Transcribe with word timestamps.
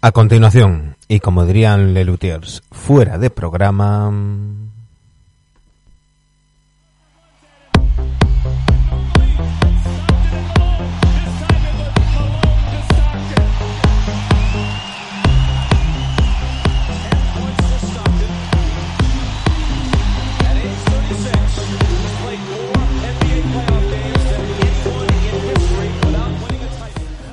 A 0.00 0.12
continuación, 0.12 0.96
y 1.08 1.18
como 1.18 1.44
dirían 1.44 1.92
Lelutiers, 1.92 2.62
fuera 2.70 3.18
de 3.18 3.30
programa... 3.30 4.12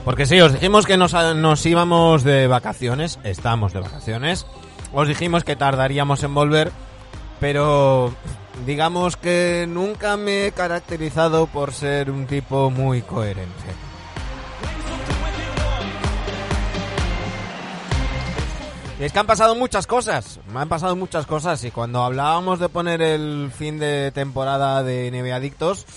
Porque 0.06 0.28
sí, 0.28 0.40
os 0.40 0.54
dijimos 0.54 0.86
que 0.86 0.98
nos, 0.98 1.66
íbamos 1.66 2.24
de 2.24 2.46
vacaciones, 2.46 3.18
estamos 3.24 3.74
de 3.74 3.80
vacaciones. 3.80 4.46
Os 4.94 5.08
dijimos 5.08 5.44
que 5.44 5.56
tardaríamos 5.56 6.22
en 6.22 6.36
volver, 6.36 6.72
pero 7.40 8.14
digamos 8.68 9.18
que 9.18 9.66
nunca 9.68 10.16
me 10.16 10.46
he 10.46 10.52
caracterizado 10.52 11.48
por 11.48 11.74
ser 11.74 12.12
un 12.12 12.28
tipo 12.28 12.70
muy 12.70 13.02
coherente. 13.02 13.50
Y 19.00 19.06
es 19.06 19.12
que 19.12 19.20
han 19.20 19.28
pasado 19.28 19.56
muchas 19.56 19.88
cosas, 19.88 20.40
me 20.54 20.60
han 20.60 20.70
pasado 20.70 20.96
muchas 20.96 21.26
cosas 21.26 21.64
y 21.64 21.72
cuando 21.72 22.04
hablábamos 22.04 22.60
de 22.60 22.70
poner 22.70 23.02
el 23.02 23.52
fin 23.52 23.80
de 23.80 24.12
temporada 24.12 24.84
de 24.84 25.10
NBA 25.12 25.36
Adictos, 25.36 25.88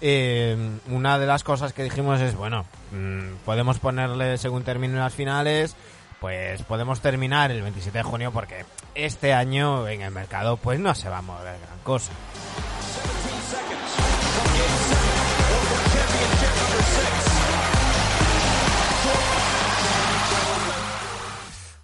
eh, 0.00 0.56
una 0.90 1.20
de 1.20 1.26
las 1.26 1.44
cosas 1.44 1.72
que 1.72 1.84
dijimos 1.84 2.20
es, 2.20 2.34
bueno, 2.34 2.66
mmm, 2.92 3.36
podemos 3.44 3.78
ponerle 3.78 4.38
según 4.38 4.62
terminen 4.62 4.98
las 4.98 5.14
finales, 5.14 5.74
pues 6.20 6.62
podemos 6.62 7.00
terminar 7.00 7.50
el 7.50 7.62
27 7.62 7.98
de 7.98 8.04
junio 8.04 8.30
porque 8.32 8.64
este 8.94 9.34
año 9.34 9.88
en 9.88 10.02
el 10.02 10.12
mercado 10.12 10.56
pues 10.56 10.78
no 10.78 10.94
se 10.94 11.08
va 11.08 11.18
a 11.18 11.22
mover 11.22 11.58
gran 11.58 11.78
cosa. 11.82 12.12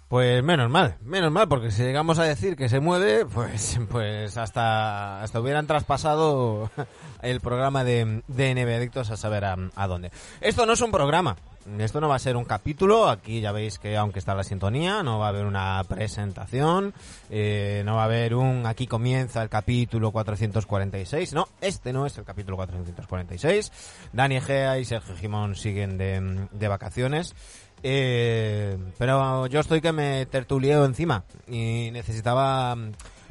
Pues 0.09 0.43
menos 0.43 0.71
mal, 0.71 0.97
menos 1.01 1.31
mal, 1.31 1.47
porque 1.47 1.69
si 1.69 1.83
llegamos 1.83 2.17
a 2.17 2.23
decir 2.23 2.55
que 2.55 2.67
se 2.67 2.79
mueve, 2.79 3.27
pues, 3.27 3.79
pues 3.91 4.37
hasta, 4.37 5.21
hasta 5.21 5.39
hubieran 5.39 5.67
traspasado 5.67 6.71
el 7.21 7.39
programa 7.41 7.83
de, 7.83 8.23
de 8.27 8.55
NB 8.55 8.75
Adictos 8.75 9.11
a 9.11 9.17
saber 9.17 9.45
a, 9.45 9.55
a, 9.75 9.87
dónde. 9.87 10.11
Esto 10.41 10.65
no 10.65 10.73
es 10.73 10.81
un 10.81 10.89
programa, 10.89 11.35
esto 11.77 12.01
no 12.01 12.09
va 12.09 12.15
a 12.15 12.19
ser 12.19 12.37
un 12.37 12.45
capítulo, 12.45 13.07
aquí 13.07 13.39
ya 13.39 13.51
veis 13.51 13.77
que 13.77 13.97
aunque 13.97 14.17
está 14.17 14.33
la 14.33 14.43
sintonía, 14.43 15.03
no 15.03 15.19
va 15.19 15.27
a 15.27 15.29
haber 15.29 15.45
una 15.45 15.83
presentación, 15.87 16.91
eh, 17.29 17.83
no 17.85 17.97
va 17.97 18.01
a 18.01 18.05
haber 18.05 18.33
un 18.33 18.65
aquí 18.65 18.87
comienza 18.87 19.43
el 19.43 19.49
capítulo 19.49 20.11
446, 20.11 21.33
no, 21.33 21.49
este 21.61 21.93
no 21.93 22.07
es 22.07 22.17
el 22.17 22.23
capítulo 22.23 22.57
446. 22.57 23.71
Dani 24.11 24.37
Egea 24.37 24.79
y 24.79 24.85
Sergio 24.85 25.15
Gimón 25.15 25.53
siguen 25.53 25.99
de, 25.99 26.47
de 26.51 26.67
vacaciones. 26.67 27.35
Eh, 27.83 28.77
pero 28.97 29.47
yo 29.47 29.59
estoy 29.59 29.81
que 29.81 29.91
me 29.91 30.25
tertulieo 30.25 30.85
encima 30.85 31.23
y 31.47 31.89
necesitaba 31.91 32.75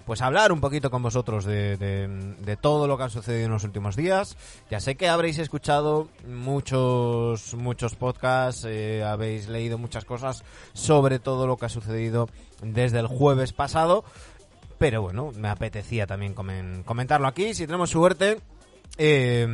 pues 0.09 0.23
hablar 0.23 0.53
un 0.53 0.61
poquito 0.63 0.91
con 0.91 1.03
vosotros 1.03 1.45
de, 1.45 1.77
de, 1.77 2.09
de, 2.09 2.57
todo 2.57 2.87
lo 2.87 2.97
que 2.97 3.05
ha 3.05 3.09
sucedido 3.11 3.45
en 3.45 3.53
los 3.53 3.65
últimos 3.65 3.95
días. 3.95 4.39
Ya 4.71 4.81
sé 4.81 4.95
que 4.95 5.07
habréis 5.07 5.39
escuchado 5.39 6.09
muchos 6.27 7.53
muchos 7.53 7.95
podcasts, 7.95 8.65
eh, 8.67 9.05
habéis 9.05 9.49
leído 9.49 9.77
muchas 9.77 10.07
cosas 10.07 10.45
sobre 10.73 11.19
todo 11.19 11.47
lo 11.47 11.59
que 11.59 11.67
ha 11.67 11.69
sucedido 11.69 12.31
desde 12.63 13.01
el 13.01 13.07
jueves 13.07 13.53
pasado, 13.53 14.03
pero 14.79 15.03
bueno, 15.03 15.31
me 15.37 15.49
apetecía 15.49 16.07
también 16.07 16.33
comen, 16.33 16.85
comentarlo 16.85 17.29
aquí. 17.29 17.53
Si 17.53 17.67
tenemos 17.67 17.91
suerte. 17.91 18.39
Eh, 18.97 19.47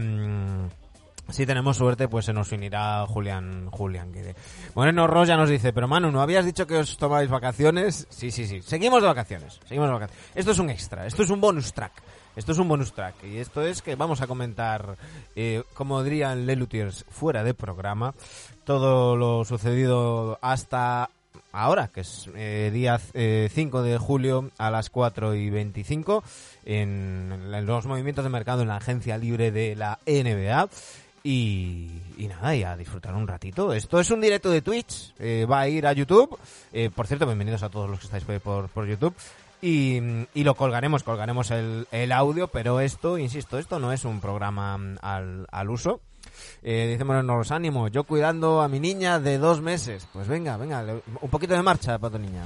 si 1.30 1.46
tenemos 1.46 1.76
suerte, 1.76 2.08
pues 2.08 2.26
se 2.26 2.32
nos 2.32 2.52
unirá 2.52 3.06
Julián, 3.06 3.70
Julián 3.70 4.12
Guide. 4.12 4.34
Moreno 4.74 5.06
Ross 5.06 5.28
ya 5.28 5.36
nos 5.36 5.48
dice, 5.48 5.72
pero 5.72 5.88
Manu, 5.88 6.10
¿no 6.10 6.20
habías 6.20 6.44
dicho 6.44 6.66
que 6.66 6.76
os 6.76 6.96
tomáis 6.96 7.30
vacaciones? 7.30 8.06
Sí, 8.10 8.30
sí, 8.30 8.46
sí. 8.46 8.62
Seguimos 8.62 9.02
de 9.02 9.08
vacaciones. 9.08 9.60
Seguimos 9.66 9.88
de 9.88 9.94
vacaciones. 9.94 10.30
Esto 10.34 10.50
es 10.50 10.58
un 10.58 10.70
extra, 10.70 11.06
esto 11.06 11.22
es 11.22 11.30
un 11.30 11.40
bonus 11.40 11.72
track. 11.72 11.92
Esto 12.36 12.52
es 12.52 12.58
un 12.58 12.68
bonus 12.68 12.92
track. 12.92 13.14
Y 13.24 13.38
esto 13.38 13.62
es 13.62 13.80
que 13.80 13.94
vamos 13.94 14.20
a 14.20 14.26
comentar, 14.26 14.96
eh, 15.36 15.62
como 15.74 16.02
dirían 16.02 16.46
Lelutiers, 16.46 17.04
fuera 17.08 17.44
de 17.44 17.54
programa, 17.54 18.14
todo 18.64 19.16
lo 19.16 19.44
sucedido 19.44 20.38
hasta 20.42 21.10
ahora, 21.52 21.88
que 21.88 22.00
es 22.00 22.28
eh, 22.34 22.70
día 22.72 23.00
eh, 23.14 23.48
5 23.52 23.82
de 23.82 23.98
julio 23.98 24.50
a 24.58 24.70
las 24.70 24.90
4 24.90 25.34
y 25.36 25.50
25, 25.50 26.24
en, 26.64 27.32
en 27.32 27.66
los 27.66 27.86
movimientos 27.86 28.24
de 28.24 28.30
mercado 28.30 28.62
en 28.62 28.68
la 28.68 28.76
agencia 28.76 29.16
libre 29.16 29.52
de 29.52 29.76
la 29.76 30.00
NBA. 30.06 30.68
Y, 31.26 31.88
y, 32.18 32.28
nada, 32.28 32.54
y 32.54 32.64
a 32.64 32.76
disfrutar 32.76 33.14
un 33.14 33.26
ratito. 33.26 33.72
Esto 33.72 33.98
es 33.98 34.10
un 34.10 34.20
directo 34.20 34.50
de 34.50 34.60
Twitch, 34.60 35.14
eh, 35.18 35.46
va 35.50 35.60
a 35.60 35.68
ir 35.68 35.86
a 35.86 35.94
YouTube. 35.94 36.38
Eh, 36.70 36.90
por 36.94 37.06
cierto, 37.06 37.24
bienvenidos 37.24 37.62
a 37.62 37.70
todos 37.70 37.88
los 37.88 37.98
que 37.98 38.04
estáis 38.04 38.24
por, 38.42 38.68
por 38.68 38.86
YouTube. 38.86 39.14
Y, 39.62 40.02
y, 40.34 40.44
lo 40.44 40.54
colgaremos, 40.54 41.02
colgaremos 41.02 41.50
el, 41.50 41.88
el, 41.92 42.12
audio, 42.12 42.48
pero 42.48 42.80
esto, 42.80 43.16
insisto, 43.16 43.58
esto 43.58 43.78
no 43.78 43.94
es 43.94 44.04
un 44.04 44.20
programa 44.20 44.78
al, 45.00 45.46
al 45.50 45.70
uso. 45.70 46.00
Eh, 46.62 46.98
dice 46.98 47.04
los 47.04 47.50
ánimos, 47.50 47.90
yo 47.90 48.04
cuidando 48.04 48.60
a 48.60 48.68
mi 48.68 48.78
niña 48.78 49.18
de 49.18 49.38
dos 49.38 49.62
meses. 49.62 50.06
Pues 50.12 50.28
venga, 50.28 50.58
venga, 50.58 50.84
un 51.22 51.30
poquito 51.30 51.54
de 51.54 51.62
marcha 51.62 51.98
para 51.98 52.12
tu 52.12 52.18
niña. 52.18 52.42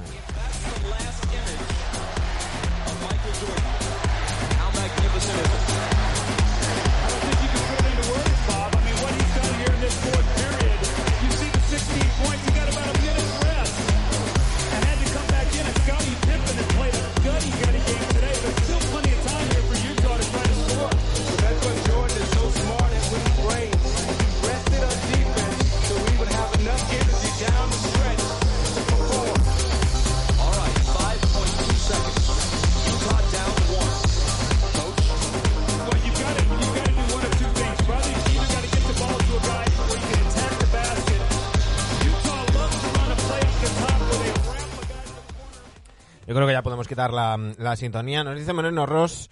Yo 46.29 46.35
creo 46.35 46.45
que 46.45 46.53
ya 46.53 46.61
podemos 46.61 46.87
quitar 46.87 47.11
la, 47.11 47.35
la 47.57 47.75
sintonía. 47.75 48.23
Nos 48.23 48.37
dice 48.37 48.53
Moreno 48.53 48.85
Ross. 48.85 49.31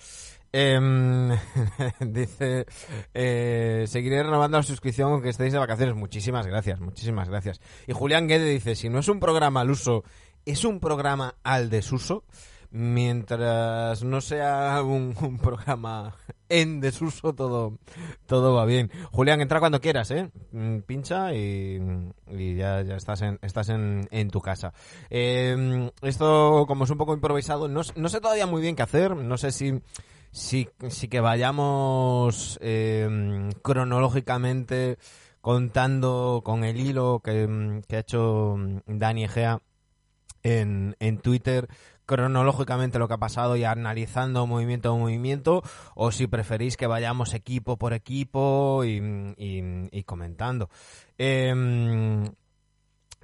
Eh, 0.52 0.80
dice, 2.00 2.66
eh, 3.14 3.86
seguiré 3.88 4.24
renovando 4.24 4.58
la 4.58 4.64
suscripción 4.64 5.12
aunque 5.12 5.30
estéis 5.30 5.54
de 5.54 5.60
vacaciones. 5.60 5.96
Muchísimas 5.96 6.48
gracias, 6.48 6.80
muchísimas 6.80 7.30
gracias. 7.30 7.62
Y 7.86 7.94
Julián 7.94 8.28
Guede 8.28 8.50
dice, 8.50 8.76
si 8.76 8.90
no 8.90 8.98
es 8.98 9.10
un 9.10 9.20
programa 9.20 9.62
al 9.62 9.70
uso, 9.70 10.06
es 10.44 10.66
un 10.66 10.80
programa 10.80 11.36
al 11.44 11.70
desuso. 11.70 12.24
Mientras 12.78 14.04
no 14.04 14.22
sea 14.22 14.84
un, 14.84 15.40
programa 15.42 16.16
en 16.48 16.80
desuso, 16.80 17.34
todo, 17.34 17.80
todo 18.28 18.54
va 18.54 18.66
bien. 18.66 18.92
Julián, 19.12 19.42
entra 19.42 19.60
cuando 19.60 19.82
quieras, 19.82 20.12
¿eh? 20.12 20.30
Pincha 20.86 21.34
y, 21.34 21.82
y 22.30 22.56
ya, 22.56 22.84
ya, 22.84 22.96
estás, 22.96 23.24
en, 23.24 23.40
estás 23.42 23.70
en, 23.70 24.08
en 24.12 24.30
tu 24.30 24.42
casa. 24.42 24.74
Eh, 25.10 25.90
esto, 26.04 26.66
como 26.68 26.84
es 26.84 26.92
un 26.92 27.00
poco 27.00 27.16
improvisado, 27.16 27.68
no, 27.68 27.82
no 27.96 28.10
sé 28.10 28.22
todavía 28.22 28.46
muy 28.46 28.62
bien 28.62 28.76
qué 28.76 28.84
hacer. 28.84 29.16
No 29.16 29.40
sé 29.40 29.52
si 29.52 29.82
sí, 30.30 30.70
sí 30.88 31.08
que 31.08 31.20
vayamos 31.20 32.60
eh, 32.62 33.50
cronológicamente 33.64 35.00
contando 35.42 36.44
con 36.46 36.64
el 36.64 36.80
hilo 36.80 37.22
que, 37.24 37.82
que 37.88 37.96
ha 37.96 38.02
hecho 38.02 38.56
Dani 38.86 39.24
Egea 39.24 39.64
en, 40.44 40.96
en 41.00 41.18
Twitter 41.18 41.68
cronológicamente 42.08 42.98
lo 42.98 43.08
que 43.08 43.14
ha 43.14 43.20
pasado 43.20 43.56
y 43.56 43.64
analizando 43.66 44.48
movimiento 44.48 44.92
a 44.92 44.98
movimiento 44.98 45.62
o 45.94 46.12
si 46.12 46.26
preferís 46.26 46.78
que 46.78 46.88
vayamos 46.88 47.36
equipo 47.36 47.78
por 47.78 47.94
equipo 47.94 48.84
y, 48.84 50.04
comentando. 50.06 50.70
Eh, 51.20 51.54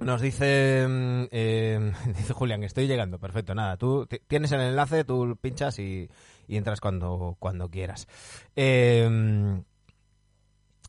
nos 0.00 0.20
dice, 0.20 0.86
eh, 0.86 1.92
dice 2.06 2.32
Julián, 2.32 2.62
estoy 2.62 2.86
llegando, 2.86 3.18
perfecto, 3.18 3.54
nada, 3.54 3.76
tú 3.76 4.06
tienes 4.26 4.52
el 4.52 4.60
enlace, 4.60 5.04
tú 5.04 5.36
pinchas 5.40 5.78
y, 5.78 6.08
entras 6.48 6.80
cuando, 6.80 7.36
cuando 7.38 7.70
quieras. 7.70 8.06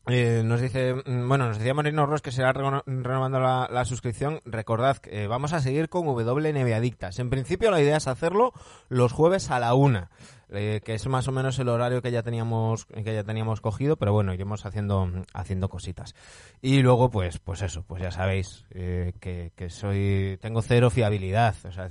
Eh, 0.08 0.42
nos 0.44 0.60
dice, 0.60 0.94
mm, 0.94 1.26
bueno, 1.26 1.48
nos 1.48 1.58
decía 1.58 1.74
Marino 1.74 2.06
Ross 2.06 2.22
que 2.22 2.30
será 2.30 2.52
reno- 2.52 2.84
renovando 2.86 3.40
la, 3.40 3.84
suscripción. 3.84 4.40
Recordad 4.44 4.98
que 4.98 5.24
eh, 5.24 5.26
vamos 5.26 5.52
a 5.52 5.60
seguir 5.60 5.88
con 5.88 6.06
WNB 6.06 6.74
Adictas. 6.74 7.18
En 7.18 7.28
principio 7.28 7.72
la 7.72 7.80
idea 7.80 7.96
es 7.96 8.06
hacerlo 8.06 8.52
los 8.88 9.12
jueves 9.12 9.50
a 9.50 9.58
la 9.58 9.74
una, 9.74 10.10
eh, 10.50 10.80
que 10.84 10.94
es 10.94 11.04
más 11.08 11.26
o 11.26 11.32
menos 11.32 11.58
el 11.58 11.68
horario 11.68 12.02
que 12.02 12.12
ya 12.12 12.22
teníamos 12.22 12.86
que 12.86 13.02
ya 13.14 13.24
teníamos 13.24 13.60
cogido, 13.60 13.96
pero 13.96 14.12
bueno, 14.12 14.32
iremos 14.32 14.64
haciendo 14.64 15.10
haciendo 15.34 15.68
cositas. 15.68 16.14
Y 16.62 16.82
luego, 16.82 17.10
pues, 17.10 17.40
pues 17.40 17.62
eso, 17.62 17.82
pues 17.82 18.00
ya 18.00 18.12
sabéis 18.12 18.64
que, 18.70 19.50
que 19.56 19.70
soy 19.70 20.38
tengo 20.40 20.62
cero 20.62 20.90
fiabilidad. 20.90 21.56
O 21.64 21.72
sea, 21.72 21.88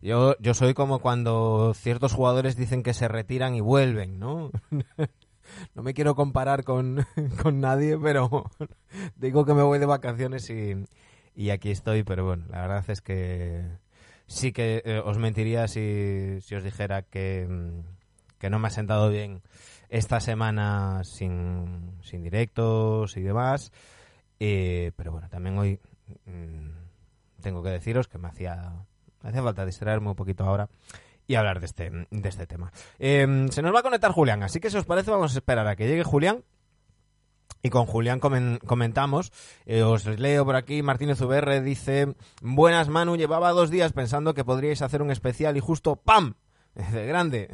yo 0.00 0.36
yo 0.40 0.54
soy 0.54 0.72
como 0.72 1.00
cuando 1.00 1.74
ciertos 1.74 2.14
jugadores 2.14 2.56
dicen 2.56 2.82
que 2.82 2.94
se 2.94 3.08
retiran 3.08 3.54
y 3.54 3.60
vuelven, 3.60 4.18
¿no? 4.18 4.50
No 5.74 5.82
me 5.82 5.94
quiero 5.94 6.14
comparar 6.14 6.64
con, 6.64 7.06
con 7.42 7.60
nadie, 7.60 7.98
pero 7.98 8.44
digo 9.16 9.44
que 9.44 9.54
me 9.54 9.62
voy 9.62 9.78
de 9.78 9.86
vacaciones 9.86 10.48
y, 10.50 10.74
y 11.34 11.50
aquí 11.50 11.70
estoy. 11.70 12.02
Pero 12.02 12.24
bueno, 12.24 12.44
la 12.50 12.62
verdad 12.62 12.84
es 12.88 13.00
que 13.00 13.64
sí 14.26 14.52
que 14.52 14.82
eh, 14.84 15.02
os 15.04 15.18
mentiría 15.18 15.66
si, 15.68 16.38
si 16.42 16.54
os 16.54 16.62
dijera 16.62 17.02
que, 17.02 17.46
mm, 17.48 18.38
que 18.38 18.50
no 18.50 18.58
me 18.58 18.68
ha 18.68 18.70
sentado 18.70 19.08
bien 19.10 19.42
esta 19.88 20.20
semana 20.20 21.02
sin, 21.04 21.98
sin 22.02 22.22
directos 22.22 23.16
y 23.16 23.22
demás. 23.22 23.72
Eh, 24.40 24.92
pero 24.96 25.12
bueno, 25.12 25.28
también 25.28 25.58
hoy 25.58 25.80
mm, 26.26 27.42
tengo 27.42 27.62
que 27.62 27.70
deciros 27.70 28.08
que 28.08 28.18
me 28.18 28.28
hacía, 28.28 28.72
me 29.22 29.30
hacía 29.30 29.42
falta 29.42 29.66
distraerme 29.66 30.10
un 30.10 30.16
poquito 30.16 30.44
ahora 30.44 30.68
y 31.28 31.36
hablar 31.36 31.60
de 31.60 31.66
este, 31.66 31.90
de 32.10 32.28
este 32.28 32.46
tema. 32.48 32.72
Eh, 32.98 33.46
se 33.50 33.62
nos 33.62 33.72
va 33.72 33.80
a 33.80 33.82
conectar 33.84 34.10
Julián, 34.10 34.42
así 34.42 34.58
que 34.58 34.70
si 34.70 34.76
os 34.78 34.84
parece 34.86 35.10
vamos 35.12 35.32
a 35.34 35.38
esperar 35.38 35.68
a 35.68 35.76
que 35.76 35.86
llegue 35.86 36.02
Julián. 36.02 36.42
Y 37.62 37.70
con 37.70 37.86
Julián 37.86 38.20
comen- 38.20 38.60
comentamos, 38.60 39.32
eh, 39.66 39.82
os 39.82 40.06
leo 40.06 40.44
por 40.44 40.54
aquí, 40.56 40.82
Martínez 40.82 41.20
VR 41.20 41.60
dice, 41.60 42.14
buenas 42.40 42.88
Manu, 42.88 43.16
llevaba 43.16 43.50
dos 43.50 43.68
días 43.70 43.92
pensando 43.92 44.32
que 44.32 44.44
podríais 44.44 44.80
hacer 44.80 45.02
un 45.02 45.10
especial 45.10 45.56
y 45.56 45.60
justo 45.60 45.96
¡pam! 45.96 46.34
De 46.74 47.06
grande. 47.06 47.50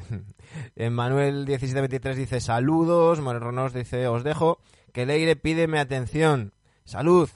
Manuel 0.91 1.47
1723 1.47 2.17
dice, 2.17 2.41
saludos, 2.41 3.21
Morronos 3.21 3.73
dice, 3.73 4.07
os 4.07 4.25
dejo, 4.25 4.59
que 4.93 5.07
Leire 5.07 5.37
pídeme 5.37 5.81
atención, 5.81 6.53
salud. 6.85 7.31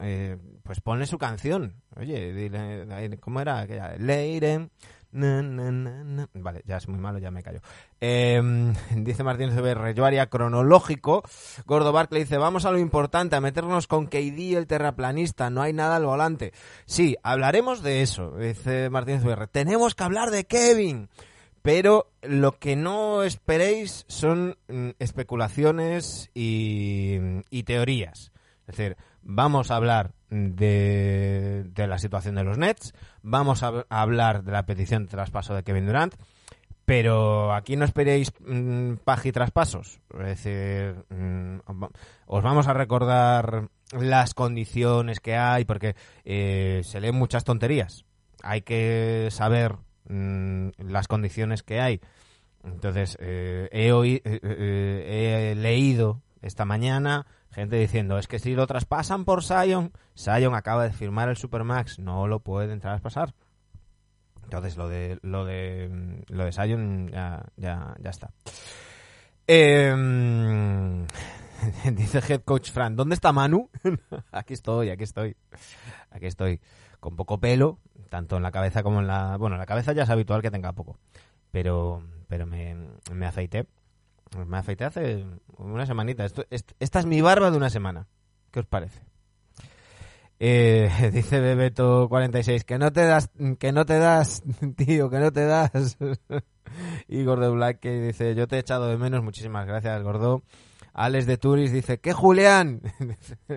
Eh, 0.00 0.36
pues 0.62 0.80
ponle 0.82 1.06
su 1.06 1.16
canción. 1.16 1.80
Oye, 1.96 2.34
dile, 2.34 3.18
¿cómo 3.18 3.40
era? 3.40 3.64
Leire. 3.96 4.68
Vale, 5.14 6.62
ya 6.66 6.76
es 6.76 6.88
muy 6.88 6.98
malo, 6.98 7.18
ya 7.18 7.30
me 7.30 7.42
callo. 7.42 7.60
Eh, 8.00 8.42
dice 8.96 9.22
Martín 9.22 9.50
CBR, 9.50 9.94
yo 9.94 10.04
haría 10.04 10.26
cronológico. 10.26 11.22
Gordo 11.66 11.92
Barclay 11.92 12.22
dice, 12.22 12.36
vamos 12.36 12.64
a 12.64 12.72
lo 12.72 12.78
importante, 12.78 13.36
a 13.36 13.40
meternos 13.40 13.86
con 13.86 14.06
KD, 14.06 14.56
el 14.56 14.66
terraplanista, 14.66 15.50
no 15.50 15.62
hay 15.62 15.72
nada 15.72 15.96
al 15.96 16.04
volante. 16.06 16.52
Sí, 16.84 17.16
hablaremos 17.22 17.82
de 17.82 18.02
eso, 18.02 18.32
dice 18.36 18.90
Martín 18.90 19.20
CBR. 19.20 19.46
Tenemos 19.46 19.94
que 19.94 20.04
hablar 20.04 20.30
de 20.30 20.44
Kevin. 20.44 21.08
Pero 21.62 22.10
lo 22.20 22.58
que 22.58 22.76
no 22.76 23.22
esperéis 23.22 24.04
son 24.06 24.58
mm, 24.68 24.90
especulaciones 24.98 26.30
y 26.34 27.62
teorías. 27.64 28.32
Es 28.66 28.76
decir, 28.76 28.96
vamos 29.24 29.70
a 29.70 29.76
hablar 29.76 30.12
de, 30.30 31.64
de 31.66 31.86
la 31.86 31.98
situación 31.98 32.34
de 32.36 32.44
los 32.44 32.58
Nets, 32.58 32.92
vamos 33.22 33.62
a, 33.62 33.84
hablar 33.88 34.44
de 34.44 34.52
la 34.52 34.66
petición 34.66 35.04
de 35.04 35.10
traspaso 35.10 35.54
de 35.54 35.62
Kevin 35.62 35.86
Durant, 35.86 36.14
pero 36.84 37.54
aquí 37.54 37.76
no 37.76 37.84
esperéis 37.84 38.32
mm, 38.40 38.94
paja 39.04 39.28
y 39.28 39.32
traspasos. 39.32 40.00
Es 40.20 40.44
decir, 40.44 40.94
mm, 41.08 41.58
os 42.26 42.42
vamos 42.42 42.68
a 42.68 42.74
recordar 42.74 43.68
las 43.92 44.34
condiciones 44.34 45.20
que 45.20 45.36
hay, 45.36 45.64
porque 45.64 45.96
eh, 46.24 46.82
se 46.84 47.00
leen 47.00 47.14
muchas 47.14 47.44
tonterías. 47.44 48.04
Hay 48.42 48.60
que 48.62 49.28
saber 49.30 49.76
mm, 50.08 50.68
las 50.78 51.08
condiciones 51.08 51.62
que 51.62 51.80
hay. 51.80 52.00
Entonces, 52.64 53.16
eh, 53.20 53.68
he, 53.72 53.92
oí- 53.92 54.20
eh, 54.24 54.40
eh, 54.42 55.52
he 55.52 55.54
leído 55.54 56.20
esta 56.42 56.64
mañana 56.66 57.26
gente 57.54 57.76
diciendo, 57.76 58.18
es 58.18 58.26
que 58.26 58.38
si 58.38 58.54
lo 58.54 58.66
traspasan 58.66 59.24
por 59.24 59.42
Sion, 59.42 59.92
Sion 60.14 60.54
acaba 60.54 60.84
de 60.84 60.92
firmar 60.92 61.28
el 61.28 61.36
Supermax, 61.36 61.98
no 61.98 62.26
lo 62.26 62.40
pueden 62.40 62.80
traspasar. 62.80 63.34
Entonces, 64.42 64.76
lo 64.76 64.88
de 64.88 65.18
lo 65.22 65.44
de 65.44 66.22
lo 66.28 66.44
de 66.44 66.52
Sion 66.52 67.08
ya, 67.08 67.46
ya, 67.56 67.94
ya 67.98 68.10
está. 68.10 68.30
Em, 69.46 71.06
dice 71.92 72.20
Head 72.28 72.42
Coach 72.42 72.70
Fran, 72.70 72.96
¿dónde 72.96 73.14
está 73.14 73.32
Manu? 73.32 73.70
aquí 74.32 74.54
estoy, 74.54 74.90
aquí 74.90 75.04
estoy. 75.04 75.36
Aquí 76.10 76.26
estoy. 76.26 76.60
Con 77.00 77.16
poco 77.16 77.38
pelo, 77.38 77.78
tanto 78.08 78.36
en 78.36 78.42
la 78.42 78.50
cabeza 78.50 78.82
como 78.82 79.00
en 79.00 79.06
la... 79.06 79.36
Bueno, 79.36 79.56
en 79.56 79.60
la 79.60 79.66
cabeza 79.66 79.92
ya 79.92 80.04
es 80.04 80.10
habitual 80.10 80.40
que 80.40 80.50
tenga 80.50 80.72
poco. 80.72 80.98
Pero, 81.50 82.02
pero 82.28 82.46
me, 82.46 82.76
me 83.12 83.26
afeité. 83.26 83.66
Me 84.46 84.58
afeité 84.58 84.84
hace 84.84 85.24
una 85.58 85.86
semanita. 85.86 86.24
Esto, 86.24 86.44
est- 86.50 86.72
esta 86.80 86.98
es 87.00 87.06
mi 87.06 87.20
barba 87.20 87.50
de 87.50 87.56
una 87.56 87.70
semana. 87.70 88.06
¿Qué 88.50 88.60
os 88.60 88.66
parece? 88.66 89.00
Eh, 90.40 90.90
dice 91.12 91.40
Bebeto46 91.40 92.64
que 92.64 92.78
no 92.78 92.92
te 92.92 93.04
das, 93.04 93.30
que 93.58 93.72
no 93.72 93.86
te 93.86 93.98
das, 93.98 94.42
tío, 94.76 95.08
que 95.10 95.18
no 95.18 95.32
te 95.32 95.44
das. 95.44 95.96
y 97.08 97.24
Gordo 97.24 97.52
Black 97.54 97.80
que 97.80 98.00
dice 98.00 98.34
yo 98.34 98.46
te 98.48 98.56
he 98.56 98.58
echado 98.60 98.88
de 98.88 98.96
menos, 98.96 99.22
muchísimas 99.22 99.66
gracias 99.66 100.02
Gordo. 100.02 100.42
Alex 100.92 101.26
de 101.26 101.38
Turis 101.38 101.72
dice 101.72 101.98
que 101.98 102.12
Julián, 102.12 102.80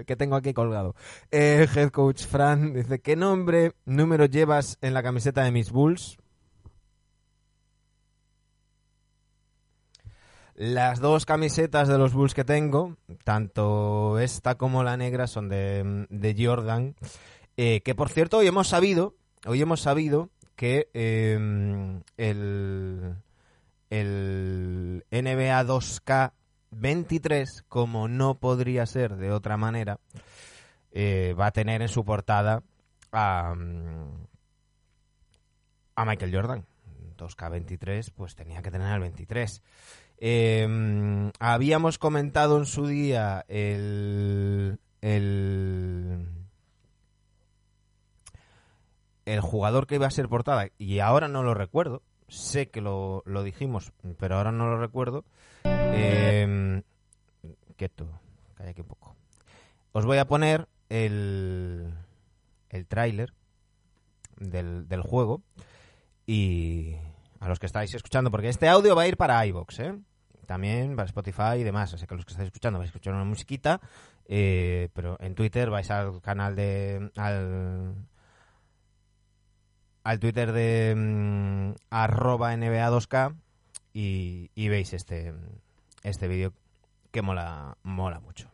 que 0.07 0.15
tengo 0.15 0.35
aquí 0.35 0.53
colgado. 0.53 0.95
Eh, 1.29 1.68
Head 1.75 1.91
Coach 1.91 2.25
Fran 2.25 2.74
dice 2.74 3.00
qué 3.00 3.15
nombre, 3.15 3.74
número 3.85 4.25
llevas 4.25 4.77
en 4.81 4.94
la 4.95 5.03
camiseta 5.03 5.44
de 5.44 5.51
mis 5.51 5.71
Bulls. 5.71 6.18
Las 10.57 11.00
dos 11.00 11.27
camisetas 11.27 11.88
de 11.88 12.00
los 12.00 12.13
Bulls 12.13 12.33
que 12.33 12.44
tengo, 12.44 12.98
tanto 13.24 14.18
esta 14.18 14.56
como 14.56 14.83
la 14.83 14.98
negra, 14.98 15.27
son 15.27 15.50
de, 15.50 16.07
de 16.09 16.36
Jordan. 16.36 16.95
Eh, 17.57 17.81
que 17.81 17.94
por 17.94 18.09
cierto, 18.09 18.39
hoy 18.39 18.48
hemos 18.48 18.68
sabido, 18.68 19.13
hoy 19.45 19.62
hemos 19.62 19.81
sabido 19.81 20.31
que 20.56 20.89
eh, 20.95 21.36
el, 22.18 23.15
el 23.92 25.06
NBA 25.12 25.63
2K 25.63 26.31
23, 26.71 27.63
como 27.69 28.07
no 28.07 28.39
podría 28.39 28.88
ser 28.88 29.15
de 29.15 29.31
otra 29.31 29.57
manera, 29.57 30.00
eh, 30.92 31.36
va 31.39 31.45
a 31.45 31.51
tener 31.51 31.83
en 31.83 31.88
su 31.88 32.03
portada 32.03 32.63
a, 33.12 33.53
a 35.96 36.05
Michael 36.05 36.36
Jordan. 36.36 36.65
2K23, 37.15 38.12
pues 38.15 38.36
tenía 38.36 38.62
que 38.62 38.72
tener 38.72 38.91
el 38.93 39.01
23. 39.01 39.62
Eh, 40.19 41.31
habíamos 41.39 41.97
comentado 41.97 42.57
en 42.57 42.65
su 42.65 42.88
día 42.88 43.45
el, 43.47 44.79
el, 45.01 46.27
el 49.25 49.41
jugador 49.41 49.88
que 49.88 49.95
iba 49.95 50.07
a 50.07 50.12
ser 50.12 50.27
portada, 50.27 50.69
y 50.77 51.00
ahora 51.00 51.27
no 51.27 51.43
lo 51.43 51.53
recuerdo. 51.53 52.01
Sé 52.29 52.69
que 52.69 52.81
lo, 52.81 53.24
lo 53.25 53.43
dijimos, 53.43 53.93
pero 54.17 54.36
ahora 54.36 54.51
no 54.51 54.67
lo 54.67 54.77
recuerdo. 54.77 55.24
Eh, 55.63 56.81
quieto, 57.77 58.09
calla 58.55 58.71
aquí 58.71 58.81
un 58.81 58.88
poco. 58.88 59.15
Os 59.93 60.05
voy 60.05 60.17
a 60.17 60.27
poner 60.27 60.67
el, 60.89 61.93
el 62.69 62.86
tráiler 62.86 63.33
del, 64.38 64.88
del 64.89 65.01
juego 65.01 65.41
y 66.25 66.95
a 67.39 67.48
los 67.48 67.60
que 67.60 67.65
estáis 67.65 67.94
escuchando, 67.94 68.32
porque 68.32 68.50
este 68.50 68.67
audio 68.67 68.96
va 68.96 69.03
a 69.03 69.08
ir 69.08 69.17
para 69.17 69.46
iVoox, 69.46 69.79
¿eh? 69.79 69.96
También 70.46 70.96
para 70.96 71.08
Spotify 71.08 71.60
y 71.60 71.63
demás. 71.63 71.94
Así 71.94 72.08
que 72.08 72.15
los 72.15 72.25
que 72.25 72.32
estáis 72.32 72.48
escuchando 72.48 72.79
vais 72.79 72.88
a 72.88 72.91
escuchar 72.91 73.13
una 73.13 73.25
musiquita, 73.25 73.82
eh, 74.27 74.89
pero 74.94 75.17
en 75.20 75.36
Twitter 75.36 75.70
vais 75.70 75.89
al 75.91 76.22
canal 76.22 76.56
de... 76.56 77.12
al, 77.17 77.96
al 80.03 80.20
Twitter 80.20 80.53
de 80.53 80.96
mm, 80.96 81.72
arroba 81.89 82.53
NBA2K 82.56 83.36
y, 83.94 84.70
veis 84.70 84.94
este, 84.94 85.34
este 86.03 86.27
vídeo 86.27 86.53
que 87.12 87.22
mola, 87.22 87.77
mola 87.84 88.20
mucho. 88.20 88.50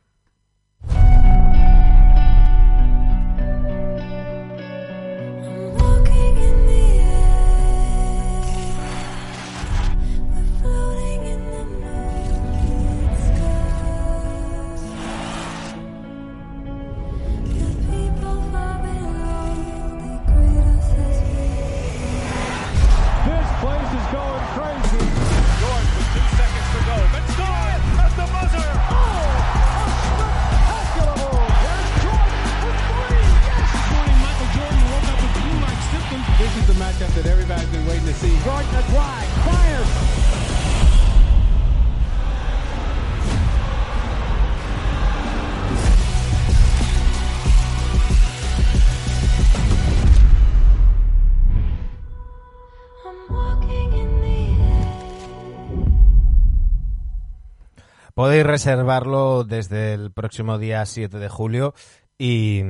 Reservarlo 58.44 59.46
desde 59.46 59.94
el 59.94 60.12
próximo 60.12 60.58
día 60.58 60.86
7 60.86 61.18
de 61.18 61.30
julio 61.30 61.74
y, 62.18 62.62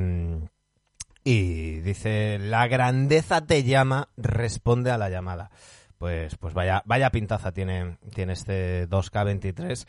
y 1.23 1.79
dice, 1.79 2.37
la 2.37 2.67
grandeza 2.67 3.41
te 3.41 3.63
llama, 3.63 4.09
responde 4.15 4.91
a 4.91 4.99
la 4.99 5.09
llamada. 5.09 5.49
Pues, 5.97 6.35
pues 6.35 6.53
vaya, 6.53 6.83
vaya 6.85 7.09
pintaza 7.09 7.53
tiene, 7.53 7.97
tiene 8.13 8.33
este 8.33 8.87
2K23. 8.87 9.87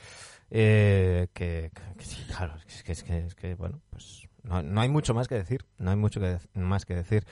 eh, 0.50 1.29
que, 1.35 1.71
que 1.99 2.05
claro, 2.29 2.55
que, 2.85 2.93
es 2.93 3.03
que, 3.03 3.19
es 3.19 3.35
que, 3.35 3.55
bueno, 3.55 3.83
pues 3.91 4.26
no, 4.43 4.62
no 4.62 4.81
hay 4.81 4.88
mucho 4.88 5.12
más 5.12 5.29
que 5.29 5.35
decir. 5.35 5.67
No 5.76 5.91
hay 5.91 5.97
mucho 5.97 6.19
que, 6.19 6.38
más 6.55 6.87
que 6.87 6.95
decir. 6.95 7.26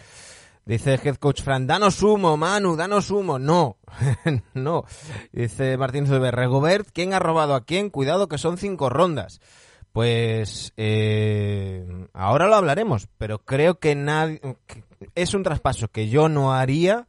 Dice 0.64 0.94
Head 1.02 1.16
Coach 1.16 1.42
Fran, 1.42 1.66
danos 1.66 2.02
humo, 2.02 2.36
Manu, 2.36 2.76
danos 2.76 3.10
humo. 3.10 3.38
No, 3.38 3.78
no. 4.54 4.84
Dice 5.32 5.76
Martín 5.76 6.06
Zuber, 6.06 6.34
Regobert, 6.34 6.88
¿quién 6.92 7.14
ha 7.14 7.18
robado 7.18 7.54
a 7.54 7.64
quién? 7.64 7.90
Cuidado 7.90 8.28
que 8.28 8.38
son 8.38 8.58
cinco 8.58 8.88
rondas. 8.88 9.40
Pues 9.92 10.72
eh, 10.76 12.06
ahora 12.14 12.46
lo 12.46 12.54
hablaremos, 12.54 13.08
pero 13.18 13.40
creo 13.40 13.78
que 13.78 13.94
nadie 13.94 14.40
es 15.14 15.34
un 15.34 15.42
traspaso 15.42 15.88
que 15.88 16.08
yo 16.08 16.28
no 16.28 16.54
haría, 16.54 17.08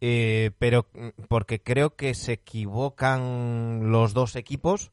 eh, 0.00 0.52
pero 0.58 0.86
porque 1.28 1.60
creo 1.60 1.94
que 1.94 2.14
se 2.14 2.34
equivocan 2.34 3.90
los 3.90 4.14
dos 4.14 4.36
equipos, 4.36 4.92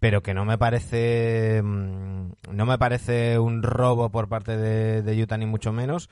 pero 0.00 0.22
que 0.22 0.32
no 0.32 0.46
me 0.46 0.56
parece 0.56 1.60
mm, 1.62 2.30
no 2.52 2.66
me 2.66 2.78
parece 2.78 3.38
un 3.38 3.62
robo 3.62 4.10
por 4.10 4.28
parte 4.28 4.56
de, 4.56 5.02
de 5.02 5.22
Utah 5.22 5.36
ni 5.36 5.46
mucho 5.46 5.72
menos. 5.72 6.08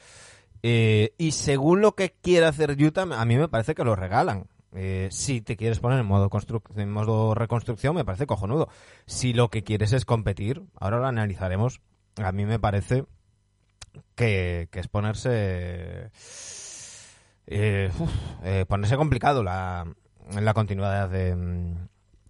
Eh, 0.66 1.12
y 1.18 1.32
según 1.32 1.82
lo 1.82 1.94
que 1.94 2.14
quiere 2.22 2.46
hacer 2.46 2.70
Utah, 2.82 3.02
a 3.02 3.24
mí 3.26 3.36
me 3.36 3.48
parece 3.48 3.74
que 3.74 3.84
lo 3.84 3.96
regalan. 3.96 4.46
Eh, 4.72 5.08
si 5.10 5.42
te 5.42 5.58
quieres 5.58 5.78
poner 5.78 6.00
en 6.00 6.06
modo, 6.06 6.30
en 6.74 7.34
reconstrucción, 7.34 7.94
me 7.94 8.04
parece 8.06 8.26
cojonudo. 8.26 8.70
Si 9.04 9.34
lo 9.34 9.50
que 9.50 9.62
quieres 9.62 9.92
es 9.92 10.06
competir, 10.06 10.62
ahora 10.80 11.00
lo 11.00 11.06
analizaremos. 11.06 11.82
A 12.16 12.32
mí 12.32 12.46
me 12.46 12.58
parece 12.58 13.04
que, 14.14 14.70
es 14.72 14.88
ponerse. 14.88 16.10
eh, 17.46 17.90
eh, 18.42 18.64
ponerse 18.66 18.96
complicado 18.96 19.42
la, 19.42 19.86
la 20.30 20.54
continuidad 20.54 21.10
de, 21.10 21.76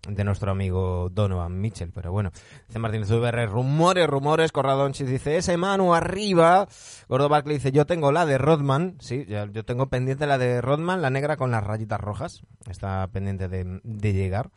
de 0.08 0.24
nuestro 0.24 0.50
amigo 0.50 1.08
Donovan 1.10 1.60
Mitchell. 1.60 1.92
Pero 1.92 2.12
bueno, 2.12 2.30
dice 2.66 2.78
Martínez 2.78 3.10
VR, 3.10 3.46
rumores, 3.46 4.06
rumores. 4.06 4.52
Corradonchis 4.52 5.08
dice, 5.08 5.36
ese 5.36 5.56
Manu 5.56 5.94
arriba. 5.94 6.68
Gordo 7.08 7.28
Barkley 7.28 7.56
dice, 7.56 7.72
yo 7.72 7.86
tengo 7.86 8.12
la 8.12 8.26
de 8.26 8.38
Rodman. 8.38 8.96
Sí, 9.00 9.26
yo 9.26 9.64
tengo 9.64 9.88
pendiente 9.88 10.26
la 10.26 10.38
de 10.38 10.60
Rodman, 10.60 11.02
la 11.02 11.10
negra 11.10 11.36
con 11.36 11.50
las 11.50 11.64
rayitas 11.64 12.00
rojas. 12.00 12.42
Está 12.68 13.06
pendiente 13.08 13.48
de, 13.48 13.80
de 13.82 14.12
llegar. 14.12 14.50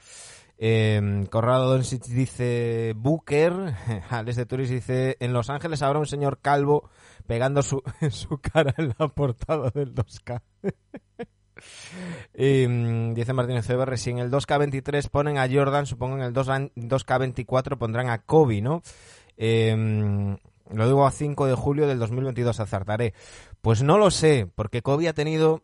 Eh, 0.60 1.25
Corrado 1.30 1.70
Doncic 1.72 2.06
dice 2.06 2.94
Booker, 2.96 3.75
Alex 4.10 4.38
de 4.38 4.46
Turis 4.48 4.70
dice 4.70 5.16
en 5.20 5.32
Los 5.32 5.51
Ángeles 5.51 5.84
habrá 5.84 6.00
un 6.00 6.08
señor 6.08 6.39
calvo 6.39 6.89
pegando 7.27 7.62
su, 7.62 7.84
su 8.10 8.39
cara 8.39 8.74
en 8.77 8.94
la 8.98 9.08
portada 9.08 9.70
del 9.70 9.94
2K. 9.94 10.42
Y, 12.36 12.68
mm, 12.68 13.14
dice 13.14 13.34
Martínez 13.34 13.66
CBR, 13.66 13.98
si 13.98 14.12
en 14.12 14.20
el 14.20 14.32
2K23 14.32 15.10
ponen 15.10 15.38
a 15.38 15.48
Jordan, 15.50 15.86
supongo 15.86 16.18
en 16.18 16.24
el 16.24 16.34
2, 16.34 16.48
2K24 16.76 17.78
pondrán 17.78 18.10
a 18.10 18.20
Kobe, 18.20 18.62
¿no? 18.62 18.82
Eh, 19.38 20.38
lo 20.72 20.86
digo 20.86 21.06
a 21.06 21.12
5 21.12 21.46
de 21.46 21.56
julio 21.56 21.88
del 21.88 22.00
2022, 22.00 22.60
acertaré. 22.60 23.14
Pues 23.62 23.84
no 23.84 23.98
lo 23.98 24.12
sé, 24.12 24.50
porque 24.56 24.82
Kobe 24.82 25.08
ha 25.08 25.14
tenido 25.14 25.64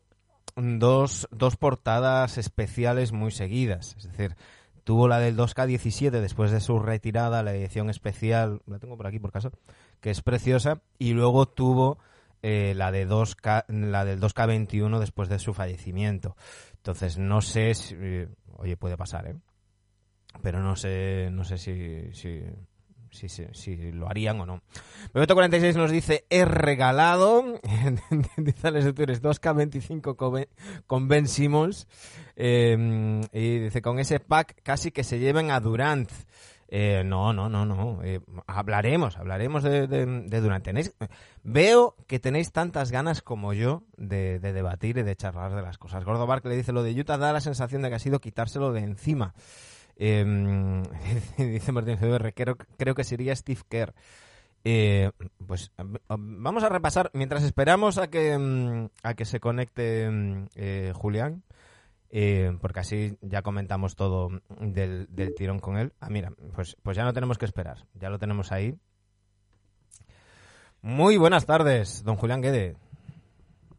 dos, 0.56 1.28
dos 1.32 1.58
portadas 1.58 2.38
especiales 2.38 3.12
muy 3.12 3.32
seguidas. 3.32 3.96
Es 3.98 4.04
decir, 4.04 4.36
tuvo 4.84 5.08
la 5.08 5.20
del 5.20 5.38
2K17 5.38 6.12
después 6.12 6.52
de 6.52 6.62
su 6.62 6.80
retirada, 6.80 7.44
la 7.44 7.54
edición 7.54 7.90
especial, 7.90 8.62
la 8.66 8.80
tengo 8.80 8.98
por 8.98 9.08
aquí 9.08 9.20
por 9.20 9.32
caso, 9.32 9.52
que 10.00 10.12
es 10.12 10.22
preciosa, 10.22 10.82
y 11.00 11.14
luego 11.14 11.48
tuvo 11.48 11.98
eh, 12.44 12.74
la 12.76 12.92
de 12.92 13.08
2K, 13.08 13.66
la 13.70 14.04
del 14.04 14.20
2K21 14.20 15.00
después 15.00 15.30
de 15.30 15.40
su 15.40 15.54
fallecimiento. 15.54 16.36
Entonces 16.76 17.18
no 17.18 17.42
sé 17.42 17.74
si, 17.74 17.96
eh, 17.98 18.28
oye, 18.58 18.76
puede 18.76 18.98
pasar, 18.98 19.28
¿eh? 19.28 19.36
Pero 20.42 20.60
no 20.60 20.76
sé, 20.76 21.30
no 21.32 21.46
sé 21.46 21.58
si, 21.58 22.12
si, 22.12 22.42
si, 23.12 23.30
si, 23.30 23.46
si 23.54 23.92
lo 23.94 24.10
harían 24.10 24.42
o 24.42 24.46
no. 24.46 24.62
Bebeto46 25.14 25.76
nos 25.76 25.90
dice, 25.90 26.26
es 26.30 26.46
regalado. 26.46 27.62
dice 28.38 28.68
Alex 28.68 28.86
de 28.86 28.94
Tures, 28.94 29.24
2K25 29.24 30.16
con 30.18 30.46
con 30.86 31.08
Ben 31.08 31.30
Simmons. 31.30 31.88
Eh, 32.36 33.22
y 33.32 33.60
dice, 33.60 33.82
con 33.82 34.00
ese 34.00 34.20
pack 34.20 34.62
casi 34.64 34.92
que 34.92 35.06
se 35.06 35.20
lleven 35.20 35.50
a 35.50 35.62
Durant. 35.62 36.12
Eh, 36.76 37.04
no, 37.06 37.34
no, 37.34 37.50
no, 37.50 37.68
no. 37.68 38.00
Eh, 38.04 38.20
hablaremos, 38.48 39.16
hablaremos 39.18 39.62
de, 39.62 39.86
de, 39.86 40.42
Durant. 40.42 40.66
Tenéis, 40.66 40.92
veo 41.44 41.96
que 42.08 42.18
tenéis 42.18 42.52
tantas 42.52 42.90
ganas 42.90 43.22
como 43.22 43.54
yo 43.54 43.84
de, 43.96 44.40
de 44.40 44.54
debatir 44.54 44.98
y 44.98 45.04
de 45.04 45.16
charlar 45.16 45.54
de 45.54 45.62
las 45.62 45.78
cosas. 45.78 46.04
Gordo 46.04 46.26
Bark 46.26 46.44
le 46.48 46.56
dice, 46.56 46.72
lo 46.72 46.82
de 46.82 47.00
Utah 47.00 47.20
da 47.20 47.32
la 47.32 47.42
sensación 47.42 47.84
de 47.84 47.90
que 47.90 47.96
ha 47.96 48.00
sido 48.00 48.20
quitárselo 48.20 48.74
de 48.74 48.80
encima. 48.80 49.36
Eh, 49.98 50.26
dice 51.38 51.72
Martín 51.72 51.98
GBR, 52.02 52.34
creo, 52.34 52.58
creo 52.58 52.96
que 52.96 53.04
sería 53.04 53.36
Steve 53.36 53.62
Kerr. 53.70 53.94
Eh, 54.64 55.12
pues 55.46 55.72
vamos 56.08 56.64
a 56.64 56.70
repasar, 56.70 57.12
mientras 57.14 57.44
esperamos 57.44 58.00
a 58.00 58.10
que, 58.10 58.90
a 59.04 59.14
que 59.14 59.26
se 59.26 59.40
conecte 59.40 60.10
eh, 60.56 60.92
Julián, 60.96 61.44
eh, 62.16 62.56
porque 62.62 62.80
así 62.82 63.18
ya 63.22 63.42
comentamos 63.42 63.96
todo 63.96 64.30
del, 64.60 65.08
del 65.10 65.34
tirón 65.34 65.60
con 65.60 65.78
él. 65.78 65.94
Ah, 66.00 66.10
mira, 66.12 66.32
pues, 66.56 66.78
pues 66.84 66.96
ya 66.96 67.04
no 67.04 67.12
tenemos 67.14 67.40
que 67.40 67.46
esperar, 67.46 67.86
ya 67.96 68.10
lo 68.12 68.20
tenemos 68.20 68.52
ahí. 68.52 68.76
Muy 70.82 71.18
buenas 71.18 71.46
tardes, 71.46 72.04
don 72.04 72.16
Julián 72.18 72.42
Guede. 72.42 72.76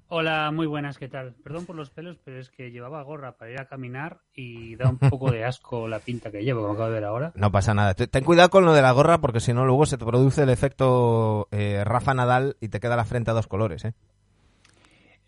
Hola, 0.09 0.51
muy 0.53 0.67
buenas, 0.67 0.97
¿qué 0.99 1.09
tal? 1.09 1.35
Perdón 1.43 1.67
por 1.67 1.75
los 1.77 1.91
pelos, 1.91 2.19
pero 2.25 2.39
es 2.39 2.49
que 2.51 2.71
llevaba 2.71 3.03
gorra 3.03 3.33
para 3.37 3.51
ir 3.51 3.61
a 3.61 3.67
caminar 3.67 4.21
y 4.35 4.77
da 4.77 4.89
un 4.89 4.99
poco 4.99 5.31
de 5.31 5.45
asco 5.45 5.89
la 5.89 5.99
pinta 5.99 6.31
que 6.31 6.43
llevo, 6.45 6.61
como 6.63 6.75
acabo 6.75 6.89
de 6.89 6.95
ver 6.95 7.05
ahora. 7.05 7.33
No 7.35 7.51
pasa 7.51 7.75
nada. 7.75 7.95
Te- 7.95 8.07
Ten 8.07 8.23
cuidado 8.25 8.49
con 8.51 8.65
lo 8.65 8.73
de 8.75 8.83
la 8.83 8.93
gorra 8.93 9.19
porque 9.21 9.41
si 9.41 9.53
no 9.53 9.65
luego 9.65 9.87
se 9.87 9.99
te 9.99 10.05
produce 10.05 10.43
el 10.43 10.51
efecto 10.51 11.49
eh, 11.51 11.83
Rafa 11.85 12.15
Nadal 12.15 12.57
y 12.61 12.69
te 12.69 12.81
queda 12.81 12.97
la 12.97 13.05
frente 13.05 13.31
a 13.31 13.35
dos 13.35 13.47
colores, 13.49 13.85
¿eh? 13.87 13.95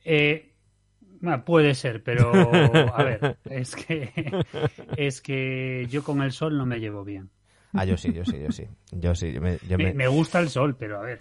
Eh, 0.05 0.53
bueno, 1.21 1.45
puede 1.45 1.75
ser, 1.75 2.03
pero 2.03 2.95
a 2.95 3.03
ver, 3.05 3.37
es 3.51 3.75
que 3.77 4.11
es 4.97 5.21
que 5.21 5.87
yo 5.91 6.03
con 6.03 6.23
el 6.23 6.33
sol 6.33 6.57
no 6.57 6.67
me 6.67 6.79
llevo 6.81 7.05
bien. 7.05 7.31
Ah, 7.75 7.85
yo 7.85 7.97
sí, 7.97 8.13
yo 8.13 8.25
sí, 8.25 8.39
yo 8.43 8.51
sí. 8.53 8.65
Yo 8.93 9.15
sí, 9.15 9.33
yo 9.33 9.41
me- 9.41 9.59
yo 9.69 9.77
Me, 9.77 9.85
me- 9.87 9.95
me 9.95 10.09
gusta 10.09 10.39
el 10.41 10.49
sol, 10.49 10.77
pero 10.79 10.99
a 10.99 11.03
ver, 11.03 11.21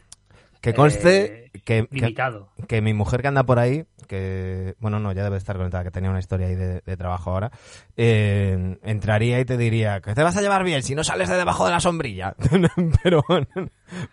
Que 0.62 0.74
conste 0.74 1.46
eh, 1.46 1.52
que, 1.66 1.88
que, 1.88 1.88
limitado. 1.92 2.50
que 2.68 2.82
mi 2.82 2.94
mujer 2.94 3.22
que 3.22 3.28
anda 3.28 3.44
por 3.44 3.60
ahí, 3.60 3.86
que, 4.08 4.76
bueno, 4.80 5.00
no, 5.00 5.12
ya 5.12 5.24
debe 5.24 5.36
estar 5.38 5.58
conectada, 5.58 5.84
que 5.84 5.92
tenía 5.92 6.10
una 6.10 6.20
historia 6.20 6.48
ahí 6.48 6.56
de, 6.56 6.80
de 6.82 6.98
trabajo 6.98 7.32
ahora, 7.32 7.52
eh, 7.98 8.78
entraría 8.84 9.40
y 9.40 9.46
te 9.46 9.58
diría 9.58 10.00
que 10.02 10.14
te 10.14 10.24
vas 10.24 10.38
a 10.38 10.42
llevar 10.42 10.64
bien 10.64 10.82
si 10.82 10.96
no 10.96 11.04
sales 11.04 11.28
de 11.30 11.36
debajo 11.36 11.66
de 11.66 11.72
la 11.72 11.80
sombrilla. 11.82 12.36
pero, 13.04 13.24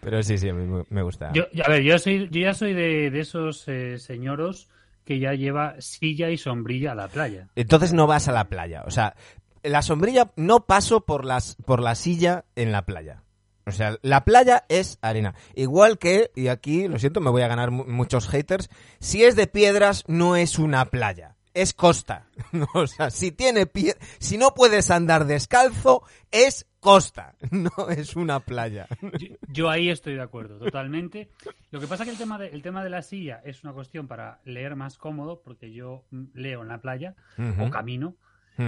pero 0.00 0.22
sí, 0.22 0.36
sí, 0.38 0.52
me- 0.52 0.84
me 0.90 1.02
gusta. 1.02 1.30
Yo, 1.32 1.44
a 1.64 1.68
ver, 1.70 1.82
yo 1.82 1.98
soy, 1.98 2.28
yo 2.30 2.40
ya 2.40 2.54
soy 2.54 2.74
de, 2.74 3.10
de 3.10 3.20
esos 3.20 3.66
eh, 3.68 3.98
señoros 3.98 4.68
que 5.04 5.18
ya 5.18 5.32
lleva 5.35 5.75
silla 5.80 6.30
y 6.30 6.38
sombrilla 6.38 6.92
a 6.92 6.94
la 6.94 7.09
playa. 7.09 7.49
Entonces 7.56 7.92
no 7.92 8.06
vas 8.06 8.28
a 8.28 8.32
la 8.32 8.44
playa. 8.49 8.82
O 8.87 8.90
sea, 8.90 9.14
la 9.62 9.82
sombrilla 9.82 10.32
no 10.37 10.66
paso 10.66 11.00
por 11.04 11.25
las 11.25 11.56
por 11.64 11.80
la 11.80 11.94
silla 11.94 12.44
en 12.56 12.73
la 12.73 12.85
playa. 12.85 13.23
O 13.64 13.71
sea, 13.71 13.97
la 14.02 14.25
playa 14.25 14.64
es 14.68 14.99
arena. 15.02 15.35
Igual 15.54 15.99
que, 15.99 16.32
y 16.35 16.49
aquí, 16.49 16.88
lo 16.88 16.99
siento, 16.99 17.21
me 17.21 17.30
voy 17.30 17.42
a 17.42 17.49
ganar 17.49 17.71
mu- 17.71 17.85
muchos 17.85 18.28
haters, 18.28 18.68
si 18.99 19.23
es 19.23 19.37
de 19.37 19.47
piedras, 19.47 20.02
no 20.09 20.35
es 20.35 20.59
una 20.59 20.87
playa. 20.87 21.37
Es 21.54 21.75
costa. 21.75 22.26
O 22.75 22.87
sea, 22.87 23.11
si 23.11 23.32
tiene 23.32 23.66
pie, 23.66 23.94
si 24.18 24.38
no 24.38 24.54
puedes 24.54 24.90
andar 24.90 25.26
descalzo, 25.26 26.02
es 26.30 26.66
costa. 26.80 27.35
No 27.50 27.88
es 27.90 28.16
una 28.16 28.40
playa. 28.40 28.87
Yo, 29.18 29.37
yo 29.49 29.71
ahí 29.71 29.90
estoy 29.90 30.14
de 30.14 30.23
acuerdo, 30.23 30.59
totalmente. 30.59 31.30
Lo 31.71 31.80
que 31.80 31.87
pasa 31.87 32.04
que 32.04 32.11
el 32.11 32.18
tema 32.18 32.38
de, 32.38 32.49
el 32.49 32.62
tema 32.62 32.82
de 32.82 32.90
la 32.90 33.02
silla 33.02 33.40
es 33.44 33.62
una 33.64 33.73
cuestión 33.73 34.09
para 34.09 34.40
leer 34.44 34.76
más 34.76 34.99
cómodo, 34.99 35.42
porque 35.42 35.73
yo 35.73 36.04
leo 36.35 36.62
en 36.62 36.68
la 36.68 36.80
playa 36.80 37.14
o 37.59 37.71
camino. 37.71 38.16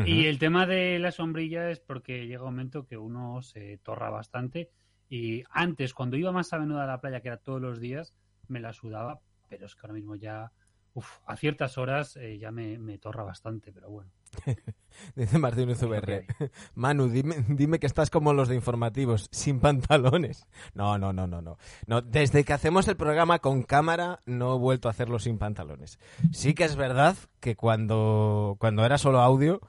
Y 0.06 0.26
el 0.26 0.38
tema 0.38 0.66
de 0.66 0.98
la 0.98 1.12
sombrilla 1.12 1.70
es 1.70 1.78
porque 1.78 2.26
llega 2.26 2.42
un 2.42 2.54
momento 2.54 2.86
que 2.86 2.96
uno 2.96 3.42
se 3.42 3.78
torra 3.78 4.10
bastante. 4.10 4.70
Y 5.08 5.44
antes, 5.50 5.92
cuando 5.94 6.16
iba 6.16 6.32
más 6.32 6.52
a 6.52 6.58
menudo 6.58 6.80
a 6.80 6.86
la 6.86 7.00
playa, 7.00 7.20
que 7.20 7.28
era 7.28 7.36
todos 7.36 7.60
los 7.60 7.80
días, 7.80 8.14
me 8.48 8.60
la 8.60 8.72
sudaba, 8.72 9.20
pero 9.48 9.66
es 9.66 9.74
que 9.74 9.80
ahora 9.82 9.94
mismo 9.94 10.16
ya 10.16 10.50
uf, 10.94 11.18
a 11.26 11.36
ciertas 11.36 11.76
horas 11.78 12.16
eh, 12.16 12.38
ya 12.38 12.50
me, 12.50 12.78
me 12.78 12.98
torra 12.98 13.22
bastante, 13.24 13.72
pero 13.72 13.90
bueno. 13.90 14.10
Dice 15.16 15.38
Martín 15.38 15.70
UZBR. 15.70 16.26
Manu, 16.74 17.08
dime, 17.08 17.44
dime 17.48 17.78
que 17.78 17.86
estás 17.86 18.10
como 18.10 18.32
los 18.32 18.48
de 18.48 18.54
informativos, 18.54 19.28
sin 19.32 19.60
pantalones. 19.60 20.46
No, 20.74 20.98
no, 20.98 21.12
no, 21.12 21.26
no, 21.26 21.42
no. 21.42 21.58
No, 21.86 22.00
desde 22.02 22.44
que 22.44 22.52
hacemos 22.52 22.88
el 22.88 22.96
programa 22.96 23.40
con 23.40 23.62
cámara 23.62 24.20
no 24.26 24.54
he 24.54 24.58
vuelto 24.58 24.88
a 24.88 24.92
hacerlo 24.92 25.18
sin 25.18 25.38
pantalones. 25.38 25.98
Sí 26.32 26.54
que 26.54 26.64
es 26.64 26.76
verdad 26.76 27.16
que 27.40 27.56
cuando, 27.56 28.56
cuando 28.58 28.84
era 28.84 28.98
solo 28.98 29.20
audio, 29.20 29.60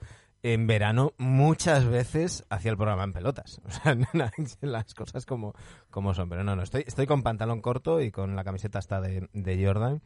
en 0.53 0.67
verano 0.67 1.13
muchas 1.17 1.85
veces 1.85 2.45
hacía 2.49 2.69
el 2.69 2.77
programa 2.77 3.03
en 3.03 3.13
pelotas. 3.13 3.59
O 3.65 3.71
sea, 3.71 3.97
las 4.61 4.93
cosas 4.93 5.25
como, 5.25 5.53
como 5.89 6.13
son. 6.13 6.29
Pero 6.29 6.43
no, 6.43 6.55
no, 6.55 6.61
estoy, 6.61 6.83
estoy 6.85 7.07
con 7.07 7.23
pantalón 7.23 7.61
corto 7.61 7.99
y 7.99 8.11
con 8.11 8.35
la 8.35 8.43
camiseta 8.43 8.77
hasta 8.77 9.01
de, 9.01 9.65
Jordan. 9.65 10.01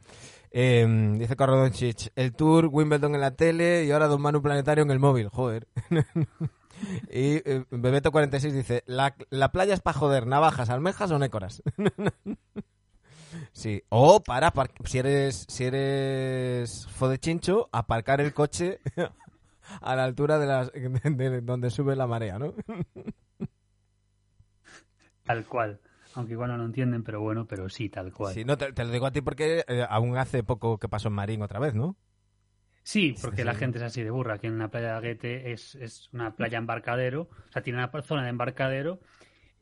Eh, 0.50 1.14
dice 1.18 1.36
Corrodonchich, 1.36 2.10
el 2.16 2.32
tour, 2.32 2.68
Wimbledon 2.72 3.14
en 3.14 3.20
la 3.20 3.32
tele 3.32 3.84
y 3.84 3.90
ahora 3.90 4.06
Don 4.06 4.22
Manu 4.22 4.40
Planetario 4.40 4.82
en 4.82 4.90
el 4.90 4.98
móvil. 4.98 5.28
Joder. 5.28 5.68
y 7.10 7.36
eh, 7.44 7.64
Bebeto46 7.70 8.52
dice, 8.52 8.82
la, 8.86 9.14
la 9.28 9.52
playa 9.52 9.74
es 9.74 9.80
para 9.80 9.98
joder, 9.98 10.26
navajas, 10.26 10.70
almejas 10.70 11.10
o 11.10 11.18
nécoras. 11.18 11.62
Sí, 13.52 13.82
o 13.90 14.20
para, 14.22 14.52
si 14.84 14.98
eres 14.98 15.44
si 15.48 15.64
eres 15.64 16.86
fodechincho, 16.88 17.68
aparcar 17.72 18.20
el 18.20 18.34
coche 18.34 18.80
a 19.80 19.96
la 19.96 20.04
altura 20.04 20.38
de, 20.38 20.46
las, 20.46 20.72
de- 20.72 21.30
de 21.30 21.40
donde 21.42 21.70
sube 21.70 21.96
la 21.96 22.06
marea, 22.06 22.38
¿no? 22.38 22.54
Tal 25.24 25.46
cual. 25.46 25.80
Aunque 26.14 26.32
igual 26.34 26.50
no 26.50 26.58
lo 26.58 26.64
entienden, 26.66 27.02
pero 27.04 27.20
bueno, 27.22 27.46
pero 27.46 27.68
sí, 27.70 27.88
tal 27.88 28.12
cual. 28.12 28.34
Sí, 28.34 28.44
no, 28.44 28.56
te, 28.58 28.72
te 28.72 28.84
lo 28.84 28.90
digo 28.92 29.06
a 29.06 29.12
ti 29.12 29.20
porque 29.22 29.64
eh, 29.66 29.86
aún 29.88 30.16
hace 30.18 30.42
poco 30.44 30.78
que 30.78 30.88
pasó 30.88 31.08
en 31.08 31.14
Marín 31.14 31.42
otra 31.42 31.58
vez, 31.58 31.74
¿no? 31.74 31.96
Sí, 32.82 33.18
porque 33.20 33.42
Sí, 33.42 33.44
la 33.44 33.54
sí. 33.54 33.58
gente 33.58 33.78
es 33.78 33.84
así 33.84 34.02
de 34.02 34.10
burra. 34.10 34.34
Aquí 34.34 34.46
en 34.46 34.58
la 34.58 34.70
playa 34.70 34.88
de 34.88 34.92
Aguete 34.94 35.52
es, 35.52 35.74
es 35.76 36.08
una 36.12 36.34
playa 36.36 36.58
embarcadero, 36.58 37.22
o 37.48 37.52
sea, 37.52 37.62
tiene 37.62 37.78
una 37.78 38.02
zona 38.02 38.22
de 38.24 38.30
embarcadero 38.30 39.00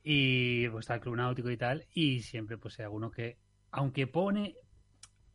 y 0.02 0.68
pues 0.70 0.84
está 0.84 0.94
el 0.96 1.00
club 1.00 1.16
náutico 1.16 1.50
y 1.50 1.56
tal, 1.58 1.86
y 1.94 2.22
siempre 2.22 2.58
pues 2.58 2.78
hay 2.80 2.84
alguno 2.84 3.10
que, 3.10 3.38
aunque 3.72 4.06
pone 4.06 4.56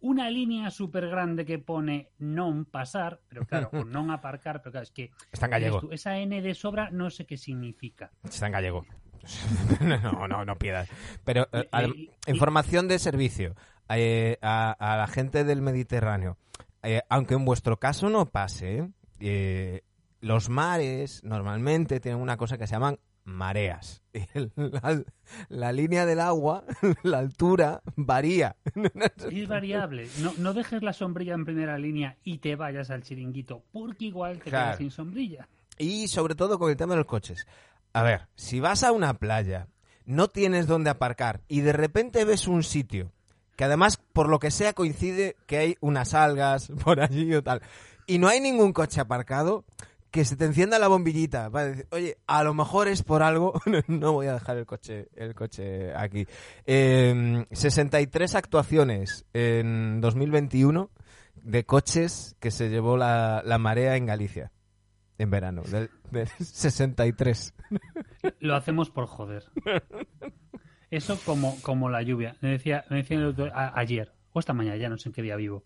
una 0.03 0.29
línea 0.29 0.69
súper 0.69 1.07
grande 1.07 1.45
que 1.48 1.60
pone 1.63 2.12
non 2.19 2.67
pasar, 2.67 3.24
pero 3.31 3.48
claro, 3.48 3.72
o 3.72 3.83
non 3.88 4.12
aparcar, 4.12 4.60
pero 4.60 4.75
claro, 4.75 4.83
es 4.83 4.91
que 4.91 5.15
Está 5.31 5.48
en 5.48 5.55
gallego. 5.55 5.79
tú, 5.79 5.95
esa 5.95 6.19
N 6.19 6.43
de 6.43 6.53
sobra 6.53 6.91
no 6.91 7.07
sé 7.10 7.25
qué 7.25 7.39
significa. 7.39 8.12
Está 8.24 8.48
en 8.48 8.53
gallego. 8.53 8.86
no, 9.79 10.27
no, 10.27 10.43
no 10.43 10.55
pidas. 10.60 10.89
Pero 11.24 11.48
eh, 11.53 11.69
información 12.27 12.91
de 12.91 13.00
servicio 13.00 13.55
eh, 13.88 14.38
a, 14.41 14.75
a 14.75 14.98
la 14.98 15.07
gente 15.07 15.45
del 15.45 15.62
Mediterráneo. 15.62 16.38
Eh, 16.83 17.00
aunque 17.07 17.36
en 17.36 17.45
vuestro 17.45 17.79
caso 17.79 18.10
no 18.10 18.25
pase, 18.27 18.91
los 20.19 20.50
mares 20.50 21.24
normalmente 21.24 22.01
tienen 22.01 22.19
una 22.19 22.36
cosa 22.36 22.57
que 22.57 22.67
se 22.67 22.75
llaman 22.75 23.00
mareas. 23.24 24.03
La 25.50 25.72
línea 25.72 26.06
del 26.06 26.20
agua, 26.20 26.63
la 27.03 27.20
altura, 27.20 27.82
varía. 27.96 28.56
Es 29.32 29.48
variable. 29.48 30.08
No, 30.20 30.34
no 30.38 30.53
dejes 30.53 30.84
la 30.84 30.94
sombrilla 30.94 31.34
en 31.34 31.46
primera 31.46 31.77
línea 31.77 32.18
y 32.24 32.38
te 32.39 32.56
vayas 32.56 32.89
al 32.89 33.03
chiringuito, 33.03 33.63
porque 33.72 34.06
igual 34.06 34.38
te 34.39 34.50
Claro. 34.50 34.65
quedas 34.68 34.77
sin 34.77 34.92
sombrilla. 34.92 35.48
Y 35.77 36.08
sobre 36.08 36.36
todo 36.36 36.60
con 36.60 36.70
el 36.70 36.77
tema 36.77 36.94
de 36.94 36.98
los 37.00 37.08
coches. 37.08 37.48
A 37.94 38.03
ver, 38.03 38.27
si 38.36 38.60
vas 38.60 38.84
a 38.84 38.92
una 38.92 39.15
playa, 39.15 39.68
no 40.06 40.27
tienes 40.27 40.68
dónde 40.68 40.89
aparcar 40.89 41.42
y 41.48 41.62
de 41.62 41.74
repente 41.74 42.25
ves 42.25 42.48
un 42.48 42.63
sitio 42.63 43.12
que 43.56 43.63
además, 43.65 43.98
por 44.13 44.30
lo 44.30 44.39
que 44.39 44.50
sea, 44.51 44.74
coincide 44.74 45.36
que 45.46 45.58
hay 45.58 45.75
unas 45.80 46.13
algas 46.15 46.72
por 46.84 47.00
allí 47.00 47.33
o 47.36 47.44
tal, 47.44 47.62
y 48.07 48.18
no 48.18 48.27
hay 48.27 48.40
ningún 48.40 48.74
coche 48.74 49.00
aparcado, 49.00 49.64
que 50.13 50.25
se 50.25 50.35
te 50.35 50.45
encienda 50.45 50.77
la 50.77 50.87
bombillita 50.87 51.49
decir, 51.49 51.87
oye, 51.89 52.17
a 52.27 52.43
lo 52.43 52.53
mejor 52.53 52.87
es 52.87 53.01
por 53.01 53.23
algo, 53.23 53.59
no 53.87 54.13
voy 54.13 54.27
a 54.27 54.33
dejar 54.33 54.57
el 54.57 54.67
coche, 54.67 55.07
el 55.15 55.33
coche 55.33 55.91
aquí. 55.95 56.27
Eh, 56.67 57.47
63 57.51 58.35
actuaciones 58.35 59.25
en 59.33 60.01
2021 60.01 60.91
de 61.35 61.65
coches 61.65 62.35
que 62.39 62.51
se 62.51 62.69
llevó 62.69 62.95
la, 62.95 63.41
la 63.43 63.57
marea 63.57 63.95
en 63.97 64.05
Galicia 64.05 64.51
en 65.17 65.31
verano, 65.31 65.63
del, 65.63 65.89
del 66.11 66.27
63. 66.39 67.55
Lo 68.39 68.55
hacemos 68.55 68.91
por 68.91 69.07
joder. 69.07 69.43
Eso 70.91 71.19
como, 71.25 71.59
como 71.63 71.89
la 71.89 72.03
lluvia. 72.03 72.35
Me 72.41 72.49
decía, 72.49 72.85
me 72.91 72.97
decía 72.97 73.17
el 73.17 73.51
a- 73.51 73.73
ayer, 73.79 74.13
o 74.31 74.39
esta 74.39 74.53
mañana, 74.53 74.77
ya 74.77 74.89
no 74.89 74.97
sé 74.99 75.09
en 75.09 75.13
qué 75.13 75.23
día 75.23 75.35
vivo. 75.37 75.63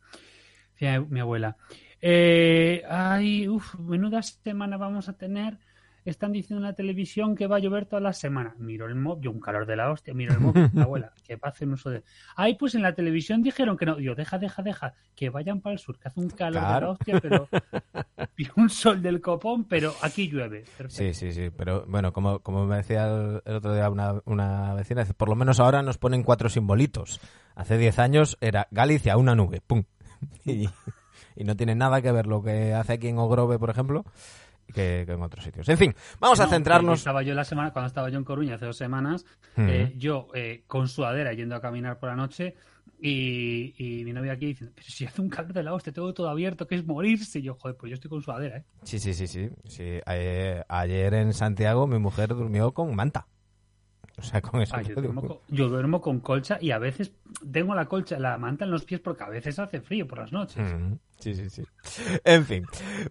Decía 0.71 1.01
mi 1.01 1.19
abuela. 1.19 1.57
Eh, 2.01 2.83
ay, 2.89 3.47
uff, 3.47 3.75
menuda 3.79 4.21
semana 4.21 4.77
vamos 4.77 5.09
a 5.09 5.13
tener. 5.13 5.57
Están 6.05 6.31
diciendo 6.31 6.63
en 6.63 6.69
la 6.69 6.73
televisión 6.73 7.35
que 7.35 7.47
va 7.47 7.57
a 7.57 7.59
llover 7.59 7.85
toda 7.85 8.01
la 8.01 8.13
semana. 8.13 8.55
Miro 8.59 8.85
el 8.85 8.95
móvil, 8.95 9.25
yo 9.25 9.31
un 9.31 9.41
calor 9.41 9.65
de 9.65 9.75
la 9.75 9.91
hostia, 9.91 10.13
miro 10.13 10.33
el 10.33 10.39
móvil, 10.39 10.69
abuela, 10.81 11.11
que 11.25 11.37
pase 11.37 11.65
un 11.65 11.73
uso 11.73 11.89
de. 11.89 12.03
Ay, 12.37 12.55
pues 12.55 12.75
en 12.75 12.81
la 12.81 12.95
televisión 12.95 13.43
dijeron 13.43 13.75
que 13.75 13.85
no. 13.85 13.99
Yo, 13.99 14.15
deja, 14.15 14.37
deja, 14.37 14.63
deja, 14.63 14.93
que 15.17 15.29
vayan 15.29 15.59
para 15.59 15.73
el 15.73 15.79
sur, 15.79 15.99
que 15.99 16.07
hace 16.07 16.21
un 16.21 16.29
calor 16.29 16.61
de 16.61 16.81
la 16.81 16.89
hostia, 16.91 17.19
pero. 17.19 17.49
y 18.37 18.47
un 18.55 18.69
sol 18.69 19.01
del 19.01 19.19
copón, 19.19 19.65
pero 19.65 19.93
aquí 20.01 20.29
llueve. 20.29 20.63
Perfecto. 20.77 21.13
Sí, 21.13 21.13
sí, 21.13 21.33
sí, 21.33 21.49
pero 21.49 21.85
bueno, 21.87 22.13
como, 22.13 22.39
como 22.39 22.65
me 22.65 22.77
decía 22.77 23.05
el, 23.07 23.41
el 23.43 23.55
otro 23.55 23.73
día 23.73 23.89
una, 23.89 24.21
una 24.23 24.73
vecina, 24.75 25.01
dice, 25.01 25.13
por 25.13 25.27
lo 25.27 25.35
menos 25.35 25.59
ahora 25.59 25.81
nos 25.81 25.97
ponen 25.97 26.23
cuatro 26.23 26.47
simbolitos. 26.47 27.19
Hace 27.53 27.77
10 27.77 27.99
años 27.99 28.37
era 28.39 28.67
Galicia, 28.71 29.17
una 29.17 29.35
nube, 29.35 29.59
¡pum! 29.59 29.83
Y, 30.45 30.69
y 31.37 31.43
no 31.43 31.55
tiene 31.55 31.75
nada 31.75 32.01
que 32.01 32.11
ver 32.11 32.25
lo 32.27 32.41
que 32.41 32.73
hace 32.73 32.93
aquí 32.93 33.07
en 33.07 33.17
Ogrove, 33.19 33.57
por 33.59 33.69
ejemplo, 33.69 34.03
que, 34.73 35.03
que 35.05 35.13
en 35.13 35.21
otros 35.21 35.43
sitios. 35.45 35.69
En 35.69 35.77
fin, 35.77 35.95
vamos 36.19 36.39
a 36.39 36.45
No, 36.45 36.49
centrarnos... 36.49 36.99
Estaba 36.99 37.23
yo 37.23 37.33
la 37.33 37.45
semana, 37.45 37.71
cuando 37.71 37.87
estaba 37.87 38.09
yo 38.09 38.17
en 38.17 38.23
Coruña 38.25 38.55
hace 38.55 38.65
dos 38.65 38.77
semanas, 38.77 39.25
eh, 39.55 39.93
yo 39.97 40.27
eh, 40.33 40.63
con 40.67 40.87
sudadera 40.87 41.31
yendo 41.33 41.55
a 41.55 41.61
caminar 41.61 41.99
por 41.99 42.09
la 42.09 42.15
noche 42.15 42.55
y, 42.99 43.75
y 43.77 44.03
mi 44.03 44.11
novia 44.11 44.33
aquí 44.33 44.47
diciendo, 44.47 44.73
pero 44.75 44.87
si 44.89 45.05
hace 45.05 45.21
un 45.21 45.29
calor 45.29 45.53
de 45.53 45.63
la 45.63 45.73
hostia, 45.73 45.93
tengo 45.93 46.13
todo 46.13 46.29
abierto, 46.29 46.65
que 46.67 46.75
es 46.75 46.85
morirse. 46.85 47.39
Y 47.39 47.43
yo, 47.43 47.55
joder, 47.55 47.77
pues 47.77 47.91
yo 47.91 47.93
estoy 47.93 48.09
con 48.09 48.21
sudadera, 48.21 48.57
¿eh? 48.57 48.63
Sí, 48.83 48.99
sí, 48.99 49.13
sí, 49.13 49.27
sí. 49.27 49.49
sí. 49.67 49.99
Eh, 50.07 50.63
ayer 50.67 51.13
en 51.13 51.33
Santiago 51.33 51.85
mi 51.87 51.99
mujer 51.99 52.29
durmió 52.29 52.71
con 52.73 52.95
manta. 52.95 53.27
O 54.19 54.23
sea, 54.23 54.41
con 54.41 54.61
eso. 54.61 54.75
Ah, 54.75 54.81
yo, 54.81 54.95
duermo 54.95 55.21
con, 55.21 55.37
yo 55.47 55.69
duermo 55.69 56.01
con 56.01 56.19
colcha 56.19 56.57
y 56.59 56.71
a 56.71 56.79
veces 56.79 57.11
tengo 57.51 57.75
la 57.75 57.85
colcha, 57.85 58.17
la 58.17 58.37
manta 58.37 58.65
en 58.65 58.71
los 58.71 58.83
pies 58.83 58.99
porque 58.99 59.23
a 59.23 59.29
veces 59.29 59.59
hace 59.59 59.79
frío 59.79 60.07
por 60.07 60.19
las 60.19 60.31
noches. 60.31 60.57
Mm, 60.57 60.93
Sí, 61.19 61.33
sí, 61.33 61.49
sí. 61.49 61.63
En 62.23 62.45
fin, 62.45 62.63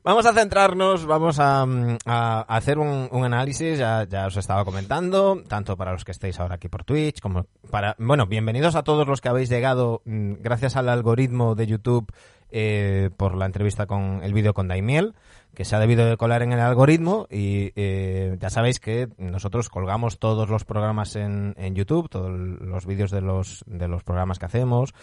vamos 0.04 0.26
a 0.26 0.32
centrarnos, 0.32 1.06
vamos 1.06 1.40
a, 1.40 1.66
mm, 1.66 1.98
a 2.06 2.42
hacer 2.42 2.78
un, 2.78 3.08
un 3.10 3.24
análisis, 3.24 3.78
ya, 3.78 4.04
ya 4.08 4.26
os 4.28 4.36
estaba 4.36 4.64
comentando, 4.64 5.42
tanto 5.48 5.76
para 5.76 5.90
los 5.92 6.04
que 6.04 6.12
estéis 6.12 6.38
ahora 6.38 6.54
aquí 6.54 6.68
por 6.68 6.84
Twitch, 6.84 7.20
como 7.20 7.46
para... 7.68 7.96
Bueno, 7.98 8.26
bienvenidos 8.26 8.76
a 8.76 8.84
todos 8.84 9.08
los 9.08 9.20
que 9.20 9.28
habéis 9.28 9.48
llegado 9.48 10.02
mm, 10.04 10.34
gracias 10.40 10.76
al 10.76 10.88
algoritmo 10.88 11.56
de 11.56 11.66
YouTube 11.66 12.12
eh, 12.58 13.10
por 13.14 13.36
la 13.36 13.44
entrevista 13.44 13.84
con 13.84 14.20
el 14.22 14.32
vídeo 14.32 14.54
con 14.54 14.66
Daimiel, 14.66 15.14
que 15.54 15.66
se 15.66 15.76
ha 15.76 15.78
debido 15.78 16.06
de 16.06 16.16
colar 16.16 16.42
en 16.42 16.54
el 16.54 16.60
algoritmo 16.60 17.26
y 17.30 17.70
eh, 17.76 18.38
ya 18.40 18.48
sabéis 18.48 18.80
que 18.80 19.08
nosotros 19.18 19.68
colgamos 19.68 20.18
todos 20.18 20.48
los 20.48 20.64
programas 20.64 21.16
en, 21.16 21.54
en 21.58 21.74
YouTube, 21.74 22.08
todos 22.08 22.30
los 22.30 22.86
vídeos 22.86 23.10
de 23.10 23.20
los, 23.20 23.62
de 23.66 23.88
los 23.88 24.04
programas 24.04 24.38
que 24.38 24.46
hacemos, 24.46 24.94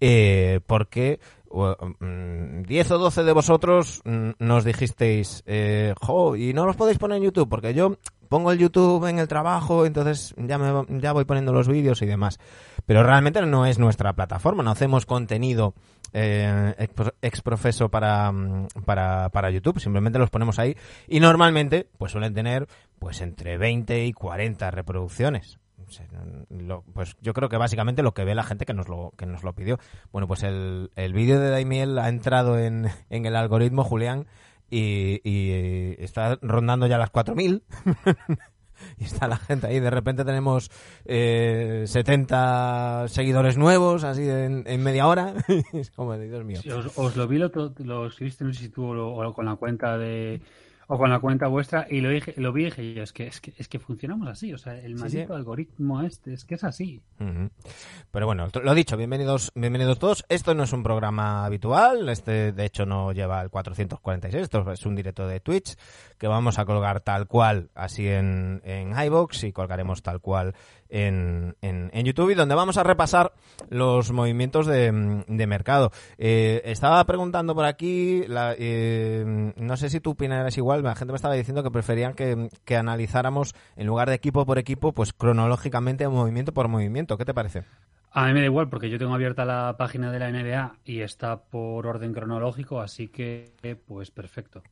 eh, 0.00 0.60
porque 0.66 1.20
o, 1.50 1.76
mm, 2.00 2.62
10 2.62 2.90
o 2.90 2.98
12 2.98 3.22
de 3.22 3.32
vosotros 3.32 4.00
mm, 4.04 4.30
nos 4.38 4.64
dijisteis, 4.64 5.42
eh, 5.44 5.92
jo, 6.00 6.36
y 6.36 6.54
no 6.54 6.64
los 6.64 6.76
podéis 6.76 6.98
poner 6.98 7.18
en 7.18 7.24
YouTube, 7.24 7.50
porque 7.50 7.74
yo 7.74 7.98
pongo 8.30 8.50
el 8.50 8.58
YouTube 8.58 9.06
en 9.06 9.18
el 9.18 9.28
trabajo, 9.28 9.84
entonces 9.84 10.34
ya, 10.38 10.56
me, 10.56 11.00
ya 11.00 11.12
voy 11.12 11.26
poniendo 11.26 11.52
los 11.52 11.68
vídeos 11.68 12.00
y 12.00 12.06
demás. 12.06 12.38
Pero 12.86 13.02
realmente 13.02 13.40
no 13.46 13.66
es 13.66 13.78
nuestra 13.78 14.12
plataforma, 14.12 14.62
no 14.62 14.70
hacemos 14.70 15.06
contenido 15.06 15.74
eh, 16.12 16.74
ex- 16.78 17.12
exprofeso 17.22 17.88
para, 17.88 18.30
mm, 18.30 18.68
para, 18.84 19.28
para 19.30 19.50
YouTube, 19.50 19.80
simplemente 19.80 20.18
los 20.18 20.30
ponemos 20.30 20.58
ahí 20.58 20.76
y 21.08 21.20
normalmente 21.20 21.88
pues 21.98 22.12
suelen 22.12 22.34
tener 22.34 22.66
pues 22.98 23.20
entre 23.20 23.56
20 23.58 24.04
y 24.04 24.12
40 24.12 24.70
reproducciones. 24.70 25.58
Sea, 25.86 26.06
lo- 26.48 26.82
pues 26.94 27.14
yo 27.20 27.34
creo 27.34 27.48
que 27.50 27.58
básicamente 27.58 28.02
lo 28.02 28.14
que 28.14 28.24
ve 28.24 28.34
la 28.34 28.42
gente 28.42 28.64
que 28.64 28.72
nos 28.72 28.88
lo, 28.88 29.12
que 29.18 29.26
nos 29.26 29.42
lo 29.44 29.52
pidió. 29.52 29.78
Bueno, 30.12 30.26
pues 30.26 30.42
el, 30.42 30.90
el 30.96 31.12
vídeo 31.12 31.38
de 31.40 31.50
Daimiel 31.50 31.98
ha 31.98 32.08
entrado 32.08 32.58
en, 32.58 32.88
en 33.10 33.26
el 33.26 33.36
algoritmo, 33.36 33.84
Julián, 33.84 34.26
y, 34.70 35.20
y 35.28 35.94
está 36.02 36.38
rondando 36.40 36.86
ya 36.86 36.96
las 36.96 37.12
4.000. 37.12 37.62
y 38.98 39.04
está 39.04 39.28
la 39.28 39.36
gente 39.36 39.66
ahí. 39.66 39.80
De 39.80 39.90
repente 39.90 40.24
tenemos 40.24 40.70
eh, 41.04 41.84
70 41.86 43.06
seguidores 43.08 43.56
nuevos, 43.58 44.04
así 44.04 44.28
en, 44.28 44.64
en 44.66 44.82
media 44.82 45.06
hora. 45.06 45.34
es 45.72 45.90
como, 45.90 46.16
Dios 46.16 46.44
mío. 46.44 46.60
Sí, 46.62 46.70
os, 46.70 46.96
os 46.96 47.16
lo 47.16 47.26
vi, 47.26 47.38
lo, 47.38 47.50
lo 47.78 48.06
escribiste, 48.06 48.44
no 48.44 48.52
sé 48.52 48.60
si 48.60 48.68
tú 48.68 48.84
o, 48.86 49.34
con 49.34 49.46
la 49.46 49.56
cuenta 49.56 49.98
de 49.98 50.40
o 50.86 50.98
con 50.98 51.10
la 51.10 51.18
cuenta 51.18 51.46
vuestra 51.46 51.86
y 51.90 52.00
lo, 52.00 52.10
dije, 52.10 52.34
lo 52.36 52.52
vi 52.52 52.62
y 52.62 52.64
dije 52.66 53.02
es 53.02 53.12
que, 53.12 53.26
es 53.26 53.40
que, 53.40 53.54
es 53.56 53.68
que 53.68 53.78
funcionamos 53.78 54.28
así, 54.28 54.52
o 54.52 54.58
sea, 54.58 54.78
el 54.78 54.94
maldito 54.96 55.28
sí. 55.28 55.32
algoritmo 55.32 56.02
este, 56.02 56.34
es 56.34 56.44
que 56.44 56.56
es 56.56 56.64
así. 56.64 57.02
Pero 58.10 58.26
bueno, 58.26 58.48
lo 58.62 58.74
dicho, 58.74 58.96
bienvenidos, 58.96 59.50
bienvenidos 59.54 59.98
todos. 59.98 60.24
Esto 60.28 60.54
no 60.54 60.64
es 60.64 60.72
un 60.72 60.82
programa 60.82 61.44
habitual, 61.44 62.08
este 62.08 62.52
de 62.52 62.64
hecho 62.64 62.86
no 62.86 63.12
lleva 63.12 63.40
el 63.42 63.50
446, 63.50 64.42
esto 64.42 64.72
es 64.72 64.84
un 64.86 64.94
directo 64.94 65.26
de 65.26 65.40
Twitch 65.40 65.76
que 66.24 66.28
vamos 66.28 66.58
a 66.58 66.64
colgar 66.64 67.02
tal 67.02 67.26
cual 67.26 67.68
así 67.74 68.08
en, 68.08 68.62
en 68.64 68.98
iVoox 68.98 69.44
y 69.44 69.52
colgaremos 69.52 70.02
tal 70.02 70.22
cual 70.22 70.54
en, 70.88 71.54
en, 71.60 71.90
en 71.92 72.06
YouTube 72.06 72.30
y 72.30 72.34
donde 72.34 72.54
vamos 72.54 72.78
a 72.78 72.82
repasar 72.82 73.34
los 73.68 74.10
movimientos 74.10 74.66
de, 74.66 75.22
de 75.28 75.46
mercado. 75.46 75.90
Eh, 76.16 76.62
estaba 76.64 77.04
preguntando 77.04 77.54
por 77.54 77.66
aquí, 77.66 78.24
eh, 78.26 79.52
no 79.54 79.76
sé 79.76 79.90
si 79.90 80.00
tú 80.00 80.12
opinarás 80.12 80.56
igual, 80.56 80.82
la 80.82 80.94
gente 80.94 81.12
me 81.12 81.16
estaba 81.16 81.34
diciendo 81.34 81.62
que 81.62 81.70
preferían 81.70 82.14
que, 82.14 82.48
que 82.64 82.76
analizáramos 82.78 83.54
en 83.76 83.86
lugar 83.86 84.08
de 84.08 84.14
equipo 84.14 84.46
por 84.46 84.58
equipo, 84.58 84.92
pues 84.92 85.12
cronológicamente 85.12 86.08
movimiento 86.08 86.54
por 86.54 86.68
movimiento. 86.68 87.18
¿Qué 87.18 87.26
te 87.26 87.34
parece? 87.34 87.64
A 88.12 88.28
mí 88.28 88.32
me 88.32 88.40
da 88.40 88.46
igual 88.46 88.70
porque 88.70 88.88
yo 88.88 88.98
tengo 88.98 89.12
abierta 89.12 89.44
la 89.44 89.76
página 89.76 90.10
de 90.10 90.20
la 90.20 90.30
NBA 90.30 90.78
y 90.86 91.00
está 91.00 91.42
por 91.42 91.86
orden 91.86 92.14
cronológico, 92.14 92.80
así 92.80 93.08
que 93.08 93.52
pues 93.86 94.10
perfecto. 94.10 94.62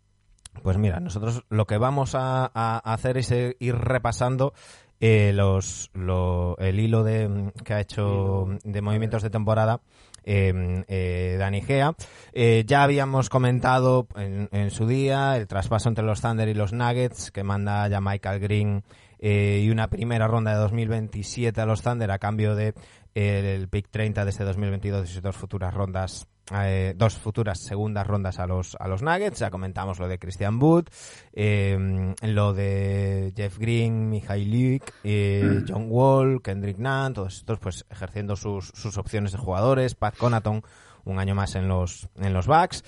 Pues 0.63 0.77
mira, 0.79 1.01
nosotros 1.01 1.45
lo 1.49 1.67
que 1.67 1.79
vamos 1.79 2.15
a, 2.15 2.51
a 2.53 2.79
hacer 2.93 3.17
es 3.19 3.33
ir 3.59 3.75
repasando 3.75 4.53
eh, 5.01 5.33
los, 5.35 5.91
lo- 5.95 6.57
el 6.59 6.79
hilo 6.79 7.03
de, 7.05 7.53
que 7.65 7.75
ha 7.75 7.81
hecho 7.81 8.49
de 8.63 8.83
movimientos 8.83 9.23
de 9.23 9.31
temporada 9.31 9.81
eh, 10.25 10.85
eh, 10.87 11.37
Dani 11.39 11.63
Gea. 11.63 11.95
Eh, 12.33 12.63
ya 12.67 12.85
habíamos 12.85 13.29
comentado 13.29 14.07
en, 14.15 14.49
en 14.53 14.71
su 14.71 14.87
día 14.87 15.37
el 15.37 15.49
traspaso 15.49 15.89
entre 15.89 16.05
los 16.05 16.21
Thunder 16.21 16.49
y 16.49 16.55
los 16.55 16.73
Nuggets 16.73 17.33
que 17.33 17.43
manda 17.43 17.89
ya 17.89 18.01
Michael 18.01 18.39
Green 18.39 18.85
eh, 19.19 19.63
y 19.65 19.71
una 19.71 19.89
primera 19.89 20.29
ronda 20.29 20.53
de 20.53 20.59
2027 20.59 21.61
a 21.61 21.67
los 21.67 21.83
Thunder 21.83 22.11
a 22.13 22.19
cambio 22.21 22.55
de 22.55 22.75
eh, 23.17 23.57
el 23.59 23.69
pick 23.69 23.89
30 23.91 24.25
de 24.25 24.31
este 24.31 24.45
2022 24.45 25.17
y 25.17 25.21
dos 25.21 25.35
futuras 25.37 25.75
rondas 25.75 26.29
eh, 26.55 26.95
dos 26.97 27.17
futuras 27.17 27.61
segundas 27.61 28.07
rondas 28.07 28.39
a 28.39 28.47
los 28.47 28.77
a 28.79 28.89
los 28.89 29.03
Nuggets. 29.03 29.39
Ya 29.39 29.51
comentamos 29.51 29.99
lo 29.99 30.09
de 30.09 30.19
Christian 30.19 30.61
Wood 30.63 30.87
eh, 31.33 32.15
lo 32.23 32.53
de 32.53 33.33
Jeff 33.37 33.59
Green 33.59 34.09
Mijail 34.11 34.51
Luke 34.51 34.93
eh, 35.05 35.63
John 35.69 35.87
Wall 35.89 36.43
Kendrick 36.43 36.79
Nunn 36.79 37.15
todos 37.15 37.37
estos 37.37 37.59
pues 37.59 37.87
ejerciendo 37.91 38.37
sus, 38.37 38.69
sus 38.75 38.99
opciones 38.99 39.33
de 39.33 39.39
jugadores. 39.39 39.95
Pat 39.95 40.17
Conaton 40.17 40.63
un 41.05 41.19
año 41.19 41.35
más 41.35 41.55
en 41.55 41.69
los 41.69 42.09
en 42.21 42.33
los 42.33 42.47
Bucks. 42.47 42.85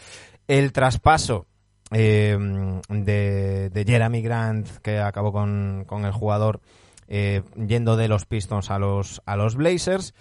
El 0.47 0.73
traspaso 0.73 1.47
eh, 1.91 2.37
de, 2.89 3.71
de 3.71 3.85
Jeremy 3.85 4.23
Grant 4.23 4.69
que 4.79 4.99
acabó 4.99 5.33
con, 5.33 5.85
con 5.87 6.05
el 6.05 6.13
jugador 6.13 6.61
eh, 7.09 7.43
yendo 7.57 7.97
de 7.97 8.09
los 8.09 8.25
Pistons 8.27 8.71
a 8.71 8.79
los 8.79 9.23
a 9.27 9.37
los 9.37 9.57
Blazers. 9.57 10.15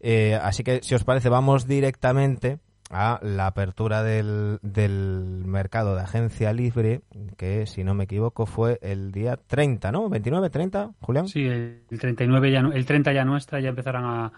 Eh, 0.00 0.38
así 0.40 0.64
que 0.64 0.82
si 0.82 0.94
os 0.94 1.04
parece 1.04 1.28
vamos 1.28 1.66
directamente 1.66 2.58
a 2.90 3.20
la 3.22 3.46
apertura 3.46 4.02
del, 4.02 4.58
del 4.62 5.44
mercado 5.46 5.94
de 5.94 6.02
agencia 6.02 6.52
libre 6.52 7.02
que 7.36 7.66
si 7.66 7.84
no 7.84 7.94
me 7.94 8.04
equivoco 8.04 8.46
fue 8.46 8.78
el 8.82 9.12
día 9.12 9.36
30 9.36 9.92
¿no? 9.92 10.08
29 10.08 10.50
30 10.50 10.90
Julián 11.00 11.28
Sí, 11.28 11.44
el, 11.46 11.82
el 11.88 11.98
39 12.00 12.50
ya 12.50 12.60
el 12.60 12.84
30 12.84 13.12
ya 13.12 13.24
nuestra, 13.24 13.60
ya 13.60 13.68
empezarán 13.68 14.04
a, 14.04 14.24
a 14.26 14.32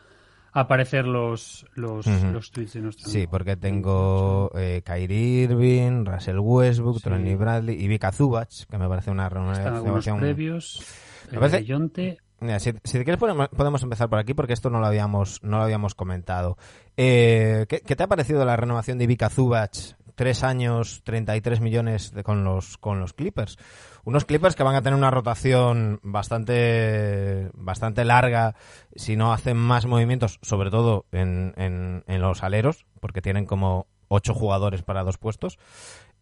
aparecer 0.61 1.07
los, 1.07 1.65
los, 1.77 2.07
Ujú. 2.07 2.27
los 2.31 2.51
tweets 2.51 2.75
de 2.75 2.81
nuestro 2.83 3.09
Sí, 3.09 3.27
porque 3.27 3.57
tengo 3.57 4.51
eh, 4.55 4.83
Kyrie 4.85 5.45
Irving, 5.45 6.05
Russell 6.05 6.39
Westbrook, 6.39 6.99
Sí. 6.99 7.05
Tony 7.05 7.35
Bradley 7.35 7.83
y 7.83 7.89
Vika 7.89 8.13
Zubac, 8.13 8.51
que 8.71 8.77
me 8.77 8.87
parece 8.87 9.11
una 9.11 9.31
renovación. 9.31 10.19
previos. 10.21 10.85
Me 11.31 11.39
parece- 11.39 11.65
Yonte, 11.65 12.19
Si, 12.59 12.73
si 12.85 12.99
te 12.99 13.05
quieres 13.05 13.19
podemos, 13.19 13.83
empezar 13.83 14.09
por 14.09 14.19
aquí 14.19 14.35
porque 14.35 14.53
esto 14.53 14.71
no 14.71 14.81
lo 14.81 14.87
habíamos 14.87 15.43
no 15.43 15.59
lo 15.59 15.65
habíamos 15.65 15.95
comentado. 15.95 16.57
Eh, 16.97 17.67
¿qué, 17.69 17.81
qué 17.81 17.97
te 17.97 18.03
ha 18.03 18.09
parecido 18.09 18.45
la 18.45 18.57
renovación 18.57 18.99
de 18.99 19.07
Vika 19.07 19.31
Zubac? 19.31 19.97
Tres 20.15 20.45
años, 20.45 21.03
33 21.05 21.61
millones 21.61 22.13
con 22.23 22.45
los 22.45 22.77
con 22.79 23.01
los 23.01 23.13
Clippers. 23.13 23.57
Unos 24.05 24.25
Clippers 24.25 24.57
que 24.57 24.63
van 24.63 24.75
a 24.75 24.83
tener 24.83 24.99
una 24.99 25.11
rotación 25.11 26.01
bastante 26.03 27.51
bastante 27.55 28.05
larga 28.05 28.55
si 28.95 29.17
no 29.17 29.33
hacen 29.33 29.57
más 29.57 29.87
movimientos, 29.87 30.39
sobre 30.43 30.71
todo 30.71 31.07
en, 31.13 31.55
en, 31.57 32.05
en 32.07 32.21
los 32.21 32.43
aleros, 32.43 32.87
porque 33.01 33.23
tienen 33.23 33.47
como 33.47 33.87
ocho 34.09 34.35
jugadores 34.35 34.83
para 34.83 35.05
dos 35.05 35.19
puestos. 35.19 35.59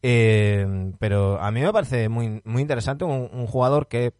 Eh, 0.02 0.92
pero 0.98 1.40
a 1.40 1.50
mí 1.50 1.60
me 1.60 1.72
parece 1.72 2.08
muy, 2.08 2.40
muy 2.44 2.62
interesante 2.62 3.04
un, 3.04 3.28
un 3.32 3.46
jugador 3.46 3.88
que 3.88 4.14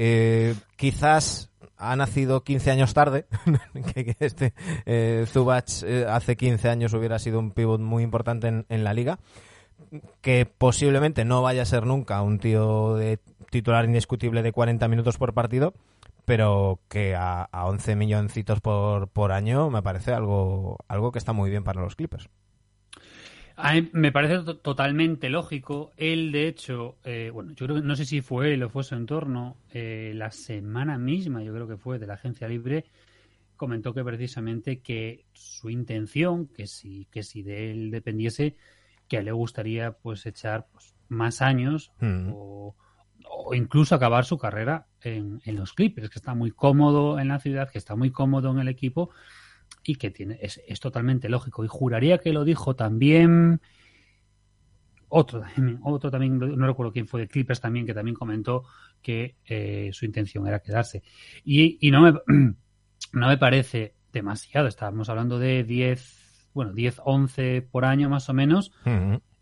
eh, 0.00 0.54
quizás 0.76 1.50
ha 1.76 1.96
nacido 1.96 2.44
15 2.44 2.70
años 2.70 2.94
tarde, 2.94 3.26
que, 3.94 4.14
este 4.20 4.54
eh, 4.86 5.26
Zubac 5.26 5.66
eh, 5.82 6.06
hace 6.08 6.36
15 6.36 6.68
años 6.68 6.94
hubiera 6.94 7.18
sido 7.18 7.40
un 7.40 7.50
pivot 7.50 7.80
muy 7.80 8.04
importante 8.04 8.46
en, 8.46 8.64
en 8.68 8.84
la 8.84 8.94
liga, 8.94 9.18
que 10.20 10.46
posiblemente 10.46 11.24
no 11.24 11.42
vaya 11.42 11.62
a 11.62 11.66
ser 11.66 11.84
nunca 11.84 12.22
un 12.22 12.38
tío 12.38 12.94
de 12.94 13.18
titular 13.50 13.84
indiscutible 13.84 14.42
de 14.42 14.52
40 14.52 14.86
minutos 14.86 15.18
por 15.18 15.34
partido, 15.34 15.74
pero 16.24 16.78
que 16.88 17.16
a, 17.16 17.42
a 17.50 17.66
11 17.66 17.96
milloncitos 17.96 18.60
por, 18.60 19.08
por 19.08 19.32
año 19.32 19.68
me 19.68 19.82
parece 19.82 20.12
algo, 20.12 20.78
algo 20.86 21.10
que 21.10 21.18
está 21.18 21.32
muy 21.32 21.50
bien 21.50 21.64
para 21.64 21.80
los 21.80 21.96
Clippers. 21.96 22.28
A 23.60 23.72
mí 23.74 23.88
me 23.92 24.12
parece 24.12 24.38
to- 24.44 24.58
totalmente 24.58 25.28
lógico. 25.30 25.90
Él, 25.96 26.30
de 26.30 26.46
hecho, 26.46 26.96
eh, 27.04 27.30
bueno, 27.32 27.52
yo 27.54 27.66
creo 27.66 27.76
que 27.76 27.82
no 27.86 27.96
sé 27.96 28.04
si 28.04 28.20
fue 28.20 28.54
él 28.54 28.62
o 28.62 28.68
fue 28.70 28.84
su 28.84 28.94
entorno, 28.94 29.56
eh, 29.70 30.12
la 30.14 30.30
semana 30.30 30.96
misma, 30.96 31.42
yo 31.42 31.52
creo 31.52 31.66
que 31.66 31.76
fue 31.76 31.98
de 31.98 32.06
la 32.06 32.14
agencia 32.14 32.46
libre, 32.46 32.84
comentó 33.56 33.92
que 33.94 34.04
precisamente 34.04 34.80
que 34.80 35.24
su 35.32 35.70
intención, 35.70 36.46
que 36.48 36.66
si, 36.68 37.06
que 37.10 37.22
si 37.24 37.42
de 37.42 37.72
él 37.72 37.90
dependiese, 37.90 38.56
que 39.08 39.16
a 39.16 39.20
él 39.20 39.26
le 39.26 39.32
gustaría 39.32 39.92
pues 39.92 40.26
echar 40.26 40.68
pues, 40.72 40.94
más 41.08 41.42
años 41.42 41.92
Mm. 42.00 42.30
o, 42.32 42.76
o 43.28 43.54
incluso 43.54 43.94
acabar 43.94 44.24
su 44.24 44.38
carrera 44.38 44.86
en, 45.02 45.40
en 45.44 45.56
los 45.56 45.72
Clippers, 45.72 46.10
que 46.10 46.18
está 46.20 46.34
muy 46.34 46.52
cómodo 46.52 47.18
en 47.18 47.28
la 47.28 47.40
ciudad, 47.40 47.70
que 47.70 47.78
está 47.78 47.96
muy 47.96 48.10
cómodo 48.12 48.50
en 48.52 48.60
el 48.60 48.68
equipo 48.68 49.10
y 49.88 49.94
que 49.96 50.10
tiene 50.10 50.38
es, 50.42 50.60
es 50.68 50.80
totalmente 50.80 51.30
lógico. 51.30 51.64
Y 51.64 51.68
juraría 51.68 52.18
que 52.18 52.30
lo 52.34 52.44
dijo 52.44 52.76
también 52.76 53.62
otro, 55.08 55.40
también- 55.40 55.80
otro 55.82 56.10
también, 56.10 56.38
no 56.38 56.66
recuerdo 56.66 56.92
quién 56.92 57.06
fue 57.08 57.22
de 57.22 57.28
Clippers 57.28 57.62
también, 57.62 57.86
que 57.86 57.94
también 57.94 58.14
comentó 58.14 58.64
que 59.00 59.36
eh, 59.46 59.88
su 59.94 60.04
intención 60.04 60.46
era 60.46 60.60
quedarse. 60.60 61.02
Y, 61.42 61.78
y 61.80 61.90
no, 61.90 62.02
me, 62.02 62.12
no 63.14 63.28
me 63.28 63.38
parece 63.38 63.94
demasiado, 64.12 64.68
estábamos 64.68 65.08
hablando 65.08 65.38
de 65.38 65.64
10, 65.64 66.50
bueno, 66.52 66.74
10, 66.74 67.00
11 67.06 67.62
por 67.62 67.86
año 67.86 68.10
más 68.10 68.28
o 68.28 68.34
menos, 68.34 68.72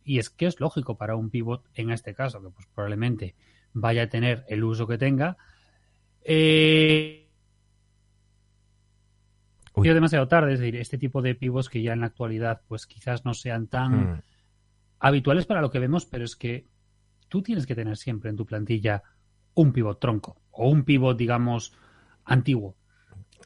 y 0.05 0.21
es 0.21 0.31
que 0.31 0.47
es 0.47 0.61
lógico 0.61 0.97
para 0.97 1.17
un 1.17 1.31
pivot 1.31 1.65
en 1.75 1.91
este 1.91 2.15
caso, 2.15 2.41
que 2.41 2.51
pues 2.51 2.69
probablemente 2.73 3.35
vaya 3.73 4.05
a 4.05 4.09
tener 4.09 4.45
el 4.49 4.63
uso 4.63 4.87
que 4.87 4.97
tenga. 4.99 5.37
Eh, 6.23 7.26
Uy. 9.77 9.89
demasiado 9.89 10.27
tarde, 10.29 10.55
es 10.55 10.61
decir, 10.61 10.77
este 10.77 10.99
tipo 10.99 11.23
de 11.23 11.35
pivots 11.35 11.69
que 11.69 11.83
ya 11.83 11.93
en 11.93 12.01
la 12.01 12.07
actualidad 12.07 12.63
pues 12.67 12.87
quizás 12.87 13.25
no 13.25 13.35
sean 13.35 13.67
tan 13.67 14.15
Mm. 14.15 14.23
habituales 15.01 15.47
para 15.47 15.61
lo 15.61 15.71
que 15.71 15.79
vemos, 15.79 16.07
pero 16.07 16.25
es 16.25 16.35
que 16.37 16.67
tú 17.29 17.43
tienes 17.43 17.67
que 17.67 17.75
tener 17.75 17.97
siempre 17.97 18.31
en 18.31 18.37
tu 18.37 18.47
plantilla 18.47 19.03
un 19.55 19.73
pivot 19.73 20.01
tronco 20.01 20.41
o 20.51 20.69
un 20.71 20.85
pivot, 20.85 21.17
digamos, 21.17 21.73
antiguo. 22.25 22.75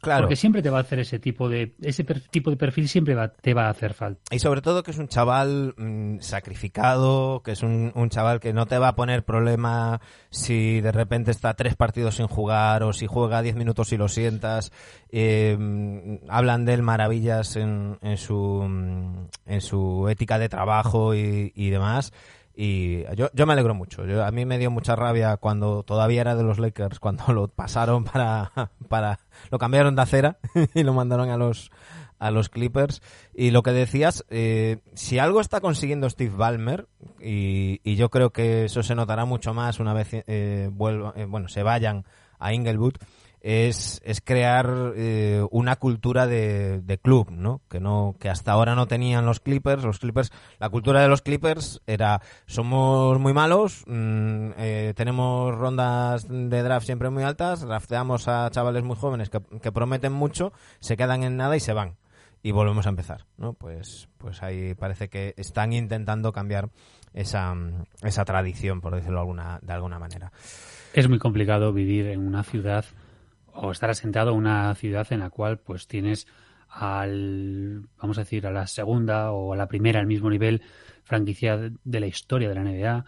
Claro. 0.00 0.22
Porque 0.22 0.36
siempre 0.36 0.62
te 0.62 0.70
va 0.70 0.78
a 0.78 0.80
hacer 0.80 0.98
ese 0.98 1.18
tipo 1.18 1.48
de 1.48 1.74
ese 1.82 2.04
per- 2.04 2.22
tipo 2.28 2.50
de 2.50 2.56
perfil 2.56 2.88
siempre 2.88 3.14
va- 3.14 3.28
te 3.32 3.52
va 3.52 3.66
a 3.66 3.70
hacer 3.70 3.92
falta. 3.92 4.20
Y 4.34 4.38
sobre 4.38 4.62
todo 4.62 4.82
que 4.82 4.92
es 4.92 4.98
un 4.98 5.08
chaval 5.08 5.74
mm, 5.76 6.20
sacrificado, 6.20 7.42
que 7.42 7.52
es 7.52 7.62
un, 7.62 7.92
un 7.94 8.08
chaval 8.08 8.40
que 8.40 8.52
no 8.52 8.66
te 8.66 8.78
va 8.78 8.88
a 8.88 8.94
poner 8.96 9.24
problema 9.24 10.00
si 10.30 10.80
de 10.80 10.92
repente 10.92 11.30
está 11.30 11.54
tres 11.54 11.76
partidos 11.76 12.16
sin 12.16 12.26
jugar 12.28 12.82
o 12.82 12.92
si 12.92 13.06
juega 13.06 13.42
diez 13.42 13.56
minutos 13.56 13.92
y 13.92 13.96
lo 13.96 14.08
sientas. 14.08 14.72
Eh, 15.10 15.56
mm, 15.58 16.28
hablan 16.30 16.64
de 16.64 16.74
él 16.74 16.82
maravillas 16.82 17.56
en, 17.56 17.98
en, 18.02 18.16
su, 18.16 18.36
mm, 18.36 19.26
en 19.46 19.60
su 19.60 20.08
ética 20.08 20.38
de 20.38 20.48
trabajo 20.48 21.14
y, 21.14 21.52
y 21.54 21.70
demás. 21.70 22.12
Y 22.62 23.04
yo, 23.16 23.30
yo 23.32 23.46
me 23.46 23.54
alegro 23.54 23.74
mucho. 23.74 24.04
Yo- 24.04 24.22
a 24.22 24.30
mí 24.32 24.44
me 24.44 24.58
dio 24.58 24.70
mucha 24.70 24.94
rabia 24.94 25.38
cuando 25.38 25.82
todavía 25.82 26.20
era 26.20 26.34
de 26.36 26.42
los 26.42 26.58
Lakers, 26.58 27.00
cuando 27.00 27.32
lo 27.32 27.48
pasaron 27.48 28.04
para, 28.04 28.52
para 28.88 29.18
lo 29.50 29.58
cambiaron 29.58 29.96
de 29.96 30.02
acera 30.02 30.38
y 30.74 30.82
lo 30.82 30.92
mandaron 30.92 31.30
a 31.30 31.38
los 31.38 31.70
a 32.18 32.30
los 32.30 32.50
Clippers. 32.50 33.00
Y 33.32 33.50
lo 33.50 33.62
que 33.62 33.70
decías, 33.72 34.26
eh, 34.28 34.80
si 34.92 35.18
algo 35.18 35.40
está 35.40 35.62
consiguiendo 35.62 36.10
Steve 36.10 36.36
Ballmer, 36.36 36.86
y, 37.18 37.80
y 37.82 37.96
yo 37.96 38.10
creo 38.10 38.28
que 38.28 38.66
eso 38.66 38.82
se 38.82 38.94
notará 38.94 39.24
mucho 39.24 39.54
más 39.54 39.80
una 39.80 39.94
vez 39.94 40.08
eh, 40.12 40.68
vuelva, 40.70 41.14
eh, 41.16 41.24
bueno, 41.24 41.48
se 41.48 41.62
vayan 41.62 42.04
a 42.38 42.52
Inglewood, 42.52 42.96
es, 43.40 44.00
es 44.04 44.20
crear 44.20 44.92
eh, 44.96 45.44
una 45.50 45.76
cultura 45.76 46.26
de, 46.26 46.80
de 46.80 46.98
club, 46.98 47.30
¿no? 47.30 47.62
Que 47.68 47.80
no 47.80 48.16
que 48.18 48.28
hasta 48.28 48.52
ahora 48.52 48.74
no 48.74 48.86
tenían 48.86 49.26
los 49.26 49.40
Clippers. 49.40 49.82
Los 49.82 49.98
Clippers, 49.98 50.30
la 50.58 50.68
cultura 50.68 51.00
de 51.02 51.08
los 51.08 51.22
Clippers 51.22 51.80
era 51.86 52.20
somos 52.46 53.18
muy 53.18 53.32
malos, 53.32 53.84
mm, 53.86 54.50
eh, 54.58 54.92
tenemos 54.96 55.54
rondas 55.56 56.26
de 56.28 56.62
draft 56.62 56.86
siempre 56.86 57.10
muy 57.10 57.22
altas, 57.22 57.60
drafteamos 57.60 58.28
a 58.28 58.50
chavales 58.50 58.82
muy 58.82 58.96
jóvenes 58.96 59.30
que, 59.30 59.40
que 59.62 59.72
prometen 59.72 60.12
mucho, 60.12 60.52
se 60.80 60.96
quedan 60.96 61.22
en 61.22 61.36
nada 61.36 61.56
y 61.56 61.60
se 61.60 61.72
van 61.72 61.96
y 62.42 62.52
volvemos 62.52 62.86
a 62.86 62.90
empezar, 62.90 63.26
¿no? 63.36 63.52
Pues, 63.52 64.08
pues 64.18 64.42
ahí 64.42 64.74
parece 64.74 65.08
que 65.08 65.34
están 65.36 65.72
intentando 65.72 66.32
cambiar 66.32 66.70
esa, 67.12 67.54
esa 68.02 68.24
tradición, 68.24 68.80
por 68.80 68.94
decirlo 68.94 69.20
alguna, 69.20 69.58
de 69.62 69.72
alguna 69.72 69.98
manera. 69.98 70.32
Es 70.92 71.08
muy 71.08 71.18
complicado 71.18 71.72
vivir 71.72 72.06
en 72.06 72.26
una 72.26 72.42
ciudad 72.42 72.84
o 73.54 73.70
estar 73.70 73.90
asentado 73.90 74.30
en 74.32 74.36
una 74.38 74.74
ciudad 74.74 75.06
en 75.12 75.20
la 75.20 75.30
cual 75.30 75.58
pues 75.58 75.86
tienes 75.86 76.26
al, 76.68 77.82
vamos 78.00 78.18
a 78.18 78.22
decir, 78.22 78.46
a 78.46 78.50
la 78.52 78.66
segunda 78.66 79.32
o 79.32 79.52
a 79.52 79.56
la 79.56 79.66
primera 79.68 80.00
al 80.00 80.06
mismo 80.06 80.30
nivel 80.30 80.62
franquicia 81.04 81.56
de 81.82 82.00
la 82.00 82.06
historia 82.06 82.48
de 82.48 82.54
la 82.54 82.62
NBA, 82.62 83.04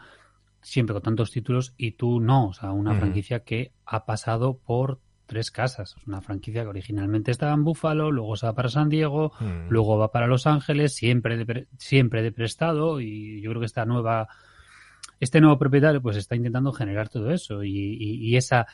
siempre 0.61 0.95
con 0.95 1.03
tantos 1.03 1.31
títulos 1.31 1.75
y 1.77 1.93
tú 1.93 2.21
no, 2.21 2.49
o 2.49 2.53
sea, 2.53 2.73
una 2.73 2.95
franquicia 2.99 3.41
que 3.41 3.73
ha 3.87 4.05
pasado 4.05 4.59
por 4.59 4.99
tres 5.27 5.51
casas, 5.51 5.95
Es 5.97 6.07
una 6.07 6.21
franquicia 6.21 6.63
que 6.63 6.69
originalmente 6.69 7.31
estaba 7.31 7.55
en 7.55 7.65
Buffalo, 7.65 8.11
luego 8.11 8.37
se 8.37 8.45
va 8.47 8.55
para 8.55 8.69
San 8.69 8.89
Diego, 8.91 9.33
Mm. 9.41 9.69
luego 9.71 9.97
va 9.97 10.11
para 10.13 10.27
Los 10.27 10.47
Ángeles, 10.47 10.95
siempre 10.95 11.37
de, 11.39 11.47
pre- 11.47 11.67
siempre 11.79 12.23
de 12.23 12.33
prestado 12.33 13.01
y 13.01 13.41
yo 13.41 13.51
creo 13.51 13.61
que 13.61 13.67
esta 13.67 13.85
nueva 13.87 14.29
este 15.21 15.41
nuevo 15.41 15.57
propietario 15.57 16.03
pues 16.03 16.17
está 16.17 16.35
intentando 16.35 16.73
generar 16.73 17.09
todo 17.09 17.31
eso. 17.31 17.63
Y, 17.63 17.71
y- 17.71 18.17
y 18.27 18.37
esa 18.37 18.67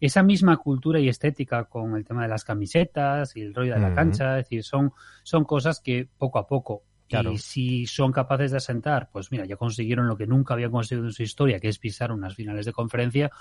esa 0.00 0.22
misma 0.22 0.56
cultura 0.56 0.98
y 0.98 1.08
estética 1.08 1.64
con 1.64 1.96
el 1.96 2.04
tema 2.04 2.22
de 2.22 2.28
las 2.28 2.44
camisetas 2.44 3.36
y 3.36 3.42
el 3.42 3.54
rollo 3.54 3.74
de 3.74 3.80
la 3.80 3.94
cancha, 3.94 4.38
es 4.38 4.46
decir, 4.46 4.64
son, 4.64 4.92
son 5.22 5.44
cosas 5.44 5.80
que 5.80 6.08
poco 6.18 6.38
a 6.38 6.46
poco 6.46 6.82
Claro. 7.08 7.32
y 7.32 7.38
si 7.38 7.86
son 7.86 8.12
capaces 8.12 8.52
de 8.52 8.58
asentar, 8.58 9.10
pues 9.12 9.32
mira, 9.32 9.44
ya 9.44 9.56
consiguieron 9.56 10.06
lo 10.06 10.16
que 10.16 10.28
nunca 10.28 10.54
habían 10.54 10.70
conseguido 10.70 11.08
en 11.08 11.12
su 11.12 11.24
historia, 11.24 11.58
que 11.58 11.66
es 11.66 11.80
pisar 11.80 12.12
unas 12.12 12.36
finales 12.36 12.66
de 12.66 12.72
conferencia, 12.72 13.32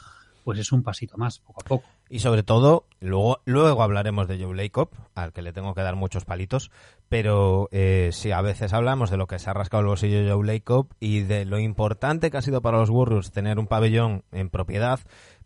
pues 0.44 0.58
es 0.58 0.72
un 0.72 0.82
pasito 0.82 1.18
más, 1.18 1.38
poco 1.38 1.62
a 1.62 1.64
poco. 1.64 1.88
Y 2.10 2.20
sobre 2.20 2.42
todo, 2.42 2.86
luego, 3.00 3.42
luego 3.46 3.84
hablaremos 3.84 4.28
de 4.28 4.44
Joe 4.44 4.56
Lacob, 4.56 4.90
al 5.14 5.32
que 5.32 5.44
le 5.44 5.54
tengo 5.54 5.76
que 5.76 5.82
dar 5.82 5.96
muchos 5.96 6.26
palitos, 6.26 6.72
pero 7.08 7.70
eh, 7.72 8.10
sí, 8.12 8.32
a 8.32 8.42
veces 8.42 8.74
hablamos 8.74 9.12
de 9.12 9.18
lo 9.18 9.28
que 9.28 9.38
se 9.38 9.50
ha 9.50 9.54
rascado 9.54 9.82
el 9.82 9.88
bolsillo 9.88 10.28
Joe 10.28 10.46
Lacob 10.46 10.88
y 11.00 11.22
de 11.22 11.46
lo 11.46 11.60
importante 11.60 12.32
que 12.32 12.38
ha 12.38 12.42
sido 12.42 12.64
para 12.64 12.80
los 12.80 12.90
Warriors 12.90 13.32
tener 13.32 13.60
un 13.60 13.68
pabellón 13.68 14.24
en 14.32 14.50
propiedad, 14.50 15.00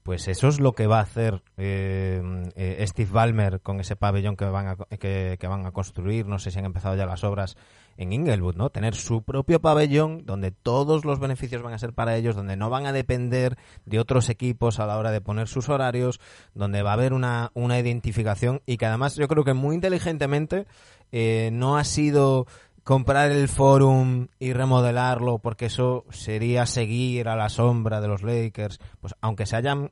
pues 0.03 0.27
eso 0.27 0.49
es 0.49 0.59
lo 0.59 0.73
que 0.73 0.87
va 0.87 0.99
a 0.99 1.03
hacer 1.03 1.41
eh, 1.57 2.21
eh, 2.55 2.85
Steve 2.87 3.09
Ballmer 3.11 3.61
con 3.61 3.79
ese 3.79 3.95
pabellón 3.95 4.35
que 4.35 4.45
van, 4.45 4.67
a, 4.67 4.75
que, 4.75 5.37
que 5.39 5.47
van 5.47 5.65
a 5.65 5.71
construir, 5.71 6.27
no 6.27 6.39
sé 6.39 6.51
si 6.51 6.59
han 6.59 6.65
empezado 6.65 6.95
ya 6.95 7.05
las 7.05 7.23
obras 7.23 7.55
en 7.97 8.11
Inglewood, 8.11 8.55
¿no? 8.55 8.69
Tener 8.69 8.95
su 8.95 9.23
propio 9.23 9.61
pabellón 9.61 10.25
donde 10.25 10.51
todos 10.51 11.05
los 11.05 11.19
beneficios 11.19 11.61
van 11.61 11.73
a 11.73 11.79
ser 11.79 11.93
para 11.93 12.15
ellos, 12.15 12.35
donde 12.35 12.57
no 12.57 12.69
van 12.69 12.85
a 12.85 12.91
depender 12.91 13.57
de 13.85 13.99
otros 13.99 14.29
equipos 14.29 14.79
a 14.79 14.87
la 14.87 14.97
hora 14.97 15.11
de 15.11 15.21
poner 15.21 15.47
sus 15.47 15.69
horarios, 15.69 16.19
donde 16.53 16.81
va 16.81 16.91
a 16.91 16.93
haber 16.93 17.13
una, 17.13 17.51
una 17.53 17.79
identificación 17.79 18.61
y 18.65 18.77
que 18.77 18.85
además 18.85 19.15
yo 19.15 19.27
creo 19.27 19.43
que 19.43 19.53
muy 19.53 19.75
inteligentemente 19.75 20.65
eh, 21.11 21.51
no 21.53 21.77
ha 21.77 21.83
sido 21.83 22.47
comprar 22.83 23.31
el 23.31 23.47
forum 23.47 24.27
y 24.39 24.53
remodelarlo 24.53 25.39
porque 25.39 25.67
eso 25.67 26.05
sería 26.09 26.65
seguir 26.65 27.27
a 27.29 27.35
la 27.35 27.49
sombra 27.49 28.01
de 28.01 28.07
los 28.07 28.23
Lakers, 28.23 28.79
pues 29.01 29.15
aunque 29.21 29.45
se 29.45 29.55
hayan 29.55 29.91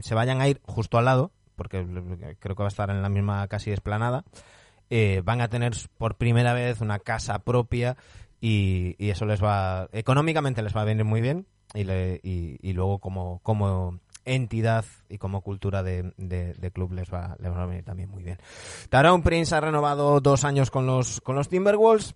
se 0.00 0.14
vayan 0.14 0.40
a 0.40 0.48
ir 0.48 0.60
justo 0.64 0.96
al 0.98 1.04
lado, 1.04 1.30
porque 1.56 1.84
creo 2.38 2.56
que 2.56 2.62
va 2.62 2.68
a 2.68 2.68
estar 2.68 2.88
en 2.90 3.02
la 3.02 3.08
misma 3.08 3.46
casi 3.48 3.70
esplanada, 3.70 4.24
eh, 4.88 5.20
van 5.24 5.40
a 5.42 5.48
tener 5.48 5.74
por 5.98 6.14
primera 6.16 6.54
vez 6.54 6.80
una 6.80 6.98
casa 7.00 7.40
propia 7.40 7.96
y, 8.40 8.94
eso 8.98 9.26
les 9.26 9.42
va 9.42 9.88
económicamente 9.92 10.62
les 10.62 10.74
va 10.74 10.82
a 10.82 10.84
venir 10.84 11.04
muy 11.04 11.20
bien 11.20 11.46
y, 11.74 11.84
le- 11.84 12.20
y, 12.22 12.56
y 12.62 12.72
luego 12.72 12.98
como 12.98 13.40
como 13.42 13.98
entidad 14.24 14.84
y 15.08 15.18
como 15.18 15.40
cultura 15.42 15.82
de, 15.82 16.12
de- 16.16 16.54
de 16.54 16.70
club 16.70 16.92
les 16.92 17.12
va, 17.12 17.36
les 17.40 17.50
va 17.52 17.62
a 17.62 17.66
venir 17.66 17.84
también 17.84 18.10
muy 18.10 18.22
bien. 18.22 18.38
Tyrone 18.90 19.22
Prince 19.22 19.54
ha 19.54 19.60
renovado 19.60 20.20
dos 20.20 20.44
años 20.44 20.70
con 20.70 20.86
los 20.86 21.20
con 21.20 21.34
los 21.34 21.48
Timberwolves 21.48 22.14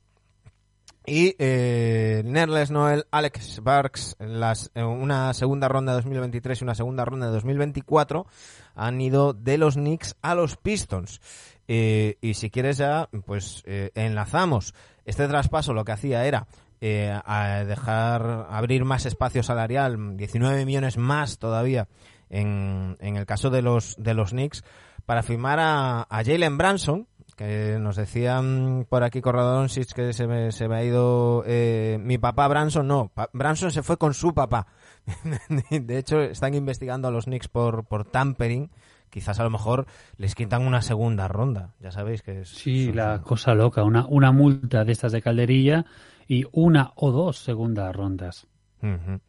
y 1.05 1.35
eh, 1.38 2.23
Nerles 2.25 2.71
Noel, 2.71 3.07
Alex 3.11 3.61
Barks, 3.62 4.17
en 4.19 4.41
las, 4.41 4.71
una 4.75 5.35
segunda 5.35 5.69
ronda 5.69 5.93
de 5.93 5.97
2023 5.99 6.61
y 6.61 6.65
una 6.65 6.75
segunda 6.75 7.05
ronda 7.05 7.27
de 7.27 7.33
2024 7.33 8.27
han 8.75 9.01
ido 9.01 9.33
de 9.33 9.59
los 9.59 9.75
Knicks 9.75 10.17
a 10.23 10.35
los 10.35 10.57
Pistons. 10.57 11.21
Eh, 11.67 12.19
y 12.21 12.35
si 12.35 12.51
quieres 12.51 12.79
ya, 12.79 13.09
pues 13.27 13.62
eh, 13.67 13.91
enlazamos. 13.95 14.75
Este 15.05 15.27
traspaso 15.27 15.75
lo 15.75 15.85
que 15.85 15.93
hacía 15.93 16.25
era 16.25 16.47
eh, 16.81 17.19
dejar 17.67 18.47
abrir 18.51 18.85
más 18.85 19.07
espacio 19.07 19.43
salarial, 19.43 20.17
19 20.17 20.65
millones 20.67 20.97
más 20.97 21.38
todavía 21.38 21.88
en, 22.31 22.97
en 23.01 23.17
el 23.17 23.27
caso 23.27 23.51
de 23.51 23.62
los 23.62 23.95
de 23.99 24.15
los 24.15 24.31
Knicks 24.31 24.65
para 25.07 25.23
firmar 25.23 25.59
a, 25.61 26.03
a 26.03 26.25
Jalen 26.25 26.59
Branson 26.59 27.07
que 27.35 27.79
nos 27.81 27.97
decían 27.97 28.87
por 28.88 29.03
aquí 29.05 29.21
Corradonsis 29.21 29.95
que 29.95 30.12
se 30.12 30.27
me, 30.27 30.53
se 30.53 30.68
me 30.68 30.77
ha 30.77 30.85
ido 30.85 31.42
eh, 31.47 31.99
mi 32.01 32.18
papá 32.18 32.49
Branson 32.49 32.87
no 32.87 33.11
Pa- 33.14 33.31
Branson 33.33 33.71
se 33.71 33.83
fue 33.83 33.97
con 33.97 34.14
su 34.14 34.35
papá 34.35 34.66
de 35.71 35.99
hecho 35.99 36.21
están 36.21 36.55
investigando 36.55 37.09
a 37.09 37.11
los 37.11 37.25
Knicks 37.25 37.49
por 37.49 37.85
por 37.87 38.05
tampering 38.05 38.71
quizás 39.11 39.40
a 39.40 39.45
lo 39.45 39.51
mejor 39.51 39.87
les 40.16 40.35
quitan 40.35 40.66
una 40.66 40.83
segunda 40.83 41.29
ronda 41.29 41.75
ya 41.81 41.90
sabéis 41.90 42.23
que 42.23 42.40
es 42.42 42.49
Sí, 42.49 42.92
la 42.92 43.21
cosa 43.23 43.55
loca, 43.55 43.83
una, 43.85 44.07
una 44.07 44.33
multa 44.33 44.85
de 44.85 44.92
estas 44.92 45.12
de 45.12 45.23
calderilla 45.23 45.85
y 46.29 46.45
una 46.53 46.92
o 46.97 47.11
dos 47.11 47.38
segundas 47.38 47.95
rondas. 47.95 48.47
Ujú. 48.81 49.21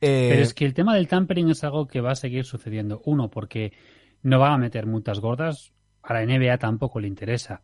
Eh, 0.00 0.28
Pero 0.30 0.42
es 0.42 0.54
que 0.54 0.64
el 0.64 0.72
tema 0.72 0.94
del 0.94 1.06
tampering 1.08 1.50
es 1.50 1.64
algo 1.64 1.86
que 1.86 2.00
va 2.00 2.12
a 2.12 2.14
seguir 2.14 2.44
sucediendo. 2.46 3.02
Uno, 3.04 3.28
porque 3.30 3.72
no 4.22 4.38
van 4.38 4.52
a 4.52 4.58
meter 4.58 4.86
multas 4.86 5.20
gordas. 5.20 5.72
A 6.02 6.14
la 6.14 6.22
NBA 6.24 6.58
tampoco 6.58 7.00
le 7.00 7.08
interesa 7.08 7.62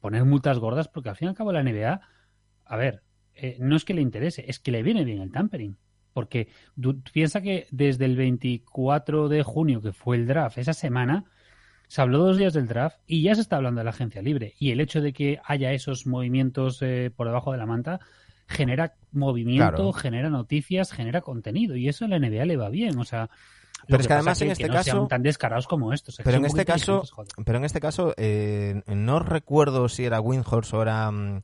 poner 0.00 0.24
multas 0.24 0.58
gordas 0.58 0.88
porque 0.88 1.08
al 1.08 1.16
fin 1.16 1.26
y 1.26 1.28
al 1.30 1.34
cabo 1.34 1.52
la 1.52 1.62
NBA, 1.62 2.00
a 2.66 2.76
ver, 2.76 3.02
eh, 3.34 3.56
no 3.60 3.74
es 3.76 3.84
que 3.84 3.94
le 3.94 4.02
interese, 4.02 4.44
es 4.48 4.58
que 4.58 4.70
le 4.70 4.82
viene 4.82 5.04
bien 5.04 5.20
el 5.20 5.32
tampering. 5.32 5.76
Porque 6.12 6.48
tú 6.80 7.00
piensa 7.12 7.40
que 7.40 7.66
desde 7.72 8.04
el 8.04 8.16
24 8.16 9.28
de 9.28 9.42
junio, 9.42 9.80
que 9.80 9.92
fue 9.92 10.16
el 10.16 10.26
draft, 10.26 10.58
esa 10.58 10.72
semana, 10.72 11.24
se 11.88 12.00
habló 12.02 12.18
dos 12.18 12.36
días 12.36 12.52
del 12.52 12.68
draft 12.68 12.98
y 13.06 13.22
ya 13.22 13.34
se 13.34 13.40
está 13.40 13.56
hablando 13.56 13.80
de 13.80 13.84
la 13.84 13.90
agencia 13.90 14.22
libre. 14.22 14.54
Y 14.58 14.70
el 14.70 14.80
hecho 14.80 15.00
de 15.00 15.12
que 15.12 15.40
haya 15.44 15.72
esos 15.72 16.06
movimientos 16.06 16.80
eh, 16.82 17.10
por 17.14 17.26
debajo 17.26 17.50
de 17.50 17.58
la 17.58 17.66
manta 17.66 17.98
genera 18.46 18.94
movimiento, 19.10 19.74
Claro. 19.74 19.92
genera 19.92 20.30
noticias, 20.30 20.92
genera 20.92 21.20
contenido. 21.22 21.76
Y 21.76 21.88
eso 21.88 22.04
a 22.04 22.08
la 22.08 22.18
NBA 22.18 22.44
le 22.44 22.56
va 22.56 22.68
bien. 22.68 22.98
O 22.98 23.04
sea, 23.04 23.28
Pero 23.86 24.00
es 24.00 24.06
que 24.06 24.12
además 24.12 24.40
en 24.42 24.48
que 24.48 24.52
este 24.52 24.68
no 24.68 24.74
caso- 24.74 24.90
sean 24.90 25.08
tan 25.08 25.22
descarados 25.22 25.66
como 25.66 25.92
estos. 25.92 26.16
pero 26.24 26.36
en 26.38 26.44
este 26.46 26.64
caso 26.64 27.02
pero 27.44 27.58
en 27.58 27.64
este 27.64 27.80
caso 27.80 28.14
eh, 28.16 28.82
no 28.86 29.18
recuerdo 29.20 29.88
si 29.88 30.04
era 30.04 30.20
Windhorst 30.20 30.74
o 30.74 30.82
era 30.82 31.10
mm, 31.10 31.42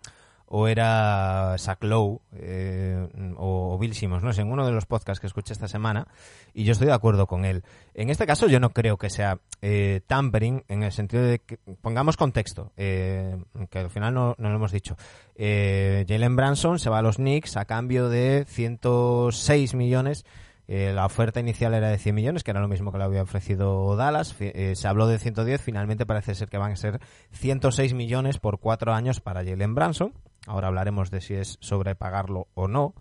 o 0.53 0.67
era 0.67 1.55
Zach 1.59 1.79
Lowe 1.85 2.23
eh, 2.35 3.07
o, 3.37 3.75
o 3.75 3.79
Bill 3.79 3.95
Simmons, 3.95 4.25
no 4.25 4.33
sé, 4.33 4.41
en 4.41 4.51
uno 4.51 4.67
de 4.67 4.73
los 4.73 4.85
podcasts 4.85 5.21
que 5.21 5.29
escuché 5.29 5.53
esta 5.53 5.69
semana, 5.69 6.09
y 6.53 6.65
yo 6.65 6.73
estoy 6.73 6.89
de 6.89 6.93
acuerdo 6.93 7.29
con 7.29 7.45
él. 7.45 7.63
En 7.95 8.11
este 8.11 8.27
caso 8.27 8.49
yo 8.49 8.59
no 8.59 8.71
creo 8.71 8.97
que 8.99 9.11
sea 9.11 9.39
eh, 9.63 10.01
tampering 10.09 10.65
en 10.67 10.83
el 10.83 10.91
sentido 10.91 11.23
de 11.23 11.39
que, 11.39 11.57
pongamos 11.81 12.17
contexto, 12.17 12.73
eh, 12.77 13.37
que 13.71 13.79
al 13.79 13.91
final 13.91 14.13
no, 14.13 14.35
no 14.39 14.49
lo 14.51 14.57
hemos 14.57 14.73
dicho. 14.73 14.97
Eh, 15.37 16.05
Jalen 16.09 16.35
Branson 16.35 16.81
se 16.81 16.91
va 16.91 16.99
a 16.99 17.03
los 17.03 17.15
Knicks 17.19 17.57
a 17.57 17.65
cambio 17.65 18.09
de 18.09 18.45
106 18.49 19.75
millones 19.75 20.25
eh, 20.73 20.93
la 20.95 21.05
oferta 21.05 21.41
inicial 21.41 21.75
era 21.75 21.89
de 21.89 21.99
100 21.99 22.15
millones, 22.15 22.45
que 22.45 22.53
era 22.53 22.61
lo 22.61 22.69
mismo 22.69 22.93
que 22.93 22.99
le 22.99 23.03
había 23.03 23.25
ofrecido 23.25 23.97
Dallas. 23.97 24.37
Eh, 24.39 24.75
se 24.77 24.87
habló 24.87 25.09
de 25.09 25.19
110, 25.19 25.61
finalmente 25.61 26.07
parece 26.07 26.37
ser 26.37 26.49
que 26.49 26.59
van 26.59 26.71
a 26.71 26.77
ser 26.77 27.01
106 27.33 27.93
millones 27.93 28.39
por 28.39 28.61
cuatro 28.61 28.95
años 28.95 29.21
para 29.21 29.43
Jalen 29.43 29.75
Branson. 29.75 30.15
Ahora 30.47 30.69
hablaremos 30.69 31.11
de 31.11 31.23
si 31.23 31.35
es 31.35 31.59
sobrepagarlo 31.61 32.47
o 32.55 32.69
no. 32.69 32.95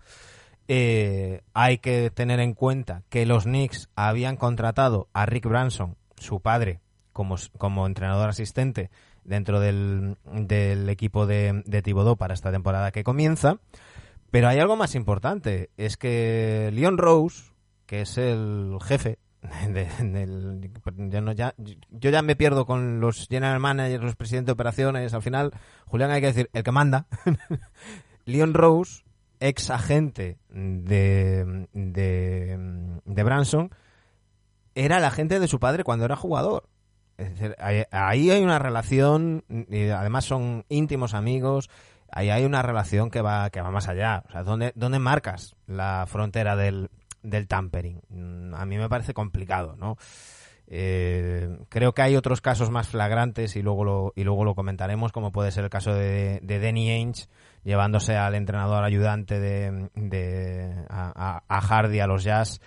Eh, 0.68 1.42
hay 1.54 1.78
que 1.78 2.10
tener 2.10 2.40
en 2.40 2.56
cuenta 2.56 3.04
que 3.08 3.28
los 3.28 3.44
Knicks 3.44 3.88
habían 3.96 4.36
contratado 4.36 5.08
a 5.14 5.28
Rick 5.28 5.46
Branson, 5.46 5.96
su 6.18 6.40
padre, 6.40 6.80
como, 7.14 7.36
como 7.60 7.86
entrenador 7.86 8.30
asistente 8.30 8.90
dentro 9.26 9.60
del, 9.60 10.18
del 10.26 10.90
equipo 10.90 11.28
de, 11.28 11.62
de 11.68 11.84
Thibodeau 11.84 12.18
para 12.18 12.34
esta 12.34 12.52
temporada 12.52 12.92
que 12.92 13.04
comienza. 13.04 13.60
Pero 14.32 14.48
hay 14.48 14.58
algo 14.58 14.76
más 14.76 14.96
importante, 14.96 15.70
es 15.78 15.98
que 15.98 16.72
Leon 16.74 16.98
Rose, 16.98 17.49
que 17.90 18.02
es 18.02 18.20
el 18.20 18.78
jefe 18.84 19.18
de- 19.68 20.70
yo 21.90 22.10
ya 22.12 22.22
me 22.22 22.36
pierdo 22.36 22.68
con 22.68 23.00
los 23.00 23.28
general 23.28 23.60
managers, 23.60 24.04
los 24.04 24.16
presidentes 24.16 24.48
de 24.48 24.52
operaciones, 24.54 25.14
al 25.16 25.24
final, 25.24 25.52
Julián 25.88 26.12
hay 26.12 26.22
que 26.22 26.28
decir, 26.28 26.50
el 26.54 26.62
que 26.64 26.72
manda. 26.72 27.08
Leon 28.26 28.54
Rose, 28.54 29.02
ex 29.40 29.72
agente 29.72 30.38
de, 30.50 31.68
de, 31.74 33.00
de 33.06 33.24
Branson, 33.24 33.72
era 34.76 35.00
el 35.00 35.04
agente 35.06 35.40
de 35.40 35.48
su 35.48 35.60
padre 35.60 35.84
cuando 35.84 36.06
era 36.06 36.16
jugador. 36.16 36.70
Es 37.18 37.32
decir, 37.32 37.56
ahí, 37.60 38.30
hay 38.30 38.44
una 38.44 38.60
relación, 38.60 39.44
además 39.96 40.26
son 40.26 40.64
íntimos 40.70 41.16
amigos, 41.16 41.72
ahí 42.12 42.30
hay 42.30 42.46
una 42.46 42.62
relación 42.62 43.10
que 43.10 43.22
va, 43.22 43.50
que 43.50 43.62
va 43.62 43.72
más 43.72 43.88
allá. 43.88 44.24
O 44.30 44.32
sea, 44.32 44.44
¿dónde, 44.44 44.74
dónde 44.76 45.00
marcas 45.00 45.56
la 45.66 46.06
frontera 46.08 46.56
del, 46.56 46.92
del 47.24 47.48
tampering? 47.48 48.02
Mm, 48.10 48.54
A 48.56 48.66
mí 48.66 48.78
me 48.78 48.90
parece 48.90 49.14
complicado, 49.14 49.76
¿no? 49.78 49.98
Eh, 50.72 51.50
creo 51.70 51.94
que 51.94 52.04
hay 52.04 52.16
otros 52.16 52.42
casos 52.42 52.70
más 52.70 52.88
flagrantes 52.90 53.56
y 53.56 53.64
luego 53.64 53.84
lo, 53.84 54.14
y 54.16 54.24
luego 54.24 54.44
lo 54.46 54.54
comentaremos, 54.54 55.12
como 55.12 55.32
puede 55.32 55.52
ser 55.52 55.64
el 55.64 55.70
caso 55.72 55.94
de, 55.96 56.40
de 56.44 56.60
Danny 56.60 56.90
Ainge 56.92 57.26
llevándose 57.64 58.16
al 58.16 58.36
entrenador 58.36 58.84
ayudante 58.84 59.40
de, 59.40 59.90
de 59.96 60.86
a, 60.90 61.42
a- 61.48 61.62
Hardy 61.62 62.00
a 62.02 62.08
los 62.08 62.24
Jazz. 62.24 62.62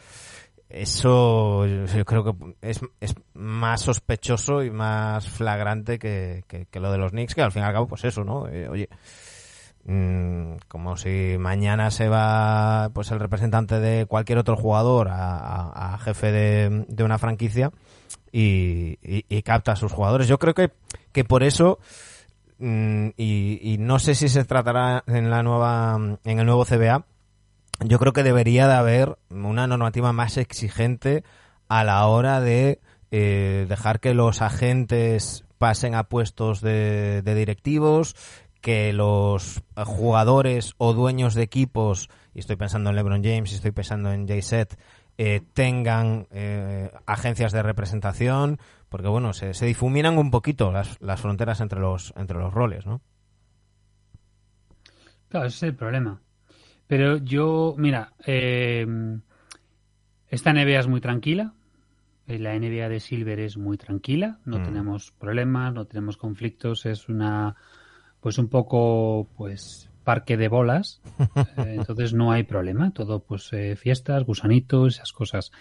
Eso 0.68 1.66
yo 1.66 2.04
creo 2.04 2.24
que 2.24 2.56
es, 2.62 2.80
es 3.00 3.14
más 3.34 3.82
sospechoso 3.82 4.62
y 4.62 4.70
más 4.70 5.28
flagrante 5.28 5.98
que, 5.98 6.44
que- 6.48 6.66
que 6.66 6.80
lo 6.80 6.90
de 6.90 6.98
los 6.98 7.12
Knicks, 7.12 7.34
que 7.34 7.42
al 7.42 7.52
fin 7.52 7.62
y 7.62 7.66
al 7.66 7.72
cabo, 7.74 7.86
pues 7.86 8.04
eso, 8.04 8.24
¿no? 8.24 8.48
Eh, 8.48 8.68
oye, 8.68 8.88
como 10.68 10.96
si 10.96 11.36
mañana 11.38 11.90
se 11.90 12.08
va 12.08 12.90
pues 12.94 13.10
el 13.10 13.18
representante 13.18 13.80
de 13.80 14.06
cualquier 14.06 14.38
otro 14.38 14.56
jugador 14.56 15.08
a, 15.10 15.98
jefe 16.04 16.30
de, 16.30 17.04
una 17.04 17.18
franquicia 17.18 17.72
y 18.30 19.42
capta 19.42 19.72
a 19.72 19.76
sus 19.76 19.92
jugadores. 19.92 20.28
Yo 20.28 20.38
creo 20.38 20.54
que, 20.54 20.70
que 21.12 21.24
por 21.24 21.42
eso 21.42 21.78
mm, 22.58 23.08
y, 23.16 23.58
y 23.60 23.78
no 23.78 23.98
sé 23.98 24.14
si 24.14 24.28
se 24.28 24.44
tratará 24.44 25.04
en 25.06 25.30
la 25.30 25.42
nueva 25.42 25.98
en 26.24 26.38
el 26.38 26.46
nuevo 26.46 26.64
CBA 26.64 27.04
yo 27.84 27.98
creo 27.98 28.12
que 28.12 28.22
debería 28.22 28.68
de 28.68 28.74
haber 28.74 29.18
una 29.30 29.66
normativa 29.66 30.12
más 30.12 30.36
exigente 30.36 31.24
a 31.68 31.84
la 31.84 32.06
hora 32.06 32.40
de 32.40 32.80
eh, 33.10 33.66
dejar 33.68 34.00
que 34.00 34.14
los 34.14 34.42
agentes 34.42 35.44
pasen 35.58 35.94
a 35.94 36.04
puestos 36.04 36.60
de, 36.60 37.22
de 37.22 37.34
directivos, 37.34 38.16
que 38.62 38.92
los 38.94 39.62
jugadores 39.76 40.74
o 40.78 40.94
dueños 40.94 41.34
de 41.34 41.42
equipos, 41.42 42.08
y 42.34 42.40
estoy 42.40 42.56
pensando 42.56 42.90
en 42.90 42.96
LeBron 42.96 43.22
James, 43.24 43.52
y 43.52 43.56
estoy 43.56 43.72
pensando 43.72 44.12
en 44.12 44.26
Jay 44.28 44.42
Set, 44.42 44.78
eh, 45.18 45.42
tengan 45.54 46.26
eh, 46.30 46.90
agencias 47.06 47.52
de 47.52 47.62
representación, 47.62 48.58
porque 48.88 49.08
bueno, 49.08 49.34
se, 49.34 49.54
se 49.54 49.66
difuminan 49.66 50.18
un 50.18 50.30
poquito 50.30 50.72
las, 50.72 51.00
las 51.02 51.20
fronteras 51.20 51.60
entre 51.60 51.80
los, 51.80 52.14
entre 52.16 52.38
los 52.38 52.54
roles, 52.54 52.86
¿no? 52.86 53.02
Claro, 55.28 55.46
ese 55.46 55.56
es 55.56 55.62
el 55.64 55.76
problema. 55.76 56.20
Pero 56.86 57.18
yo, 57.18 57.74
mira, 57.78 58.14
eh, 58.26 58.86
esta 60.28 60.50
NBA 60.52 60.80
es 60.80 60.88
muy 60.88 61.00
tranquila. 61.00 61.54
eh, 62.26 62.38
La 62.38 62.54
NBA 62.54 62.88
de 62.88 63.00
Silver 63.00 63.40
es 63.40 63.56
muy 63.56 63.76
tranquila. 63.78 64.40
No 64.44 64.60
Mm. 64.60 64.62
tenemos 64.62 65.12
problemas, 65.12 65.74
no 65.74 65.86
tenemos 65.86 66.16
conflictos. 66.16 66.86
Es 66.86 67.08
una, 67.08 67.56
pues 68.22 68.38
un 68.38 68.48
poco, 68.48 69.28
pues 69.36 69.90
parque 70.04 70.36
de 70.36 70.48
bolas. 70.48 71.02
Eh, 71.58 71.76
entonces 71.76 72.14
no 72.14 72.32
hay 72.32 72.44
problema. 72.44 72.92
Todo, 72.92 73.20
pues 73.20 73.52
eh, 73.52 73.76
fiestas, 73.76 74.24
gusanitos, 74.24 74.94
esas 74.94 75.12
cosas. 75.12 75.52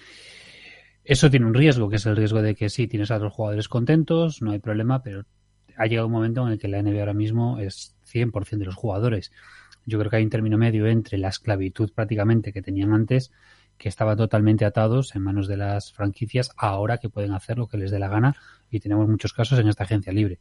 Eso 1.04 1.30
tiene 1.30 1.47
un 1.47 1.54
riesgo, 1.54 1.89
que 1.89 1.95
es 1.97 2.06
el 2.06 2.15
riesgo 2.15 2.41
de 2.41 2.56
que 2.56 2.69
sí, 2.69 2.88
tienes 2.88 3.12
a 3.12 3.17
los 3.17 3.34
jugadores 3.34 3.67
contentos, 3.67 4.41
no 4.41 4.52
hay 4.52 4.60
problema, 4.60 5.02
pero 5.02 5.26
ha 5.76 5.88
llegado 5.88 6.08
un 6.08 6.13
momento 6.13 6.45
en 6.45 6.54
el 6.54 6.60
que 6.60 6.67
la 6.67 6.82
NBA 6.82 7.00
ahora 7.00 7.13
mismo 7.13 7.60
es 7.60 7.95
100% 8.12 8.60
de 8.60 8.65
los 8.65 8.76
jugadores. 8.76 9.32
Yo 9.86 9.97
creo 9.97 10.12
que 10.12 10.17
hay 10.17 10.24
un 10.24 10.30
término 10.30 10.58
medio 10.58 10.86
entre 10.86 11.17
la 11.17 11.30
esclavitud 11.30 11.91
prácticamente 11.93 12.54
que 12.54 12.62
tenían 12.62 12.93
antes, 12.93 13.32
que 13.78 13.89
estaban 13.89 14.15
totalmente 14.15 14.63
atados 14.63 15.15
en 15.15 15.24
manos 15.24 15.47
de 15.47 15.58
las 15.58 15.91
franquicias, 15.91 16.52
ahora 16.56 17.00
que 17.00 17.10
pueden 17.10 17.32
hacer 17.32 17.58
lo 17.58 17.67
que 17.67 17.78
les 17.78 17.89
dé 17.89 17.97
la 17.97 18.10
gana 18.10 18.36
y 18.69 18.80
tenemos 18.80 19.08
muchos 19.10 19.34
casos 19.34 19.58
en 19.58 19.67
esta 19.67 19.86
agencia 19.86 20.13
libre. 20.13 20.39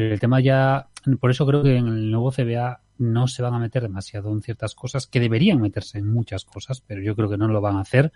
Pero 0.00 0.14
el 0.14 0.20
tema 0.20 0.40
ya, 0.40 0.88
por 1.20 1.30
eso 1.30 1.46
creo 1.46 1.62
que 1.62 1.76
en 1.76 1.86
el 1.86 2.10
nuevo 2.10 2.32
CBA 2.32 2.80
no 2.96 3.28
se 3.28 3.42
van 3.42 3.52
a 3.52 3.58
meter 3.58 3.82
demasiado 3.82 4.32
en 4.32 4.40
ciertas 4.40 4.74
cosas, 4.74 5.06
que 5.06 5.20
deberían 5.20 5.60
meterse 5.60 5.98
en 5.98 6.10
muchas 6.10 6.46
cosas, 6.46 6.80
pero 6.80 7.02
yo 7.02 7.14
creo 7.14 7.28
que 7.28 7.36
no 7.36 7.48
lo 7.48 7.60
van 7.60 7.76
a 7.76 7.80
hacer. 7.80 8.10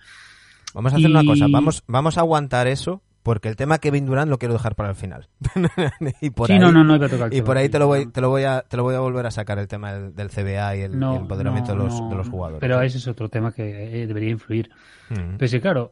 Vamos 0.73 0.95
a 0.95 0.97
hacer 0.97 1.11
una 1.11 1.23
cosa, 1.23 1.45
vamos, 1.51 1.85
vamos 1.87 2.17
a 2.17 2.23
aguantar 2.23 2.69
eso, 2.69 3.03
porque 3.23 3.51
el 3.51 3.57
tema 3.57 3.81
Kevin 3.81 4.07
Durant 4.07 4.31
lo 4.31 4.39
quiero 4.39 4.55
dejar 4.55 4.77
para 4.77 4.89
el 4.89 4.95
final. 4.95 5.29
y 6.23 6.31
por 6.31 6.47
sí, 6.47 6.55
ahí, 6.55 6.59
no, 6.59 6.73
no, 6.73 6.85
no 6.85 6.99
tocar 6.99 7.35
y 7.35 7.43
por 7.43 7.59
ahí 7.59 7.69
te 7.69 7.79
lo 7.79 7.87
voy, 7.87 8.07
te 8.07 8.23
lo 8.23 8.31
voy 8.31 8.45
a, 8.45 8.63
te 8.63 8.79
lo 8.79 8.83
voy 8.83 8.95
a 8.95 9.01
volver 9.01 9.27
a 9.27 9.31
sacar 9.31 9.59
el 9.59 9.69
tema 9.69 9.93
del, 9.93 10.15
del 10.15 10.31
CBA 10.31 10.77
y 10.77 10.81
el, 10.81 10.99
No, 10.99 11.13
y 11.13 11.17
el 11.17 11.23
empoderamiento 11.23 11.75
no, 11.75 11.83
de, 11.83 11.91
los, 11.91 12.09
de 12.09 12.17
los 12.17 12.29
jugadores. 12.31 12.61
Pero 12.61 12.81
ese 12.81 12.97
es 12.97 13.07
otro 13.09 13.29
tema 13.29 13.53
que 13.53 14.05
eh, 14.05 14.07
debería 14.07 14.31
influir. 14.31 14.71
Mm. 15.11 15.37
Pero 15.37 15.49
sí, 15.49 15.61
claro, 15.61 15.91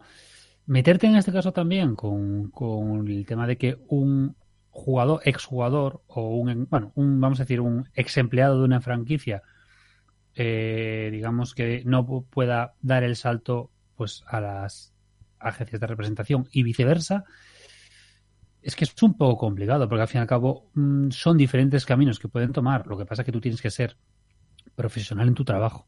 meterte 0.64 1.07
en 1.07 1.16
este 1.16 1.33
caso 1.33 1.52
también 1.52 1.96
con, 1.96 2.50
con 2.50 3.07
el 3.07 3.26
tema 3.26 3.46
de 3.46 3.59
que 3.59 3.76
un 3.88 4.37
jugador, 4.72 5.20
exjugador, 5.24 6.02
o 6.08 6.37
un, 6.37 6.66
bueno, 6.70 6.92
un, 6.96 7.20
vamos 7.20 7.40
a 7.40 7.44
decir, 7.44 7.61
un 7.61 7.88
ex 7.94 8.16
empleado 8.18 8.58
de 8.58 8.64
una 8.64 8.80
franquicia, 8.82 9.42
eh, 10.35 11.11
digamos 11.12 11.54
que 11.54 11.82
no 11.85 12.06
pu- 12.06 12.26
pueda 12.28 12.74
dar 12.82 13.04
el 13.04 13.16
salto 13.16 13.70
pues 13.96 14.24
a 14.26 14.40
las 14.40 14.94
agencias 15.38 15.80
de 15.80 15.87
representación 15.87 16.48
y 16.52 16.64
viceversa, 16.64 17.24
es 18.62 18.76
que 18.76 18.85
es 18.85 19.02
un 19.02 19.14
poco 19.16 19.38
complicado, 19.38 19.88
porque 19.88 20.02
al 20.02 20.08
fin 20.08 20.20
y 20.20 20.22
al 20.22 20.26
cabo 20.28 20.70
mm, 20.74 21.11
son 21.11 21.37
diferentes 21.37 21.85
caminos 21.85 22.18
que 22.18 22.28
pueden 22.28 22.52
tomar. 22.52 22.87
Lo 22.87 22.96
que 22.96 23.06
pasa 23.06 23.22
es 23.22 23.26
que 23.26 23.32
tú 23.32 23.40
tienes 23.40 23.61
que 23.61 23.70
ser 23.70 23.96
profesional 24.76 25.28
en 25.28 25.35
tu 25.35 25.44
trabajo 25.44 25.87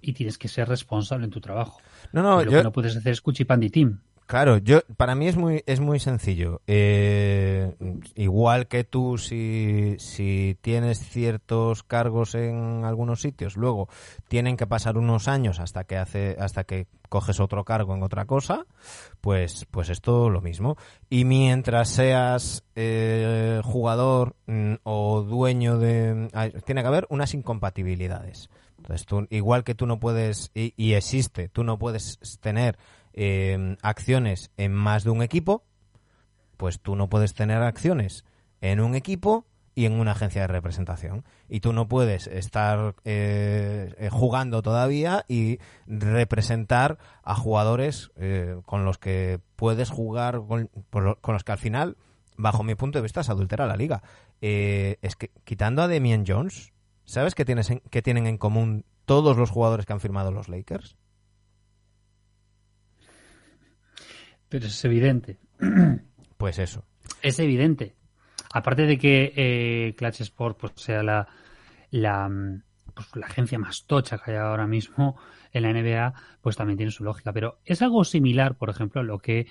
y 0.00 0.12
tienes 0.14 0.38
que 0.38 0.48
ser 0.48 0.68
responsable 0.68 1.24
en 1.26 1.30
tu 1.32 1.40
trabajo. 1.40 1.80
No, 2.12 2.22
no, 2.22 2.42
Y 2.42 2.44
lo 2.44 2.52
yo, 2.52 2.58
que 2.58 2.64
no 2.64 2.72
puedes 2.72 2.96
hacer 2.96 3.12
es 3.12 3.20
cuchipandi 3.22 3.70
team. 3.70 4.00
Claro, 4.26 4.58
yo 4.58 4.80
para 4.96 5.14
mí 5.14 5.28
es 5.28 5.36
muy 5.36 5.62
es 5.66 5.78
muy 5.78 6.00
sencillo. 6.00 6.60
Eh, 6.66 7.76
igual 8.16 8.66
que 8.66 8.82
tú, 8.82 9.18
si, 9.18 9.94
si 10.00 10.58
tienes 10.62 10.98
ciertos 10.98 11.84
cargos 11.84 12.34
en 12.34 12.84
algunos 12.84 13.20
sitios, 13.20 13.56
luego 13.56 13.88
tienen 14.26 14.56
que 14.56 14.66
pasar 14.66 14.98
unos 14.98 15.28
años 15.28 15.60
hasta 15.60 15.84
que 15.84 15.96
hace 15.96 16.36
hasta 16.40 16.64
que 16.64 16.88
coges 17.08 17.38
otro 17.38 17.64
cargo 17.64 17.94
en 17.94 18.02
otra 18.02 18.24
cosa, 18.24 18.66
pues 19.20 19.64
pues 19.70 19.90
esto 19.90 20.28
lo 20.28 20.40
mismo. 20.40 20.76
Y 21.08 21.24
mientras 21.24 21.88
seas 21.88 22.64
eh, 22.74 23.60
jugador 23.62 24.34
mm, 24.46 24.74
o 24.82 25.22
dueño 25.22 25.78
de, 25.78 26.28
hay- 26.32 26.50
tiene 26.64 26.82
que 26.82 26.88
haber 26.88 27.06
unas 27.10 27.32
incompatibilidades. 27.32 28.50
Entonces, 28.78 29.06
tú, 29.06 29.26
igual 29.30 29.64
que 29.64 29.74
tú 29.74 29.86
no 29.86 29.98
puedes, 29.98 30.50
y, 30.54 30.72
y 30.76 30.92
existe, 30.94 31.48
tú 31.48 31.64
no 31.64 31.78
puedes 31.78 32.18
tener 32.40 32.76
eh, 33.16 33.76
acciones 33.82 34.50
en 34.56 34.72
más 34.72 35.02
de 35.04 35.10
un 35.10 35.22
equipo, 35.22 35.64
pues 36.56 36.80
tú 36.80 36.94
no 36.96 37.08
puedes 37.08 37.34
tener 37.34 37.62
acciones 37.62 38.24
en 38.60 38.80
un 38.80 38.94
equipo 38.94 39.44
y 39.74 39.84
en 39.84 39.92
una 39.92 40.12
agencia 40.12 40.40
de 40.42 40.46
representación. 40.46 41.24
Y 41.50 41.60
tú 41.60 41.72
no 41.74 41.86
puedes 41.86 42.26
estar 42.28 42.94
eh, 43.04 43.92
eh, 43.98 44.08
jugando 44.10 44.62
todavía 44.62 45.24
y 45.28 45.58
representar 45.86 46.96
a 47.22 47.34
jugadores 47.34 48.10
eh, 48.16 48.56
con 48.64 48.84
los 48.86 48.96
que 48.98 49.38
puedes 49.56 49.90
jugar, 49.90 50.40
con 50.40 50.70
los 51.34 51.44
que 51.44 51.52
al 51.52 51.58
final, 51.58 51.96
bajo 52.38 52.62
mi 52.62 52.74
punto 52.74 52.98
de 52.98 53.02
vista, 53.02 53.22
se 53.22 53.32
adultera 53.32 53.66
la 53.66 53.76
liga. 53.76 54.02
Eh, 54.40 54.96
es 55.02 55.14
que 55.14 55.30
quitando 55.44 55.82
a 55.82 55.88
Demian 55.88 56.24
Jones, 56.26 56.72
¿sabes 57.04 57.34
qué, 57.34 57.44
tienes 57.44 57.68
en- 57.70 57.82
qué 57.90 58.00
tienen 58.00 58.26
en 58.26 58.38
común 58.38 58.86
todos 59.04 59.36
los 59.36 59.50
jugadores 59.50 59.84
que 59.84 59.92
han 59.92 60.00
firmado 60.00 60.30
los 60.32 60.48
Lakers? 60.48 60.96
Pero 64.48 64.66
es 64.66 64.84
evidente. 64.84 65.38
Pues 66.36 66.58
eso. 66.58 66.84
Es 67.22 67.38
evidente. 67.38 67.94
Aparte 68.52 68.82
de 68.82 68.98
que 68.98 69.32
eh, 69.34 69.94
Clutch 69.96 70.20
Sport 70.20 70.58
pues, 70.60 70.72
sea 70.76 71.02
la, 71.02 71.26
la, 71.90 72.28
mm, 72.28 72.62
pues, 72.94 73.08
la 73.14 73.26
agencia 73.26 73.58
más 73.58 73.86
tocha 73.86 74.18
que 74.18 74.32
hay 74.32 74.36
ahora 74.36 74.66
mismo 74.66 75.16
en 75.52 75.62
la 75.62 75.72
NBA, 75.72 76.12
pues 76.42 76.56
también 76.56 76.76
tiene 76.76 76.92
su 76.92 77.04
lógica. 77.04 77.32
Pero 77.32 77.58
es 77.64 77.80
algo 77.80 78.04
similar, 78.04 78.56
por 78.56 78.68
ejemplo, 78.68 79.00
a 79.00 79.04
lo 79.04 79.18
que 79.18 79.46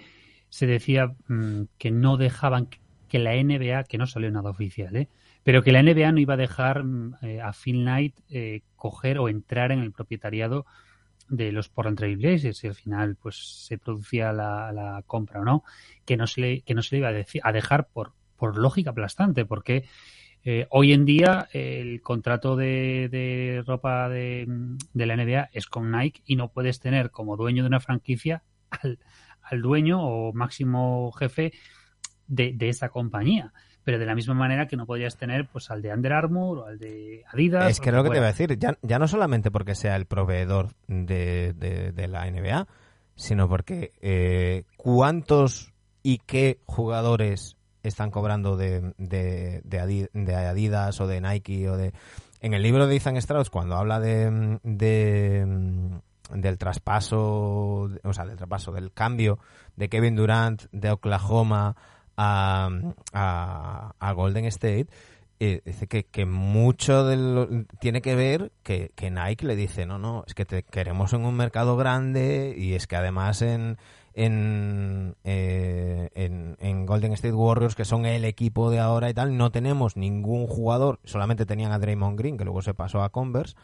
se 0.49 0.67
decía 0.67 1.07
mm, 1.27 1.63
que 1.79 1.89
no 1.89 2.17
dejaban 2.17 2.69
que 3.07 3.19
la 3.19 3.33
NBA, 3.33 3.85
que 3.85 3.97
no 3.97 4.05
salió 4.05 4.31
nada 4.31 4.49
oficial, 4.49 4.95
¿eh? 4.95 5.09
pero 5.43 5.61
que 5.61 5.71
la 5.71 5.83
NBA 5.83 6.11
no 6.11 6.19
iba 6.19 6.33
a 6.33 6.37
dejar 6.37 6.83
mm, 6.83 7.15
eh, 7.21 7.41
a 7.41 7.53
Phil 7.53 7.81
Knight 7.81 8.19
eh, 8.29 8.61
coger 8.75 9.19
o 9.19 9.29
entrar 9.29 9.71
en 9.71 9.79
el 9.79 9.91
propietariado 9.91 10.65
de 11.27 11.51
los 11.51 11.69
Portland 11.69 11.97
Trail 11.97 12.17
Blazers 12.17 12.63
y 12.63 12.67
al 12.67 12.75
final 12.75 13.15
pues 13.15 13.65
se 13.65 13.77
producía 13.77 14.31
la, 14.33 14.71
la 14.71 15.03
compra 15.07 15.41
o 15.41 15.45
no 15.45 15.63
que 16.05 16.17
no 16.17 16.27
se 16.27 16.41
le, 16.41 16.61
que 16.61 16.73
no 16.75 16.81
se 16.83 16.95
le 16.95 16.99
iba 16.99 17.09
a, 17.09 17.13
deci- 17.13 17.41
a 17.43 17.51
dejar 17.51 17.87
por, 17.87 18.13
por 18.37 18.57
lógica 18.57 18.91
aplastante 18.91 19.45
porque 19.45 19.85
eh, 20.43 20.67
hoy 20.69 20.93
en 20.93 21.05
día 21.05 21.47
el 21.53 22.01
contrato 22.01 22.55
de, 22.55 23.09
de 23.09 23.63
ropa 23.65 24.07
de, 24.09 24.45
de 24.93 25.05
la 25.05 25.15
NBA 25.15 25.49
es 25.53 25.65
con 25.65 25.91
Nike 25.91 26.21
y 26.25 26.35
no 26.35 26.49
puedes 26.51 26.79
tener 26.79 27.09
como 27.11 27.35
dueño 27.37 27.63
de 27.63 27.67
una 27.67 27.79
franquicia 27.79 28.43
al, 28.69 28.99
al 29.41 29.61
dueño 29.61 30.01
o 30.01 30.33
máximo 30.33 31.11
jefe 31.13 31.53
de, 32.27 32.53
de 32.53 32.69
esa 32.69 32.89
compañía 32.89 33.53
pero 33.85 33.97
de 33.99 34.05
la 34.05 34.15
misma 34.15 34.33
manera 34.33 34.67
que 34.67 34.75
no 34.75 34.85
podrías 34.85 35.15
tener 35.15 35.47
pues 35.47 35.71
al 35.71 35.81
de 35.81 35.93
Under 35.93 36.11
Armour 36.11 36.57
o 36.57 36.65
al 36.65 36.77
de 36.79 37.23
Adidas 37.31 37.69
Es 37.69 37.79
que 37.79 37.89
es 37.89 37.95
lo 37.95 38.03
que 38.03 38.09
te 38.09 38.15
fuera. 38.15 38.19
iba 38.19 38.27
a 38.27 38.31
decir, 38.31 38.59
ya, 38.59 38.77
ya 38.81 38.99
no 38.99 39.07
solamente 39.07 39.51
porque 39.51 39.75
sea 39.75 39.95
el 39.95 40.05
proveedor 40.05 40.73
de, 40.87 41.53
de- 41.53 41.91
de 41.93 42.07
la 42.09 42.29
NBA, 42.29 42.67
sino 43.15 43.47
porque 43.47 43.93
eh, 44.01 44.63
cuántos 44.75 45.71
y 46.03 46.17
qué 46.25 46.59
jugadores 46.65 47.55
están 47.83 48.11
cobrando 48.11 48.57
de, 48.57 48.93
de, 48.97 49.61
de 49.63 50.35
Adidas 50.35 50.99
o 50.99 51.07
de 51.07 51.21
Nike 51.21 51.69
o 51.69 51.77
de... 51.77 51.93
En 52.41 52.53
el 52.53 52.61
libro 52.63 52.85
de 52.87 52.95
Ethan 52.95 53.15
Strauss, 53.17 53.49
cuando 53.49 53.75
habla 53.75 53.99
de, 53.99 54.59
de- 54.63 55.99
del 56.31 56.57
traspaso, 56.57 57.89
o 58.03 58.13
sea, 58.13 58.25
del 58.25 58.35
traspaso, 58.37 58.71
del 58.71 58.91
cambio 58.91 59.37
de 59.75 59.89
Kevin 59.89 60.15
Durant 60.15 60.63
de 60.71 60.91
Oklahoma 60.91 61.75
a, 62.17 62.69
a, 63.99 64.11
Golden 64.13 64.45
State, 64.45 64.87
eh, 65.39 65.61
dice 65.65 65.87
que, 65.87 66.05
que 66.05 66.25
mucho 66.25 67.05
de 67.05 67.17
lo- 67.17 67.47
tiene 67.79 68.01
que 68.01 68.15
ver 68.15 68.51
que, 68.63 68.91
que 68.95 69.11
Nike 69.11 69.45
le 69.45 69.55
dice, 69.55 69.85
no, 69.85 69.97
no, 69.99 70.23
es 70.27 70.33
que 70.33 70.45
te 70.45 70.63
queremos 70.63 71.13
en 71.13 71.25
un 71.25 71.35
mercado 71.35 71.75
grande 71.75 72.55
y 72.57 72.73
es 72.73 72.87
que 72.87 72.95
además 72.95 73.41
en, 73.41 73.77
en, 74.13 75.15
eh, 75.25 76.09
en, 76.15 76.55
en 76.59 76.85
Golden 76.85 77.11
State 77.13 77.33
Warriors, 77.33 77.75
que 77.75 77.83
son 77.85 78.05
el 78.05 78.23
equipo 78.23 78.71
de 78.71 78.79
ahora 78.79 79.09
y 79.09 79.13
tal, 79.13 79.35
no 79.37 79.51
tenemos 79.51 79.97
ningún 79.97 80.47
jugador, 80.47 80.99
solamente 81.03 81.45
tenían 81.45 81.73
a 81.73 81.79
Draymond 81.79 82.17
Green, 82.17 82.37
que 82.37 82.45
luego 82.45 82.61
se 82.61 82.73
pasó 82.73 83.03
a 83.03 83.09
Converse, 83.09 83.55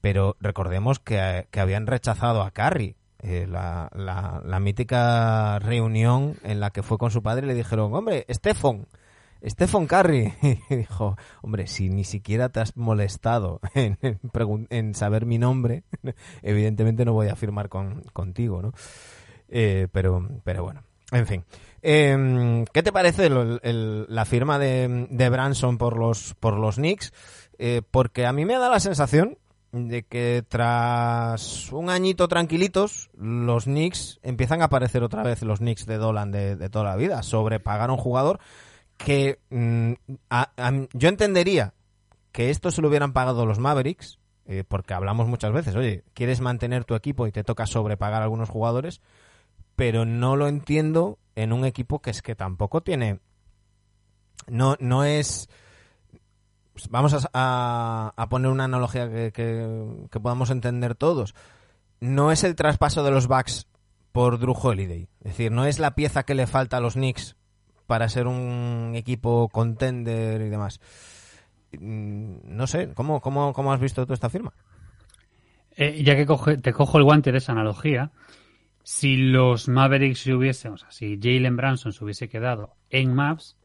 pero 0.00 0.36
recordemos 0.40 1.00
que, 1.00 1.48
que 1.50 1.60
habían 1.60 1.86
rechazado 1.88 2.42
a 2.42 2.52
Curry. 2.52 2.94
Eh, 3.26 3.46
la, 3.48 3.90
la, 3.94 4.40
la 4.44 4.60
mítica 4.60 5.58
reunión 5.58 6.36
en 6.44 6.60
la 6.60 6.70
que 6.70 6.82
fue 6.82 6.96
con 6.98 7.10
su 7.10 7.22
padre 7.22 7.44
y 7.46 7.48
le 7.48 7.54
dijeron, 7.54 7.92
hombre, 7.94 8.24
Stephen, 8.30 8.86
Stephen 9.44 9.86
Curry 9.86 10.32
y 10.70 10.74
dijo, 10.74 11.16
hombre, 11.42 11.66
si 11.66 11.88
ni 11.90 12.04
siquiera 12.04 12.48
te 12.48 12.60
has 12.60 12.76
molestado 12.76 13.60
en, 13.74 13.98
en 14.70 14.94
saber 14.94 15.26
mi 15.26 15.38
nombre, 15.38 15.82
evidentemente 16.42 17.04
no 17.04 17.12
voy 17.12 17.28
a 17.28 17.36
firmar 17.36 17.68
con, 17.68 18.02
contigo, 18.12 18.62
¿no? 18.62 18.72
Eh, 19.48 19.88
pero, 19.92 20.26
pero 20.44 20.62
bueno, 20.64 20.82
en 21.12 21.26
fin. 21.26 21.44
Eh, 21.82 22.64
¿Qué 22.72 22.82
te 22.82 22.90
parece 22.92 23.26
el- 23.26 23.60
el- 23.62 24.06
la 24.08 24.24
firma 24.24 24.58
de, 24.58 25.06
de 25.10 25.28
Branson 25.28 25.78
por 25.78 25.96
los, 25.98 26.34
por 26.40 26.54
los 26.58 26.76
Knicks? 26.76 27.12
Eh, 27.58 27.82
porque 27.90 28.26
a 28.26 28.32
mí 28.32 28.44
me 28.44 28.58
da 28.58 28.68
la 28.68 28.80
sensación 28.80 29.38
de 29.76 30.02
que 30.02 30.44
tras 30.48 31.72
un 31.72 31.90
añito 31.90 32.28
tranquilitos, 32.28 33.10
los 33.16 33.64
Knicks 33.64 34.18
empiezan 34.22 34.62
a 34.62 34.66
aparecer 34.66 35.02
otra 35.02 35.22
vez 35.22 35.42
los 35.42 35.58
Knicks 35.58 35.86
de 35.86 35.98
Dolan 35.98 36.30
de, 36.32 36.56
de 36.56 36.68
toda 36.68 36.84
la 36.84 36.96
vida. 36.96 37.22
Sobrepagar 37.22 37.90
a 37.90 37.92
un 37.92 37.98
jugador 37.98 38.40
que 38.96 39.38
mm, 39.50 39.92
yo 40.94 41.08
entendería 41.08 41.74
que 42.32 42.50
esto 42.50 42.70
se 42.70 42.82
lo 42.82 42.88
hubieran 42.88 43.12
pagado 43.12 43.46
los 43.46 43.58
Mavericks, 43.58 44.18
eh, 44.46 44.64
porque 44.66 44.94
hablamos 44.94 45.26
muchas 45.26 45.52
veces, 45.52 45.74
oye, 45.74 46.04
quieres 46.14 46.40
mantener 46.40 46.84
tu 46.84 46.94
equipo 46.94 47.26
y 47.26 47.32
te 47.32 47.44
toca 47.44 47.66
sobrepagar 47.66 48.20
a 48.20 48.24
algunos 48.24 48.48
jugadores, 48.48 49.00
pero 49.74 50.04
no 50.04 50.36
lo 50.36 50.46
entiendo 50.48 51.18
en 51.34 51.52
un 51.52 51.64
equipo 51.64 52.00
que 52.00 52.10
es 52.10 52.22
que 52.22 52.34
tampoco 52.34 52.82
tiene, 52.82 53.20
no, 54.48 54.76
no 54.80 55.04
es, 55.04 55.48
vamos 56.90 57.14
a, 57.32 58.12
a- 58.16 58.28
poner 58.28 58.50
una 58.50 58.64
analogía 58.64 59.08
que, 59.10 59.32
que- 59.32 60.20
podamos 60.20 60.50
entender 60.50 60.94
todos, 60.94 61.34
no 62.00 62.30
es 62.32 62.44
el 62.44 62.54
traspaso 62.54 63.02
de 63.04 63.10
los 63.10 63.26
Bucks 63.26 63.66
por 64.12 64.38
Drew 64.38 64.54
Holiday, 64.60 65.08
es 65.20 65.32
decir, 65.32 65.52
no 65.52 65.64
es 65.66 65.78
la 65.78 65.94
pieza 65.94 66.22
que 66.24 66.34
le 66.34 66.46
falta 66.46 66.76
a 66.78 66.80
los 66.80 66.94
Knicks 66.94 67.36
para 67.86 68.08
ser 68.08 68.26
un 68.26 68.92
equipo 68.94 69.48
contender 69.48 70.40
y 70.42 70.48
demás. 70.48 70.80
Mm, 71.78 72.36
No 72.44 72.66
sé, 72.66 72.92
¿cómo, 72.94 73.20
cómo, 73.20 73.52
cómo 73.52 73.72
has 73.72 73.80
visto 73.80 74.06
tú 74.06 74.12
esta 74.14 74.30
firma? 74.30 74.52
Eh, 75.76 76.02
ya 76.02 76.16
que 76.16 76.24
te 76.58 76.72
cojo 76.72 76.98
el 76.98 77.04
guante 77.04 77.32
de 77.32 77.38
esa 77.38 77.52
analogía, 77.52 78.10
si 78.82 79.16
los 79.16 79.68
Mavericks 79.68 80.20
se 80.20 80.32
hubiesen, 80.34 80.72
o 80.72 80.76
sea, 80.78 80.90
si 80.90 81.18
Jalen 81.22 81.56
Branson 81.56 81.92
se 81.92 82.02
hubiese 82.02 82.28
quedado 82.28 82.74
en 82.88 83.14
Maps, 83.14 83.56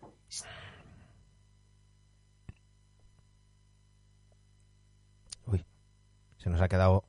se 6.42 6.50
nos 6.50 6.62
ha 6.62 6.68
quedado 6.68 7.04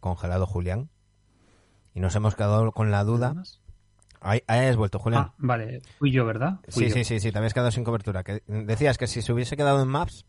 congelado 0.00 0.46
Julián. 0.46 0.90
Y 1.94 2.00
nos 2.00 2.14
hemos 2.16 2.34
quedado 2.34 2.72
con 2.72 2.90
la 2.90 3.04
duda. 3.04 3.34
Ahí, 4.20 4.42
ahí 4.46 4.66
has 4.66 4.76
vuelto, 4.76 4.98
Julián. 4.98 5.26
Ah, 5.28 5.34
vale, 5.38 5.80
fui 5.98 6.10
yo, 6.10 6.24
¿verdad? 6.24 6.58
Fui 6.68 6.84
sí, 6.84 6.88
yo. 6.88 6.94
sí, 6.94 7.04
sí, 7.04 7.20
sí, 7.20 7.30
te 7.30 7.38
habías 7.38 7.54
quedado 7.54 7.70
sin 7.70 7.84
cobertura. 7.84 8.24
Que 8.24 8.42
decías 8.46 8.98
que 8.98 9.06
si 9.06 9.22
se 9.22 9.32
hubiese 9.32 9.56
quedado 9.56 9.80
en 9.82 9.88
Maps, 9.88 10.24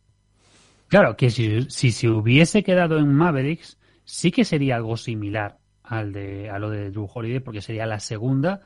Claro, 0.88 1.18
que 1.18 1.32
si, 1.32 1.64
si 1.72 1.91
se 1.91 2.08
hubiese 2.10 2.64
quedado 2.64 3.00
en 3.00 3.12
Mavericks, 3.12 3.80
sí 4.04 4.32
que 4.32 4.46
sería 4.46 4.76
algo 4.76 4.98
similar 4.98 5.58
al 5.82 6.14
de, 6.14 6.52
a 6.52 6.60
lo 6.60 6.70
de 6.70 6.91
Drew 6.91 7.10
Holiday, 7.12 7.39
porque 7.39 7.62
sería 7.62 7.88
la 7.88 8.00
segunda, 8.00 8.62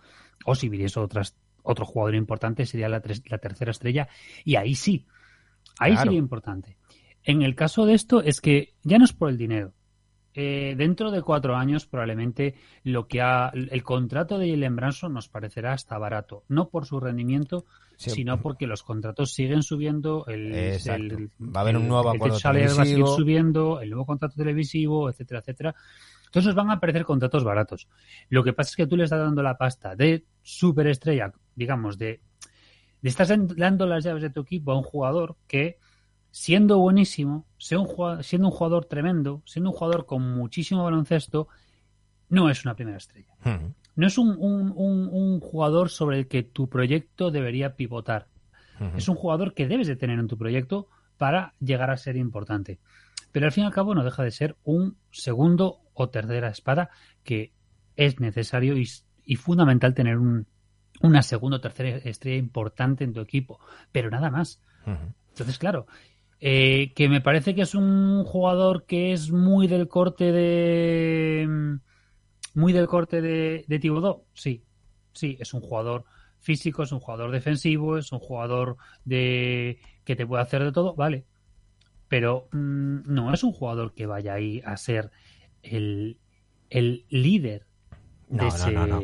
o 0.45 0.53
si 0.53 0.67
viniese 0.67 0.99
otras, 0.99 1.37
otro 1.63 1.85
jugador 1.85 2.15
importante, 2.15 2.65
sería 2.65 2.89
la, 2.89 2.99
tres- 2.99 3.23
la 3.29 3.37
tercera 3.37 3.71
estrella, 3.71 4.09
y 4.43 4.57
ahí 4.57 4.75
sí, 4.75 5.07
ahí 5.79 5.91
Claro. 5.93 6.07
sería 6.07 6.19
importante. 6.19 6.75
En 7.23 7.41
el 7.41 7.55
caso 7.55 7.85
de 7.85 7.93
esto 7.93 8.21
es 8.21 8.41
que 8.41 8.73
ya 8.83 8.97
no 8.97 9.05
es 9.05 9.13
por 9.13 9.29
el 9.29 9.37
dinero. 9.37 9.73
Eh, 10.35 10.75
dentro 10.77 11.09
de 11.11 11.21
cuatro 11.23 11.55
años 11.55 11.87
probablemente 11.87 12.53
lo 12.83 13.07
que 13.07 13.19
ha 13.19 13.49
el 13.49 13.83
contrato 13.83 14.37
de 14.37 14.49
Jalen 14.51 14.75
Branson 14.75 15.11
nos 15.13 15.27
parecerá 15.27 15.73
hasta 15.73 15.97
barato, 15.97 16.43
no 16.47 16.69
por 16.69 16.85
su 16.85 16.99
rendimiento, 16.99 17.65
Sí. 17.97 18.11
sino 18.11 18.39
porque 18.39 18.67
los 18.67 18.83
contratos 18.83 19.33
siguen 19.33 19.63
subiendo, 19.63 20.25
el, 20.27 20.53
el- 20.53 21.29
Va 21.41 21.59
a 21.59 21.61
haber 21.61 21.75
un 21.75 21.83
el- 21.83 21.89
nuevo 21.89 22.11
el 22.11 22.15
acuerdo 22.17 22.39
salario 22.39 22.75
va 22.75 22.83
a 22.83 22.85
seguir 22.85 23.05
subiendo, 23.07 23.81
el 23.81 23.89
nuevo 23.89 24.05
contrato 24.05 24.35
televisivo, 24.35 25.09
etcétera, 25.09 25.39
etcétera. 25.41 25.75
Entonces 26.27 26.45
nos 26.45 26.55
van 26.55 26.69
a 26.69 26.73
aparecer 26.73 27.03
contratos 27.05 27.43
baratos. 27.43 27.89
Lo 28.29 28.43
que 28.43 28.53
pasa 28.53 28.69
es 28.69 28.75
que 28.75 28.87
tú 28.87 28.95
le 28.95 29.05
estás 29.05 29.19
dando 29.19 29.41
la 29.41 29.57
pasta 29.57 29.95
de 29.95 30.25
superestrella, 30.43 31.33
digamos, 31.55 31.97
de, 31.97 32.21
le 33.01 33.09
estás 33.09 33.29
dando 33.57 33.87
las 33.87 34.03
llaves 34.05 34.21
de 34.21 34.29
tu 34.29 34.41
equipo 34.41 34.71
a 34.71 34.77
un 34.77 34.83
jugador 34.83 35.35
que, 35.47 35.79
siendo 36.31 36.77
buenísimo, 36.77 37.45
sea 37.57 37.79
un 37.79 37.87
jua- 37.87 38.21
siendo 38.23 38.47
un 38.47 38.53
jugador 38.53 38.85
tremendo, 38.85 39.41
siendo 39.45 39.71
un 39.71 39.75
jugador 39.75 40.05
con 40.05 40.21
muchísimo 40.35 40.83
baloncesto, 40.83 41.47
no 42.29 42.49
es 42.49 42.63
una 42.65 42.75
primera 42.75 42.97
estrella. 42.97 43.35
hmm, 43.43 43.73
No 43.95 44.07
es 44.07 44.17
un, 44.17 44.29
un- 44.37 44.71
un- 44.75 45.09
un 45.11 45.39
jugador 45.39 45.89
sobre 45.89 46.19
el 46.19 46.27
que 46.27 46.43
tu 46.43 46.69
proyecto 46.69 47.31
debería 47.31 47.75
pivotar. 47.75 48.27
hmm, 48.79 48.95
Es 48.97 49.09
un 49.09 49.15
jugador 49.15 49.53
que 49.53 49.67
debes 49.67 49.87
de 49.87 49.95
tener 49.95 50.19
en 50.19 50.27
tu 50.27 50.37
proyecto 50.37 50.87
para 51.17 51.53
llegar 51.59 51.89
a 51.89 51.97
ser 51.97 52.15
importante. 52.15 52.79
Pero 53.31 53.45
al 53.47 53.51
fin 53.51 53.63
y 53.63 53.67
al 53.67 53.73
cabo 53.73 53.93
no 53.95 54.03
deja 54.03 54.23
de 54.23 54.31
ser 54.31 54.55
un 54.63 54.97
segundo 55.11 55.81
o 55.93 56.09
tercera 56.09 56.49
espada 56.49 56.89
que 57.23 57.51
es 57.97 58.19
necesario 58.19 58.77
y, 58.77 58.87
y 59.25 59.35
fundamental 59.35 59.93
tener 59.93 60.17
un- 60.17 60.47
una 61.01 61.21
segunda 61.21 61.57
o 61.57 61.61
tercera 61.61 61.89
estrella 61.97 62.37
importante 62.37 63.03
en 63.03 63.13
tu 63.13 63.19
equipo. 63.21 63.59
Pero 63.91 64.09
nada 64.09 64.29
más. 64.29 64.61
hmm. 64.85 65.13
Entonces, 65.29 65.57
claro, 65.59 65.85
eh, 66.41 66.93
que 66.95 67.09
me 67.09 67.21
parece 67.21 67.53
que 67.55 67.63
es 67.63 67.75
un 67.75 68.23
jugador 68.23 68.85
que 68.85 69.11
es 69.13 69.31
muy 69.31 69.67
del 69.67 69.87
corte 69.87 70.31
de. 70.31 71.45
mm, 71.47 71.75
Muy 72.59 72.73
del 72.73 72.87
corte 72.87 73.21
de, 73.21 73.65
de 73.67 73.79
Thibodeau. 73.79 74.23
Sí, 74.33 74.63
sí, 75.13 75.37
es 75.39 75.53
un 75.53 75.61
jugador 75.61 76.05
físico, 76.39 76.83
es 76.83 76.91
un 76.91 76.99
jugador 76.99 77.31
defensivo, 77.31 77.97
es 77.97 78.11
un 78.11 78.19
jugador 78.19 78.77
de 79.05 79.79
que 80.05 80.15
te 80.15 80.25
puede 80.25 80.41
hacer 80.43 80.63
de 80.63 80.71
todo, 80.71 80.95
vale. 80.95 81.25
Pero 82.07 82.47
mm, 82.51 83.01
no 83.05 83.33
es 83.33 83.43
un 83.43 83.51
jugador 83.51 83.93
que 83.93 84.05
vaya 84.07 84.33
ahí 84.33 84.61
a 84.65 84.77
ser 84.77 85.11
el, 85.61 86.17
el 86.69 87.05
líder 87.09 87.65
de 88.29 88.37
No, 88.37 88.43
no, 88.43 88.47
ese. 88.47 88.71
no, 88.71 88.87
no. 88.87 89.01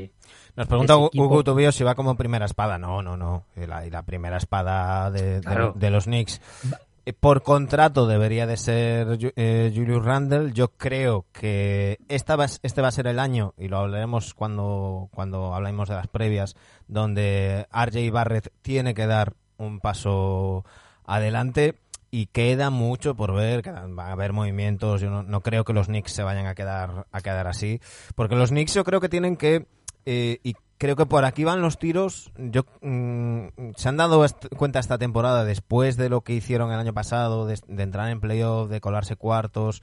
Nos 0.56 0.68
pregunta. 0.68 0.96
Hugo 0.98 1.44
Tobío 1.44 1.72
si 1.74 1.84
va 1.84 1.96
como 1.96 2.16
primera 2.16 2.46
espada. 2.46 2.78
No, 2.80 3.02
no, 3.04 3.18
no. 3.18 3.46
Y 3.58 3.66
la, 3.68 3.86
y 3.86 3.90
la 3.92 4.04
primera 4.04 4.38
espada 4.38 5.12
de, 5.12 5.36
de- 5.36 5.42
Claro. 5.42 5.74
de 5.76 5.90
los 5.92 6.06
Knicks. 6.06 6.42
Eh, 6.66 6.76
Por 7.14 7.44
contrato 7.44 8.08
debería 8.08 8.48
de 8.48 8.58
ser 8.58 9.20
eh, 9.36 9.72
Julius 9.76 10.04
Randle. 10.04 10.54
Yo 10.54 10.70
creo 10.70 11.26
que 11.32 12.00
esta 12.08 12.36
va, 12.36 12.46
este 12.46 12.82
va 12.82 12.88
a 12.88 12.92
ser 12.92 13.06
el 13.06 13.20
año, 13.20 13.54
y 13.58 13.68
lo 13.68 13.78
hablaremos 13.78 14.34
cuando, 14.34 15.10
cuando 15.14 15.54
hablemos 15.54 15.88
de 15.88 15.96
las 15.96 16.08
previas, 16.08 16.56
donde 16.88 17.68
RJ 17.72 18.12
Barrett 18.12 18.52
tiene 18.64 18.96
que 18.96 19.06
dar 19.06 19.36
un 19.58 19.80
paso 19.80 20.66
adelante 21.06 21.76
y 22.10 22.28
queda 22.28 22.72
mucho 22.72 23.14
por 23.14 23.36
ver, 23.36 23.62
va 23.68 24.08
a 24.08 24.12
haber 24.14 24.34
movimientos, 24.34 25.02
yo 25.02 25.10
no, 25.12 25.22
no 25.22 25.42
creo 25.42 25.64
que 25.64 25.74
los 25.74 25.88
Knicks 25.88 26.12
se 26.12 26.24
vayan 26.24 26.48
a 26.48 26.56
quedar, 26.56 27.06
a 27.12 27.22
quedar 27.22 27.46
así, 27.46 27.82
porque 28.16 28.36
los 28.36 28.50
Knicks 28.50 28.74
yo 28.74 28.84
creo 28.84 29.00
que 29.02 29.10
tienen 29.10 29.38
que, 29.38 29.68
eh, 30.06 30.40
y 30.42 30.56
creo 30.78 30.96
que 30.96 31.06
por 31.06 31.26
aquí 31.26 31.44
van 31.44 31.62
los 31.62 31.78
tiros, 31.78 32.32
yo 32.38 32.64
mm, 32.82 33.48
se 33.76 33.90
han 33.90 33.98
dado 33.98 34.26
est- 34.26 34.48
cuenta 34.58 34.80
esta 34.80 34.98
temporada 34.98 35.44
después 35.46 35.98
de 35.98 36.10
lo 36.10 36.22
que 36.22 36.34
hicieron 36.34 36.72
el 36.72 36.80
año 36.80 36.94
pasado, 36.94 37.46
de, 37.46 37.60
de 37.68 37.84
entrar 37.84 38.10
en 38.10 38.20
playoff, 38.20 38.70
de 38.70 38.82
colarse 38.82 39.16
cuartos 39.16 39.82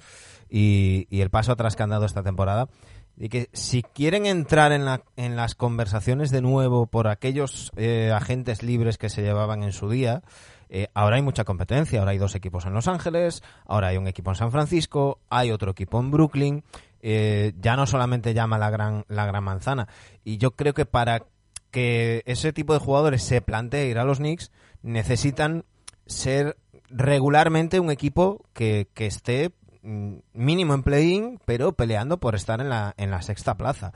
y, 0.51 1.07
el 1.11 1.31
paso 1.31 1.53
atrás 1.53 1.77
que 1.77 1.83
han 1.83 1.91
dado 1.91 2.05
esta 2.05 2.23
temporada, 2.23 2.69
y 3.17 3.29
que 3.29 3.49
si 3.53 3.83
quieren 3.83 4.27
entrar 4.27 4.73
en, 4.73 4.85
la, 4.85 5.03
en 5.17 5.37
las 5.37 5.55
conversaciones 5.55 6.31
de 6.31 6.41
nuevo 6.43 6.87
por 6.87 7.09
aquellos 7.09 7.71
eh, 7.77 8.11
agentes 8.15 8.63
libres 8.63 8.99
que 8.99 9.09
se 9.09 9.23
llevaban 9.23 9.63
en 9.63 9.73
su 9.73 9.89
día, 9.91 10.23
eh, 10.71 10.89
ahora 10.95 11.17
hay 11.17 11.23
mucha 11.23 11.45
competencia, 11.45 11.99
ahora 11.99 12.13
hay 12.13 12.19
dos 12.19 12.35
equipos 12.35 12.65
en 12.65 12.73
Los 12.73 12.89
Ángeles, 12.89 13.43
ahora 13.67 13.89
hay 13.89 13.99
un 13.99 14.09
equipo 14.09 14.31
en 14.31 14.37
San 14.37 14.51
Francisco, 14.51 15.19
hay 15.29 15.51
otro 15.51 15.73
equipo 15.73 16.01
en 16.01 16.11
Brooklyn, 16.11 16.65
eh, 17.03 17.53
ya 17.61 17.77
no 17.77 17.87
solamente 17.87 18.33
llama 18.33 18.59
la 18.59 18.71
gran, 18.71 19.05
la 19.09 19.27
gran 19.27 19.45
manzana. 19.45 19.89
Y 20.25 20.39
yo 20.39 20.53
creo 20.53 20.73
que 20.73 20.87
para 20.87 21.25
que 21.71 22.23
ese 22.27 22.53
tipo 22.53 22.73
de 22.73 22.79
jugadores 22.79 23.23
se 23.23 23.41
plantee 23.41 23.89
ir 23.89 23.99
a 23.99 24.05
los 24.05 24.19
Knicks, 24.19 24.53
necesitan 24.83 25.65
ser 26.07 26.57
regularmente 26.89 27.81
un 27.81 27.91
equipo 27.91 28.45
que, 28.53 28.89
que 28.95 29.07
esté 29.07 29.53
mm, 29.83 30.17
mínimo 30.35 30.75
en 30.75 30.83
play-in, 30.83 31.41
pero 31.45 31.73
peleando 31.73 32.19
por 32.19 32.35
estar 32.35 32.61
en 32.61 32.69
la, 32.69 32.95
en 32.97 33.11
la 33.11 33.23
sexta 33.23 33.57
plaza. 33.57 33.93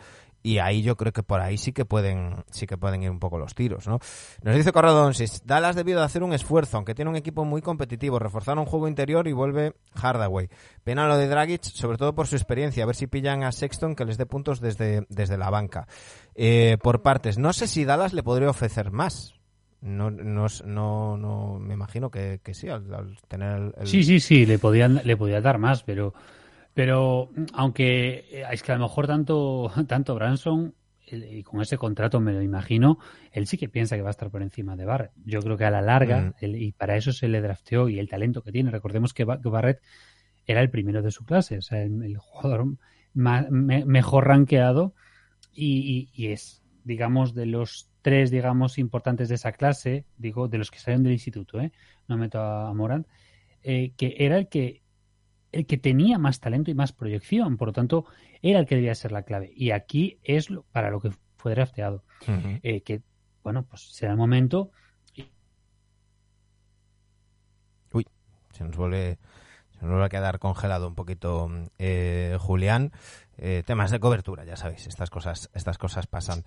Y 0.46 0.60
ahí 0.60 0.80
yo 0.80 0.96
creo 0.96 1.12
que 1.12 1.24
por 1.24 1.40
ahí 1.40 1.58
sí 1.58 1.72
que 1.72 1.84
pueden, 1.84 2.44
sí 2.52 2.68
que 2.68 2.78
pueden 2.78 3.02
ir 3.02 3.10
un 3.10 3.18
poco 3.18 3.36
los 3.36 3.56
tiros, 3.56 3.88
¿no? 3.88 3.98
Nos 4.44 4.54
dice 4.54 4.70
Corrado 4.70 5.02
Doncic, 5.02 5.42
Dallas 5.44 5.74
debido 5.74 5.98
de 5.98 6.04
hacer 6.04 6.22
un 6.22 6.32
esfuerzo, 6.32 6.76
aunque 6.76 6.94
tiene 6.94 7.10
un 7.10 7.16
equipo 7.16 7.44
muy 7.44 7.62
competitivo, 7.62 8.20
reforzar 8.20 8.56
un 8.56 8.64
juego 8.64 8.86
interior 8.86 9.26
y 9.26 9.32
vuelve 9.32 9.74
Hardaway. 9.96 10.48
Pena 10.84 11.08
lo 11.08 11.16
de 11.16 11.26
Dragic, 11.26 11.64
sobre 11.64 11.98
todo 11.98 12.14
por 12.14 12.28
su 12.28 12.36
experiencia, 12.36 12.84
a 12.84 12.86
ver 12.86 12.94
si 12.94 13.08
pillan 13.08 13.42
a 13.42 13.50
Sexton 13.50 13.96
que 13.96 14.04
les 14.04 14.18
dé 14.18 14.26
puntos 14.26 14.60
desde, 14.60 15.04
desde 15.08 15.36
la 15.36 15.50
banca. 15.50 15.88
Eh, 16.36 16.78
por 16.80 17.02
partes, 17.02 17.38
no 17.38 17.52
sé 17.52 17.66
si 17.66 17.84
Dallas 17.84 18.12
le 18.12 18.22
podría 18.22 18.48
ofrecer 18.48 18.92
más. 18.92 19.34
No, 19.80 20.12
no, 20.12 20.46
no, 20.64 21.16
no 21.16 21.58
me 21.58 21.74
imagino 21.74 22.08
que, 22.08 22.40
sí, 22.52 22.68
tener 23.26 23.74
Sí, 23.82 24.04
sí, 24.04 24.20
sí, 24.20 24.46
le 24.46 24.60
podían, 24.60 25.00
le 25.02 25.16
podía 25.16 25.40
dar 25.40 25.58
más, 25.58 25.82
pero, 25.82 26.14
pero 26.76 27.30
aunque 27.54 28.26
eh, 28.30 28.44
es 28.52 28.62
que 28.62 28.70
a 28.70 28.76
lo 28.76 28.82
mejor 28.82 29.06
tanto, 29.06 29.72
tanto 29.88 30.14
Branson 30.14 30.74
y 31.10 31.42
con 31.42 31.62
ese 31.62 31.78
contrato 31.78 32.20
me 32.20 32.32
lo 32.34 32.42
imagino, 32.42 32.98
él 33.32 33.46
sí 33.46 33.56
que 33.56 33.68
piensa 33.70 33.96
que 33.96 34.02
va 34.02 34.08
a 34.08 34.10
estar 34.10 34.28
por 34.30 34.42
encima 34.42 34.76
de 34.76 34.84
Barrett. 34.84 35.12
Yo 35.24 35.40
creo 35.40 35.56
que 35.56 35.64
a 35.64 35.70
la 35.70 35.80
larga, 35.80 36.20
Mm. 36.20 36.34
él- 36.44 36.56
y 36.62 36.72
para 36.72 36.96
eso 36.96 37.12
se 37.12 37.28
le 37.28 37.40
drafteó 37.40 37.88
y 37.88 37.98
el 37.98 38.08
talento 38.10 38.42
que 38.42 38.52
tiene. 38.52 38.70
Recordemos 38.70 39.14
que, 39.14 39.24
Ba- 39.24 39.40
que 39.40 39.48
Barrett 39.48 39.80
era 40.46 40.60
el 40.60 40.68
primero 40.68 41.00
de 41.02 41.10
su 41.12 41.24
clase, 41.24 41.56
o 41.58 41.62
sea, 41.62 41.80
el, 41.82 42.02
el 42.02 42.18
jugador 42.18 42.66
me- 43.14 43.84
mejor 43.86 44.26
rankeado 44.26 44.94
y, 45.54 46.08
y- 46.12 46.22
y 46.24 46.32
es, 46.32 46.62
digamos, 46.84 47.32
de 47.34 47.46
los 47.46 47.88
tres, 48.02 48.30
digamos, 48.30 48.76
importantes 48.76 49.28
de 49.30 49.36
esa 49.36 49.52
clase, 49.52 50.04
digo, 50.18 50.48
de 50.48 50.58
los 50.58 50.70
que 50.70 50.78
salieron 50.80 51.04
del 51.04 51.14
instituto, 51.14 51.58
¿eh? 51.60 51.72
no 52.08 52.18
meto 52.18 52.38
a, 52.40 52.68
a 52.68 52.74
Morant, 52.74 53.06
eh, 53.62 53.92
que 53.96 54.14
era 54.18 54.36
el 54.38 54.48
que 54.48 54.82
el 55.56 55.66
que 55.66 55.78
tenía 55.78 56.18
más 56.18 56.40
talento 56.40 56.70
y 56.70 56.74
más 56.74 56.92
proyección, 56.92 57.56
por 57.56 57.68
lo 57.68 57.72
tanto, 57.72 58.06
era 58.42 58.58
el 58.58 58.66
que 58.66 58.74
debía 58.76 58.94
ser 58.94 59.12
la 59.12 59.22
clave. 59.22 59.52
Y 59.54 59.70
aquí 59.70 60.18
es 60.22 60.50
lo- 60.50 60.62
para 60.72 60.90
lo 60.90 61.00
que 61.00 61.10
fue 61.36 61.52
drafteado. 61.52 62.04
Eh, 62.62 62.82
que, 62.82 63.02
bueno, 63.42 63.64
pues 63.64 63.82
será 63.92 64.12
el 64.12 64.18
momento. 64.18 64.70
Se 68.52 68.64
nos 68.64 68.74
vuelve, 68.76 69.18
se 69.72 69.80
nos 69.82 69.90
vuelve 69.90 70.06
a 70.06 70.08
quedar 70.08 70.38
congelado 70.38 70.88
un 70.88 70.94
poquito 70.94 71.50
eh, 71.78 72.36
Julián. 72.40 72.90
Eh, 73.36 73.62
temas 73.66 73.90
de 73.90 74.00
cobertura, 74.00 74.44
ya 74.46 74.56
sabéis, 74.56 74.86
estas 74.86 75.10
cosas, 75.10 75.50
estas 75.52 75.76
cosas 75.76 76.06
pasan. 76.06 76.42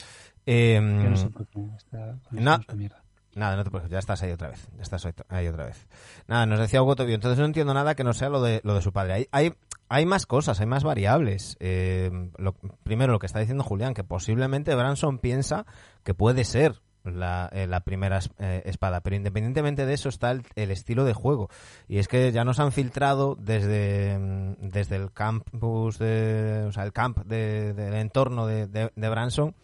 Eh, 0.48 0.76
Yo 0.82 1.10
no 1.12 1.16
sé 1.16 1.30
por 1.30 1.46
qué 1.48 1.60
está 1.78 2.18
con 2.28 2.44
no. 2.44 2.56
esta 2.56 2.74
mierda. 2.76 3.04
Nada, 3.36 3.56
no 3.64 3.88
ya 3.88 4.00
estás 4.00 4.24
ahí 4.24 4.32
otra 4.32 4.50
vez. 4.50 4.68
Ya 4.76 4.82
estás 4.82 5.08
ahí 5.30 5.48
otra 5.48 5.66
vez. 5.66 5.88
Nada, 6.28 6.46
nos 6.46 6.60
decía 6.60 6.82
Hugo 6.82 6.96
Tobio, 6.96 7.16
entonces 7.16 7.40
no 7.40 7.46
entiendo 7.46 7.74
nada 7.74 7.96
que 7.96 8.04
no 8.04 8.14
sea 8.14 8.30
lo 8.30 8.42
de, 8.42 8.60
lo 8.64 8.74
de 8.74 8.82
su 8.82 8.92
padre. 8.92 9.14
Hay, 9.14 9.28
hay, 9.32 9.54
hay 9.88 10.06
más 10.06 10.26
cosas, 10.26 10.60
hay 10.60 10.66
más 10.66 10.84
variables. 10.84 11.56
Eh, 11.60 12.10
lo- 12.38 12.56
primero, 12.84 13.14
lo 13.14 13.20
que 13.20 13.28
está 13.28 13.40
diciendo 13.40 13.64
Julián, 13.64 13.94
que 13.94 14.04
posiblemente 14.04 14.74
Branson 14.76 15.20
piensa 15.20 15.66
que 16.04 16.14
puede 16.16 16.44
ser 16.44 16.82
la, 17.06 17.50
eh, 17.54 17.66
la 17.66 17.80
primera 17.82 18.20
eh, 18.40 18.64
espada, 18.66 19.02
pero 19.02 19.16
independientemente 19.16 19.86
de 19.86 19.94
eso 19.94 20.10
está 20.10 20.32
el, 20.32 20.44
el 20.56 20.70
estilo 20.72 21.06
de 21.06 21.14
juego. 21.14 21.50
Y 21.88 22.00
es 22.00 22.08
que 22.08 22.32
ya 22.32 22.44
nos 22.44 22.60
han 22.60 22.72
filtrado 22.72 23.36
desde, 23.40 24.18
mm, 24.20 24.56
desde 24.70 24.96
el 24.98 25.12
campus, 25.12 25.98
de, 26.00 26.66
o 26.68 26.72
sea, 26.72 26.84
el 26.84 26.92
camp 26.94 27.20
de- 27.26 27.74
del 27.74 27.94
entorno 27.94 28.48
de, 28.48 28.68
de 28.68 29.10
Branson, 29.10 29.56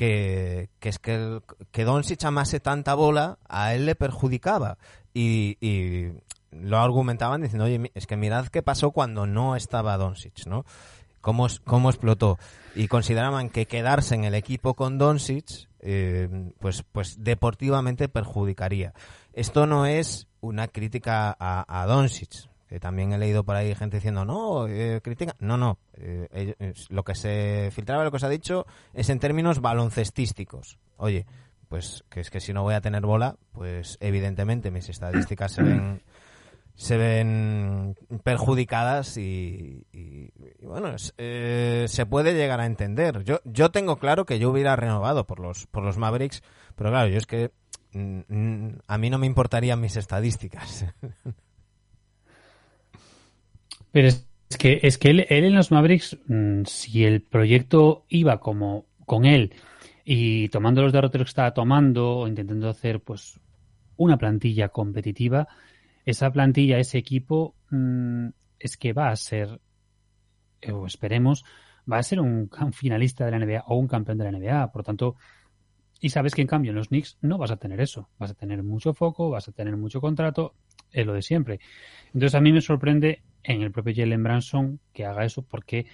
que, 0.00 0.70
que 0.78 0.88
es 0.88 0.98
que, 0.98 1.42
que 1.72 1.84
Doncic 1.84 2.24
amase 2.24 2.58
tanta 2.58 2.94
bola 2.94 3.38
a 3.50 3.74
él 3.74 3.84
le 3.84 3.94
perjudicaba. 3.94 4.78
Y, 5.12 5.58
y 5.60 6.12
lo 6.52 6.78
argumentaban 6.78 7.42
diciendo 7.42 7.66
oye 7.66 7.90
es 7.94 8.06
que 8.06 8.16
mirad 8.16 8.46
qué 8.46 8.62
pasó 8.62 8.92
cuando 8.92 9.26
no 9.26 9.56
estaba 9.56 9.98
Doncic 9.98 10.46
no 10.46 10.64
cómo, 11.20 11.48
cómo 11.64 11.90
explotó 11.90 12.38
y 12.74 12.88
consideraban 12.88 13.50
que 13.50 13.66
quedarse 13.66 14.14
en 14.14 14.24
el 14.24 14.34
equipo 14.34 14.72
con 14.72 14.96
Doncic 14.96 15.68
eh, 15.80 16.28
pues 16.60 16.82
pues 16.92 17.22
deportivamente 17.22 18.08
perjudicaría. 18.08 18.94
Esto 19.34 19.66
no 19.66 19.84
es 19.84 20.28
una 20.40 20.68
crítica 20.68 21.36
a, 21.38 21.82
a 21.82 21.86
Doncic 21.86 22.49
que 22.70 22.78
también 22.78 23.12
he 23.12 23.18
leído 23.18 23.42
por 23.42 23.56
ahí 23.56 23.74
gente 23.74 23.96
diciendo 23.96 24.24
no 24.24 24.68
eh, 24.68 25.00
critica 25.02 25.34
no 25.40 25.56
no 25.56 25.78
eh, 25.94 26.54
es- 26.60 26.88
lo 26.88 27.02
que 27.02 27.16
se 27.16 27.68
filtraba 27.72 28.04
lo 28.04 28.12
que 28.12 28.20
se 28.20 28.26
ha 28.26 28.28
dicho 28.28 28.64
es 28.94 29.10
en 29.10 29.18
términos 29.18 29.60
baloncestísticos. 29.60 30.78
Oye 30.96 31.26
pues 31.68 32.04
que 32.08 32.20
es 32.20 32.30
que 32.30 32.38
si 32.38 32.52
no 32.52 32.62
voy 32.62 32.74
a 32.74 32.80
tener 32.80 33.02
bola 33.02 33.34
pues 33.50 33.98
evidentemente 34.00 34.70
mis 34.70 34.88
estadísticas 34.88 35.50
se 35.50 35.64
ven 35.64 36.00
se 36.76 36.96
ven 36.96 37.96
perjudicadas 38.22 39.16
y, 39.16 39.84
bueno 40.62 40.94
eh, 41.18 41.86
se 41.88 42.06
puede 42.06 42.34
llegar 42.34 42.60
a 42.60 42.66
entender. 42.66 43.24
Yo 43.24 43.40
yo 43.44 43.72
tengo 43.72 43.96
claro 43.96 44.24
que 44.26 44.38
yo 44.38 44.48
hubiera 44.48 44.76
renovado 44.76 45.26
por 45.26 45.40
los 45.40 45.66
por 45.66 45.82
los 45.82 45.98
Mavericks 45.98 46.40
pero 46.76 46.90
claro 46.90 47.08
yo 47.08 47.18
es 47.18 47.26
que 47.26 47.50
mm, 47.94 48.20
mm, 48.28 48.78
a 48.86 48.96
mí 48.96 49.10
no 49.10 49.18
me 49.18 49.26
importarían 49.26 49.80
mis 49.80 49.96
estadísticas 49.96 50.86
Pero 53.92 54.08
es 54.08 54.26
que, 54.58 54.80
es 54.82 54.98
que 54.98 55.10
él, 55.10 55.26
él 55.28 55.44
en 55.44 55.54
los 55.54 55.70
Mavericks, 55.70 56.18
mm, 56.26 56.62
si 56.66 57.04
el 57.04 57.22
proyecto 57.22 58.04
iba 58.08 58.40
como 58.40 58.86
con 59.06 59.24
él 59.24 59.52
y 60.04 60.48
tomando 60.48 60.82
los 60.82 60.92
derroteros 60.92 61.26
que 61.26 61.30
estaba 61.30 61.54
tomando 61.54 62.18
o 62.18 62.28
intentando 62.28 62.68
hacer 62.68 63.00
pues 63.00 63.40
una 63.96 64.18
plantilla 64.18 64.68
competitiva, 64.70 65.48
esa 66.04 66.32
plantilla, 66.32 66.78
ese 66.78 66.98
equipo, 66.98 67.56
mm, 67.70 68.28
es 68.58 68.76
que 68.76 68.92
va 68.92 69.10
a 69.10 69.16
ser, 69.16 69.60
o 70.72 70.86
esperemos, 70.86 71.44
va 71.90 71.98
a 71.98 72.02
ser 72.02 72.20
un, 72.20 72.48
cam- 72.48 72.72
finalista 72.72 73.24
de 73.24 73.30
la 73.32 73.36
NBA 73.38 73.64
o 73.66 73.76
un 73.76 73.88
campeón 73.88 74.18
de 74.18 74.24
la 74.24 74.30
NBA. 74.30 74.70
Por 74.72 74.82
tanto, 74.84 75.16
y 76.00 76.10
sabes 76.10 76.34
que 76.34 76.42
en 76.42 76.48
cambio 76.48 76.70
en 76.72 76.76
los 76.76 76.88
Knicks 76.88 77.18
no 77.22 77.38
vas 77.38 77.50
a 77.52 77.58
tener 77.58 77.80
eso. 77.80 78.10
Vas 78.18 78.30
a 78.32 78.34
tener 78.34 78.62
mucho 78.62 78.94
foco, 78.94 79.30
vas 79.30 79.48
a 79.48 79.52
tener 79.52 79.76
mucho 79.76 80.00
contrato, 80.00 80.54
es 80.92 81.06
lo 81.06 81.14
de 81.14 81.22
siempre. 81.22 81.60
Entonces 82.14 82.34
a 82.36 82.40
mí 82.42 82.52
me 82.52 82.60
sorprende 82.62 83.22
en 83.42 83.62
el 83.62 83.72
propio 83.72 83.94
Jalen 83.96 84.22
Branson 84.22 84.80
que 84.92 85.04
haga 85.04 85.24
eso 85.24 85.42
porque 85.42 85.86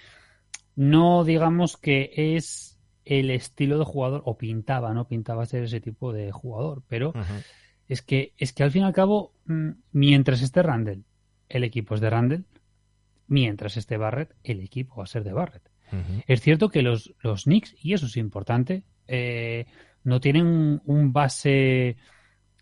no 0.75 1.23
digamos 1.23 1.77
que 1.77 2.11
es 2.15 2.79
el 3.05 3.31
estilo 3.31 3.79
de 3.79 3.85
jugador 3.85 4.21
o 4.25 4.37
pintaba, 4.37 4.93
no 4.93 5.07
pintaba 5.07 5.45
ser 5.45 5.63
ese 5.63 5.79
tipo 5.79 6.11
de 6.11 6.31
jugador, 6.31 6.83
pero 6.87 7.13
es 7.87 8.01
que 8.01 8.33
es 8.37 8.53
que 8.53 8.63
al 8.63 8.71
fin 8.71 8.83
y 8.83 8.85
al 8.85 8.93
cabo 8.93 9.33
mm, 9.45 9.69
mientras 9.93 10.41
esté 10.41 10.61
Randall, 10.61 11.03
el 11.49 11.63
equipo 11.63 11.95
es 11.95 12.01
de 12.01 12.09
Randall, 12.09 12.45
mientras 13.27 13.77
esté 13.77 13.97
Barrett, 13.97 14.33
el 14.43 14.61
equipo 14.61 14.97
va 14.97 15.03
a 15.03 15.07
ser 15.07 15.23
de 15.23 15.33
Barrett. 15.33 15.69
Es 16.27 16.41
cierto 16.41 16.67
que 16.67 16.81
los, 16.81 17.13
los 17.21 17.45
Knicks, 17.45 17.75
y 17.81 17.93
eso 17.93 18.07
es 18.07 18.17
importante, 18.17 18.83
eh, 19.07 19.67
no 20.03 20.19
tienen 20.19 20.81
un 20.85 21.13
base 21.13 21.95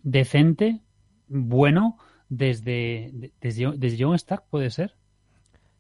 decente, 0.04 0.82
bueno, 1.28 1.98
desde, 2.30 3.12
de- 3.14 3.32
desde, 3.42 3.72
desde 3.78 4.04
John 4.04 4.18
Stack, 4.18 4.44
puede 4.50 4.70
ser. 4.72 4.94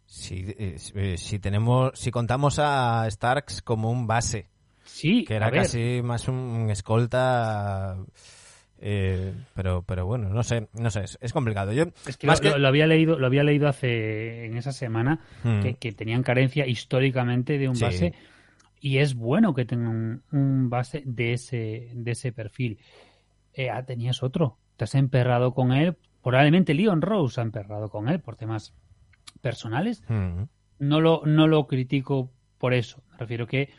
Si, 0.06 0.46
eh, 0.60 0.78
si- 1.18 1.40
tenemos 1.40 1.92
si 1.98 2.12
contamos 2.12 2.60
a 2.60 3.08
Starks 3.10 3.62
como 3.64 3.90
un 3.90 4.06
base 4.06 4.48
Sí, 4.84 5.26
que 5.26 5.34
era 5.36 5.50
casi 5.50 6.02
más 6.04 6.28
un 6.28 6.70
escolta 6.70 7.98
eh, 8.80 9.34
pero 9.56 9.82
pero 9.82 10.06
bueno 10.06 10.30
no 10.30 10.44
sé 10.44 10.68
no 10.74 10.92
sé 10.92 11.06
es, 11.06 11.18
es 11.22 11.34
complicado 11.34 11.72
yo 11.74 11.86
es 12.08 12.18
que 12.18 12.28
más 12.28 12.38
lo, 12.40 12.44
que- 12.44 12.50
lo- 12.52 12.60
lo 12.60 12.68
había 12.68 12.86
leído, 12.86 13.18
lo 13.18 13.26
había 13.26 13.44
leído 13.44 13.68
hace 13.68 14.46
en 14.46 14.58
esa 14.58 14.72
semana 14.74 15.22
Hmm. 15.44 15.62
que, 15.62 15.74
que 15.76 15.92
tenían 15.92 16.22
carencia 16.22 16.68
históricamente 16.68 17.58
de 17.58 17.68
un 17.68 17.76
Sí. 17.76 17.84
base 17.84 18.14
y 18.80 19.00
es 19.00 19.16
bueno 19.16 19.56
que 19.56 19.66
tengan 19.66 19.88
un, 19.88 20.24
un 20.40 20.70
base 20.70 21.02
de 21.06 21.34
ese 21.34 21.90
de 21.96 22.12
ese 22.12 22.32
perfil. 22.32 22.78
Eh, 23.56 23.72
ah, 23.72 23.84
tenías 23.84 24.22
otro, 24.22 24.60
te 24.78 24.84
has 24.84 24.94
emperrado 24.94 25.54
con 25.56 25.72
él, 25.72 25.96
probablemente 26.26 26.74
Leon 26.74 27.04
Rose 27.04 27.40
ha 27.40 27.44
emperrado 27.44 27.90
con 27.90 28.10
él 28.10 28.20
por 28.20 28.36
temas 28.36 28.74
personales. 29.42 30.04
Mm, 30.08 30.46
No 30.80 31.00
lo 31.00 31.22
no 31.24 31.48
lo 31.48 31.68
critico 31.68 32.32
por 32.58 32.74
eso, 32.74 33.04
me 33.12 33.18
refiero 33.18 33.46
que 33.46 33.70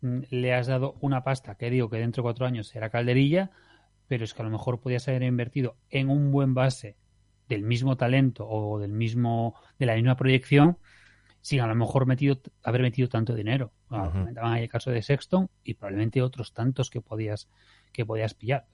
mm, 0.00 0.18
le 0.30 0.54
has 0.54 0.66
dado 0.66 0.96
una 1.00 1.22
pasta 1.22 1.54
que 1.54 1.70
digo 1.70 1.88
que 1.88 1.98
dentro 1.98 2.22
de 2.22 2.24
cuatro 2.24 2.46
años 2.46 2.66
será 2.66 2.90
calderilla, 2.90 3.52
pero 4.08 4.24
es 4.24 4.34
que 4.34 4.42
a 4.42 4.44
lo 4.44 4.50
mejor 4.50 4.80
podías 4.80 5.06
haber 5.06 5.22
invertido 5.22 5.76
en 5.88 6.10
un 6.10 6.32
buen 6.32 6.52
base 6.52 6.96
del 7.48 7.62
mismo 7.62 7.96
talento 7.96 8.48
o 8.48 8.80
del 8.80 8.92
mismo 8.92 9.54
de 9.78 9.86
la 9.86 9.94
misma 9.94 10.16
proyección 10.16 10.78
sin 11.42 11.60
a 11.60 11.68
lo 11.68 11.76
mejor 11.76 12.06
metido 12.06 12.40
haber 12.64 12.82
metido 12.82 13.08
tanto 13.08 13.36
dinero. 13.36 13.72
Ujú. 13.88 14.10
Comentaban 14.10 14.52
ahí 14.52 14.64
el 14.64 14.68
caso 14.68 14.90
de 14.90 15.00
Sexton 15.00 15.48
y 15.62 15.74
probablemente 15.74 16.22
otros 16.22 16.52
tantos 16.52 16.90
que 16.90 17.00
podías 17.00 17.48
que 17.92 18.04
podías 18.04 18.34
pillar. 18.34 18.66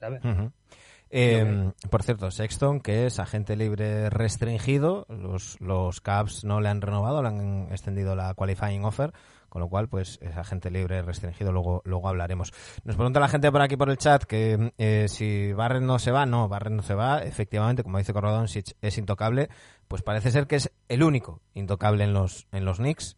Eh, 1.09 1.71
por 1.89 2.03
cierto, 2.03 2.31
Sexton, 2.31 2.79
que 2.79 3.05
es 3.05 3.19
agente 3.19 3.55
libre 3.55 4.09
restringido, 4.09 5.05
los, 5.09 5.59
los 5.61 6.01
Cavs 6.01 6.43
no 6.43 6.61
le 6.61 6.69
han 6.69 6.81
renovado, 6.81 7.21
le 7.21 7.29
han 7.29 7.67
extendido 7.71 8.15
la 8.15 8.33
qualifying 8.33 8.83
offer, 8.83 9.13
con 9.49 9.61
lo 9.61 9.69
cual, 9.69 9.87
pues, 9.87 10.19
es 10.21 10.35
agente 10.35 10.69
libre 10.69 11.01
restringido, 11.01 11.51
luego, 11.51 11.81
luego 11.85 12.09
hablaremos. 12.09 12.51
Nos 12.83 12.95
pregunta 12.95 13.19
la 13.19 13.29
gente 13.29 13.51
por 13.51 13.61
aquí 13.61 13.77
por 13.77 13.89
el 13.89 13.97
chat 13.97 14.23
que 14.23 14.73
eh, 14.77 15.05
si 15.07 15.53
Barrett 15.53 15.83
no 15.83 15.99
se 15.99 16.11
va, 16.11 16.25
no, 16.25 16.49
Barrett 16.49 16.73
no 16.73 16.83
se 16.83 16.95
va, 16.95 17.19
efectivamente, 17.19 17.83
como 17.83 17.97
dice 17.97 18.11
Corrodonsic, 18.11 18.75
es 18.81 18.97
intocable, 18.97 19.49
pues 19.87 20.01
parece 20.01 20.31
ser 20.31 20.47
que 20.47 20.57
es 20.57 20.71
el 20.89 21.03
único 21.03 21.41
intocable 21.53 22.03
en 22.03 22.13
los, 22.13 22.47
en 22.51 22.65
los 22.65 22.77
Knicks 22.77 23.15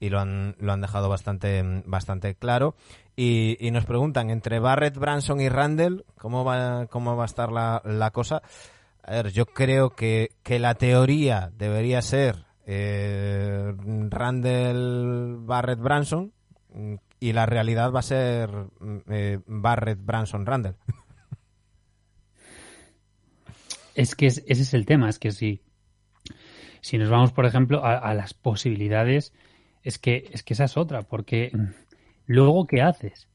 y 0.00 0.10
lo 0.10 0.20
han, 0.20 0.54
lo 0.60 0.72
han 0.72 0.80
dejado 0.80 1.08
bastante, 1.08 1.62
bastante 1.86 2.34
claro. 2.34 2.74
Y, 3.16 3.56
y 3.60 3.70
nos 3.72 3.84
preguntan, 3.84 4.30
entre 4.30 4.60
Barrett, 4.60 4.96
Branson 4.96 5.40
y 5.40 5.48
Randall, 5.48 6.04
¿cómo 6.18 6.44
va, 6.44 6.86
cómo 6.86 7.16
va 7.16 7.24
a 7.24 7.26
estar 7.26 7.50
la, 7.50 7.82
la 7.84 8.10
cosa? 8.12 8.42
A 9.02 9.12
ver, 9.12 9.32
yo 9.32 9.46
creo 9.46 9.90
que, 9.90 10.30
que 10.42 10.58
la 10.58 10.74
teoría 10.74 11.50
debería 11.56 12.00
ser 12.02 12.44
eh, 12.66 13.74
Randall, 14.10 15.38
Barrett, 15.40 15.80
Branson 15.80 16.32
mm, 16.74 16.94
y 17.20 17.32
la 17.32 17.46
realidad 17.46 17.90
va 17.90 18.00
a 18.00 18.02
ser 18.02 18.50
mm, 18.50 18.96
eh, 19.10 19.38
Barrett, 19.46 19.98
Branson, 20.04 20.44
Randall. 20.46 20.76
Es 23.94 24.14
que 24.14 24.26
es- 24.26 24.44
ese 24.46 24.62
es 24.62 24.74
el 24.74 24.86
tema, 24.86 25.08
es 25.08 25.18
que 25.18 25.32
si, 25.32 25.60
si 26.80 26.98
nos 26.98 27.10
vamos, 27.10 27.32
por 27.32 27.46
ejemplo, 27.46 27.84
a, 27.84 27.96
a 27.96 28.14
las 28.14 28.34
posibilidades, 28.34 29.32
es 29.88 29.98
que, 29.98 30.28
es 30.32 30.42
que 30.42 30.52
esa 30.52 30.64
es 30.64 30.76
otra, 30.76 31.00
porque 31.00 31.50
mm, 31.54 31.66
luego, 32.26 32.66
¿qué 32.66 32.82
haces? 32.82 33.26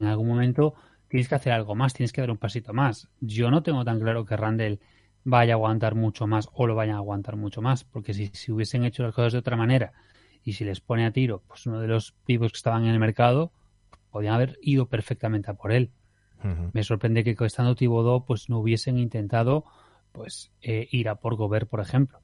En 0.00 0.06
algún 0.06 0.26
momento 0.26 0.72
tienes 1.08 1.28
que 1.28 1.34
hacer 1.34 1.52
algo 1.52 1.74
más, 1.74 1.92
tienes 1.92 2.10
que 2.10 2.22
dar 2.22 2.30
un 2.30 2.38
pasito 2.38 2.72
más. 2.72 3.10
Yo 3.20 3.50
no 3.50 3.62
tengo 3.62 3.84
tan 3.84 4.00
claro 4.00 4.24
que 4.24 4.34
Randall 4.34 4.80
vaya 5.24 5.52
a 5.52 5.56
aguantar 5.56 5.94
mucho 5.94 6.26
más 6.26 6.48
o 6.54 6.66
lo 6.66 6.74
vayan 6.74 6.94
a 6.94 7.00
aguantar 7.00 7.36
mucho 7.36 7.60
más, 7.60 7.84
porque 7.84 8.14
si, 8.14 8.28
si 8.28 8.50
hubiesen 8.50 8.84
hecho 8.84 9.02
las 9.02 9.14
cosas 9.14 9.34
de 9.34 9.40
otra 9.40 9.58
manera 9.58 9.92
y 10.42 10.54
si 10.54 10.64
les 10.64 10.80
pone 10.80 11.04
a 11.04 11.10
tiro 11.10 11.42
pues 11.46 11.66
uno 11.66 11.80
de 11.80 11.88
los 11.88 12.12
pibos 12.24 12.52
que 12.52 12.56
estaban 12.56 12.84
en 12.84 12.92
el 12.92 12.98
mercado, 12.98 13.52
podían 14.10 14.32
haber 14.32 14.56
ido 14.62 14.86
perfectamente 14.86 15.50
a 15.50 15.54
por 15.54 15.72
él. 15.72 15.90
Me 16.72 16.82
sorprende 16.82 17.24
que 17.24 17.36
estando 17.44 17.74
Thibodeau 17.74 18.24
pues 18.24 18.48
no 18.48 18.60
hubiesen 18.60 18.96
intentado 18.96 19.64
pues 20.12 20.50
eh, 20.62 20.88
ir 20.92 21.10
a 21.10 21.16
por 21.16 21.34
Gobert, 21.34 21.68
por 21.68 21.80
ejemplo. 21.80 22.20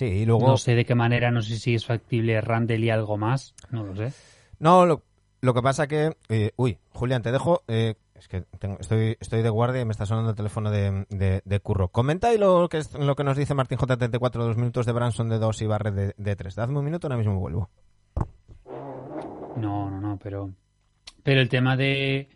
Sí, 0.00 0.06
y 0.06 0.24
luego... 0.24 0.46
No 0.46 0.56
sé 0.56 0.74
de 0.74 0.86
qué 0.86 0.94
manera, 0.94 1.30
no 1.30 1.42
sé 1.42 1.58
si 1.58 1.74
es 1.74 1.84
factible 1.84 2.40
Randall 2.40 2.82
y 2.82 2.88
algo 2.88 3.18
más, 3.18 3.54
no 3.70 3.84
lo 3.84 3.94
sé. 3.94 4.14
No, 4.58 4.86
lo, 4.86 5.02
lo 5.42 5.52
que 5.52 5.60
pasa 5.60 5.86
que... 5.88 6.16
eh, 6.30 6.52
uy, 6.56 6.78
Julián, 6.94 7.20
te 7.20 7.30
dejo... 7.32 7.64
eh, 7.68 7.96
es 8.14 8.26
que 8.26 8.40
tengo- 8.58 8.78
estoy, 8.80 9.18
estoy 9.20 9.42
de 9.42 9.50
guardia 9.50 9.82
y 9.82 9.84
me 9.84 9.92
está 9.92 10.06
sonando 10.06 10.30
el 10.30 10.36
teléfono 10.36 10.70
de, 10.70 11.04
de, 11.10 11.42
de 11.44 11.60
Curro. 11.60 11.88
Comenta 11.88 12.32
y 12.32 12.38
lo 12.38 12.66
que, 12.70 12.78
es- 12.78 12.94
lo 12.94 13.14
que 13.14 13.24
nos 13.24 13.36
dice 13.36 13.52
Martín 13.52 13.76
J34, 13.76 14.30
dos 14.32 14.56
minutos 14.56 14.86
de 14.86 14.92
Branson 14.92 15.28
de 15.28 15.38
2 15.38 15.60
y 15.60 15.66
Barret 15.66 15.94
de, 15.94 16.14
de 16.16 16.34
3. 16.36 16.54
Dadme 16.54 16.78
un 16.78 16.84
minuto, 16.86 17.06
ahora 17.06 17.18
mismo 17.18 17.38
vuelvo. 17.38 17.68
No, 19.56 19.90
no, 19.90 20.00
no, 20.00 20.18
pero 20.22 20.50
pero 21.22 21.42
el 21.42 21.50
tema 21.50 21.76
de 21.76 22.26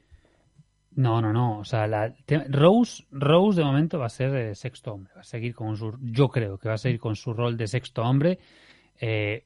no, 0.96 1.20
no, 1.20 1.32
no, 1.32 1.58
o 1.58 1.64
sea, 1.64 1.86
la 1.86 2.14
te- 2.26 2.44
Rose 2.48 3.04
Rose 3.10 3.58
de 3.60 3.64
momento 3.66 3.98
va 3.98 4.06
a 4.06 4.10
ser 4.10 4.34
eh, 4.36 4.54
sexto 4.54 4.92
hombre, 4.94 5.12
va 5.14 5.22
a 5.22 5.24
seguir 5.24 5.54
con 5.54 5.76
su 5.76 5.96
yo 6.00 6.28
creo 6.28 6.58
que 6.58 6.68
va 6.68 6.74
a 6.74 6.78
seguir 6.78 7.00
con 7.00 7.16
su 7.16 7.32
rol 7.32 7.56
de 7.56 7.66
sexto 7.66 8.02
hombre 8.02 8.38
eh, 9.00 9.44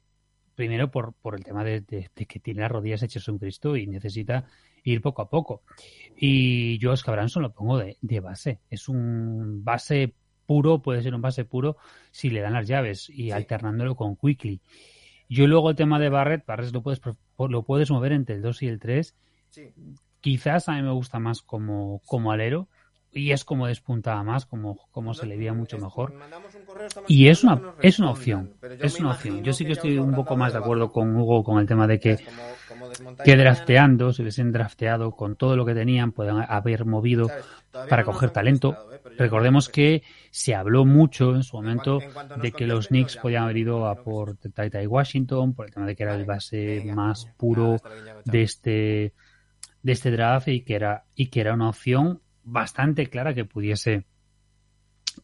primero 0.54 0.90
por, 0.90 1.14
por 1.14 1.34
el 1.36 1.44
tema 1.44 1.64
de, 1.64 1.80
de- 1.80 2.10
de 2.14 2.26
que 2.26 2.40
tiene 2.40 2.60
las 2.60 2.70
rodillas 2.70 3.02
hechas 3.02 3.28
un 3.28 3.38
Cristo 3.38 3.76
y 3.76 3.86
necesita 3.86 4.44
ir 4.84 5.00
poco 5.00 5.22
a 5.22 5.28
poco. 5.30 5.62
Y 6.16 6.78
yo 6.78 6.90
a 6.90 6.94
Oscar 6.94 7.14
Branson 7.14 7.42
lo 7.42 7.52
pongo 7.52 7.78
de, 7.78 7.96
de 8.00 8.20
base. 8.20 8.60
Es 8.68 8.88
un 8.88 9.62
base 9.64 10.14
puro, 10.46 10.80
puede 10.82 11.02
ser 11.02 11.14
un 11.14 11.20
base 11.20 11.44
puro 11.44 11.76
si 12.10 12.30
le 12.30 12.40
dan 12.40 12.54
las 12.54 12.66
llaves 12.66 13.08
y 13.10 13.30
alternándolo 13.30 13.94
con 13.94 14.16
Quickly. 14.16 14.60
Yo 15.28 15.46
luego 15.46 15.70
el 15.70 15.76
tema 15.76 15.98
de 15.98 16.08
Barrett, 16.08 16.44
Barrett 16.46 16.72
lo 16.72 16.82
puedes, 16.82 17.00
lo 17.38 17.62
puedes 17.62 17.90
mover 17.90 18.12
entre 18.12 18.34
el 18.36 18.42
2 18.42 18.62
y 18.62 18.66
el 18.68 18.78
3. 18.80 19.14
Quizás 20.20 20.68
a 20.68 20.72
mí 20.72 20.82
me 20.82 20.92
gusta 20.92 21.18
más 21.18 21.42
como, 21.42 22.00
como 22.06 22.32
alero 22.32 22.68
y 23.10 23.32
es 23.32 23.44
como 23.44 23.66
despuntaba 23.66 24.22
más, 24.22 24.46
como, 24.46 24.76
como 24.90 25.14
se 25.14 25.26
le 25.26 25.36
veía 25.36 25.52
mucho 25.52 25.78
mejor. 25.78 26.14
Y 27.06 27.28
es 27.28 27.42
una, 27.42 27.74
es 27.80 27.98
una 27.98 28.10
opción, 28.10 28.54
es 28.80 29.00
una 29.00 29.12
opción. 29.12 29.42
Yo 29.42 29.52
sí 29.52 29.64
que 29.64 29.72
estoy 29.72 29.98
un 29.98 30.14
poco 30.14 30.36
más 30.36 30.52
de 30.52 30.58
acuerdo 30.58 30.92
con 30.92 31.16
Hugo 31.16 31.42
con 31.42 31.58
el 31.58 31.66
tema 31.66 31.86
de 31.86 31.98
que, 31.98 32.18
que 33.24 33.36
drafteando, 33.36 34.12
si 34.12 34.22
hubiesen 34.22 34.52
drafteado 34.52 35.12
con 35.12 35.36
todo 35.36 35.56
lo 35.56 35.64
que 35.64 35.74
tenían, 35.74 36.12
pueden 36.12 36.36
haber 36.46 36.84
movido 36.84 37.28
para 37.88 38.04
coger 38.04 38.30
talento. 38.30 38.76
Recordemos 39.16 39.68
que 39.68 40.02
se 40.30 40.54
habló 40.54 40.84
mucho 40.84 41.34
en 41.34 41.42
su 41.42 41.56
momento 41.56 42.00
de 42.36 42.52
que 42.52 42.66
los 42.66 42.88
Knicks 42.88 43.16
podían 43.16 43.44
haber 43.44 43.56
ido 43.56 43.86
a 43.86 43.96
por 43.96 44.36
Taita 44.36 44.82
y 44.82 44.86
Washington, 44.86 45.54
por 45.54 45.66
el 45.66 45.72
tema 45.72 45.86
de 45.86 45.96
que 45.96 46.02
era 46.02 46.14
el 46.14 46.24
base 46.24 46.84
más 46.94 47.26
puro 47.36 47.76
de 48.24 48.42
este 48.42 49.14
de 49.82 49.92
este 49.92 50.10
draft 50.10 50.48
y 50.48 50.62
que 50.62 50.74
era 50.74 51.04
y 51.14 51.26
que 51.26 51.40
era 51.40 51.54
una 51.54 51.68
opción 51.68 52.20
bastante 52.42 53.08
clara 53.08 53.34
que 53.34 53.44
pudiese 53.44 54.06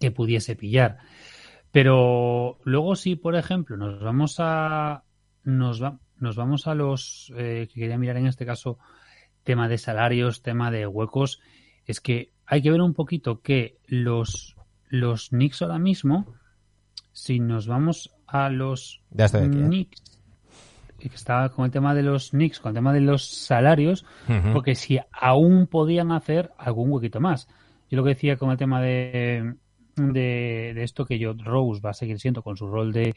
que 0.01 0.11
pudiese 0.11 0.57
pillar. 0.57 0.99
Pero 1.71 2.59
luego 2.65 2.95
si, 2.97 3.17
por 3.17 3.35
ejemplo, 3.35 3.77
nos 3.77 4.01
vamos 4.01 4.37
a 4.39 5.05
nos 5.43 5.83
va, 5.83 5.99
nos 6.19 6.37
vamos 6.37 6.67
a 6.67 6.75
los 6.75 7.33
eh, 7.37 7.69
que 7.73 7.81
quería 7.81 7.99
mirar 7.99 8.17
en 8.17 8.27
este 8.27 8.47
caso 8.47 8.79
tema 9.43 9.69
de 9.69 9.79
salarios, 9.79 10.43
tema 10.43 10.71
de 10.71 10.87
huecos, 10.87 11.41
es 11.85 12.01
que 12.01 12.33
hay 12.47 12.63
que 12.63 12.71
ver 12.71 12.81
un 12.81 12.95
poquito 12.95 13.41
que 13.41 13.79
los 13.87 14.57
los 14.89 15.31
Knicks 15.31 15.63
ahora 15.63 15.79
mismo 15.79 16.27
si 17.13 17.41
nos 17.41 17.67
vamos 17.67 18.15
a 18.27 18.49
los 18.51 19.03
¿eh? 19.59 19.67
Knicks 19.67 20.14
que 20.99 21.09
estaba 21.09 21.49
con 21.51 21.65
el 21.65 21.71
tema 21.71 21.95
de 21.95 22.03
los 22.03 22.31
Knicks, 22.31 22.61
con 22.61 22.71
el 22.71 22.75
tema 22.75 22.93
de 22.93 23.01
los 23.01 23.29
salarios, 23.29 24.05
porque 24.53 24.75
si 24.75 24.99
aún 25.13 25.67
podían 25.67 26.13
hacer 26.13 26.53
algún 26.59 26.91
huequito 26.91 27.21
más. 27.21 27.49
Yo 27.91 27.97
lo 27.97 28.05
que 28.05 28.11
decía 28.11 28.37
con 28.37 28.51
el 28.51 28.57
tema 28.57 28.81
de, 28.81 29.55
de, 29.97 30.73
de 30.75 30.83
esto, 30.83 31.05
que 31.05 31.19
yo, 31.19 31.35
Rose 31.35 31.81
va 31.81 31.91
a 31.91 31.95
seguir 31.95 32.19
siendo 32.19 32.43
con 32.43 32.57
su 32.57 32.69
rol 32.69 32.93
de, 32.93 33.15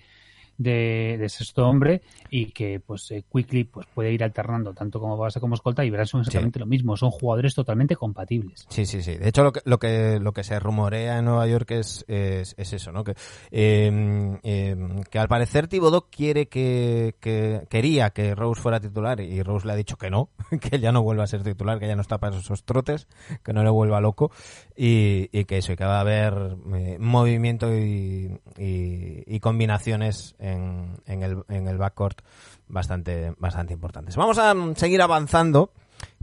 de, 0.57 1.17
de 1.19 1.29
sexto 1.29 1.67
hombre 1.67 2.01
y 2.29 2.47
que 2.51 2.79
pues 2.79 3.09
eh, 3.11 3.23
Quickly 3.31 3.65
pues 3.65 3.87
puede 3.93 4.11
ir 4.11 4.23
alternando 4.23 4.73
tanto 4.73 4.99
como 4.99 5.17
base 5.17 5.39
como 5.39 5.55
escolta 5.55 5.85
y 5.85 5.89
Branson 5.89 6.21
exactamente 6.21 6.59
lo 6.59 6.65
mismo. 6.65 6.97
Son 6.97 7.11
jugadores 7.11 7.53
totalmente 7.55 7.95
compatibles. 7.95 8.65
Sí, 8.69 8.85
sí, 8.85 9.01
sí. 9.01 9.15
De 9.15 9.29
hecho, 9.29 9.43
lo 9.43 9.51
que, 9.53 9.61
lo 9.65 9.79
que, 9.79 10.19
lo 10.19 10.33
que 10.33 10.43
se 10.43 10.59
rumorea 10.59 11.19
en 11.19 11.25
Nueva 11.25 11.47
York 11.47 11.71
es, 11.71 12.05
es, 12.07 12.55
es 12.57 12.73
eso, 12.73 12.91
¿no? 12.91 13.03
Que, 13.03 13.15
eh, 13.51 14.39
eh, 14.43 14.75
que 15.09 15.19
al 15.19 15.27
parecer 15.27 15.67
Thibodeau 15.67 16.05
quiere 16.09 16.47
que, 16.47 17.15
que, 17.19 17.65
quería 17.69 18.09
que 18.09 18.35
Rose 18.35 18.61
fuera 18.61 18.79
titular 18.79 19.19
y 19.19 19.41
Rose 19.43 19.67
le 19.67 19.73
ha 19.73 19.75
dicho 19.75 19.97
que 19.97 20.09
no, 20.09 20.29
que 20.61 20.79
ya 20.79 20.91
no 20.91 21.03
vuelva 21.03 21.23
a 21.23 21.27
ser 21.27 21.43
titular, 21.43 21.79
que 21.79 21.87
ya 21.87 21.95
no 21.95 22.01
está 22.01 22.17
para 22.17 22.37
esos 22.37 22.63
trotes, 22.63 23.07
que 23.43 23.53
no 23.53 23.63
le 23.63 23.69
vuelva 23.69 24.01
loco 24.01 24.31
y, 24.75 25.29
y 25.31 25.45
que 25.45 25.57
eso, 25.57 25.73
y 25.73 25.75
que 25.75 25.85
va 25.85 25.97
a 25.97 26.01
haber 26.01 26.57
eh, 26.75 26.97
movimiento 26.99 27.73
y, 27.75 28.39
y, 28.57 29.23
y 29.25 29.39
combinaciones 29.39 30.35
en, 30.47 31.01
en, 31.05 31.23
el, 31.23 31.43
en 31.49 31.67
el 31.67 31.77
backcourt 31.77 32.21
bastante, 32.67 33.33
bastante 33.37 33.73
importantes. 33.73 34.15
Vamos 34.15 34.37
a 34.37 34.53
mm, 34.53 34.75
seguir 34.75 35.01
avanzando. 35.01 35.71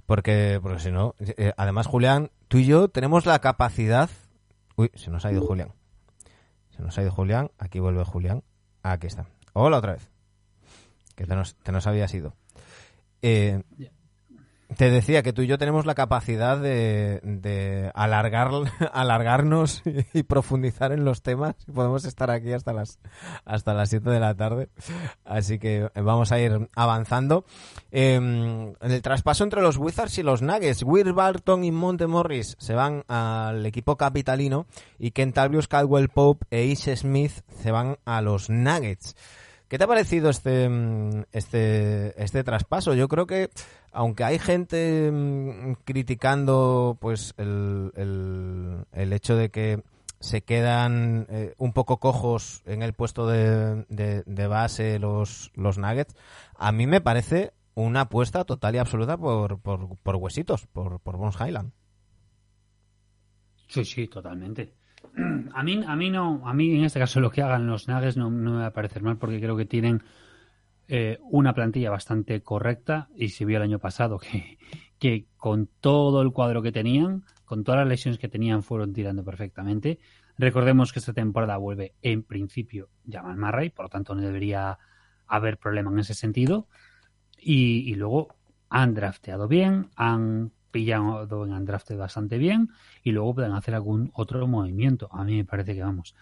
Porque, 0.07 0.61
porque 0.63 0.81
si 0.81 0.91
no, 0.91 1.15
eh, 1.19 1.53
además, 1.57 1.87
Julián, 1.87 2.31
tú 2.49 2.59
y 2.59 2.67
yo 2.67 2.89
tenemos 2.89 3.25
la 3.25 3.39
capacidad. 3.39 4.11
Uy, 4.77 4.91
se 4.95 5.11
nos 5.11 5.25
ha 5.25 5.33
ido 5.33 5.47
Julián. 5.47 5.73
Se 6.77 6.83
nos 6.83 6.97
ha 6.99 7.03
ido 7.03 7.11
Julián. 7.11 7.51
Aquí 7.59 7.81
vuelve 7.81 8.05
Julián. 8.05 8.43
Aquí 8.83 9.07
está. 9.07 9.27
Hola 9.55 9.79
otra 9.79 9.95
vez. 9.95 10.11
Que 11.15 11.27
te 11.27 11.35
nos, 11.35 11.55
te 11.55 11.73
nos 11.73 11.87
habías 11.87 12.13
ido. 12.13 12.35
Eh, 13.23 13.63
te 14.77 14.91
decía 14.91 15.23
que 15.23 15.33
tú 15.33 15.43
y 15.43 15.47
yo 15.47 15.59
tenemos 15.59 15.87
la 15.87 15.95
capacidad 15.95 16.59
de, 16.59 17.21
de 17.23 17.91
alargar, 17.95 18.51
alargarnos 18.93 19.83
y 20.13 20.23
profundizar 20.23 20.93
en 20.93 21.05
los 21.05 21.23
temas. 21.23 21.55
Podemos 21.73 22.05
estar 22.05 22.31
aquí 22.31 22.53
hasta 22.53 22.73
las 22.73 22.99
hasta 23.45 23.75
las 23.75 23.91
7 23.91 24.11
de 24.11 24.21
la 24.21 24.35
tarde. 24.35 24.69
Así 25.25 25.59
que 25.59 25.89
vamos 25.95 26.33
a 26.33 26.41
ir 26.41 26.69
avanzando. 26.75 27.45
En 27.91 28.77
el 28.81 29.03
traspaso 29.03 29.45
entre 29.45 29.63
los 29.63 29.77
Wizards 29.77 30.19
y 30.19 30.23
los 30.23 30.43
Nuggets, 30.43 30.83
Will 30.83 31.13
Barton 31.13 31.65
y 31.65 31.73
Monte 31.73 32.07
Morris 32.07 32.57
se 32.59 32.75
van 32.75 33.05
al 33.09 33.65
equipo 33.67 33.97
capitalino 33.97 34.67
y 34.99 35.13
Kentavious 35.13 35.69
Caldwell 35.69 36.09
Pope 36.09 36.47
e 36.51 36.65
Ish 36.65 36.97
Smith 36.97 37.43
se 37.63 37.71
van 37.71 37.99
a 38.05 38.21
los 38.21 38.51
Nuggets. 38.51 39.15
¿Qué 39.69 39.79
te 39.79 39.85
ha 39.85 39.89
parecido 39.89 40.31
este, 40.31 40.69
mm, 40.69 41.25
este, 41.33 42.23
este 42.23 42.45
traspaso? 42.45 42.95
Yo 42.95 43.09
creo 43.09 43.27
que, 43.27 43.51
aunque 43.93 44.25
hay 44.25 44.39
gente 44.39 45.11
mm, 45.11 45.73
criticando 45.85 46.97
pues 47.01 47.35
el, 47.39 47.91
el, 48.93 49.13
hecho 49.13 49.37
de 49.37 49.51
que 49.51 49.83
se 50.21 50.43
quedan 50.43 51.27
eh, 51.29 51.55
un 51.59 51.73
poco 51.73 51.99
cojos 51.99 52.63
en 52.67 52.83
el 52.83 52.93
puesto 52.93 53.27
de, 53.27 53.85
de- 53.89 54.23
de 54.27 54.47
base 54.47 54.99
los, 54.99 55.51
los 55.55 55.79
Nuggets, 55.79 56.15
a 56.57 56.73
mí 56.73 56.87
me 56.87 57.01
parece 57.01 57.53
una 57.75 58.03
apuesta 58.03 58.45
total 58.45 58.75
y 58.77 58.79
absoluta 58.79 59.17
por, 59.19 59.59
por, 59.61 59.97
por 59.99 60.17
huesitos, 60.17 60.67
por, 60.67 61.01
por 61.01 61.17
Bones 61.17 61.37
Highland. 61.41 61.73
Sí, 63.69 63.85
sí, 63.85 64.07
totalmente. 64.09 64.75
A 65.55 65.63
mí, 65.63 65.83
a 65.87 65.97
mí 65.97 66.11
no, 66.11 66.43
a 66.45 66.53
mí 66.53 66.77
en 66.77 66.85
este 66.85 66.99
caso 66.99 67.21
lo 67.21 67.31
que 67.31 67.43
hagan 67.43 67.67
los 67.67 67.89
Nuggets 67.89 68.17
no, 68.17 68.31
me 68.31 68.51
va 68.51 68.67
a 68.67 68.73
parecer 68.73 69.03
mal 69.03 69.17
porque 69.17 69.41
creo 69.41 69.57
que 69.57 69.65
tienen 69.65 70.03
eh, 70.89 71.19
una 71.31 71.55
plantilla 71.55 71.91
bastante 71.91 72.43
correcta 72.43 73.09
y 73.15 73.29
se 73.29 73.45
vio 73.45 73.59
el 73.59 73.63
año 73.63 73.79
pasado 73.79 74.21
que, 74.99 75.27
con 75.37 75.69
todo 75.81 76.23
el 76.23 76.33
cuadro 76.33 76.63
que 76.63 76.73
tenían, 76.73 77.25
con 77.45 77.63
todas 77.63 77.81
las 77.81 77.89
lesiones 77.89 78.19
que 78.19 78.29
tenían, 78.29 78.63
fueron 78.63 78.93
tirando 78.93 79.25
perfectamente. 79.25 80.01
Recordemos 80.37 80.93
que 80.93 80.99
esta 80.99 81.13
temporada 81.13 81.57
vuelve 81.59 81.95
en 82.03 82.25
principio 82.25 82.89
Jamal 83.09 83.37
Murray, 83.37 83.71
por 83.71 83.85
lo 83.85 83.91
tanto 83.91 84.15
no 84.15 84.23
debería 84.23 84.79
haber 85.27 85.59
problema 85.59 85.93
en 85.93 86.01
ese 86.01 86.15
sentido. 86.15 86.67
Y, 87.39 87.91
y 87.91 87.95
luego 87.95 88.35
han 88.69 88.95
drafteado 88.95 89.47
bien, 89.47 89.91
han 89.95 90.53
pillado 90.75 91.45
en 91.47 91.53
han 91.53 91.65
drafteado 91.65 92.01
bastante 92.03 92.37
bien 92.37 92.69
y 93.05 93.13
luego 93.13 93.35
pueden 93.37 93.53
hacer 93.53 93.75
algún 93.75 94.11
otro 94.15 94.47
movimiento. 94.49 95.09
A 95.13 95.23
mí 95.25 95.37
me 95.37 95.45
parece 95.45 95.75
que 95.75 95.83
vamos. 95.83 96.15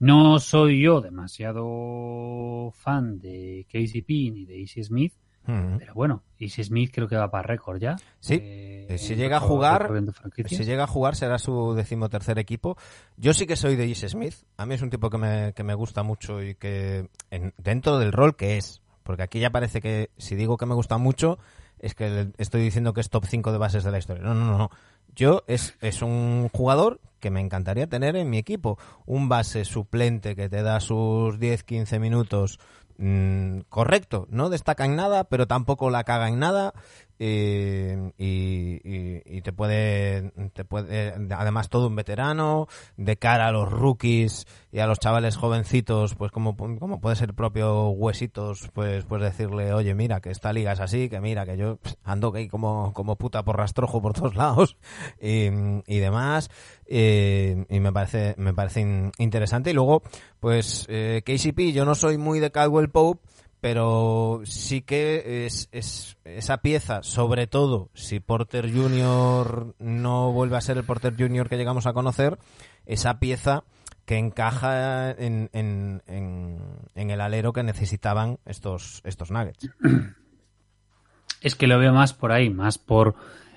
No 0.00 0.38
soy 0.40 0.80
yo 0.82 1.00
demasiado 1.02 2.72
fan 2.72 3.18
de 3.20 3.66
KCP 3.70 4.08
ni 4.32 4.44
de 4.46 4.60
Easy 4.60 4.82
Smith, 4.82 5.12
Mm. 5.46 5.78
pero 5.78 5.94
bueno, 5.94 6.24
Easy 6.38 6.62
Smith 6.62 6.90
creo 6.92 7.08
que 7.08 7.16
va 7.16 7.30
para 7.30 7.42
récord 7.46 7.80
ya. 7.80 7.96
Sí, 8.20 8.34
Eh, 8.34 8.86
eh, 8.90 8.98
si 8.98 9.14
llega 9.14 9.38
a 9.38 9.40
jugar. 9.40 9.90
Si 10.46 10.64
llega 10.64 10.84
a 10.84 10.86
jugar 10.86 11.16
será 11.16 11.38
su 11.38 11.72
decimotercer 11.74 12.38
equipo. 12.38 12.76
Yo 13.16 13.32
sí 13.32 13.46
que 13.46 13.56
soy 13.56 13.74
de 13.76 13.86
Ish 13.86 14.08
Smith. 14.08 14.34
A 14.58 14.66
mí 14.66 14.74
es 14.74 14.82
un 14.82 14.90
tipo 14.90 15.08
que 15.08 15.16
me, 15.16 15.52
que 15.54 15.62
me 15.62 15.72
gusta 15.74 16.02
mucho 16.02 16.42
y 16.42 16.54
que 16.54 17.08
en- 17.30 17.54
dentro 17.56 17.98
del 17.98 18.12
rol 18.12 18.36
que 18.36 18.58
es. 18.58 18.82
Porque 19.04 19.22
aquí 19.22 19.40
ya 19.40 19.48
parece 19.48 19.80
que 19.80 20.10
si 20.18 20.34
digo 20.36 20.58
que 20.58 20.66
me 20.66 20.74
gusta 20.74 20.98
mucho 20.98 21.38
es 21.80 21.94
que 21.94 22.08
le- 22.10 22.32
estoy 22.38 22.62
diciendo 22.62 22.92
que 22.92 23.00
es 23.00 23.10
top 23.10 23.24
5 23.26 23.52
de 23.52 23.58
bases 23.58 23.84
de 23.84 23.90
la 23.90 23.98
historia. 23.98 24.22
No, 24.22 24.34
no, 24.34 24.56
no. 24.58 24.70
Yo 25.14 25.42
es, 25.46 25.74
es 25.80 26.02
un 26.02 26.48
jugador 26.52 27.00
que 27.20 27.30
me 27.30 27.40
encantaría 27.40 27.86
tener 27.88 28.14
en 28.16 28.30
mi 28.30 28.38
equipo. 28.38 28.78
Un 29.06 29.28
base 29.28 29.64
suplente 29.64 30.36
que 30.36 30.48
te 30.48 30.62
da 30.62 30.78
sus 30.80 31.38
10-15 31.38 31.98
minutos 31.98 32.60
mm, 32.98 33.60
correcto. 33.68 34.26
No 34.30 34.48
destaca 34.50 34.84
en 34.84 34.96
nada, 34.96 35.24
pero 35.24 35.46
tampoco 35.46 35.90
la 35.90 36.04
caga 36.04 36.28
en 36.28 36.38
nada. 36.38 36.72
Y, 37.18 37.94
y- 38.18 39.42
te 39.42 39.52
puede, 39.52 40.30
te 40.52 40.64
puede, 40.64 41.14
además 41.34 41.68
todo 41.68 41.86
un 41.88 41.96
veterano, 41.96 42.66
de 42.96 43.16
cara 43.16 43.46
a 43.48 43.52
los 43.52 43.70
rookies 43.70 44.46
y 44.72 44.80
a 44.80 44.86
los 44.86 44.98
chavales 44.98 45.36
jovencitos, 45.36 46.14
pues 46.14 46.30
como, 46.32 46.56
como 46.56 47.00
puede 47.00 47.16
ser 47.16 47.34
propio 47.34 47.88
Huesitos, 47.90 48.68
pues, 48.74 49.04
pues 49.04 49.22
decirle, 49.22 49.72
oye, 49.72 49.94
mira, 49.94 50.20
que 50.20 50.30
esta 50.30 50.52
liga 50.52 50.72
es 50.72 50.80
así, 50.80 51.08
que 51.08 51.20
mira, 51.20 51.46
que 51.46 51.56
yo 51.56 51.78
ando 52.04 52.32
ahí 52.34 52.48
como, 52.48 52.92
como 52.92 53.16
puta 53.16 53.42
por 53.44 53.56
rastrojo 53.56 54.02
por 54.02 54.12
todos 54.12 54.34
lados 54.36 54.76
y, 55.20 55.46
y 55.86 55.98
demás. 55.98 56.50
eh, 56.86 57.64
y 57.68 57.80
me 57.80 57.92
parece, 57.92 58.34
me 58.38 58.52
parece 58.54 58.80
in- 58.80 59.12
interesante. 59.18 59.70
Y 59.70 59.74
luego, 59.74 60.02
pues, 60.40 60.84
eh, 60.88 61.22
KCP, 61.24 61.72
yo 61.72 61.84
no 61.84 61.94
soy 61.94 62.18
muy 62.18 62.40
de 62.40 62.50
Caldwell 62.50 62.90
Pope, 62.90 63.20
pero 63.60 64.40
sí 64.44 64.82
que 64.82 65.46
es, 65.46 65.68
es 65.72 66.16
esa 66.24 66.58
pieza, 66.58 67.02
sobre 67.02 67.46
todo 67.46 67.90
si 67.94 68.20
Porter 68.20 68.72
Jr. 68.72 69.74
no 69.78 70.32
vuelve 70.32 70.56
a 70.56 70.60
ser 70.60 70.76
el 70.78 70.84
Porter 70.84 71.14
Jr. 71.18 71.48
que 71.48 71.56
llegamos 71.56 71.86
a 71.86 71.92
conocer, 71.92 72.38
esa 72.86 73.18
pieza 73.18 73.64
que 74.04 74.16
encaja 74.16 75.10
en, 75.10 75.50
en, 75.52 76.02
en, 76.06 76.58
en 76.94 77.10
el 77.10 77.20
alero 77.20 77.52
que 77.52 77.62
necesitaban 77.62 78.38
estos, 78.46 79.02
estos 79.04 79.30
Nuggets. 79.30 79.70
Es 81.40 81.54
que 81.54 81.68
lo 81.68 81.78
veo 81.78 81.92
más 81.92 82.14
por 82.14 82.32
ahí, 82.32 82.50
más 82.50 82.78
por 82.78 83.14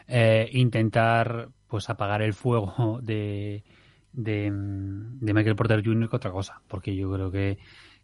eh, 0.08 0.50
intentar 0.52 1.50
pues 1.68 1.90
apagar 1.90 2.22
el 2.22 2.34
fuego 2.34 3.00
de, 3.02 3.64
de, 4.14 4.52
de 4.52 5.34
Michael 5.34 5.56
Porter 5.56 5.84
Jr. 5.84 6.10
que 6.10 6.16
otra 6.16 6.32
cosa, 6.32 6.62
porque 6.68 6.96
yo 6.96 7.12
creo 7.12 7.32
que 7.32 7.58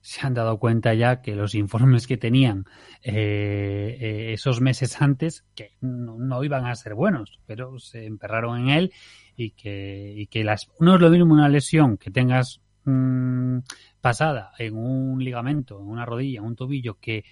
se 0.07 0.25
han 0.25 0.33
dado 0.33 0.57
cuenta 0.57 0.93
ya 0.93 1.21
que 1.21 1.35
los 1.35 1.53
informes 1.53 2.07
que 2.07 2.15
tenían 2.15 2.63
eh, 3.03 3.97
eh, 3.99 4.31
esos 4.31 4.61
meses 4.61 5.01
antes 5.01 5.43
que 5.53 5.71
no, 5.81 6.17
no 6.17 6.45
iban 6.45 6.65
a 6.65 6.73
ser 6.75 6.95
buenos, 6.95 7.41
pero 7.45 7.77
se 7.77 8.05
emperraron 8.05 8.57
en 8.57 8.69
él 8.69 8.93
y 9.35 9.51
que, 9.51 10.13
y 10.15 10.27
que 10.27 10.45
las, 10.45 10.69
no 10.79 10.95
es 10.95 11.01
lo 11.01 11.09
mismo 11.09 11.33
una 11.33 11.49
lesión 11.49 11.97
que 11.97 12.09
tengas 12.09 12.61
mm, 12.85 13.57
pasada 13.99 14.53
en 14.59 14.77
un 14.77 15.21
ligamento, 15.21 15.81
en 15.81 15.89
una 15.89 16.05
rodilla, 16.05 16.39
en 16.39 16.45
un 16.45 16.55
tobillo 16.55 16.97
que 17.01 17.25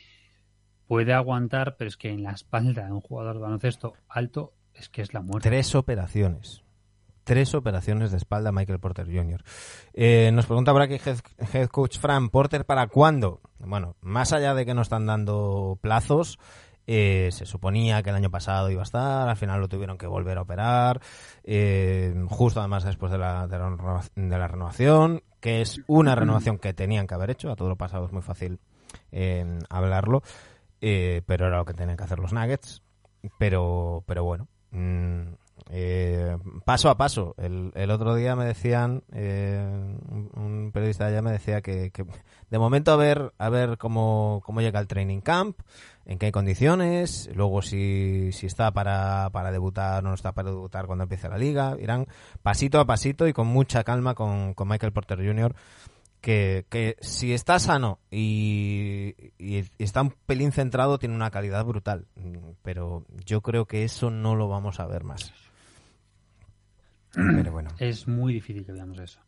puede 0.86 1.14
aguantar, 1.14 1.78
pero 1.78 1.88
es 1.88 1.96
que 1.96 2.10
en 2.10 2.24
la 2.24 2.32
espalda 2.32 2.88
de 2.88 2.92
un 2.92 3.00
jugador 3.00 3.36
de 3.36 3.42
baloncesto 3.42 3.94
alto 4.10 4.54
es 4.74 4.90
que 4.90 5.02
es 5.02 5.14
la 5.14 5.22
muerte. 5.22 5.48
Tres 5.48 5.76
operaciones. 5.76 6.65
Tres 7.26 7.54
operaciones 7.56 8.12
de 8.12 8.18
espalda 8.18 8.52
Michael 8.54 8.80
Porter 8.80 9.08
Jr. 9.08 9.44
Eh, 9.94 10.30
nos 10.32 10.46
pregunta 10.46 10.72
por 10.72 10.82
aquí 10.84 10.94
head, 11.04 11.18
head 11.54 11.68
coach 11.68 11.98
Fran, 12.00 12.30
¿Porter 12.30 12.66
para 12.66 12.88
cuándo? 12.88 13.42
Bueno, 13.60 13.96
más 14.02 14.32
allá 14.32 14.54
de 14.54 14.66
que 14.66 14.74
no 14.74 14.84
están 14.84 15.06
dando 15.08 15.78
plazos, 15.82 16.38
eh, 16.88 17.30
se 17.32 17.48
suponía 17.48 18.04
que 18.04 18.12
el 18.12 18.16
año 18.16 18.30
pasado 18.30 18.70
iba 18.70 18.82
a 18.82 18.84
estar, 18.84 19.28
al 19.28 19.36
final 19.38 19.60
lo 19.60 19.68
tuvieron 19.68 19.98
que 19.98 20.06
volver 20.06 20.38
a 20.38 20.44
operar, 20.44 21.02
eh, 21.44 22.14
justo 22.30 22.60
además 22.60 22.84
después 22.84 23.12
de 23.12 23.18
la, 23.18 23.48
de, 23.48 23.58
la, 23.58 23.70
renova- 23.70 24.12
de 24.16 24.38
la 24.38 24.48
renovación, 24.48 25.24
que 25.40 25.62
es 25.62 25.82
una 25.88 26.14
renovación 26.14 26.60
que 26.60 26.74
tenían 26.76 27.08
que 27.08 27.16
haber 27.16 27.32
hecho, 27.32 27.52
a 27.52 27.56
todo 27.56 27.70
lo 27.70 27.76
pasado 27.76 28.06
es 28.06 28.12
muy 28.12 28.22
fácil 28.22 28.60
eh, 29.12 29.58
hablarlo, 29.70 30.22
eh, 30.80 31.24
pero 31.26 31.48
era 31.48 31.58
lo 31.58 31.66
que 31.66 31.74
tenían 31.74 31.98
que 31.98 32.04
hacer 32.04 32.20
los 32.20 32.34
Nuggets, 32.34 32.84
pero, 33.40 34.04
pero 34.06 34.24
bueno. 34.24 34.48
mm, 34.70 35.24
eh, 35.70 36.38
paso 36.64 36.90
a 36.90 36.98
paso. 36.98 37.34
El, 37.38 37.72
el 37.76 37.92
otro 37.92 38.16
día 38.16 38.36
me 38.36 38.46
decían, 38.46 39.04
eh, 39.12 39.66
un, 40.36 40.72
periodista 40.72 41.08
allá 41.08 41.22
me 41.22 41.32
decía 41.32 41.62
que, 41.62 41.92
de 42.50 42.60
momento 42.60 42.92
a 42.92 42.96
ver, 42.96 43.34
a 43.38 43.50
ver 43.50 43.78
cómo, 43.78 44.42
cómo 44.46 44.62
llega 44.62 44.80
el 44.80 44.88
training 44.88 45.22
camp, 45.22 45.60
en 46.06 46.20
qué 46.20 46.32
condiciones, 46.32 47.30
luego 47.34 47.62
si, 47.62 48.32
si 48.32 48.46
está 48.46 48.72
para, 48.72 49.30
para 49.32 49.52
debutar 49.52 50.04
o 50.04 50.10
no 50.10 50.14
está 50.14 50.34
para 50.34 50.52
debutar 50.52 50.86
cuando 50.86 51.04
empiece 51.04 51.30
la 51.30 51.38
liga. 51.38 51.76
Irán 51.80 52.08
pasito 52.44 52.80
a 52.80 52.86
pasito 52.86 53.28
y 53.28 53.34
con 53.34 53.48
mucha 53.48 53.84
calma 53.84 54.14
con, 54.14 54.54
con 54.54 54.68
Michael 54.68 54.94
Porter 54.94 55.26
Jr. 55.26 55.56
Que, 56.22 56.66
que 56.70 56.98
si 57.02 57.34
está 57.34 57.60
sano 57.60 58.00
y, 58.10 59.16
está 59.78 60.02
un 60.02 60.16
pelín 60.26 60.52
centrado, 60.52 60.98
tiene 60.98 61.14
una 61.14 61.30
calidad 61.30 61.64
brutal. 61.66 62.08
Pero 62.64 63.06
yo 63.26 63.42
creo 63.42 63.66
que 63.66 63.84
eso 63.84 64.10
no 64.10 64.36
lo 64.36 64.48
vamos 64.48 64.80
a 64.80 64.88
ver 64.88 65.04
más. 65.04 65.45
Pero 67.16 67.52
bueno. 67.52 67.70
Es 67.80 68.08
muy 68.08 68.34
difícil 68.34 68.66
que 68.66 68.72
veamos 68.72 69.00
eso. 69.00 69.20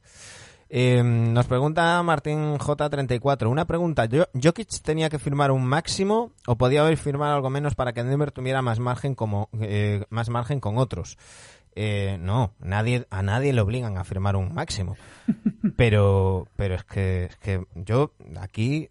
Eh, 0.69 1.01
nos 1.01 1.45
pregunta 1.47 2.01
Martín 2.03 2.57
J34. 2.57 3.49
Una 3.49 3.65
pregunta. 3.65 4.05
¿Yo- 4.05 4.27
¿Jokic 4.33 4.81
tenía 4.81 5.09
que 5.09 5.17
firmar 5.19 5.51
un 5.51 5.65
máximo 5.65 6.31
o 6.45 6.57
podía 6.57 6.81
haber 6.81 6.97
firmado 6.97 7.33
algo 7.35 7.49
menos 7.49 7.73
para 7.75 7.93
que 7.93 8.03
Denver 8.03 8.31
tuviera 8.31 8.61
más 8.61 8.79
margen 8.79 9.15
como 9.15 9.49
eh, 9.61 10.03
más 10.09 10.29
margen 10.29 10.59
con 10.59 10.77
otros? 10.77 11.17
Eh, 11.79 12.17
no, 12.19 12.53
nadie 12.59 13.05
a 13.11 13.21
nadie 13.21 13.53
le 13.53 13.61
obligan 13.61 13.97
a 13.97 14.03
firmar 14.03 14.35
un 14.35 14.53
máximo. 14.53 14.97
Pero 15.77 16.47
pero 16.55 16.75
es 16.75 16.83
que, 16.83 17.25
es 17.25 17.35
que 17.37 17.65
yo 17.75 18.13
aquí 18.39 18.89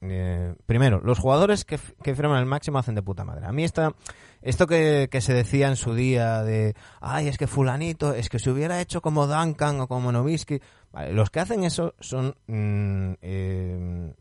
eh, 0.00 0.54
primero 0.66 1.00
los 1.02 1.18
jugadores 1.18 1.64
que, 1.64 1.78
firman 1.78 2.38
el 2.38 2.46
máximo 2.46 2.78
hacen 2.78 2.94
de 2.94 3.02
puta 3.02 3.24
madre. 3.24 3.46
A 3.46 3.52
mí 3.52 3.64
esta 3.64 3.94
esto 4.42 4.66
que, 4.66 5.08
que 5.10 5.20
se 5.20 5.34
decía 5.34 5.68
en 5.68 5.76
su 5.76 5.94
día 5.94 6.42
de, 6.42 6.74
ay, 7.00 7.28
es 7.28 7.38
que 7.38 7.46
fulanito, 7.46 8.14
es 8.14 8.28
que 8.28 8.38
se 8.38 8.50
hubiera 8.50 8.80
hecho 8.80 9.02
como 9.02 9.26
Duncan 9.26 9.80
o 9.80 9.88
como 9.88 10.12
Novisky. 10.12 10.60
Vale, 10.92 11.12
los 11.12 11.30
que 11.30 11.40
hacen 11.40 11.64
eso 11.64 11.94
son 11.98 12.36
mm, 12.46 13.14
eh, 13.20 14.14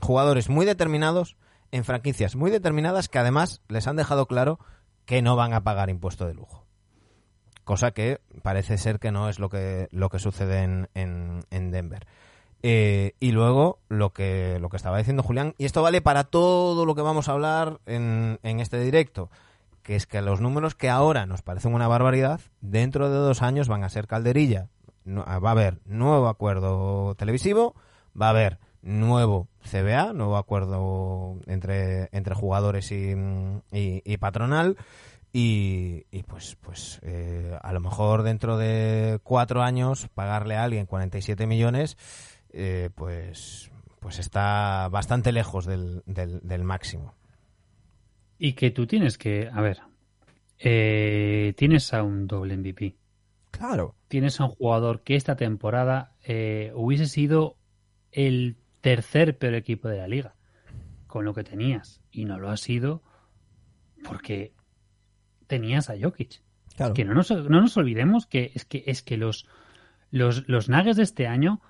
jugadores 0.00 0.48
muy 0.50 0.66
determinados 0.66 1.36
en 1.74 1.84
franquicias 1.84 2.36
muy 2.36 2.52
determinadas 2.52 3.08
que 3.08 3.18
además 3.18 3.60
les 3.66 3.88
han 3.88 3.96
dejado 3.96 4.26
claro 4.26 4.60
que 5.06 5.22
no 5.22 5.34
van 5.34 5.52
a 5.54 5.64
pagar 5.64 5.90
impuesto 5.90 6.24
de 6.24 6.34
lujo. 6.34 6.64
Cosa 7.64 7.90
que 7.90 8.20
parece 8.42 8.78
ser 8.78 9.00
que 9.00 9.10
no 9.10 9.28
es 9.28 9.40
lo 9.40 9.48
que, 9.48 9.88
lo 9.90 10.08
que 10.08 10.20
sucede 10.20 10.62
en, 10.62 10.88
en, 10.94 11.40
en 11.50 11.70
Denver. 11.72 12.06
Eh, 12.66 13.12
y 13.20 13.32
luego 13.32 13.80
lo 13.90 14.14
que, 14.14 14.56
lo 14.58 14.70
que 14.70 14.78
estaba 14.78 14.96
diciendo 14.96 15.22
Julián, 15.22 15.54
y 15.58 15.66
esto 15.66 15.82
vale 15.82 16.00
para 16.00 16.24
todo 16.24 16.86
lo 16.86 16.94
que 16.94 17.02
vamos 17.02 17.28
a 17.28 17.32
hablar 17.32 17.78
en, 17.84 18.38
en 18.42 18.58
este 18.58 18.80
directo, 18.80 19.28
que 19.82 19.96
es 19.96 20.06
que 20.06 20.22
los 20.22 20.40
números 20.40 20.74
que 20.74 20.88
ahora 20.88 21.26
nos 21.26 21.42
parecen 21.42 21.74
una 21.74 21.88
barbaridad, 21.88 22.40
dentro 22.62 23.10
de 23.10 23.16
dos 23.18 23.42
años 23.42 23.68
van 23.68 23.84
a 23.84 23.90
ser 23.90 24.06
calderilla. 24.06 24.68
No- 25.04 25.24
va 25.26 25.48
a 25.50 25.52
haber 25.52 25.80
nuevo 25.84 26.26
acuerdo 26.26 27.14
televisivo, 27.16 27.74
va 28.18 28.28
a 28.28 28.30
haber 28.30 28.58
nuevo 28.80 29.46
CBA, 29.70 30.14
nuevo 30.14 30.38
acuerdo 30.38 31.36
entre, 31.44 32.08
entre 32.12 32.34
jugadores 32.34 32.90
y, 32.92 33.10
y- 33.72 34.00
y 34.06 34.16
patronal. 34.16 34.78
Y, 35.34 36.06
y 36.12 36.22
pues, 36.22 36.56
pues 36.62 37.00
eh, 37.02 37.58
a 37.60 37.72
lo 37.72 37.80
mejor 37.80 38.22
dentro 38.22 38.56
de 38.56 39.18
cuatro 39.22 39.62
años 39.62 40.08
pagarle 40.14 40.56
a 40.56 40.62
alguien 40.62 40.86
47 40.86 41.46
millones, 41.48 41.98
eh, 42.54 42.90
pues, 42.94 43.70
pues 44.00 44.18
está 44.18 44.88
bastante 44.88 45.32
lejos 45.32 45.66
del, 45.66 46.02
del, 46.06 46.40
del 46.42 46.64
máximo. 46.64 47.14
Y 48.38 48.54
que 48.54 48.70
tú 48.70 48.86
tienes 48.86 49.18
que, 49.18 49.48
a 49.52 49.60
ver, 49.60 49.80
eh, 50.58 51.54
tienes 51.56 51.92
a 51.92 52.02
un 52.02 52.26
doble 52.26 52.56
MVP. 52.56 52.96
Claro. 53.50 53.94
tienes 54.08 54.40
a 54.40 54.46
un 54.46 54.50
jugador 54.50 55.02
que 55.02 55.14
esta 55.14 55.36
temporada 55.36 56.12
eh, 56.24 56.72
hubiese 56.74 57.06
sido 57.06 57.56
el 58.10 58.56
tercer 58.80 59.38
peor 59.38 59.54
equipo 59.54 59.88
de 59.88 59.98
la 59.98 60.08
liga 60.08 60.34
con 61.06 61.24
lo 61.24 61.34
que 61.34 61.44
tenías 61.44 62.00
y 62.10 62.24
no 62.24 62.40
lo 62.40 62.50
ha 62.50 62.56
sido 62.56 63.02
porque 64.02 64.52
tenías 65.46 65.88
a 65.88 65.94
Jokic. 66.00 66.42
Claro. 66.76 66.94
Que 66.94 67.04
no 67.04 67.14
nos, 67.14 67.30
no 67.30 67.60
nos 67.60 67.76
olvidemos 67.76 68.26
que 68.26 68.50
es 68.54 68.64
que 68.64 68.82
es 68.88 69.02
que 69.02 69.16
los, 69.16 69.46
los, 70.10 70.48
los 70.48 70.68
Nuggets 70.68 70.96
de 70.96 71.04
este 71.04 71.28
año 71.28 71.60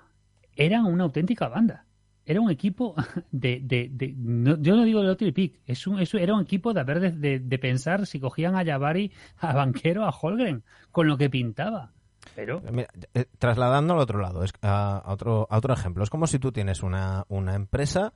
eran 0.55 0.85
una 0.85 1.03
auténtica 1.03 1.47
banda. 1.47 1.85
Era 2.25 2.41
un 2.41 2.49
equipo 2.49 2.95
de... 3.31 3.59
de, 3.63 3.89
de- 3.91 4.13
no- 4.17 4.57
yo 4.59 4.75
no 4.75 4.83
digo 4.83 5.01
de 5.01 5.07
lottery 5.07 5.31
pick, 5.31 5.59
es 5.65 5.85
un, 5.87 5.99
eso 5.99 6.17
era 6.17 6.33
un 6.33 6.41
equipo 6.41 6.73
de 6.73 6.79
haber 6.79 7.13
de, 7.13 7.39
de- 7.39 7.59
pensar 7.59 8.05
si 8.07 8.19
cogían 8.19 8.55
a 8.55 8.65
Jabari, 8.65 9.11
a 9.37 9.53
Banquero, 9.53 10.05
a 10.05 10.09
Holgren, 10.09 10.63
con 10.91 11.07
lo 11.07 11.17
que 11.17 11.29
pintaba. 11.29 11.91
Pero 12.35 12.59
Mira, 12.71 12.87
eh, 13.13 13.25
trasladando 13.37 13.93
al 13.93 13.99
otro 13.99 14.19
lado, 14.19 14.43
es, 14.43 14.51
a, 14.63 14.97
a 14.97 15.13
otro, 15.13 15.47
a 15.51 15.57
otro 15.57 15.73
ejemplo, 15.73 16.03
es 16.03 16.09
como 16.09 16.25
si 16.25 16.39
tú 16.39 16.51
tienes 16.51 16.81
una, 16.81 17.23
una 17.27 17.53
empresa 17.53 18.13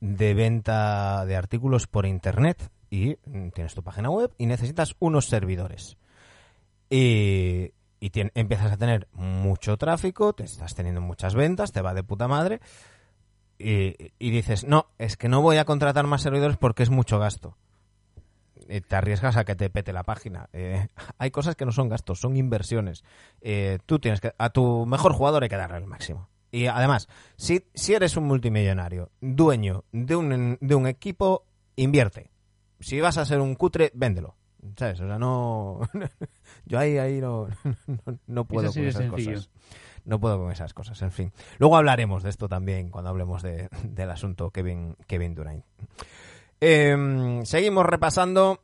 de 0.00 0.32
venta 0.32 1.26
de 1.26 1.36
artículos 1.36 1.86
por 1.86 2.06
internet 2.06 2.70
y 2.88 3.16
mm, 3.26 3.50
tienes 3.50 3.74
tu 3.74 3.82
página 3.82 4.08
web 4.08 4.32
y 4.38 4.46
necesitas 4.46 4.96
unos 4.98 5.26
servidores. 5.26 5.98
Y, 6.88 7.72
y 8.00 8.10
empiezas 8.34 8.72
a 8.72 8.78
tener 8.78 9.08
mucho 9.12 9.76
tráfico, 9.76 10.32
te 10.32 10.44
estás 10.44 10.74
teniendo 10.74 11.02
muchas 11.02 11.34
ventas, 11.34 11.70
te 11.70 11.82
va 11.82 11.92
de 11.92 12.02
puta 12.02 12.26
madre. 12.28 12.60
Y, 13.58 14.30
dices, 14.30 14.64
no, 14.64 14.86
es 14.96 15.18
que 15.18 15.28
no 15.28 15.42
voy 15.42 15.58
a 15.58 15.66
contratar 15.66 16.06
más 16.06 16.22
servidores 16.22 16.56
porque 16.56 16.82
es 16.82 16.88
mucho 16.88 17.18
gasto. 17.18 17.58
Te 18.88 18.96
arriesgas 18.96 19.36
a 19.36 19.44
que 19.44 19.54
te 19.54 19.68
pete 19.68 19.92
la 19.92 20.02
página. 20.02 20.48
Eh, 20.54 20.88
hay 21.18 21.30
cosas 21.30 21.56
que 21.56 21.66
no 21.66 21.72
son 21.72 21.90
gastos, 21.90 22.20
son 22.20 22.38
inversiones. 22.38 23.04
Eh, 23.42 23.78
tú 23.84 23.98
tienes 23.98 24.20
que, 24.20 24.32
a 24.38 24.48
tu 24.48 24.86
mejor 24.86 25.12
jugador 25.12 25.42
hay 25.42 25.50
que 25.50 25.56
darle 25.56 25.76
el 25.76 25.86
máximo. 25.86 26.30
Y 26.50 26.66
además, 26.66 27.08
si, 27.36 27.66
si 27.74 27.92
eres 27.92 28.16
un 28.16 28.24
multimillonario, 28.24 29.10
dueño 29.20 29.84
de 29.92 30.16
un, 30.16 30.58
de 30.60 30.74
un 30.74 30.86
equipo, 30.86 31.44
invierte. 31.76 32.30
Si 32.80 32.98
vas 33.00 33.18
a 33.18 33.26
ser 33.26 33.40
un 33.40 33.54
cutre, 33.56 33.92
véndelo. 33.94 34.36
¿Sabes? 34.76 35.00
O 35.00 35.06
sea, 35.06 35.18
no. 35.18 35.80
Yo 36.66 36.78
ahí, 36.78 36.98
ahí 36.98 37.20
no, 37.20 37.48
no, 38.06 38.18
no 38.26 38.44
puedo 38.44 38.72
con 38.72 38.82
esas 38.84 39.02
sencillo. 39.02 39.32
cosas. 39.32 39.50
No 40.04 40.18
puedo 40.18 40.38
con 40.38 40.50
esas 40.50 40.72
cosas, 40.74 41.00
en 41.02 41.12
fin. 41.12 41.32
Luego 41.58 41.76
hablaremos 41.76 42.22
de 42.22 42.30
esto 42.30 42.48
también 42.48 42.90
cuando 42.90 43.10
hablemos 43.10 43.42
de- 43.42 43.68
del 43.84 44.10
asunto 44.10 44.50
Kevin, 44.50 44.96
Kevin 45.06 45.34
Durant. 45.34 45.64
Eh, 46.60 47.40
seguimos 47.44 47.86
repasando 47.86 48.60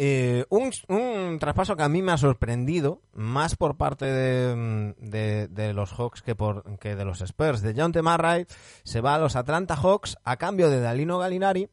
eh, 0.00 0.44
un, 0.50 0.70
un 0.88 1.38
traspaso 1.40 1.76
que 1.76 1.82
a 1.82 1.88
mí 1.88 2.02
me 2.02 2.12
ha 2.12 2.16
sorprendido, 2.18 3.02
más 3.12 3.56
por 3.56 3.76
parte 3.76 4.06
de, 4.06 4.94
de- 4.98 5.48
de 5.48 5.72
los 5.72 5.92
Hawks 5.92 6.22
que, 6.22 6.36
por, 6.36 6.78
que 6.78 6.94
de 6.94 7.04
los 7.04 7.20
Spurs. 7.20 7.62
De 7.62 7.74
John 7.76 7.92
Murray 8.04 8.46
se 8.84 9.00
va 9.00 9.14
a 9.14 9.18
los 9.18 9.34
Atlanta 9.34 9.74
Hawks 9.76 10.16
a 10.24 10.36
cambio 10.36 10.70
de 10.70 10.80
Dalino 10.80 11.18
Galinari, 11.18 11.68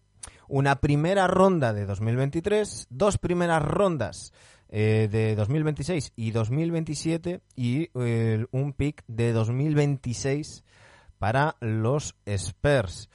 una 0.47 0.79
primera 0.81 1.27
ronda 1.27 1.73
de 1.73 1.85
2023, 1.85 2.87
dos 2.89 3.17
primeras 3.17 3.61
rondas 3.63 4.33
eh, 4.69 5.07
de 5.11 5.35
2026 5.35 6.13
y 6.15 6.31
2027 6.31 7.41
y 7.55 7.89
eh, 7.95 8.45
un 8.51 8.73
pick 8.73 9.03
de 9.07 9.31
2026 9.33 10.63
para 11.19 11.55
los 11.61 12.15
Spurs. 12.25 13.09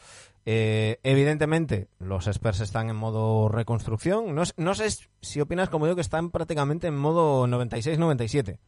Eh, 0.47 0.99
evidentemente, 1.03 1.89
los 1.99 2.27
Spurs 2.27 2.61
están 2.61 2.89
en 2.89 2.97
modo 2.97 3.49
reconstrucción. 3.49 4.35
No, 4.35 4.43
no 4.57 4.75
sé 4.75 4.89
si 5.21 5.41
opinas 5.41 5.69
como 5.69 5.87
yo 5.87 5.95
que 5.95 6.01
están 6.01 6.31
prácticamente 6.31 6.87
en 6.87 6.97
modo 6.97 7.47
96-97. 7.47 8.59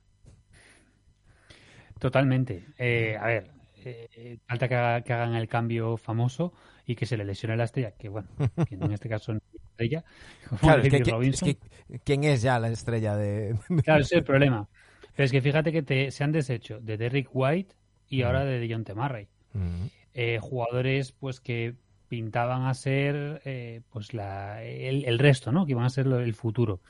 Totalmente. 1.99 2.67
Eh, 2.79 3.17
a 3.19 3.27
ver, 3.27 3.51
eh, 3.85 4.39
falta 4.47 4.69
que, 4.69 4.75
haga- 4.75 5.01
que 5.03 5.13
hagan 5.13 5.35
el 5.35 5.49
cambio 5.49 5.97
famoso 5.97 6.53
y 6.87 6.95
que 6.97 7.07
se 7.07 7.17
le 7.17 7.25
lesione 7.25 7.57
la 7.57 7.65
estrella, 7.65 7.93
que 7.93 8.09
bueno, 8.09 8.29
que 8.69 8.75
en 8.75 8.93
este 8.93 9.09
caso 9.09 9.33
no 9.33 9.39
es 9.39 9.61
estrella, 9.63 10.05
como 10.49 10.61
Claro, 10.61 10.83
es 10.83 10.89
que, 10.89 10.91
David 10.99 11.05
que- 11.05 11.11
Robinson. 11.11 11.49
es 11.49 11.57
que- 11.57 11.99
¿quién 12.05 12.25
es 12.25 12.43
ya 12.43 12.59
la 12.59 12.69
estrella 12.69 13.17
de...? 13.17 13.57
Claro, 13.85 14.01
ese 14.03 14.15
es 14.17 14.19
el 14.19 14.25
problema. 14.25 14.69
Pero 15.15 15.25
es 15.27 15.33
que 15.33 15.41
fíjate 15.43 15.73
que 15.73 15.83
te, 15.83 16.11
se 16.11 16.25
han 16.25 16.33
deshecho 16.33 16.81
de 16.81 16.97
Derrick 16.97 17.29
White 17.33 17.75
y 18.09 18.23
ahora 18.23 18.45
de 18.45 18.59
Dejounte 18.59 18.95
Murray. 18.95 19.29
Mm, 19.53 19.87
Eh, 20.15 20.39
jugadores 20.41 21.13
pues 21.13 21.41
que 21.41 21.75
pintaban 22.09 22.67
a 22.67 22.75
ser 22.75 23.41
eh, 23.47 23.81
pues 23.91 24.13
la, 24.13 24.63
el, 24.63 25.05
el 25.07 25.19
resto, 25.19 25.51
¿no? 25.53 25.65
Que 25.65 25.73
iban 25.73 25.85
a 25.85 25.91
ser 25.91 26.07
lo- 26.07 26.19
el 26.21 26.35
futuro. 26.35 26.81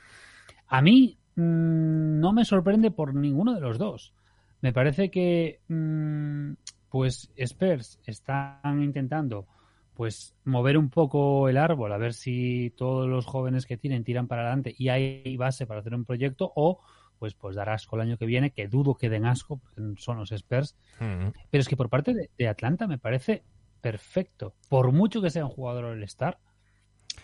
A 0.67 0.81
mí 0.81 1.17
mm, 1.35 2.19
no 2.19 2.33
me 2.33 2.43
sorprende 2.45 2.91
por 2.91 3.13
ninguno 3.15 3.53
de 3.53 3.61
los 3.61 3.77
dos. 3.77 4.13
Me 4.61 4.71
parece 4.73 5.09
que 5.11 5.59
mm, 5.69 6.53
pues 6.89 7.29
Spurs 7.37 7.99
están 8.05 8.81
intentando 8.83 9.47
pues 9.93 10.35
mover 10.43 10.77
un 10.77 10.89
poco 10.89 11.49
el 11.49 11.57
árbol 11.57 11.93
a 11.93 11.97
ver 11.97 12.13
si 12.13 12.73
todos 12.77 13.07
los 13.07 13.25
jóvenes 13.25 13.65
que 13.65 13.77
tienen 13.77 14.03
tiran 14.03 14.27
para 14.27 14.41
adelante 14.41 14.73
y 14.77 14.89
hay 14.89 15.37
base 15.37 15.67
para 15.67 15.81
hacer 15.81 15.93
un 15.93 16.05
proyecto 16.05 16.51
o 16.55 16.81
pues 17.19 17.35
pues 17.35 17.55
dar 17.55 17.69
asco 17.69 17.95
el 17.95 18.01
año 18.01 18.17
que 18.17 18.25
viene 18.25 18.51
que 18.51 18.67
dudo 18.67 18.95
que 18.95 19.09
den 19.09 19.25
asco 19.25 19.57
porque 19.57 20.01
son 20.01 20.17
los 20.17 20.31
Spurs 20.31 20.75
mm. 20.99 21.27
pero 21.49 21.61
es 21.61 21.67
que 21.67 21.77
por 21.77 21.89
parte 21.89 22.13
de, 22.13 22.29
de 22.37 22.47
Atlanta 22.47 22.87
me 22.87 22.97
parece 22.97 23.43
perfecto. 23.83 24.55
Por 24.69 24.93
mucho 24.93 25.21
que 25.21 25.29
sea 25.29 25.45
un 25.45 25.51
jugador 25.51 25.83
All-Star, 25.83 26.39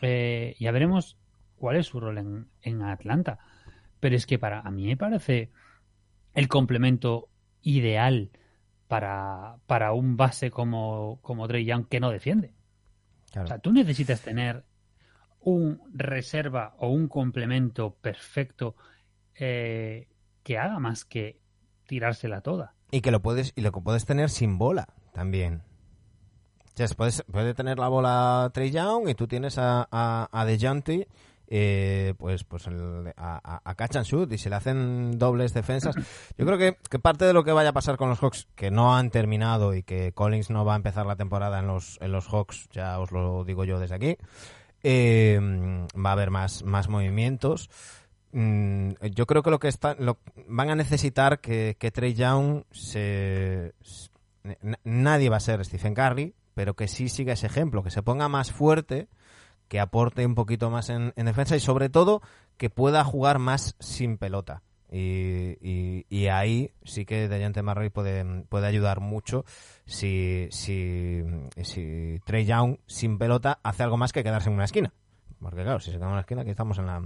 eh, 0.01 0.57
ya 0.59 0.71
veremos 0.71 1.17
cuál 1.55 1.77
es 1.77 1.87
su 1.87 2.01
rol 2.01 2.17
en, 2.17 2.49
en 2.61 2.81
Atlanta. 2.81 3.39
Pero 4.01 4.15
es 4.15 4.27
que 4.27 4.37
para 4.37 4.59
a 4.59 4.69
mí 4.69 4.85
me 4.85 4.97
parece 4.97 5.51
el 6.33 6.49
complemento 6.49 7.29
ideal 7.61 8.29
para, 8.89 9.55
para 9.67 9.93
un 9.93 10.17
base 10.17 10.51
como, 10.51 11.19
como 11.21 11.47
Trey 11.47 11.63
Young 11.63 11.87
que 11.87 12.01
no 12.01 12.11
defiende. 12.11 12.53
Claro. 13.31 13.45
O 13.45 13.47
sea, 13.47 13.59
tú 13.59 13.71
necesitas 13.71 14.21
tener 14.21 14.63
un 15.41 15.81
reserva 15.93 16.75
o 16.79 16.89
un 16.89 17.07
complemento 17.07 17.95
perfecto 17.95 18.75
eh, 19.35 20.07
que 20.43 20.57
haga 20.57 20.79
más 20.79 21.05
que 21.05 21.39
tirársela 21.87 22.41
toda. 22.41 22.75
Y 22.91 23.01
que 23.01 23.11
lo 23.11 23.21
puedes 23.21 23.53
y 23.55 23.61
lo 23.61 23.71
que 23.71 23.81
puedes 23.81 24.05
tener 24.05 24.29
sin 24.29 24.57
bola 24.57 24.87
también. 25.13 25.63
O 26.73 26.77
sea, 26.81 26.87
puedes, 26.95 27.23
puede 27.31 27.53
tener 27.53 27.77
la 27.77 27.87
bola 27.87 28.49
Trey 28.53 28.71
Young 28.71 29.09
y 29.09 29.15
tú 29.15 29.27
tienes 29.27 29.57
a, 29.57 29.87
a, 29.91 30.29
a 30.31 30.45
DeJounte, 30.45 31.07
eh, 31.51 32.13
pues, 32.17 32.43
pues 32.43 32.67
el- 32.67 33.11
a, 33.17 33.61
a, 33.65 33.75
catch 33.75 33.95
and 33.95 34.05
shoot 34.05 34.31
y 34.31 34.37
se 34.37 34.49
le 34.51 34.55
hacen 34.55 35.17
dobles 35.17 35.53
defensas. 35.53 35.95
Yo 36.37 36.45
creo 36.45 36.57
que, 36.59 36.77
que 36.89 36.99
parte 36.99 37.25
de 37.25 37.33
lo 37.33 37.43
que 37.43 37.51
vaya 37.51 37.69
a 37.69 37.73
pasar 37.73 37.97
con 37.97 38.07
los 38.09 38.19
Hawks, 38.19 38.47
que 38.55 38.69
no 38.69 38.95
han 38.95 39.09
terminado 39.09 39.73
y 39.73 39.81
que 39.83 40.11
Collins 40.13 40.51
no 40.51 40.63
va 40.63 40.73
a 40.73 40.77
empezar 40.77 41.05
la 41.07 41.15
temporada 41.15 41.59
en 41.59 41.67
los, 41.67 41.97
en 42.01 42.11
los 42.11 42.27
Hawks, 42.27 42.69
ya 42.71 42.99
os 42.99 43.11
lo 43.11 43.43
digo 43.45 43.63
yo 43.65 43.79
desde 43.79 43.95
aquí, 43.95 44.17
eh, 44.83 45.39
va 45.97 46.09
a 46.09 46.13
haber 46.13 46.29
más, 46.29 46.63
más 46.63 46.87
movimientos. 46.87 47.69
Mm, 48.31 48.91
yo 49.11 49.25
creo 49.25 49.41
que 49.41 49.49
lo 49.49 49.59
que 49.59 49.69
están 49.69 49.95
lo, 49.99 50.19
van 50.47 50.69
a 50.69 50.75
necesitar 50.75 51.39
que, 51.41 51.75
que 51.79 51.89
Trey 51.89 52.13
Young 52.13 52.61
se, 52.71 53.73
s- 53.81 54.09
n- 54.43 54.77
nadie 54.83 55.29
va 55.29 55.37
a 55.37 55.41
ser 55.41 55.65
Stephen 55.65 55.95
Curry 55.95 56.35
pero 56.53 56.75
que 56.75 56.87
sí 56.87 57.09
siga 57.09 57.33
ese 57.33 57.47
ejemplo 57.47 57.81
que 57.83 57.89
se 57.89 58.03
ponga 58.03 58.27
más 58.27 58.51
fuerte 58.51 59.07
que 59.69 59.79
aporte 59.79 60.25
un 60.25 60.35
poquito 60.35 60.69
más 60.69 60.89
en, 60.89 61.13
en 61.15 61.25
defensa 61.25 61.55
y 61.55 61.59
sobre 61.61 61.89
todo 61.89 62.21
que 62.57 62.69
pueda 62.69 63.03
jugar 63.05 63.39
más 63.39 63.75
sin 63.79 64.17
pelota. 64.17 64.63
Y, 64.91 65.55
y, 65.61 66.05
y 66.09 66.27
ahí 66.27 66.71
sí 66.83 67.05
que 67.05 67.29
Dejante 67.29 67.61
Murray 67.61 67.89
puede, 67.89 68.43
puede 68.49 68.67
ayudar 68.67 68.99
mucho 68.99 69.45
si, 69.85 70.47
si, 70.51 71.23
si 71.63 72.19
Trey 72.25 72.45
Young 72.45 72.77
sin 72.87 73.19
pelota 73.19 73.59
hace 73.61 73.83
algo 73.83 73.97
más 73.97 74.11
que 74.11 74.23
quedarse 74.23 74.49
en 74.49 74.55
una 74.55 74.65
esquina. 74.65 74.91
Porque 75.39 75.61
claro, 75.61 75.79
si 75.79 75.91
se 75.91 75.97
queda 75.97 76.07
en 76.07 76.11
una 76.13 76.21
esquina 76.21 76.41
aquí 76.41 76.49
estamos 76.49 76.79
en 76.79 76.87
la, 76.87 77.01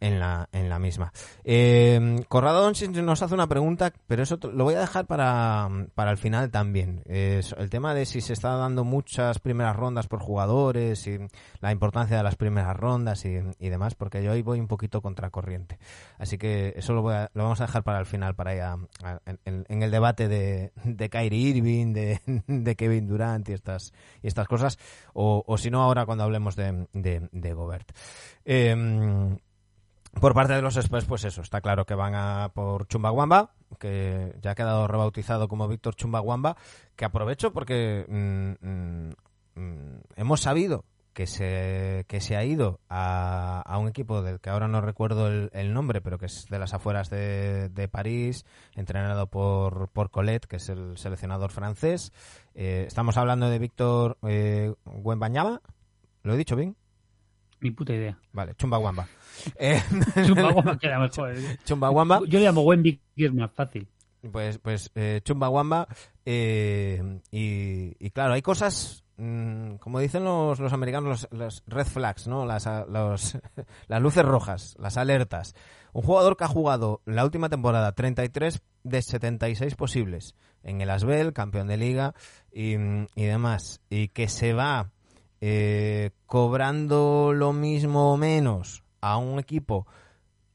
en 0.00 0.20
la, 0.20 0.48
en 0.52 0.68
la 0.68 0.78
misma. 0.78 1.12
Eh, 1.44 2.22
Corrado 2.28 2.70
nos 2.70 3.22
hace 3.22 3.34
una 3.34 3.46
pregunta, 3.46 3.92
pero 4.06 4.22
eso 4.22 4.38
lo 4.52 4.64
voy 4.64 4.74
a 4.74 4.80
dejar 4.80 5.06
para, 5.06 5.68
para 5.94 6.10
el 6.10 6.18
final 6.18 6.50
también. 6.50 7.02
El 7.06 7.70
tema 7.70 7.94
de 7.94 8.06
si 8.06 8.20
se 8.20 8.32
está 8.32 8.56
dando 8.56 8.84
muchas 8.84 9.38
primeras 9.38 9.76
rondas 9.76 10.06
por 10.06 10.20
jugadores 10.20 11.06
y 11.06 11.18
la 11.60 11.72
importancia 11.72 12.16
de 12.16 12.22
las 12.22 12.36
primeras 12.36 12.76
rondas 12.76 13.24
y, 13.24 13.68
demás, 13.68 13.94
porque 13.94 14.22
yo 14.22 14.32
hoy 14.32 14.42
voy 14.42 14.60
un 14.60 14.68
poquito 14.68 15.00
contracorriente. 15.02 15.78
Así 16.18 16.38
que 16.38 16.74
eso 16.76 16.92
lo, 16.94 17.02
voy 17.02 17.14
a- 17.14 17.30
lo 17.34 17.44
vamos 17.44 17.60
a 17.60 17.66
dejar 17.66 17.82
para 17.82 17.98
el 18.00 18.06
final, 18.06 18.34
para 18.34 18.54
ir 18.54 18.62
a- 18.62 18.78
en, 19.44 19.82
el 19.82 19.90
debate 19.90 20.28
de, 20.28 20.72
de 20.84 21.10
Kyrie 21.10 21.48
Irving, 21.56 21.92
de, 21.92 22.76
Kevin 22.76 23.06
Durant 23.06 23.48
y 23.48 23.52
estas, 23.52 23.92
y 24.22 24.26
estas 24.26 24.46
cosas, 24.46 24.78
o, 25.14 25.42
si 25.58 25.70
no 25.70 25.82
ahora 25.82 26.06
cuando 26.06 26.24
hablemos 26.24 26.56
de, 26.56 26.86
de, 26.92 27.52
Gobert. 27.54 27.90
Eh, 28.44 29.36
por 30.12 30.34
parte 30.34 30.54
de 30.54 30.62
los 30.62 30.76
Spurs, 30.76 31.04
pues 31.04 31.24
eso, 31.24 31.42
está 31.42 31.60
claro 31.60 31.84
que 31.84 31.94
van 31.94 32.14
a 32.14 32.50
por 32.54 32.86
Chumbawamba, 32.86 33.52
que 33.78 34.34
ya 34.40 34.52
ha 34.52 34.54
quedado 34.54 34.86
rebautizado 34.86 35.48
como 35.48 35.68
Víctor 35.68 35.94
Chumbawamba, 35.94 36.56
que 36.96 37.04
aprovecho 37.04 37.52
porque 37.52 38.04
mm, 38.08 39.10
mm, 39.60 40.00
hemos 40.16 40.40
sabido 40.40 40.84
que 41.18 41.26
se, 41.26 42.04
que 42.06 42.20
se 42.20 42.36
ha 42.36 42.44
ido 42.44 42.78
a, 42.88 43.60
a 43.62 43.78
un 43.78 43.88
equipo 43.88 44.22
del 44.22 44.38
que 44.38 44.50
ahora 44.50 44.68
no 44.68 44.80
recuerdo 44.80 45.26
el, 45.26 45.74
nombre, 45.74 46.00
pero 46.00 46.16
que 46.16 46.26
es 46.26 46.46
de 46.48 46.60
las 46.60 46.74
afueras 46.74 47.10
de, 47.10 47.68
de 47.70 47.88
París, 47.88 48.44
entrenado 48.76 49.26
por, 49.26 49.88
por 49.88 50.10
Colette, 50.10 50.46
que 50.46 50.56
es 50.56 50.68
el 50.68 50.96
seleccionador 50.96 51.50
francés. 51.50 52.12
Eh, 52.54 52.84
estamos 52.86 53.16
hablando 53.16 53.50
de 53.50 53.58
Víctor 53.58 54.16
eh, 54.22 54.72
Wembanyama. 54.84 55.60
¿Lo 56.22 56.34
he 56.34 56.36
dicho 56.36 56.54
bien? 56.54 56.76
Ni 57.60 57.70
puta 57.72 57.92
idea. 57.94 58.18
Vale, 58.32 58.54
Chumbawamba. 58.54 59.06
Eh, 59.58 59.80
Chumbawamba 60.26 60.76
queda 60.78 60.98
mejor. 60.98 61.32
¿eh? 61.36 61.58
Chumbawamba. 61.64 62.20
Yo 62.26 62.38
le 62.40 62.44
llamo 62.46 62.62
Wemby, 62.62 63.00
que 63.16 63.26
es 63.26 63.32
más 63.32 63.50
fácil. 63.52 63.86
Pues, 64.32 64.58
pues 64.58 64.90
eh, 64.96 65.20
Chumbawamba. 65.24 65.86
eh, 66.26 67.20
y, 67.30 67.94
y 68.04 68.10
claro, 68.10 68.32
hay 68.34 68.42
cosas, 68.42 69.04
mm, 69.16 69.76
como 69.76 70.00
dicen 70.00 70.24
los, 70.24 70.58
los 70.58 70.72
americanos, 70.72 71.28
los, 71.30 71.38
los 71.38 71.62
red 71.68 71.86
flags, 71.86 72.26
¿no? 72.26 72.44
Las, 72.46 72.66
los- 72.88 73.38
las 73.88 74.02
luces 74.02 74.24
rojas, 74.24 74.74
las 74.80 74.96
alertas. 74.96 75.54
Un 75.92 76.02
jugador 76.02 76.36
que 76.36 76.44
ha 76.44 76.48
jugado 76.48 77.00
la 77.06 77.24
última 77.24 77.48
temporada 77.48 77.92
33 77.92 78.60
de 78.82 79.02
76 79.02 79.74
posibles 79.76 80.34
en 80.64 80.80
el 80.80 80.90
Asbel, 80.90 81.32
campeón 81.32 81.68
de 81.68 81.76
liga 81.76 82.14
y, 82.52 82.74
y 82.74 83.24
demás. 83.24 83.80
Y 83.88 84.08
que 84.08 84.28
se 84.28 84.52
va 84.52 84.90
eh, 85.40 86.10
cobrando 86.26 87.32
lo 87.34 87.52
mismo 87.52 88.12
o 88.12 88.16
menos 88.16 88.84
a 89.00 89.16
un 89.16 89.38
equipo 89.38 89.86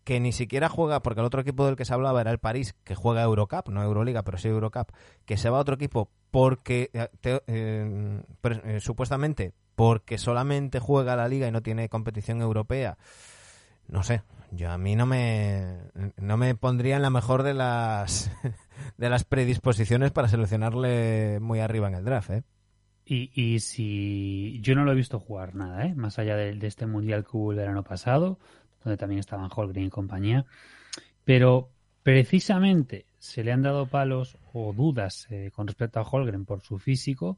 que 0.03 0.19
ni 0.19 0.31
siquiera 0.31 0.69
juega, 0.69 1.01
porque 1.01 1.21
el 1.21 1.25
otro 1.25 1.41
equipo 1.41 1.65
del 1.65 1.75
que 1.75 1.86
se 1.86 1.93
hablaba 1.93 2.21
era 2.21 2.31
el 2.31 2.39
París, 2.39 2.75
que 2.84 2.95
juega 2.95 3.23
Eurocup, 3.23 3.69
no 3.69 3.81
Euroliga, 3.81 4.23
pero 4.23 4.38
sí 4.38 4.49
Eurocup, 4.49 4.91
que 5.25 5.38
se 5.38 5.49
va 5.49 5.57
a 5.57 5.61
otro 5.61 5.75
equipo 5.75 6.09
porque, 6.29 6.89
eh, 6.93 7.09
eh, 7.23 8.21
eh, 8.43 8.79
supuestamente, 8.81 9.53
porque 9.75 10.17
solamente 10.17 10.79
juega 10.79 11.15
la 11.15 11.27
liga 11.27 11.47
y 11.47 11.51
no 11.51 11.61
tiene 11.61 11.89
competición 11.89 12.41
europea. 12.41 12.97
No 13.88 14.03
sé, 14.03 14.23
yo 14.51 14.71
a 14.71 14.77
mí 14.77 14.95
no 14.95 15.05
me, 15.05 15.77
no 16.17 16.38
me 16.38 16.55
pondría 16.55 16.95
en 16.95 17.01
la 17.01 17.09
mejor 17.09 17.43
de 17.43 17.53
las, 17.53 18.31
de 18.97 19.09
las 19.09 19.23
predisposiciones 19.23 20.11
para 20.11 20.27
seleccionarle 20.27 21.39
muy 21.41 21.59
arriba 21.59 21.88
en 21.88 21.95
el 21.95 22.03
draft, 22.03 22.29
¿eh? 22.31 22.43
Y, 23.06 23.32
y 23.34 23.60
si 23.60 24.60
yo 24.62 24.76
no 24.76 24.86
lo 24.86 24.93
he 24.93 24.95
visto 24.95 25.20
jugar 25.20 25.56
nada, 25.56 25.86
¿eh? 25.86 25.93
más 25.95 26.20
allá 26.20 26.36
de, 26.38 26.54
de 26.56 26.68
este 26.68 26.86
mundial 26.86 27.24
que 27.24 27.36
hubo 27.38 27.51
el 27.51 27.58
verano 27.58 27.84
pasado, 27.84 28.39
donde 28.84 28.97
también 28.97 29.20
estaban 29.20 29.49
Holgren 29.54 29.86
y 29.86 29.89
compañía, 29.89 30.45
pero 31.26 31.70
precisamente 32.04 33.06
se 33.20 33.43
le 33.43 33.51
han 33.51 33.62
dado 33.62 33.88
palos 33.88 34.38
o 34.54 34.74
dudas 34.74 35.28
eh, 35.30 35.51
con 35.54 35.68
respecto 35.68 35.99
a 35.99 36.04
Holgren 36.04 36.45
por 36.45 36.62
su 36.62 36.80
físico, 36.80 37.38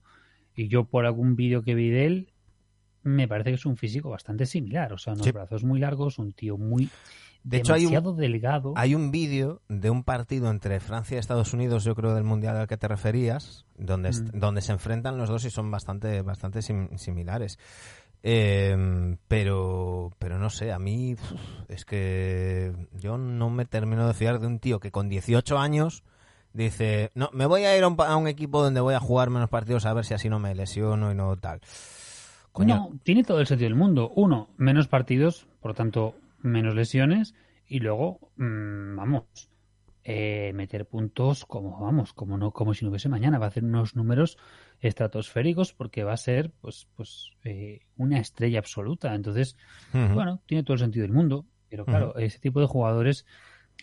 y 0.56 0.68
yo 0.68 0.86
por 0.86 1.06
algún 1.06 1.36
vídeo 1.36 1.64
que 1.64 1.76
vi 1.76 1.90
de 1.90 2.06
él, 2.06 2.30
me 3.04 3.28
parece 3.28 3.52
que 3.52 3.56
es 3.56 3.66
un 3.66 3.78
físico 3.78 4.10
bastante 4.10 4.46
similar, 4.46 4.94
o 4.94 4.98
sea, 4.98 5.14
unos 5.14 5.26
Sí. 5.26 5.32
brazos 5.32 5.64
muy 5.64 5.80
largos, 5.80 6.18
un 6.18 6.32
tío 6.34 6.58
muy 6.58 6.92
De 7.46 7.58
hecho, 7.58 7.74
hay 7.76 7.86
un- 7.86 8.18
delgado. 8.18 8.74
Hay 8.76 8.96
un 8.96 9.12
vídeo 9.12 9.62
de 9.70 9.90
un 9.92 10.04
partido 10.04 10.50
entre 10.50 10.80
Francia 10.80 11.16
y 11.16 11.20
Estados 11.20 11.54
Unidos, 11.54 11.84
yo 11.84 11.94
creo 11.96 12.14
del 12.16 12.24
mundial 12.24 12.58
al 12.58 12.68
que 12.68 12.76
te 12.76 12.88
referías, 12.88 13.66
donde, 13.78 14.10
Mm. 14.10 14.40
donde 14.40 14.62
se 14.62 14.72
enfrentan 14.72 15.18
los 15.18 15.30
dos 15.30 15.46
y 15.46 15.52
son 15.52 15.70
bastante, 15.72 16.22
bastante 16.24 16.62
sim- 16.62 16.90
similares. 16.98 17.60
Eh, 18.24 19.16
pero, 19.28 20.12
pero 20.18 20.40
no 20.40 20.50
sé, 20.50 20.72
a 20.72 20.80
mí 20.80 21.14
uf, 21.14 21.32
es 21.70 21.86
que 21.86 22.74
yo 22.94 23.20
no 23.20 23.52
me 23.52 23.66
termino 23.66 24.08
de 24.08 24.16
fiar 24.16 24.40
de 24.40 24.48
un 24.48 24.58
tío 24.58 24.80
que 24.80 24.90
con 24.92 25.08
18 25.10 25.60
años 25.60 26.04
dice, 26.52 27.12
no, 27.14 27.30
me 27.34 27.46
voy 27.46 27.66
a 27.66 27.78
ir 27.78 27.84
a 27.84 27.88
un, 27.88 27.96
pa- 27.96 28.08
a 28.08 28.16
un 28.16 28.28
equipo 28.28 28.64
donde 28.64 28.80
voy 28.82 28.96
a 28.96 29.00
jugar 29.00 29.30
menos 29.30 29.50
partidos 29.50 29.86
a 29.86 29.94
ver 29.94 30.06
si 30.06 30.16
así 30.16 30.28
no 30.30 30.40
me 30.40 30.56
lesiono 30.56 31.12
y 31.12 31.16
no 31.16 31.36
tal. 31.38 31.62
Coño, 32.52 32.76
No, 32.76 32.92
tiene 33.04 33.24
todo 33.24 33.40
el 33.42 33.46
sentido 33.46 33.70
del 33.70 33.78
mundo. 33.78 34.12
Uno, 34.16 34.48
menos 34.58 34.88
partidos, 34.88 35.46
por 35.62 35.72
lo 35.72 35.76
tanto, 35.76 36.16
menos 36.46 36.76
lesiones. 36.76 37.36
Y 37.68 37.80
luego, 37.80 38.32
mm, 38.38 38.96
vamos, 38.96 39.24
eh, 40.04 40.52
meter 40.54 40.86
puntos 40.86 41.46
como, 41.46 41.80
vamos, 41.80 42.14
como 42.14 42.38
no, 42.38 42.52
como 42.52 42.74
si 42.74 42.86
no 42.86 42.92
hubiese 42.92 43.10
mañana. 43.10 43.40
Va 43.40 43.46
a 43.46 43.50
hacer 43.50 43.64
unos 43.64 43.96
números 43.96 44.38
estratosféricos 44.80 45.74
porque 45.74 46.04
va 46.04 46.14
a 46.14 46.18
ser, 46.18 46.52
pues, 46.62 46.88
pues, 46.96 47.32
eh, 47.44 47.82
una 47.98 48.20
estrella 48.20 48.60
absoluta. 48.60 49.16
Entonces, 49.16 49.58
bueno, 49.92 50.42
tiene 50.46 50.64
todo 50.64 50.74
el 50.74 50.80
sentido 50.80 51.04
del 51.04 51.14
mundo. 51.14 51.46
Pero 51.70 51.86
claro, 51.86 52.16
ese 52.18 52.40
tipo 52.40 52.62
de 52.62 52.68
jugadores, 52.68 53.26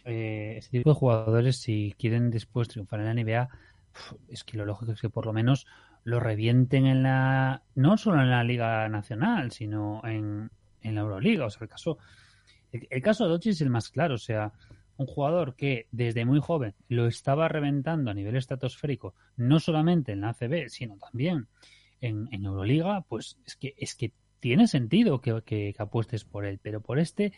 eh, 0.05 0.55
ese 0.57 0.71
tipo 0.71 0.91
de 0.91 0.95
jugadores, 0.95 1.57
si 1.57 1.95
quieren 1.99 2.31
después 2.31 2.69
triunfar 2.69 3.01
en 3.01 3.07
la 3.07 3.15
NBA, 3.15 3.49
es 4.29 4.45
que 4.45 4.57
lo 4.57 4.65
lógico 4.65 4.93
es 4.93 5.01
que 5.01 5.11
por 5.11 5.27
lo 5.27 5.33
menos 5.33 5.67
lo 6.05 6.21
revienten 6.21 6.87
en 6.87 7.03
la, 7.03 7.63
no 7.75 7.97
solo 7.97 8.23
en 8.23 8.31
la 8.31 8.45
Liga 8.45 8.89
Nacional, 8.89 9.53
sino 9.53 10.01
en, 10.05 10.51
en 10.81 10.95
la 10.95 11.01
Euroliga. 11.03 11.47
O 11.47 11.51
sea, 11.51 11.65
el 11.65 11.69
caso, 11.69 11.99
el, 12.73 12.87
el 12.91 13.03
caso 13.03 13.25
de 13.25 13.31
Doncic 13.31 13.53
es 13.53 13.61
el 13.61 13.71
más 13.71 13.91
claro. 13.91 14.15
O 14.15 14.19
sea, 14.19 14.53
un 14.97 15.07
jugador 15.07 15.55
que 15.57 15.87
desde 15.91 16.25
muy 16.25 16.41
joven 16.41 16.75
lo 16.89 17.07
estaba 17.07 17.49
reventando 17.49 18.11
a 18.11 18.15
nivel 18.15 18.37
estratosférico, 18.37 19.15
no 19.37 19.59
solamente 19.61 20.13
en 20.13 20.21
la 20.21 20.31
ACB, 20.31 20.69
sino 20.69 20.97
también 20.99 21.47
en, 22.01 22.29
en 22.31 22.45
Euroliga, 22.45 23.03
pues 23.09 23.39
es 23.47 23.57
que, 23.57 23.75
es 23.79 23.95
que 23.95 24.13
tiene 24.41 24.67
sentido 24.67 25.21
que, 25.21 25.43
que- 25.45 25.73
que 25.77 25.83
apuestes 25.83 26.25
por 26.25 26.45
él, 26.45 26.59
pero 26.63 26.81
por 26.81 26.99
este 26.99 27.33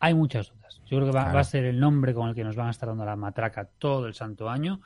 hay 0.00 0.14
muchas 0.14 0.48
dudas. 0.50 0.80
Yo 0.86 0.96
creo 0.98 1.10
que 1.10 1.16
va, 1.16 1.22
Claro. 1.24 1.34
va 1.34 1.40
a 1.40 1.44
ser 1.44 1.64
el 1.64 1.78
nombre 1.78 2.12
con 2.14 2.28
el 2.28 2.34
que 2.34 2.42
nos 2.42 2.56
van 2.56 2.68
a 2.68 2.70
estar 2.70 2.88
dando 2.88 3.04
la 3.04 3.14
matraca 3.16 3.66
todo 3.78 4.06
el 4.06 4.14
santo 4.14 4.48
año 4.50 4.80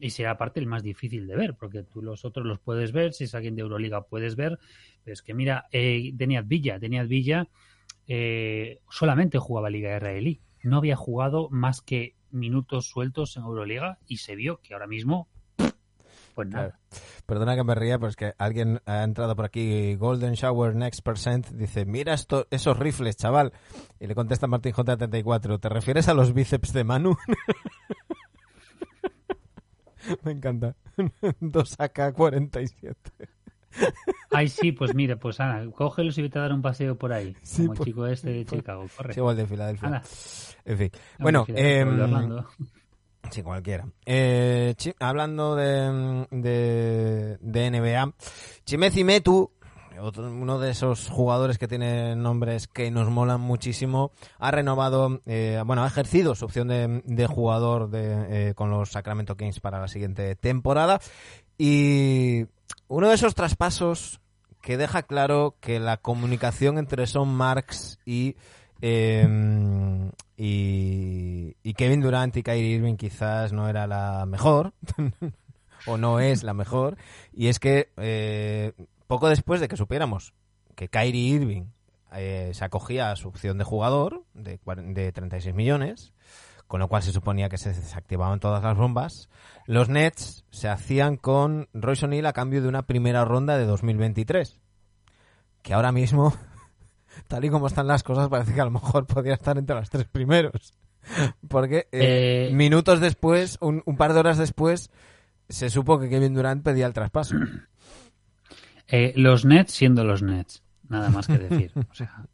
y 0.00 0.10
será 0.10 0.30
aparte 0.32 0.58
el 0.60 0.66
más 0.66 0.82
difícil 0.82 1.26
de 1.26 1.36
ver, 1.36 1.54
porque 1.54 1.82
tú 1.82 2.02
los 2.02 2.24
otros 2.24 2.46
los 2.46 2.58
puedes 2.58 2.92
ver, 2.92 3.12
si 3.12 3.24
es 3.24 3.34
alguien 3.34 3.54
de 3.54 3.62
Euroliga 3.62 4.02
puedes 4.06 4.34
ver, 4.36 4.58
pero 5.04 5.12
es 5.12 5.22
que 5.22 5.34
mira, 5.34 5.66
eh, 5.70 6.10
Deniad 6.14 6.44
Villa, 6.46 6.78
Deniad 6.78 7.06
Villa 7.06 7.48
eh, 8.08 8.80
solamente 8.90 9.38
jugaba 9.38 9.70
Liga 9.70 9.96
Israelí, 9.96 10.40
no 10.62 10.78
había 10.78 10.96
jugado 10.96 11.48
más 11.50 11.80
que 11.80 12.16
minutos 12.30 12.86
sueltos 12.86 13.36
en 13.36 13.44
Euroliga 13.44 13.98
y 14.06 14.18
se 14.18 14.36
vio 14.36 14.60
que 14.62 14.74
ahora 14.74 14.86
mismo, 14.86 15.28
pues 16.34 16.48
nada. 16.48 16.78
Perdona 17.26 17.56
que 17.56 17.64
me 17.64 17.74
ría, 17.74 17.98
pero 17.98 18.08
es 18.08 18.16
que 18.16 18.32
alguien 18.38 18.80
ha 18.86 19.02
entrado 19.02 19.36
por 19.36 19.44
aquí, 19.44 19.96
Golden 19.96 20.32
Shower 20.34 20.74
Next 20.74 21.02
Percent, 21.02 21.48
dice, 21.48 21.84
mira 21.84 22.14
esto, 22.14 22.46
esos 22.50 22.78
rifles, 22.78 23.16
chaval. 23.16 23.52
Y 24.00 24.06
le 24.06 24.14
contesta 24.14 24.46
Martín 24.46 24.72
J34, 24.72 25.60
¿te 25.60 25.68
refieres 25.68 26.08
a 26.08 26.14
los 26.14 26.32
bíceps 26.32 26.72
de 26.72 26.84
Manu? 26.84 27.16
me 30.24 30.32
encanta. 30.32 30.74
2AK47. 30.96 32.96
Ay, 34.30 34.48
sí, 34.48 34.72
pues 34.72 34.94
mira, 34.94 35.16
pues 35.16 35.40
Ana, 35.40 35.70
cógelos 35.72 36.16
y 36.18 36.22
vete 36.22 36.38
a 36.38 36.42
dar 36.42 36.52
un 36.52 36.62
paseo 36.62 36.96
por 36.96 37.12
ahí, 37.12 37.36
Sí, 37.42 37.62
como 37.66 37.74
por- 37.74 37.86
el 37.86 37.92
chico 37.92 38.06
este 38.06 38.30
de 38.32 38.44
por- 38.44 38.58
Chicago, 38.58 38.86
corre. 38.96 39.10
Es 39.12 39.16
igual 39.16 39.36
de 39.36 39.46
Filadelfia. 39.46 39.88
Ala. 39.88 40.02
En 40.64 40.78
fin. 40.78 40.90
No, 41.18 41.22
Bueno, 41.24 41.46
Orlando. 42.04 42.46
Sí, 43.30 43.42
cualquiera. 43.42 43.86
Eh, 44.04 44.74
hablando 44.98 45.54
de, 45.56 46.26
de, 46.30 47.38
de 47.40 47.66
NBA, 47.70 48.12
Metu, 49.04 49.50
otro- 50.00 50.30
uno 50.30 50.58
de 50.58 50.70
esos 50.70 51.08
jugadores 51.08 51.56
que 51.58 51.68
tiene 51.68 52.16
nombres 52.16 52.66
que 52.66 52.90
nos 52.90 53.08
molan 53.10 53.40
muchísimo, 53.40 54.10
ha 54.38 54.50
renovado, 54.50 55.20
eh, 55.26 55.62
bueno, 55.64 55.84
ha 55.84 55.86
ejercido 55.86 56.34
su 56.34 56.44
opción 56.44 56.68
de, 56.68 57.02
de 57.06 57.26
jugador 57.26 57.90
de, 57.90 58.50
eh, 58.50 58.54
con 58.54 58.70
los 58.70 58.90
Sacramento 58.90 59.36
Kings 59.36 59.60
para 59.60 59.80
la 59.80 59.88
siguiente 59.88 60.34
temporada. 60.34 60.98
Y 61.64 62.48
uno 62.88 63.08
de 63.08 63.14
esos 63.14 63.36
traspasos 63.36 64.20
que 64.62 64.76
deja 64.76 65.04
claro 65.04 65.54
que 65.60 65.78
la 65.78 65.96
comunicación 65.96 66.76
entre 66.76 67.06
Son 67.06 67.32
Marks 67.32 68.00
y, 68.04 68.34
eh, 68.80 69.24
y, 70.36 71.74
Kevin 71.74 72.00
Durant 72.00 72.36
y 72.36 72.42
Kyrie 72.42 72.74
Irving 72.74 72.96
quizás 72.96 73.52
no 73.52 73.68
era 73.68 73.86
la 73.86 74.26
mejor, 74.26 74.72
o 75.86 75.96
no 75.98 76.18
es 76.18 76.42
la 76.42 76.52
mejor, 76.52 76.96
y 77.32 77.46
es 77.46 77.60
que 77.60 77.92
eh, 77.96 78.72
poco 79.06 79.28
después 79.28 79.60
de 79.60 79.68
que 79.68 79.76
supiéramos 79.76 80.34
que 80.74 80.88
Kyrie 80.88 81.36
Irving 81.36 81.66
eh, 82.12 82.50
se 82.54 82.64
acogía 82.64 83.12
a 83.12 83.16
su 83.16 83.28
opción 83.28 83.56
de 83.56 83.62
jugador 83.62 84.24
de, 84.34 84.58
de 84.64 85.12
36 85.12 85.54
millones, 85.54 86.12
con 86.72 86.80
lo 86.80 86.88
cual 86.88 87.02
se 87.02 87.12
suponía 87.12 87.50
que 87.50 87.58
se 87.58 87.68
desactivaban 87.68 88.40
todas 88.40 88.64
las 88.64 88.78
bombas, 88.78 89.28
los 89.66 89.90
Nets 89.90 90.46
se 90.48 90.70
hacían 90.70 91.18
con 91.18 91.68
Royce 91.74 92.06
O'Neal 92.06 92.24
a 92.24 92.32
cambio 92.32 92.62
de 92.62 92.68
una 92.68 92.86
primera 92.86 93.26
ronda 93.26 93.58
de 93.58 93.66
2023, 93.66 94.58
que 95.60 95.74
ahora 95.74 95.92
mismo, 95.92 96.34
tal 97.28 97.44
y 97.44 97.50
como 97.50 97.66
están 97.66 97.88
las 97.88 98.02
cosas, 98.02 98.30
parece 98.30 98.54
que 98.54 98.62
a 98.62 98.64
lo 98.64 98.70
mejor 98.70 99.06
podría 99.06 99.34
estar 99.34 99.58
entre 99.58 99.76
los 99.76 99.90
tres 99.90 100.06
primeros. 100.06 100.72
Porque 101.46 101.88
eh, 101.92 102.48
Eh, 102.48 102.54
minutos 102.54 103.00
después, 103.00 103.58
un, 103.60 103.82
un 103.84 103.98
par 103.98 104.14
de 104.14 104.20
horas 104.20 104.38
después, 104.38 104.90
se 105.50 105.68
supo 105.68 105.98
que 105.98 106.08
Kevin 106.08 106.32
Durant 106.32 106.64
pedía 106.64 106.86
el 106.86 106.94
traspaso. 106.94 107.36
Eh, 108.88 109.12
los 109.16 109.44
Nets 109.44 109.72
siendo 109.72 110.04
los 110.04 110.22
Nets, 110.22 110.62
nada 110.88 111.10
más 111.10 111.26
que 111.26 111.38
decir. 111.38 111.72
O 111.90 111.94
sea, 111.94 112.26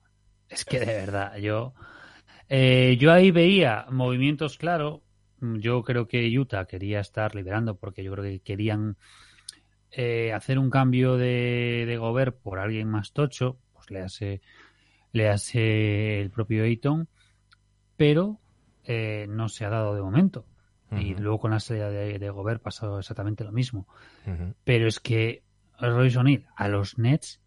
es 0.49 0.65
que 0.65 0.81
de 0.81 0.87
verdad, 0.87 1.37
yo, 1.37 1.73
eh, 2.49 2.97
yo 2.99 3.13
ahí 3.13 3.31
veía 3.31 3.87
movimientos, 3.91 4.59
claro. 4.59 5.03
Yo 5.41 5.83
creo 5.83 6.09
que 6.09 6.37
Utah 6.37 6.65
quería 6.67 7.01
estar 7.01 7.35
liberando 7.35 7.77
porque 7.77 8.03
yo 8.03 8.13
creo 8.13 8.25
que 8.25 8.41
querían 8.41 8.97
eh, 9.91 10.33
hacer 10.33 10.59
un 10.59 10.71
cambio 10.71 11.17
de, 11.17 11.85
de 11.87 11.97
Gobert 11.97 12.37
por 12.41 12.59
alguien 12.59 12.89
más 12.89 13.13
tocho, 13.13 13.59
pues 13.73 13.91
le 13.91 14.01
hace, 14.01 14.41
le 15.13 15.29
hace 15.29 16.21
el 16.21 16.31
propio 16.31 16.65
Ayton, 16.65 17.09
pero 17.97 18.41
eh, 18.85 19.27
no 19.29 19.49
se 19.49 19.65
ha 19.65 19.71
dado 19.71 19.95
de 19.95 20.03
momento. 20.03 20.47
Y 20.91 21.15
luego 21.15 21.39
con 21.39 21.51
la 21.51 21.61
salida 21.61 21.91
de, 21.91 22.19
de 22.19 22.31
Gobert 22.31 22.63
pasó 22.63 22.99
exactamente 22.99 23.45
lo 23.45 23.53
mismo. 23.53 23.87
Pero 24.65 24.89
es 24.89 25.01
que 25.01 25.43
Royce 25.79 26.19
O'Neal 26.19 26.47
a 26.57 26.69
los 26.69 26.97
Nets, 26.97 27.43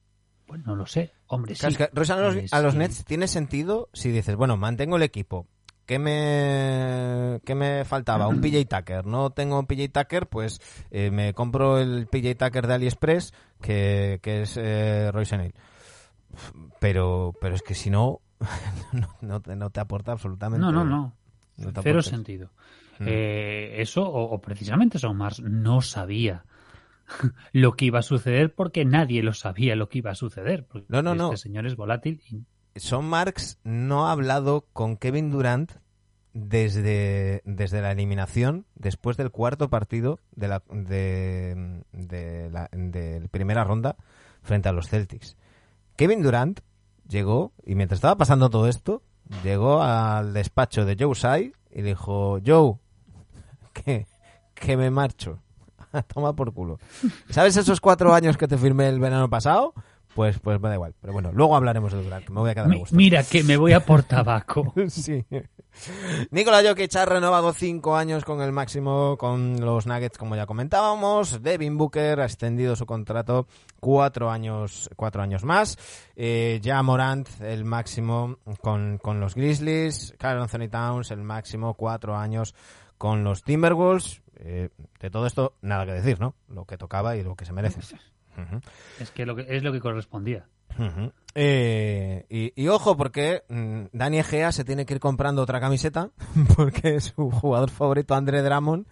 pues 0.45 0.63
no 0.63 0.75
lo 0.75 0.85
sé. 0.85 1.11
Hombre, 1.31 1.55
sí. 1.55 1.65
Royce, 1.93 2.11
a 2.11 2.17
los, 2.17 2.33
Hombre, 2.33 2.45
a 2.51 2.61
los 2.61 2.73
sí. 2.73 2.79
Nets 2.79 3.05
tiene 3.05 3.25
sentido 3.25 3.87
si 3.93 4.11
dices, 4.11 4.35
bueno, 4.35 4.57
mantengo 4.57 4.97
el 4.97 5.03
equipo. 5.03 5.47
¿Qué 5.85 5.97
me, 5.97 7.39
qué 7.45 7.55
me 7.55 7.85
faltaba? 7.85 8.27
Un 8.27 8.41
PJ 8.41 8.65
Tucker. 8.65 9.05
No 9.05 9.29
tengo 9.29 9.57
un 9.57 9.65
PJ 9.65 9.87
Tucker, 9.89 10.27
pues 10.27 10.59
eh, 10.91 11.09
me 11.09 11.33
compro 11.33 11.79
el 11.79 12.07
PJ 12.07 12.35
Tucker 12.35 12.67
de 12.67 12.73
AliExpress, 12.73 13.33
que, 13.61 14.19
que 14.21 14.41
es 14.41 14.57
eh, 14.57 15.09
Royce 15.13 15.35
O'Neal. 15.35 15.53
Pero, 16.79 17.33
pero 17.39 17.55
es 17.55 17.61
que 17.61 17.75
si 17.75 17.89
no, 17.89 18.19
no, 18.91 19.15
no 19.21 19.41
te, 19.41 19.55
no 19.55 19.69
te 19.69 19.79
aporta 19.79 20.11
absolutamente 20.11 20.59
No, 20.61 20.71
no, 20.73 20.83
no. 20.83 21.13
no 21.57 21.71
Cero 21.81 22.01
sentido. 22.01 22.51
Mm. 22.99 23.05
Eh, 23.07 23.81
eso, 23.81 24.03
o, 24.03 24.33
o 24.33 24.41
precisamente 24.41 24.99
Son 24.99 25.15
Mars 25.15 25.39
no 25.39 25.81
sabía 25.81 26.43
lo 27.53 27.73
que 27.73 27.85
iba 27.85 27.99
a 27.99 28.03
suceder 28.03 28.53
porque 28.53 28.85
nadie 28.85 29.23
lo 29.23 29.33
sabía 29.33 29.75
lo 29.75 29.89
que 29.89 29.99
iba 29.99 30.11
a 30.11 30.15
suceder. 30.15 30.65
Porque 30.65 30.87
No, 30.89 31.01
no, 31.01 31.11
este 31.11 31.23
no. 31.23 31.37
señor 31.37 31.65
es 31.65 31.75
volátil. 31.75 32.21
y- 32.29 32.43
Son 32.79 33.05
Marks 33.05 33.59
no 33.63 34.07
ha 34.07 34.11
hablado 34.13 34.65
con 34.73 34.95
Kevin 34.97 35.29
Durant 35.31 35.71
desde, 36.33 37.41
desde 37.45 37.81
la 37.81 37.91
eliminación, 37.91 38.65
después 38.75 39.17
del 39.17 39.31
cuarto 39.31 39.69
partido 39.69 40.19
de 40.35 40.47
la, 40.47 40.63
de, 40.71 41.83
de 41.91 42.49
la 42.49 42.69
de 42.71 43.27
primera 43.31 43.63
ronda 43.65 43.97
frente 44.41 44.69
a 44.69 44.71
los 44.71 44.87
Celtics. 44.87 45.35
Kevin 45.97 46.21
Durant 46.23 46.61
llegó, 47.07 47.51
y 47.65 47.75
mientras 47.75 47.97
estaba 47.97 48.17
pasando 48.17 48.49
todo 48.49 48.67
esto, 48.69 49.03
llegó 49.43 49.81
al 49.81 50.33
despacho 50.33 50.85
de 50.85 50.95
Joe 50.97 51.13
Tsai 51.13 51.53
y 51.69 51.81
dijo, 51.81 52.39
Joe, 52.45 52.75
que, 53.73 54.07
que 54.55 54.77
me 54.77 54.89
marcho. 54.89 55.39
Toma 56.13 56.33
por 56.35 56.53
culo. 56.53 56.79
¿Sabes 57.29 57.57
esos 57.57 57.81
cuatro 57.81 58.13
años 58.13 58.37
que 58.37 58.47
te 58.47 58.57
firmé 58.57 58.89
el 58.89 58.99
verano 58.99 59.29
pasado? 59.29 59.73
Pues, 60.15 60.39
pues 60.39 60.59
me 60.59 60.67
da 60.67 60.75
igual. 60.75 60.93
Pero 60.99 61.13
bueno, 61.13 61.31
luego 61.33 61.55
hablaremos 61.55 61.93
de 61.93 62.03
Durant, 62.03 62.25
que 62.25 62.33
me 62.33 62.39
voy 62.41 62.49
a 62.49 62.53
quedar 62.53 62.71
a 62.71 62.75
gusto. 62.75 62.95
mira 62.95 63.23
que 63.23 63.43
me 63.43 63.55
voy 63.57 63.73
a 63.73 63.85
por 63.85 64.03
tabaco. 64.03 64.73
Sí. 64.89 65.25
Nikola 66.31 66.61
Jokic 66.67 66.93
ha 66.97 67.05
renovado 67.05 67.53
cinco 67.53 67.95
años 67.95 68.25
con 68.25 68.41
el 68.41 68.51
máximo 68.51 69.15
con 69.17 69.61
los 69.61 69.87
Nuggets, 69.87 70.17
como 70.17 70.35
ya 70.35 70.45
comentábamos. 70.45 71.41
Devin 71.41 71.77
Booker 71.77 72.19
ha 72.19 72.25
extendido 72.25 72.75
su 72.75 72.85
contrato 72.85 73.47
cuatro 73.79 74.29
años, 74.29 74.89
cuatro 74.97 75.21
años 75.21 75.45
más. 75.45 75.77
Eh, 76.17 76.59
ya 76.61 76.83
Morant, 76.83 77.29
el 77.39 77.63
máximo 77.63 78.37
con, 78.59 78.97
con 78.97 79.21
los 79.21 79.33
Grizzlies. 79.33 80.13
Carl 80.19 80.41
Anthony 80.41 80.67
Towns, 80.69 81.09
el 81.11 81.23
máximo 81.23 81.73
cuatro 81.75 82.17
años 82.17 82.53
con 82.97 83.23
los 83.23 83.41
Timberwolves. 83.43 84.21
Eh, 84.41 84.69
de 84.99 85.09
todo 85.09 85.25
esto, 85.27 85.55
nada 85.61 85.85
que 85.85 85.93
decir, 85.93 86.19
¿no? 86.19 86.35
Lo 86.49 86.65
que 86.65 86.77
tocaba 86.77 87.15
y 87.15 87.23
lo 87.23 87.35
que 87.35 87.45
se 87.45 87.53
merece. 87.53 87.81
Es 88.97 89.11
que, 89.11 89.25
lo 89.25 89.35
que 89.35 89.45
es 89.49 89.61
lo 89.61 89.73
que 89.73 89.81
correspondía. 89.81 90.47
Eh, 91.35 92.25
y, 92.29 92.53
y 92.55 92.67
ojo, 92.69 92.95
porque 92.95 93.43
mm, 93.49 93.87
Dani 93.91 94.19
Egea 94.19 94.53
se 94.53 94.63
tiene 94.63 94.85
que 94.85 94.93
ir 94.93 94.99
comprando 95.01 95.41
otra 95.41 95.59
camiseta, 95.59 96.11
porque 96.55 97.01
su 97.01 97.29
jugador 97.29 97.69
favorito, 97.69 98.15
André 98.15 98.41
Drummond, 98.41 98.87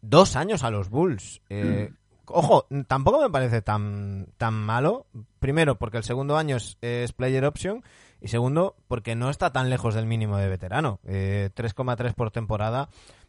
dos 0.00 0.36
años 0.36 0.62
a 0.62 0.70
los 0.70 0.88
Bulls. 0.88 1.42
Eh, 1.50 1.90
Ojo, 2.28 2.66
mm, 2.70 2.82
tampoco 2.82 3.20
me 3.20 3.30
parece 3.30 3.62
tan, 3.62 4.28
tan 4.36 4.54
malo. 4.54 5.06
Primero, 5.38 5.76
porque 5.76 5.98
el 5.98 6.04
segundo 6.04 6.36
año 6.36 6.56
es, 6.56 6.76
es 6.80 7.12
player 7.12 7.44
option. 7.44 7.82
Y 8.20 8.28
segundo, 8.28 8.76
porque 8.88 9.14
no 9.14 9.30
está 9.30 9.52
tan 9.52 9.70
lejos 9.70 9.94
del 9.94 10.06
mínimo 10.06 10.36
de 10.38 10.48
veterano. 10.48 11.00
Eh, 11.04 11.50
3,3 11.54 12.14
por 12.14 12.30
temporada. 12.30 12.88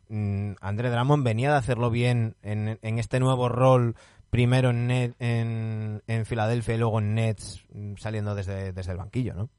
Mm, 0.09 0.53
André 0.61 0.89
Drummond 0.89 1.23
venía 1.23 1.51
de 1.51 1.57
hacerlo 1.57 1.89
bien 1.89 2.35
en, 2.41 2.79
en 2.81 2.99
este 2.99 3.19
nuevo 3.19 3.49
rol 3.49 3.95
primero 4.29 4.69
en, 4.71 4.87
Net- 4.89 5.15
en, 5.19 6.01
en 6.07 6.25
Filadelfia 6.25 6.75
y 6.75 6.77
luego 6.77 6.99
en 6.99 7.13
Nets 7.15 7.65
mm, 7.73 7.95
saliendo 7.97 8.35
desde, 8.35 8.73
desde 8.73 8.91
el 8.91 8.97
banquillo, 8.97 9.33
¿no? 9.33 9.49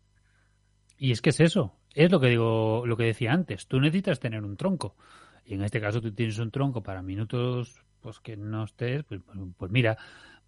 Y 0.96 1.12
es 1.12 1.22
que 1.22 1.30
es 1.30 1.40
eso. 1.40 1.74
Es 1.94 2.10
lo 2.10 2.20
que 2.20 2.28
digo, 2.28 2.84
lo 2.86 2.96
que 2.96 3.04
decía 3.04 3.32
antes. 3.32 3.66
Tú 3.66 3.80
necesitas 3.80 4.20
tener 4.20 4.44
un 4.44 4.56
tronco. 4.56 4.96
Y 5.44 5.54
en 5.54 5.62
este 5.62 5.80
caso 5.80 6.00
tú 6.00 6.12
tienes 6.12 6.38
un 6.38 6.50
tronco 6.50 6.82
para 6.82 7.02
minutos 7.02 7.82
pues 8.00 8.20
que 8.20 8.36
no 8.36 8.64
estés, 8.64 9.04
pues, 9.04 9.20
pues- 9.56 9.70
mira, 9.72 9.96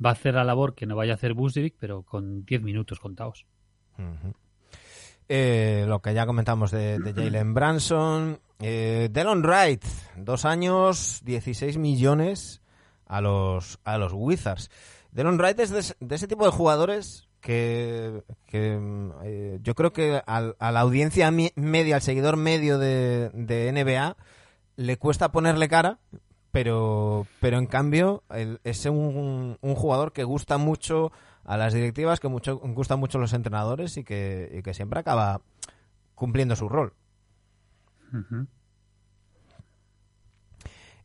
va 0.05 0.11
a 0.11 0.13
hacer 0.13 0.35
la 0.35 0.45
labor 0.45 0.75
que 0.75 0.87
no 0.87 0.97
vaya 0.97 1.13
a 1.13 1.15
hacer 1.17 1.35
Busevic, 1.35 1.75
pero 1.79 2.03
con 2.03 2.45
10 2.45 2.63
minutos 2.63 3.01
contados. 3.01 3.47
Ujú. 3.99 4.35
Eh, 5.33 5.85
lo 5.87 6.01
que 6.03 6.13
ya 6.13 6.27
comentamos 6.27 6.73
de, 6.73 6.99
Jalen 7.15 7.55
Branson. 7.55 8.41
Eh, 8.59 9.09
Delon 9.13 9.45
Wright, 9.45 9.85
dos 10.17 10.45
años, 10.45 11.21
16 11.25 11.77
millones 11.79 12.63
a 13.07 13.21
los, 13.21 13.79
a 13.85 13.97
los 13.97 14.13
Wizards. 14.13 14.71
Delon 15.13 15.39
Wright 15.39 15.61
es 15.61 15.71
de, 15.71 16.15
ese- 16.17 16.27
tipo 16.27 16.45
de 16.45 16.51
jugadores 16.51 17.29
que, 17.41 18.25
que, 18.47 18.77
eh, 19.23 19.61
yo 19.63 19.75
creo 19.77 19.93
que 19.93 20.21
al- 20.27 20.57
a 20.59 20.73
la 20.73 20.81
audiencia 20.81 21.31
media, 21.31 21.95
al 21.95 22.03
seguidor 22.03 22.37
medio 22.37 22.79
de, 22.81 23.31
de 23.33 23.69
NBA, 23.73 24.17
le 24.75 24.97
cuesta 24.99 25.31
ponerle 25.31 25.69
cara, 25.69 26.01
pero, 26.51 27.25
pero 27.39 27.59
en 27.59 27.67
cambio 27.67 28.25
es 28.65 28.85
un 28.87 29.57
jugador 29.77 30.13
que 30.13 30.25
gusta 30.25 30.59
mucho 30.59 31.13
a 31.53 31.57
las 31.57 31.73
directivas, 31.75 32.21
que 32.21 32.29
mucho, 32.29 32.59
gusta 32.59 32.97
mucho 32.97 33.19
los 33.19 33.33
entrenadores 33.33 33.97
y 33.97 34.05
que, 34.05 34.51
y 34.59 34.63
que 34.63 34.73
siempre 34.75 35.01
acaba 35.01 35.41
cumpliendo 36.15 36.55
su 36.55 36.69
rol. 36.69 36.93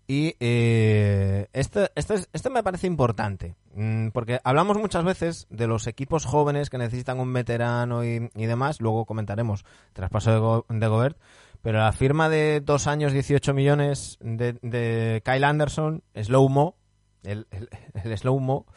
Y 0.07 0.35
eh, 0.39 1.47
este, 1.51 1.89
este, 1.95 2.13
es- 2.13 2.29
este 2.31 2.49
me 2.51 2.61
parece 2.61 2.85
importante, 2.85 3.55
mm, 3.73 4.09
porque 4.09 4.39
hablamos 4.43 4.77
muchas 4.77 5.03
veces 5.03 5.47
de 5.49 5.65
los 5.65 5.87
equipos 5.87 6.25
jóvenes 6.25 6.69
que 6.69 6.77
necesitan 6.77 7.19
un 7.19 7.33
veterano 7.33 8.03
y, 8.05 8.29
y 8.35 8.45
demás, 8.45 8.81
luego 8.81 9.05
comentaremos 9.05 9.65
traspaso 9.93 10.31
de, 10.31 10.37
Go- 10.37 10.65
de 10.69 10.87
Gobert, 10.87 11.17
pero 11.63 11.79
la 11.79 11.91
firma 11.91 12.29
de 12.29 12.61
dos 12.61 12.85
años 12.85 13.13
18 13.13 13.55
millones 13.55 14.19
de, 14.21 14.53
de 14.61 15.23
Kyle 15.25 15.43
Anderson, 15.43 16.03
Slow 16.13 16.49
Mo, 16.49 16.75
el, 17.23 17.47
el, 17.49 17.69
el 18.03 18.15
Slow 18.15 18.39
Mo, 18.39 18.67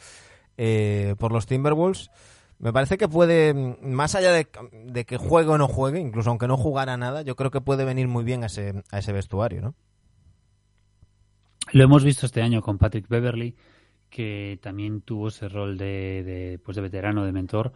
eh, 0.61 1.15
por 1.17 1.31
los 1.31 1.45
Timberwolves, 1.45 2.11
me 2.59 2.73
parece 2.73 2.97
que 2.97 3.07
puede, 3.07 3.53
más 3.81 4.13
allá 4.13 4.33
de, 4.33 4.45
de 4.87 5.05
que 5.05 5.15
juegue 5.15 5.51
o 5.51 5.57
no 5.57 5.69
juegue, 5.69 6.01
incluso 6.01 6.29
aunque 6.29 6.49
no 6.49 6.57
jugara 6.57 6.97
nada, 6.97 7.21
yo 7.21 7.37
creo 7.37 7.49
que 7.49 7.61
puede 7.61 7.85
venir 7.85 8.09
muy 8.09 8.25
bien 8.25 8.43
a 8.43 8.47
ese, 8.47 8.83
a 8.91 8.99
ese 8.99 9.13
vestuario, 9.13 9.61
¿no? 9.61 9.75
Lo 11.71 11.83
hemos 11.85 12.03
visto 12.03 12.25
este 12.25 12.41
año 12.41 12.61
con 12.61 12.77
Patrick 12.77 13.07
Beverly, 13.07 13.55
que 14.09 14.59
también 14.61 14.99
tuvo 14.99 15.29
ese 15.29 15.47
rol 15.47 15.77
de, 15.77 16.23
de, 16.25 16.59
pues 16.59 16.75
de 16.75 16.81
veterano, 16.81 17.23
de 17.23 17.31
mentor, 17.31 17.71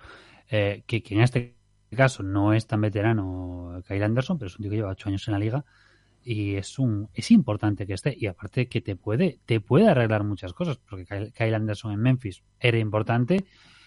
eh, 0.49 0.83
que, 0.85 1.01
que 1.01 1.15
en 1.15 1.21
este 1.21 1.55
caso 1.95 2.21
no 2.21 2.53
es 2.53 2.67
tan 2.67 2.81
veterano 2.81 3.81
Kyle 3.87 4.03
Anderson, 4.03 4.37
pero 4.37 4.47
es 4.47 4.57
un 4.57 4.63
tío 4.63 4.71
que 4.71 4.77
lleva 4.77 4.91
ocho 4.91 5.07
años 5.07 5.25
en 5.29 5.31
la 5.31 5.39
liga 5.39 5.63
y 6.23 6.55
es 6.55 6.79
un 6.79 7.09
es 7.13 7.31
importante 7.31 7.85
que 7.85 7.93
esté 7.93 8.15
y 8.17 8.27
aparte 8.27 8.67
que 8.67 8.81
te 8.81 8.95
puede 8.95 9.39
te 9.45 9.59
puede 9.59 9.89
arreglar 9.89 10.23
muchas 10.23 10.53
cosas 10.53 10.77
porque 10.77 11.31
Kyle, 11.35 11.55
Anderson 11.55 11.93
en 11.93 11.99
Memphis 11.99 12.43
era 12.59 12.77
importante 12.77 13.45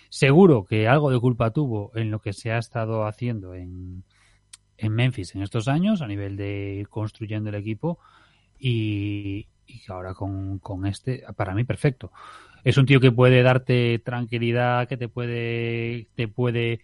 seguro 0.08 0.64
que 0.64 0.88
algo 0.88 1.10
de 1.10 1.18
culpa 1.18 1.50
tuvo 1.50 1.92
en 1.94 2.10
lo 2.10 2.20
que 2.20 2.32
se 2.32 2.52
ha 2.52 2.58
estado 2.58 3.06
haciendo 3.06 3.54
en, 3.54 4.04
en 4.76 4.92
Memphis 4.92 5.34
en 5.34 5.42
estos 5.42 5.68
años 5.68 6.02
a 6.02 6.06
nivel 6.06 6.36
de 6.36 6.86
construyendo 6.90 7.48
el 7.48 7.56
equipo 7.56 7.98
y, 8.58 9.48
y 9.66 9.82
ahora 9.88 10.14
con, 10.14 10.58
con 10.58 10.86
este, 10.86 11.24
para 11.36 11.54
mí 11.54 11.64
perfecto. 11.64 12.12
Es 12.64 12.78
un 12.78 12.86
tío 12.86 13.00
que 13.00 13.12
puede 13.12 13.42
darte 13.42 14.00
tranquilidad, 14.00 14.88
que 14.88 14.96
te 14.96 15.08
puede, 15.08 16.08
te 16.14 16.28
puede 16.28 16.80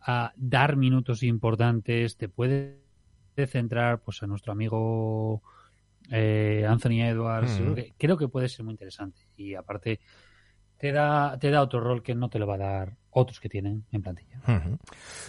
ah, 0.00 0.32
dar 0.36 0.76
minutos 0.76 1.22
importantes, 1.22 2.16
te 2.16 2.28
puede 2.28 2.85
centrar 3.44 4.00
pues 4.00 4.22
a 4.22 4.26
nuestro 4.26 4.52
amigo 4.52 5.42
eh, 6.10 6.64
Anthony 6.66 7.02
Edwards. 7.02 7.60
Mm. 7.60 7.62
Creo, 7.62 7.74
que, 7.74 7.94
creo 7.98 8.16
que 8.16 8.28
puede 8.28 8.48
ser 8.48 8.64
muy 8.64 8.72
interesante. 8.72 9.28
Y 9.36 9.54
aparte 9.54 10.00
te 10.78 10.92
da, 10.92 11.38
te 11.38 11.50
da 11.50 11.62
otro 11.62 11.80
rol 11.80 12.02
que 12.02 12.14
no 12.14 12.28
te 12.28 12.38
lo 12.38 12.46
va 12.46 12.54
a 12.54 12.58
dar 12.58 12.96
otros 13.18 13.40
que 13.40 13.48
tienen 13.48 13.86
en 13.92 14.02
plantilla. 14.02 14.40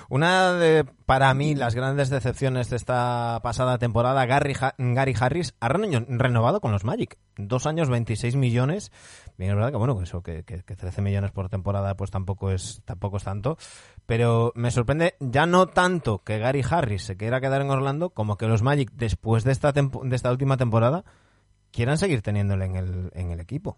Una 0.09 0.53
de, 0.53 0.83
para 1.05 1.33
mí, 1.33 1.55
las 1.55 1.73
grandes 1.73 2.09
decepciones 2.09 2.69
de 2.69 2.75
esta 2.75 3.39
pasada 3.41 3.77
temporada, 3.77 4.25
Gary, 4.25 4.53
Gary 4.77 5.15
Harris 5.19 5.55
ha 5.61 5.69
reno- 5.69 6.05
renovado 6.09 6.59
con 6.59 6.71
los 6.73 6.83
Magic. 6.83 7.17
Dos 7.37 7.65
años, 7.65 7.89
26 7.89 8.35
millones. 8.35 8.91
Bien, 9.37 9.51
es 9.51 9.55
verdad 9.55 9.71
que, 9.71 9.77
bueno, 9.77 10.01
eso, 10.01 10.21
que, 10.21 10.43
que- 10.43 10.63
que 10.63 10.75
13 10.75 11.01
millones 11.01 11.31
por 11.31 11.47
temporada, 11.49 11.95
pues 11.95 12.11
tampoco 12.11 12.51
es, 12.51 12.81
tampoco 12.83 13.17
es 13.17 13.23
tanto. 13.23 13.57
Pero 14.05 14.51
me 14.55 14.69
sorprende 14.71 15.15
ya 15.19 15.45
no 15.45 15.67
tanto 15.67 16.19
que 16.23 16.39
Gary 16.39 16.63
Harris 16.69 17.03
se 17.03 17.15
quiera 17.15 17.39
quedar 17.39 17.61
en 17.61 17.69
Orlando, 17.69 18.09
como 18.09 18.37
que 18.37 18.47
los 18.47 18.63
Magic, 18.63 18.91
después 18.93 19.43
de 19.45 19.53
esta, 19.53 19.71
de 19.71 20.15
esta 20.15 20.31
última 20.31 20.57
temporada, 20.57 21.05
quieran 21.71 21.97
seguir 21.97 22.21
teniéndole 22.21 22.65
en 22.65 22.75
el, 22.75 23.11
en 23.13 23.31
el 23.31 23.39
equipo. 23.39 23.77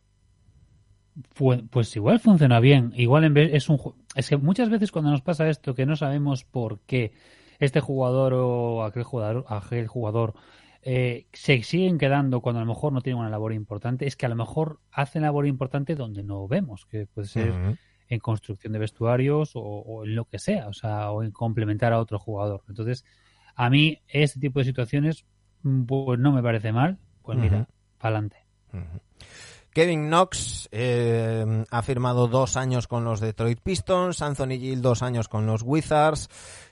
Fu- 1.31 1.67
Pues 1.69 1.95
igual 1.95 2.19
funciona 2.19 2.59
bien. 2.59 2.93
Igual 2.95 3.23
en 3.25 3.33
vez 3.33 3.49
es 3.53 3.69
un 3.69 3.79
es 4.15 4.29
que 4.29 4.37
muchas 4.37 4.69
veces 4.69 4.91
cuando 4.91 5.11
nos 5.11 5.21
pasa 5.21 5.49
esto 5.49 5.75
que 5.75 5.85
no 5.85 5.95
sabemos 5.95 6.43
por 6.43 6.79
qué 6.81 7.11
este 7.59 7.79
jugador 7.81 8.33
o 8.35 8.83
aquel 8.83 9.03
jugador, 9.03 9.45
aquel 9.49 9.87
jugador 9.87 10.33
eh, 10.81 11.25
se 11.33 11.61
siguen 11.63 11.97
quedando 11.97 12.39
cuando 12.39 12.61
a 12.61 12.63
lo 12.63 12.69
mejor 12.73 12.93
no 12.93 13.01
tienen 13.01 13.19
una 13.19 13.29
labor 13.29 13.51
importante, 13.53 14.07
es 14.07 14.15
que 14.15 14.25
a 14.25 14.29
lo 14.29 14.35
mejor 14.35 14.79
hacen 14.91 15.23
labor 15.23 15.45
importante 15.45 15.95
donde 15.95 16.23
no 16.23 16.47
vemos, 16.47 16.85
que 16.85 17.05
puede 17.05 17.27
ser 17.27 17.49
en 18.07 18.19
construcción 18.21 18.71
de 18.73 18.79
vestuarios 18.79 19.55
o, 19.55 19.61
o 19.61 20.05
en 20.05 20.15
lo 20.15 20.25
que 20.25 20.39
sea, 20.39 20.67
o 20.69 20.73
sea, 20.73 21.11
o 21.11 21.21
en 21.21 21.31
complementar 21.31 21.91
a 21.93 21.99
otro 21.99 22.17
jugador. 22.17 22.63
Entonces, 22.69 23.03
a 23.55 23.69
mí 23.69 23.99
este 24.07 24.39
tipo 24.39 24.59
de 24.59 24.65
situaciones, 24.65 25.25
pues 25.85 26.17
no 26.17 26.31
me 26.31 26.41
parece 26.41 26.71
mal. 26.71 26.97
Pues 27.21 27.37
mira, 27.37 27.67
para 27.99 28.15
adelante. 28.15 28.37
Kevin 29.73 30.07
Knox 30.07 30.67
eh, 30.71 31.63
ha 31.69 31.81
firmado 31.81 32.27
dos 32.27 32.57
años 32.57 32.87
con 32.87 33.03
los 33.03 33.19
Detroit 33.19 33.59
Pistons, 33.61 34.21
Anthony 34.21 34.57
Gill 34.59 34.81
dos 34.81 35.01
años 35.03 35.27
con 35.27 35.45
los 35.45 35.61
Wizards. 35.63 36.27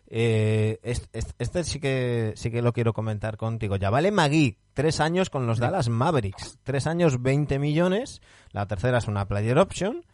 Eh, 0.10 0.80
es- 0.84 1.10
es- 1.14 1.36
este, 1.38 1.64
sí 1.64 1.80
que 1.80 2.34
sí 2.36 2.49
que 2.49 2.61
lo 2.61 2.74
quiero 2.74 2.94
comentar 2.94 3.36
contigo. 3.38 3.76
Ya 3.76 3.90
vale 3.90 4.11
Magui, 4.11 4.57
tres 4.74 4.99
años 4.99 5.30
con 5.30 5.45
los 5.48 5.60
Dallas 5.60 5.90
Mavericks, 5.90 6.60
tres 6.64 6.88
años 6.88 7.22
20 7.22 7.60
millones. 7.60 8.22
La 8.52 8.65
tercera 8.68 8.98
es 8.99 9.07
una 9.07 9.28
player 9.28 9.57
option. 9.57 10.06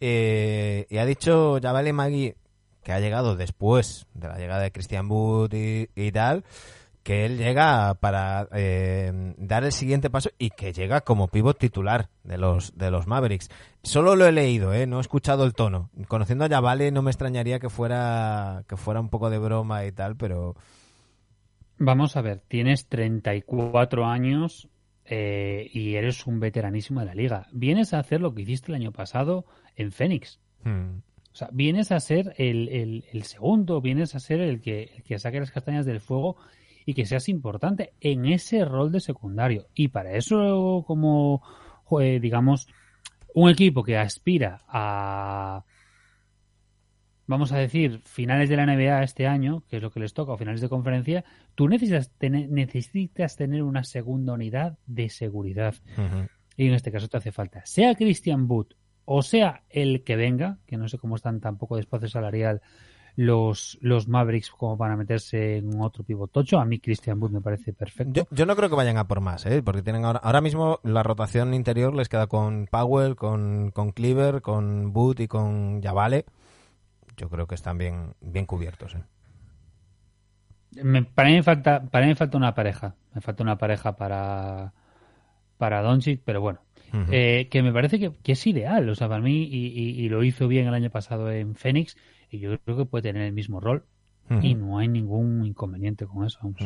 Eh, 0.00 0.86
y 0.90 0.98
ha 0.98 1.04
dicho 1.04 1.58
ya 1.58 1.70
vale 1.72 1.92
Magui 1.92 2.34
que 2.82 2.92
ha 2.92 2.98
llegado 2.98 3.36
después 3.36 4.06
de 4.14 4.26
la 4.26 4.36
llegada 4.38 4.62
de 4.62 4.72
Christian 4.72 5.08
Wood 5.08 5.52
y, 5.54 5.88
y 5.94 6.10
tal 6.10 6.44
que 7.02 7.24
él 7.26 7.36
llega 7.38 7.94
para 7.94 8.48
eh, 8.52 9.34
dar 9.38 9.64
el 9.64 9.72
siguiente 9.72 10.08
paso 10.10 10.30
y 10.38 10.50
que 10.50 10.72
llega 10.72 11.00
como 11.00 11.28
pivot 11.28 11.58
titular 11.58 12.08
de 12.22 12.38
los 12.38 12.76
de 12.78 12.90
los 12.90 13.06
Mavericks. 13.06 13.48
Solo 13.82 14.14
lo 14.14 14.26
he 14.26 14.32
leído, 14.32 14.72
¿eh? 14.72 14.86
no 14.86 14.98
he 14.98 15.00
escuchado 15.00 15.44
el 15.44 15.54
tono. 15.54 15.90
Conociendo 16.08 16.44
a 16.44 16.48
Yavale 16.48 16.92
no 16.92 17.02
me 17.02 17.10
extrañaría 17.10 17.58
que 17.58 17.68
fuera 17.68 18.64
que 18.68 18.76
fuera 18.76 19.00
un 19.00 19.08
poco 19.08 19.30
de 19.30 19.38
broma 19.38 19.84
y 19.84 19.92
tal, 19.92 20.16
pero 20.16 20.54
Vamos 21.78 22.16
a 22.16 22.22
ver, 22.22 22.40
tienes 22.46 22.86
34 22.86 24.06
años 24.06 24.68
eh, 25.04 25.68
y 25.72 25.94
eres 25.96 26.26
un 26.26 26.38
veteranísimo 26.38 27.00
de 27.00 27.06
la 27.06 27.14
liga. 27.14 27.48
Vienes 27.52 27.92
a 27.92 27.98
hacer 27.98 28.20
lo 28.20 28.34
que 28.34 28.42
hiciste 28.42 28.70
el 28.70 28.76
año 28.76 28.92
pasado 28.92 29.44
en 29.74 29.90
Phoenix. 29.90 30.38
hmm, 30.64 30.98
O 31.32 31.34
sea, 31.34 31.48
vienes 31.52 31.90
a 31.90 31.98
ser 31.98 32.34
el, 32.38 32.68
el- 32.68 33.04
el 33.12 33.22
segundo, 33.24 33.80
vienes 33.80 34.14
a 34.14 34.20
ser 34.20 34.40
el 34.40 34.60
que, 34.60 34.92
el 34.96 35.02
que 35.02 35.18
saque 35.18 35.40
las 35.40 35.50
castañas 35.50 35.84
del 35.86 36.00
fuego 36.00 36.36
y 36.86 36.94
que 36.94 37.06
seas 37.06 37.28
importante 37.28 37.92
en 38.00 38.26
ese 38.26 38.64
rol 38.64 38.92
de 38.92 39.00
secundario. 39.00 39.66
Y 39.74 39.88
para 39.88 40.16
eso, 40.16 40.84
como, 40.86 41.42
digamos, 41.90 42.68
un 43.34 43.50
equipo 43.50 43.82
que 43.82 43.96
aspira 43.96 44.62
a, 44.68 45.64
vamos 47.26 47.52
a 47.52 47.58
decir, 47.58 48.00
finales 48.04 48.48
de 48.48 48.56
la 48.56 48.66
NBA 48.66 49.02
este 49.02 49.26
año, 49.26 49.64
que 49.68 49.76
es 49.76 49.82
lo 49.82 49.90
que 49.90 50.00
les 50.00 50.14
toca, 50.14 50.32
o 50.32 50.38
finales 50.38 50.60
de 50.60 50.68
conferencia, 50.68 51.24
tú 51.54 51.68
necesitas 51.68 52.10
tener, 52.18 52.48
necesitas 52.50 53.36
tener 53.36 53.62
una 53.62 53.84
segunda 53.84 54.32
unidad 54.32 54.78
de 54.86 55.08
seguridad. 55.08 55.74
Y 56.56 56.66
en 56.66 56.74
este 56.74 56.92
caso 56.92 57.08
te 57.08 57.16
hace 57.16 57.32
falta, 57.32 57.64
sea 57.64 57.94
Christian 57.94 58.46
Wood 58.48 58.74
o 59.04 59.22
sea 59.22 59.64
el 59.68 60.04
que 60.04 60.16
venga, 60.16 60.58
que 60.66 60.76
no 60.76 60.88
sé 60.88 60.98
cómo 60.98 61.16
están 61.16 61.40
tampoco 61.40 61.76
de 61.76 61.82
espacio 61.82 62.08
salarial 62.08 62.62
los, 63.16 63.78
los 63.82 64.08
Mavericks 64.08 64.50
como 64.50 64.76
para 64.78 64.96
meterse 64.96 65.58
en 65.58 65.80
otro 65.80 66.02
pivotocho. 66.04 66.58
A 66.58 66.64
mí 66.64 66.78
Christian 66.78 67.20
Wood 67.22 67.30
me 67.30 67.40
parece 67.40 67.72
perfecto. 67.72 68.12
Yo, 68.14 68.24
yo 68.30 68.46
no 68.46 68.56
creo 68.56 68.68
que 68.70 68.76
vayan 68.76 68.96
a 68.96 69.06
por 69.08 69.20
más, 69.20 69.44
¿eh? 69.46 69.62
porque 69.62 69.82
tienen 69.82 70.04
ahora, 70.04 70.20
ahora 70.22 70.40
mismo 70.40 70.80
la 70.82 71.02
rotación 71.02 71.54
interior 71.54 71.94
les 71.94 72.08
queda 72.08 72.26
con 72.26 72.66
Powell, 72.70 73.16
con, 73.16 73.70
con 73.70 73.92
Cleaver, 73.92 74.40
con 74.42 74.92
Boot 74.92 75.20
y 75.20 75.28
con 75.28 75.82
Yavale. 75.82 76.24
Yo 77.16 77.28
creo 77.28 77.46
que 77.46 77.54
están 77.54 77.76
bien, 77.78 78.14
bien 78.20 78.46
cubiertos. 78.46 78.94
¿eh? 78.94 79.02
Me- 80.82 81.02
para, 81.04 81.28
mí 81.28 81.34
me 81.36 81.42
falta, 81.42 81.82
para 81.82 82.04
mí 82.06 82.10
me 82.10 82.16
falta 82.16 82.38
una 82.38 82.54
pareja. 82.54 82.94
Me 83.14 83.20
falta 83.20 83.42
una 83.42 83.58
pareja 83.58 83.94
para, 83.96 84.72
para 85.58 85.82
Doncic, 85.82 86.22
pero 86.24 86.40
bueno. 86.40 86.60
Eh, 87.10 87.48
que 87.50 87.62
me 87.62 87.72
parece 87.72 87.98
que, 87.98 88.12
que 88.22 88.32
es 88.32 88.46
ideal, 88.46 88.86
o 88.90 88.94
sea, 88.94 89.08
para 89.08 89.22
mí, 89.22 89.44
y, 89.44 89.66
y- 89.68 90.04
y 90.04 90.08
lo 90.10 90.22
hizo 90.24 90.46
bien 90.46 90.66
el 90.68 90.74
año 90.74 90.90
pasado 90.90 91.30
en 91.30 91.54
Phoenix, 91.54 91.96
y 92.32 92.40
yo 92.40 92.58
creo 92.58 92.76
que 92.76 92.84
puede 92.86 93.02
tener 93.02 93.22
el 93.22 93.32
mismo 93.32 93.60
rol, 93.60 93.84
y 94.40 94.54
no 94.54 94.78
hay 94.78 94.88
ningún 94.88 95.44
inconveniente 95.44 96.06
con 96.06 96.24
eso. 96.24 96.38
vamos. 96.42 96.56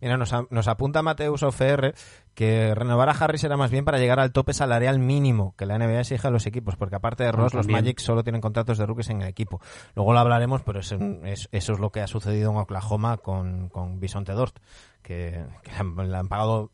Mira, 0.00 0.16
nos, 0.16 0.32
a- 0.32 0.46
nos 0.50 0.68
apunta 0.68 1.02
Mateus 1.02 1.42
OFR 1.42 1.92
que 2.34 2.72
renovar 2.74 3.08
a 3.08 3.12
Harris 3.12 3.42
era 3.42 3.56
más 3.56 3.72
bien 3.72 3.84
para 3.84 3.98
llegar 3.98 4.20
al 4.20 4.30
tope 4.32 4.52
salarial 4.52 5.00
mínimo 5.00 5.54
que 5.56 5.66
la 5.66 5.76
NBA 5.76 6.00
exige 6.00 6.28
a 6.28 6.30
los 6.30 6.46
equipos, 6.46 6.76
porque 6.76 6.94
aparte 6.94 7.24
de 7.24 7.32
Ross, 7.32 7.52
los. 7.54 7.66
Magic 7.72 7.98
solo 7.98 8.22
tienen 8.22 8.40
contratos 8.40 8.78
de 8.78 8.86
rookies 8.86 9.10
en 9.10 9.22
el 9.22 9.28
equipo. 9.28 9.60
Luego 9.96 10.12
lo 10.12 10.20
hablaremos, 10.20 10.62
pero 10.62 10.78
es 10.78 10.92
es- 11.24 11.48
eso 11.50 11.72
es 11.72 11.80
lo 11.80 11.90
que 11.90 12.00
ha 12.00 12.06
sucedido 12.06 12.52
en 12.52 12.58
Oklahoma 12.58 13.16
con, 13.16 13.70
con 13.70 13.98
Bisonte 13.98 14.32
Dort, 14.32 14.58
que, 15.02 15.44
que 15.64 15.72
le, 15.72 15.78
han, 15.78 16.10
le 16.10 16.16
han 16.16 16.28
pagado 16.28 16.70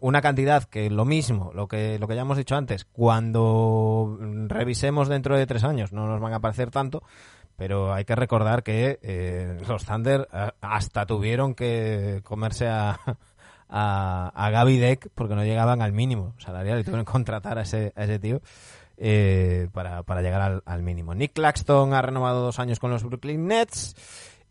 una 0.00 0.20
cantidad 0.20 0.64
que 0.64 0.90
lo 0.90 1.04
mismo, 1.04 1.50
lo 1.54 1.68
que, 1.68 1.98
lo 1.98 2.06
que 2.08 2.14
ya 2.14 2.22
hemos 2.22 2.36
dicho 2.36 2.56
antes, 2.56 2.84
cuando 2.84 4.18
revisemos 4.48 5.08
dentro 5.08 5.36
de 5.36 5.46
tres 5.46 5.64
años 5.64 5.92
no 5.92 6.06
nos 6.06 6.20
van 6.20 6.32
a 6.34 6.40
parecer 6.40 6.70
tanto, 6.70 7.02
pero 7.56 7.92
hay 7.92 8.04
que 8.04 8.14
recordar 8.16 8.62
que 8.62 8.98
eh, 9.02 9.58
los 9.68 9.84
Thunder 9.84 10.28
a- 10.32 10.54
hasta 10.60 11.06
tuvieron 11.06 11.54
que 11.54 12.20
comerse 12.24 12.68
a, 12.68 12.98
a, 13.68 14.32
a 14.34 14.50
Gaby 14.50 14.78
Deck 14.78 15.08
porque 15.14 15.34
no 15.34 15.44
llegaban 15.44 15.82
al 15.82 15.92
mínimo 15.92 16.34
salarial 16.38 16.80
y 16.80 16.84
tuvieron 16.84 17.04
que 17.04 17.12
contratar 17.12 17.58
a 17.58 17.62
ese, 17.62 17.92
a 17.96 18.04
ese 18.04 18.18
tío 18.18 18.40
eh, 18.96 19.68
para, 19.72 20.02
para 20.02 20.22
llegar 20.22 20.62
al, 20.64 20.82
mínimo. 20.82 21.14
Nick 21.14 21.32
Claxton 21.34 21.94
ha 21.94 22.02
renovado 22.02 22.42
dos 22.42 22.58
años 22.58 22.78
con 22.78 22.90
los 22.90 23.02
Brooklyn 23.04 23.46
Nets. 23.46 23.94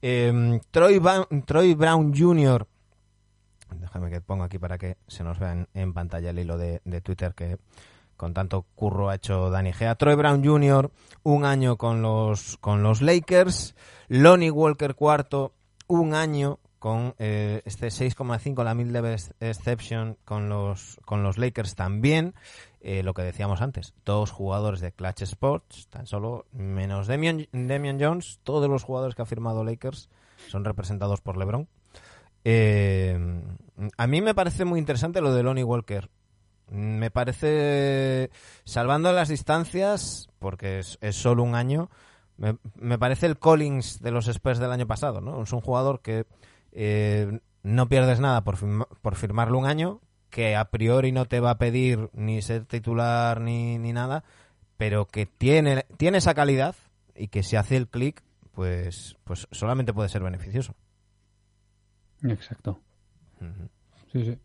Eh, 0.02 0.60
Troy, 0.72 1.02
Troy 1.46 1.74
Brown 1.76 2.14
Jr. 2.18 2.66
Déjame 3.76 4.10
que 4.10 4.22
pongo 4.22 4.44
aquí 4.44 4.58
para 4.58 4.78
que 4.78 4.98
se 5.08 5.24
nos 5.24 5.40
vea 5.40 5.66
en, 5.74 5.94
pantalla 5.94 6.30
el 6.32 6.40
hilo 6.40 6.58
de, 6.58 6.82
de 6.86 7.02
Twitter 7.02 7.34
que 7.34 7.58
con 8.20 8.34
tanto 8.34 8.66
curro 8.76 9.10
ha 9.10 9.16
hecho 9.16 9.50
Danny 9.50 9.72
Gea. 9.72 9.96
Troy 9.96 10.16
Brown 10.16 10.44
Jr. 10.44 10.92
un 11.24 11.46
año 11.46 11.78
con 11.78 12.02
los 12.02 12.58
con 12.58 12.84
los 12.84 13.02
Lakers. 13.02 13.76
Lonnie 14.10 14.52
Walker 14.52 14.94
cuarto 14.96 15.54
un 15.88 16.14
año 16.14 16.60
con 16.80 17.14
eh, 17.18 17.62
este 17.66 17.88
6,5 17.88 18.64
la 18.64 18.74
mil 18.74 18.92
level 18.92 19.18
exception 19.40 20.18
con 20.26 20.50
los 20.50 21.00
con 21.06 21.24
los 21.24 21.38
Lakers 21.38 21.76
también. 21.76 22.34
Eh, 22.82 23.04
lo 23.04 23.14
que 23.14 23.22
decíamos 23.22 23.62
antes, 23.62 23.94
dos 24.06 24.32
jugadores 24.32 24.80
de 24.80 24.94
Clutch 24.94 25.22
Sports, 25.24 25.88
tan 25.90 26.06
solo 26.06 26.46
menos 26.52 27.08
Damian 27.08 27.48
Jones, 28.00 28.40
todos 28.44 28.70
los 28.70 28.84
jugadores 28.84 29.16
que 29.16 29.22
ha 29.22 29.26
firmado 29.26 29.66
Lakers 29.66 30.10
son 30.48 30.64
representados 30.64 31.20
por 31.20 31.38
LeBron. 31.38 31.68
Eh, 32.44 33.18
a 33.98 34.08
mí 34.08 34.22
me 34.22 34.34
parece 34.34 34.66
muy 34.66 34.80
interesante 34.80 35.22
lo 35.22 35.34
de 35.34 35.44
Lonnie 35.44 35.64
Walker. 35.64 36.10
Me 36.70 37.10
parece, 37.10 38.30
salvando 38.64 39.12
las 39.12 39.30
distancias, 39.30 40.30
porque 40.38 40.80
es, 40.80 40.98
es 41.02 41.16
solo 41.16 41.44
un 41.44 41.56
año, 41.56 41.90
me, 42.38 42.58
me 42.76 42.98
parece 42.98 43.26
el 43.26 43.40
Collins 43.40 44.02
de 44.02 44.12
los 44.12 44.28
Spurs 44.28 44.60
del 44.60 44.72
año 44.72 44.88
pasado, 44.88 45.20
¿no? 45.20 45.44
Es 45.44 45.52
un 45.52 45.62
jugador 45.62 46.02
que 46.02 46.26
eh, 46.72 47.40
no 47.64 47.90
pierdes 47.90 48.20
nada 48.20 48.44
por, 48.44 48.58
por 49.02 49.16
firmarlo 49.16 49.58
un 49.58 49.66
año, 49.66 50.00
que 50.30 50.56
a 50.56 50.66
priori 50.66 51.12
no 51.12 51.26
te 51.26 51.40
va 51.40 51.52
a 51.52 51.58
pedir 51.58 52.10
ni 52.14 52.42
ser 52.42 52.66
titular 52.66 53.42
ni, 53.42 53.78
ni 53.78 53.94
nada, 53.94 54.24
pero 54.78 55.06
que 55.06 55.26
tiene, 55.26 55.86
tiene 55.98 56.20
esa 56.20 56.34
calidad 56.34 56.76
y 57.16 57.28
que 57.28 57.44
si 57.44 57.56
hace 57.56 57.76
el 57.76 57.88
clic, 57.88 58.24
pues, 58.54 59.18
pues 59.24 59.48
solamente 59.52 59.94
puede 59.94 60.10
ser 60.10 60.24
beneficioso. 60.24 60.76
Exacto. 62.24 62.80
Sí, 64.12 64.26
sí. 64.26 64.38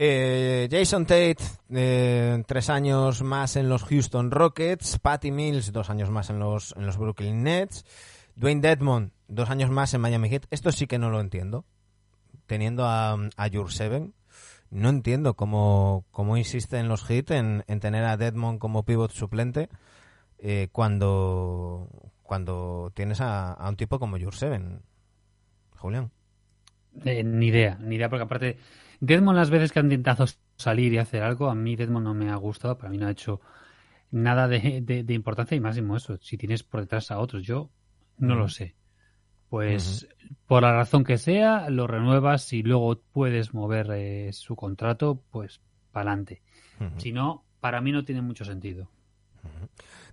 Eh, 0.00 0.68
Jason 0.70 1.06
Tate, 1.06 1.38
eh, 1.70 2.44
tres 2.46 2.70
años 2.70 3.22
más 3.22 3.56
en 3.56 3.68
los 3.68 3.82
Houston 3.84 4.30
Rockets. 4.30 4.98
Patty 5.00 5.32
Mills, 5.32 5.72
dos 5.72 5.90
años 5.90 6.10
más 6.10 6.30
en 6.30 6.38
los, 6.38 6.72
en 6.76 6.86
los 6.86 6.96
Brooklyn 6.96 7.42
Nets. 7.42 7.84
Dwayne 8.36 8.60
Dedmon, 8.60 9.12
dos 9.26 9.50
años 9.50 9.70
más 9.70 9.92
en 9.94 10.00
Miami 10.00 10.28
Heat. 10.28 10.46
Esto 10.50 10.70
sí 10.70 10.86
que 10.86 10.98
no 10.98 11.10
lo 11.10 11.20
entiendo. 11.20 11.64
Teniendo 12.46 12.86
a, 12.86 13.14
a 13.36 13.48
Seven, 13.68 14.14
no 14.70 14.88
entiendo 14.88 15.34
cómo, 15.34 16.06
cómo 16.12 16.36
insiste 16.36 16.78
en 16.78 16.88
los 16.88 17.04
Heat 17.04 17.32
en, 17.32 17.64
en 17.66 17.80
tener 17.80 18.04
a 18.04 18.16
Dedmon 18.16 18.60
como 18.60 18.84
pivot 18.84 19.10
suplente 19.10 19.68
eh, 20.38 20.68
cuando, 20.70 21.88
cuando 22.22 22.92
tienes 22.94 23.20
a, 23.20 23.52
a 23.52 23.68
un 23.68 23.76
tipo 23.76 23.98
como 23.98 24.16
Seven. 24.30 24.82
Julián. 25.76 26.12
Eh, 27.04 27.22
ni 27.24 27.46
idea, 27.46 27.76
ni 27.80 27.96
idea, 27.96 28.08
porque 28.08 28.24
aparte, 28.24 28.58
Deadmond 29.00 29.36
las 29.38 29.50
veces 29.50 29.72
que 29.72 29.78
ha 29.78 29.82
intentado 29.82 30.26
salir 30.56 30.92
y 30.92 30.98
hacer 30.98 31.22
algo, 31.22 31.48
a 31.48 31.54
mí 31.54 31.76
Deadmond 31.76 32.04
no 32.04 32.14
me 32.14 32.30
ha 32.30 32.36
gustado, 32.36 32.76
para 32.78 32.90
mí 32.90 32.98
no 32.98 33.06
ha 33.06 33.10
hecho 33.12 33.40
nada 34.10 34.48
de, 34.48 34.80
de- 34.80 35.04
de 35.04 35.14
importancia 35.14 35.56
y 35.56 35.60
máximo 35.60 35.96
eso, 35.96 36.16
si 36.20 36.36
tienes 36.36 36.62
por 36.62 36.80
detrás 36.80 37.10
a 37.10 37.18
otros, 37.18 37.42
yo 37.44 37.70
no 38.18 38.34
lo 38.34 38.48
sé. 38.48 38.74
Pues 39.50 40.06
por 40.46 40.62
la 40.62 40.72
razón 40.74 41.04
que 41.04 41.16
sea, 41.18 41.70
lo 41.70 41.86
renuevas 41.86 42.52
y 42.52 42.62
luego 42.62 43.00
puedes 43.12 43.54
mover 43.54 43.88
eh, 43.92 44.32
su 44.32 44.56
contrato, 44.56 45.22
pues 45.30 45.60
para 45.92 46.10
adelante. 46.10 46.42
Si 47.00 47.12
no, 47.12 47.44
para 47.60 47.80
mí 47.80 47.92
no 47.92 48.04
tiene 48.04 48.20
mucho 48.22 48.44
sentido. 48.44 48.88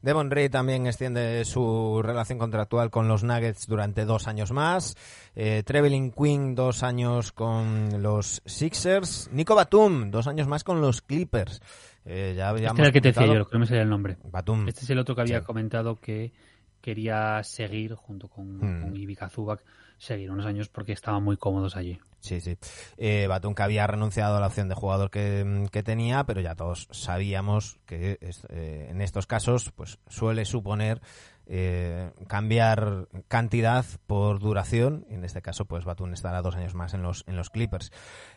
Devon 0.05 0.29
Reed 0.29 0.51
también 0.51 0.85
extiende 0.85 1.43
su 1.45 1.99
relación 2.03 2.37
contractual 2.37 2.91
con 2.91 3.07
los 3.07 3.23
Nuggets 3.23 3.65
durante 3.65 4.05
dos 4.05 4.27
años 4.27 4.51
más. 4.51 4.95
Eh, 5.35 5.63
Trevelin 5.65 6.11
Quinn, 6.11 6.53
dos 6.53 6.83
años 6.83 7.31
con 7.31 8.03
los 8.03 8.43
Sixers. 8.45 9.29
Nico 9.33 9.55
Batum, 9.55 10.11
dos 10.11 10.27
años 10.27 10.47
más 10.47 10.63
con 10.63 10.79
los 10.79 11.01
Clippers. 11.01 11.59
Eh, 12.05 12.35
ya, 12.37 12.55
ya 12.55 12.67
Este 12.67 12.81
era 12.81 12.87
el 12.87 12.93
que 12.93 13.01
te 13.01 13.07
decía 13.13 13.25
yo, 13.25 13.47
que 13.47 13.53
no 13.55 13.59
me 13.61 13.65
salía 13.65 13.81
el 13.81 13.89
nombre. 13.89 14.17
Batum. 14.23 14.67
Este 14.67 14.81
es 14.81 14.89
el 14.91 14.99
otro 14.99 15.15
que 15.15 15.21
había 15.21 15.39
Sí. 15.39 15.45
comentado 15.45 15.99
que 15.99 16.31
quería 16.81 17.41
seguir 17.41 17.95
junto 17.95 18.27
con, 18.27 18.57
Hmm. 18.57 18.81
con 19.17 19.29
Zubac, 19.31 19.63
seguir 19.97 20.29
unos 20.29 20.45
años 20.45 20.69
porque 20.69 20.93
estaban 20.93 21.23
muy 21.23 21.35
cómodos 21.35 21.75
allí. 21.75 21.99
Sí, 22.25 22.41
sí. 22.41 22.57
Eh, 22.97 23.27
Batum 23.27 23.53
que 23.53 23.61
había 23.61 23.85
renunciado 23.85 24.37
a 24.37 24.39
la 24.39 24.47
opción 24.47 24.67
de 24.67 24.73
jugador 24.73 25.11
que, 25.11 25.67
que 25.71 25.83
tenía, 25.83 26.23
pero 26.23 26.41
ya 26.41 26.55
todos 26.55 26.87
sabíamos 26.91 27.77
que 27.85 28.17
eh, 28.19 28.87
en 28.89 29.01
estos 29.01 29.27
casos 29.27 29.71
pues 29.75 29.99
suele 30.07 30.45
suponer 30.45 31.01
eh, 31.47 32.11
cambiar 32.27 33.07
cantidad 33.27 33.85
por 34.07 34.39
duración. 34.39 35.05
En 35.09 35.23
este 35.23 35.41
caso, 35.41 35.65
pues 35.65 35.85
Batum 35.85 36.13
estará 36.13 36.41
dos 36.41 36.55
años 36.55 36.73
más 36.73 36.93
en 36.93 37.03
los, 37.03 37.23
en 37.27 37.35
los 37.35 37.49
Clippers. 37.49 37.91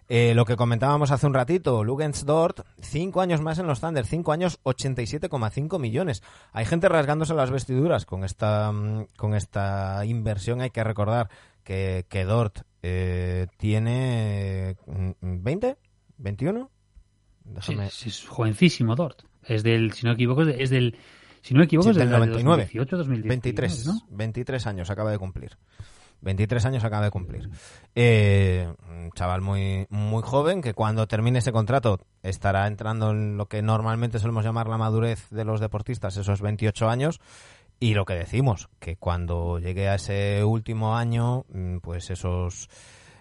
Eh, 0.09 0.35
lo 0.35 0.45
que 0.45 0.57
comentábamos 0.57 1.11
hace 1.11 1.27
un 1.27 1.35
ratito, 1.35 1.83
Dort, 2.25 2.61
cinco 2.81 3.21
años 3.21 3.41
más 3.41 3.59
en 3.59 3.67
los 3.67 3.81
Thunder, 3.81 4.07
cinco 4.07 4.33
años, 4.33 4.61
87,5 4.65 5.79
millones. 5.79 6.23
Hay 6.53 6.65
gente 6.65 6.89
rasgándose 6.89 7.35
las 7.35 7.51
vestiduras 7.51 8.05
con 8.05 8.25
esta, 8.25 8.73
mm, 8.73 9.07
con 9.17 9.35
esta 9.35 10.05
inversión. 10.05 10.61
Hay 10.61 10.71
que 10.71 10.85
recordar 10.85 11.29
que, 11.65 12.07
que 12.09 12.25
Dort 12.25 12.61
eh, 12.83 13.47
tiene 13.57 14.77
mm, 14.87 15.13
20, 15.21 15.77
21. 16.19 16.71
Sí, 17.61 17.77
es 18.07 18.27
jovencísimo 18.27 18.95
Dort. 18.95 19.23
Es 19.43 19.63
del, 19.63 19.93
si 19.93 20.05
no 20.05 20.11
me 20.11 20.15
equivoco, 20.15 20.43
es 20.43 20.71
del, 20.71 20.97
si 21.43 21.55
no 21.55 21.59
me 21.59 21.65
equivoco, 21.65 21.85
Sí, 21.85 21.91
es 21.91 21.97
del, 21.97 22.11
del 22.11 22.19
99. 22.19 22.63
2018, 22.65 22.97
2019, 22.97 23.29
23, 23.29 23.87
¿no? 23.87 24.01
23 24.11 24.67
años 24.67 24.91
acaba 24.91 25.11
de 25.11 25.19
cumplir. 25.19 25.57
23 26.21 26.65
años 26.67 26.85
acaba 26.85 27.05
de 27.05 27.11
cumplir. 27.11 27.49
Eh, 27.95 28.69
un 28.91 29.11
chaval 29.13 29.41
muy, 29.41 29.87
muy 29.91 30.23
joven 30.23 30.63
que 30.63 30.75
cuando 30.75 31.07
termine 31.07 31.39
ese 31.39 31.53
contrato 31.53 32.01
estará 32.23 32.67
entrando 32.67 33.11
en 33.11 33.37
lo 33.37 33.47
que 33.47 33.63
normalmente 33.63 34.19
solemos 34.19 34.45
llamar 34.45 34.69
la 34.69 34.79
madurez 34.79 35.29
de 35.31 35.45
los 35.45 35.61
deportistas, 35.61 36.17
esos 36.17 36.41
28 36.41 36.89
años. 36.89 37.21
Y 37.81 37.95
lo 37.95 38.05
que 38.05 38.15
decimos, 38.15 38.69
que 38.81 38.97
cuando 38.97 39.61
llegue 39.61 39.89
a 39.89 39.95
ese 39.95 40.43
último 40.43 40.97
año, 40.97 41.45
mm, 41.53 41.77
pues 41.79 42.11
esos, 42.11 42.69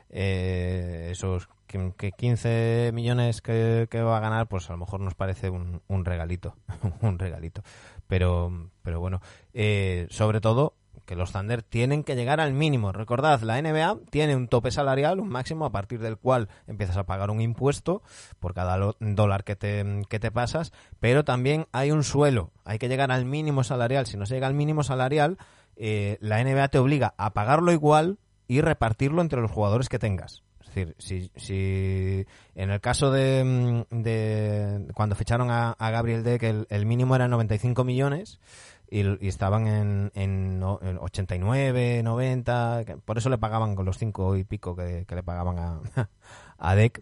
eh, 0.09 1.09
esos 1.11 1.47
que 1.67 1.93
que 1.95 2.11
15 2.13 2.91
millones 2.93 3.41
que, 3.41 3.87
que 3.91 4.01
va 4.01 4.17
a 4.17 4.21
ganar, 4.21 4.47
pues 4.47 4.67
a 4.69 4.73
lo 4.73 4.79
mejor 4.79 5.01
nos 5.01 5.13
parece 5.13 5.49
un, 5.51 5.81
un 5.87 6.05
regalito, 6.05 6.55
un 7.01 7.19
regalito. 7.19 7.61
Pero, 8.07 8.71
pero 8.83 8.99
bueno, 8.99 9.21
eh, 9.53 10.07
sobre 10.09 10.41
todo 10.41 10.75
que 11.07 11.15
los 11.15 11.31
Thunder 11.31 11.63
tienen 11.63 12.03
que 12.03 12.15
llegar 12.15 12.41
al 12.41 12.53
mínimo. 12.53 12.91
Recordad, 12.91 13.41
la 13.41 13.59
NBA 13.61 13.97
tiene 14.11 14.35
un 14.35 14.49
tope 14.49 14.71
salarial, 14.71 15.21
un 15.21 15.29
máximo 15.29 15.65
a 15.65 15.71
partir 15.71 15.99
del 15.99 16.17
cual 16.17 16.49
empiezas 16.67 16.97
a 16.97 17.05
pagar 17.05 17.31
un 17.31 17.39
impuesto 17.39 18.03
por 18.39 18.53
cada 18.53 18.77
dólar 18.99 19.45
que 19.45 19.55
te, 19.55 20.01
que 20.09 20.19
te 20.19 20.31
pasas, 20.31 20.73
pero 20.99 21.23
también 21.23 21.67
hay 21.71 21.91
un 21.91 22.03
suelo, 22.03 22.51
hay 22.65 22.77
que 22.77 22.89
llegar 22.89 23.11
al 23.11 23.23
mínimo 23.23 23.63
salarial. 23.63 24.05
Si 24.05 24.17
no 24.17 24.25
se 24.25 24.35
llega 24.35 24.47
al 24.47 24.53
mínimo 24.53 24.83
salarial, 24.83 25.37
eh, 25.77 26.17
la 26.19 26.43
NBA 26.43 26.67
te 26.67 26.77
obliga 26.77 27.13
a 27.17 27.33
pagarlo 27.33 27.71
igual 27.71 28.19
y 28.47 28.59
repartirlo 28.59 29.21
entre 29.21 29.41
los 29.41 29.51
jugadores 29.51 29.87
que 29.87 29.99
tengas. 29.99 30.43
Es 30.67 30.75
decir, 30.75 30.95
si, 30.97 31.31
si 31.35 32.25
en 32.55 32.71
el 32.71 32.81
caso 32.81 33.09
de, 33.11 33.43
mm, 33.43 34.91
cuando 34.93 35.15
ficharon 35.15 35.49
a, 35.49 35.75
Gabriel 35.79 36.23
Deck 36.23 36.43
el, 36.43 36.85
mínimo 36.85 37.15
era 37.15 37.27
95 37.27 37.83
millones 37.83 38.39
y, 38.89 39.27
estaban 39.27 39.67
en, 39.67 40.11
en, 40.13 40.59
no- 40.59 40.79
en 40.81 40.97
89, 40.97 42.01
90, 42.03 42.83
que 42.85 42.97
por 42.97 43.17
eso 43.17 43.29
le 43.29 43.37
pagaban 43.37 43.75
con 43.75 43.85
los 43.85 43.97
5 43.97 44.35
y 44.35 44.43
pico 44.43 44.75
que, 44.75 45.05
le 45.07 45.23
pagaban 45.23 45.81
a, 46.57 46.75
Deck. 46.75 47.01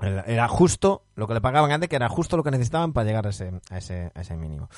Era 0.00 0.46
justo 0.48 1.04
lo 1.14 1.26
que 1.26 1.34
le 1.34 1.40
pagaban 1.40 1.72
a 1.72 1.78
Deck, 1.78 1.92
era 1.92 2.08
justo 2.08 2.36
lo 2.36 2.42
que 2.42 2.50
necesitaban 2.50 2.92
para 2.92 3.06
llegar 3.06 3.26
a 3.26 3.30
ese, 3.30 3.52
a 3.70 3.78
ese, 3.78 4.10
a 4.14 4.20
ese 4.20 4.36
mínimo. 4.36 4.68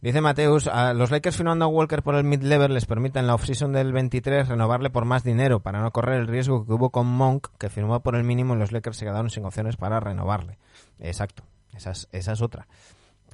Dice 0.00 0.20
Mateus, 0.20 0.68
a 0.68 0.94
los 0.94 1.10
Lakers 1.10 1.36
firmando 1.36 1.64
a 1.64 1.68
Walker 1.68 2.04
por 2.04 2.14
el 2.14 2.22
mid-level 2.22 2.72
les 2.72 2.86
permite 2.86 3.18
en 3.18 3.26
la 3.26 3.34
offseason 3.34 3.72
del 3.72 3.92
23 3.92 4.46
renovarle 4.46 4.90
por 4.90 5.04
más 5.04 5.24
dinero 5.24 5.58
para 5.58 5.80
no 5.80 5.90
correr 5.90 6.20
el 6.20 6.28
riesgo 6.28 6.64
que 6.64 6.72
hubo 6.72 6.90
con 6.90 7.08
Monk, 7.08 7.48
que 7.58 7.68
firmó 7.68 7.98
por 7.98 8.14
el 8.14 8.22
mínimo 8.22 8.54
y 8.54 8.58
los 8.58 8.70
Lakers 8.70 8.96
se 8.96 9.06
quedaron 9.06 9.28
sin 9.28 9.44
opciones 9.44 9.76
para 9.76 9.98
renovarle. 9.98 10.56
Exacto, 11.00 11.42
esa 11.74 11.90
es, 11.90 12.08
esa 12.12 12.32
es 12.32 12.42
otra. 12.42 12.68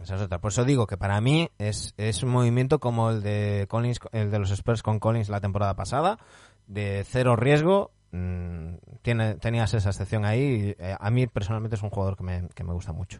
Esa 0.03 0.16
es 0.16 0.23
otra. 0.23 0.41
Por 0.41 0.53
eso 0.53 0.65
digo 0.65 0.86
que 0.86 0.97
para 0.97 1.20
mí 1.20 1.51
es, 1.59 1.93
es 1.99 2.23
un 2.23 2.31
movimiento 2.31 2.81
como 2.81 3.11
el 3.11 3.23
de 3.23 3.66
Collins, 3.69 4.01
el 4.12 4.31
de 4.31 4.39
los 4.39 4.51
Spurs 4.51 4.82
con 4.82 4.99
Collins 4.99 5.28
la 5.28 5.41
temporada 5.41 5.77
pasada, 5.77 6.19
de 6.66 7.05
cero 7.07 7.36
riesgo. 7.36 7.91
Mm, 8.15 8.74
Tiene, 9.03 9.35
tenías 9.35 9.74
esa 9.74 9.91
excepción 9.91 10.24
ahí. 10.24 10.74
eh, 10.78 10.97
a 10.99 11.11
mí 11.11 11.27
personalmente 11.27 11.77
es 11.77 11.82
un 11.82 11.91
jugador 11.91 12.16
que 12.16 12.24
me, 12.24 12.49
que 12.55 12.65
me 12.65 12.73
gusta 12.73 12.93
mucho. 12.93 13.19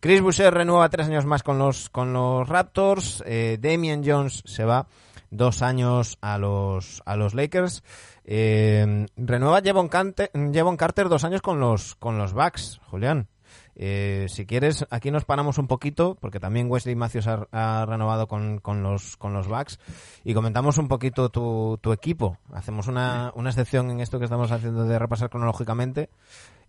Chris 0.00 0.20
Boucher 0.20 0.52
renueva 0.52 0.88
tres 0.88 1.06
años 1.06 1.24
más 1.24 1.42
con 1.42 1.58
los, 1.58 1.88
con 1.90 2.12
los 2.12 2.48
Raptors. 2.48 3.22
Eh, 3.26 3.58
Damian 3.60 4.02
Jones 4.04 4.42
se 4.46 4.64
va 4.64 4.86
dos 5.30 5.62
años 5.62 6.18
a 6.20 6.38
los, 6.38 7.02
a 7.06 7.16
los 7.16 7.34
Lakers. 7.34 7.82
Eh, 8.24 9.06
renueva 9.16 9.60
Jevon 9.60 9.88
Carter, 9.88 10.30
Jevon 10.52 10.76
Carter 10.76 11.08
dos 11.08 11.24
años 11.24 11.42
con 11.42 11.60
los, 11.60 11.94
con 11.96 12.18
los 12.18 12.32
Bucks, 12.32 12.80
Julián. 12.90 13.28
Eh, 13.76 14.26
si 14.28 14.46
quieres, 14.46 14.86
aquí 14.90 15.10
nos 15.10 15.24
paramos 15.24 15.58
un 15.58 15.66
poquito, 15.66 16.16
porque 16.20 16.40
también 16.40 16.70
Wesley 16.70 16.94
Matthews 16.94 17.26
ha, 17.26 17.86
renovado 17.86 18.28
con, 18.28 18.58
con 18.58 18.82
los, 18.82 19.16
con 19.16 19.32
los 19.32 19.48
Bucks, 19.48 19.78
y 20.24 20.34
comentamos 20.34 20.78
un 20.78 20.88
poquito 20.88 21.28
tu, 21.28 21.92
equipo. 21.92 22.38
Hacemos 22.52 22.86
una, 22.86 23.32
una 23.34 23.50
excepción 23.50 23.90
en 23.90 24.00
esto 24.00 24.18
que 24.18 24.24
estamos 24.24 24.50
haciendo 24.52 24.84
de 24.84 24.98
repasar 24.98 25.30
cronológicamente, 25.30 26.10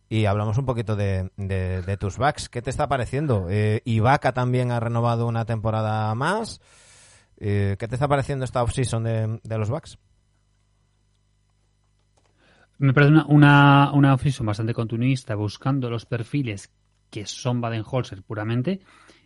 y 0.10 0.26
hablamos 0.26 0.58
un 0.58 0.66
poquito 0.66 0.96
de, 0.96 1.98
tus 2.00 2.18
Bucks. 2.18 2.50
¿Qué 2.50 2.62
te 2.62 2.70
está 2.70 2.88
pareciendo? 2.88 3.48
Eh, 3.50 3.82
también 4.34 4.72
ha 4.72 4.80
renovado 4.80 5.28
una 5.28 5.46
temporada 5.46 6.14
más. 6.16 6.62
Eh, 7.38 7.76
¿Qué 7.80 7.88
te 7.88 7.96
está 7.96 8.08
pareciendo 8.08 8.46
esta 8.46 8.64
offseason 8.64 9.04
de, 9.04 9.40
de 9.44 9.58
los 9.58 9.70
Bucks? 9.70 9.98
Me 12.78 12.94
parece 12.94 13.14
una, 13.14 13.26
una, 13.28 13.92
una 13.94 14.14
bastante 14.46 14.74
continuista, 14.74 15.36
buscando 15.36 15.90
los 15.90 16.06
perfiles 16.06 16.72
que 17.10 17.26
son 17.26 17.62
Baden-Holzer 17.62 18.24
puramente 18.24 18.80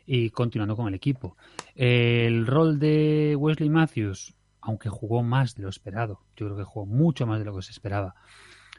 y 0.06 0.30
continuando 0.32 0.76
con 0.76 0.88
el 0.88 0.94
equipo. 0.96 1.38
El 1.76 2.46
rol 2.48 2.80
de 2.80 3.36
Wesley 3.38 3.70
Matthews, 3.70 4.34
aunque 4.62 4.90
jugó 4.90 5.24
más 5.24 5.56
de 5.56 5.64
lo 5.64 5.70
esperado, 5.70 6.22
yo 6.36 6.46
creo 6.48 6.58
que 6.58 6.64
jugó 6.64 6.86
mucho 6.86 7.26
más 7.26 7.40
de 7.40 7.46
lo 7.46 7.56
que 7.56 7.62
se 7.62 7.72
esperaba, 7.72 8.16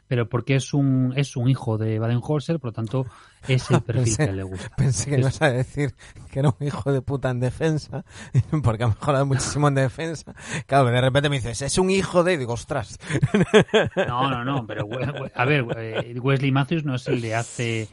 pero 0.07 0.27
porque 0.27 0.55
es 0.55 0.73
un, 0.73 1.13
es 1.15 1.37
un 1.37 1.49
hijo 1.49 1.77
de 1.77 1.97
Baden-Holzer, 1.97 2.59
por 2.59 2.69
lo 2.69 2.73
tanto 2.73 3.05
es 3.47 3.71
el 3.71 3.81
perfil 3.81 4.17
que 4.17 4.33
le 4.33 4.43
gusta. 4.43 4.69
Pensé 4.75 5.05
que 5.09 5.15
Es- 5.15 5.21
ibas 5.21 5.41
a 5.41 5.49
decir 5.51 5.95
que 6.29 6.39
era 6.39 6.49
un 6.49 6.67
hijo 6.67 6.91
de 6.91 7.01
puta 7.01 7.29
en 7.29 7.39
defensa, 7.39 8.03
porque 8.63 8.83
ha 8.83 8.87
mejorado 8.89 9.25
muchísimo 9.25 9.69
en 9.69 9.75
defensa. 9.75 10.33
Claro, 10.67 10.89
de 10.91 10.99
repente 10.99 11.29
me 11.29 11.37
dices, 11.37 11.61
es 11.61 11.77
un 11.77 11.89
hijo 11.89 12.25
de... 12.25 12.33
y 12.33 12.37
Digo, 12.37 12.53
ostras. 12.53 12.99
No, 13.95 14.29
no, 14.29 14.43
no, 14.43 14.67
pero 14.67 14.85
a 15.33 15.45
ver, 15.45 15.65
eh, 15.77 16.19
Wesley 16.19 16.51
Matthews 16.51 16.83
no 16.83 16.95
es 16.95 17.07
el 17.07 17.21
de 17.21 17.35
hace 17.35 17.87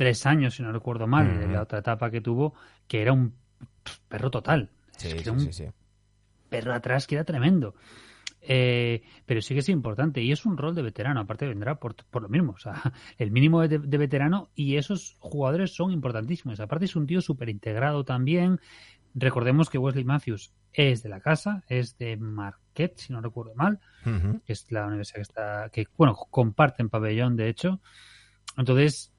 tres 0.00 0.24
años, 0.24 0.54
si 0.54 0.62
no 0.62 0.72
recuerdo 0.72 1.06
mal, 1.06 1.38
de 1.38 1.46
la 1.46 1.60
otra 1.60 1.80
etapa 1.80 2.10
que 2.10 2.22
tuvo, 2.22 2.54
que 2.88 3.02
era 3.02 3.12
un 3.12 3.34
perro 4.08 4.30
total. 4.30 4.70
Sí, 4.96 5.08
Es 5.08 5.12
que 5.12 5.20
sí, 5.20 5.28
era 5.28 5.32
un 5.32 5.52
sí, 5.52 5.66
perro 6.48 6.72
atrás 6.72 7.06
que 7.06 7.16
era 7.16 7.24
tremendo. 7.24 7.74
Eh, 8.40 9.02
pero 9.26 9.42
sí 9.42 9.52
que 9.52 9.60
es 9.60 9.68
importante 9.68 10.22
y 10.22 10.32
es 10.32 10.46
un 10.46 10.56
rol 10.56 10.74
de 10.74 10.80
veterano, 10.80 11.20
aparte 11.20 11.46
vendrá 11.46 11.74
por, 11.74 11.94
por 11.96 12.22
lo 12.22 12.30
mismo, 12.30 12.52
o 12.52 12.58
sea, 12.58 12.72
el 13.18 13.30
mínimo 13.30 13.60
de, 13.60 13.78
de 13.78 13.98
veterano 13.98 14.48
y 14.54 14.76
esos 14.76 15.18
jugadores 15.20 15.74
son 15.74 15.92
importantísimos. 15.92 16.60
Aparte 16.60 16.86
es 16.86 16.96
un 16.96 17.06
tío 17.06 17.20
súper 17.20 17.50
integrado 17.50 18.02
también. 18.02 18.58
Recordemos 19.14 19.68
que 19.68 19.76
Wesley 19.76 20.04
Matthews 20.04 20.50
es 20.72 21.02
de 21.02 21.10
la 21.10 21.20
casa, 21.20 21.62
es 21.68 21.98
de 21.98 22.16
Marquette, 22.16 22.96
si 22.96 23.12
no 23.12 23.20
recuerdo 23.20 23.54
mal, 23.54 23.80
que 24.46 24.54
es 24.54 24.72
la 24.72 24.86
universidad 24.86 25.16
que 25.16 25.20
está, 25.20 25.68
que 25.70 25.86
bueno, 25.98 26.14
comparten 26.14 26.88
pabellón 26.88 27.36
de 27.36 27.50
hecho. 27.50 27.82
Entonces, 28.56 29.12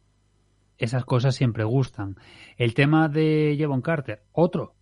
esas 0.82 1.06
cosas 1.06 1.36
siempre 1.36 1.64
gustan. 1.64 2.16
El 2.58 2.74
tema 2.74 3.08
de 3.08 3.56
Jevon 3.58 3.82
Carter, 3.82 4.24
otro. 4.32 4.76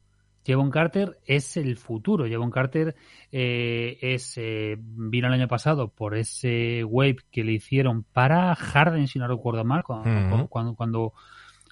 Jevon 0.46 0.72
Carter 0.72 1.20
es 1.26 1.58
el 1.58 1.78
futuro. 1.78 2.26
Jevon 2.26 2.50
Carter 2.50 2.96
eh, 3.32 3.98
es 4.02 4.38
eh, 4.38 4.78
vino 4.80 5.28
el 5.28 5.34
año 5.34 5.48
pasado 5.48 5.90
por 5.90 6.16
ese 6.16 6.84
wave 6.86 7.18
que 7.30 7.44
le 7.44 7.52
hicieron 7.52 8.04
para 8.04 8.56
Harden, 8.56 9.08
si 9.08 9.20
no 9.20 9.28
recuerdo 9.28 9.64
mal, 9.66 9.84
cuando, 9.84 10.48
cuando, 10.48 10.76
cuando 10.76 11.14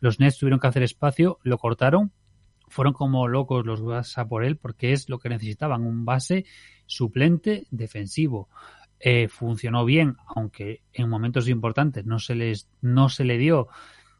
los 0.01 0.19
Nets 0.19 0.37
tuvieron 0.37 0.59
que 0.59 0.67
hacer 0.67 0.83
espacio, 0.83 1.39
lo 1.43 1.57
cortaron. 1.57 2.11
Fueron 2.67 2.91
como 2.91 3.29
locos 3.29 3.65
los 3.65 4.17
a 4.17 4.27
por 4.27 4.43
él 4.43 4.57
porque 4.57 4.91
es 4.91 5.07
lo 5.07 5.19
que 5.19 5.29
necesitaban, 5.29 5.83
un 5.83 6.03
base 6.03 6.45
suplente 6.85 7.65
defensivo. 7.71 8.49
Eh, 8.99 9.27
funcionó 9.27 9.85
bien, 9.85 10.17
aunque 10.35 10.81
en 10.91 11.07
momentos 11.07 11.47
importantes 11.47 12.05
no 12.05 12.17
se 12.17 12.33
les 12.33 12.67
no 12.81 13.09
se 13.09 13.25
le 13.25 13.37
dio 13.37 13.67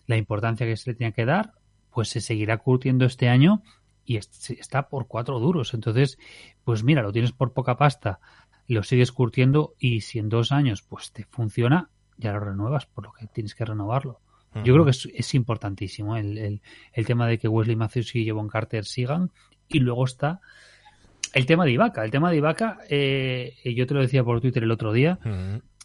la 0.07 0.17
importancia 0.17 0.65
que 0.65 0.75
se 0.77 0.89
le 0.91 0.95
tenía 0.95 1.11
que 1.11 1.25
dar, 1.25 1.51
pues 1.93 2.09
se 2.09 2.21
seguirá 2.21 2.57
curtiendo 2.57 3.05
este 3.05 3.29
año 3.29 3.61
y 4.05 4.17
es- 4.17 4.49
está 4.51 4.88
por 4.89 5.07
cuatro 5.07 5.39
duros. 5.39 5.73
Entonces, 5.73 6.17
pues 6.63 6.84
mira, 6.84 7.01
lo 7.03 7.11
tienes 7.11 7.31
por 7.34 7.53
poca 7.53 7.77
pasta, 7.77 8.19
lo 8.67 8.84
sigues 8.84 9.11
curtiendo 9.11 9.75
y 9.79 10.01
si 10.01 10.19
en 10.19 10.29
dos 10.29 10.51
años 10.51 10.81
pues 10.81 11.11
te 11.11 11.23
funciona, 11.25 11.89
ya 12.17 12.31
lo 12.34 12.39
renuevas, 12.39 12.85
por 12.85 13.03
lo 13.05 13.11
que 13.13 13.27
tienes 13.27 13.53
que 13.53 13.65
renovarlo. 13.65 14.19
Yo 14.63 14.73
creo 14.73 14.85
que 14.85 14.91
es, 14.91 15.07
es 15.13 15.35
importantísimo 15.35 16.17
el, 16.17 16.38
el- 16.38 16.61
el 16.93 17.05
tema 17.05 17.27
de 17.27 17.38
que 17.38 17.47
Wesley 17.47 17.75
Matthews 17.75 18.15
y 18.15 18.23
Jevon 18.25 18.47
Carter 18.47 18.85
sigan. 18.85 19.29
Y 19.67 19.79
luego 19.79 20.05
está 20.05 20.39
el 21.34 21.45
tema 21.45 21.65
de 21.65 21.71
Ibaka. 21.73 22.03
El 22.05 22.09
tema 22.11 22.31
de 22.31 22.38
Ibaka, 22.38 22.79
eh, 22.89 23.53
yo 23.75 23.85
te 23.85 23.93
lo 23.93 24.01
decía 24.01 24.23
por 24.23 24.39
Twitter 24.41 24.63
el 24.63 24.71
otro 24.71 24.93
día, 24.93 25.19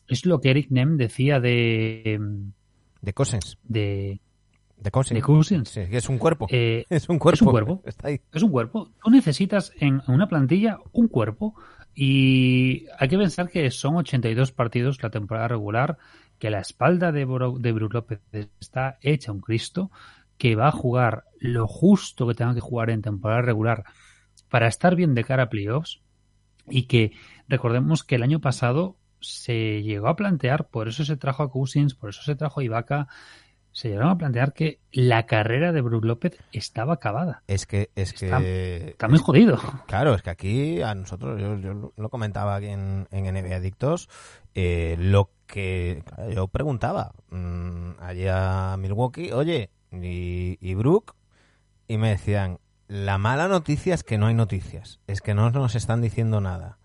es 0.08 0.24
lo 0.26 0.40
que 0.40 0.50
Eric 0.50 0.68
Nem 0.70 0.96
decía 0.96 1.40
de, 1.40 2.18
De 3.02 3.12
Cousins. 3.12 3.58
de, 3.64 4.20
De 4.78 4.90
Cousins. 4.90 5.14
de 5.18 5.22
Cousins. 5.22 5.68
Sí, 5.68 5.86
que 5.90 5.98
es 5.98 6.08
un 6.08 6.16
cuerpo. 6.18 6.46
Eh, 6.50 6.84
es 6.90 7.08
un 7.10 7.18
cuerpo. 7.18 7.34
es 7.36 7.42
un 7.42 7.50
cuerpo. 7.50 7.82
Está 7.86 8.08
ahí. 8.08 8.20
es 8.32 8.42
un 8.42 8.50
cuerpo. 8.50 8.90
Tú 9.04 9.10
necesitas 9.10 9.72
en 9.78 10.00
una 10.06 10.26
plantilla 10.28 10.78
un 10.92 11.08
cuerpo 11.08 11.54
y 11.94 12.86
hay 12.98 13.08
que 13.08 13.18
pensar 13.18 13.50
que 13.50 13.70
son 13.70 13.96
82 13.96 14.52
partidos 14.52 15.02
la 15.02 15.10
temporada 15.10 15.48
regular, 15.48 15.98
que 16.38 16.48
la 16.50 16.60
espalda 16.60 17.12
de, 17.12 17.26
Bro- 17.26 17.58
de 17.58 17.72
Brook 17.72 17.92
López 17.92 18.20
está 18.60 18.96
hecha 19.02 19.30
un 19.32 19.40
Cristo, 19.40 19.90
que 20.38 20.56
va 20.56 20.68
a 20.68 20.72
jugar 20.72 21.24
lo 21.38 21.66
justo 21.68 22.26
que 22.26 22.34
tenga 22.34 22.54
que 22.54 22.60
jugar 22.60 22.88
en 22.90 23.02
temporada 23.02 23.42
regular 23.42 23.84
para 24.48 24.68
estar 24.68 24.96
bien 24.96 25.14
de 25.14 25.24
cara 25.24 25.44
a 25.44 25.48
playoffs 25.50 26.00
y 26.68 26.84
que 26.84 27.12
recordemos 27.48 28.04
que 28.04 28.14
el 28.14 28.22
año 28.22 28.40
pasado 28.40 28.96
se 29.22 29.82
llegó 29.82 30.08
a 30.08 30.16
plantear, 30.16 30.68
por 30.68 30.88
eso 30.88 31.04
se 31.04 31.16
trajo 31.16 31.42
a 31.42 31.50
Cousins, 31.50 31.94
por 31.94 32.10
eso 32.10 32.22
se 32.22 32.34
trajo 32.36 32.60
a 32.60 32.64
Ibaka, 32.64 33.08
se 33.72 33.88
llegaron 33.88 34.10
a 34.10 34.18
plantear 34.18 34.52
que 34.52 34.80
la 34.90 35.24
carrera 35.24 35.72
de 35.72 35.80
Brook 35.80 36.04
López 36.04 36.36
estaba 36.52 36.92
acabada. 36.94 37.42
Es 37.46 37.64
que, 37.66 37.90
es 37.96 38.12
Está- 38.12 38.38
que. 38.40 38.88
Está 38.90 39.08
muy 39.08 39.18
jodido. 39.18 39.58
Claro, 39.86 40.14
es 40.14 40.20
que 40.22 40.28
aquí 40.30 40.82
a 40.82 40.94
nosotros, 40.94 41.40
yo, 41.40 41.56
yo 41.58 41.92
lo- 41.96 42.10
comentaba 42.10 42.54
aquí 42.56 42.66
en, 42.66 43.08
en 43.10 43.24
NBA 43.34 43.56
Adictos, 43.56 44.10
eh, 44.54 44.96
lo 44.98 45.30
que 45.46 46.02
yo 46.34 46.48
preguntaba 46.48 47.12
mm, 47.30 47.92
allí 48.00 48.26
a 48.28 48.76
Milwaukee, 48.78 49.32
oye, 49.32 49.70
y, 49.90 50.58
y 50.60 50.74
Brook, 50.74 51.14
y 51.88 51.96
me 51.96 52.10
decían, 52.10 52.58
la 52.88 53.16
mala 53.16 53.48
noticia 53.48 53.94
es 53.94 54.02
que 54.04 54.18
no 54.18 54.26
hay 54.26 54.34
noticias, 54.34 55.00
es 55.06 55.22
que 55.22 55.32
no 55.34 55.50
nos 55.50 55.74
están 55.74 56.02
diciendo 56.02 56.42
nada. 56.42 56.78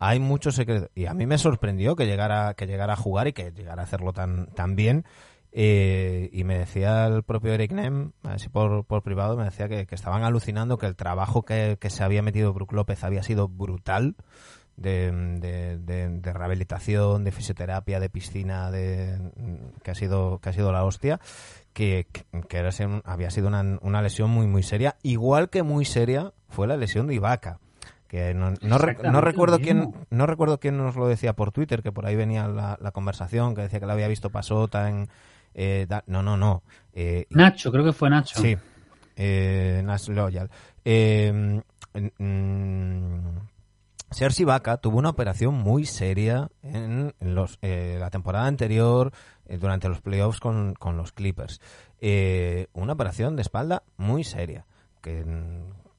Hay 0.00 0.18
mucho 0.18 0.50
secreto. 0.50 0.88
Y 0.94 1.06
a 1.06 1.14
mí 1.14 1.26
me 1.26 1.38
sorprendió 1.38 1.94
que 1.94 2.06
llegara, 2.06 2.54
que 2.54 2.66
llegara 2.66 2.94
a 2.94 2.96
jugar 2.96 3.28
y 3.28 3.32
que 3.32 3.52
llegara 3.52 3.82
a 3.82 3.84
hacerlo 3.84 4.12
tan, 4.12 4.46
tan 4.54 4.74
bien. 4.74 5.04
Eh, 5.52 6.30
y 6.32 6.44
me 6.44 6.58
decía 6.58 7.06
el 7.06 7.22
propio 7.22 7.52
Eric 7.52 7.72
Nem, 7.72 8.12
así 8.22 8.48
por, 8.48 8.84
por 8.84 9.02
privado, 9.02 9.36
me 9.36 9.44
decía 9.44 9.68
que, 9.68 9.86
estaban 9.90 10.22
alucinando 10.22 10.78
que 10.78 10.86
el 10.86 10.96
trabajo 10.96 11.42
que, 11.44 11.76
que 11.80 11.90
se 11.90 12.02
había 12.04 12.22
metido 12.22 12.52
Brook 12.52 12.72
López 12.72 13.04
había 13.04 13.22
sido 13.22 13.46
brutal. 13.48 14.16
De, 14.76 15.10
de, 15.12 15.76
de- 15.76 16.08
de 16.08 16.32
rehabilitación, 16.32 17.22
de 17.22 17.32
fisioterapia, 17.32 18.00
de 18.00 18.08
piscina, 18.08 18.70
de 18.70 19.18
que 19.82 19.90
ha 19.90 19.94
sido 19.94 20.38
que 20.38 20.48
ha 20.48 20.52
sido 20.54 20.72
la 20.72 20.84
hostia, 20.84 21.20
que, 21.74 22.06
que, 22.48 22.56
era 22.56 22.70
había 23.04 23.28
sido 23.30 23.48
una, 23.48 23.78
una 23.82 24.00
lesión 24.00 24.30
muy 24.30 24.46
muy 24.46 24.62
seria, 24.62 24.96
igual 25.02 25.50
que 25.50 25.62
muy 25.62 25.84
seria 25.84 26.32
fue 26.48 26.66
la 26.66 26.78
lesión 26.78 27.08
de 27.08 27.14
Ibaka, 27.16 27.58
que 28.10 28.34
no, 28.34 28.50
no, 28.50 28.76
rec- 28.78 29.00
recuerdo 29.20 29.60
quién 29.60 29.78
no 30.10 30.26
recuerdo 30.26 30.58
quién 30.58 30.76
nos 30.76 30.96
lo 30.96 31.06
decía 31.06 31.32
por 31.34 31.52
Twitter, 31.52 31.80
que 31.80 31.92
por 31.92 32.06
ahí 32.06 32.16
venía 32.16 32.48
la, 32.48 32.76
la 32.80 32.90
conversación, 32.90 33.54
que 33.54 33.62
decía 33.62 33.78
que 33.78 33.86
la 33.86 33.92
había 33.92 34.08
visto 34.08 34.30
Pasota 34.30 34.88
en 34.90 35.08
eh, 35.54 35.86
da- 35.88 36.02
no 36.08 36.20
no 36.22 36.36
no 36.36 36.62
eh, 36.92 37.26
Nacho, 37.30 37.70
creo 37.70 37.84
que 37.84 37.92
fue 37.92 38.10
Nacho. 38.10 38.40
Sí, 38.40 38.56
eh, 39.14 39.80
Nash 39.84 40.08
Loyal. 40.08 40.50
Eh, 40.84 41.62
mm, 42.18 43.18
Serge 44.10 44.42
Ibaka 44.42 44.78
tuvo 44.78 44.98
una 44.98 45.10
operación 45.10 45.54
muy 45.54 45.84
seria 45.86 46.48
en 46.62 47.14
los, 47.20 47.58
eh, 47.62 47.96
la 48.00 48.10
temporada 48.10 48.46
anterior, 48.46 49.12
eh, 49.46 49.56
durante 49.58 49.88
los 49.88 50.00
playoffs 50.00 50.40
con, 50.40 50.74
con 50.74 50.96
los 50.96 51.12
Clippers. 51.12 51.60
Una 52.72 52.92
operación 52.94 53.36
de 53.36 53.42
espalda 53.42 53.84
muy 53.96 54.24
seria, 54.24 54.64
que, 55.00 55.24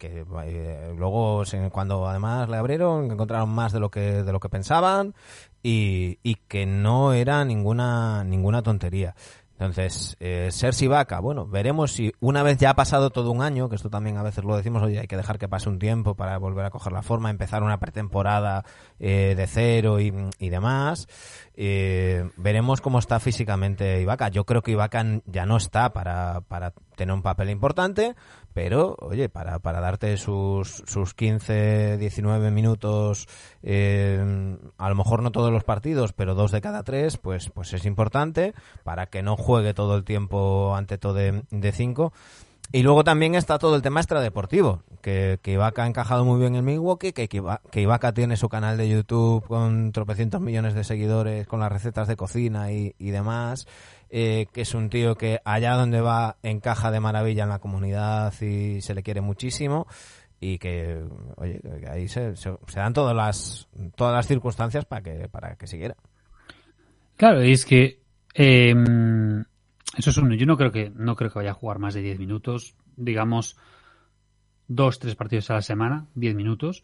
que 0.02 0.26
eh, 0.46 0.94
luego 0.98 1.44
cuando 1.72 2.08
además 2.08 2.50
le 2.50 2.58
abrieron 2.58 3.12
encontraron 3.12 3.50
más 3.50 3.72
de 3.72 3.80
lo 3.80 3.92
que 3.92 4.24
de 4.24 4.32
lo 4.32 4.40
que 4.40 4.50
pensaban 4.50 5.14
y, 5.62 6.18
y 6.24 6.36
que 6.48 6.66
no 6.66 7.14
era 7.14 7.46
ninguna 7.46 8.24
ninguna 8.24 8.64
tontería. 8.64 9.14
Entonces, 9.60 10.18
eh, 10.20 10.48
Serge 10.50 10.86
Ibaka, 10.86 11.20
bueno, 11.20 11.46
veremos 11.46 11.92
si 11.92 12.12
una 12.20 12.42
vez 12.42 12.58
ya 12.58 12.72
ha 12.72 12.74
pasado 12.74 13.12
todo 13.12 13.30
un 13.30 13.44
año, 13.44 13.70
que 13.70 13.76
esto 13.76 13.92
también 13.92 14.18
a 14.18 14.24
veces 14.24 14.44
lo 14.44 14.58
decimos, 14.58 14.82
oye, 14.82 14.98
hay 14.98 15.06
que 15.06 15.18
dejar 15.18 15.38
que 15.38 15.48
pase 15.48 15.70
un 15.70 15.78
tiempo 15.78 16.16
para 16.16 16.40
volver 16.40 16.66
a 16.66 16.72
coger 16.72 16.92
la 16.92 17.04
forma, 17.04 17.30
empezar 17.30 17.62
una 17.62 17.78
pretemporada 17.78 18.66
eh, 18.98 19.36
de 19.38 19.46
cero 19.46 20.00
y, 20.00 20.12
y 20.40 20.50
demás. 20.50 21.08
Eh, 21.54 22.28
veremos 22.38 22.82
cómo 22.82 22.98
está 22.98 23.20
físicamente 23.20 24.02
Ibaka. 24.02 24.30
Yo 24.30 24.46
creo 24.46 24.64
que 24.64 24.72
Ibaka 24.72 25.06
ya 25.28 25.46
no 25.46 25.58
está 25.58 25.94
para, 25.94 26.42
para 26.42 26.74
tener 26.96 27.14
un 27.14 27.22
papel 27.22 27.52
importante, 27.52 28.16
pero, 28.54 28.96
oye, 29.00 29.30
para, 29.30 29.60
para 29.60 29.80
darte 29.80 30.18
sus, 30.18 30.84
sus 30.86 31.14
15, 31.14 31.98
19 31.98 32.52
minutos, 32.52 33.28
eh, 33.64 34.58
a 34.78 34.90
lo 34.90 34.96
mejor 34.96 35.24
no 35.24 35.32
todos 35.32 35.52
los 35.52 35.64
partidos, 35.64 36.14
pero 36.14 36.36
dos 36.36 36.52
de 36.52 36.62
cada 36.62 36.84
tres, 36.84 37.18
pues, 37.18 37.50
pues 37.50 37.74
es 37.74 37.86
importante 37.86 38.54
para 38.84 39.06
que 39.08 39.22
no 39.24 39.38
juegue 39.38 39.74
todo 39.74 39.96
el 39.96 40.04
tiempo 40.04 40.76
ante 40.76 40.98
todo 40.98 41.14
de, 41.14 41.44
de 41.52 41.72
cinco. 41.72 42.14
Y 42.74 42.84
luego 42.84 43.04
también 43.04 43.36
está 43.36 43.60
todo 43.60 43.76
el 43.76 43.82
tema 43.82 44.00
extradeportivo, 44.00 44.82
que, 45.02 45.40
que 45.42 45.52
Ibaka 45.54 45.84
ha 45.84 45.88
encajado 45.88 46.24
muy 46.24 46.40
bien 46.40 46.56
en 46.56 46.64
Milwaukee, 46.64 47.12
que, 47.12 47.28
que 47.28 47.38
Iba- 47.42 47.60
que 47.70 47.82
Ibaka 47.82 48.14
tiene 48.14 48.38
su 48.38 48.48
canal 48.48 48.78
de 48.78 48.88
YouTube 48.88 49.46
con 49.46 49.92
tropecientos 49.92 50.40
millones 50.40 50.74
de 50.74 50.86
seguidores, 50.86 51.48
con 51.48 51.60
las 51.60 51.70
recetas 51.72 52.08
de 52.08 52.16
cocina 52.16 52.72
y, 52.72 52.96
y 52.98 53.10
demás, 53.10 53.68
eh, 54.12 54.48
que 54.54 54.62
es 54.62 54.74
un 54.76 54.90
tío 54.90 55.16
que 55.16 55.40
allá 55.46 55.74
donde 55.76 56.02
va 56.02 56.38
encaja 56.44 56.92
de 56.92 57.00
maravilla 57.00 57.44
en 57.44 57.50
la 57.50 57.60
comunidad 57.60 58.34
y 58.42 58.82
se 58.82 58.94
le 58.94 59.04
quiere 59.04 59.22
muchísimo 59.22 59.88
y 60.40 60.58
que, 60.58 61.02
oye, 61.38 61.62
ahí 61.90 62.08
se, 62.08 62.36
se- 62.36 62.58
dan 62.76 62.94
todas 62.94 63.16
las, 63.16 63.70
todas 63.96 64.14
las 64.14 64.28
circunstancias 64.28 64.86
para 64.86 65.02
que, 65.02 65.30
para 65.30 65.56
que 65.56 65.68
siguiera. 65.68 65.96
Claro, 67.16 67.44
y 67.44 67.52
es 67.52 67.66
que 67.66 68.02
eh, 68.34 68.74
eso 69.98 70.10
es 70.10 70.18
uno. 70.18 70.34
Yo 70.36 70.46
no 70.46 70.58
creo 70.58 70.72
que 70.72 70.90
no 70.96 71.16
creo 71.16 71.30
que 71.32 71.40
vaya 71.40 71.52
a 71.52 71.56
jugar 71.56 71.80
más 71.80 71.94
de 71.94 72.02
10 72.02 72.20
minutos. 72.20 72.76
Digamos, 72.98 73.56
dos, 74.68 75.00
tres 75.00 75.16
partidos 75.16 75.50
a 75.52 75.56
la 75.56 75.62
semana, 75.62 76.08
10 76.16 76.36
minutos. 76.36 76.84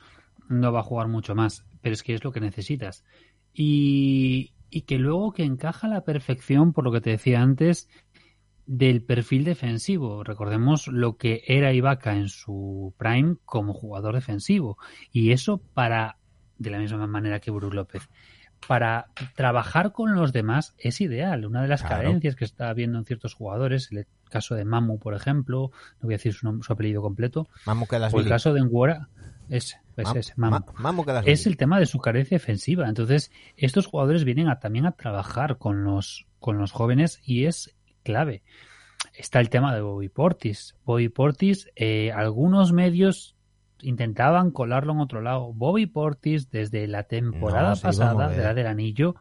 No 0.49 0.71
va 0.71 0.79
a 0.81 0.83
jugar 0.83 1.07
mucho 1.07 1.35
más, 1.35 1.65
pero 1.81 1.93
es 1.93 2.03
que 2.03 2.13
es 2.13 2.23
lo 2.23 2.31
que 2.31 2.39
necesitas. 2.39 3.03
Y, 3.53 4.53
y 4.69 4.81
que 4.81 4.97
luego 4.97 5.31
que 5.31 5.43
encaja 5.43 5.87
a 5.87 5.89
la 5.89 6.01
perfección, 6.01 6.73
por 6.73 6.83
lo 6.83 6.91
que 6.91 7.01
te 7.01 7.11
decía 7.11 7.41
antes, 7.41 7.87
del 8.65 9.01
perfil 9.01 9.45
defensivo. 9.45 10.23
Recordemos 10.23 10.87
lo 10.87 11.15
que 11.15 11.43
era 11.47 11.71
Ibaka 11.73 12.15
en 12.17 12.27
su 12.27 12.93
prime 12.97 13.37
como 13.45 13.73
jugador 13.73 14.15
defensivo. 14.15 14.77
Y 15.11 15.31
eso 15.31 15.59
para, 15.73 16.17
de 16.57 16.69
la 16.69 16.79
misma 16.79 17.07
manera 17.07 17.39
que 17.39 17.49
Brook 17.51 17.73
López, 17.73 18.09
para 18.67 19.07
trabajar 19.35 19.93
con 19.93 20.15
los 20.15 20.33
demás 20.33 20.73
es 20.77 20.99
ideal. 20.99 21.45
Una 21.45 21.61
de 21.61 21.67
las 21.69 21.81
Claro. 21.83 22.03
carencias 22.03 22.35
que 22.35 22.43
está 22.43 22.69
habiendo 22.69 22.97
en 22.97 23.05
ciertos 23.05 23.35
jugadores, 23.35 23.89
el 23.91 24.05
caso 24.29 24.55
de 24.55 24.65
Mamu, 24.65 24.99
por 24.99 25.13
ejemplo, 25.13 25.71
no 26.01 26.07
voy 26.07 26.15
a 26.15 26.17
decir 26.17 26.33
su, 26.33 26.45
nom- 26.47 26.61
su 26.61 26.73
apellido 26.73 27.01
completo, 27.01 27.47
Mamu 27.65 27.85
o 27.89 28.19
el 28.19 28.27
caso 28.27 28.53
de 28.53 28.61
Nguora, 28.61 29.07
ese, 29.49 29.77
pues 29.95 30.07
ese, 30.15 30.33
Es 31.31 31.47
el 31.47 31.57
tema 31.57 31.79
de 31.79 31.85
su 31.85 31.99
carencia 31.99 32.35
defensiva. 32.35 32.87
Entonces, 32.87 33.31
estos 33.55 33.85
jugadores 33.87 34.23
vienen 34.23 34.47
a, 34.49 34.59
también 34.59 34.85
a 34.85 34.91
trabajar 34.91 35.57
con 35.57 35.83
los, 35.83 36.25
con 36.39 36.57
los 36.57 36.71
jóvenes 36.71 37.19
y 37.23 37.45
es 37.45 37.75
clave. 38.03 38.43
Está 39.13 39.39
el 39.39 39.49
tema 39.49 39.73
de 39.73 39.81
Bobby 39.81 40.09
Portis. 40.09 40.75
Bobby 40.85 41.09
Portis, 41.09 41.69
eh, 41.75 42.11
algunos 42.11 42.73
medios 42.73 43.35
intentaban 43.81 44.51
colarlo 44.51 44.93
en 44.93 44.99
otro 44.99 45.21
lado. 45.21 45.53
Bobby 45.53 45.85
Portis, 45.85 46.49
desde 46.49 46.87
la 46.87 47.03
temporada 47.03 47.75
No, 47.75 47.81
pasada 47.81 48.29
de 48.29 48.43
la 48.43 48.53
del 48.53 48.67
anillo, 48.67 49.15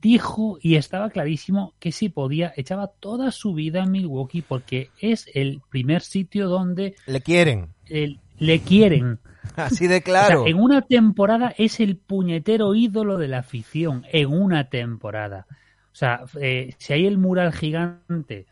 dijo 0.00 0.58
y 0.60 0.76
estaba 0.76 1.10
clarísimo 1.10 1.74
que 1.78 1.92
si 1.92 2.08
podía, 2.08 2.52
echaba 2.56 2.88
toda 2.88 3.30
su 3.32 3.52
vida 3.54 3.82
en 3.82 3.90
Milwaukee 3.90 4.42
porque 4.42 4.90
es 5.00 5.28
el 5.34 5.60
primer 5.70 6.02
sitio 6.02 6.48
donde 6.48 6.94
Le 7.06 7.20
quieren. 7.20 7.68
el- 7.86 8.18
le 8.40 8.60
quieren. 8.60 9.20
Así 9.56 9.86
de 9.86 10.02
claro. 10.02 10.40
O 10.40 10.44
sea, 10.44 10.50
en 10.50 10.58
una 10.58 10.82
temporada 10.82 11.54
es 11.56 11.78
el 11.80 11.96
puñetero 11.96 12.74
ídolo 12.74 13.16
de 13.18 13.28
la 13.28 13.38
afición. 13.38 14.04
En 14.12 14.28
una 14.32 14.68
temporada. 14.68 15.46
O 15.92 15.94
sea, 15.94 16.24
eh, 16.40 16.74
si 16.78 16.92
hay 16.92 17.06
el 17.06 17.18
mural 17.18 17.52
gigante 17.52 18.46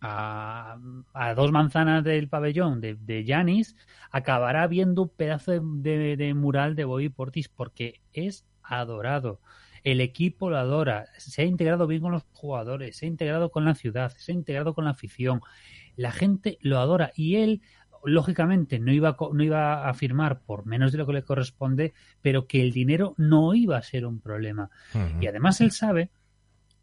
a, 0.00 0.76
a 1.14 1.34
dos 1.34 1.50
manzanas 1.52 2.04
del 2.04 2.28
pabellón 2.28 2.80
de, 2.80 3.24
Giannis, 3.24 3.76
acabará 4.10 4.66
viendo 4.66 5.02
un 5.02 5.08
pedazo 5.08 5.52
de, 5.52 5.60
de- 5.98 6.16
de 6.16 6.34
mural 6.34 6.74
de 6.74 6.84
Bobby 6.84 7.08
Portis 7.08 7.48
porque 7.48 8.00
es 8.12 8.44
adorado. 8.62 9.40
El 9.82 10.00
equipo 10.00 10.48
lo 10.48 10.56
adora, 10.56 11.06
se 11.18 11.42
ha 11.42 11.44
integrado 11.44 11.86
bien 11.86 12.00
con 12.00 12.12
los 12.12 12.24
jugadores, 12.32 12.96
se 12.96 13.04
ha 13.04 13.08
integrado 13.08 13.50
con 13.50 13.64
la 13.66 13.74
ciudad, 13.74 14.12
se 14.16 14.32
ha 14.32 14.34
integrado 14.34 14.74
con 14.74 14.84
la 14.86 14.92
afición. 14.92 15.40
La 15.96 16.10
gente 16.10 16.56
lo 16.60 16.78
adora 16.78 17.12
y 17.14 17.36
él, 17.36 17.60
lógicamente, 18.04 18.78
no 18.78 18.92
iba, 18.92 19.16
no 19.32 19.42
iba 19.42 19.88
a 19.88 19.94
firmar 19.94 20.40
por 20.40 20.66
menos 20.66 20.92
de 20.92 20.98
lo 20.98 21.06
que 21.06 21.12
le 21.12 21.22
corresponde, 21.22 21.94
pero 22.22 22.46
que 22.46 22.62
el 22.62 22.72
dinero 22.72 23.14
no 23.16 23.54
iba 23.54 23.76
a 23.76 23.82
ser 23.82 24.06
un 24.06 24.20
problema. 24.20 24.70
Y 25.20 25.26
además 25.26 25.60
él 25.60 25.70
sabe 25.70 26.10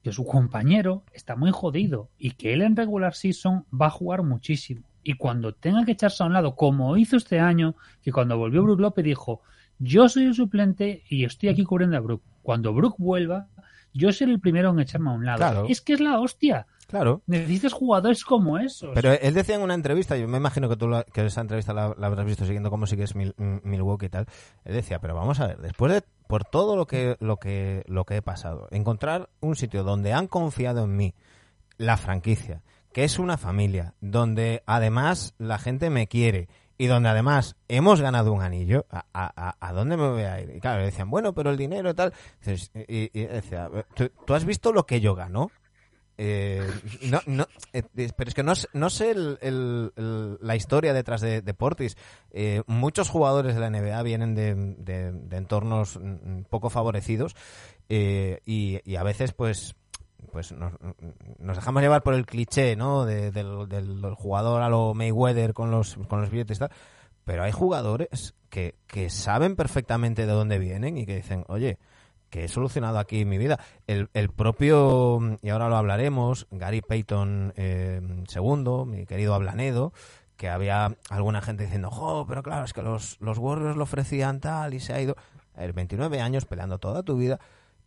que 0.03 0.11
su 0.11 0.25
compañero 0.25 1.03
está 1.13 1.35
muy 1.35 1.51
jodido 1.51 2.09
y 2.17 2.31
que 2.31 2.53
él 2.53 2.61
en 2.61 2.75
regular 2.75 3.13
season 3.13 3.65
va 3.71 3.87
a 3.87 3.91
jugar 3.91 4.23
muchísimo. 4.23 4.81
Y 5.03 5.13
cuando 5.13 5.53
tenga 5.53 5.85
que 5.85 5.93
echarse 5.93 6.23
a 6.23 6.27
un 6.27 6.33
lado, 6.33 6.55
como 6.55 6.95
hizo 6.97 7.17
este 7.17 7.39
año, 7.39 7.75
que 8.01 8.11
cuando 8.11 8.37
volvió 8.37 8.63
Brook 8.63 8.79
López 8.79 9.03
dijo, 9.03 9.41
yo 9.79 10.07
soy 10.09 10.25
el 10.25 10.35
suplente 10.35 11.03
y 11.09 11.25
estoy 11.25 11.49
aquí 11.49 11.63
cubriendo 11.63 11.97
a 11.97 12.01
Brook. 12.01 12.21
Cuando 12.43 12.73
Brook 12.73 12.95
vuelva, 12.97 13.47
yo 13.93 14.11
seré 14.11 14.31
el 14.31 14.39
primero 14.39 14.69
en 14.69 14.79
echarme 14.79 15.09
a 15.09 15.13
un 15.13 15.25
lado. 15.25 15.37
Claro. 15.37 15.65
Es 15.67 15.81
que 15.81 15.93
es 15.93 15.99
la 15.99 16.19
hostia. 16.19 16.67
Claro. 16.91 17.21
Necesitas 17.25 17.73
jugadores 17.73 18.23
como 18.23 18.59
esos. 18.59 18.91
Pero 18.93 19.13
él 19.13 19.33
decía 19.33 19.55
en 19.55 19.61
una 19.61 19.73
entrevista, 19.73 20.15
yo 20.17 20.27
me 20.27 20.37
imagino 20.37 20.69
que 20.69 20.75
tú 20.75 20.87
la- 20.87 21.03
que 21.05 21.25
esa 21.25 21.41
entrevista 21.41 21.73
la, 21.73 21.95
la 21.97 22.07
habrás 22.07 22.25
visto 22.25 22.45
siguiendo 22.45 22.69
cómo 22.69 22.85
sigues 22.85 23.15
Mil- 23.15 23.33
Milwaukee 23.37 24.05
y 24.05 24.09
tal. 24.09 24.27
Él 24.65 24.75
decía, 24.75 24.99
pero 24.99 25.15
vamos 25.15 25.39
a 25.39 25.47
ver, 25.47 25.57
después 25.59 25.91
de 25.93 26.03
por 26.27 26.43
todo 26.45 26.75
lo 26.75 26.85
que 26.85 27.17
lo 27.19 27.37
que 27.37 27.83
lo 27.87 28.05
que 28.05 28.17
he 28.17 28.21
pasado, 28.21 28.67
encontrar 28.71 29.29
un 29.39 29.55
sitio 29.55 29.83
donde 29.83 30.13
han 30.13 30.27
confiado 30.27 30.83
en 30.83 30.95
mí, 30.95 31.13
la 31.77 31.97
franquicia, 31.97 32.61
que 32.93 33.03
es 33.05 33.17
una 33.19 33.37
familia, 33.37 33.95
donde 34.01 34.61
además 34.65 35.33
la 35.37 35.57
gente 35.57 35.89
me 35.89 36.07
quiere 36.07 36.47
y 36.77 36.87
donde 36.87 37.09
además 37.09 37.55
hemos 37.67 38.01
ganado 38.01 38.33
un 38.33 38.41
anillo, 38.41 38.85
¿a, 38.91 39.55
a, 39.59 39.73
dónde 39.73 39.97
me 39.97 40.09
voy 40.09 40.23
a 40.23 40.41
ir? 40.41 40.49
Y 40.55 40.59
claro, 40.59 40.83
decían, 40.83 41.09
bueno, 41.09 41.31
pero 41.33 41.51
el 41.51 41.57
dinero 41.57 41.91
y 41.91 41.93
tal. 41.93 42.11
Y 42.87 43.07
decía, 43.27 43.69
¿tú, 43.95 44.09
tú 44.25 44.33
has 44.33 44.45
visto 44.45 44.73
lo 44.73 44.85
que 44.85 44.99
yo 44.99 45.13
gano? 45.15 45.51
Eh, 46.23 46.67
no, 47.09 47.19
no, 47.25 47.47
eh, 47.73 47.81
pero 48.15 48.27
es 48.27 48.35
que 48.35 48.43
no, 48.43 48.53
no 48.73 48.89
sé 48.91 49.09
el- 49.09 50.37
la 50.39 50.55
historia 50.55 50.93
detrás 50.93 51.19
de, 51.19 51.41
Portis. 51.55 51.97
Eh, 52.29 52.61
muchos 52.67 53.09
jugadores 53.09 53.55
de 53.55 53.59
la 53.61 53.71
NBA 53.71 54.03
vienen 54.03 54.35
de, 54.35 55.35
entornos 55.35 55.97
mm, 55.99 56.43
poco 56.43 56.69
favorecidos 56.69 57.35
eh, 57.89 58.39
y, 58.45 58.81
a 58.97 59.01
veces 59.03 59.33
pues 59.33 59.75
pues 60.31 60.51
nos, 60.51 60.73
nos 61.39 61.55
dejamos 61.57 61.81
llevar 61.81 62.03
por 62.03 62.13
el 62.13 62.27
cliché 62.27 62.75
¿no? 62.75 63.03
De- 63.05 63.31
del, 63.31 63.67
del- 63.67 64.13
jugador 64.13 64.61
a 64.61 64.69
lo 64.69 64.93
Mayweather 64.93 65.55
con 65.55 65.71
los, 65.71 65.97
billetes 66.29 66.57
y 66.57 66.59
tal. 66.59 66.71
Pero 67.25 67.41
hay 67.41 67.51
jugadores 67.51 68.35
que 68.85 69.09
saben 69.09 69.55
perfectamente 69.55 70.27
de 70.27 70.31
dónde 70.33 70.59
vienen 70.59 70.99
y 70.99 71.07
que 71.07 71.15
dicen, 71.15 71.45
oye, 71.47 71.79
que 72.31 72.45
he 72.45 72.47
solucionado 72.47 72.97
aquí 72.97 73.25
mi 73.25 73.37
vida. 73.37 73.59
El, 73.85 74.09
el 74.15 74.29
propio, 74.29 75.19
y 75.43 75.49
ahora 75.49 75.69
lo 75.69 75.75
hablaremos, 75.75 76.47
Gary 76.49 76.81
Payton 76.81 77.53
eh, 77.55 78.01
segundo, 78.27 78.85
mi 78.85 79.05
querido 79.05 79.35
Ablanedo, 79.35 79.93
que 80.37 80.49
había 80.49 80.95
alguna 81.11 81.41
gente 81.41 81.63
diciendo, 81.63 81.91
jo, 81.91 82.25
pero 82.27 82.41
claro, 82.41 82.65
es 82.65 82.73
que 82.73 82.81
los, 82.81 83.17
los 83.19 83.37
Warriors 83.37 83.77
lo 83.77 83.83
ofrecían 83.83 84.39
tal 84.39 84.73
y 84.73 84.79
se 84.79 84.93
ha 84.93 85.01
ido. 85.01 85.15
El 85.55 85.73
29 85.73 86.21
años 86.21 86.45
peleando 86.45 86.79
toda 86.79 87.03
tu 87.03 87.17
vida. 87.17 87.39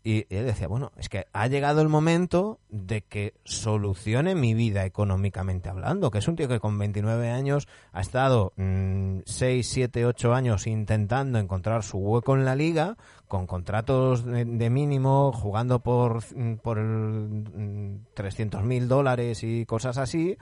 Y 0.07 0.27
él 0.29 0.45
decía, 0.45 0.69
bueno, 0.69 0.93
es 0.99 1.09
que 1.09 1.29
ha 1.33 1.47
llegado 1.47 1.81
el 1.81 1.89
momento 1.89 2.61
de 2.69 3.01
que 3.01 3.33
solucione 3.45 4.35
mi 4.35 4.53
vida 4.53 4.85
económicamente 4.85 5.71
hablando, 5.71 6.11
que 6.11 6.19
es 6.19 6.29
un 6.29 6.37
tío 6.37 6.47
que 6.47 6.61
con 6.61 6.79
29 6.79 7.31
años 7.31 7.69
ha 7.91 8.03
estado 8.03 8.53
6, 8.57 9.25
7, 9.67 10.05
8 10.05 10.35
años 10.35 10.67
intentando 10.67 11.39
encontrar 11.39 11.83
su 11.85 11.97
hueco 11.97 12.35
en 12.35 12.45
la 12.45 12.55
liga, 12.55 12.99
con 13.29 13.47
contratos 13.47 14.27
de, 14.27 14.45
de 14.45 14.69
mínimo, 14.69 15.33
jugando 15.33 15.79
por, 15.79 16.23
mm, 16.37 16.57
por 16.57 16.79
300 18.13 18.63
mil 18.63 18.89
dólares 18.89 19.43
y 19.43 19.65
cosas 19.65 19.97
así, 19.97 20.37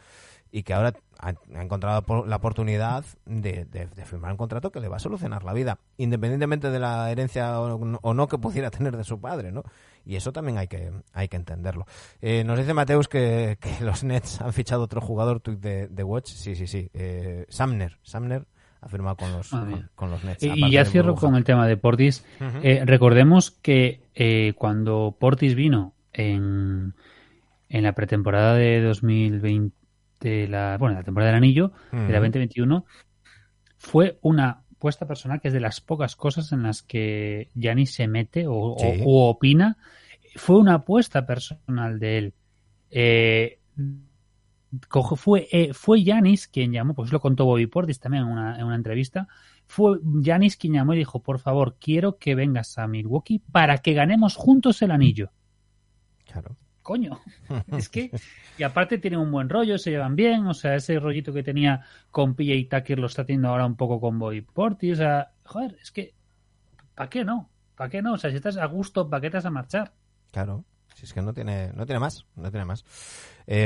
y 0.51 0.65
que 0.65 0.75
ahora 0.75 0.93
ha, 1.23 1.35
ha 1.55 1.63
encontrado 1.63 2.25
la 2.27 2.37
oportunidad 2.37 3.05
de, 3.25 3.65
de- 3.65 3.87
de 3.87 4.05
firmar 4.05 4.33
un 4.33 4.37
contrato 4.37 4.71
que 4.73 4.81
le 4.81 4.89
va 4.89 4.97
a 4.97 4.99
solucionar 4.99 5.45
la 5.45 5.53
vida, 5.55 5.79
independientemente 5.97 6.71
de 6.71 6.79
la 6.79 7.11
herencia 7.11 7.61
o, 7.61 7.75
o 8.03 8.13
no 8.15 8.29
que 8.29 8.37
pudiera 8.39 8.71
tener 8.73 8.97
de 8.97 9.05
su 9.05 9.21
padre, 9.21 9.53
¿no? 9.53 9.63
Y 10.05 10.17
eso 10.17 10.33
también 10.33 10.59
hay 10.59 10.67
que, 10.67 10.91
hay 11.13 11.29
que 11.29 11.37
entenderlo. 11.37 11.87
Eh, 12.21 12.43
nos 12.45 12.59
dice 12.59 12.75
Mateus 12.75 13.07
que, 13.09 13.57
que 13.61 13.85
los 13.85 14.03
Nets 14.05 14.41
han 14.41 14.53
fichado 14.53 14.83
otro 14.83 15.01
jugador 15.01 15.41
de, 15.43 15.87
de 15.87 16.03
Watch. 16.05 16.27
Sí, 16.33 16.57
sí, 16.57 16.67
sí. 16.67 16.91
Eh, 16.93 17.47
Samner. 17.49 17.99
Samner 18.03 18.45
ha 18.81 18.89
firmado 18.89 19.15
con 19.17 19.31
los, 19.33 19.49
con, 19.49 19.91
con 19.95 20.11
los 20.11 20.25
Nets. 20.25 20.43
Y, 20.43 20.73
ya 20.73 20.85
cierro 20.85 21.15
con 21.15 21.37
el 21.37 21.45
tema 21.45 21.69
de 21.69 21.77
Portis. 21.77 22.27
Eh, 22.65 22.83
recordemos 22.85 23.53
que 23.53 24.03
eh, 24.17 24.55
cuando 24.59 25.17
Portis 25.21 25.55
vino 25.55 25.95
en, 26.13 26.95
en 27.69 27.83
la 27.85 27.93
pretemporada 27.93 28.55
de 28.55 28.83
2020, 28.83 29.77
la, 30.49 30.77
bueno, 30.79 30.95
la 30.97 31.03
temporada 31.03 31.31
del 31.33 31.39
anillo, 31.39 31.73
de 31.91 31.99
la 31.99 32.19
Ujú. 32.19 32.27
2021, 32.27 32.85
fue 33.79 34.19
una 34.23 34.63
puesta 34.79 35.07
personal 35.07 35.41
que 35.41 35.49
es 35.49 35.55
de 35.55 35.61
las 35.61 35.81
pocas 35.81 36.17
cosas 36.17 36.53
en 36.53 36.63
las 36.63 36.83
que 36.83 37.51
Giannis 37.55 37.93
se 37.95 38.09
mete 38.09 38.47
o, 38.47 38.55
o- 38.75 38.79
Sí. 38.79 39.03
o 39.05 39.29
opina. 39.31 39.77
Fue 40.37 40.57
una 40.59 40.75
apuesta 40.75 41.25
personal 41.27 41.99
de 41.99 42.19
él. 42.19 42.35
Eh, 42.91 43.59
fue 45.17 45.49
eh, 45.53 45.75
fue 45.75 46.03
Giannis 46.03 46.49
quien 46.49 46.73
llamó, 46.73 46.95
pues 46.95 47.13
lo 47.13 47.21
contó 47.21 47.45
Bobby 47.45 47.67
Portis 47.67 48.01
también 48.01 48.25
en 48.25 48.31
una, 48.31 48.59
en 48.59 48.65
una 48.65 48.75
entrevista. 48.75 49.29
Fue 49.67 49.99
Giannis 50.23 50.57
quien 50.57 50.73
llamó 50.73 50.95
y 50.95 50.99
dijo: 50.99 51.23
Por 51.23 51.39
favor, 51.41 51.77
quiero 51.79 52.17
que 52.19 52.35
vengas 52.35 52.79
a 52.79 52.87
Milwaukee 52.89 53.39
para 53.53 53.79
que 53.79 53.93
ganemos 53.93 54.35
juntos 54.37 54.81
el 54.83 54.91
anillo. 54.91 55.31
Claro. 56.25 56.57
Coño, 56.83 57.21
es 57.77 57.89
que. 57.89 58.11
Y 58.59 58.63
aparte 58.63 58.99
tienen 58.99 59.21
un 59.21 59.31
buen 59.31 59.49
rollo, 59.49 59.79
se 59.79 59.91
llevan 59.91 60.17
bien. 60.17 60.47
O 60.47 60.55
sea, 60.55 60.75
ese 60.75 60.99
rollito 60.99 61.33
que 61.33 61.43
tenía 61.43 61.85
con 62.11 62.35
PJ 62.35 62.69
Tucker 62.69 62.99
lo 62.99 63.07
está 63.07 63.25
teniendo 63.25 63.49
ahora 63.49 63.67
un 63.67 63.77
poco 63.77 64.01
con 64.01 64.19
Bobby 64.19 64.43
Portis. 64.43 64.95
O 64.95 64.97
sea, 64.97 65.33
joder, 65.45 65.77
es 65.81 65.91
que. 65.91 66.15
¿Para 66.95 67.09
qué 67.09 67.25
no? 67.25 67.49
¿Para 67.77 67.89
qué 67.89 68.03
no? 68.03 68.15
O 68.15 68.19
sea, 68.19 68.31
si 68.31 68.37
estás 68.37 68.57
a 68.57 68.67
gusto, 68.67 69.09
¿para 69.09 69.21
qué 69.21 69.31
te 69.31 69.37
vas 69.39 69.47
a 69.47 69.51
marchar? 69.51 69.93
Claro. 70.31 70.65
Si 70.95 71.07
es 71.07 71.15
que 71.15 71.23
no 71.23 71.33
tiene, 71.33 71.73
no 71.75 71.87
tiene 71.87 72.01
más. 72.01 72.27
No 72.37 72.51
tiene 72.51 72.67
más. 72.67 72.85
Eh, 73.47 73.65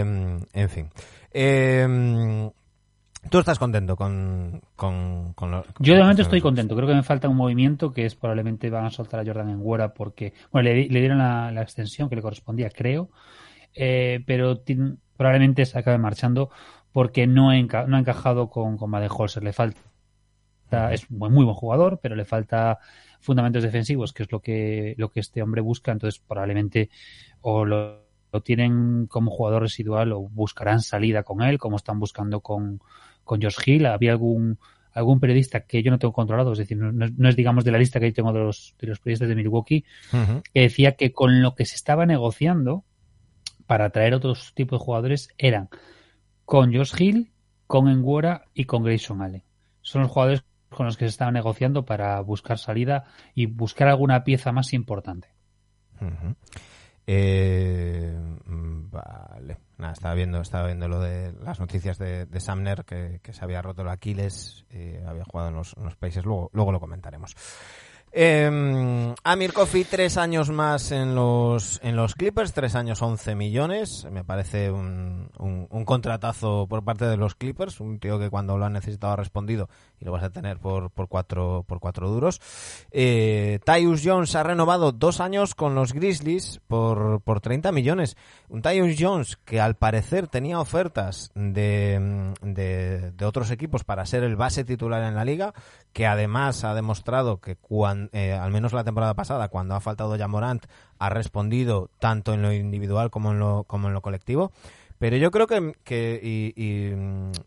en 0.52 0.68
fin. 0.68 0.90
Eh, 1.32 2.50
Tú 3.30 3.38
estás 3.38 3.58
contento 3.58 3.96
con, 3.96 4.60
con, 4.76 5.32
con 5.34 5.50
lo- 5.50 5.64
con 5.64 5.84
Yo 5.84 5.94
de 5.94 6.00
momento 6.00 6.22
estoy 6.22 6.40
contento. 6.40 6.74
Creo 6.76 6.88
que 6.88 6.94
me 6.94 7.02
falta 7.02 7.28
un 7.28 7.36
movimiento 7.36 7.92
que 7.92 8.06
es 8.06 8.14
probablemente 8.14 8.70
van 8.70 8.84
a 8.86 8.90
soltar 8.90 9.20
a 9.20 9.24
Jordan 9.24 9.50
en 9.50 9.62
Guera 9.64 9.94
porque, 9.94 10.32
bueno, 10.52 10.68
le, 10.68 10.88
le 10.88 11.00
dieron 11.00 11.18
la, 11.18 11.50
la 11.50 11.62
extensión 11.62 12.08
que 12.08 12.16
le 12.16 12.22
correspondía, 12.22 12.70
creo, 12.70 13.10
eh, 13.74 14.22
pero 14.26 14.58
tin- 14.60 14.98
probablemente 15.16 15.66
se 15.66 15.78
acabe 15.78 15.98
marchando 15.98 16.50
porque 16.92 17.26
no, 17.26 17.52
enca- 17.52 17.86
no 17.86 17.96
ha 17.96 18.00
encajado 18.00 18.50
con, 18.50 18.76
con 18.78 18.90
Baden-Holzer. 18.90 19.42
Le 19.44 19.52
falta, 19.52 19.80
es 20.92 21.06
buen- 21.08 21.32
muy 21.32 21.44
buen 21.44 21.56
jugador, 21.56 22.00
pero 22.02 22.16
le 22.16 22.24
falta 22.24 22.78
fundamentos 23.20 23.62
defensivos, 23.62 24.12
que 24.12 24.24
es 24.24 24.32
lo 24.32 24.40
que, 24.40 24.94
lo 24.98 25.10
que 25.10 25.20
este 25.20 25.42
hombre 25.42 25.60
busca. 25.60 25.92
Entonces, 25.92 26.20
probablemente 26.26 26.90
o 27.40 27.64
lo, 27.64 28.04
lo 28.32 28.42
tienen 28.42 29.06
como 29.06 29.30
jugador 29.30 29.62
residual 29.62 30.12
o 30.12 30.20
buscarán 30.20 30.80
salida 30.80 31.22
con 31.22 31.42
él, 31.42 31.58
como 31.58 31.76
están 31.76 31.98
buscando 32.00 32.40
con, 32.40 32.80
con 33.26 33.42
Josh 33.42 33.58
Hill. 33.66 33.84
Había 33.84 34.12
algún 34.12 34.58
algún 34.94 35.20
periodista 35.20 35.60
que 35.66 35.82
yo 35.82 35.90
no 35.90 35.98
tengo 35.98 36.14
controlado, 36.14 36.52
es 36.52 36.58
decir, 36.58 36.78
no, 36.78 36.90
no 36.90 37.28
es- 37.28 37.36
digamos 37.36 37.64
de 37.66 37.70
la 37.72 37.76
lista 37.76 38.00
que 38.00 38.06
yo 38.06 38.14
tengo 38.14 38.32
de 38.32 38.38
los, 38.38 38.74
de 38.80 38.86
los 38.86 38.98
periodistas 38.98 39.28
de 39.28 39.34
Milwaukee, 39.34 39.84
que 40.54 40.60
decía 40.62 40.92
que 40.92 41.12
con 41.12 41.42
lo 41.42 41.54
que 41.54 41.66
se 41.66 41.74
estaba 41.74 42.06
negociando 42.06 42.82
para 43.66 43.90
traer 43.90 44.14
otros 44.14 44.54
tipos 44.54 44.78
de 44.80 44.84
jugadores 44.86 45.28
eran 45.36 45.68
con 46.46 46.72
Josh 46.74 46.94
Hill, 46.98 47.30
con 47.66 47.88
Enguera 47.88 48.44
y 48.54 48.64
con 48.64 48.84
Grayson 48.84 49.20
Allen. 49.20 49.42
Son 49.82 50.00
los 50.00 50.10
jugadores 50.10 50.44
con 50.70 50.86
los 50.86 50.96
que 50.96 51.04
se 51.04 51.10
estaba 51.10 51.30
negociando 51.30 51.84
para 51.84 52.18
buscar 52.22 52.56
salida 52.58 53.04
y 53.34 53.44
buscar 53.44 53.88
alguna 53.88 54.24
pieza 54.24 54.50
más 54.50 54.72
importante. 54.72 55.28
Eh, 57.06 57.85
Nada, 59.78 59.92
estaba 59.92 60.14
viendo, 60.14 60.40
estaba 60.40 60.66
viendo 60.66 60.88
lo 60.88 61.00
de 61.00 61.32
las 61.42 61.60
noticias 61.60 61.98
de, 61.98 62.26
de 62.26 62.40
Samner, 62.40 62.84
que, 62.84 63.20
se 63.30 63.44
había 63.44 63.62
roto 63.62 63.82
el 63.82 63.88
Aquiles, 63.88 64.64
y 64.70 64.96
había 65.06 65.24
jugado 65.24 65.50
en 65.50 65.56
los, 65.56 65.74
en 65.76 65.84
los 65.84 65.96
países, 65.96 66.24
luego, 66.24 66.50
luego 66.52 66.72
lo 66.72 66.80
comentaremos. 66.80 67.34
Eh, 68.18 69.14
Amir 69.24 69.52
Kofi, 69.52 69.84
tres 69.84 70.16
años 70.16 70.48
más 70.48 70.90
en 70.90 71.14
los, 71.14 71.78
en 71.82 71.96
los 71.96 72.14
Clippers, 72.14 72.54
tres 72.54 72.74
años 72.74 73.02
11 73.02 73.34
millones. 73.34 74.06
Me 74.10 74.24
parece 74.24 74.70
un, 74.70 75.28
un, 75.38 75.84
contratazo 75.84 76.66
por 76.66 76.82
parte 76.82 77.04
de 77.04 77.18
los 77.18 77.34
Clippers, 77.34 77.78
un 77.78 77.98
tío 77.98 78.18
que 78.18 78.30
cuando 78.30 78.56
lo 78.56 78.64
han 78.64 78.72
necesitado 78.72 79.12
ha 79.12 79.16
respondido 79.16 79.68
y 80.00 80.06
lo 80.06 80.12
vas 80.12 80.22
a 80.22 80.30
tener 80.30 80.58
por, 80.58 80.90
por, 80.90 81.08
cuatro, 81.08 81.62
por 81.68 81.78
cuatro 81.78 82.08
duros. 82.08 82.40
Eh, 82.90 83.60
Tyus 83.66 84.00
Jones 84.02 84.34
ha 84.34 84.42
renovado 84.42 84.92
dos 84.92 85.20
años 85.20 85.54
con 85.54 85.74
los 85.74 85.92
Grizzlies 85.92 86.62
por, 86.68 87.20
por 87.20 87.42
30 87.42 87.70
millones. 87.70 88.16
Un 88.48 88.62
Tyus 88.62 88.96
Jones 88.98 89.36
que 89.44 89.60
al 89.60 89.74
parecer 89.74 90.26
tenía 90.26 90.58
ofertas 90.58 91.32
de, 91.34 92.32
de, 92.40 93.12
de 93.12 93.24
otros 93.26 93.50
equipos 93.50 93.84
para 93.84 94.06
ser 94.06 94.22
el 94.24 94.36
base 94.36 94.64
titular 94.64 95.02
en 95.02 95.16
la 95.16 95.24
liga, 95.26 95.52
que 95.92 96.06
además 96.06 96.64
ha 96.64 96.72
demostrado 96.74 97.42
que 97.42 97.56
cuan- 97.56 98.05
cuan- 98.05 98.05
eh, 98.12 98.32
al 98.32 98.50
menos 98.50 98.72
la 98.72 98.84
temporada 98.84 99.14
pasada, 99.14 99.48
cuando 99.48 99.74
ha 99.74 99.80
faltado 99.80 100.16
ya 100.16 100.28
Morant, 100.28 100.66
ha 100.98 101.08
respondido 101.08 101.90
tanto 101.98 102.34
en 102.34 102.42
lo 102.42 102.52
individual 102.52 103.10
como 103.10 103.32
en 103.32 103.38
lo, 103.38 103.64
como 103.64 103.88
en 103.88 103.94
lo 103.94 104.02
colectivo. 104.02 104.52
Pero 104.98 105.16
yo 105.16 105.30
creo 105.30 105.46
que, 105.46 105.74
que 105.84 106.20
y, 106.22 106.54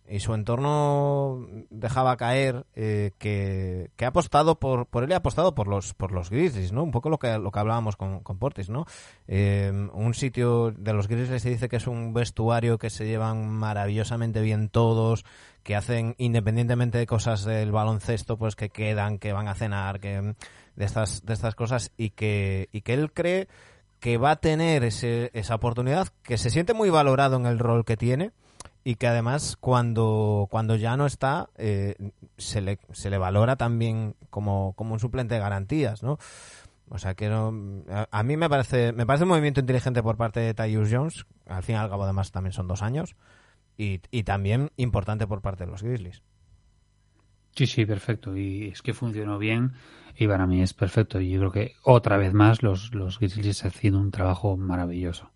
y, 0.08 0.20
su 0.20 0.34
entorno 0.34 1.48
dejaba 1.70 2.16
caer 2.18 2.66
eh, 2.76 3.12
que, 3.18 3.90
que 3.96 4.06
ha 4.06 4.10
apostado 4.10 4.60
por, 4.60 4.86
por 4.86 5.04
él 5.04 5.10
y 5.10 5.14
ha 5.14 5.18
apostado 5.18 5.56
por 5.56 5.68
los 5.68 5.94
por 5.96 6.12
los 6.12 6.30
Grizzlies, 6.30 6.72
¿no? 6.72 6.84
Un 6.84 6.92
poco 6.92 7.10
lo 7.10 7.18
que 7.18 7.40
lo 7.40 7.52
que 7.52 7.60
hablábamos 7.60 7.96
con, 7.96 8.20
con 8.20 8.38
Portis, 8.38 8.70
¿no? 8.70 8.86
Eh, 9.28 9.72
un 9.94 10.14
sitio 10.14 10.72
de 10.72 10.94
los 10.94 11.08
Grizzlies 11.08 11.42
se 11.42 11.50
dice 11.50 11.70
que 11.70 11.78
es 11.78 11.88
un 11.88 12.14
vestuario 12.14 12.78
que 12.78 12.92
se 12.92 13.08
llevan 13.08 13.50
maravillosamente 13.50 14.42
bien 14.42 14.70
todos, 14.70 15.26
que 15.64 15.76
hacen 15.76 16.16
independientemente 16.20 17.00
de 17.00 17.08
cosas 17.08 17.46
del 17.46 17.72
baloncesto, 17.72 18.38
pues 18.38 18.56
que 18.56 18.70
quedan, 18.70 19.18
que 19.18 19.34
van 19.34 19.48
a 19.48 19.56
cenar, 19.56 20.00
que 20.00 20.36
de 20.76 20.86
estas 20.86 21.26
de 21.26 21.34
estas 21.34 21.56
cosas 21.56 21.92
y 21.98 22.12
que 22.12 22.70
y 22.72 22.82
que 22.82 22.94
él 22.94 23.12
cree 23.12 23.48
que 24.00 24.18
va 24.18 24.32
a 24.32 24.36
tener 24.38 24.84
ese, 24.84 25.30
esa 25.34 25.56
oportunidad, 25.56 26.08
que 26.24 26.38
se 26.38 26.50
siente 26.50 26.74
muy 26.74 26.90
valorado 26.90 27.38
en 27.38 27.46
el 27.46 27.60
rol 27.60 27.86
que 27.86 27.98
tiene 27.98 28.32
y 28.84 28.96
que 28.96 29.08
además 29.08 29.58
cuando, 29.60 30.48
cuando 30.50 30.76
ya 30.76 30.96
no 30.96 31.06
está 31.06 31.50
eh, 31.58 31.96
se, 32.38 32.62
le, 32.62 32.80
se 32.92 33.10
le 33.10 33.18
valora 33.18 33.56
también 33.56 34.16
como, 34.30 34.74
como 34.74 34.94
un 34.94 35.00
suplente 35.00 35.36
de 35.36 35.42
garantías, 35.42 36.02
¿no? 36.02 36.18
O 36.90 36.98
sea 36.98 37.14
que 37.14 37.30
no, 37.30 37.54
a, 37.90 38.08
a 38.10 38.24
mí 38.24 38.36
me 38.36 38.50
parece 38.50 38.94
me 38.94 39.06
parece 39.06 39.24
un 39.24 39.30
movimiento 39.30 39.60
inteligente 39.60 40.02
por 40.02 40.18
parte 40.18 40.40
de 40.40 40.54
Tyus 40.54 40.90
Jones, 40.92 41.26
al 41.46 41.62
fin 41.62 41.76
y 41.76 41.78
al 41.78 41.90
cabo 41.90 42.04
además 42.04 42.32
también 42.32 42.54
son 42.54 42.68
dos 42.68 42.82
años, 42.82 43.16
y, 43.78 44.02
y 44.10 44.24
también 44.24 44.72
importante 44.76 45.28
por 45.28 45.42
parte 45.42 45.66
de 45.66 45.72
los 45.72 45.84
Grizzlies. 45.84 46.24
Sí, 47.56 47.68
sí, 47.68 47.86
perfecto. 47.86 48.36
Y 48.38 48.68
es 48.68 48.82
que 48.82 48.94
funcionó 48.94 49.38
bien 49.38 49.74
y 50.18 50.28
para 50.28 50.46
mí 50.48 50.62
es 50.62 50.74
perfecto. 50.74 51.20
Y 51.20 51.32
yo 51.32 51.40
creo 51.40 51.52
que 51.52 51.76
otra 51.84 52.18
vez 52.18 52.34
más 52.34 52.64
los, 52.64 52.94
los 52.94 53.20
Grizzlies 53.20 53.66
haciendo 53.66 54.00
un 54.00 54.12
trabajo 54.12 54.58
maravilloso. 54.58 55.32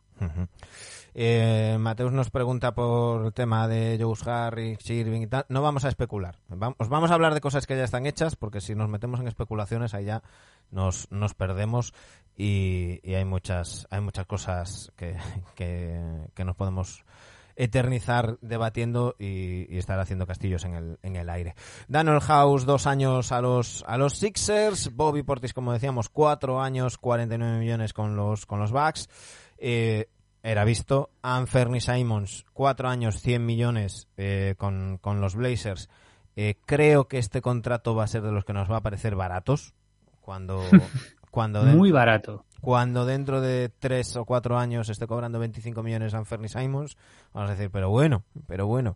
Eh, 1.16 1.78
Mateus 1.80 2.12
nos 2.12 2.32
pregunta 2.32 2.74
por 2.74 3.26
el 3.26 3.34
tema 3.34 3.68
de 3.68 4.00
Joe 4.02 4.16
Harris, 4.26 4.90
Irving 4.90 5.22
y 5.22 5.28
tal. 5.28 5.46
No 5.50 5.62
vamos 5.62 5.86
a 5.86 5.90
especular. 5.90 6.40
Os 6.78 6.90
vamos 6.90 7.12
a 7.12 7.14
hablar 7.14 7.34
de 7.34 7.42
cosas 7.42 7.68
que 7.68 7.78
ya 7.78 7.84
están 7.84 8.06
hechas, 8.06 8.36
porque 8.36 8.62
si 8.62 8.74
nos 8.74 8.90
metemos 8.90 9.20
en 9.20 9.28
especulaciones 9.28 9.94
ahí 9.94 10.06
ya 10.06 10.24
nos, 10.72 11.12
nos 11.12 11.34
perdemos 11.34 11.94
y, 12.36 13.00
y 13.04 13.14
hay 13.14 13.26
muchas 13.26 13.88
hay 13.92 14.02
muchas 14.02 14.26
cosas 14.26 14.92
que, 14.96 15.16
que, 15.56 16.28
que 16.34 16.46
nos 16.46 16.56
podemos 16.56 17.06
eternizar 17.56 18.38
debatiendo 18.42 19.16
y, 19.20 19.74
y 19.74 19.78
estar 19.78 20.00
haciendo 20.00 20.26
castillos 20.26 20.66
en 20.66 20.74
el, 20.76 21.00
en 21.04 21.16
el 21.16 21.30
aire. 21.30 21.56
Daniel 21.88 22.20
House, 22.22 22.66
dos 22.66 22.88
años 22.88 23.32
a 23.32 23.42
los, 23.42 23.84
a 23.88 23.98
los 23.98 24.18
Sixers. 24.18 24.96
Bobby 24.96 25.24
Portis, 25.24 25.54
como 25.54 25.74
decíamos, 25.74 26.10
cuatro 26.10 26.62
años, 26.62 26.98
49 26.98 27.60
millones 27.60 27.94
con 27.94 28.16
los, 28.16 28.46
con 28.46 28.60
los 28.60 28.72
Bucks. 28.72 29.10
Eh, 29.58 30.10
era 30.44 30.66
visto. 30.66 31.10
Anferny 31.22 31.80
Simons, 31.80 32.46
cuatro 32.54 32.90
años, 32.90 33.22
100 33.22 33.46
millones 33.46 34.10
eh, 34.18 34.56
con, 34.58 34.98
con 34.98 35.22
los 35.22 35.36
Blazers. 35.36 35.90
Eh, 36.36 36.56
creo 36.66 37.08
que 37.08 37.18
este 37.18 37.42
contrato 37.42 37.96
va 37.96 38.04
a 38.04 38.08
ser 38.08 38.24
de 38.24 38.32
los 38.32 38.44
que 38.44 38.54
nos 38.54 38.70
va 38.70 38.78
a 38.78 38.82
parecer 38.82 39.16
baratos. 39.16 39.74
Cuando, 40.22 40.62
cuando, 41.32 41.64
Muy 41.64 41.92
barato. 41.92 42.46
Cuando 42.64 43.06
dentro 43.06 43.42
de 43.42 43.68
tres 43.68 44.16
o 44.16 44.24
cuatro 44.24 44.58
años 44.58 44.88
esté 44.88 45.06
cobrando 45.06 45.38
25 45.38 45.84
millones 45.84 46.14
Anferny 46.14 46.48
Simons, 46.48 46.96
vamos 47.34 47.50
a 47.50 47.54
decir, 47.56 47.70
pero 47.70 47.90
bueno, 47.90 48.24
pero 48.48 48.68
bueno. 48.68 48.96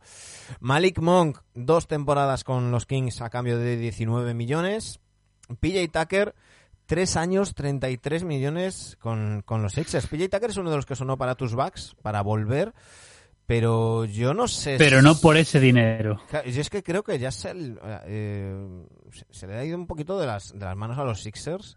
Malik 0.61 0.99
Monk, 0.99 1.39
dos 1.53 1.85
temporadas 1.85 2.45
con 2.45 2.71
los 2.71 2.85
Kings 2.85 3.19
a 3.21 3.29
cambio 3.29 3.57
de 3.59 3.75
19 3.75 4.33
millones. 4.33 5.01
PJ 5.59 5.89
Tucker, 5.91 6.33
tres 6.85 7.17
años, 7.17 7.55
33 7.55 8.23
millones 8.23 8.95
con, 9.01 9.41
con 9.45 9.61
los 9.61 9.73
Sixers. 9.73 10.07
PJ 10.07 10.29
Tucker 10.29 10.49
es 10.51 10.55
uno 10.57 10.69
de 10.69 10.77
los 10.77 10.85
que 10.85 10.95
sonó 10.95 11.17
para 11.17 11.35
tus 11.35 11.53
backs, 11.53 11.93
para 12.01 12.21
volver, 12.21 12.73
pero 13.45 14.05
yo 14.05 14.33
no 14.33 14.47
sé 14.47 14.75
Pero 14.77 14.99
si- 14.99 15.03
no 15.03 15.15
por 15.19 15.35
ese 15.35 15.59
dinero. 15.59 16.21
Yo 16.45 16.61
es 16.61 16.69
que 16.69 16.83
creo 16.83 17.03
que 17.03 17.19
ya 17.19 17.31
se, 17.31 17.51
eh, 18.05 18.85
se 19.29 19.45
le 19.47 19.55
ha 19.57 19.65
ido 19.65 19.77
un 19.77 19.87
poquito 19.87 20.17
de 20.17 20.25
las, 20.27 20.57
de 20.57 20.63
las 20.65 20.77
manos 20.77 20.97
a 20.97 21.03
los 21.03 21.21
Sixers. 21.21 21.75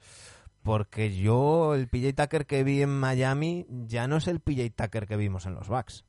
Porque 0.63 1.17
yo, 1.17 1.75
el 1.75 1.89
PJ 1.89 2.13
Tucker 2.13 2.47
que 2.47 2.65
vi 2.65 2.83
en 2.83 2.91
Miami, 2.91 3.67
ya 3.69 4.07
no 4.07 4.17
es 4.17 4.29
el 4.29 4.41
PJ 4.41 4.71
Tucker 4.71 5.07
que 5.07 5.17
vimos 5.17 5.47
en 5.47 5.55
los 5.55 5.69
Bucks. 5.69 6.05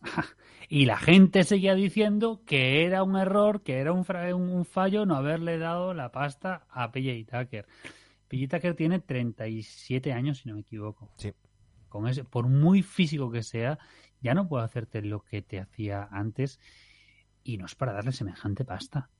Y 0.68 0.86
la 0.86 0.96
gente 0.96 1.44
seguía 1.44 1.74
diciendo 1.74 2.40
que 2.46 2.86
era 2.86 3.02
un 3.02 3.16
error, 3.16 3.62
que 3.62 3.78
era 3.78 3.92
un, 3.92 4.06
un 4.32 4.64
fallo 4.64 5.04
no 5.04 5.14
haberle 5.14 5.58
dado 5.58 5.92
la 5.92 6.10
pasta 6.10 6.66
a 6.70 6.90
PJ 6.90 7.26
Tucker. 7.30 7.66
PJ 8.28 8.48
Tucker 8.48 8.74
tiene 8.74 8.98
37 8.98 10.12
años, 10.12 10.38
si 10.38 10.48
no 10.48 10.54
me 10.54 10.62
equivoco. 10.62 11.10
Sí. 11.16 11.32
Con 11.88 12.08
ese, 12.08 12.24
por 12.24 12.48
muy 12.48 12.82
físico 12.82 13.30
que 13.30 13.42
sea, 13.42 13.78
ya 14.20 14.34
no 14.34 14.48
puede 14.48 14.64
hacerte 14.64 15.02
lo 15.02 15.20
que 15.20 15.42
te 15.42 15.60
hacía 15.60 16.08
antes 16.10 16.58
y 17.42 17.58
no 17.58 17.66
es 17.66 17.74
para 17.74 17.92
darle 17.92 18.12
semejante 18.12 18.64
pasta. 18.64 19.10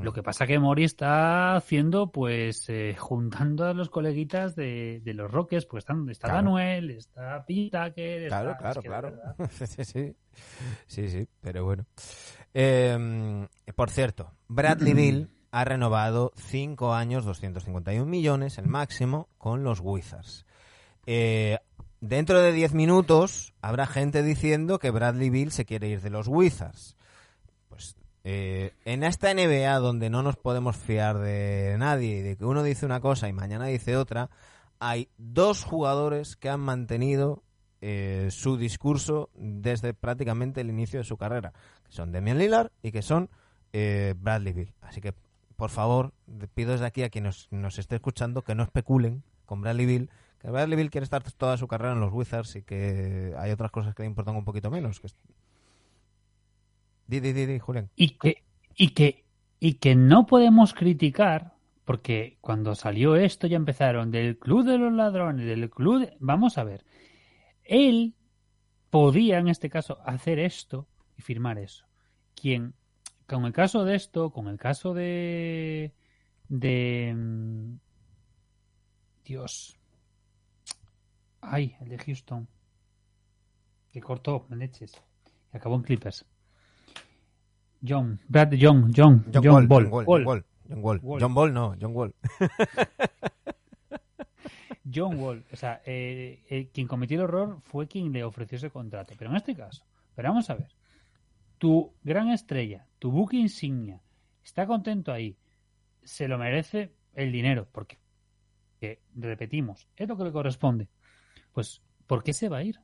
Lo 0.00 0.12
que 0.12 0.22
pasa 0.22 0.46
que 0.46 0.60
Mori 0.60 0.84
está 0.84 1.56
haciendo, 1.56 2.12
pues, 2.12 2.68
eh, 2.68 2.94
juntando 2.96 3.64
a 3.66 3.74
los 3.74 3.90
coleguitas 3.90 4.54
de, 4.54 5.00
de 5.04 5.12
los 5.14 5.28
Rockets, 5.28 5.66
pues 5.66 5.82
están, 5.82 6.08
está 6.08 6.28
Claro. 6.28 6.52
Daniel, 6.54 6.90
está 6.92 7.44
PJ 7.44 7.88
Tucker, 7.88 8.28
Claro, 8.28 8.50
está- 8.52 8.80
claro, 8.80 9.12
claro. 9.12 9.34
sí, 9.66 9.84
sí. 9.84 10.16
Sí, 10.86 11.08
sí, 11.08 11.26
pero 11.40 11.64
bueno. 11.64 11.84
Eh, 12.54 13.46
por 13.74 13.90
cierto, 13.90 14.32
Bradley 14.46 14.92
Bill 14.94 15.30
ha 15.50 15.64
renovado 15.64 16.32
5 16.36 16.94
años, 16.94 17.24
251 17.24 18.06
millones, 18.06 18.58
el 18.58 18.66
máximo, 18.68 19.28
con 19.38 19.64
los 19.64 19.80
Wizards. 19.80 20.46
Eh, 21.06 21.58
dentro 22.00 22.40
de 22.40 22.52
10 22.52 22.74
minutos 22.74 23.52
habrá 23.62 23.86
gente 23.86 24.22
diciendo 24.22 24.78
que 24.78 24.90
Bradley 24.90 25.30
Bill 25.30 25.50
se 25.50 25.64
quiere 25.64 25.88
ir 25.88 26.02
de 26.02 26.10
los 26.10 26.28
Wizards. 26.28 26.96
Eh, 28.30 28.74
en 28.84 29.04
esta 29.04 29.32
NBA 29.32 29.78
donde 29.78 30.10
no 30.10 30.22
nos 30.22 30.36
podemos 30.36 30.76
fiar 30.76 31.16
de 31.16 31.76
nadie 31.78 32.18
y 32.18 32.20
de 32.20 32.36
que 32.36 32.44
uno 32.44 32.62
dice 32.62 32.84
una 32.84 33.00
cosa 33.00 33.26
y 33.26 33.32
mañana 33.32 33.64
dice 33.64 33.96
otra, 33.96 34.28
hay 34.80 35.08
dos 35.16 35.64
jugadores 35.64 36.36
que 36.36 36.50
han 36.50 36.60
mantenido 36.60 37.42
eh, 37.80 38.28
su 38.30 38.58
discurso 38.58 39.30
desde 39.32 39.94
prácticamente 39.94 40.60
el 40.60 40.68
inicio 40.68 40.98
de 40.98 41.04
su 41.04 41.16
carrera, 41.16 41.54
que 41.86 41.92
son 41.92 42.12
Damian 42.12 42.36
Lillard 42.36 42.70
y 42.82 42.92
que 42.92 43.00
son 43.00 43.30
eh, 43.72 44.12
Bradley 44.18 44.52
Bill. 44.52 44.74
Así 44.82 45.00
que, 45.00 45.14
por 45.56 45.70
favor, 45.70 46.12
pido 46.52 46.72
desde 46.72 46.84
aquí 46.84 47.04
a 47.04 47.08
quien 47.08 47.24
nos, 47.24 47.48
nos 47.50 47.78
esté 47.78 47.94
escuchando 47.94 48.42
que 48.42 48.54
no 48.54 48.62
especulen 48.62 49.22
con 49.46 49.62
Bradley 49.62 49.86
Bill, 49.86 50.10
que 50.38 50.50
Bradley 50.50 50.76
Bill 50.76 50.90
quiere 50.90 51.04
estar 51.04 51.22
toda 51.32 51.56
su 51.56 51.66
carrera 51.66 51.94
en 51.94 52.00
los 52.00 52.12
Wizards 52.12 52.56
y 52.56 52.62
que 52.62 53.34
hay 53.38 53.52
otras 53.52 53.70
cosas 53.70 53.94
que 53.94 54.02
le 54.02 54.08
importan 54.08 54.36
un 54.36 54.44
poquito 54.44 54.70
menos. 54.70 55.00
Que... 55.00 55.08
y 57.96 58.10
que 58.18 58.44
y 58.76 58.90
que 58.90 59.24
y 59.58 59.74
que 59.74 59.94
no 59.96 60.26
podemos 60.26 60.72
criticar 60.74 61.54
porque 61.84 62.36
cuando 62.40 62.74
salió 62.74 63.16
esto 63.16 63.46
ya 63.46 63.56
empezaron 63.56 64.10
del 64.10 64.38
club 64.38 64.64
de 64.64 64.78
los 64.78 64.92
ladrones 64.92 65.46
del 65.46 65.70
club 65.70 66.00
de- 66.00 66.16
vamos 66.20 66.58
a 66.58 66.64
ver 66.64 66.84
él 67.64 68.14
podía 68.90 69.38
en 69.38 69.48
este 69.48 69.68
caso 69.68 69.98
hacer 70.04 70.38
esto 70.38 70.86
y 71.16 71.22
firmar 71.22 71.58
eso. 71.58 71.84
Quien 72.34 72.74
con 73.26 73.44
el 73.44 73.52
caso 73.52 73.84
de 73.84 73.94
esto 73.96 74.30
con 74.30 74.48
el 74.48 74.58
caso 74.58 74.94
de 74.94 75.92
de 76.48 77.14
mm, 77.16 77.74
Dios. 79.24 79.76
Ay 81.40 81.74
el 81.80 81.88
de 81.88 81.98
Houston 81.98 82.48
que 83.92 84.00
cortó 84.00 84.46
leches 84.50 84.92
que 85.50 85.56
acabó 85.56 85.76
en 85.76 85.82
Clippers 85.82 86.24
John, 87.80 88.20
Brad 88.28 88.54
John, 88.58 88.92
John, 88.94 89.24
John, 89.32 89.42
John, 89.42 89.54
Wall, 89.54 89.66
Ball, 89.66 89.84
John 89.84 89.92
Wall, 89.92 90.24
Wall. 90.24 90.24
John 90.24 90.24
Wall, 90.24 90.44
John 90.68 90.82
Wall. 90.82 91.00
Wall. 91.02 91.20
John 91.20 91.34
Ball 91.34 91.52
no, 91.52 91.76
John 91.80 91.94
Wall. 91.94 92.14
John 94.92 95.18
Wall. 95.20 95.44
O 95.52 95.56
sea, 95.56 95.82
eh, 95.84 96.44
eh, 96.48 96.70
quien 96.72 96.86
cometió 96.86 97.18
el 97.18 97.24
error 97.24 97.60
fue 97.62 97.86
quien 97.86 98.12
le 98.12 98.24
ofreció 98.24 98.56
ese 98.56 98.70
contrato. 98.70 99.14
Pero 99.18 99.30
en 99.30 99.36
este 99.36 99.54
caso, 99.54 99.84
pero 100.14 100.28
vamos 100.30 100.48
a 100.50 100.54
ver. 100.54 100.68
Tu 101.58 101.92
gran 102.02 102.30
estrella, 102.30 102.86
tu 102.98 103.10
buque 103.10 103.36
insignia, 103.36 104.00
está 104.44 104.66
contento 104.66 105.12
ahí. 105.12 105.36
Se 106.02 106.28
lo 106.28 106.38
merece 106.38 106.94
el 107.14 107.32
dinero. 107.32 107.68
Porque, 107.70 107.98
que, 108.80 109.02
repetimos, 109.14 109.88
es 109.96 110.08
lo 110.08 110.16
que 110.16 110.24
le 110.24 110.32
corresponde. 110.32 110.88
Pues, 111.52 111.82
¿por 112.06 112.22
qué 112.22 112.32
se 112.32 112.48
va 112.48 112.58
a 112.58 112.64
ir? 112.64 112.80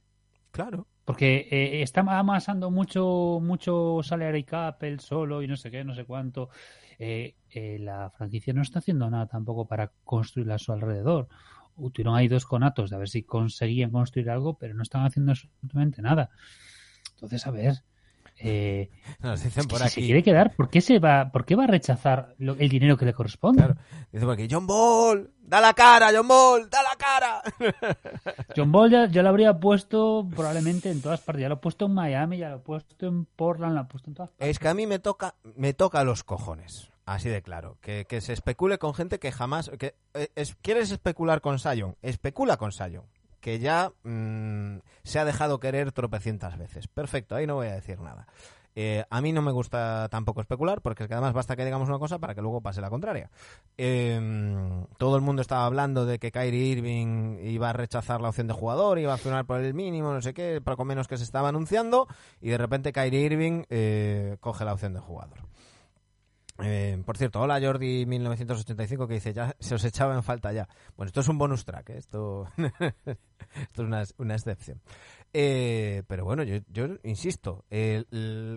Claro. 0.55 0.87
Porque 1.05 1.49
eh, 1.51 1.83
está 1.83 2.03
amasando 2.03 2.71
mucho, 2.71 3.41
mucho 3.43 4.01
salary 4.05 4.45
cap 4.45 4.81
él 4.85 5.01
solo 5.01 5.43
y 5.43 5.49
no 5.49 5.57
sé 5.57 5.69
qué, 5.69 5.83
no 5.83 5.97
sé 5.97 6.05
cuánto. 6.05 6.49
Eh, 7.01 7.35
eh, 7.51 7.79
la 7.81 8.09
franquicia 8.11 8.53
no 8.53 8.63
está 8.63 8.79
haciendo 8.79 9.11
nada 9.11 9.27
tampoco 9.27 9.67
para 9.67 9.91
construir 10.05 10.53
a 10.53 10.59
su 10.59 10.71
alrededor. 10.71 11.27
Uh, 11.75 11.91
Tuvieron 11.91 12.15
ahí 12.15 12.29
dos 12.29 12.47
conatos 12.47 12.89
de 12.89 12.95
a 12.95 13.01
ver 13.01 13.09
si 13.09 13.25
conseguían 13.25 13.91
construir 13.91 14.31
algo, 14.31 14.57
pero 14.57 14.75
no 14.75 14.85
están 14.85 15.05
haciendo 15.05 15.33
absolutamente 15.33 16.01
nada. 16.03 16.31
Entonces, 17.15 17.45
a 17.49 17.51
ver, 17.51 17.83
eh, 18.39 18.91
Nos 19.21 19.43
dicen 19.43 19.65
si 19.71 19.89
se 19.89 20.01
quiere 20.01 20.23
quedar, 20.23 20.55
¿por 20.55 20.69
qué, 20.69 20.81
se 20.81 20.99
va, 20.99 21.31
¿por 21.33 21.45
qué 21.45 21.55
va 21.57 21.65
a 21.65 21.69
rechazar 21.69 22.35
lo- 22.39 22.57
el 22.57 22.69
dinero 22.69 22.97
que 22.97 23.05
le 23.05 23.13
corresponde? 23.15 23.63
Claro. 23.63 23.81
Dice 24.13 24.25
por 24.25 24.35
aquí, 24.35 24.49
John 24.51 24.67
Ball, 24.67 25.31
da 25.39 25.61
la 25.61 25.73
cara, 25.75 26.11
John 26.15 26.29
Ball, 26.29 26.69
da 26.69 26.83
la 26.83 26.97
cara. 26.97 27.43
John 28.57 28.73
Ball 28.73 28.91
ya, 28.91 29.07
ya 29.09 29.23
lo 29.23 29.29
habría 29.29 29.59
puesto 29.59 30.27
probablemente 30.35 30.91
en 30.91 31.01
todas 31.03 31.21
partes. 31.21 31.43
Ya 31.43 31.49
lo 31.49 31.55
he 31.57 31.59
puesto 31.59 31.87
en 31.87 31.95
Miami, 31.95 32.39
ya 32.39 32.51
lo 32.51 32.57
he 32.57 32.61
puesto 32.61 33.07
en 33.07 33.25
Portland, 33.25 33.75
lo 33.75 33.83
he 33.83 33.85
puesto 33.85 34.11
en 34.11 34.15
todas 34.15 34.31
partes. 34.31 34.49
Es 34.49 34.59
que 34.59 34.69
a 34.69 34.75
mí 34.75 34.87
me 34.87 34.99
toca, 34.99 35.35
me 35.57 35.73
toca 35.75 36.05
los 36.05 36.25
cojones. 36.25 36.91
Así 37.07 37.29
de 37.29 37.43
claro. 37.43 37.77
Que, 37.83 38.07
que 38.07 38.21
se 38.23 38.33
especule 38.33 38.79
con 38.79 38.95
gente 38.95 39.19
que 39.19 39.31
jamás. 39.31 39.71
Que, 39.79 39.95
eh, 40.15 40.29
es- 40.37 40.57
¿Quieres 40.63 40.91
especular 40.91 41.41
con 41.43 41.59
Sion? 41.59 41.97
Especula 42.01 42.57
con 42.57 42.73
Sion. 42.73 43.05
Que 43.45 43.59
ya 43.59 43.93
mm, 44.05 44.79
se 45.03 45.19
ha 45.19 45.27
dejado 45.27 45.61
querer 45.61 45.93
tropecientas 45.93 46.57
veces. 46.57 46.89
Perfecto, 46.89 47.37
ahí 47.37 47.47
no 47.47 47.57
voy 47.57 47.67
a 47.67 47.75
decir 47.75 48.01
nada. 48.01 48.27
Eh, 48.75 49.05
a 49.11 49.21
mí 49.21 49.33
no 49.33 49.43
me 49.43 49.53
gusta 49.53 50.09
tampoco 50.11 50.41
especular, 50.41 50.81
porque 50.81 51.03
es 51.03 51.09
que 51.09 51.13
además 51.13 51.35
basta 51.35 51.55
que 51.55 51.67
digamos 51.67 51.91
una 51.91 51.99
cosa 51.99 52.19
para 52.19 52.35
que 52.35 52.41
luego 52.41 52.63
pase 52.63 52.81
la 52.81 52.89
contraria. 52.89 53.31
Eh, 53.77 54.19
todo 54.97 55.17
el 55.17 55.21
mundo 55.21 55.43
estaba 55.43 55.67
hablando 55.67 56.07
de 56.07 56.19
que 56.19 56.33
Kyrie 56.33 56.69
Irving 56.69 57.37
iba 57.43 57.69
a 57.69 57.75
rechazar 57.75 58.23
la 58.23 58.31
opción 58.31 58.47
de 58.47 58.55
jugador, 58.55 58.99
iba 58.99 59.13
a 59.13 59.19
firmar 59.19 59.45
por 59.45 59.61
el 59.61 59.75
mínimo, 59.75 60.15
no 60.15 60.23
sé 60.23 60.33
qué, 60.33 60.63
poco 60.65 60.87
menos 60.87 61.07
que 61.07 61.19
se 61.19 61.25
estaba 61.25 61.51
anunciando, 61.51 62.09
y 62.41 62.49
de 62.49 62.57
repente 62.57 62.95
Kyrie 62.95 63.27
Irving 63.27 63.65
eh, 63.69 64.39
coge 64.41 64.65
la 64.65 64.73
opción 64.73 64.95
de 64.95 65.01
jugador. 65.01 65.54
Eh, 66.63 67.03
por 67.05 67.17
cierto, 67.19 67.41
hola 67.41 67.61
Jordi 67.61 68.07
1985 68.07 69.09
que 69.09 69.15
dice 69.15 69.35
ya 69.35 69.57
se 69.59 69.75
os 69.75 69.85
echaba 69.85 70.15
en 70.15 70.23
falta 70.23 70.53
ya. 70.53 70.69
Bueno, 70.97 71.09
esto 71.09 71.21
es 71.21 71.29
un 71.29 71.39
bonus 71.39 71.65
track, 71.65 71.91
¿eh? 71.91 71.99
esto, 71.99 72.49
esto 72.57 73.83
es 73.83 73.87
una, 73.87 74.05
una 74.19 74.35
excepción. 74.35 74.81
Eh, 75.33 76.05
pero 76.07 76.25
bueno, 76.25 76.45
yo, 76.45 76.87
insisto, 77.03 77.65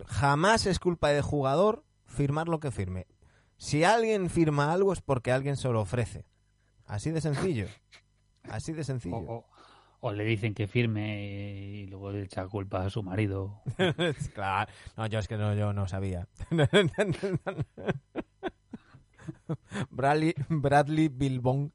jamás 0.06 0.68
es 0.68 0.78
culpa 0.80 1.10
del 1.10 1.24
jugador 1.24 1.84
firmar 2.06 2.48
lo 2.48 2.60
que 2.60 2.72
firme. 2.72 3.08
Si 3.58 3.84
alguien 3.84 4.30
firma 4.30 4.72
algo 4.72 4.94
es 4.94 5.02
porque 5.02 5.32
alguien 5.32 5.58
se 5.58 5.68
lo 5.70 5.82
ofrece. 5.82 6.26
Así 6.86 7.10
de 7.10 7.22
sencillo. 7.22 7.68
Así 8.44 8.74
de 8.74 8.84
sencillo. 8.84 9.44
Le 10.12 10.26
dicen 10.26 10.54
que 10.54 10.68
firme 10.68 11.82
y 11.82 11.88
luego 11.88 12.12
le 12.12 12.24
echa 12.24 12.48
culpa 12.48 12.86
a 12.86 12.90
su 12.90 13.04
marido. 13.04 13.62
claro. 14.34 14.72
No, 14.96 15.08
yo 15.08 15.20
es 15.20 15.28
que 15.28 15.38
no, 15.38 15.54
yo 15.56 15.74
no 15.74 15.88
sabía. 15.88 16.28
Bradley, 19.92 20.34
Bradley 20.50 21.08
Bilbon. 21.10 21.74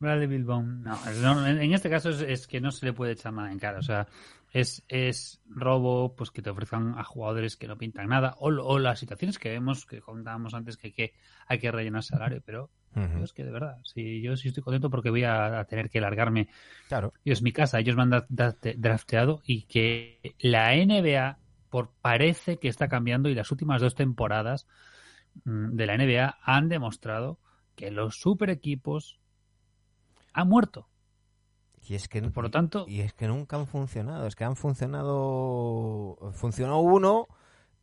Bradley 0.00 0.28
Bilbao, 0.28 0.62
no, 0.62 0.96
no, 1.22 1.46
en 1.46 1.72
este 1.72 1.90
caso 1.90 2.10
es, 2.10 2.20
es 2.20 2.46
que 2.46 2.60
no 2.60 2.70
se 2.70 2.86
le 2.86 2.92
puede 2.92 3.12
echar 3.12 3.32
nada 3.32 3.50
en 3.50 3.58
cara. 3.58 3.78
O 3.78 3.82
sea, 3.82 4.06
es, 4.52 4.84
es 4.88 5.40
robo 5.46 6.14
pues 6.14 6.30
que 6.30 6.42
te 6.42 6.50
ofrezcan 6.50 6.94
a 6.96 7.04
jugadores 7.04 7.56
que 7.56 7.66
no 7.66 7.76
pintan 7.76 8.08
nada. 8.08 8.34
O, 8.38 8.48
o 8.48 8.78
las 8.78 9.00
situaciones 9.00 9.38
que 9.38 9.50
vemos, 9.50 9.86
que 9.86 10.00
contábamos 10.00 10.54
antes, 10.54 10.76
que 10.76 10.88
hay 10.88 10.92
que, 10.92 11.14
hay 11.46 11.58
que 11.58 11.72
rellenar 11.72 12.04
salario. 12.04 12.42
Pero 12.44 12.70
yo 12.94 13.24
es 13.24 13.32
que 13.32 13.44
de 13.44 13.50
verdad, 13.52 13.78
sí, 13.84 14.20
yo 14.22 14.36
sí 14.36 14.48
estoy 14.48 14.62
contento 14.62 14.90
porque 14.90 15.10
voy 15.10 15.24
a, 15.24 15.60
a 15.60 15.64
tener 15.66 15.88
que 15.90 16.00
largarme. 16.00 16.48
Claro. 16.88 17.12
Yo 17.24 17.32
es 17.32 17.42
mi 17.42 17.52
casa, 17.52 17.78
ellos 17.78 17.96
me 17.96 18.02
han 18.02 18.24
drafteado 18.28 19.40
y 19.44 19.62
que 19.62 20.34
la 20.40 20.74
NBA 20.74 21.38
por 21.70 21.90
parece 22.00 22.58
que 22.58 22.68
está 22.68 22.88
cambiando 22.88 23.28
y 23.28 23.34
las 23.34 23.50
últimas 23.50 23.80
dos 23.80 23.94
temporadas 23.94 24.66
mm, 25.44 25.76
de 25.76 25.86
la 25.86 25.96
NBA 25.96 26.38
han 26.42 26.68
demostrado 26.68 27.38
que 27.76 27.90
los 27.90 28.16
super 28.18 28.50
equipos 28.50 29.20
han 30.32 30.48
muerto. 30.48 30.88
Y 31.86 31.94
es 31.94 32.08
que 32.08 32.20
Por 32.22 32.44
lo 32.44 32.50
tanto- 32.50 32.84
y 32.88 33.00
es 33.00 33.12
que 33.14 33.28
nunca 33.28 33.56
han 33.56 33.66
funcionado. 33.66 34.26
Es 34.26 34.34
que 34.36 34.44
han 34.44 34.56
funcionado. 34.56 36.16
Funcionó 36.32 36.80
uno, 36.80 37.28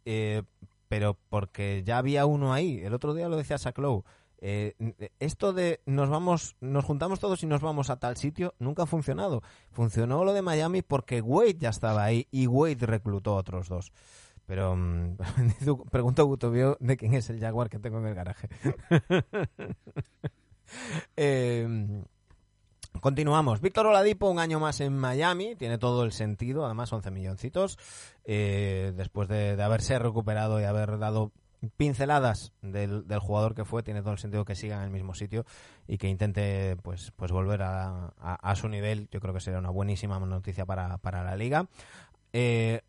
eh, 0.05 0.43
pero 0.87 1.17
porque 1.29 1.81
ya 1.85 1.97
había 1.97 2.25
uno 2.25 2.53
ahí. 2.53 2.79
El 2.83 2.93
otro 2.93 3.13
día 3.13 3.29
lo 3.29 3.37
decía 3.37 3.57
Saclow. 3.57 4.03
Eh, 4.47 4.75
esto 5.19 5.53
de 5.53 5.81
nos 5.87 6.07
vamos, 6.07 6.55
nos 6.61 6.85
juntamos 6.85 7.19
todos 7.19 7.41
y 7.41 7.47
nos 7.47 7.61
vamos 7.61 7.89
a 7.89 7.97
tal 7.97 8.15
sitio 8.15 8.53
nunca 8.59 8.83
ha 8.83 8.85
funcionado. 8.85 9.41
Funcionó 9.71 10.23
lo 10.23 10.33
de 10.33 10.43
Miami 10.43 10.83
porque 10.83 11.19
Wade 11.19 11.57
ya 11.57 11.69
estaba 11.69 12.03
ahí 12.03 12.27
y 12.29 12.45
Wade 12.45 12.85
reclutó 12.85 13.31
a 13.31 13.37
otros 13.37 13.69
dos. 13.69 13.91
Pero 14.45 14.77
pregunto 15.91 16.25
Gutubio 16.25 16.77
de 16.79 16.95
quién 16.95 17.15
es 17.15 17.27
el 17.31 17.39
Jaguar 17.39 17.71
que 17.71 17.79
tengo 17.79 17.97
en 17.97 18.05
el 18.05 18.13
garaje. 18.13 18.49
eh, 21.17 22.03
Continuamos. 23.01 23.61
Víctor 23.61 23.87
Oladipo, 23.87 24.29
un 24.29 24.37
año 24.37 24.59
más 24.59 24.79
en 24.79 24.95
Miami, 24.95 25.55
tiene 25.55 25.79
todo 25.79 26.03
el 26.03 26.11
sentido, 26.11 26.65
además 26.65 26.93
11 26.93 27.11
milloncitos, 27.11 27.77
eh, 28.23 28.93
después 28.95 29.27
de, 29.27 29.55
de 29.55 29.63
haberse 29.63 29.99
recuperado 29.99 30.61
y 30.61 30.63
haber 30.63 30.97
dado 30.97 31.31
pinceladas 31.69 32.53
del, 32.61 33.07
del 33.07 33.19
jugador 33.19 33.55
que 33.55 33.65
fue, 33.65 33.83
tiene 33.83 34.01
todo 34.01 34.13
el 34.13 34.17
sentido 34.19 34.45
que 34.45 34.55
siga 34.55 34.77
en 34.77 34.83
el 34.83 34.89
mismo 34.91 35.13
sitio 35.13 35.45
y 35.87 35.97
que 35.97 36.07
intente 36.09 36.77
pues, 36.83 37.11
pues 37.15 37.31
volver 37.31 37.61
a, 37.63 38.13
a- 38.19 38.35
a 38.51 38.55
su 38.55 38.67
nivel. 38.69 39.07
Yo 39.11 39.19
creo 39.19 39.33
que 39.33 39.39
sería 39.39 39.59
una 39.59 39.69
buenísima 39.69 40.19
noticia 40.19 40.65
para, 40.65 40.97
para 40.99 41.23
la 41.23 41.35
liga. 41.35 41.67
Eh, 42.33 42.81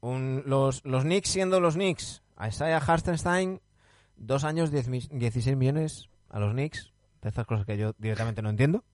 un- 0.00 0.42
los, 0.46 0.84
los 0.84 1.04
Knicks 1.04 1.28
siendo 1.30 1.60
los 1.60 1.74
Knicks, 1.74 2.22
a 2.36 2.48
Isaiah 2.48 2.78
Hartenstein, 2.78 3.60
dos 4.16 4.44
años, 4.44 4.70
10 4.70 4.88
mi- 4.88 5.08
16 5.10 5.56
millones 5.56 6.08
a 6.28 6.38
los 6.40 6.52
Knicks, 6.52 6.92
de 7.22 7.28
estas 7.28 7.46
cosas 7.46 7.66
que 7.66 7.76
yo 7.76 7.94
directamente 7.98 8.42
no 8.42 8.50
entiendo. 8.50 8.84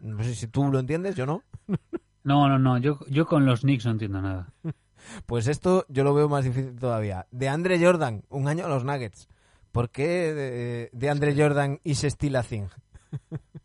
No 0.00 0.22
sé 0.22 0.34
si 0.34 0.46
tú 0.48 0.70
lo 0.70 0.78
entiendes, 0.78 1.16
yo 1.16 1.26
no. 1.26 1.42
No, 2.24 2.46
no, 2.48 2.58
no, 2.58 2.76
yo, 2.76 2.98
yo 3.08 3.26
con 3.26 3.46
los 3.46 3.60
Knicks 3.60 3.86
no 3.86 3.92
entiendo 3.92 4.20
nada. 4.20 4.52
Pues 5.26 5.46
esto 5.46 5.84
yo 5.88 6.04
lo 6.04 6.14
veo 6.14 6.28
más 6.28 6.44
difícil 6.44 6.76
todavía. 6.76 7.26
De 7.30 7.48
Andre 7.48 7.84
Jordan, 7.84 8.24
un 8.28 8.48
año 8.48 8.66
a 8.66 8.68
los 8.68 8.84
Nuggets. 8.84 9.28
¿Por 9.72 9.90
qué 9.90 10.34
de, 10.34 10.90
de 10.92 11.10
Andre 11.10 11.34
Jordan 11.36 11.80
y 11.84 11.96
se 11.96 12.06
estila 12.06 12.42
thing? 12.42 12.68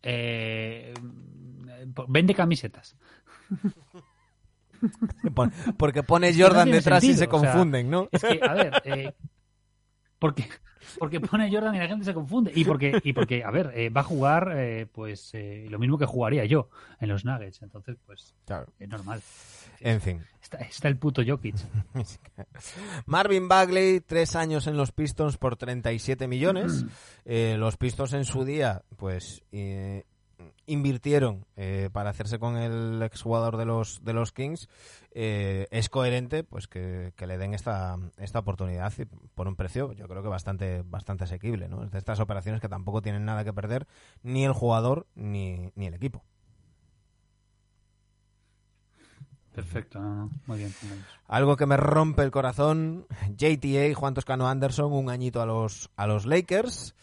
Eh, 0.00 0.94
vende 2.08 2.34
camisetas. 2.34 2.96
Porque 5.76 6.02
pone 6.02 6.32
no 6.32 6.38
Jordan 6.38 6.70
detrás 6.70 7.02
y 7.02 7.08
se 7.08 7.18
sentido, 7.18 7.36
o 7.36 7.40
sea, 7.40 7.52
confunden, 7.52 7.90
¿no? 7.90 8.08
Es 8.12 8.22
que, 8.22 8.40
a 8.42 8.54
ver, 8.54 8.82
eh, 8.84 9.14
porque, 10.18 10.48
porque 10.98 11.20
pone 11.20 11.50
Jordan 11.52 11.74
y 11.74 11.78
la 11.78 11.88
gente 11.88 12.04
se 12.04 12.14
confunde. 12.14 12.52
Y 12.54 12.64
porque, 12.64 13.00
y 13.02 13.12
porque 13.12 13.42
a 13.44 13.50
ver, 13.50 13.72
eh, 13.74 13.90
va 13.90 14.02
a 14.02 14.04
jugar 14.04 14.52
eh, 14.56 14.86
pues 14.92 15.30
eh, 15.34 15.66
lo 15.68 15.78
mismo 15.78 15.98
que 15.98 16.06
jugaría 16.06 16.44
yo 16.44 16.68
en 17.00 17.08
los 17.08 17.24
Nuggets. 17.24 17.62
Entonces, 17.62 17.96
pues 18.06 18.34
Claro. 18.46 18.66
es 18.78 18.88
normal. 18.88 19.20
En 19.80 20.00
fin. 20.00 20.24
Está, 20.42 20.58
está 20.58 20.88
el 20.88 20.96
puto 20.96 21.22
Jokic. 21.26 21.54
Marvin 23.06 23.48
Bagley, 23.48 24.00
tres 24.00 24.34
años 24.36 24.66
en 24.66 24.76
los 24.76 24.92
Pistons 24.92 25.36
por 25.36 25.56
37 25.56 26.26
millones. 26.28 26.84
Eh, 27.24 27.56
los 27.58 27.76
Pistons 27.76 28.12
en 28.12 28.24
su 28.24 28.44
día, 28.44 28.82
pues, 28.96 29.42
eh, 29.52 30.04
invirtieron 30.68 31.44
eh, 31.56 31.90
para 31.92 32.10
hacerse 32.10 32.38
con 32.38 32.56
el 32.56 33.02
exjugador 33.02 33.56
de 33.56 33.64
los 33.64 34.04
de 34.04 34.12
los 34.12 34.32
Kings. 34.32 34.68
Eh, 35.10 35.66
es 35.70 35.88
coherente, 35.88 36.44
pues, 36.44 36.68
que, 36.68 37.12
que 37.16 37.26
le 37.26 37.38
den 37.38 37.54
esta, 37.54 37.96
esta 38.18 38.38
oportunidad 38.38 38.92
y 38.98 39.06
por 39.06 39.48
un 39.48 39.56
precio, 39.56 39.92
yo 39.92 40.06
creo 40.06 40.22
que 40.22 40.28
bastante 40.28 40.82
bastante 40.84 41.24
asequible, 41.24 41.68
¿no? 41.68 41.86
De 41.86 41.98
estas 41.98 42.20
operaciones 42.20 42.60
que 42.60 42.68
tampoco 42.68 43.02
tienen 43.02 43.24
nada 43.24 43.44
que 43.44 43.52
perder 43.52 43.86
ni 44.22 44.44
el 44.44 44.52
jugador 44.52 45.06
ni, 45.14 45.72
ni 45.74 45.86
el 45.86 45.94
equipo. 45.94 46.22
Perfecto, 49.54 49.98
no, 49.98 50.14
no, 50.14 50.30
muy 50.46 50.58
bien. 50.58 50.72
muy 50.82 50.92
bien. 50.92 51.04
Algo 51.26 51.56
que 51.56 51.66
me 51.66 51.76
rompe 51.76 52.22
el 52.22 52.30
corazón, 52.30 53.06
JTA, 53.36 53.92
Juan 53.92 54.14
Toscano 54.14 54.48
Anderson, 54.48 54.92
un 54.92 55.10
añito 55.10 55.42
a 55.42 55.46
los, 55.46 55.90
a 55.96 56.06
los 56.06 56.26
Lakers. 56.26 56.94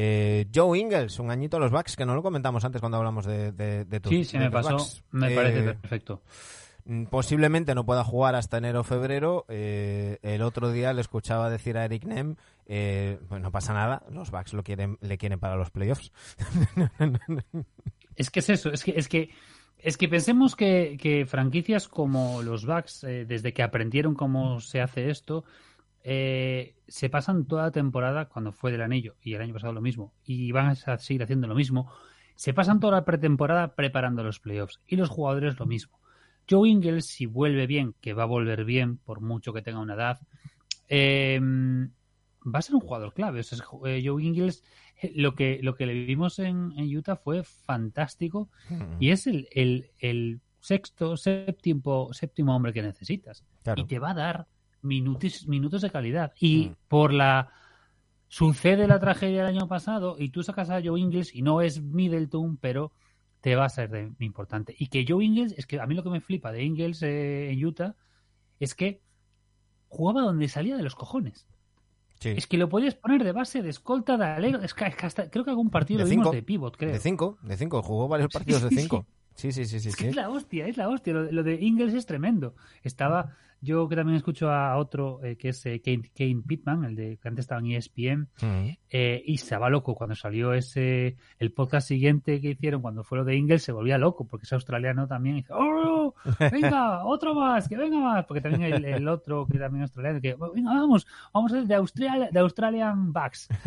Eh, 0.00 0.46
Joe 0.54 0.78
Ingles, 0.78 1.18
un 1.18 1.28
añito 1.32 1.56
a 1.56 1.60
los 1.60 1.72
Bucks, 1.72 1.96
que 1.96 2.06
no 2.06 2.14
lo 2.14 2.22
comentamos 2.22 2.64
antes 2.64 2.80
cuando 2.80 2.98
hablamos 2.98 3.26
de, 3.26 3.50
de, 3.50 3.84
de 3.84 4.00
Sí, 4.08 4.22
se 4.24 4.38
de 4.38 4.44
me 4.44 4.50
pasó. 4.52 4.76
Bucks. 4.76 5.02
Me 5.10 5.32
Eh, 5.32 5.34
parece 5.34 5.62
perfecto. 5.74 6.22
mm, 6.84 7.06
Posiblemente 7.06 7.74
no 7.74 7.84
pueda 7.84 8.04
jugar 8.04 8.36
hasta 8.36 8.58
enero 8.58 8.82
o 8.82 8.84
febrero. 8.84 9.44
Eh, 9.48 10.18
el 10.22 10.42
otro 10.42 10.70
día 10.70 10.92
le 10.92 11.00
escuchaba 11.00 11.50
decir 11.50 11.76
a 11.76 11.84
Eric 11.84 12.04
Nem, 12.04 12.36
eh, 12.66 13.18
pues 13.28 13.40
no 13.42 13.50
pasa 13.50 13.72
nada, 13.74 14.04
los 14.12 14.30
Bucks 14.30 14.52
lo 14.52 14.62
quieren, 14.62 14.98
le 15.00 15.18
quieren 15.18 15.40
para 15.40 15.56
los 15.56 15.70
playoffs. 15.72 16.12
Es 18.16 18.30
que 18.30 18.40
es 18.40 18.50
eso, 18.50 18.70
es 18.72 18.84
que, 18.84 18.92
es 18.96 19.08
que, 19.08 19.30
es 19.78 19.96
que 19.96 20.08
pensemos 20.08 20.56
que, 20.56 20.96
que 21.00 21.24
franquicias 21.26 21.88
como 21.88 22.42
los 22.42 22.66
Bucks, 22.66 23.04
eh, 23.04 23.24
desde 23.26 23.52
que 23.52 23.62
aprendieron 23.62 24.14
cómo 24.14 24.60
se 24.60 24.80
hace 24.80 25.10
esto, 25.10 25.44
eh, 26.04 26.74
se 26.86 27.10
pasan 27.10 27.46
toda 27.46 27.64
la 27.64 27.70
temporada, 27.70 28.26
cuando 28.28 28.52
fue 28.52 28.72
del 28.72 28.82
anillo, 28.82 29.16
y 29.22 29.34
el 29.34 29.42
año 29.42 29.54
pasado 29.54 29.72
lo 29.72 29.80
mismo, 29.80 30.12
y 30.24 30.52
van 30.52 30.66
a 30.68 30.74
seguir 30.98 31.22
haciendo 31.22 31.46
lo 31.46 31.54
mismo, 31.54 31.90
se 32.34 32.54
pasan 32.54 32.80
toda 32.80 32.92
la 32.94 33.04
pretemporada 33.04 33.74
preparando 33.74 34.22
los 34.22 34.40
playoffs, 34.40 34.80
y 34.86 34.96
los 34.96 35.08
jugadores 35.08 35.58
lo 35.58 35.66
mismo. 35.66 35.98
Joe 36.48 36.68
Ingles, 36.68 37.06
si 37.06 37.26
vuelve 37.26 37.66
bien, 37.66 37.94
que 38.00 38.14
va 38.14 38.22
a 38.22 38.26
volver 38.26 38.64
bien, 38.64 38.96
por 38.96 39.20
mucho 39.20 39.52
que 39.52 39.60
tenga 39.60 39.80
una 39.80 39.94
edad, 39.94 40.18
eh, 40.88 41.38
va 41.42 42.58
a 42.58 42.62
ser 42.62 42.74
un 42.74 42.80
jugador 42.80 43.12
clave. 43.12 43.40
O 43.40 43.42
sea, 43.42 43.58
es- 43.58 43.64
eh, 43.84 44.02
Joe 44.06 44.22
Ingles, 44.22 44.64
eh, 45.02 45.12
lo 45.14 45.34
que, 45.34 45.60
lo 45.62 45.74
que 45.74 45.86
le 45.86 45.92
vimos 45.92 46.38
en, 46.38 46.72
en 46.76 46.96
Utah 46.96 47.16
fue 47.16 47.42
fantástico 47.44 48.48
y 48.98 49.10
es 49.10 49.26
el, 49.26 49.48
el, 49.52 49.90
el 49.98 50.40
sexto, 50.60 51.16
séptimo, 51.16 52.12
séptimo 52.12 52.56
hombre 52.56 52.72
que 52.72 52.82
necesitas. 52.82 53.44
Claro. 53.62 53.82
Y 53.82 53.84
te 53.86 53.98
va 53.98 54.10
a 54.12 54.14
dar 54.14 54.46
minutos, 54.82 55.46
minutos 55.48 55.82
de 55.82 55.90
calidad. 55.90 56.32
Y 56.40 56.68
Mm. 56.68 56.74
por 56.88 57.12
la 57.12 57.50
sucede 58.28 58.86
la 58.86 59.00
tragedia 59.00 59.44
del 59.46 59.56
año 59.56 59.68
pasado 59.68 60.16
y 60.18 60.28
tú 60.30 60.42
sacas 60.42 60.68
a 60.70 60.80
Joe 60.84 61.00
Ingles 61.00 61.34
y 61.34 61.42
no 61.42 61.62
es 61.62 61.80
Middleton, 61.82 62.56
pero 62.58 62.92
te 63.40 63.56
va 63.56 63.64
a 63.64 63.68
ser 63.70 63.90
de, 63.90 64.12
importante. 64.18 64.74
Y 64.78 64.88
que 64.88 65.04
Joe 65.08 65.24
Ingles, 65.24 65.54
es 65.56 65.66
que 65.66 65.80
a 65.80 65.86
mí 65.86 65.94
lo 65.94 66.02
que 66.02 66.10
me 66.10 66.20
flipa 66.20 66.52
de 66.52 66.62
Ingles 66.64 67.02
eh, 67.02 67.50
en 67.50 67.64
Utah 67.64 67.94
es 68.60 68.74
que 68.74 69.00
jugaba 69.88 70.20
donde 70.22 70.48
salía 70.48 70.76
de 70.76 70.82
los 70.82 70.94
cojones. 70.94 71.46
Sí. 72.20 72.30
Es 72.36 72.46
que 72.48 72.58
lo 72.58 72.68
podías 72.68 72.96
poner 72.96 73.22
de 73.22 73.30
base, 73.32 73.62
de 73.62 73.70
escolta, 73.70 74.16
de 74.16 74.24
alero. 74.24 74.60
Es 74.60 74.74
que, 74.74 74.84
es 74.86 74.96
que 74.96 75.06
hasta, 75.06 75.30
creo 75.30 75.44
que 75.44 75.50
algún 75.50 75.70
partido 75.70 75.98
De 75.98 76.04
lo 76.04 76.10
vimos 76.10 76.24
cinco. 76.26 76.34
de 76.34 76.42
pivot, 76.42 76.76
creo. 76.76 76.92
De 76.92 76.98
cinco, 76.98 77.38
de 77.42 77.56
cinco. 77.56 77.80
Jugó 77.82 78.08
varios 78.08 78.28
partidos 78.32 78.62
de 78.62 78.70
sí, 78.70 78.76
cinco. 78.80 79.06
Sí, 79.38 79.52
sí, 79.52 79.64
sí, 79.64 79.80
sí. 79.80 79.88
Es 79.88 79.96
que 79.96 80.04
sí. 80.04 80.10
es 80.10 80.16
la 80.16 80.28
hostia, 80.28 80.66
es 80.66 80.76
la 80.76 80.88
hostia. 80.88 81.14
Lo, 81.14 81.30
lo 81.30 81.42
de 81.44 81.54
Ingles 81.54 81.94
es 81.94 82.06
tremendo. 82.06 82.56
Estaba, 82.82 83.36
yo 83.60 83.88
que 83.88 83.94
también 83.94 84.16
escucho 84.16 84.50
a 84.50 84.76
otro 84.76 85.22
eh, 85.22 85.36
que 85.36 85.50
es 85.50 85.64
eh, 85.66 85.80
Kane, 85.80 86.10
Kane 86.16 86.42
Pittman, 86.46 86.84
el 86.84 86.96
de 86.96 87.18
que 87.18 87.28
antes 87.28 87.44
estaba 87.44 87.60
en 87.60 87.70
ESPN, 87.72 88.28
Mm. 88.42 88.68
eh, 88.90 89.22
y 89.24 89.34
estaba 89.34 89.70
loco 89.70 89.94
cuando 89.94 90.16
salió 90.16 90.52
ese 90.54 91.16
el 91.38 91.52
podcast 91.52 91.86
siguiente 91.86 92.40
que 92.40 92.50
hicieron 92.50 92.82
cuando 92.82 93.04
fue 93.04 93.18
lo 93.18 93.24
de 93.24 93.36
Ingles 93.36 93.62
se 93.62 93.70
volvía 93.72 93.96
loco 93.96 94.26
porque 94.26 94.44
es 94.44 94.52
australiano 94.52 95.06
también 95.06 95.36
y 95.36 95.40
dice 95.42 95.52
¡Oh! 95.54 96.14
venga 96.52 97.04
otro 97.04 97.34
más 97.34 97.68
que 97.68 97.76
venga 97.76 97.98
más 98.00 98.26
porque 98.26 98.40
también 98.40 98.72
el, 98.72 98.84
el 98.84 99.08
otro 99.08 99.46
que 99.46 99.58
también 99.58 99.84
es 99.84 99.90
australiano 99.90 100.20
que 100.20 100.36
venga 100.54 100.74
vamos 100.74 101.06
vamos 101.32 101.52
a 101.52 101.56
ser 101.56 101.66
de 101.66 101.74
Australia 101.76 102.28
de 102.32 102.38
Australian 102.40 103.12
Bucks 103.12 103.48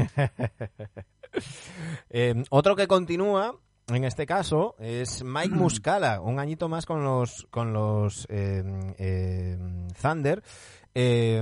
Eh, 2.09 2.43
otro 2.49 2.75
que 2.75 2.87
continúa, 2.87 3.55
en 3.87 4.03
este 4.03 4.25
caso, 4.25 4.75
es 4.79 5.23
Mike 5.23 5.49
Muscala, 5.55 6.21
un 6.21 6.39
añito 6.39 6.69
más 6.69 6.85
con 6.85 7.03
los 7.03 7.47
con 7.51 7.73
los 7.73 8.25
eh, 8.29 8.63
eh, 8.97 9.57
Thunder. 10.01 10.43
Eh, 10.93 11.41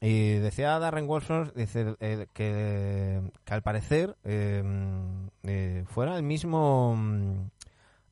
y 0.00 0.32
decía 0.34 0.76
Darren 0.80 1.06
Wolfson 1.06 1.52
dice, 1.54 1.94
eh, 2.00 2.26
que, 2.32 3.20
que 3.44 3.54
al 3.54 3.62
parecer 3.62 4.16
eh, 4.24 5.84
fuera 5.86 6.16
al 6.16 6.24
mismo 6.24 6.98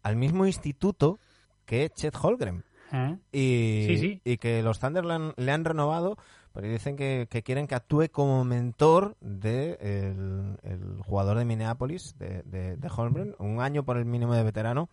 al 0.04 0.16
mismo 0.16 0.46
instituto 0.46 1.18
que 1.66 1.90
Chet 1.90 2.14
Holgren. 2.20 2.64
¿Eh? 2.92 3.18
Y, 3.32 3.86
Sí, 3.88 3.98
sí. 3.98 4.20
y 4.24 4.36
que 4.38 4.62
los 4.62 4.78
Thunder 4.78 5.04
le 5.04 5.14
han, 5.14 5.34
le 5.36 5.52
han 5.52 5.64
renovado, 5.64 6.16
porque 6.58 6.72
dicen 6.72 6.96
que, 6.96 7.28
que 7.30 7.44
quieren 7.44 7.68
que 7.68 7.76
actúe 7.76 8.08
como 8.10 8.44
mentor 8.44 9.16
de 9.20 9.78
el, 9.80 10.58
el 10.64 11.00
jugador 11.04 11.38
de 11.38 11.44
Minneapolis, 11.44 12.16
de, 12.18 12.42
de, 12.42 12.76
de 12.76 12.88
Holmgren, 12.88 13.36
un 13.38 13.60
año 13.60 13.84
por 13.84 13.96
el 13.96 14.04
mínimo 14.04 14.34
de 14.34 14.42
veterano, 14.42 14.88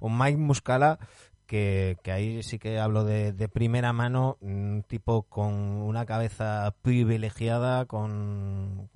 un 0.00 0.16
Mike 0.16 0.38
Muscala, 0.38 0.98
que, 1.44 1.98
que 2.02 2.10
ahí 2.10 2.42
sí 2.42 2.58
que 2.58 2.80
hablo 2.80 3.04
de, 3.04 3.34
de 3.34 3.48
primera 3.50 3.92
mano, 3.92 4.38
un 4.40 4.82
tipo 4.88 5.24
con 5.24 5.52
una 5.52 6.06
cabeza 6.06 6.74
privilegiada, 6.80 7.84
con 7.84 8.88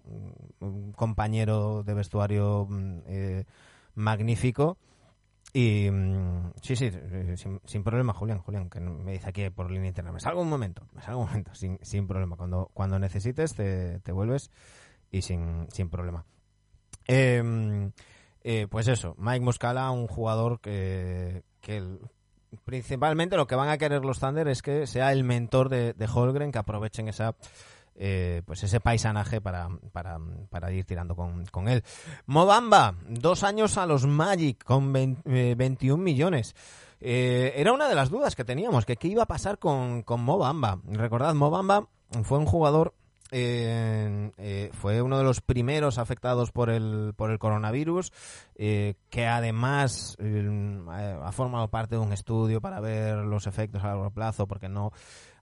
un 0.60 0.92
compañero 0.96 1.82
de 1.82 1.92
vestuario 1.92 2.66
mm, 2.70 2.98
eh, 3.06 3.44
magnífico. 3.94 4.78
Y 5.56 5.88
mm, 5.88 6.54
sí, 6.60 6.74
sí, 6.74 6.90
eh, 6.92 7.34
sin, 7.36 7.60
sin 7.64 7.84
problema, 7.84 8.12
Julián, 8.12 8.40
Julián, 8.40 8.68
que 8.68 8.80
me 8.80 9.12
dice 9.12 9.28
aquí 9.28 9.48
por 9.50 9.70
línea 9.70 9.86
interna, 9.86 10.10
me 10.10 10.18
salgo 10.18 10.42
un 10.42 10.48
momento, 10.48 10.88
me 10.92 11.00
salgo 11.00 11.20
un 11.20 11.28
momento, 11.28 11.54
sin, 11.54 11.78
sin 11.80 12.08
problema. 12.08 12.36
Cuando, 12.36 12.70
cuando 12.74 12.98
necesites 12.98 13.54
te, 13.54 14.00
te 14.00 14.10
vuelves 14.10 14.50
y 15.12 15.22
sin, 15.22 15.68
sin 15.70 15.88
problema. 15.90 16.24
Eh, 17.06 17.90
eh, 18.42 18.66
pues 18.68 18.88
eso, 18.88 19.14
Mike 19.16 19.44
Muscala, 19.44 19.92
un 19.92 20.08
jugador 20.08 20.60
que, 20.60 21.44
que 21.60 21.98
principalmente 22.64 23.36
lo 23.36 23.46
que 23.46 23.54
van 23.54 23.68
a 23.68 23.78
querer 23.78 24.04
los 24.04 24.18
Thunder 24.18 24.48
es 24.48 24.60
que 24.60 24.88
sea 24.88 25.12
el 25.12 25.22
mentor 25.22 25.68
de, 25.68 25.92
de 25.92 26.08
Holgren, 26.12 26.50
que 26.50 26.58
aprovechen 26.58 27.06
esa 27.06 27.36
eh, 27.96 28.42
pues 28.44 28.62
ese 28.62 28.80
paisanaje 28.80 29.40
para, 29.40 29.68
para, 29.92 30.18
para 30.50 30.72
ir 30.72 30.84
tirando 30.84 31.14
con, 31.14 31.46
con 31.46 31.68
él. 31.68 31.82
Mobamba, 32.26 32.94
dos 33.08 33.42
años 33.44 33.78
a 33.78 33.86
los 33.86 34.06
Magic 34.06 34.62
con 34.64 34.92
20, 34.92 35.50
eh, 35.50 35.54
21 35.54 36.02
millones. 36.02 36.54
Eh, 37.00 37.52
era 37.56 37.72
una 37.72 37.88
de 37.88 37.94
las 37.94 38.10
dudas 38.10 38.34
que 38.34 38.44
teníamos, 38.44 38.86
que 38.86 38.96
qué 38.96 39.08
iba 39.08 39.24
a 39.24 39.26
pasar 39.26 39.58
con, 39.58 40.02
con 40.02 40.22
Mobamba. 40.22 40.80
Recordad, 40.86 41.34
Mobamba 41.34 41.88
fue 42.22 42.38
un 42.38 42.46
jugador, 42.46 42.94
eh, 43.30 44.30
eh, 44.38 44.70
fue 44.72 45.02
uno 45.02 45.18
de 45.18 45.24
los 45.24 45.40
primeros 45.40 45.98
afectados 45.98 46.52
por 46.52 46.70
el, 46.70 47.12
por 47.16 47.30
el 47.30 47.38
coronavirus, 47.38 48.12
eh, 48.54 48.94
que 49.10 49.26
además 49.26 50.16
eh, 50.20 50.80
ha 51.22 51.32
formado 51.32 51.68
parte 51.68 51.96
de 51.96 52.00
un 52.00 52.12
estudio 52.12 52.60
para 52.60 52.80
ver 52.80 53.16
los 53.18 53.46
efectos 53.46 53.82
a 53.82 53.88
largo 53.88 54.10
plazo, 54.10 54.46
porque 54.46 54.68
no 54.68 54.92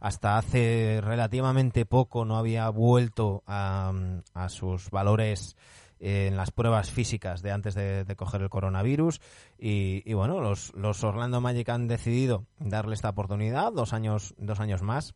hasta 0.03 0.37
hace 0.37 1.01
relativamente 1.01 1.87
poco 1.87 2.25
no 2.25 2.37
había 2.37 2.69
vuelto 2.71 3.45
a, 3.47 3.93
a 4.35 4.49
sus 4.49 4.91
valores 4.91 5.57
eh, 6.01 6.27
en 6.27 6.37
las 6.37 6.51
pruebas 6.51 6.91
físicas 6.91 7.41
de 7.41 7.53
antes 7.53 7.77
de, 7.77 8.05
coger 8.17 8.43
el 8.43 8.51
coronavirus 8.51 9.21
y, 9.61 10.03
y 10.05 10.15
bueno 10.15 10.41
los, 10.41 10.75
los 10.75 11.05
Orlando 11.05 11.41
Magic 11.41 11.69
han 11.69 11.87
decidido 11.87 12.47
darle 12.59 12.95
esta 12.95 13.11
oportunidad 13.11 13.73
dos 13.73 13.93
años 13.93 14.35
dos 14.39 14.59
años 14.59 14.83
más 14.83 15.15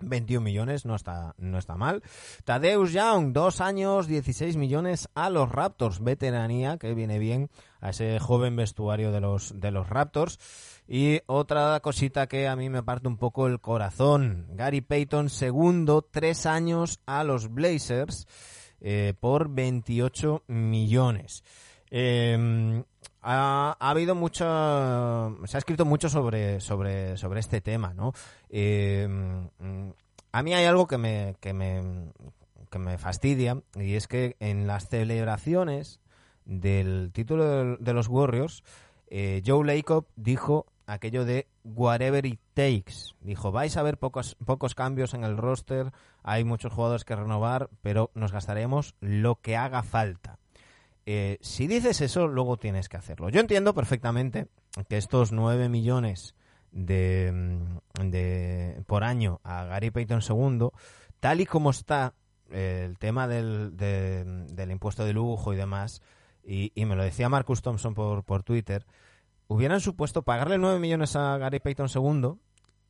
21 0.00 0.44
millones, 0.44 0.84
no 0.84 0.94
está, 0.94 1.34
no 1.38 1.58
está 1.58 1.76
mal. 1.76 2.02
Tadeusz 2.44 2.92
Young, 2.92 3.32
dos 3.32 3.60
años, 3.60 4.06
16 4.06 4.56
millones 4.56 5.08
a 5.14 5.30
los 5.30 5.50
Raptors. 5.50 6.02
Veteranía 6.02 6.76
que 6.76 6.94
viene 6.94 7.18
bien 7.18 7.48
a 7.80 7.90
ese 7.90 8.18
joven 8.18 8.56
vestuario 8.56 9.10
de 9.10 9.20
los, 9.20 9.58
de 9.58 9.70
los 9.70 9.88
Raptors. 9.88 10.38
Y 10.88 11.20
otra 11.26 11.80
cosita 11.80 12.28
que 12.28 12.46
a 12.46 12.54
mí 12.54 12.70
me 12.70 12.82
parte 12.82 13.08
un 13.08 13.16
poco 13.16 13.46
el 13.46 13.60
corazón. 13.60 14.46
Gary 14.52 14.80
Payton, 14.80 15.30
segundo, 15.30 16.02
tres 16.02 16.46
años 16.46 17.00
a 17.06 17.24
los 17.24 17.52
Blazers 17.52 18.26
eh, 18.80 19.14
por 19.18 19.48
28 19.48 20.44
millones. 20.46 21.42
Eh, 21.90 22.82
ha, 23.22 23.76
ha, 23.78 23.90
habido 23.90 24.14
mucho, 24.14 24.44
se 25.44 25.56
ha 25.56 25.58
escrito 25.58 25.84
mucho 25.84 26.08
sobre, 26.08 26.60
sobre, 26.60 27.16
sobre 27.16 27.40
este 27.40 27.60
tema, 27.60 27.92
¿no? 27.92 28.12
Eh, 28.48 29.08
a 30.30 30.42
mí 30.42 30.54
hay 30.54 30.64
algo 30.66 30.86
que 30.86 30.98
me, 30.98 31.34
que 31.40 31.52
me, 31.52 32.12
que 32.70 32.78
me 32.78 32.98
fastidia 32.98 33.60
y 33.74 33.94
es 33.94 34.06
que 34.06 34.36
en 34.38 34.66
las 34.66 34.88
celebraciones 34.88 36.00
del 36.44 37.10
título 37.12 37.44
de, 37.44 37.76
de 37.80 37.92
los 37.92 38.06
Warriors, 38.06 38.62
eh, 39.08 39.42
Joe 39.44 39.64
Lacob 39.66 40.06
dijo 40.16 40.66
aquello 40.86 41.24
de 41.24 41.48
whatever 41.64 42.24
it 42.24 42.40
takes. 42.54 43.14
Dijo, 43.20 43.52
vais 43.52 43.76
a 43.76 43.82
ver 43.82 43.98
pocos, 43.98 44.36
pocos 44.44 44.74
cambios 44.74 45.14
en 45.14 45.24
el 45.24 45.36
roster, 45.36 45.92
hay 46.22 46.44
muchos 46.44 46.72
jugadores 46.72 47.04
que 47.04 47.16
renovar, 47.16 47.68
pero 47.82 48.10
nos 48.14 48.32
gastaremos 48.32 48.94
lo 49.00 49.40
que 49.40 49.56
haga 49.56 49.82
falta. 49.82 50.38
Eh, 51.04 51.38
si 51.40 51.66
dices 51.68 52.00
eso, 52.00 52.26
luego 52.26 52.56
tienes 52.56 52.88
que 52.88 52.96
hacerlo. 52.96 53.28
Yo 53.28 53.40
entiendo 53.40 53.74
perfectamente 53.74 54.48
que 54.88 54.96
estos 54.96 55.32
9 55.32 55.68
millones 55.68 56.34
de, 56.72 57.60
de, 58.02 58.82
por 58.86 59.04
año 59.04 59.40
a 59.44 59.64
Gary 59.64 59.90
Payton 59.90 60.20
II, 60.28 60.68
tal 61.20 61.40
y 61.40 61.46
como 61.46 61.70
está 61.70 62.14
eh, 62.50 62.84
el 62.86 62.98
tema 62.98 63.28
del, 63.28 63.76
de, 63.76 64.24
del, 64.24 64.70
impuesto 64.70 65.04
de 65.04 65.12
lujo 65.12 65.52
y 65.52 65.56
demás, 65.56 66.02
y, 66.44 66.72
y, 66.74 66.84
me 66.84 66.94
lo 66.94 67.02
decía 67.02 67.28
Marcus 67.28 67.62
Thompson 67.62 67.94
por, 67.94 68.24
por 68.24 68.42
Twitter, 68.42 68.86
hubieran 69.48 69.80
supuesto 69.80 70.22
pagarle 70.22 70.58
9 70.58 70.78
millones 70.78 71.16
a 71.16 71.36
Gary 71.38 71.60
Payton 71.60 71.88
II, 71.94 72.34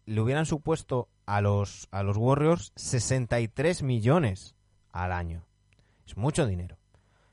le 0.07 0.21
hubieran 0.21 0.47
supuesto 0.47 1.09
a 1.27 1.41
los, 1.41 1.89
a 1.91 2.03
los 2.03 2.17
Warriors 2.17 2.73
63 2.77 3.83
millones 3.83 4.55
al 4.93 5.13
año. 5.13 5.45
Es 6.07 6.17
mucho 6.17 6.47
dinero. 6.47 6.79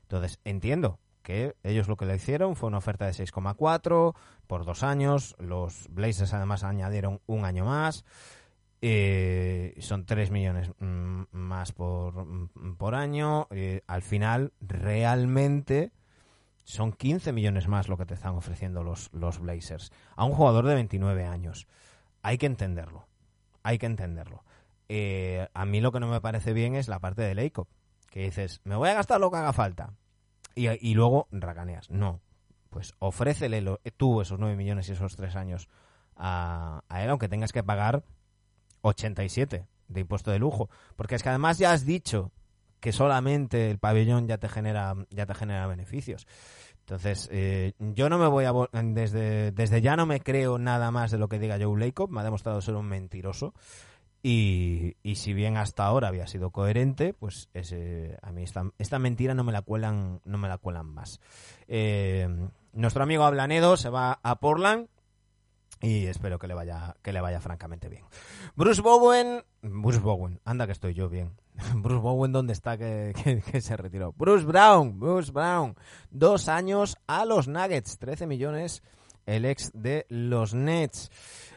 Entonces, 0.02 0.40
entiendo 0.44 0.98
que 1.22 1.56
ellos 1.62 1.88
lo 1.88 1.96
que 1.96 2.04
le 2.04 2.16
hicieron 2.16 2.56
fue 2.56 2.68
una 2.68 2.78
oferta 2.78 3.06
de 3.06 3.12
6,4 3.12 4.14
por 4.46 4.64
dos 4.64 4.82
años. 4.82 5.34
Los 5.38 5.88
Blazers 5.88 6.34
además 6.34 6.64
añadieron 6.64 7.20
un 7.26 7.44
año 7.44 7.64
más. 7.64 8.04
Eh, 8.82 9.74
son 9.80 10.04
3 10.04 10.30
millones 10.30 10.70
mm, 10.78 11.22
más 11.32 11.72
por, 11.72 12.26
mm, 12.26 12.76
por 12.76 12.94
año. 12.94 13.46
Eh, 13.50 13.82
al 13.86 14.02
final, 14.02 14.52
realmente 14.60 15.92
son 16.64 16.92
15 16.92 17.32
millones 17.32 17.68
más 17.68 17.88
lo 17.88 17.96
que 17.96 18.06
te 18.06 18.14
están 18.14 18.34
ofreciendo 18.34 18.82
los, 18.82 19.10
los 19.12 19.38
Blazers. 19.38 19.92
A 20.16 20.24
un 20.24 20.32
jugador 20.32 20.66
de 20.66 20.74
29 20.74 21.24
años. 21.26 21.68
Hay 22.22 22.38
que 22.38 22.46
entenderlo. 22.46 23.06
Hay 23.62 23.78
que 23.78 23.86
entenderlo. 23.86 24.44
Eh, 24.88 25.46
a 25.52 25.64
mí 25.66 25.80
lo 25.80 25.92
que 25.92 26.00
no 26.00 26.08
me 26.08 26.20
parece 26.20 26.52
bien 26.52 26.74
es 26.74 26.88
la 26.88 26.98
parte 26.98 27.22
de 27.22 27.34
Leikop. 27.34 27.68
Que 28.10 28.22
dices, 28.24 28.60
me 28.64 28.76
voy 28.76 28.88
a 28.88 28.94
gastar 28.94 29.20
lo 29.20 29.30
que 29.30 29.36
haga 29.36 29.52
falta. 29.52 29.92
Y, 30.54 30.68
y 30.68 30.94
luego 30.94 31.28
racaneas. 31.30 31.90
No. 31.90 32.20
Pues 32.70 32.94
ofrécele 32.98 33.60
lo, 33.60 33.80
tú 33.96 34.20
esos 34.20 34.38
9 34.38 34.56
millones 34.56 34.88
y 34.88 34.92
esos 34.92 35.16
3 35.16 35.36
años 35.36 35.68
a, 36.16 36.82
a, 36.88 37.02
él, 37.04 37.10
aunque 37.10 37.28
tengas 37.28 37.52
que 37.52 37.62
pagar 37.62 38.04
87 38.80 39.66
de 39.88 40.00
impuesto 40.00 40.30
de 40.30 40.38
lujo. 40.38 40.70
Porque 40.96 41.14
es 41.14 41.22
que 41.22 41.28
además 41.28 41.58
ya 41.58 41.72
has 41.72 41.84
dicho 41.84 42.32
que 42.84 42.92
solamente 42.92 43.70
el 43.70 43.78
pabellón 43.78 44.28
ya 44.28 44.36
te 44.36 44.46
genera, 44.46 44.94
ya 45.08 45.24
te 45.24 45.32
genera 45.32 45.66
beneficios. 45.66 46.26
Entonces, 46.80 47.30
eh, 47.32 47.72
yo 47.78 48.10
no 48.10 48.18
me 48.18 48.26
voy 48.26 48.44
a... 48.44 48.52
Desde, 48.72 49.52
desde 49.52 49.80
ya 49.80 49.96
no 49.96 50.04
me 50.04 50.20
creo 50.20 50.58
nada 50.58 50.90
más 50.90 51.10
de 51.10 51.16
lo 51.16 51.30
que 51.30 51.38
diga 51.38 51.56
Joe 51.58 51.80
Lacob. 51.80 52.10
Me 52.10 52.20
ha 52.20 52.24
demostrado 52.24 52.60
ser 52.60 52.74
un 52.74 52.84
mentiroso. 52.84 53.54
Y, 54.22 54.98
y 55.02 55.14
si 55.14 55.32
bien 55.32 55.56
hasta 55.56 55.86
ahora 55.86 56.08
había 56.08 56.26
sido 56.26 56.50
coherente, 56.50 57.14
pues 57.14 57.48
ese, 57.54 58.18
a 58.20 58.32
mí 58.32 58.42
esta, 58.42 58.70
esta 58.76 58.98
mentira 58.98 59.32
no 59.32 59.44
me 59.44 59.52
la 59.52 59.62
cuelan, 59.62 60.20
no 60.26 60.36
me 60.36 60.48
la 60.48 60.58
cuelan 60.58 60.84
más. 60.84 61.20
Eh, 61.68 62.28
nuestro 62.74 63.02
amigo 63.02 63.24
Ablanedo 63.24 63.78
se 63.78 63.88
va 63.88 64.20
a 64.22 64.40
Portland 64.40 64.88
y 65.80 66.04
espero 66.04 66.38
que 66.38 66.48
le 66.48 66.54
vaya, 66.54 66.96
que 67.00 67.14
le 67.14 67.22
vaya 67.22 67.40
francamente 67.40 67.88
bien. 67.88 68.04
Bruce 68.56 68.82
Bowen, 68.82 69.42
Bruce 69.62 70.00
Bowen, 70.00 70.38
anda 70.44 70.66
que 70.66 70.72
estoy 70.72 70.92
yo 70.92 71.08
bien. 71.08 71.32
Bruce 71.76 72.00
Bowen, 72.00 72.32
¿dónde 72.32 72.52
está 72.52 72.76
que, 72.76 73.12
se 73.60 73.76
retiró? 73.76 74.12
Bruce 74.12 74.44
Brown, 74.44 74.98
Bruce 74.98 75.30
Brown, 75.30 75.76
dos 76.10 76.48
años 76.48 76.96
a 77.06 77.24
los 77.24 77.48
Nuggets, 77.48 77.98
13 77.98 78.26
millones 78.26 78.82
el 79.26 79.44
ex 79.44 79.70
de 79.72 80.06
los 80.08 80.54
Nets. 80.54 81.10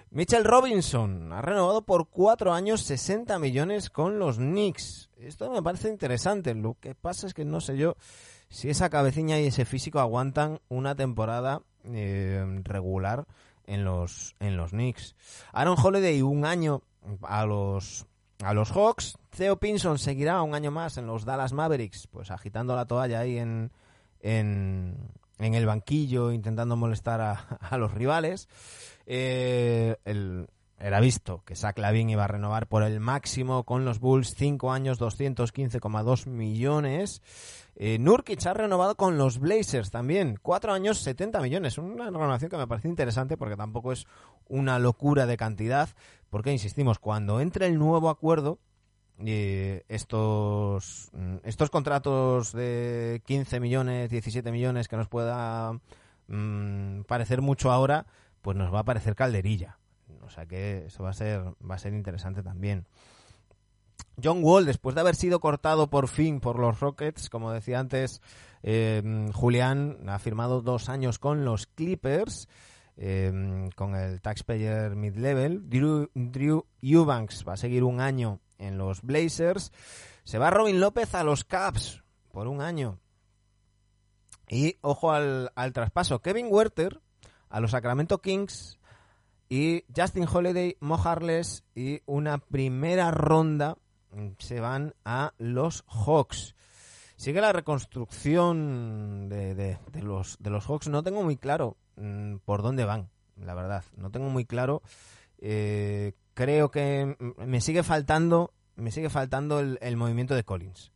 Mitchell 0.09 0.45
Robinson 0.45 1.33
ha 1.33 1.41
renovado 1.41 1.81
por 1.81 2.07
cuatro 2.07 2.53
años 2.53 2.81
60 2.83 3.37
millones 3.39 3.89
con 3.89 4.19
los 4.19 4.37
Knicks. 4.37 5.09
Esto 5.17 5.51
me 5.51 5.61
parece 5.61 5.89
interesante. 5.89 6.55
Lo 6.55 6.77
que 6.79 6.95
pasa 6.95 7.27
es 7.27 7.33
que 7.33 7.43
no 7.43 7.59
sé 7.59 7.77
yo 7.77 7.97
si 8.49 8.69
esa 8.69 8.89
cabecilla 8.89 9.37
y 9.39 9.47
ese 9.47 9.65
físico 9.65 9.99
aguantan 9.99 10.61
una 10.69 10.95
temporada 10.95 11.61
eh, 11.83 12.61
regular 12.63 13.25
en 13.65 13.83
los 13.83 14.33
en 14.39 14.55
los 14.55 14.71
Knicks. 14.71 15.15
Aaron 15.51 15.77
Holiday 15.77 16.21
un 16.21 16.45
año 16.45 16.83
a 17.21 17.45
los 17.45 18.06
a 18.43 18.53
los 18.53 18.71
Hawks. 18.71 19.17
Theo 19.35 19.57
Pinson 19.57 19.97
seguirá 19.99 20.41
un 20.41 20.55
año 20.55 20.71
más 20.71 20.97
en 20.97 21.07
los 21.07 21.25
Dallas 21.25 21.53
Mavericks, 21.53 22.07
pues 22.07 22.31
agitando 22.31 22.75
la 22.75 22.85
toalla 22.85 23.19
ahí 23.19 23.37
en 23.37 23.71
en, 24.19 24.97
en 25.37 25.53
el 25.53 25.65
banquillo 25.67 26.31
intentando 26.31 26.75
molestar 26.75 27.21
a, 27.21 27.33
a 27.61 27.77
los 27.77 27.93
rivales. 27.93 28.47
Eh, 29.05 29.95
el- 30.05 30.47
era 30.79 30.99
visto 30.99 31.41
que 31.43 31.55
Zach 31.55 31.75
Lavin 31.79 32.07
iba 32.11 32.23
a 32.25 32.27
renovar 32.27 32.67
por 32.67 32.83
el 32.83 32.99
máximo 32.99 33.63
con 33.63 33.83
los 33.83 33.99
Bulls, 33.99 34.35
5 34.35 34.71
años, 34.71 34.99
215,2 34.99 36.27
millones. 36.27 37.23
Eh, 37.75 37.97
Nurkic 37.99 38.45
ha 38.45 38.53
renovado 38.53 38.93
con 38.95 39.17
los 39.17 39.39
Blazers 39.39 39.89
también, 39.89 40.37
4 40.39 40.73
años, 40.73 40.99
70 40.99 41.39
millones. 41.41 41.79
Una 41.79 42.05
renovación 42.05 42.51
que 42.51 42.57
me 42.57 42.67
parece 42.67 42.87
interesante 42.89 43.37
porque 43.37 43.55
tampoco 43.57 43.91
es 43.91 44.05
una 44.49 44.77
locura 44.77 45.25
de 45.25 45.35
cantidad, 45.37 45.89
porque 46.29 46.51
insistimos, 46.51 46.99
cuando 46.99 47.39
entre 47.39 47.67
el 47.67 47.77
nuevo 47.77 48.09
acuerdo, 48.09 48.59
eh, 49.25 49.83
estos, 49.87 51.09
mm, 51.13 51.37
estos 51.43 51.69
contratos 51.69 52.51
de 52.51 53.21
15 53.25 53.59
millones, 53.59 54.09
17 54.09 54.51
millones 54.51 54.87
que 54.87 54.97
nos 54.97 55.07
pueda 55.07 55.73
mm, 56.27 57.01
parecer 57.07 57.41
mucho 57.41 57.71
ahora, 57.71 58.05
pues 58.41 58.55
nos 58.55 58.73
va 58.73 58.79
a 58.79 58.85
parecer 58.85 59.15
calderilla. 59.15 59.79
O 60.21 60.29
sea 60.29 60.45
que 60.45 60.85
eso 60.87 61.03
va 61.03 61.11
a 61.11 61.13
ser, 61.13 61.41
va 61.69 61.75
a 61.75 61.79
ser 61.79 61.93
interesante 61.93 62.43
también. 62.43 62.85
John 64.21 64.43
Wall, 64.43 64.65
después 64.65 64.95
de 64.95 65.01
haber 65.01 65.15
sido 65.15 65.39
cortado 65.39 65.89
por 65.89 66.07
fin 66.07 66.39
por 66.39 66.59
los 66.59 66.79
Rockets, 66.79 67.29
como 67.29 67.51
decía 67.51 67.79
antes, 67.79 68.21
eh, 68.63 69.29
Julián 69.33 69.97
ha 70.07 70.19
firmado 70.19 70.61
dos 70.61 70.89
años 70.89 71.19
con 71.19 71.45
los 71.45 71.67
Clippers, 71.67 72.47
eh, 72.97 73.69
con 73.75 73.95
el 73.95 74.21
Taxpayer 74.21 74.95
Mid-Level. 74.95 75.69
Drew, 75.69 76.09
Drew 76.13 76.65
Eubanks 76.81 77.45
va 77.47 77.53
a 77.53 77.57
seguir 77.57 77.83
un 77.83 78.01
año 78.01 78.39
en 78.57 78.77
los 78.77 79.01
Blazers. 79.01 79.71
Se 80.23 80.37
va 80.37 80.49
Robin 80.49 80.79
López 80.79 81.13
a 81.15 81.23
los 81.23 81.43
Caps 81.43 82.03
por 82.31 82.47
un 82.47 82.61
año. 82.61 82.99
Y 84.49 84.77
ojo 84.81 85.11
al, 85.11 85.51
al 85.55 85.73
traspaso. 85.73 86.21
Kevin 86.21 86.47
Werther 86.49 87.01
a 87.49 87.59
los 87.59 87.71
Sacramento 87.71 88.19
Kings 88.21 88.79
y 89.49 89.83
Justin 89.95 90.27
Holiday, 90.31 90.75
Mo 90.81 90.95
Harless 91.01 91.63
y 91.75 92.01
una 92.05 92.37
primera 92.37 93.11
ronda 93.11 93.77
se 94.39 94.59
van 94.59 94.93
a 95.05 95.33
los 95.37 95.83
Hawks. 95.87 96.55
Sigue 97.15 97.39
la 97.41 97.53
reconstrucción 97.53 99.29
de- 99.29 99.55
de 99.55 100.01
los, 100.01 100.37
de 100.39 100.49
los 100.49 100.65
Hawks. 100.65 100.87
No 100.87 101.03
tengo 101.03 101.23
muy 101.23 101.37
claro 101.37 101.77
mm, 101.97 102.37
por 102.45 102.61
dónde 102.61 102.85
van, 102.85 103.09
la 103.35 103.53
verdad. 103.53 103.83
No 103.95 104.09
tengo 104.11 104.29
muy 104.29 104.45
claro. 104.45 104.81
Eh, 105.39 106.13
creo 106.33 106.71
que 106.71 107.15
me 107.37 107.61
sigue 107.61 107.83
faltando, 107.83 108.53
me 108.75 108.91
sigue 108.91 109.09
faltando 109.09 109.59
el, 109.59 109.77
el 109.81 109.97
movimiento 109.97 110.35
de 110.35 110.43
Collins. 110.43 110.91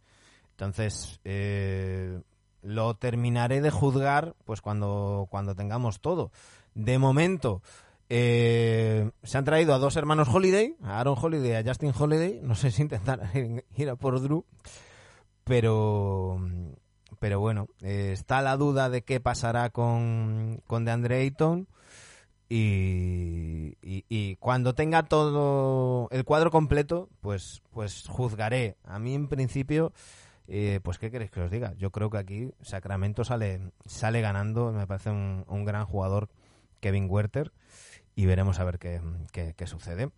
Entonces, 0.51 1.19
eh, 1.23 2.21
lo 2.61 2.93
terminaré 2.95 3.61
de 3.61 3.71
juzgar 3.71 4.35
pues 4.45 4.61
cuando, 4.61 5.27
cuando 5.29 5.55
tengamos 5.55 6.01
todo. 6.01 6.31
De 6.73 6.97
momento, 6.99 7.61
eh, 8.09 9.09
se 9.23 9.37
han 9.37 9.45
traído 9.45 9.73
a 9.73 9.79
dos 9.79 9.95
hermanos 9.95 10.29
Holiday, 10.29 10.75
a 10.83 10.99
Aaron 10.99 11.17
Holiday 11.19 11.51
y 11.51 11.55
a 11.55 11.63
Justin 11.63 11.93
Holiday. 11.97 12.39
No 12.43 12.55
sé 12.55 12.71
si 12.71 12.81
intentar 12.81 13.31
ir 13.75 13.89
a 13.89 13.95
por 13.95 14.21
Drew, 14.21 14.45
pero, 15.43 16.39
pero 17.21 17.39
bueno, 17.39 17.67
eh, 17.83 18.09
está 18.13 18.41
la 18.41 18.57
duda 18.57 18.89
de 18.89 19.03
qué 19.03 19.19
pasará 19.19 19.69
con, 19.69 20.61
con 20.65 20.85
DeAndre 20.85 21.17
Ayton. 21.21 21.67
Y, 22.49 23.77
y- 24.09 24.35
cuando 24.37 24.73
tenga 24.73 25.03
todo 25.03 26.09
el 26.11 26.25
cuadro 26.25 26.49
completo, 26.51 27.09
pues, 27.21 27.61
pues 27.71 28.05
juzgaré. 28.09 28.75
A 28.83 28.97
mí, 28.99 29.13
en 29.13 29.27
principio, 29.27 29.93
eh, 30.47 30.79
pues, 30.83 30.97
¿qué 30.97 31.11
queréis 31.11 31.29
que 31.31 31.41
os 31.41 31.51
diga? 31.51 31.73
Yo 31.77 31.91
creo 31.91 32.09
que 32.09 32.17
aquí 32.17 32.51
Sacramento 32.61 33.23
sale, 33.23 33.71
sale 33.85 34.19
ganando. 34.21 34.71
Me 34.71 34.87
parece 34.87 35.11
un, 35.11 35.45
un 35.47 35.63
gran 35.63 35.85
jugador, 35.85 36.27
Kevin 36.79 37.05
Werther. 37.07 37.51
Y 38.15 38.25
veremos 38.25 38.59
a 38.59 38.63
ver 38.65 38.79
qué, 38.79 38.99
qué- 39.31 39.53
qué 39.55 39.67
sucede. 39.67 40.09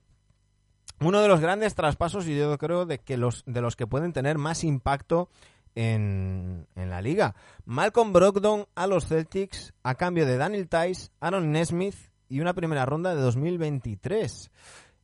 Uno 1.01 1.21
de 1.21 1.27
los 1.27 1.41
grandes 1.41 1.75
traspasos, 1.75 2.27
y 2.27 2.37
yo 2.37 2.57
creo 2.57 2.85
de 2.85 2.99
que 2.99 3.17
los, 3.17 3.43
de 3.45 3.61
los 3.61 3.75
que 3.75 3.87
pueden 3.87 4.13
tener 4.13 4.37
más 4.37 4.63
impacto 4.63 5.29
en, 5.75 6.67
la 6.75 7.01
liga. 7.01 7.35
Malcolm 7.65 8.13
Brogdon 8.13 8.65
a 8.75 8.87
los 8.87 9.07
Celtics 9.07 9.73
a 9.83 9.95
cambio 9.95 10.25
de 10.25 10.37
Daniel 10.37 10.69
Tice, 10.69 11.09
Aaron 11.19 11.51
Nesmith 11.51 11.95
y 12.29 12.39
una 12.39 12.53
primera 12.53 12.85
ronda 12.85 13.15
de 13.15 13.21
2023. 13.21 14.51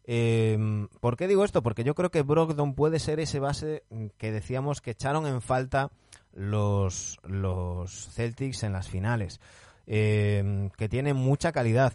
Eh, 0.05 0.87
¿Por 0.99 1.17
qué 1.17 1.27
digo 1.27 1.43
esto? 1.43 1.61
Porque 1.61 1.83
yo 1.83 1.95
creo 1.95 2.11
que 2.11 2.23
Brogdon 2.23 2.73
puede 2.73 2.99
ser 2.99 3.19
ese 3.19 3.39
base 3.39 3.83
que 4.17 4.31
decíamos 4.31 4.81
que 4.81 4.91
echaron 4.91 5.27
en 5.27 5.41
falta 5.41 5.91
los, 6.33 7.19
los 7.23 8.09
Celtics 8.13 8.63
en 8.63 8.73
las 8.73 8.87
finales. 8.87 9.39
Eh, 9.91 10.69
que 10.77 10.87
tiene 10.87 11.15
mucha 11.15 11.51
calidad. 11.51 11.93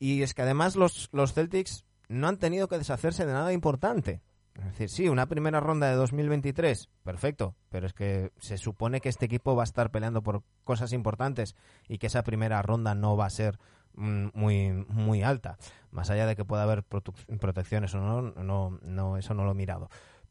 Y 0.00 0.22
es 0.22 0.34
que 0.34 0.42
además 0.42 0.74
los, 0.74 1.08
los 1.12 1.32
Celtics 1.32 1.84
no 2.08 2.26
han 2.26 2.38
tenido 2.38 2.66
que 2.66 2.78
deshacerse 2.78 3.24
de 3.24 3.32
nada 3.32 3.52
importante. 3.52 4.20
Es 4.60 4.66
decir, 4.66 4.90
sí, 4.90 5.08
una 5.08 5.26
primera 5.26 5.58
ronda 5.60 5.88
de 5.88 5.94
2023, 5.94 6.88
perfecto, 7.02 7.54
pero 7.70 7.86
es 7.86 7.94
que 7.94 8.30
se 8.38 8.58
supone 8.58 9.00
que 9.00 9.08
este 9.08 9.24
equipo 9.24 9.56
va 9.56 9.62
a 9.62 9.64
estar 9.64 9.90
peleando 9.90 10.22
por 10.22 10.42
cosas 10.64 10.92
importantes 10.92 11.56
y 11.88 11.98
que 11.98 12.08
esa 12.08 12.22
primera 12.22 12.60
ronda 12.60 12.94
no 12.94 13.16
va 13.16 13.26
a 13.26 13.30
ser 13.30 13.58
mm, 13.94 14.28
muy 14.34 14.70
muy 14.88 15.22
alta. 15.22 15.56
Más 15.90 16.10
allá 16.10 16.26
de 16.26 16.36
que 16.36 16.44
pueda 16.44 16.64
haber 16.64 16.84
protecciones 16.84 17.94
o 17.94 18.00
no, 18.00 18.22
no, 18.22 18.78
no, 18.82 19.16
eso 19.16 19.34
no 19.34 19.44
lo 19.44 19.52
he 19.52 19.54
mirado. 19.54 19.88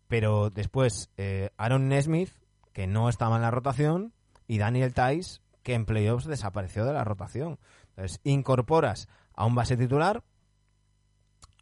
Pero 0.08 0.50
después, 0.50 1.10
eh, 1.18 1.50
Aaron 1.58 1.88
Nesmith, 1.88 2.32
que 2.72 2.88
no 2.88 3.10
estaba 3.10 3.36
en 3.36 3.42
la 3.42 3.52
rotación, 3.52 4.14
y 4.48 4.58
Daniel 4.58 4.94
Tice, 4.94 5.42
que 5.64 5.74
en 5.74 5.86
playoffs 5.86 6.26
desapareció 6.26 6.86
de 6.86 6.94
la 6.94 7.04
rotación. 7.04 7.60
Entonces, 7.90 8.20
incorporas 8.24 9.08
a 9.34 9.46
un 9.46 9.56
base 9.56 9.78
titular, 9.78 10.24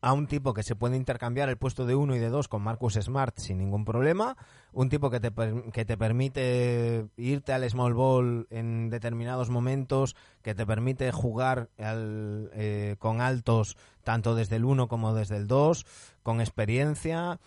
a 0.07 0.13
un 0.13 0.27
tipo 0.27 0.53
que 0.53 0.63
se 0.63 0.75
puede 0.75 0.95
intercambiar 0.95 1.49
el 1.49 1.57
puesto 1.57 1.85
de 1.85 1.93
uno 1.95 2.15
y 2.15 2.19
de 2.19 2.29
dos 2.29 2.47
con 2.47 2.61
Marcus 2.61 2.93
Smart 2.93 3.37
sin 3.37 3.57
ningún 3.57 3.83
problema, 3.83 4.37
un 4.71 4.87
tipo 4.89 5.09
que 5.09 5.19
te, 5.19 5.31
que 5.73 5.83
te 5.85 5.97
permite 5.97 7.07
irte 7.17 7.51
al 7.51 7.69
small 7.69 7.93
ball 7.93 8.47
en 8.49 8.89
determinados 8.89 9.49
momentos, 9.49 10.15
que 10.41 10.55
te 10.55 10.65
permite 10.65 11.11
jugar 11.11 11.69
al- 11.77 12.49
eh, 12.53 12.95
con 12.99 13.19
altos 13.21 13.75
tanto 14.03 14.33
desde 14.35 14.55
el 14.55 14.63
1 14.65 14.87
como 14.87 15.13
desde 15.13 15.35
el 15.35 15.47
2, 15.47 15.85
con 16.23 16.39
experiencia. 16.39 17.39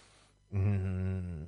Mm, 0.51 1.45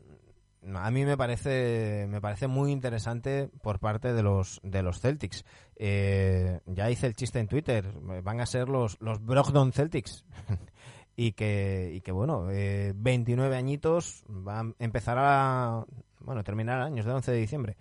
a 0.75 0.91
mí 0.93 1.05
me 1.05 1.17
parece 1.17 2.07
me 2.09 2.21
parece 2.21 2.47
muy 2.47 2.71
interesante 2.71 3.51
por 3.63 3.81
parte 3.81 4.13
de 4.13 4.23
los 4.23 4.61
de 4.63 4.83
los 4.83 5.01
Celtics. 5.01 5.45
Eh, 5.77 6.61
ya 6.67 6.89
hice 6.89 7.09
el 7.09 7.17
chiste 7.17 7.41
en 7.41 7.49
Twitter, 7.49 7.93
van 8.23 8.41
a 8.41 8.47
ser 8.47 8.69
los 8.69 8.97
los 9.01 9.23
Brogdon 9.25 9.73
Celtics. 9.73 10.25
y 11.17 11.33
que 11.33 11.91
y 11.95 12.01
que 12.01 12.13
bueno, 12.13 12.49
eh, 12.51 12.93
29 12.97 13.57
añitos 13.57 14.25
va 14.29 14.61
a 14.61 14.67
empezar 14.79 15.17
a 15.21 15.85
bueno, 16.21 16.45
terminar 16.45 16.79
el 16.79 16.85
año, 16.85 17.01
es 17.01 17.05
del 17.07 17.17
11 17.17 17.33
de 17.33 17.39
diciembre. 17.39 17.77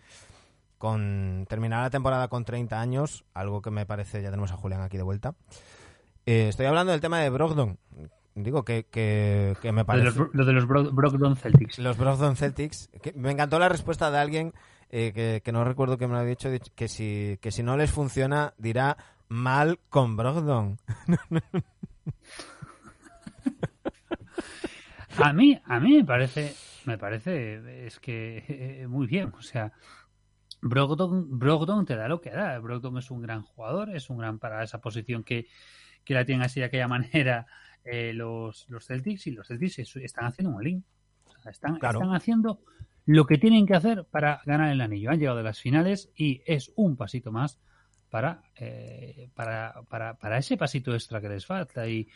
Con 0.77 1.45
terminar 1.47 1.83
la 1.83 1.89
temporada 1.91 2.27
con 2.27 2.43
30 2.43 2.79
años, 2.81 3.23
algo 3.35 3.61
que 3.61 3.69
me 3.69 3.85
parece, 3.85 4.21
ya 4.23 4.29
tenemos 4.31 4.51
a 4.51 4.57
Julián 4.57 4.81
aquí 4.81 4.97
de 4.97 5.03
vuelta. 5.03 5.35
Eh, 6.25 6.47
estoy 6.49 6.65
hablando 6.65 6.91
del 6.91 7.01
tema 7.01 7.19
de 7.19 7.29
Brogdon. 7.29 7.77
Digo 8.33 8.63
que, 8.63 8.85
que, 8.89 9.55
que 9.61 9.71
me 9.71 9.81
Lo 9.81 9.83
de 9.83 9.85
parece 9.85 10.17
los, 10.19 10.29
lo 10.33 10.45
de 10.45 10.53
los 10.53 10.65
Bro- 10.67 10.91
Brogdon 10.91 11.35
Celtics. 11.35 11.77
los 11.79 11.97
Brogdon 11.97 12.35
Celtics. 12.35 12.89
que 13.01 13.13
me 13.13 13.29
encantó 13.31 13.59
la 13.59 13.69
respuesta 13.69 14.09
de 14.09 14.17
alguien 14.17 14.53
eh, 14.89 15.11
que, 15.13 15.41
que 15.43 15.51
no 15.51 15.63
recuerdo 15.63 15.97
que 15.99 16.07
me 16.07 16.13
lo 16.15 16.23
dicho, 16.23 16.49
dicho 16.49 16.71
que 16.75 16.87
si, 16.87 17.37
que 17.41 17.51
si 17.51 17.61
no 17.61 17.77
les 17.77 17.91
funciona 17.91 18.53
dirá 18.57 18.97
mal 19.27 19.79
con 19.89 20.17
Brogdon. 20.17 20.79
A 25.17 25.33
mí, 25.33 25.59
a 25.65 25.79
mí 25.79 25.97
me 25.97 26.05
parece, 26.05 26.53
me 26.85 26.97
parece, 26.97 27.85
es 27.85 27.99
que 27.99 28.43
eh, 28.47 28.87
muy 28.87 29.07
bien. 29.07 29.31
O 29.37 29.41
sea, 29.41 29.73
Brogdon, 30.61 31.37
Brogdon 31.37 31.85
te 31.85 31.95
da 31.95 32.07
lo 32.07 32.21
que 32.21 32.29
da. 32.31 32.57
Brogdon 32.59 32.97
es 32.97 33.11
un 33.11 33.21
gran 33.21 33.41
jugador, 33.43 33.95
es 33.95 34.09
un 34.09 34.17
gran 34.17 34.39
para 34.39 34.63
esa 34.63 34.79
posición 34.79 35.23
que, 35.23 35.47
que 36.05 36.13
la 36.13 36.25
tienen 36.25 36.43
así 36.43 36.59
de 36.61 36.67
aquella 36.67 36.87
manera 36.87 37.45
eh, 37.83 38.13
los, 38.13 38.65
los 38.69 38.85
Celtics 38.85 39.27
y 39.27 39.31
los 39.31 39.47
Celtics 39.47 39.79
es- 39.79 39.95
están 39.97 40.25
haciendo 40.25 40.55
un 40.55 40.63
link. 40.63 40.85
O 41.25 41.37
sea, 41.41 41.51
están, 41.51 41.75
Claro. 41.77 41.99
están 41.99 42.15
haciendo 42.15 42.61
lo 43.05 43.25
que 43.25 43.37
tienen 43.37 43.65
que 43.65 43.75
hacer 43.75 44.05
para 44.09 44.41
ganar 44.45 44.71
el 44.71 44.79
anillo. 44.81 45.09
Han 45.11 45.19
llegado 45.19 45.39
a 45.39 45.43
las 45.43 45.59
finales 45.59 46.09
y 46.15 46.41
es 46.45 46.71
un 46.75 46.95
pasito 46.95 47.31
más 47.31 47.59
para, 48.09 48.43
eh, 48.55 49.29
para, 49.35 49.73
para, 49.89 50.13
para 50.17 50.37
ese 50.37 50.55
pasito 50.57 50.93
extra 50.93 51.19
que 51.19 51.29
les 51.29 51.45
falta. 51.45 51.87
Y, 51.87 52.07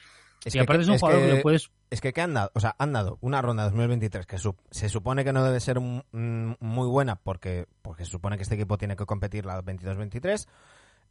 Es 0.44 0.54
y 0.54 0.60
aparte 0.60 0.84
es 0.84 0.88
un 0.90 0.96
jugador 1.00 1.22
que, 1.38 1.42
puedes 1.42 1.72
Es 1.90 2.02
que, 2.02 2.14
¿qué 2.14 2.22
han 2.22 2.34
dado? 2.34 2.52
O 2.54 2.60
sea, 2.60 2.76
han 2.78 2.94
dado 2.94 3.18
una 3.22 3.42
ronda 3.42 3.64
2023 3.64 4.26
que 4.26 4.38
su- 4.38 4.56
se 4.70 4.90
supone 4.90 5.24
que 5.24 5.34
no 5.34 5.44
debe 5.44 5.60
ser 5.60 5.80
mm, 5.80 6.02
muy 6.60 6.88
buena 6.88 7.16
porque, 7.16 7.66
porque 7.82 8.06
se 8.06 8.12
supone 8.12 8.38
que 8.38 8.44
este 8.44 8.56
equipo 8.56 8.78
tiene 8.78 8.96
que 8.96 9.06
competir 9.06 9.46
la 9.46 9.62
22-23. 9.64 10.48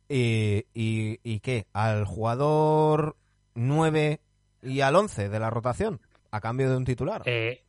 Y, 0.09 0.67
y, 0.75 1.19
¿Y 1.25 1.41
qué? 1.41 1.67
Al 1.73 2.05
jugador 2.05 3.17
9 3.55 4.21
y 4.63 4.81
al 4.83 4.97
11 4.97 5.29
de 5.29 5.39
la 5.41 5.51
rotación 5.51 6.01
a 6.31 6.41
cambio 6.41 6.69
de 6.71 6.77
un 6.77 6.85
titular. 6.85 7.23
eh, 7.27 7.63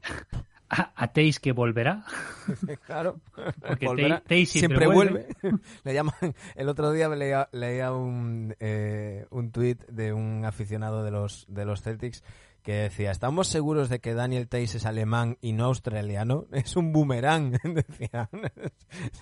a, 0.69 1.07
Teis 1.13 1.39
que 1.39 1.51
volverá. 1.51 2.05
claro. 2.85 3.19
Porque 3.67 3.85
Volverá. 3.85 4.23
Siempre 4.27 4.45
siempre 4.45 4.87
vuelve. 4.87 5.27
vuelve. 5.41 5.59
Le 5.83 5.93
llaman, 5.93 6.15
el 6.55 6.69
otro 6.69 6.91
día 6.91 7.07
leía, 7.09 7.49
leía 7.51 7.93
un, 7.93 8.55
eh, 8.59 9.25
un 9.29 9.51
tuit 9.51 9.85
de 9.87 10.13
un 10.13 10.45
aficionado 10.45 11.03
de 11.03 11.11
los, 11.11 11.45
de 11.47 11.65
los 11.65 11.81
Celtics 11.81 12.23
que 12.65 12.73
decía, 12.73 13.11
¿estamos 13.11 13.47
seguros 13.47 13.89
de 13.89 13.99
que 13.99 14.15
Daniel 14.15 14.47
Tays 14.47 14.73
es 14.73 14.87
alemán 14.87 15.37
y 15.39 15.53
no 15.53 15.65
australiano? 15.65 16.47
Es 16.51 16.75
un 16.75 16.91
boomerang, 16.91 17.51
decía. 17.63 18.27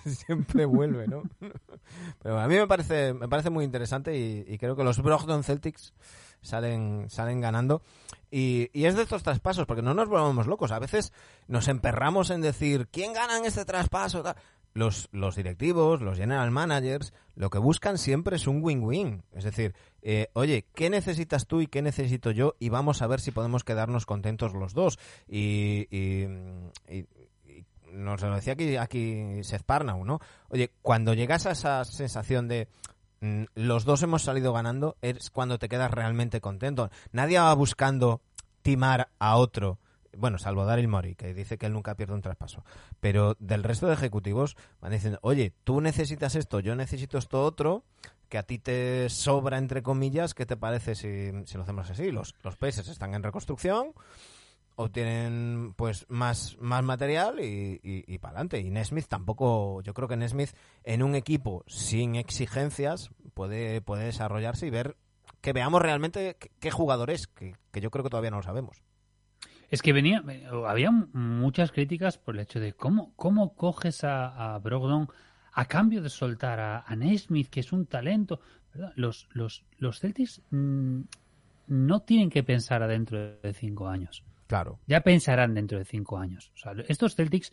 Siempre 0.06 0.64
vuelve, 0.64 1.06
¿no? 1.06 1.22
Pero 2.22 2.40
a 2.40 2.48
mí 2.48 2.54
me 2.54 2.66
parece, 2.66 3.12
me 3.12 3.28
parece 3.28 3.50
muy 3.50 3.66
interesante 3.66 4.16
y, 4.16 4.46
y 4.48 4.56
creo 4.56 4.76
que 4.76 4.82
los 4.82 5.02
Brogdon 5.02 5.44
Celtics 5.44 5.92
salen, 6.44 7.06
salen 7.10 7.40
ganando. 7.40 7.82
Y, 8.30 8.70
y 8.72 8.86
es 8.86 8.96
de 8.96 9.02
estos 9.02 9.22
traspasos, 9.22 9.66
porque 9.66 9.82
no 9.82 9.94
nos 9.94 10.08
volvamos 10.08 10.46
locos. 10.46 10.70
A 10.72 10.78
veces 10.78 11.12
nos 11.48 11.68
emperramos 11.68 12.30
en 12.30 12.40
decir, 12.40 12.88
¿quién 12.90 13.12
gana 13.12 13.38
en 13.38 13.44
este 13.44 13.64
traspaso? 13.64 14.22
Los, 14.72 15.08
los 15.12 15.36
directivos, 15.36 16.00
los 16.00 16.18
general 16.18 16.50
managers, 16.50 17.12
lo 17.36 17.48
que 17.48 17.58
buscan 17.58 17.96
siempre 17.96 18.34
es 18.36 18.48
un 18.48 18.60
win-win. 18.60 19.22
Es 19.32 19.44
decir, 19.44 19.72
eh, 20.02 20.30
oye, 20.32 20.66
¿qué 20.74 20.90
necesitas 20.90 21.46
tú 21.46 21.60
y 21.60 21.68
qué 21.68 21.80
necesito 21.80 22.32
yo? 22.32 22.56
Y 22.58 22.70
vamos 22.70 23.00
a 23.00 23.06
ver 23.06 23.20
si 23.20 23.30
podemos 23.30 23.62
quedarnos 23.62 24.04
contentos 24.04 24.52
los 24.52 24.74
dos. 24.74 24.98
Y, 25.28 25.86
y, 25.96 26.26
y- 26.88 27.06
nos 27.92 28.20
lo 28.22 28.34
decía 28.34 28.54
aquí, 28.54 28.76
aquí 28.76 29.44
Seth 29.44 29.62
Parnell, 29.62 30.04
¿no? 30.04 30.18
Oye, 30.48 30.72
cuando 30.82 31.14
llegas 31.14 31.46
a 31.46 31.52
esa 31.52 31.84
sensación 31.84 32.48
de 32.48 32.66
los 33.20 33.84
dos 33.84 34.02
hemos 34.02 34.22
salido 34.22 34.52
ganando, 34.52 34.96
es 35.02 35.30
cuando 35.30 35.58
te 35.58 35.68
quedas 35.68 35.90
realmente 35.90 36.40
contento. 36.40 36.90
Nadie 37.12 37.38
va 37.38 37.54
buscando 37.54 38.20
timar 38.62 39.10
a 39.18 39.36
otro. 39.36 39.78
Bueno, 40.16 40.38
salvo 40.38 40.64
Daryl 40.64 40.88
Mori, 40.88 41.16
que 41.16 41.34
dice 41.34 41.58
que 41.58 41.66
él 41.66 41.72
nunca 41.72 41.96
pierde 41.96 42.14
un 42.14 42.22
traspaso. 42.22 42.64
Pero 43.00 43.36
del 43.40 43.64
resto 43.64 43.86
de 43.86 43.94
ejecutivos 43.94 44.56
van 44.80 44.92
diciendo, 44.92 45.18
oye, 45.22 45.52
tú 45.64 45.80
necesitas 45.80 46.36
esto, 46.36 46.60
yo 46.60 46.76
necesito 46.76 47.18
esto 47.18 47.42
otro, 47.44 47.84
que 48.28 48.38
a 48.38 48.42
ti 48.42 48.58
te 48.58 49.08
sobra, 49.10 49.58
entre 49.58 49.82
comillas, 49.82 50.34
¿qué 50.34 50.46
te 50.46 50.56
parece 50.56 50.94
si, 50.94 51.30
si 51.46 51.56
lo 51.56 51.64
hacemos 51.64 51.90
así? 51.90 52.10
Los, 52.10 52.34
los 52.42 52.56
Pacers 52.56 52.88
están 52.88 53.14
en 53.14 53.22
reconstrucción, 53.22 53.92
obtienen 54.76 55.74
pues 55.76 56.06
más, 56.08 56.56
más 56.60 56.82
material 56.82 57.40
y, 57.40 57.80
y, 57.82 58.04
y 58.06 58.18
para 58.18 58.32
adelante. 58.32 58.60
Y 58.60 58.70
Nesmith 58.70 59.06
tampoco, 59.06 59.82
yo 59.82 59.94
creo 59.94 60.08
que 60.08 60.16
Nesmith 60.16 60.50
en 60.82 61.02
un 61.02 61.14
equipo 61.14 61.64
sin 61.66 62.16
exigencias 62.16 63.10
puede, 63.34 63.80
puede 63.80 64.04
desarrollarse 64.06 64.66
y 64.66 64.70
ver 64.70 64.96
que 65.40 65.52
veamos 65.52 65.82
realmente 65.82 66.36
qué, 66.58 66.70
jugador 66.70 67.10
es, 67.10 67.26
que, 67.26 67.54
que 67.70 67.80
yo 67.80 67.90
creo 67.90 68.02
que 68.02 68.10
todavía 68.10 68.30
no 68.30 68.38
lo 68.38 68.42
sabemos. 68.42 68.82
Es 69.70 69.82
que 69.82 69.92
venía, 69.92 70.22
había 70.66 70.90
muchas 70.90 71.72
críticas 71.72 72.18
por 72.18 72.34
el 72.34 72.42
hecho 72.42 72.60
de 72.60 72.72
cómo, 72.72 73.12
cómo 73.16 73.54
coges 73.54 74.04
a, 74.04 74.58
Brogdon 74.62 75.08
a 75.52 75.64
cambio 75.66 76.02
de 76.02 76.10
soltar 76.10 76.60
a, 76.60 76.96
Naismith, 76.96 77.48
que 77.48 77.60
es 77.60 77.72
un 77.72 77.86
talento. 77.86 78.40
Los, 78.96 79.28
los, 79.32 79.64
los 79.78 80.00
Celtics 80.00 80.42
mm, 80.50 81.00
no 81.68 82.00
tienen 82.02 82.30
que 82.30 82.42
pensar 82.42 82.82
adentro 82.82 83.36
de 83.40 83.54
cinco 83.54 83.88
años. 83.88 84.24
Claro. 84.46 84.80
Ya 84.86 85.00
pensarán 85.00 85.54
dentro 85.54 85.78
de 85.78 85.84
cinco 85.84 86.18
años. 86.18 86.52
O 86.54 86.58
sea, 86.58 86.72
estos 86.88 87.14
Celtics 87.14 87.52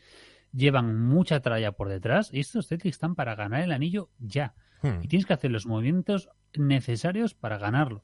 llevan 0.54 1.00
mucha 1.00 1.40
tralla 1.40 1.72
por 1.72 1.90
detrás 1.90 2.34
y 2.34 2.40
estos 2.40 2.68
Celtics 2.68 2.96
están 2.96 3.16
para 3.16 3.36
ganar 3.36 3.62
el 3.62 3.72
anillo 3.72 4.10
ya. 4.20 4.54
Hmm. 4.82 5.02
Y 5.04 5.08
tienes 5.08 5.26
que 5.26 5.34
hacer 5.34 5.52
los 5.52 5.66
movimientos 5.66 6.30
necesarios 6.56 7.34
para 7.34 7.58
ganarlo. 7.58 8.04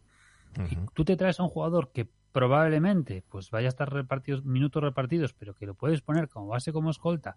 Y 0.72 0.76
tú 0.96 1.06
te 1.06 1.16
traes 1.16 1.40
a 1.40 1.44
un 1.44 1.50
jugador 1.50 1.92
que 1.92 2.10
probablemente 2.32 3.24
pues 3.30 3.52
vaya 3.52 3.68
a 3.68 3.70
estar 3.70 3.92
repartidos, 3.92 4.44
minutos 4.44 4.82
repartidos, 4.82 5.34
pero 5.34 5.54
que 5.54 5.66
lo 5.66 5.76
puedes 5.76 6.02
poner 6.02 6.30
como 6.30 6.48
base 6.48 6.74
como 6.74 6.90
escolta, 6.90 7.36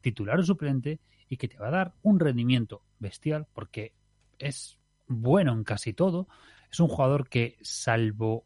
titular 0.00 0.38
o 0.38 0.42
suplente, 0.42 1.00
y 1.28 1.36
que 1.36 1.48
te 1.48 1.58
va 1.58 1.68
a 1.68 1.70
dar 1.70 1.94
un 2.02 2.20
rendimiento 2.20 2.82
bestial, 2.98 3.46
porque 3.52 3.94
es 4.38 4.78
bueno 5.06 5.52
en 5.52 5.64
casi 5.64 5.92
todo. 5.92 6.28
Es 6.70 6.80
un 6.80 6.88
jugador 6.88 7.28
que, 7.28 7.56
salvo 7.62 8.44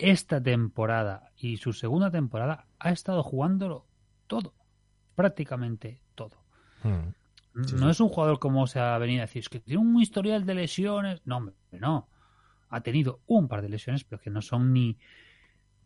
esta 0.00 0.42
temporada 0.42 1.30
y 1.36 1.58
su 1.58 1.72
segunda 1.72 2.10
temporada, 2.10 2.66
ha 2.78 2.90
estado 2.90 3.22
jugándolo 3.22 3.86
todo, 4.26 4.54
prácticamente 5.14 6.00
todo. 6.14 6.42
Hmm. 6.82 7.12
Sí, 7.66 7.74
no 7.74 7.86
sí. 7.86 7.90
es 7.90 8.00
un 8.00 8.08
jugador 8.08 8.38
como 8.38 8.66
se 8.66 8.78
ha 8.78 8.96
venido 8.98 9.22
a 9.22 9.26
decir, 9.26 9.40
es 9.40 9.48
que 9.48 9.60
tiene 9.60 9.82
un 9.82 10.00
historial 10.00 10.46
de 10.46 10.54
lesiones. 10.54 11.20
No, 11.24 11.38
hombre, 11.38 11.54
no. 11.72 12.08
Ha 12.68 12.80
tenido 12.80 13.20
un 13.26 13.48
par 13.48 13.62
de 13.62 13.68
lesiones, 13.68 14.04
pero 14.04 14.22
que 14.22 14.30
no 14.30 14.40
son 14.40 14.72
ni, 14.72 14.96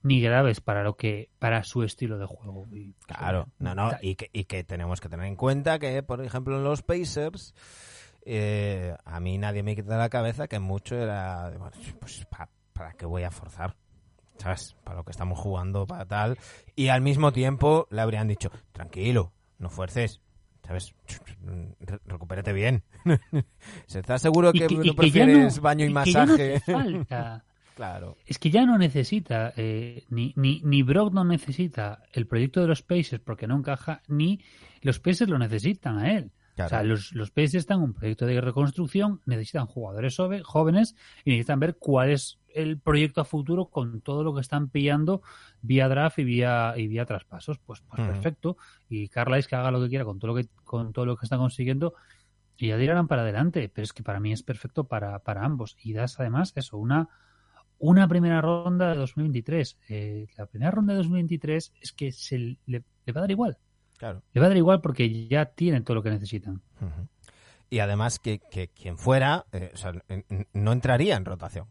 ni 0.02 0.20
graves 0.20 0.60
para 0.60 0.84
lo 0.84 0.96
que 0.96 1.30
para 1.38 1.64
su 1.64 1.82
estilo 1.82 2.18
de 2.18 2.26
juego. 2.26 2.68
Y, 2.70 2.92
Claro, 3.06 3.48
no, 3.58 3.74
no, 3.74 3.90
y 4.02 4.14
que, 4.16 4.28
y 4.32 4.44
que 4.44 4.62
tenemos 4.62 5.00
que 5.00 5.08
tener 5.08 5.26
en 5.26 5.36
cuenta 5.36 5.78
que, 5.78 6.02
por 6.02 6.22
ejemplo, 6.22 6.56
en 6.58 6.64
los 6.64 6.82
Pacers, 6.82 7.54
eh, 8.26 8.94
a 9.04 9.18
mí 9.20 9.38
nadie 9.38 9.62
me 9.62 9.74
quita 9.74 9.96
la 9.96 10.10
cabeza 10.10 10.46
que 10.46 10.58
mucho 10.58 10.96
era, 10.96 11.48
bueno, 11.50 11.76
pues, 11.98 12.26
¿para, 12.26 12.50
¿para 12.74 12.92
qué 12.92 13.06
voy 13.06 13.22
a 13.22 13.30
forzar? 13.30 13.74
¿Sabes? 14.38 14.76
Para 14.84 14.96
lo 14.98 15.04
que 15.04 15.12
estamos 15.12 15.38
jugando, 15.38 15.86
para 15.86 16.04
tal. 16.06 16.38
Y 16.74 16.88
al 16.88 17.00
mismo 17.02 17.32
tiempo 17.32 17.86
le 17.90 18.00
habrían 18.00 18.28
dicho, 18.28 18.50
tranquilo, 18.72 19.32
no 19.58 19.70
fuerces. 19.70 20.20
¿Sabes? 20.66 20.94
Re- 21.80 21.98
recupérate 22.06 22.52
bien. 22.52 22.82
¿Se 23.86 24.00
está 24.00 24.18
seguro 24.18 24.52
que, 24.52 24.66
que- 24.66 24.74
no 24.76 24.82
que 24.82 24.94
prefieres 24.94 25.56
no- 25.56 25.62
baño 25.62 25.84
y, 25.84 25.90
y 25.90 25.94
que 26.04 26.10
ya 26.12 26.26
no 26.26 26.32
masaje? 26.32 26.60
falta. 26.60 27.44
claro. 27.76 28.16
Es 28.26 28.38
que 28.38 28.50
ya 28.50 28.64
no 28.64 28.78
necesita, 28.78 29.52
eh, 29.56 30.04
ni, 30.08 30.32
ni, 30.36 30.60
ni 30.64 30.82
Brock 30.82 31.12
no 31.12 31.22
necesita 31.24 32.02
el 32.12 32.26
proyecto 32.26 32.60
de 32.62 32.68
los 32.68 32.82
Pacers 32.82 33.20
porque 33.22 33.46
no 33.46 33.56
encaja, 33.58 34.02
ni 34.08 34.40
los 34.80 34.98
Pacers 35.00 35.30
lo 35.30 35.38
necesitan 35.38 35.98
a 35.98 36.12
él. 36.12 36.32
Claro. 36.54 36.66
O 36.66 36.70
sea, 36.70 36.82
los, 36.84 37.12
los 37.12 37.30
Pacers 37.30 37.54
están 37.54 37.78
en 37.78 37.84
un 37.84 37.94
proyecto 37.94 38.26
de 38.26 38.40
reconstrucción, 38.40 39.20
necesitan 39.26 39.66
jugadores 39.66 40.16
jóvenes 40.44 40.94
y 41.24 41.30
necesitan 41.30 41.58
ver 41.58 41.76
cuál 41.78 42.10
es 42.10 42.38
el 42.54 42.78
proyecto 42.78 43.20
a 43.20 43.24
futuro 43.24 43.66
con 43.66 44.00
todo 44.00 44.22
lo 44.22 44.34
que 44.34 44.40
están 44.40 44.68
pillando 44.68 45.22
vía 45.60 45.88
draft 45.88 46.18
y 46.20 46.24
vía, 46.24 46.74
y 46.76 46.86
vía 46.86 47.04
traspasos. 47.04 47.58
Pues, 47.58 47.82
pues 47.82 48.00
perfecto. 48.00 48.56
Y 48.88 49.08
Carlisle 49.08 49.48
que 49.48 49.56
haga 49.56 49.70
lo 49.70 49.82
que 49.82 49.88
quiera 49.88 50.04
con 50.04 50.18
todo 50.18 50.32
lo 50.32 50.36
que, 50.36 50.48
con 50.62 50.92
todo 50.92 51.06
lo 51.06 51.16
que 51.16 51.26
están 51.26 51.40
consiguiendo 51.40 51.94
y 52.56 52.68
ya 52.68 52.76
dirán 52.76 53.08
para 53.08 53.22
adelante. 53.22 53.68
Pero 53.68 53.84
es 53.84 53.92
que 53.92 54.02
para 54.02 54.20
mí 54.20 54.32
es 54.32 54.42
perfecto 54.42 54.84
para, 54.84 55.18
para 55.18 55.44
ambos. 55.44 55.76
Y 55.82 55.92
das 55.92 56.18
además 56.20 56.52
eso, 56.54 56.78
una, 56.78 57.08
una 57.78 58.06
primera 58.08 58.40
ronda 58.40 58.90
de 58.90 58.96
2023. 58.96 59.78
Eh, 59.88 60.26
la 60.36 60.46
primera 60.46 60.70
ronda 60.70 60.92
de 60.92 60.98
2023 60.98 61.72
es 61.80 61.92
que 61.92 62.12
se 62.12 62.38
le, 62.38 62.56
le 62.66 63.12
va 63.12 63.20
a 63.20 63.22
dar 63.22 63.30
igual. 63.30 63.58
Claro. 63.98 64.22
Le 64.32 64.40
va 64.40 64.46
a 64.46 64.48
dar 64.50 64.56
igual 64.56 64.80
porque 64.80 65.26
ya 65.28 65.46
tienen 65.46 65.84
todo 65.84 65.94
lo 65.96 66.02
que 66.02 66.10
necesitan. 66.10 66.60
Y 67.70 67.78
además 67.78 68.18
que, 68.18 68.40
que 68.50 68.68
quien 68.68 68.98
fuera, 68.98 69.46
eh, 69.52 69.70
o 69.72 69.76
sea, 69.76 69.92
no 70.52 70.72
entraría 70.72 71.16
en 71.16 71.24
rotación. 71.24 71.66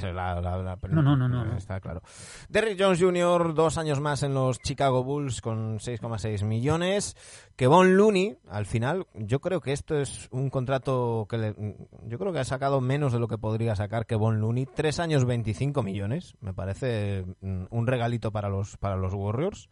La- 0.00 0.40
la- 0.40 0.56
la- 0.62 0.78
No, 0.90 1.02
no, 1.02 1.16
no, 1.16 1.28
no, 1.28 1.44
no. 1.44 1.56
Está 1.56 1.80
claro. 1.80 2.02
Derrick 2.48 2.80
Jones 2.80 3.00
Jr., 3.00 3.52
dos 3.52 3.78
años 3.78 4.00
más 4.00 4.22
en 4.22 4.32
los 4.32 4.60
Chicago 4.60 5.02
Bulls 5.02 5.40
con 5.40 5.78
6,6 5.80 6.44
millones. 6.44 7.16
Que 7.56 7.66
Von 7.66 7.96
Looney, 7.96 8.36
al 8.48 8.64
final, 8.66 9.06
yo 9.14 9.40
creo 9.40 9.60
que 9.60 9.72
esto 9.72 9.98
es 9.98 10.28
un 10.30 10.50
contrato 10.50 11.26
que 11.28 11.36
le- 11.38 11.76
yo 12.06 12.18
creo 12.18 12.32
que 12.32 12.38
ha 12.38 12.44
sacado 12.44 12.80
menos 12.80 13.12
de 13.12 13.18
lo 13.18 13.26
que 13.28 13.38
podría 13.38 13.74
sacar 13.76 14.06
que 14.06 14.14
Von 14.14 14.40
Looney. 14.40 14.66
Tres 14.66 15.00
años, 15.00 15.24
25 15.24 15.82
millones. 15.82 16.34
Me 16.40 16.54
parece 16.54 17.24
mm, 17.40 17.64
un 17.70 17.86
regalito 17.86 18.30
para 18.30 18.48
los, 18.48 18.76
para 18.78 18.96
los 18.96 19.12
Warriors. 19.14 19.68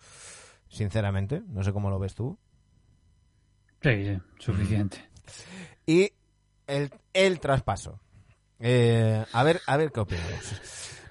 Sinceramente, 0.70 1.42
no 1.48 1.62
sé 1.62 1.72
cómo 1.72 1.90
lo 1.90 1.98
ves 1.98 2.14
tú. 2.14 2.38
Sí, 3.82 4.04
sí, 4.04 4.18
suficiente. 4.38 4.98
Y 5.84 6.12
el, 6.66 6.90
el 7.12 7.40
traspaso. 7.40 8.00
Eh, 8.58 9.24
a 9.32 9.42
ver, 9.42 9.60
a 9.66 9.76
ver 9.76 9.90
qué 9.90 10.00
opinamos. 10.00 10.60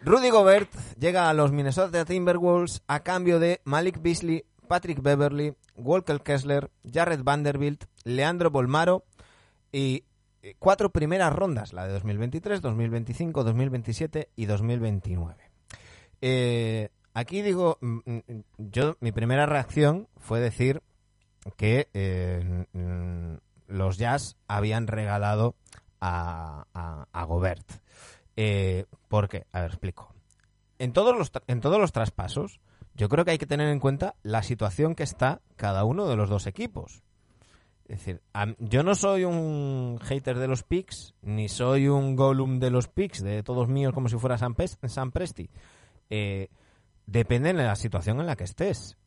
Rudy 0.02 0.30
Gobert 0.30 0.72
llega 0.98 1.30
a 1.30 1.34
los 1.34 1.52
Minnesota 1.52 2.06
Timberwolves 2.06 2.82
a 2.88 3.02
cambio 3.02 3.40
de 3.40 3.60
Malik 3.66 4.02
Beasley, 4.02 4.46
Patrick 4.68 5.02
Beverly, 5.02 5.54
Walker 5.76 6.22
Kessler, 6.22 6.72
Jared 6.90 7.24
Vanderbilt, 7.24 7.84
Leandro 8.06 8.50
Bolmaro 8.50 9.04
y 9.72 10.06
eh, 10.42 10.56
cuatro 10.58 10.92
primeras 10.92 11.34
rondas, 11.34 11.74
la 11.74 11.86
de 11.86 11.94
2023, 11.94 12.62
2025, 12.62 13.44
2027 13.44 14.30
y 14.38 14.46
2029. 14.46 15.36
Eh, 16.22 16.90
aquí 17.14 17.42
digo, 17.42 17.78
mm, 17.82 17.98
mm, 18.06 18.22
yo 18.58 18.96
mi 19.00 19.12
primera 19.12 19.46
reacción 19.46 20.08
fue 20.18 20.40
decir 20.40 20.82
que 21.58 21.88
eh, 21.94 22.66
los 23.68 23.98
Jazz 23.98 24.36
habían 24.48 24.88
regalado 24.88 25.56
a, 26.02 26.66
a- 26.74 27.08
a 27.12 27.24
Gobert. 27.26 27.70
Eh, 28.36 28.86
¿Por 29.08 29.28
qué? 29.30 29.46
A 29.52 29.62
ver, 29.62 29.72
explico. 29.72 30.14
En 30.78 30.94
todos, 30.94 31.18
los, 31.18 31.32
en 31.48 31.60
todos 31.62 31.80
los 31.80 31.92
traspasos, 31.92 32.60
yo 32.96 33.10
creo 33.10 33.26
que 33.26 33.32
hay 33.32 33.38
que 33.38 33.46
tener 33.46 33.68
en 33.70 33.80
cuenta 33.80 34.16
la 34.24 34.44
situación 34.44 34.96
que 34.96 35.04
está 35.04 35.42
cada 35.58 35.84
uno 35.84 36.08
de 36.08 36.16
los 36.16 36.30
dos 36.30 36.48
equipos. 36.48 37.02
Es 37.88 37.98
decir, 38.00 38.22
yo 38.60 38.84
no 38.84 38.94
soy 38.94 39.24
un 39.26 40.00
hater 40.04 40.38
de 40.38 40.48
los 40.48 40.64
picks, 40.64 41.16
ni 41.24 41.50
soy 41.50 41.88
un 41.88 42.16
Gollum 42.16 42.60
de 42.60 42.70
los 42.70 42.88
picks, 42.88 43.24
de 43.24 43.42
todos 43.42 43.68
míos 43.68 43.94
como 43.94 44.10
si 44.10 44.18
fuera 44.18 44.38
Sam 44.38 44.54
Presti. 45.12 45.50
Eh, 46.12 46.50
depende 47.12 47.54
de 47.54 47.64
la 47.64 47.76
situación 47.76 48.20
en 48.20 48.28
la 48.28 48.36
que 48.36 48.44
estés. 48.44 48.98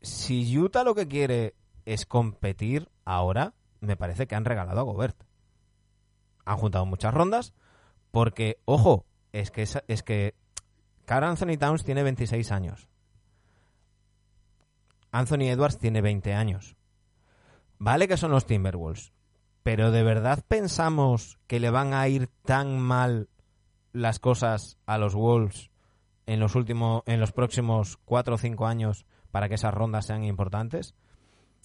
Si 0.00 0.56
Utah 0.56 0.84
lo 0.84 0.94
que 0.94 1.08
quiere 1.08 1.54
es 1.84 2.06
competir 2.06 2.88
ahora, 3.04 3.54
me 3.80 3.96
parece 3.96 4.26
que 4.26 4.36
han 4.36 4.44
regalado 4.44 4.80
a 4.80 4.84
Gobert. 4.84 5.24
Han 6.44 6.58
juntado 6.58 6.86
muchas 6.86 7.12
rondas, 7.12 7.52
porque, 8.12 8.60
ojo, 8.64 9.04
es 9.32 9.50
que, 9.50 9.62
es 9.62 10.02
que 10.02 10.34
Carl 11.04 11.24
Anthony 11.24 11.56
Towns 11.58 11.84
tiene 11.84 12.02
26 12.02 12.52
años. 12.52 12.88
Anthony 15.10 15.48
Edwards 15.50 15.78
tiene 15.78 16.02
20 16.02 16.32
años. 16.34 16.76
Vale 17.78 18.06
que 18.06 18.16
son 18.16 18.30
los 18.30 18.46
Timberwolves, 18.46 19.12
pero 19.64 19.90
¿de 19.90 20.04
verdad 20.04 20.44
pensamos 20.46 21.38
que 21.48 21.58
le 21.58 21.70
van 21.70 21.94
a 21.94 22.06
ir 22.06 22.28
tan 22.44 22.78
mal 22.78 23.28
las 23.92 24.20
cosas 24.20 24.78
a 24.86 24.98
los 24.98 25.14
Wolves 25.14 25.69
en 26.32 26.40
los 26.40 26.54
últimos, 26.54 27.02
en 27.06 27.20
los 27.20 27.32
próximos 27.32 27.98
4 28.04 28.34
o 28.34 28.38
5 28.38 28.66
años 28.66 29.04
para 29.30 29.48
que 29.48 29.54
esas 29.56 29.74
rondas 29.74 30.06
sean 30.06 30.24
importantes? 30.24 30.94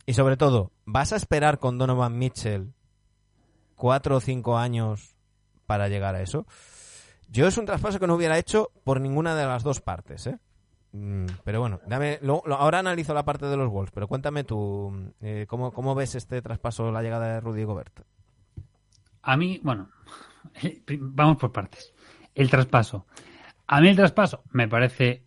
Y 0.05 0.13
sobre 0.13 0.37
todo, 0.37 0.71
¿vas 0.85 1.13
a 1.13 1.15
esperar 1.15 1.59
con 1.59 1.77
Donovan 1.77 2.17
Mitchell 2.17 2.73
4 3.75 4.15
o 4.17 4.19
5 4.19 4.57
años 4.57 5.15
para 5.65 5.87
llegar 5.89 6.15
a 6.15 6.21
eso? 6.21 6.45
Yo 7.29 7.47
es 7.47 7.57
un 7.57 7.65
traspaso 7.65 7.99
que 7.99 8.07
no 8.07 8.15
hubiera 8.15 8.37
hecho 8.37 8.69
por 8.83 9.01
ninguna 9.01 9.35
de 9.35 9.45
las 9.45 9.63
dos 9.63 9.81
partes, 9.81 10.27
¿eh? 10.27 10.37
Mm, 10.91 11.25
Pero 11.43 11.59
bueno, 11.59 11.79
dame, 11.87 12.19
lo- 12.21 12.43
ahora 12.55 12.79
analizo 12.79 13.13
la 13.13 13.25
parte 13.25 13.47
de 13.47 13.57
los 13.57 13.69
Wolves, 13.69 13.91
pero 13.91 14.07
cuéntame 14.07 14.43
tú, 14.43 15.11
eh, 15.21 15.45
¿cómo, 15.49 15.71
¿cómo 15.71 15.95
ves 15.95 16.15
este 16.15 16.41
traspaso, 16.41 16.91
la 16.91 17.01
llegada 17.01 17.33
de 17.33 17.39
Rudy 17.41 17.63
Gobert? 17.63 17.99
A 19.23 19.35
mí, 19.35 19.59
bueno, 19.63 19.89
vamos 20.99 21.37
por 21.37 21.51
partes. 21.51 21.93
El 22.35 22.49
traspaso. 22.49 23.07
A 23.67 23.81
mí 23.81 23.89
el 23.89 23.95
traspaso 23.95 24.43
me 24.51 24.67
parece 24.67 25.23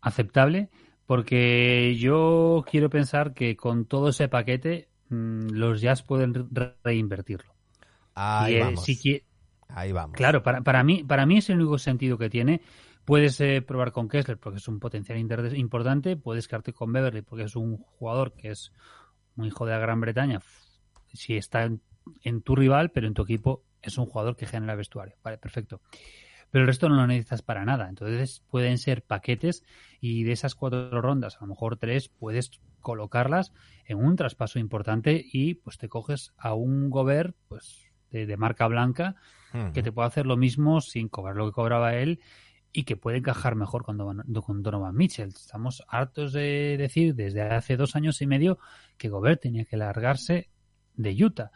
aceptable 0.00 0.70
porque 1.06 1.96
yo 1.98 2.64
quiero 2.70 2.90
pensar 2.90 3.32
que 3.34 3.56
con 3.56 3.86
todo 3.86 4.10
ese 4.10 4.28
paquete 4.28 4.88
mm, 5.08 5.48
los 5.52 5.80
Jazz 5.80 6.02
pueden 6.02 6.34
re- 6.34 6.74
reinvertirlo. 6.84 7.54
Ahí 8.14 8.54
Y, 8.54 8.56
eh, 8.56 8.76
vamos, 8.76 8.90
si 8.90 9.24
ahí 9.68 9.92
vamos. 9.92 10.16
Claro, 10.16 10.42
para, 10.42 10.62
para, 10.62 10.82
mí, 10.82 11.04
para 11.04 11.26
mí 11.26 11.38
es 11.38 11.50
el 11.50 11.56
único 11.60 11.78
sentido 11.78 12.18
que 12.18 12.30
tiene. 12.30 12.60
Puedes 13.04 13.40
eh, 13.40 13.62
probar 13.62 13.92
con 13.92 14.08
Kessler 14.08 14.38
porque 14.38 14.58
es 14.58 14.68
un 14.68 14.80
potencial 14.80 15.18
importante, 15.18 16.16
puedes 16.16 16.48
quedarte 16.48 16.72
con 16.72 16.92
Beverly 16.92 17.22
porque 17.22 17.44
es 17.44 17.56
un 17.56 17.78
jugador 17.78 18.34
que 18.34 18.50
es 18.50 18.72
un 19.36 19.46
hijo 19.46 19.64
de 19.66 19.72
la 19.72 19.78
Gran 19.78 20.00
Bretaña. 20.00 20.40
Si 21.12 21.36
está 21.36 21.64
en, 21.64 21.80
en 22.22 22.42
tu 22.42 22.56
rival, 22.56 22.90
pero 22.90 23.06
en 23.06 23.14
tu 23.14 23.22
equipo 23.22 23.64
es 23.80 23.96
un 23.98 24.06
jugador 24.06 24.36
que 24.36 24.46
genera 24.46 24.74
vestuario. 24.74 25.16
Vale, 25.22 25.38
perfecto. 25.38 25.80
Pero 26.50 26.62
el 26.62 26.68
resto 26.68 26.88
no 26.88 26.96
lo 26.96 27.06
necesitas 27.06 27.42
para 27.42 27.64
nada. 27.64 27.88
Entonces 27.88 28.42
pueden 28.50 28.78
ser 28.78 29.02
paquetes 29.02 29.64
y 30.00 30.24
de 30.24 30.32
esas 30.32 30.54
cuatro 30.54 31.00
rondas, 31.00 31.36
a 31.36 31.40
lo 31.40 31.48
mejor 31.48 31.76
tres, 31.76 32.08
puedes 32.08 32.50
colocarlas 32.80 33.52
en 33.84 33.98
un 33.98 34.16
traspaso 34.16 34.58
importante 34.58 35.24
y 35.32 35.54
pues 35.54 35.78
te 35.78 35.88
coges 35.88 36.32
a 36.38 36.54
un 36.54 36.90
Gobert 36.90 37.36
pues 37.48 37.90
de, 38.10 38.26
de 38.26 38.36
marca 38.36 38.66
blanca 38.66 39.16
que 39.72 39.82
te 39.82 39.92
puede 39.92 40.08
hacer 40.08 40.26
lo 40.26 40.36
mismo 40.36 40.82
sin 40.82 41.08
cobrar 41.08 41.36
lo 41.36 41.46
que 41.46 41.52
cobraba 41.52 41.94
él 41.94 42.20
y 42.72 42.84
que 42.84 42.96
puede 42.96 43.18
encajar 43.18 43.54
mejor 43.54 43.82
con 43.82 43.96
Donovan, 43.96 44.26
con 44.42 44.62
Donovan 44.62 44.94
Mitchell. 44.94 45.28
Estamos 45.28 45.82
hartos 45.88 46.32
de 46.32 46.76
decir 46.78 47.14
desde 47.14 47.42
hace 47.42 47.76
dos 47.76 47.96
años 47.96 48.20
y 48.20 48.26
medio 48.26 48.58
que 48.98 49.08
Gobert 49.08 49.40
tenía 49.40 49.64
que 49.64 49.76
largarse 49.76 50.50
de 50.94 51.24
Utah. 51.24 51.50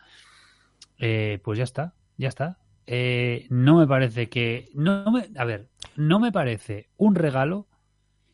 Eh, 0.98 1.40
pues 1.44 1.58
ya 1.58 1.64
está, 1.64 1.94
ya 2.16 2.28
está. 2.28 2.58
Eh, 2.86 3.46
no 3.50 3.78
me 3.78 3.86
parece 3.86 4.28
que. 4.28 4.68
No 4.74 5.10
me, 5.10 5.28
a 5.36 5.44
ver, 5.44 5.68
no 5.96 6.18
me 6.18 6.32
parece 6.32 6.90
un 6.96 7.14
regalo 7.14 7.68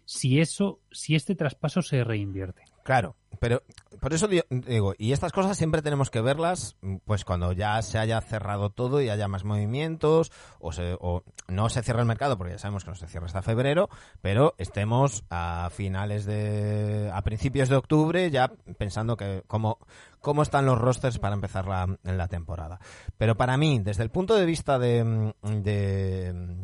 si 0.05 0.41
eso, 0.41 0.81
si 0.91 1.15
este 1.15 1.35
traspaso 1.35 1.83
se 1.83 2.03
reinvierte. 2.03 2.65
Claro, 2.89 3.17
pero 3.39 3.63
por 4.01 4.15
eso 4.15 4.29
di- 4.29 4.41
digo, 4.49 4.95
y 4.97 5.13
estas 5.13 5.31
cosas 5.33 5.59
siempre 5.59 5.83
tenemos 5.83 6.09
que 6.09 6.23
verlas 6.23 6.79
pues 7.05 7.27
cuando 7.27 7.53
ya 7.53 7.83
se 7.83 7.99
haya 7.99 8.19
cerrado 8.23 8.71
todo 8.71 9.03
y 9.03 9.11
haya 9.11 9.29
más 9.29 9.45
movimientos 9.45 10.33
o, 10.59 10.73
se, 10.73 10.97
o 10.99 11.23
no 11.49 11.69
se 11.69 11.83
cierra 11.83 12.01
el 12.01 12.07
mercado 12.07 12.39
porque 12.39 12.55
ya 12.55 12.59
sabemos 12.59 12.85
que 12.85 12.91
no 12.93 12.97
se 12.97 13.07
cierra 13.07 13.27
hasta 13.27 13.43
febrero, 13.43 13.91
pero 14.23 14.55
estemos 14.57 15.23
a 15.29 15.69
finales 15.71 16.25
de 16.25 17.11
a 17.13 17.21
principios 17.21 17.69
de 17.69 17.77
octubre 17.77 18.31
ya 18.31 18.51
pensando 18.79 19.19
que 19.19 19.43
cómo 19.47 19.77
cómo 20.23 20.41
están 20.41 20.65
los 20.65 20.79
rosters 20.81 21.19
para 21.19 21.35
empezar 21.35 21.67
la, 21.67 21.95
la 22.05 22.29
temporada. 22.29 22.81
Pero 23.19 23.37
para 23.37 23.59
mí, 23.59 23.81
desde 23.81 24.03
el 24.03 24.11
punto 24.11 24.35
de 24.35 24.47
vista 24.47 24.79
de 24.79 25.35
de, 25.43 26.57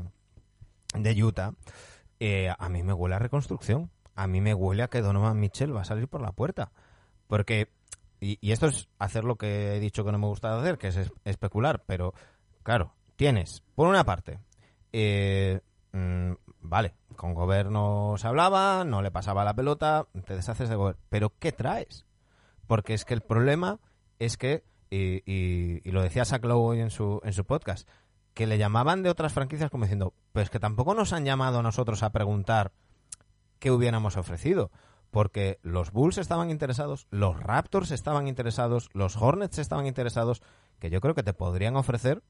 de 0.94 1.22
Utah, 1.22 1.52
eh, 2.18 2.50
a 2.58 2.68
mí 2.70 2.82
me 2.82 2.94
huele 2.94 3.16
a 3.16 3.18
reconstrucción. 3.18 3.90
A 4.14 4.26
mí 4.26 4.40
me 4.40 4.54
huele 4.54 4.82
a 4.82 4.88
que 4.88 5.00
Donovan 5.02 5.40
Mitchell 5.40 5.74
va 5.74 5.82
a 5.82 5.84
salir 5.84 6.08
por 6.08 6.20
la 6.20 6.32
puerta. 6.32 6.72
Porque, 7.26 7.70
y, 8.20 8.38
esto 8.52 8.66
es 8.66 8.88
hacer 8.98 9.24
lo 9.24 9.36
que 9.36 9.76
he 9.76 9.80
dicho 9.80 10.04
que 10.04 10.12
no 10.12 10.18
me 10.18 10.26
gusta 10.26 10.58
hacer, 10.58 10.78
que 10.78 10.88
es 10.88 10.96
es- 10.96 11.12
especular, 11.24 11.82
pero 11.86 12.14
claro, 12.62 12.94
tienes, 13.16 13.62
por 13.74 13.88
una 13.88 14.04
parte, 14.04 14.38
eh, 14.92 15.60
mm, 15.92 16.32
vale, 16.60 16.94
con 17.16 17.34
Gobert 17.34 17.70
no 17.70 18.14
se 18.18 18.26
hablaba, 18.28 18.84
no 18.84 19.02
le 19.02 19.10
pasaba 19.10 19.44
la 19.44 19.54
pelota, 19.54 20.06
te 20.26 20.34
deshaces 20.36 20.68
de 20.68 20.76
Gobert, 20.76 20.98
pero 21.08 21.32
¿qué 21.38 21.52
traes? 21.52 22.04
Porque 22.66 22.94
es 22.94 23.04
que 23.04 23.14
el 23.14 23.20
problema 23.22 23.80
es 24.18 24.36
que, 24.36 24.64
y, 24.90 25.22
y- 25.30 25.80
y 25.84 25.90
lo 25.92 26.02
decía 26.02 26.24
Zach 26.24 26.44
Lowe 26.44 26.62
hoy 26.70 26.80
en 26.80 26.90
su, 26.90 27.20
en 27.24 27.32
su 27.32 27.44
podcast, 27.44 27.88
que 28.34 28.46
le 28.46 28.58
llamaban 28.58 29.02
de 29.02 29.10
otras 29.10 29.32
franquicias 29.32 29.70
como 29.70 29.84
diciendo, 29.84 30.14
pues 30.32 30.50
que 30.50 30.58
tampoco 30.60 30.94
nos 30.94 31.12
han 31.12 31.24
llamado 31.24 31.60
a 31.60 31.62
nosotros 31.62 32.02
a 32.02 32.10
preguntar 32.10 32.72
qué 33.64 33.70
hubiéramos 33.70 34.18
ofrecido. 34.18 34.70
Porque 35.10 35.58
los 35.62 35.90
Bulls 35.90 36.18
estaban 36.18 36.50
interesados, 36.50 37.06
los 37.10 37.40
Raptors 37.40 37.92
estaban 37.92 38.28
interesados, 38.28 38.90
los 38.92 39.16
Hornets 39.16 39.58
estaban 39.58 39.86
interesados, 39.86 40.42
que 40.78 40.90
yo 40.90 41.00
creo 41.00 41.14
que 41.14 41.22
te 41.22 41.32
podrían 41.32 41.76
ofrecer 41.76 42.22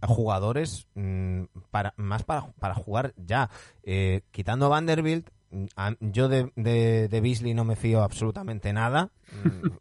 jugadores 0.00 0.86
mm, 0.94 1.42
para 1.70 1.92
más 1.96 2.22
para, 2.22 2.52
para 2.58 2.74
jugar 2.74 3.12
ya. 3.16 3.50
Eh, 3.82 4.22
quitando 4.30 4.68
Vanderbilt, 4.70 5.28
mm, 5.50 5.66
yo 6.00 6.28
de, 6.28 6.50
de, 6.56 7.20
Beasley 7.20 7.52
no 7.52 7.64
me 7.64 7.76
fío 7.76 8.02
absolutamente 8.02 8.72
nada. 8.72 9.10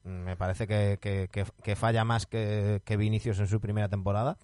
Mm, 0.03 0.09
me 0.09 0.35
parece 0.35 0.67
que, 0.67 0.97
que- 0.99 1.29
que- 1.31 1.45
que 1.63 1.75
falla 1.75 2.03
más 2.03 2.25
que, 2.25 2.81
que 2.83 2.97
Vinicius 2.97 3.39
en 3.39 3.47
su 3.47 3.61
primera 3.61 3.87
temporada. 3.89 4.37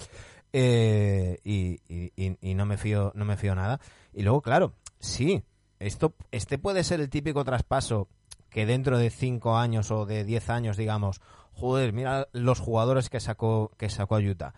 Eh, 0.53 1.39
y- 1.43 1.79
y- 1.89 2.37
y 2.39 2.53
no 2.53 2.67
me 2.67 2.77
fío 2.77 3.11
no 3.15 3.25
me 3.25 3.35
fío 3.37 3.55
nada 3.55 3.79
y 4.13 4.21
luego 4.21 4.43
claro 4.43 4.73
sí 4.99 5.43
esto 5.85 6.15
este 6.31 6.57
puede 6.57 6.83
ser 6.83 6.99
el 7.01 7.09
típico 7.09 7.43
traspaso 7.43 8.07
que 8.49 8.65
dentro 8.65 8.97
de 8.97 9.09
cinco 9.09 9.57
años 9.57 9.91
o 9.91 10.05
de 10.05 10.23
10 10.23 10.49
años 10.49 10.77
digamos 10.77 11.21
joder 11.53 11.93
mira 11.93 12.27
los 12.31 12.59
jugadores 12.59 13.09
que 13.09 13.19
sacó 13.19 13.71
que 13.77 13.89
sacó 13.89 14.17
Utah 14.17 14.53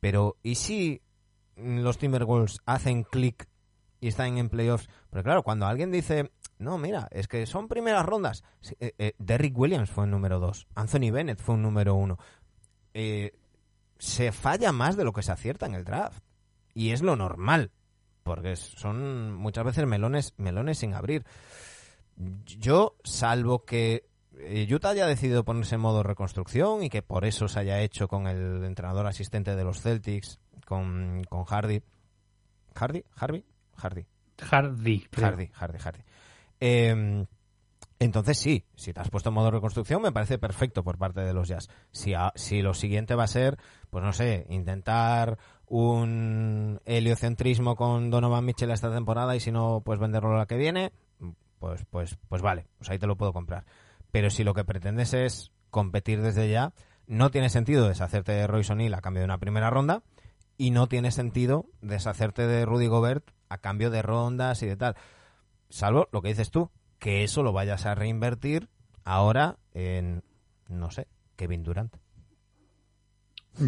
pero 0.00 0.36
y 0.42 0.56
si 0.56 1.02
los 1.56 1.98
Timberwolves 1.98 2.60
hacen 2.66 3.02
clic 3.04 3.48
y 4.00 4.08
están 4.08 4.38
en 4.38 4.48
playoffs 4.48 4.88
pero 5.10 5.22
claro 5.22 5.42
cuando 5.42 5.66
alguien 5.66 5.90
dice 5.90 6.30
no 6.58 6.78
mira 6.78 7.08
es 7.10 7.28
que 7.28 7.46
son 7.46 7.68
primeras 7.68 8.04
rondas 8.04 8.44
eh, 8.80 8.92
eh, 8.98 9.14
Derrick 9.18 9.56
Williams 9.56 9.90
fue 9.90 10.04
el 10.04 10.10
número 10.10 10.38
dos 10.38 10.66
Anthony 10.74 11.10
Bennett 11.10 11.40
fue 11.40 11.54
un 11.54 11.62
número 11.62 11.94
uno 11.94 12.18
eh, 12.94 13.32
se 13.98 14.32
falla 14.32 14.72
más 14.72 14.96
de 14.96 15.04
lo 15.04 15.12
que 15.12 15.22
se 15.22 15.32
acierta 15.32 15.66
en 15.66 15.74
el 15.74 15.84
draft. 15.84 16.22
Y 16.74 16.90
es 16.90 17.02
lo 17.02 17.16
normal. 17.16 17.72
Porque 18.28 18.54
son 18.56 19.34
muchas 19.34 19.64
veces 19.64 19.86
melones, 19.86 20.34
melones 20.36 20.78
sin 20.78 20.94
abrir. 20.94 21.24
Yo, 22.46 22.96
salvo 23.04 23.64
que 23.64 24.08
eh, 24.38 24.66
Utah 24.72 24.90
haya 24.90 25.06
decidido 25.06 25.44
ponerse 25.44 25.76
en 25.76 25.80
modo 25.80 26.02
reconstrucción 26.02 26.82
y 26.82 26.90
que 26.90 27.02
por 27.02 27.24
eso 27.24 27.48
se 27.48 27.60
haya 27.60 27.80
hecho 27.80 28.08
con 28.08 28.26
el 28.26 28.64
entrenador 28.64 29.06
asistente 29.06 29.54
de 29.54 29.64
los 29.64 29.80
Celtics, 29.80 30.38
con, 30.66 31.22
con 31.28 31.44
Hardy. 31.44 31.82
¿Hardy? 32.74 33.04
¿Harvey? 33.16 33.44
Hardy. 33.76 34.06
Hardy. 34.40 35.06
Hardy, 35.24 35.46
Hardy, 35.52 35.78
Hardy. 35.78 36.00
Eh, 36.60 37.26
entonces 38.00 38.38
sí, 38.38 38.64
si 38.76 38.92
te 38.92 39.00
has 39.00 39.10
puesto 39.10 39.30
en 39.30 39.34
modo 39.34 39.50
reconstrucción 39.50 40.00
me 40.02 40.12
parece 40.12 40.38
perfecto 40.38 40.84
por 40.84 40.98
parte 40.98 41.20
de 41.22 41.32
los 41.34 41.48
Jazz. 41.48 41.68
Si, 41.90 42.14
a- 42.14 42.32
si 42.36 42.62
lo 42.62 42.74
siguiente 42.74 43.16
va 43.16 43.24
a 43.24 43.28
ser, 43.28 43.58
pues 43.90 44.04
no 44.04 44.12
sé, 44.12 44.46
intentar 44.50 45.38
un 45.68 46.80
heliocentrismo 46.84 47.76
con 47.76 48.10
Donovan 48.10 48.44
Mitchell 48.44 48.70
esta 48.70 48.92
temporada 48.92 49.36
y 49.36 49.40
si 49.40 49.52
no, 49.52 49.82
pues 49.84 49.98
venderlo 49.98 50.36
la 50.36 50.46
que 50.46 50.56
viene, 50.56 50.92
pues, 51.58 51.84
pues, 51.90 52.16
pues 52.28 52.42
vale, 52.42 52.66
pues 52.78 52.90
ahí 52.90 52.98
te 52.98 53.06
lo 53.06 53.16
puedo 53.16 53.32
comprar. 53.32 53.64
Pero 54.10 54.30
si 54.30 54.44
lo 54.44 54.54
que 54.54 54.64
pretendes 54.64 55.14
es 55.14 55.52
competir 55.70 56.22
desde 56.22 56.48
ya, 56.48 56.72
no 57.06 57.30
tiene 57.30 57.50
sentido 57.50 57.88
deshacerte 57.88 58.32
de 58.32 58.46
Royce 58.46 58.72
O'Neal 58.72 58.94
a 58.94 59.00
cambio 59.00 59.20
de 59.20 59.26
una 59.26 59.38
primera 59.38 59.70
ronda 59.70 60.02
y 60.56 60.70
no 60.70 60.88
tiene 60.88 61.10
sentido 61.10 61.66
deshacerte 61.80 62.46
de 62.46 62.64
Rudy 62.64 62.86
Gobert 62.86 63.30
a 63.48 63.58
cambio 63.58 63.90
de 63.90 64.02
rondas 64.02 64.62
y 64.62 64.66
de 64.66 64.76
tal. 64.76 64.96
Salvo 65.68 66.08
lo 66.12 66.22
que 66.22 66.28
dices 66.28 66.50
tú, 66.50 66.70
que 66.98 67.24
eso 67.24 67.42
lo 67.42 67.52
vayas 67.52 67.86
a 67.86 67.94
reinvertir 67.94 68.68
ahora 69.04 69.58
en, 69.72 70.22
no 70.68 70.90
sé, 70.90 71.06
Kevin 71.36 71.62
Durant. 71.62 71.96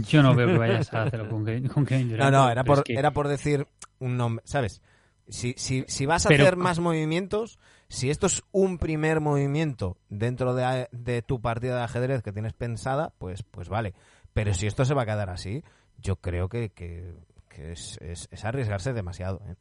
Yo 0.08 0.22
no 0.22 0.34
veo 0.34 0.46
que 0.48 0.58
vayas 0.58 0.92
a 0.92 1.02
hacerlo 1.04 1.28
con 1.28 1.44
Kevin, 1.44 1.68
con 1.68 1.84
Kevin 1.86 2.08
No, 2.08 2.12
Durant. 2.14 2.32
no, 2.32 2.50
era 2.50 2.64
por, 2.64 2.78
es 2.78 2.84
que- 2.84 2.94
era 2.94 3.10
por 3.12 3.28
decir 3.28 3.66
un 3.98 4.16
nombre, 4.16 4.42
¿sabes? 4.46 4.82
Si, 5.28 5.54
si, 5.56 5.84
si 5.86 6.06
vas 6.06 6.26
a 6.26 6.28
Pero- 6.28 6.42
hacer 6.44 6.56
más 6.56 6.80
movimientos, 6.80 7.58
si 7.88 8.10
esto 8.10 8.26
es 8.26 8.42
un 8.52 8.78
primer 8.78 9.20
movimiento 9.20 9.96
dentro 10.08 10.54
de, 10.54 10.88
de 10.92 11.22
tu 11.22 11.40
partida 11.40 11.76
de 11.76 11.82
ajedrez 11.82 12.22
que 12.22 12.32
tienes 12.32 12.52
pensada, 12.52 13.12
pues, 13.18 13.42
pues 13.44 13.68
vale. 13.68 13.94
Pero 14.32 14.54
si 14.54 14.66
esto 14.66 14.84
se 14.84 14.94
va 14.94 15.02
a 15.02 15.06
quedar 15.06 15.30
así, 15.30 15.62
yo 15.98 16.16
creo 16.16 16.48
que, 16.48 16.70
que, 16.70 17.14
que 17.48 17.72
es, 17.72 17.98
es- 18.00 18.28
es 18.30 18.44
arriesgarse 18.44 18.92
demasiado. 18.92 19.40
¿eh? 19.48 19.54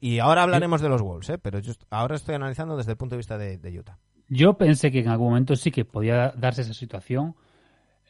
Y, 0.00 0.14
y 0.14 0.18
ahora 0.18 0.42
hablaremos 0.42 0.80
de 0.80 0.88
los 0.88 1.00
Wolves, 1.02 1.28
¿eh? 1.30 1.38
pero 1.38 1.58
yo 1.58 1.72
ahora 1.90 2.16
estoy 2.16 2.34
analizando 2.34 2.76
desde 2.76 2.92
el 2.92 2.96
punto 2.98 3.14
de 3.14 3.18
vista 3.18 3.38
de, 3.38 3.56
de 3.58 3.78
Utah. 3.78 3.98
Yo 4.28 4.54
pensé 4.54 4.90
que 4.90 5.00
en 5.00 5.08
algún 5.08 5.28
momento 5.28 5.56
sí 5.56 5.70
que 5.70 5.84
podía 5.84 6.32
darse 6.36 6.62
esa 6.62 6.74
situación. 6.74 7.34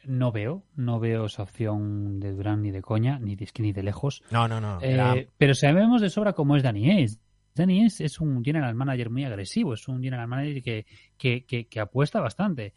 No 0.05 0.33
veo, 0.33 0.65
no 0.77 0.99
veo 0.99 1.27
esa 1.27 1.43
opción 1.43 2.21
de 2.21 2.33
Durán 2.33 2.63
ni 2.63 2.71
de 2.71 2.81
coña, 2.83 3.19
ni 3.19 3.37
de, 3.37 3.49
ni 3.59 3.73
de 3.73 3.83
lejos. 3.83 4.23
No, 4.31 4.49
no, 4.49 4.61
no. 4.61 4.81
Eh, 4.81 4.93
era- 4.93 5.15
pero 5.37 5.55
sabemos 5.55 6.01
de 6.01 6.09
sobra 6.11 6.33
cómo 6.33 6.57
es 6.57 6.63
Danny 6.63 6.91
Ainge. 6.91 7.17
Danny 7.55 7.81
Ainge 7.83 8.05
es 8.05 8.21
un 8.21 8.43
general 8.45 8.75
manager 8.75 9.11
muy 9.11 9.25
agresivo, 9.25 9.75
es 9.75 9.87
un 9.89 10.03
general 10.03 10.27
manager 10.27 10.63
que, 10.63 10.87
que, 11.19 11.45
que- 11.45 11.67
que 11.69 11.81
apuesta 11.81 12.21
bastante. 12.21 12.73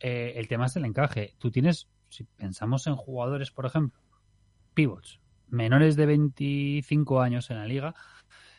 Eh, 0.00 0.32
el 0.36 0.48
tema 0.48 0.66
es 0.66 0.76
el 0.76 0.84
encaje. 0.86 1.34
Tú 1.38 1.50
tienes, 1.50 1.88
si 2.08 2.24
pensamos 2.24 2.86
en 2.86 2.96
jugadores, 2.96 3.50
por 3.50 3.66
ejemplo, 3.66 4.00
pivots, 4.72 5.20
menores 5.48 5.96
de 5.96 6.06
25 6.06 7.20
años 7.20 7.50
en 7.50 7.58
la 7.58 7.66
liga, 7.66 7.94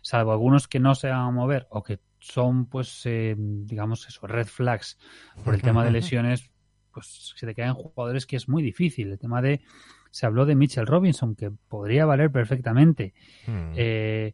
salvo 0.02 0.32
algunos 0.32 0.68
que 0.68 0.80
no 0.80 0.94
se 0.96 1.10
van 1.10 1.22
a 1.28 1.32
mover 1.32 1.68
o 1.72 1.82
que 1.84 2.00
son, 2.20 2.68
pues, 2.68 3.02
eh, 3.06 3.36
digamos, 3.38 4.08
eso, 4.08 4.26
red 4.28 4.48
flags 4.48 4.98
por 5.44 5.54
el 5.56 5.62
tema 5.62 5.84
de 5.84 5.92
lesiones, 6.02 6.52
pues 6.96 7.34
se 7.36 7.46
te 7.46 7.54
quedan 7.54 7.76
jugadores 7.76 8.26
que 8.26 8.36
es 8.38 8.50
muy 8.50 8.64
difícil. 8.64 9.12
El 9.12 9.20
tema 9.20 9.42
de. 9.44 9.62
Se 10.10 10.26
habló 10.26 10.46
de 10.46 10.56
Mitchell 10.56 10.88
Robinson, 10.88 11.36
que 11.36 11.52
podría 11.52 12.06
valer 12.06 12.32
perfectamente. 12.32 13.14
Hmm. 13.46 13.74
Eh, 13.76 14.34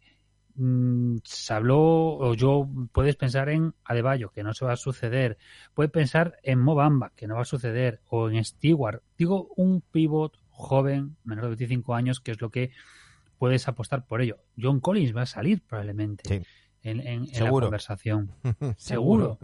mm, 0.56 1.18
se 1.24 1.54
habló, 1.54 1.80
o 1.80 2.34
yo, 2.36 2.70
puedes 2.92 3.16
pensar 3.16 3.50
en 3.50 3.74
Adebayo, 3.84 4.30
que 4.30 4.44
no 4.44 4.54
se 4.54 4.64
va 4.64 4.74
a 4.74 4.78
suceder. 4.78 5.38
Puedes 5.74 5.92
pensar 5.92 6.38
en 6.44 6.60
Mobamba, 6.60 7.12
que 7.16 7.28
no 7.28 7.36
va 7.36 7.42
a 7.42 7.46
suceder. 7.46 8.00
O 8.10 8.30
en 8.30 8.46
Stewart. 8.46 9.02
Digo, 9.18 9.50
un 9.56 9.82
pivot 9.82 10.38
joven, 10.50 11.18
menor 11.24 11.46
de 11.46 11.50
25 11.50 11.96
años, 11.96 12.20
que 12.20 12.32
es 12.32 12.40
lo 12.42 12.52
que 12.52 12.72
puedes 13.40 13.68
apostar 13.68 14.06
por 14.06 14.22
ello. 14.22 14.38
John 14.62 14.80
Collins 14.82 15.16
va 15.18 15.24
a 15.24 15.26
salir 15.26 15.64
probablemente 15.64 16.30
Sí. 16.30 16.46
en, 16.84 17.00
en- 17.00 17.08
en 17.08 17.26
la 17.26 17.34
Seguro. 17.34 17.66
conversación. 17.66 18.32
Seguro. 18.78 19.40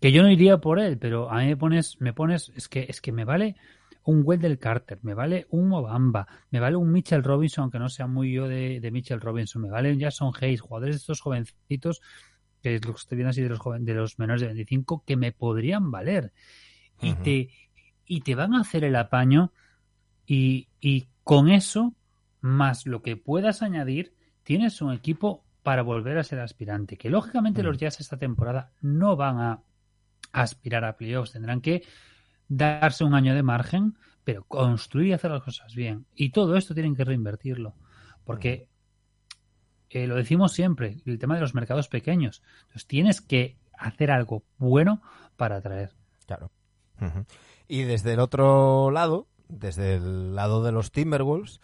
Que 0.00 0.12
yo 0.12 0.22
no 0.22 0.30
iría 0.30 0.58
por 0.58 0.78
él, 0.78 0.98
pero 0.98 1.30
a 1.30 1.38
mí 1.38 1.46
me 1.46 1.56
pones, 1.56 2.00
me 2.00 2.12
pones, 2.12 2.52
es 2.54 2.68
que, 2.68 2.86
es 2.88 3.00
que 3.00 3.12
me 3.12 3.24
vale 3.24 3.56
un 4.04 4.22
Wendell 4.24 4.58
Carter, 4.58 4.98
me 5.02 5.12
vale 5.12 5.46
un 5.50 5.68
Mobamba, 5.68 6.26
me 6.50 6.60
vale 6.60 6.76
un 6.76 6.90
Mitchell 6.90 7.22
Robinson, 7.22 7.62
aunque 7.62 7.78
no 7.78 7.88
sea 7.88 8.06
muy 8.06 8.32
yo 8.32 8.48
de, 8.48 8.80
de 8.80 8.90
Mitchell 8.90 9.20
Robinson, 9.20 9.62
me 9.62 9.70
vale 9.70 9.92
un 9.92 10.00
Jason 10.00 10.32
Hayes, 10.40 10.60
jugadores 10.60 10.96
de 10.96 10.98
estos 10.98 11.20
jovencitos, 11.20 12.00
que 12.62 12.76
es 12.76 12.86
lo 12.86 12.94
que 12.94 13.00
estoy 13.00 13.16
viendo 13.16 13.30
así 13.30 13.42
de 13.42 13.48
los 13.50 13.58
joven, 13.58 13.84
de 13.84 13.94
los 13.94 14.18
menores 14.18 14.40
de 14.40 14.46
25, 14.48 15.04
que 15.06 15.16
me 15.16 15.32
podrían 15.32 15.90
valer. 15.90 16.32
Y 17.00 17.14
te, 17.14 17.50
y 18.06 18.20
te 18.22 18.34
van 18.34 18.54
a 18.54 18.60
hacer 18.62 18.84
el 18.84 18.96
apaño, 18.96 19.52
y, 20.26 20.68
y 20.80 21.08
con 21.22 21.48
eso, 21.48 21.94
más 22.40 22.86
lo 22.86 23.02
que 23.02 23.16
puedas 23.16 23.62
añadir, 23.62 24.14
tienes 24.42 24.80
un 24.80 24.92
equipo 24.92 25.44
para 25.62 25.82
volver 25.82 26.18
a 26.18 26.24
ser 26.24 26.40
aspirante. 26.40 26.96
Que 26.96 27.10
lógicamente 27.10 27.62
Mm. 27.62 27.66
los 27.66 27.78
Jazz 27.78 28.00
esta 28.00 28.16
temporada 28.16 28.72
no 28.80 29.16
van 29.16 29.38
a 29.38 29.62
aspirar 30.42 30.84
a 30.84 30.96
playoffs, 30.96 31.32
tendrán 31.32 31.60
que 31.60 31.82
darse 32.48 33.04
un 33.04 33.14
año 33.14 33.34
de 33.34 33.42
margen, 33.42 33.98
pero 34.24 34.44
construir 34.44 35.08
y 35.08 35.12
hacer 35.12 35.30
las 35.30 35.42
cosas 35.42 35.74
bien. 35.74 36.06
Y 36.14 36.30
todo 36.30 36.56
esto 36.56 36.74
tienen 36.74 36.94
que 36.94 37.04
reinvertirlo, 37.04 37.74
porque 38.24 38.68
eh, 39.90 40.06
lo 40.06 40.16
decimos 40.16 40.52
siempre, 40.52 40.98
el 41.06 41.18
tema 41.18 41.34
de 41.34 41.40
los 41.40 41.54
mercados 41.54 41.88
pequeños. 41.88 42.42
Entonces 42.62 42.86
tienes 42.86 43.20
que 43.20 43.56
hacer 43.72 44.10
algo 44.10 44.44
bueno 44.58 45.00
para 45.36 45.56
atraer. 45.56 45.94
Claro. 46.26 46.50
Y 47.68 47.82
desde 47.82 48.14
el 48.14 48.20
otro 48.20 48.90
lado, 48.90 49.28
desde 49.48 49.94
el 49.94 50.34
lado 50.34 50.62
de 50.62 50.72
los 50.72 50.90
Timberwolves, 50.90 51.60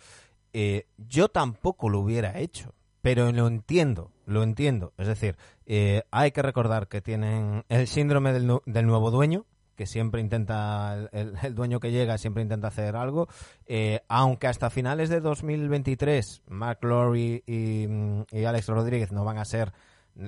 eh, 0.53 0.87
yo 0.97 1.29
tampoco 1.29 1.89
lo 1.89 2.01
hubiera 2.01 2.39
hecho, 2.39 2.75
pero 3.05 3.31
lo 3.33 3.47
entiendo, 3.49 4.11
lo 4.25 4.43
entiendo. 4.43 4.95
Es 4.97 5.07
decir, 5.07 5.37
eh, 5.67 6.05
hay 6.11 6.31
que 6.31 6.41
recordar 6.41 6.89
que 6.89 7.03
tienen 7.03 7.63
el 7.69 7.87
síndrome 7.87 8.33
del, 8.33 8.47
nu- 8.47 8.63
del 8.65 8.87
nuevo 8.87 9.11
dueño, 9.11 9.45
que 9.77 9.85
siempre 9.85 10.23
intenta, 10.23 11.11
el, 11.13 11.55
dueño 11.55 11.81
que 11.81 11.91
llega 11.93 12.17
siempre 12.17 12.43
intenta 12.43 12.69
hacer 12.69 12.97
algo, 12.97 13.29
eh, 13.67 14.01
aunque 14.09 14.47
hasta 14.47 14.71
finales 14.71 15.11
de 15.11 15.21
2023 15.21 16.45
Mark 16.49 16.79
Lowry 16.81 17.43
y, 17.47 17.87
y 18.35 18.45
Alex 18.47 18.69
Rodríguez 18.69 19.13
no 19.13 19.23
van 19.23 19.37
a 19.37 19.45
ser 19.45 19.75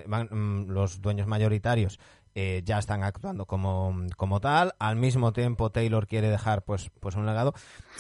van, 0.07 0.28
mm, 0.31 0.69
los 0.69 1.01
dueños 1.01 1.27
mayoritarios, 1.27 1.98
eh, 2.35 2.61
ya 2.62 2.78
están 2.78 3.05
actuando 3.05 3.47
como, 3.47 3.97
como 4.19 4.39
tal. 4.40 4.74
Al 4.78 4.97
mismo 4.97 5.32
tiempo, 5.32 5.70
Taylor 5.70 6.07
quiere 6.07 6.28
dejar 6.28 6.62
pues, 6.62 6.90
pues 7.01 7.15
un 7.15 7.24
legado. 7.24 7.55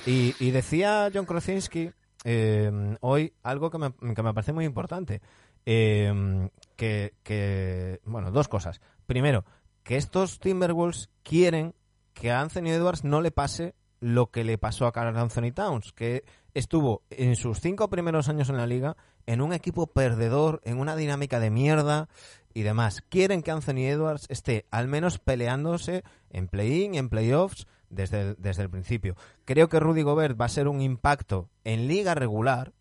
Y, 0.04 0.34
y 0.38 0.50
decía 0.50 1.08
John 1.14 1.24
Krasinski 1.24 1.92
eh, 2.28 2.96
hoy 3.02 3.32
algo 3.44 3.70
que 3.70 3.78
me, 3.78 3.92
que 3.92 4.22
me 4.22 4.34
parece 4.34 4.52
muy 4.52 4.64
importante. 4.64 5.22
Eh, 5.64 6.48
que, 6.74 7.14
que, 7.22 8.00
bueno, 8.04 8.32
dos 8.32 8.48
cosas. 8.48 8.80
Primero, 9.06 9.44
que 9.84 9.96
estos 9.96 10.40
Timberwolves 10.40 11.08
quieren 11.22 11.74
que 12.14 12.32
a 12.32 12.40
Anthony 12.40 12.70
Edwards 12.70 13.04
no 13.04 13.20
le 13.20 13.30
pase 13.30 13.74
lo 14.00 14.30
que 14.30 14.44
le 14.44 14.58
pasó 14.58 14.86
a 14.86 14.92
Carl 14.92 15.16
Anthony 15.16 15.52
Towns, 15.54 15.92
que 15.92 16.24
estuvo 16.54 17.02
en 17.10 17.36
sus 17.36 17.60
cinco 17.60 17.88
primeros 17.88 18.28
años 18.28 18.48
en 18.48 18.56
la 18.56 18.66
liga 18.66 18.96
en 19.26 19.40
un 19.40 19.52
equipo 19.52 19.86
perdedor, 19.86 20.60
en 20.64 20.78
una 20.78 20.96
dinámica 20.96 21.40
de 21.40 21.50
mierda 21.50 22.08
y 22.54 22.62
demás. 22.62 23.02
Quieren 23.08 23.42
que 23.42 23.50
Anthony 23.50 23.86
Edwards 23.88 24.26
esté 24.28 24.66
al 24.70 24.88
menos 24.88 25.18
peleándose 25.18 26.02
en 26.30 26.48
play-in, 26.48 26.94
en 26.94 27.08
playoffs, 27.08 27.66
desde 27.90 28.20
el, 28.20 28.36
desde 28.38 28.62
el 28.62 28.70
principio. 28.70 29.16
Creo 29.44 29.68
que 29.68 29.80
Rudy 29.80 30.02
Gobert 30.02 30.40
va 30.40 30.46
a 30.46 30.50
ser 30.50 30.68
un 30.68 30.80
impacto 30.80 31.48
en 31.64 31.88
liga 31.88 32.14
regular. 32.14 32.72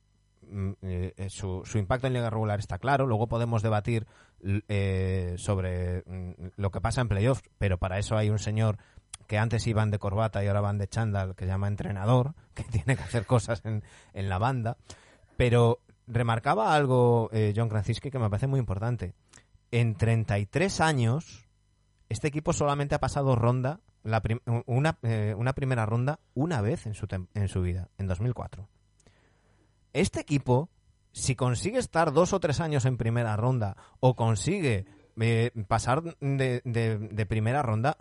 Mm, 0.50 0.72
eh, 0.82 1.28
su, 1.30 1.64
su 1.66 1.78
impacto 1.78 2.08
en 2.08 2.14
liga 2.14 2.30
regular 2.30 2.60
está 2.60 2.78
claro. 2.78 3.08
Luego 3.08 3.28
podemos 3.28 3.62
debatir 3.64 4.08
eh, 4.68 5.36
sobre 5.38 6.04
mm, 6.06 6.48
lo 6.58 6.72
que 6.72 6.82
pasa 6.82 7.02
en 7.02 7.08
playoffs, 7.08 7.44
pero 7.58 7.78
para 7.78 7.98
eso 7.98 8.18
hay 8.18 8.30
un 8.30 8.40
señor 8.40 8.78
que 9.28 9.38
antes 9.38 9.66
iban 9.66 9.92
de 9.92 10.00
corbata 10.00 10.44
y 10.44 10.48
ahora 10.48 10.62
van 10.62 10.78
de 10.78 10.88
chándal, 10.88 11.36
que 11.36 11.46
se 11.46 11.52
llama 11.52 11.68
entrenador, 11.68 12.36
que 12.54 12.64
tiene 12.64 12.96
que 12.96 13.04
hacer 13.04 13.26
cosas 13.26 13.62
en, 13.66 13.84
en 14.14 14.30
la 14.30 14.38
banda. 14.38 14.78
Pero 15.38 15.80
remarcaba 16.08 16.76
algo 16.76 17.30
eh, 17.32 17.54
John 17.56 17.70
Krasinski 17.70 18.12
que 18.12 18.20
me 18.20 18.30
parece 18.30 18.48
muy 18.48 18.60
importante. 18.60 19.14
En 19.72 19.96
33 19.96 20.82
años, 20.82 21.48
este 22.10 22.28
equipo 22.28 22.54
solamente 22.54 22.96
ha 22.96 23.00
pasado 23.00 23.36
ronda, 23.36 23.80
la 24.06 24.22
prim- 24.22 24.40
una, 24.66 24.98
eh, 25.02 25.36
una 25.38 25.52
primera 25.54 25.86
ronda, 25.86 26.20
una 26.34 26.62
vez 26.62 26.86
en 26.86 26.94
su, 26.94 27.08
en 27.34 27.48
su 27.50 27.62
vida, 27.62 27.90
en 27.98 28.08
2004. 28.08 28.70
Este 29.94 30.22
equipo, 30.22 30.70
si 31.12 31.36
consigue 31.36 31.80
estar 31.80 32.14
dos 32.14 32.32
o 32.32 32.40
tres 32.40 32.60
años 32.62 32.86
en 32.86 32.96
primera 32.98 33.36
ronda 33.36 33.76
o 34.00 34.16
consigue 34.16 34.86
eh, 35.20 35.52
pasar 35.68 36.04
de 36.20 37.26
primera 37.28 37.62
ronda, 37.62 37.98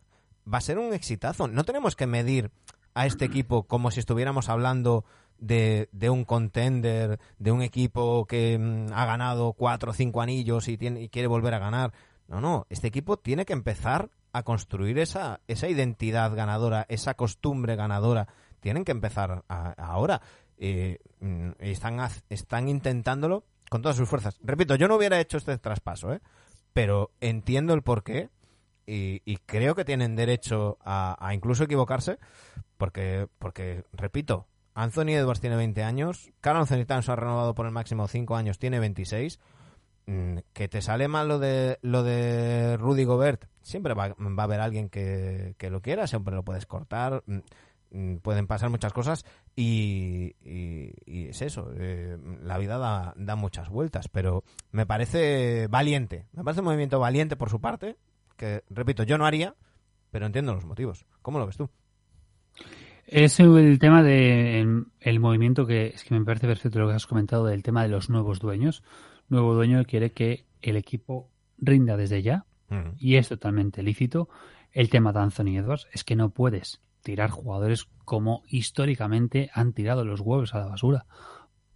va 0.53 0.59
a 0.59 0.61
ser 0.61 0.79
un 0.79 0.93
exitazo. 0.93 1.49
No 1.49 1.65
tenemos 1.65 1.97
que 1.97 2.07
medir 2.07 2.51
a 2.95 3.07
este 3.07 3.25
equipo 3.25 3.65
como 3.65 3.91
si 3.91 4.01
estuviéramos 4.01 4.49
hablando 4.49 5.05
de, 5.39 5.89
de 5.93 6.11
un 6.11 6.25
contender, 6.25 7.19
de 7.39 7.53
un 7.53 7.63
equipo 7.63 8.27
que 8.27 8.59
mm, 8.59 8.93
ha 8.93 9.05
ganado 9.07 9.53
cuatro 9.53 9.91
o 9.91 9.95
cinco 9.95 10.21
anillos 10.21 10.69
y, 10.69 10.77
tiene, 10.77 11.03
y 11.03 11.09
quiere 11.09 11.29
volver 11.29 11.55
a 11.55 11.59
ganar. 11.59 11.93
No, 12.29 12.41
no, 12.41 12.67
este 12.71 12.89
equipo 12.89 13.17
tiene 13.19 13.45
que 13.45 13.53
empezar 13.53 14.11
a 14.35 14.43
construir 14.43 14.99
esa, 14.99 15.41
esa 15.49 15.69
identidad 15.69 16.35
ganadora, 16.35 16.85
esa 16.91 17.15
costumbre 17.15 17.77
ganadora. 17.77 18.29
Tienen 18.61 18.85
que 18.85 18.93
empezar 18.93 19.45
a- 19.49 19.71
ahora. 19.79 20.21
Eh, 20.59 20.99
están, 21.59 21.99
están 22.29 22.69
intentándolo 22.69 23.45
con 23.71 23.81
todas 23.81 23.97
sus 23.97 24.09
fuerzas. 24.09 24.39
Repito, 24.43 24.75
yo 24.77 24.89
no 24.89 24.97
hubiera 24.97 25.19
hecho 25.21 25.39
este 25.39 25.57
traspaso, 25.59 26.13
¿eh? 26.13 26.21
pero 26.73 27.11
entiendo 27.21 27.73
el 27.75 27.83
porqué 27.83 28.29
y, 28.87 29.23
y 29.25 29.39
creo 29.39 29.75
que 29.75 29.85
tienen 29.85 30.17
derecho 30.17 30.77
a, 30.85 31.31
incluso 31.33 31.65
equivocarse 31.65 32.19
porque, 32.77 33.29
porque, 33.39 33.85
repito, 33.93 34.47
Anthony 34.75 35.11
Edwards 35.11 35.41
tiene 35.41 35.57
20 35.57 35.83
años, 35.85 36.33
Carl 36.41 36.59
Anthony 36.59 36.85
Towns 36.85 37.09
ha 37.09 37.17
renovado 37.17 37.55
por 37.55 37.67
el 37.67 37.73
máximo 37.73 38.09
5 38.09 38.37
años, 38.37 38.59
tiene 38.59 38.81
26. 38.81 39.39
Mm, 40.07 40.39
Que 40.53 40.69
te 40.69 40.83
sale 40.83 41.09
mal 41.09 41.29
lo 41.29 41.39
de, 41.39 41.79
lo 41.83 42.03
de 42.03 42.77
Rudy 42.77 43.05
Gobert, 43.05 43.47
siempre 43.63 43.95
va, 43.95 44.09
va 44.19 44.43
a 44.43 44.45
haber 44.45 44.61
alguien 44.61 44.91
que, 44.91 45.55
que 45.57 45.71
lo 45.71 45.81
quiera, 45.81 46.07
siempre 46.07 46.35
lo 46.35 46.43
puedes 46.45 46.67
cortar, 46.67 47.23
mm, 47.27 47.39
mm, 47.91 48.17
pueden 48.19 48.47
pasar 48.47 48.69
muchas 48.69 48.93
cosas 48.93 49.25
y, 49.57 50.35
y- 50.45 51.29
es 51.29 51.41
eso, 51.41 51.71
eh, 51.77 52.19
la 52.43 52.59
vida 52.59 52.77
da, 52.77 53.15
da 53.17 53.35
muchas 53.35 53.71
vueltas, 53.71 54.09
pero 54.09 54.45
me 54.73 54.85
parece 54.85 55.69
valiente, 55.69 56.27
me 56.33 56.45
parece 56.45 56.61
un 56.61 56.67
movimiento 56.67 57.01
valiente 57.01 57.37
por 57.37 57.49
su 57.49 57.61
parte, 57.63 57.97
que 58.37 58.63
repito, 58.69 59.05
yo 59.05 59.17
no 59.17 59.25
haría, 59.25 59.55
pero 60.11 60.27
entiendo 60.27 60.53
los 60.55 60.67
motivos. 60.67 61.07
¿Cómo 61.23 61.39
lo 61.39 61.47
ves 61.47 61.57
tú? 61.57 61.71
Es 63.07 63.39
el 63.41 63.79
tema 63.79 64.03
de 64.03 64.85
el 65.01 65.21
movimiento 65.21 65.67
que 65.67 65.89
es 65.89 66.05
que 66.05 66.15
me 66.15 66.25
parece 66.25 66.47
perfecto 66.47 66.79
lo 66.79 66.89
que 66.89 66.95
has 66.95 67.07
comentado 67.07 67.45
del 67.47 67.63
tema 67.63 67.83
de 67.83 67.89
los 67.89 68.09
nuevos 68.11 68.39
dueños. 68.39 68.83
Nuevo 69.29 69.55
dueño 69.55 69.85
quiere 69.85 70.13
que 70.13 70.47
el 70.63 70.77
equipo 70.77 71.31
rinda 71.59 71.97
desde 71.97 72.23
ya 72.23 72.47
Mm. 72.69 72.97
y 72.99 73.17
es 73.17 73.29
totalmente 73.29 73.83
lícito. 73.83 74.29
El 74.73 74.89
tema 74.91 75.13
de 75.13 75.21
Anthony 75.21 75.59
Edwards 75.59 75.87
es 75.93 76.05
que 76.05 76.17
no 76.17 76.31
puedes 76.31 76.81
tirar 77.03 77.31
jugadores 77.31 77.87
como 78.05 78.43
históricamente 78.49 79.51
han 79.53 79.73
tirado 79.73 80.05
los 80.05 80.21
huevos 80.21 80.55
a 80.55 80.59
la 80.59 80.67
basura 80.67 81.07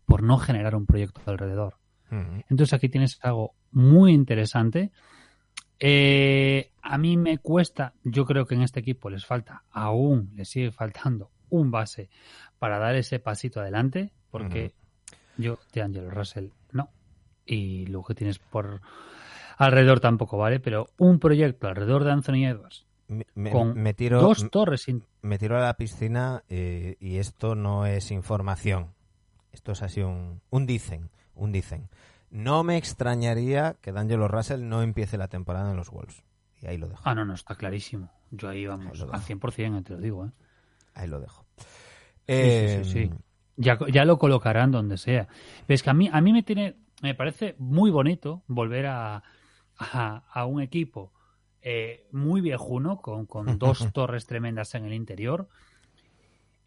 por 0.07 0.23
no 0.23 0.39
generar 0.39 0.75
un 0.75 0.87
proyecto 0.87 1.21
alrededor. 1.27 1.77
Mm. 2.11 2.41
Entonces 2.49 2.73
aquí 2.73 2.89
tienes 2.89 3.19
algo 3.23 3.55
muy 3.71 4.13
interesante. 4.13 4.91
Eh, 5.79 6.73
a 6.83 6.99
mí 6.99 7.17
me 7.17 7.39
cuesta, 7.39 7.95
yo 8.03 8.25
creo 8.25 8.47
que 8.47 8.55
en 8.55 8.63
este 8.63 8.81
equipo 8.81 9.11
les 9.11 9.27
falta, 9.27 9.65
aún 9.71 10.33
les 10.35 10.49
sigue 10.49 10.73
faltando 10.73 11.31
un 11.51 11.71
base 11.71 12.09
para 12.59 12.79
dar 12.79 12.97
ese 12.97 13.21
pasito 13.21 13.61
adelante, 13.61 14.13
porque 14.31 14.73
yo 15.37 15.59
de 15.73 15.83
Angelo 15.83 16.11
Russell. 16.11 16.49
Y 17.51 17.87
lo 17.87 18.03
que 18.03 18.15
tienes 18.15 18.39
por 18.39 18.81
alrededor 19.57 20.01
tampoco 20.01 20.37
vale, 20.39 20.61
pero 20.61 20.89
un 20.99 21.19
proyecto 21.19 21.67
alrededor 21.69 22.05
de 22.05 22.13
Anthony 22.13 22.45
Edwards 22.47 22.87
Me, 23.09 23.27
me- 23.35 23.51
con 23.51 23.75
me 23.81 23.95
tiro, 23.95 24.21
dos 24.21 24.49
torres 24.51 24.83
sin- 24.83 25.03
me 25.23 25.39
tiro 25.39 25.57
a 25.57 25.63
la 25.63 25.75
piscina 25.75 26.43
eh, 26.49 26.97
y 27.01 27.17
esto 27.19 27.55
no 27.55 27.87
es 27.87 28.11
información. 28.11 28.89
Esto 29.53 29.73
es 29.73 29.83
así 29.83 30.03
un, 30.03 30.41
un 30.51 30.67
dicen, 30.67 31.11
un 31.35 31.51
dicen. 31.53 31.89
No 32.31 32.63
me 32.63 32.77
extrañaría 32.77 33.77
que 33.81 33.91
D'Angelo 33.93 34.29
Russell 34.29 34.69
no 34.69 34.83
empiece 34.83 35.17
la 35.17 35.29
temporada 35.29 35.71
en 35.71 35.77
los 35.79 35.91
Wolves. 35.91 36.23
Y 36.61 36.67
ahí 36.67 36.77
lo 36.77 36.89
dejo. 36.89 37.03
Ah, 37.05 37.15
no, 37.15 37.25
no, 37.25 37.33
está 37.35 37.55
clarísimo. 37.55 38.11
Yo 38.31 38.49
ahí 38.51 38.67
vamos, 38.67 39.01
Ahí 39.01 39.09
al 39.11 39.21
dejo. 39.21 39.41
100%, 39.41 39.83
te 39.85 39.95
lo 39.95 39.99
digo. 40.01 40.27
¿eh? 40.27 40.31
Ahí 40.95 41.09
lo 41.09 41.19
dejo. 41.21 41.47
Sí, 41.57 41.65
Eh, 42.27 42.83
sí, 42.85 42.91
sí, 42.93 43.07
sí. 43.07 43.11
Ya, 43.57 43.79
ya 43.91 44.05
lo 44.05 44.19
colocarán 44.19 44.71
donde 44.71 44.99
sea. 44.99 45.27
Pero 45.67 45.75
es 45.75 45.83
que 45.83 45.91
a 45.91 45.95
mí, 45.95 46.11
a 46.13 46.21
mí 46.21 46.33
me 46.33 46.43
tiene, 46.43 46.77
me 47.03 47.15
parece 47.15 47.55
muy 47.59 47.91
bonito 47.91 48.43
volver 48.47 48.87
a, 48.87 49.23
a, 49.79 50.25
a 50.33 50.47
un 50.47 50.61
equipo 50.61 51.13
eh, 51.61 52.07
muy 52.13 52.41
viejuno, 52.41 53.01
con, 53.01 53.27
con 53.27 53.47
dos 53.59 53.93
torres 53.93 54.27
tremendas 54.27 54.75
en 54.75 54.85
el 54.85 54.95
interior. 54.95 55.49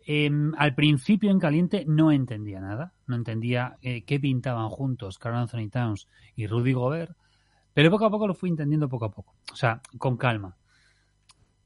Em, 0.05 0.53
al 0.57 0.73
principio 0.73 1.31
en 1.31 1.39
caliente 1.39 1.85
no 1.87 2.11
entendía 2.11 2.59
nada, 2.59 2.93
no 3.05 3.15
entendía 3.15 3.77
eh, 3.81 4.03
qué 4.03 4.19
pintaban 4.19 4.69
juntos 4.69 5.19
Carl 5.19 5.35
Anthony 5.35 5.69
Towns 5.69 6.07
y 6.35 6.47
Rudy 6.47 6.73
Gobert, 6.73 7.15
pero 7.73 7.91
poco 7.91 8.05
a 8.05 8.09
poco 8.09 8.27
lo 8.27 8.33
fui 8.33 8.49
entendiendo 8.49 8.89
poco 8.89 9.05
a 9.05 9.11
poco, 9.11 9.35
o 9.51 9.55
sea, 9.55 9.81
con 9.97 10.17
calma. 10.17 10.57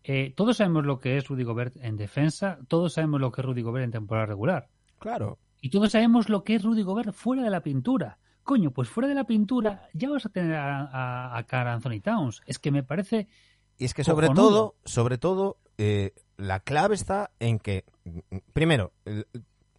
Eh, 0.04 0.34
todos 0.36 0.58
sabemos 0.58 0.86
lo 0.86 1.00
que 1.00 1.18
es 1.18 1.28
Rudy 1.28 1.44
Gobert 1.44 1.78
en 1.78 1.96
defensa, 1.96 2.60
todos 2.68 2.94
sabemos 2.94 3.22
lo 3.22 3.32
que 3.32 3.42
es 3.42 3.46
Rudy 3.46 3.62
Gobert 3.62 3.86
en 3.86 3.92
temporada 3.92 4.28
regular. 4.28 4.68
Claro. 5.00 5.40
Y 5.62 5.70
todos 5.70 5.94
sabemos 5.94 6.30
lo 6.30 6.44
que 6.44 6.56
es 6.56 6.64
Rudy 6.64 6.84
Gobert 6.84 7.14
fuera 7.14 7.42
de 7.42 7.50
la 7.50 7.64
pintura. 7.64 8.20
Coño, 8.46 8.72
pues 8.72 8.88
fuera 8.88 9.10
de 9.10 9.16
la 9.16 9.26
pintura 9.26 9.90
ya 9.94 10.10
vas 10.10 10.26
a 10.26 10.30
tener 10.30 10.56
a, 10.56 10.82
a, 10.86 11.38
a 11.38 11.44
Carl 11.44 11.68
Anthony 11.68 12.00
Towns. 12.02 12.42
Es 12.46 12.58
que 12.60 12.72
me 12.72 12.84
parece... 12.84 13.28
Y 13.78 13.84
es 13.86 13.94
que 13.94 14.06
sobre 14.06 14.28
Cojonudo. 14.28 14.50
todo, 14.50 14.76
sobre 14.86 15.18
todo, 15.18 15.58
eh, 15.78 16.14
la 16.38 16.62
clave 16.62 16.96
está 16.96 17.32
en 17.40 17.60
que, 17.60 17.84
primero, 18.54 18.94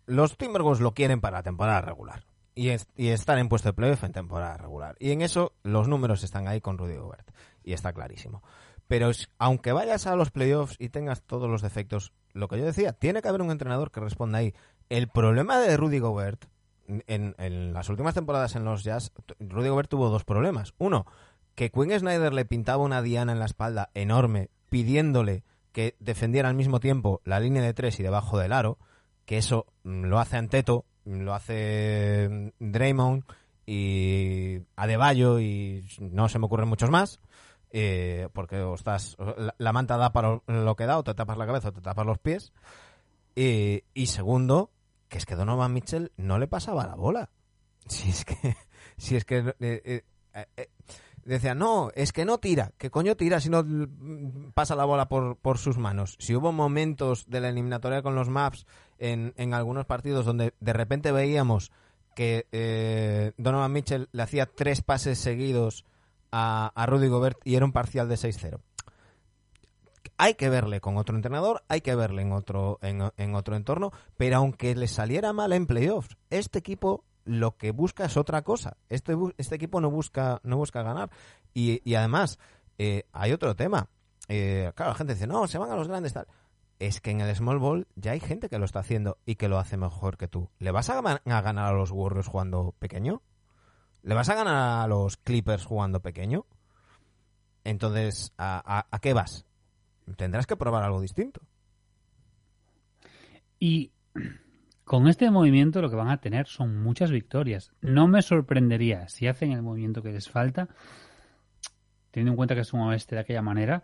los 0.07 0.37
Timberwolves 0.37 0.81
lo 0.81 0.93
quieren 0.93 1.21
para 1.23 1.39
la 1.39 1.43
temporada 1.43 1.81
regular. 1.81 2.25
Y, 2.55 2.71
es- 2.71 2.89
y 2.97 3.09
estar 3.09 3.39
en 3.39 3.49
puesto 3.49 3.69
de 3.69 3.73
playoff 3.75 4.05
en 4.05 4.13
temporada 4.13 4.57
regular. 4.57 4.97
Y 4.99 5.13
en 5.13 5.23
eso 5.23 5.53
los 5.63 5.89
números 5.89 6.25
están 6.25 6.49
ahí 6.49 6.61
con 6.61 6.77
Rudy 6.77 6.97
Gobert. 6.97 7.31
Y 7.63 7.73
está 7.73 7.93
clarísimo. 7.93 8.43
Pero 8.89 9.11
es- 9.11 9.29
aunque 9.39 9.73
vayas 9.73 10.07
a 10.07 10.17
los 10.17 10.31
playoffs 10.31 10.77
y 10.79 10.89
tengas 10.91 11.23
todos 11.23 11.49
los 11.49 11.63
defectos, 11.63 12.13
lo 12.33 12.49
que 12.49 12.59
yo 12.59 12.65
decía, 12.65 12.93
tiene 12.93 13.23
que 13.23 13.29
haber 13.29 13.43
un 13.43 13.51
entrenador 13.51 13.91
que 13.93 14.01
responda 14.01 14.39
ahí. 14.39 14.55
El 14.89 15.09
problema 15.09 15.59
de 15.59 15.77
Rudy 15.77 15.99
Gobert, 16.01 16.45
en, 16.89 17.73
las 17.73 17.89
últimas 17.89 18.15
temporadas 18.15 18.57
en 18.57 18.65
los 18.65 18.85
Jazz, 18.85 19.13
Rudy 19.39 19.69
Gobert 19.69 19.91
tuvo 19.91 20.09
dos 20.11 20.25
problemas. 20.25 20.75
Uno, 20.79 21.07
que 21.55 21.71
Quinn 21.71 21.99
Snyder 21.99 22.33
le 22.33 22.45
pintaba 22.45 22.83
una 22.83 23.03
diana 23.03 23.33
en 23.33 23.39
la 23.39 23.47
espalda 23.47 23.91
enorme, 23.95 24.51
pidiéndole 24.71 25.45
que 25.73 25.95
defendiera 26.01 26.49
al 26.49 26.55
mismo 26.55 26.81
tiempo 26.81 27.21
la 27.25 27.41
línea 27.41 27.63
de 27.63 27.75
tres 27.75 28.01
y 28.01 28.03
debajo 28.03 28.39
del 28.39 28.53
aro, 28.53 28.79
que 29.25 29.39
eso 29.39 29.67
mm, 29.85 30.05
lo 30.05 30.19
hace 30.19 30.37
Anteto, 30.37 30.85
mm, 31.05 31.21
lo 31.21 31.35
hace 31.35 32.29
mm, 32.31 32.71
Draymond 32.73 33.25
y 33.67 34.61
Adebayo 34.77 35.41
y 35.41 35.85
no 36.01 36.29
se 36.29 36.39
me 36.39 36.47
ocurren 36.47 36.69
muchos 36.69 36.91
más. 36.91 37.21
eh, 37.73 38.29
porque 38.33 38.61
o 38.61 38.75
estás 38.75 39.17
la, 39.19 39.55
la 39.59 39.73
manta 39.73 39.97
da 39.97 40.13
para 40.13 40.41
lo 40.47 40.77
que 40.77 40.87
da 40.87 40.99
o 40.99 41.05
te 41.05 41.15
tapas 41.15 41.37
la 41.37 41.47
cabeza 41.47 41.69
o 41.69 41.73
te 41.73 41.81
tapas 41.81 42.07
los 42.07 42.19
pies 42.19 42.53
Eh, 43.39 43.83
y 43.93 44.07
segundo 44.07 44.71
que 45.09 45.19
es 45.19 45.27
que 45.27 45.37
Donovan 45.37 45.73
Mitchell 45.73 46.13
no 46.17 46.39
le 46.39 46.49
pasaba 46.49 46.87
la 46.87 46.95
bola. 46.95 47.31
Si 47.87 48.11
es 48.11 48.25
que 48.25 48.57
si 48.97 49.17
es 49.17 49.25
que 49.25 49.55
eh, 49.61 50.03
eh, 50.35 50.47
eh, 50.57 50.71
decía 51.25 51.55
no 51.55 51.91
es 51.95 52.13
que 52.13 52.25
no 52.25 52.39
tira 52.39 52.73
qué 52.79 52.91
coño 52.91 53.17
tira 53.17 53.41
si 53.41 53.51
no 53.51 53.65
pasa 54.55 54.77
la 54.77 54.85
bola 54.85 55.09
por, 55.09 55.37
por 55.37 55.59
sus 55.59 55.77
manos 55.77 56.17
si 56.19 56.35
hubo 56.35 56.53
momentos 56.53 57.29
de 57.29 57.41
la 57.41 57.49
eliminatoria 57.49 58.03
con 58.03 58.15
los 58.15 58.29
maps 58.29 58.67
en, 58.99 59.35
en 59.37 59.55
algunos 59.55 59.87
partidos 59.87 60.25
donde 60.25 60.55
de 60.61 60.73
repente 60.73 61.13
veíamos 61.13 61.73
que 62.15 63.35
Donovan 63.37 63.73
Mitchell 63.73 64.09
le 64.13 64.23
hacía 64.23 64.47
tres 64.47 64.81
pases 64.81 65.19
seguidos 65.19 65.85
a, 66.33 66.73
a 66.75 66.87
Rudy 66.87 67.09
Gobert 67.09 67.39
y 67.45 67.57
era 67.57 67.67
un 67.67 67.73
parcial 67.73 68.09
de 68.09 68.15
6-0 68.15 68.61
hay 70.19 70.35
que 70.35 70.49
verle 70.49 70.81
con 70.81 70.97
otro 70.97 71.15
entrenador, 71.17 71.63
hay 71.69 71.81
que 71.81 71.95
verle 71.95 72.23
en 72.23 72.33
otro, 72.33 72.79
en, 72.83 73.35
otro 73.35 73.57
entorno, 73.57 73.93
pero 74.17 74.37
aunque 74.39 74.75
le 74.75 74.89
saliera 74.89 75.33
mal 75.33 75.53
en 75.53 75.67
playoffs, 75.67 76.17
este 76.31 76.59
equipo 76.59 77.05
lo 77.25 77.57
que 77.57 77.73
busca 77.73 78.05
es 78.05 78.17
otra 78.17 78.43
cosa. 78.43 78.77
Este, 78.89 79.15
este 79.37 79.57
equipo 79.57 79.81
no 79.81 79.91
busca, 79.91 80.41
no 80.45 80.57
busca 80.57 80.83
ganar. 80.83 81.11
Y, 81.55 81.83
y 81.89 81.95
además, 81.97 82.39
eh, 82.79 83.05
hay 83.13 83.33
otro 83.33 83.57
tema. 83.57 83.89
Eh, 84.29 84.73
claro, 84.75 84.93
la 84.93 84.99
gente 84.99 85.15
dice, 85.15 85.27
no, 85.27 85.47
se 85.49 85.59
van 85.59 85.71
a 85.71 85.77
los 85.77 85.89
grandes 85.89 86.13
tal. 86.13 86.27
Es 86.79 87.01
que 87.01 87.11
en 87.11 87.21
el 87.23 87.35
Small 87.35 87.59
Ball 87.59 87.89
ya 87.97 88.13
hay 88.13 88.21
gente 88.21 88.49
que 88.49 88.59
lo 88.59 88.65
está 88.65 88.81
haciendo 88.81 89.19
y 89.27 89.37
que 89.37 89.49
lo 89.49 89.59
hace 89.59 89.77
mejor 89.77 90.17
que 90.19 90.29
tú. 90.29 90.51
¿Le 90.59 90.71
vas 90.71 90.91
a, 90.91 90.99
a 90.99 91.41
ganar 91.41 91.73
a 91.73 91.77
los 91.77 91.91
Warriors 91.91 92.29
jugando 92.29 92.75
pequeño? 92.79 93.23
¿Le 94.03 94.15
vas 94.15 94.29
a 94.29 94.35
ganar 94.35 94.85
a 94.85 94.87
los 94.87 95.17
Clippers 95.17 95.65
jugando 95.65 96.01
pequeño? 96.01 96.47
Entonces, 97.65 98.33
¿a, 98.39 98.63
a- 98.79 98.87
a 98.91 98.99
qué 99.01 99.13
vas? 99.15 99.46
Tendrás 100.17 100.47
que 100.47 100.57
probar 100.57 100.85
algo 100.85 101.01
distinto. 101.01 101.41
Y 103.59 103.93
con 104.85 105.09
este 105.09 105.31
movimiento 105.31 105.83
lo 105.83 105.91
que 105.91 105.97
van 105.97 106.11
a 106.11 106.21
tener 106.21 106.47
son 106.47 106.81
muchas 106.83 107.11
victorias. 107.11 107.73
No 107.81 108.07
me 108.07 108.23
sorprendería 108.23 109.09
si 109.09 109.27
hacen 109.27 109.53
el 109.53 109.63
movimiento 109.63 110.03
que 110.03 110.13
les 110.13 110.29
falta, 110.29 110.69
teniendo 112.11 112.33
en 112.33 112.37
cuenta 112.37 112.55
que 112.55 112.61
es 112.61 112.73
un 112.73 112.81
oeste 112.81 113.17
de 113.17 113.23
aquella 113.23 113.43
manera, 113.43 113.83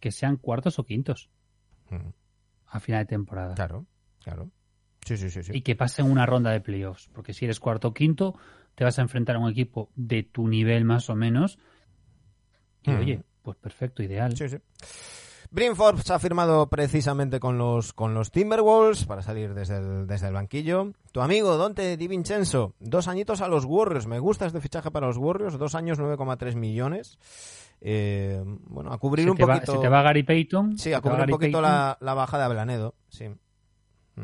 que 0.00 0.10
sean 0.10 0.36
cuartos 0.36 0.78
o 0.78 0.84
quintos 0.84 1.30
Mm, 1.90 2.10
a 2.66 2.80
final 2.80 3.00
de 3.00 3.06
temporada. 3.06 3.54
Claro, 3.54 3.86
claro. 4.22 4.50
Sí, 5.06 5.16
sí, 5.16 5.30
sí, 5.30 5.42
sí. 5.42 5.52
Y 5.54 5.62
que 5.62 5.74
pasen 5.74 6.04
una 6.10 6.26
ronda 6.26 6.50
de 6.50 6.60
playoffs. 6.60 7.08
Porque 7.14 7.32
si 7.32 7.46
eres 7.46 7.60
cuarto 7.60 7.88
o 7.88 7.94
quinto, 7.94 8.38
te 8.74 8.84
vas 8.84 8.98
a 8.98 9.02
enfrentar 9.02 9.36
a 9.36 9.38
un 9.38 9.48
equipo 9.50 9.90
de 9.96 10.22
tu 10.22 10.48
nivel 10.48 10.84
más 10.84 11.08
o 11.08 11.14
menos. 11.16 11.58
Y 12.82 12.90
Mm. 12.90 12.98
oye, 12.98 13.22
pues 13.42 13.56
perfecto, 13.56 14.02
ideal. 14.02 14.36
Sí, 14.36 14.50
sí. 14.50 14.58
Bryn 15.50 15.74
Forbes 15.76 16.10
ha 16.10 16.18
firmado 16.18 16.68
precisamente 16.68 17.40
con 17.40 17.56
los, 17.56 17.92
con 17.94 18.12
los 18.12 18.30
Timberwolves 18.30 19.06
para 19.06 19.22
salir 19.22 19.54
desde 19.54 19.78
el, 19.78 20.06
desde 20.06 20.28
el 20.28 20.34
banquillo. 20.34 20.92
Tu 21.10 21.20
amigo 21.22 21.56
Dante 21.56 21.96
Di 21.96 22.06
Vincenzo, 22.06 22.74
dos 22.80 23.08
añitos 23.08 23.40
a 23.40 23.48
los 23.48 23.64
Warriors. 23.64 24.06
Me 24.06 24.18
gusta 24.18 24.46
este 24.46 24.60
fichaje 24.60 24.90
para 24.90 25.06
los 25.06 25.16
Warriors, 25.16 25.58
dos 25.58 25.74
años 25.74 25.98
9,3 25.98 26.54
millones. 26.54 27.18
Eh, 27.80 28.42
bueno, 28.66 28.92
a 28.92 28.98
cubrir 28.98 29.24
Se 29.24 29.30
un 29.30 29.36
te, 29.36 29.44
va, 29.46 29.54
poquito. 29.54 29.72
se 29.72 29.78
te 29.78 29.88
va 29.88 30.02
Gary 30.02 30.22
Payton. 30.22 30.76
Sí, 30.78 30.92
a 30.92 31.00
cubrir 31.00 31.20
un 31.24 31.30
poquito 31.30 31.60
la, 31.62 31.96
la 32.00 32.14
baja 32.14 32.36
de 32.36 32.44
Ablanedo. 32.44 32.94
Sí. 33.08 33.26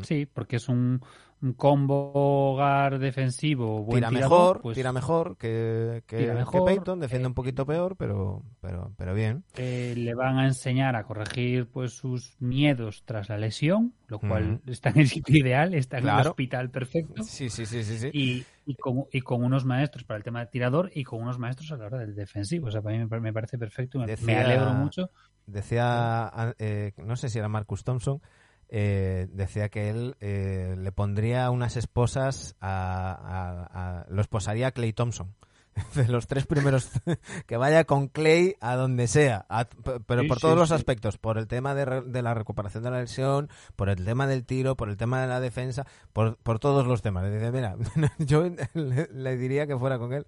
Sí, 0.03 0.27
porque 0.27 0.57
es 0.57 0.69
un, 0.69 1.01
un 1.43 1.53
combo 1.55 2.13
hogar 2.15 2.99
defensivo. 2.99 3.83
Buen 3.85 4.01
tira 4.01 4.09
tirador, 4.11 4.31
mejor, 4.31 4.63
pues, 4.63 4.77
tira 4.77 4.93
mejor 4.93 5.37
que, 5.37 6.03
que, 6.07 6.17
tira 6.17 6.33
que 6.33 6.39
mejor, 6.39 6.65
Peyton, 6.65 7.01
defiende 7.01 7.27
eh, 7.27 7.29
un 7.29 7.35
poquito 7.35 7.67
peor, 7.67 7.97
pero, 7.97 8.43
pero, 8.61 8.93
pero 8.97 9.15
bien. 9.15 9.45
eh, 9.57 9.95
le 9.97 10.15
van 10.15 10.39
a 10.39 10.47
enseñar 10.47 10.97
a 10.97 11.05
corregir 11.05 11.69
pues 11.69 11.93
sus 11.93 12.35
miedos 12.41 13.05
tras 13.05 13.29
la 13.29 13.39
lesión, 13.39 13.95
lo 14.09 14.19
cual 14.19 14.61
Ujú. 14.61 14.61
está 14.73 14.91
en 14.91 14.99
el 15.01 15.09
sitio 15.09 15.37
ideal, 15.39 15.75
está 15.75 15.99
en 15.99 16.05
el 16.05 16.11
Claro. 16.11 16.31
hospital 16.31 16.71
perfecto. 16.71 17.23
Sí, 17.23 17.49
sí, 17.51 17.67
sí, 17.67 17.85
sí, 17.85 17.99
sí. 17.99 18.11
Y, 18.13 18.47
y, 18.67 18.75
con, 18.77 19.05
y 19.13 19.21
con 19.21 19.45
unos 19.45 19.65
maestros 19.65 20.05
para 20.05 20.19
el 20.19 20.25
tema 20.25 20.41
de 20.41 20.47
tirador 20.47 20.91
y 20.95 21.05
con 21.05 21.23
unos 21.23 21.39
maestros 21.39 21.71
a 21.73 21.77
la 21.77 21.87
hora 21.87 21.99
del 21.99 22.15
defensivo. 22.15 22.69
O 22.69 22.71
sea, 22.71 22.83
para 22.83 22.97
mí 22.97 23.05
me, 23.09 23.21
me 23.21 23.33
parece 23.33 23.59
perfecto. 23.59 23.99
Me, 23.99 24.07
me 24.07 24.13
Decía- 24.13 24.41
alegro 24.41 24.73
mucho. 24.75 25.11
Decía, 25.47 26.55
eh, 26.59 26.93
no 26.97 27.17
sé 27.17 27.29
si 27.29 27.39
era 27.39 27.49
Marcus 27.49 27.85
Thompson, 27.85 28.21
eh, 28.69 29.29
decía 29.33 29.69
que 29.69 29.91
él 29.91 30.17
eh, 30.21 30.75
le 30.79 30.93
pondría 30.93 31.51
unas 31.51 31.77
esposas 31.77 32.57
a, 32.61 33.13
a- 33.13 34.01
a- 34.01 34.07
lo 34.09 34.21
esposaría 34.21 34.69
a 34.69 34.73
Clay 34.73 34.93
Thompson. 34.93 35.35
De 35.97 36.07
los 36.07 36.29
tres 36.29 36.47
primeros, 36.47 36.89
que 37.49 37.57
vaya 37.57 37.83
con 37.85 38.07
Clay 38.07 38.55
a 38.61 38.77
donde 38.77 39.09
sea, 39.09 39.45
a- 39.49 39.65
pero 40.07 40.23
Sí, 40.23 40.29
por 40.29 40.37
sí, 40.39 40.43
todos 40.43 40.57
los 40.57 40.69
sí. 40.69 40.75
aspectos, 40.77 41.19
por 41.19 41.37
el 41.37 41.49
tema 41.49 41.75
de, 41.75 41.85
re- 41.85 42.03
de 42.03 42.23
la 42.23 42.33
recuperación 42.33 42.85
de 42.85 42.91
la 42.93 43.01
lesión, 43.01 43.49
por 43.75 43.89
el 43.89 44.05
tema 44.05 44.29
del 44.29 44.45
tiro, 44.45 44.77
por 44.77 44.89
el 44.89 44.97
tema 44.97 45.21
de 45.21 45.27
la 45.27 45.41
defensa, 45.41 45.85
por, 46.13 46.37
por 46.37 46.61
todos 46.61 46.87
los 46.87 47.03
temas. 47.03 47.25
Le 47.25 47.33
dice, 47.33 47.51
mira, 47.51 47.75
yo 48.19 48.45
le, 48.75 49.09
le 49.13 49.37
diría 49.37 49.67
que 49.67 49.77
fuera 49.77 49.99
con 49.99 50.13
él 50.13 50.27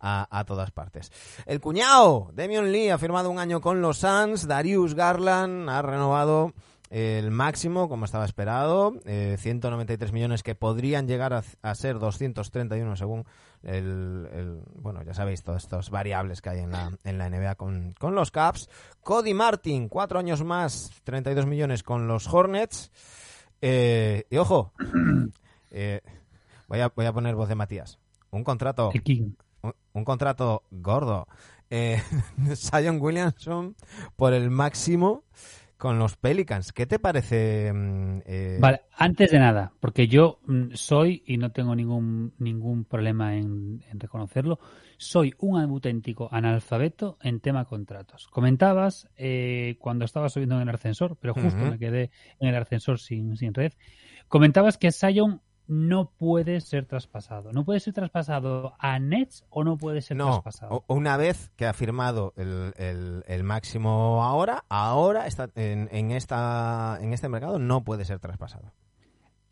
a, 0.00 0.26
a 0.36 0.44
todas 0.44 0.72
partes. 0.72 1.12
El 1.46 1.60
cuñado, 1.60 2.30
Demion 2.34 2.72
Lee, 2.72 2.88
ha 2.90 2.98
firmado 2.98 3.30
un 3.30 3.38
año 3.38 3.60
con 3.60 3.80
los 3.80 3.98
Suns. 3.98 4.48
Darius 4.48 4.94
Garland 4.96 5.70
ha 5.70 5.80
renovado 5.80 6.54
el 6.90 7.30
máximo, 7.30 7.88
como 7.88 8.04
estaba 8.04 8.24
esperado. 8.24 8.94
eh, 9.04 9.36
193 9.38 10.12
millones 10.12 10.42
que 10.42 10.54
podrían 10.54 11.06
llegar 11.06 11.34
a, 11.34 11.42
a 11.62 11.74
ser 11.74 11.98
231 11.98 12.96
según 12.96 13.24
el, 13.62 14.28
el- 14.32 14.62
Bueno, 14.76 15.02
ya 15.02 15.12
sabéis, 15.14 15.42
todas 15.42 15.64
estas 15.64 15.90
variables 15.90 16.40
que 16.40 16.50
hay 16.50 16.60
en 16.60 16.70
la, 16.70 16.90
en 17.04 17.18
la 17.18 17.28
NBA 17.28 17.54
con, 17.56 17.94
con 17.98 18.14
los 18.14 18.30
Caps. 18.30 18.68
Cody 19.02 19.34
Martin, 19.34 19.88
cuatro 19.88 20.18
años 20.18 20.42
más, 20.44 20.90
32 21.04 21.46
millones 21.46 21.82
con 21.82 22.08
los 22.08 22.26
Hornets. 22.32 22.90
Eh, 23.60 24.24
y 24.30 24.36
ojo, 24.36 24.72
eh, 25.70 26.00
voy, 26.68 26.80
a, 26.80 26.88
voy 26.88 27.06
a 27.06 27.12
poner 27.12 27.34
voz 27.34 27.48
de 27.48 27.54
Matías. 27.54 27.98
Un 28.30 28.44
contrato 28.44 28.90
un, 29.62 29.74
un 29.92 30.04
contrato 30.04 30.62
gordo. 30.70 31.26
Eh, 31.70 32.00
Zion 32.54 32.98
Williamson 33.00 33.74
por 34.16 34.32
el 34.32 34.48
máximo 34.50 35.24
con 35.78 35.98
los 35.98 36.16
Pelicans. 36.16 36.72
¿Qué 36.72 36.86
te 36.86 36.98
parece? 36.98 37.72
mm, 37.72 38.18
eh, 38.26 38.58
Vale, 38.60 38.82
antes 38.92 39.30
de 39.30 39.38
nada, 39.38 39.72
porque 39.80 40.08
yo 40.08 40.40
mm, 40.46 40.74
soy, 40.74 41.22
y 41.24 41.38
no 41.38 41.52
tengo 41.52 41.74
ningún, 41.74 42.34
ningún 42.38 42.84
problema 42.84 43.36
en, 43.36 43.84
en 43.90 44.00
reconocerlo, 44.00 44.58
soy 44.98 45.32
un 45.38 45.58
auténtico 45.60 46.28
analfabeto 46.32 47.16
en 47.22 47.40
tema 47.40 47.64
contratos. 47.64 48.26
Comentabas 48.28 49.08
eh, 49.16 49.76
cuando 49.78 50.04
estaba 50.04 50.28
subiendo 50.28 50.56
en 50.56 50.68
el 50.68 50.74
ascensor, 50.74 51.16
pero 51.20 51.34
justo 51.34 51.64
me 51.64 51.78
quedé 51.78 52.10
en 52.40 52.48
el 52.48 52.56
ascensor 52.56 52.98
sin, 52.98 53.36
sin 53.36 53.54
red, 53.54 53.72
comentabas 54.26 54.76
que 54.76 54.90
Sion 54.90 55.40
no 55.68 56.10
puede 56.10 56.60
ser 56.60 56.86
traspasado. 56.86 57.52
¿No 57.52 57.64
puede 57.64 57.78
ser 57.80 57.92
traspasado 57.94 58.74
a 58.78 58.98
Nets 58.98 59.44
o 59.50 59.62
no 59.64 59.76
puede 59.76 60.00
ser 60.00 60.16
No, 60.16 60.30
traspasado? 60.30 60.82
una 60.88 61.16
vez 61.16 61.50
que 61.56 61.66
ha 61.66 61.74
firmado 61.74 62.32
el, 62.36 62.72
el- 62.78 63.22
el 63.26 63.44
máximo 63.44 64.24
ahora, 64.24 64.64
ahora 64.70 65.26
está 65.26 65.50
en, 65.54 65.88
en 65.92 66.10
esta, 66.10 66.98
en 67.00 67.12
este 67.12 67.28
mercado 67.28 67.58
no 67.58 67.84
puede 67.84 68.04
ser 68.04 68.18
traspasado. 68.18 68.72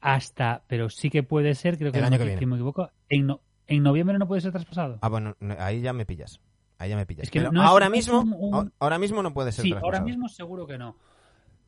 Hasta, 0.01 0.63
pero 0.69 0.89
sí 0.89 1.11
que 1.11 1.23
puede 1.23 1.55
ser, 1.55 1.79
creo 1.79 1.93
que 1.93 1.99
El 1.99 2.05
año 2.05 2.19
que 2.19 2.25
viene. 2.25 2.39
si 2.39 2.47
me 2.47 2.55
equivoco, 2.57 2.91
en, 3.09 3.27
no- 3.27 3.41
en 3.67 3.83
noviembre 3.83 4.19
no 4.19 4.27
puede 4.29 4.41
ser 4.41 4.53
traspasado. 4.53 4.99
Ah, 5.03 5.09
bueno, 5.09 5.35
no, 5.41 5.55
ahí 5.59 5.81
ya 5.81 5.93
me 5.93 6.07
pillas. 6.07 6.41
Ahí 6.79 6.91
ya 6.91 6.97
me 6.97 7.07
pillas. 7.07 7.25
Es 7.25 7.31
que 7.31 7.41
no 7.41 7.63
ahora 7.63 7.89
mismo, 7.91 8.21
un- 8.21 8.35
un- 8.39 8.55
ahora- 8.55 8.71
ahora 8.79 8.99
mismo 8.99 9.23
no 9.23 9.33
puede 9.35 9.51
ser 9.53 9.63
Sí, 9.65 9.71
traspasado. 9.71 9.87
ahora 9.97 10.05
mismo 10.05 10.29
seguro 10.29 10.67
que 10.67 10.79
no. 10.79 10.97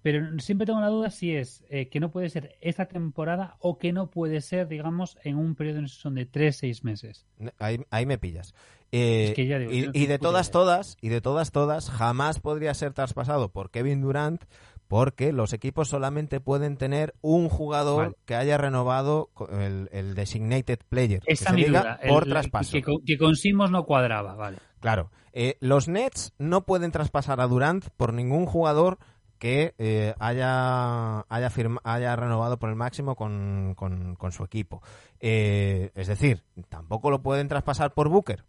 Pero 0.02 0.38
siempre 0.38 0.66
tengo 0.66 0.80
la 0.80 0.88
duda 0.88 1.10
si 1.10 1.34
es 1.34 1.64
eh, 1.70 1.88
que 1.88 1.98
no 2.00 2.10
puede 2.10 2.30
ser 2.30 2.56
esta 2.60 2.86
temporada 2.86 3.56
o 3.58 3.78
que 3.78 3.92
no 3.92 4.10
puede 4.10 4.40
ser, 4.40 4.68
digamos, 4.68 5.18
en 5.24 5.36
un 5.36 5.54
periodo 5.56 5.82
de 5.82 5.88
son 5.88 6.14
de 6.14 6.24
3 6.26 6.56
6 6.56 6.84
meses. 6.84 7.26
Ahí, 7.58 7.80
ahí 7.90 8.06
me 8.06 8.16
pillas. 8.18 8.54
Eh, 8.92 9.26
Es 9.30 9.34
que 9.34 9.46
ya 9.46 9.58
digo, 9.58 9.72
y, 9.72 9.82
no 9.82 9.92
de 9.92 10.18
todas, 10.18 10.50
todas, 10.50 10.96
y 11.00 11.08
de 11.08 11.20
todas, 11.20 11.50
todas, 11.52 11.90
jamás 11.90 12.38
podría 12.40 12.72
ser 12.74 12.92
traspasado 12.94 13.50
por 13.50 13.70
Kevin 13.70 14.00
Durant 14.00 14.44
porque 14.86 15.32
los 15.32 15.52
equipos 15.52 15.88
solamente 15.88 16.40
pueden 16.40 16.78
tener 16.78 17.14
un 17.20 17.50
jugador 17.50 18.04
Vale. 18.04 18.16
que 18.24 18.34
haya 18.36 18.56
renovado 18.56 19.28
el, 19.50 19.90
el 19.92 20.14
designated 20.14 20.78
player, 20.88 21.20
que 21.20 21.34
Esa 21.34 21.50
se 21.50 21.56
diga 21.56 21.98
el- 22.02 22.08
por 22.08 22.22
el- 22.22 22.30
traspaso. 22.30 22.72
Que, 22.72 22.82
con- 22.82 23.04
que 23.04 23.18
con 23.18 23.36
Simos 23.36 23.70
no 23.70 23.84
cuadraba, 23.84 24.34
vale. 24.36 24.56
Claro, 24.80 25.10
eh, 25.34 25.56
los 25.60 25.88
Nets 25.88 26.32
no 26.38 26.64
pueden 26.64 26.90
traspasar 26.90 27.40
a 27.42 27.46
Durant 27.48 27.84
por 27.98 28.14
ningún 28.14 28.46
jugador 28.46 28.96
que 29.38 29.74
eh, 29.78 30.14
haya 30.18 31.20
haya, 31.28 31.50
firma- 31.50 31.80
haya 31.84 32.14
renovado 32.16 32.58
por 32.58 32.70
el 32.70 32.76
máximo 32.76 33.14
con, 33.16 33.74
con- 33.76 34.16
con 34.16 34.32
su 34.32 34.44
equipo. 34.44 34.82
Eh, 35.20 35.90
es 35.94 36.06
decir, 36.08 36.42
tampoco 36.68 37.10
lo 37.10 37.22
pueden 37.22 37.48
traspasar 37.48 37.94
por 37.94 38.08
Booker, 38.08 38.44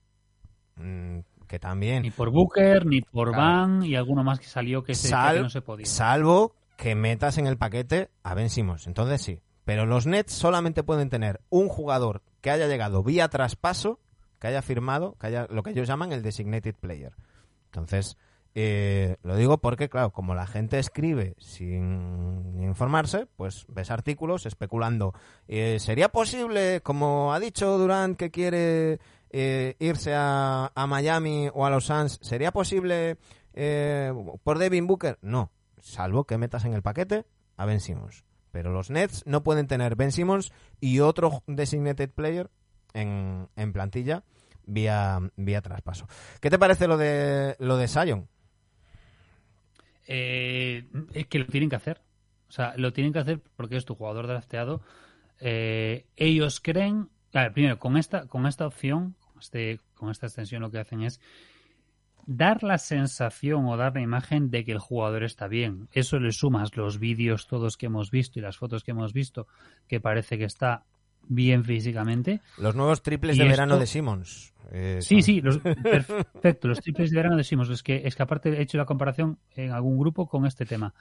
Mm, 0.76 1.20
que 1.48 1.60
también. 1.60 2.04
Ni 2.04 2.12
por 2.12 2.30
Booker, 2.32 2.86
ni 2.86 3.02
por 3.02 3.30
Claro. 3.34 3.44
Van 3.44 3.84
y 3.84 3.96
alguno 3.96 4.24
más 4.24 4.40
que 4.40 4.46
salió 4.46 4.84
que, 4.84 4.96
se 4.96 5.04
decía 5.08 5.18
Sal- 5.18 5.36
que 5.36 5.42
no 5.42 5.50
se 5.50 5.62
podía. 5.62 5.86
Salvo 5.86 6.56
que 6.78 6.96
metas 6.96 7.38
en 7.38 7.48
el 7.48 7.58
paquete 7.58 8.10
a 8.24 8.34
Ben 8.34 8.50
Simmons. 8.50 8.88
Entonces 8.88 9.22
sí. 9.22 9.42
Pero 9.66 9.86
los 9.86 10.08
Nets 10.08 10.32
solamente 10.34 10.84
pueden 10.84 11.10
tener 11.10 11.42
un 11.50 11.68
jugador 11.68 12.22
que 12.42 12.50
haya 12.50 12.68
llegado 12.68 13.04
vía 13.04 13.28
traspaso, 13.28 14.00
que 14.40 14.48
haya 14.48 14.62
firmado, 14.62 15.16
que 15.20 15.28
haya 15.28 15.48
lo 15.50 15.62
que 15.64 15.72
ellos 15.72 15.88
llaman 15.88 16.12
el 16.14 16.24
designated 16.24 16.76
player. 16.76 17.14
Entonces, 17.66 18.18
eh, 18.62 19.16
lo 19.24 19.38
digo 19.38 19.60
porque, 19.60 19.88
claro, 19.88 20.12
como 20.12 20.36
la 20.36 20.46
gente 20.46 20.80
escribe 20.80 21.34
sin 21.38 22.62
informarse, 22.62 23.26
pues 23.38 23.66
ves 23.70 23.90
artículos 23.90 24.46
especulando. 24.46 25.14
eh, 25.48 25.78
¿Sería 25.80 26.10
posible, 26.10 26.82
como 26.82 27.34
ha 27.34 27.40
dicho 27.40 27.78
Durant, 27.78 28.18
que 28.18 28.32
quiere 28.32 29.00
eh, 29.30 29.78
irse 29.80 30.14
a, 30.14 30.74
Miami 30.90 31.50
o 31.54 31.66
a 31.66 31.70
los 31.70 31.86
Suns, 31.86 32.20
¿sería 32.22 32.52
posible 32.52 33.18
por 34.44 34.58
Devin 34.58 34.88
Booker? 34.88 35.18
No, 35.22 35.52
salvo 35.78 36.26
que 36.26 36.38
metas 36.38 36.66
en 36.66 36.74
el 36.74 36.82
paquete 36.82 37.26
a 37.56 37.66
Ben 37.66 37.80
Simmons. 37.80 38.26
Pero 38.52 38.74
los 38.74 38.90
Nets 38.90 39.24
no 39.26 39.42
pueden 39.42 39.68
tener 39.68 39.96
Ben 39.96 40.12
Simmons 40.12 40.52
y 40.82 41.00
otro 41.00 41.44
designated 41.48 42.10
player 42.10 42.50
en, 42.94 43.48
en 43.56 43.72
plantilla 43.72 44.26
vía, 44.66 45.20
vía 45.38 45.62
traspaso. 45.62 46.08
¿Qué 46.42 46.50
te 46.50 46.60
parece 46.60 46.88
lo 46.88 46.98
de 46.98 47.56
lo 47.60 47.78
de 47.78 47.88
Sion? 47.88 48.28
Eh, 50.12 50.88
es 51.14 51.28
que 51.28 51.38
lo 51.38 51.46
tienen 51.46 51.70
que 51.70 51.76
hacer. 51.76 52.02
O 52.50 52.52
sea, 52.52 52.74
lo 52.78 52.92
tienen 52.92 53.14
que 53.14 53.20
hacer 53.20 53.42
porque 53.56 53.78
es 53.78 53.86
tu 53.86 53.94
jugador 53.94 54.26
drafteado. 54.26 54.82
Eh, 55.40 56.08
ellos 56.16 56.60
creen, 56.60 57.10
claro, 57.32 57.54
primero, 57.54 57.78
con 57.78 57.96
esta, 57.96 58.28
con 58.28 58.48
esta 58.48 58.66
opción, 58.66 59.16
con, 59.20 59.40
este, 59.40 59.80
con 59.94 60.10
esta 60.10 60.26
extensión, 60.26 60.64
lo 60.64 60.72
que 60.72 60.80
hacen 60.80 61.04
es 61.04 61.22
dar 62.26 62.64
la 62.64 62.80
sensación 62.80 63.68
o 63.68 63.78
dar 63.78 63.94
la 63.94 64.02
imagen 64.02 64.50
de 64.50 64.66
que 64.66 64.72
el 64.72 64.80
jugador 64.80 65.24
está 65.24 65.48
bien. 65.48 65.90
Eso 65.92 66.20
le 66.20 66.32
sumas 66.32 66.76
los 66.76 66.98
vídeos 66.98 67.46
todos 67.46 67.78
que 67.78 67.86
hemos 67.86 68.10
visto 68.10 68.40
y 68.40 68.42
las 68.42 68.58
fotos 68.58 68.84
que 68.84 68.92
hemos 68.92 69.14
visto, 69.14 69.48
que 69.88 70.00
parece 70.00 70.40
que 70.40 70.46
está 70.46 70.86
bien 71.30 71.64
físicamente. 71.64 72.42
Los 72.58 72.76
nuevos 72.76 73.02
triples 73.02 73.38
¿Y 73.38 73.40
de 73.40 73.46
esto? 73.46 73.52
verano 73.54 73.80
de 73.80 73.86
Simmons. 73.88 74.54
Eh, 74.72 75.00
Sí, 75.02 75.16
son- 75.16 75.24
sí, 75.24 75.42
los, 75.42 75.58
perfecto. 75.60 76.68
Los 76.68 76.80
triples 76.82 77.12
de 77.12 77.16
verano 77.16 77.38
decimos. 77.38 77.70
Es 77.70 77.82
que, 77.82 78.02
es 78.06 78.16
que 78.18 78.24
aparte 78.24 78.50
he 78.50 78.62
hecho 78.62 78.78
la 78.78 78.86
comparación 78.86 79.40
en 79.56 79.72
algún 79.72 79.98
grupo 79.98 80.28
con 80.28 80.46
este 80.46 80.66
tema. 80.66 80.94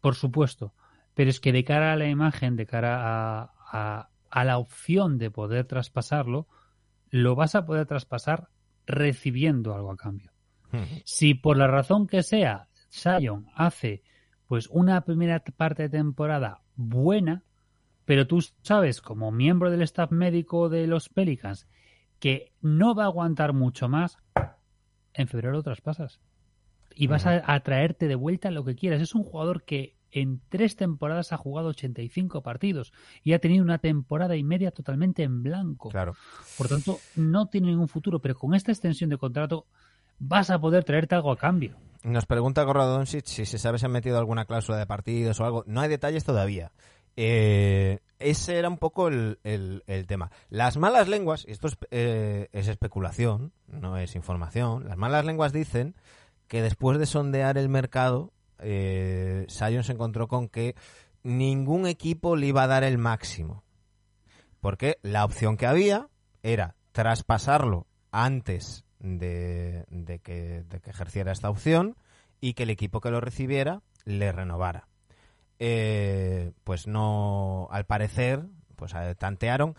Por 0.00 0.14
supuesto. 0.14 0.72
Pero 1.14 1.30
es 1.30 1.40
que 1.40 1.52
de 1.52 1.64
cara 1.64 1.92
a 1.92 1.96
la 1.96 2.08
imagen, 2.08 2.54
de 2.56 2.66
cara 2.66 3.40
a, 3.40 3.52
a, 3.72 4.08
a 4.30 4.44
la 4.44 4.58
opción 4.58 5.18
de 5.18 5.30
poder 5.30 5.64
traspasarlo, 5.66 6.46
lo 7.10 7.34
vas 7.34 7.54
a 7.54 7.64
poder 7.66 7.86
traspasar 7.86 8.48
recibiendo 8.86 9.74
algo 9.74 9.90
a 9.92 9.96
cambio. 9.96 10.30
Si 11.04 11.34
por 11.34 11.56
la 11.56 11.68
razón 11.68 12.06
que 12.08 12.22
sea, 12.24 12.66
Sion 12.88 13.46
hace 13.54 14.02
pues 14.48 14.68
una 14.70 15.02
primera 15.04 15.38
parte 15.56 15.84
de 15.84 15.88
temporada 15.88 16.62
buena, 16.74 17.44
pero 18.04 18.26
tú 18.26 18.40
sabes, 18.62 19.00
como 19.00 19.30
miembro 19.30 19.70
del 19.70 19.82
staff 19.82 20.10
médico 20.10 20.68
de 20.68 20.86
los 20.86 21.08
Pelicans, 21.08 21.66
que 22.18 22.52
no 22.60 22.94
va 22.94 23.04
a 23.04 23.06
aguantar 23.06 23.52
mucho 23.52 23.88
más, 23.88 24.18
en 25.12 25.28
febrero 25.28 25.52
lo 25.52 25.62
traspasas. 25.62 26.20
y 26.94 27.06
vas 27.06 27.26
a, 27.26 27.42
a 27.44 27.60
traerte 27.60 28.06
de 28.08 28.14
vuelta 28.14 28.50
lo 28.50 28.64
que 28.64 28.76
quieras. 28.76 29.02
Es 29.02 29.14
un 29.14 29.24
jugador 29.24 29.64
que 29.64 29.96
en 30.14 30.40
tres 30.48 30.76
temporadas 30.76 31.32
ha 31.32 31.36
jugado 31.36 31.68
85 31.70 32.42
partidos 32.42 32.92
y 33.24 33.32
ha 33.32 33.40
tenido 33.40 33.64
una 33.64 33.78
temporada 33.78 34.36
y 34.36 34.44
media 34.44 34.70
totalmente 34.70 35.24
en 35.24 35.42
blanco. 35.42 35.88
Claro. 35.90 36.14
Por 36.56 36.68
tanto, 36.68 36.98
no 37.16 37.46
tiene 37.46 37.68
ningún 37.68 37.88
futuro, 37.88 38.20
pero 38.20 38.36
con 38.36 38.54
esta 38.54 38.70
extensión 38.70 39.10
de 39.10 39.18
contrato 39.18 39.66
vas 40.20 40.50
a 40.50 40.60
poder 40.60 40.84
traerte 40.84 41.16
algo 41.16 41.32
a 41.32 41.36
cambio. 41.36 41.76
Nos 42.04 42.26
pregunta 42.26 42.62
Gorra 42.62 42.84
Doncic 42.84 43.24
si 43.24 43.44
se 43.44 43.58
sabe 43.58 43.78
si 43.78 43.86
han 43.86 43.92
metido 43.92 44.18
alguna 44.18 44.44
cláusula 44.44 44.78
de 44.78 44.86
partidos 44.86 45.40
o 45.40 45.44
algo. 45.46 45.64
No 45.66 45.80
hay 45.80 45.88
detalles 45.88 46.22
todavía. 46.22 46.70
Eh, 47.16 48.00
ese 48.18 48.58
era 48.58 48.68
un 48.68 48.78
poco 48.78 49.08
el, 49.08 49.38
el- 49.44 50.06
tema. 50.06 50.30
Las 50.48 50.76
malas 50.76 51.08
lenguas, 51.08 51.44
esto 51.48 51.68
es, 51.68 51.76
eh, 51.90 52.48
es 52.52 52.68
especulación, 52.68 53.52
no 53.68 53.96
es 53.98 54.14
información, 54.16 54.84
las 54.88 54.96
malas 54.96 55.24
lenguas 55.24 55.52
dicen 55.52 55.94
que 56.48 56.62
después 56.62 56.98
de 56.98 57.06
sondear 57.06 57.58
el 57.58 57.68
mercado, 57.68 58.32
eh, 58.58 59.46
Sion 59.48 59.84
se 59.84 59.92
encontró 59.92 60.28
con 60.28 60.48
que 60.48 60.74
ningún 61.22 61.86
equipo 61.86 62.36
le 62.36 62.46
iba 62.46 62.62
a 62.62 62.68
dar 62.68 62.84
el 62.84 62.98
máximo. 62.98 63.62
Porque 64.60 64.98
la 65.02 65.24
opción 65.24 65.56
que 65.56 65.66
había 65.66 66.08
era 66.42 66.74
traspasarlo 66.92 67.86
antes 68.10 68.84
de, 68.98 69.84
de 69.90 70.18
que, 70.20 70.64
de 70.68 70.80
que 70.80 70.90
ejerciera 70.90 71.32
esta 71.32 71.50
opción 71.50 71.96
y 72.40 72.54
que 72.54 72.62
el 72.62 72.70
equipo 72.70 73.00
que 73.00 73.10
lo 73.10 73.20
recibiera 73.20 73.82
le 74.04 74.32
renovara. 74.32 74.88
Eh, 75.58 76.52
pues 76.64 76.86
no, 76.86 77.68
al 77.70 77.84
parecer, 77.86 78.44
pues 78.76 78.92
eh, 78.94 79.14
tantearon 79.16 79.76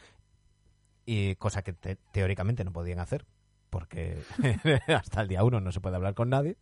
y 1.05 1.35
cosa 1.35 1.61
que 1.63 1.73
te- 1.73 1.97
teóricamente 2.11 2.63
no 2.63 2.71
podían 2.73 2.99
hacer 2.99 3.25
porque 3.69 4.23
hasta 4.87 5.21
el 5.21 5.27
día 5.27 5.43
uno 5.43 5.59
no 5.59 5.71
se 5.73 5.81
puede 5.81 5.97
hablar 5.97 6.13
con 6.13 6.29
nadie, 6.29 6.55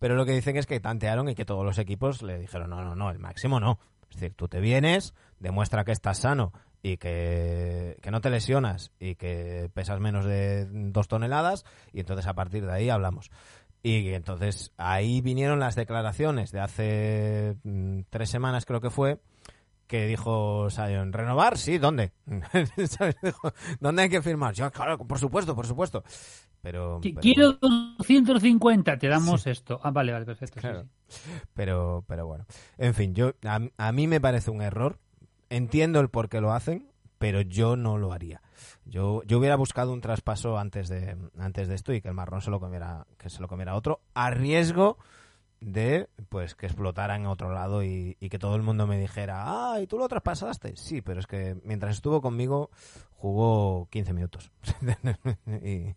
pero 0.00 0.16
lo 0.16 0.26
que 0.26 0.32
dicen 0.32 0.56
es 0.56 0.66
que 0.66 0.80
tantearon 0.80 1.28
y 1.28 1.34
que 1.36 1.44
todos 1.44 1.64
los 1.64 1.78
equipos 1.78 2.22
le 2.22 2.38
dijeron 2.38 2.70
no, 2.70 2.82
no, 2.82 2.96
no, 2.96 3.10
el 3.10 3.20
máximo 3.20 3.60
no. 3.60 3.78
Es 4.10 4.16
decir, 4.20 4.34
tú 4.34 4.48
te 4.48 4.60
vienes, 4.60 5.14
demuestra 5.38 5.84
que 5.84 5.92
estás 5.92 6.18
sano 6.18 6.52
y 6.82 6.96
que, 6.96 7.96
que 8.02 8.10
no 8.10 8.20
te 8.20 8.30
lesionas 8.30 8.90
y 8.98 9.14
que 9.14 9.70
pesas 9.74 10.00
menos 10.00 10.24
de 10.24 10.66
dos 10.70 11.06
toneladas 11.08 11.64
y 11.92 12.00
entonces 12.00 12.26
a 12.26 12.34
partir 12.34 12.66
de 12.66 12.72
ahí 12.72 12.90
hablamos. 12.90 13.30
Y 13.86 14.14
entonces 14.14 14.72
ahí 14.78 15.20
vinieron 15.20 15.60
las 15.60 15.76
declaraciones 15.76 16.50
de 16.50 16.58
hace 16.58 17.56
mm, 17.62 18.00
tres 18.10 18.28
semanas 18.30 18.64
creo 18.66 18.80
que 18.80 18.90
fue 18.90 19.20
que 19.86 20.08
dijo 20.08 20.68
Sion, 20.70 21.12
¿renovar? 21.12 21.56
Sí, 21.56 21.78
¿dónde? 21.78 22.10
¿Dónde 23.80 24.02
hay 24.02 24.08
que 24.08 24.22
firmar? 24.22 24.54
Yo, 24.54 24.68
claro, 24.72 24.98
por 24.98 25.20
supuesto, 25.20 25.54
por 25.54 25.68
supuesto. 25.68 26.02
Pero, 26.62 26.98
pero 27.00 27.20
Quiero 27.20 27.52
250, 27.60 28.98
te 28.98 29.06
damos 29.06 29.46
esto. 29.46 29.78
Ah, 29.80 29.92
vale, 29.92 30.10
vale, 30.10 30.26
perfecto. 30.26 30.60
sí, 30.60 30.66
sí. 31.06 31.30
pero, 31.54 32.04
pero 32.08 32.26
bueno. 32.26 32.44
En 32.78 32.92
fin, 32.92 33.14
yo 33.14 33.34
a, 33.44 33.60
a 33.76 33.92
mí 33.92 34.08
me 34.08 34.20
parece 34.20 34.50
un 34.50 34.62
error. 34.62 34.98
Entiendo 35.48 36.00
el 36.00 36.10
por 36.10 36.28
qué 36.28 36.40
lo 36.40 36.52
hacen, 36.52 36.90
pero 37.18 37.40
yo 37.40 37.76
no 37.76 37.98
lo 37.98 38.12
haría. 38.12 38.42
Yo, 38.84 39.22
yo 39.24 39.38
hubiera 39.38 39.56
buscado 39.56 39.92
un 39.92 40.00
traspaso 40.00 40.58
antes 40.58 40.88
de, 40.88 41.16
antes 41.38 41.68
de 41.68 41.74
esto 41.74 41.92
y 41.92 42.00
que 42.00 42.08
el 42.08 42.14
marrón 42.14 42.40
se 42.40 42.50
lo 42.50 42.60
comiera, 42.60 43.06
que 43.18 43.30
se 43.30 43.40
lo 43.40 43.48
comiera 43.48 43.74
otro, 43.74 44.00
a 44.14 44.30
riesgo 44.30 44.98
de 45.60 46.08
pues 46.28 46.54
que 46.54 46.66
explotara 46.66 47.16
en 47.16 47.26
otro 47.26 47.52
lado 47.52 47.82
y, 47.82 48.14
que 48.14 48.38
todo 48.38 48.56
el 48.56 48.62
mundo 48.62 48.86
me 48.86 48.98
dijera, 48.98 49.44
ah, 49.46 49.80
¿y 49.80 49.86
tú 49.86 49.98
lo 49.98 50.08
traspasaste? 50.08 50.76
Sí, 50.76 51.00
pero 51.00 51.20
es 51.20 51.26
que 51.26 51.56
mientras 51.64 51.96
estuvo 51.96 52.20
conmigo 52.20 52.70
jugó 53.12 53.88
15 53.90 54.12
minutos. 54.12 54.52
y, 55.62 55.94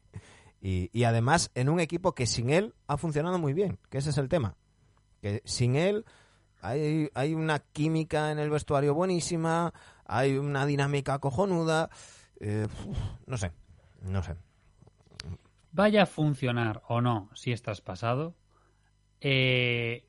y, 0.61 0.89
y 0.91 1.03
además 1.03 1.51
en 1.55 1.69
un 1.69 1.79
equipo 1.79 2.13
que 2.13 2.25
sin 2.25 2.49
él 2.49 2.73
ha 2.87 2.97
funcionado 2.97 3.37
muy 3.39 3.53
bien, 3.53 3.77
que 3.89 3.97
ese 3.97 4.11
es 4.11 4.17
el 4.17 4.29
tema. 4.29 4.55
Que 5.21 5.41
sin 5.45 5.75
él 5.75 6.05
hay, 6.61 7.09
hay 7.13 7.33
una 7.33 7.59
química 7.59 8.31
en 8.31 8.39
el 8.39 8.49
vestuario 8.49 8.93
buenísima, 8.93 9.73
hay 10.05 10.37
una 10.37 10.65
dinámica 10.65 11.19
cojonuda, 11.19 11.89
eh, 12.39 12.65
uf, 12.65 12.97
no 13.27 13.37
sé, 13.37 13.51
no 14.01 14.23
sé. 14.23 14.35
Vaya 15.71 16.03
a 16.03 16.05
funcionar 16.07 16.81
o 16.87 16.99
no 17.01 17.29
si 17.35 17.51
estás 17.51 17.81
pasado, 17.81 18.35
eh, 19.21 20.05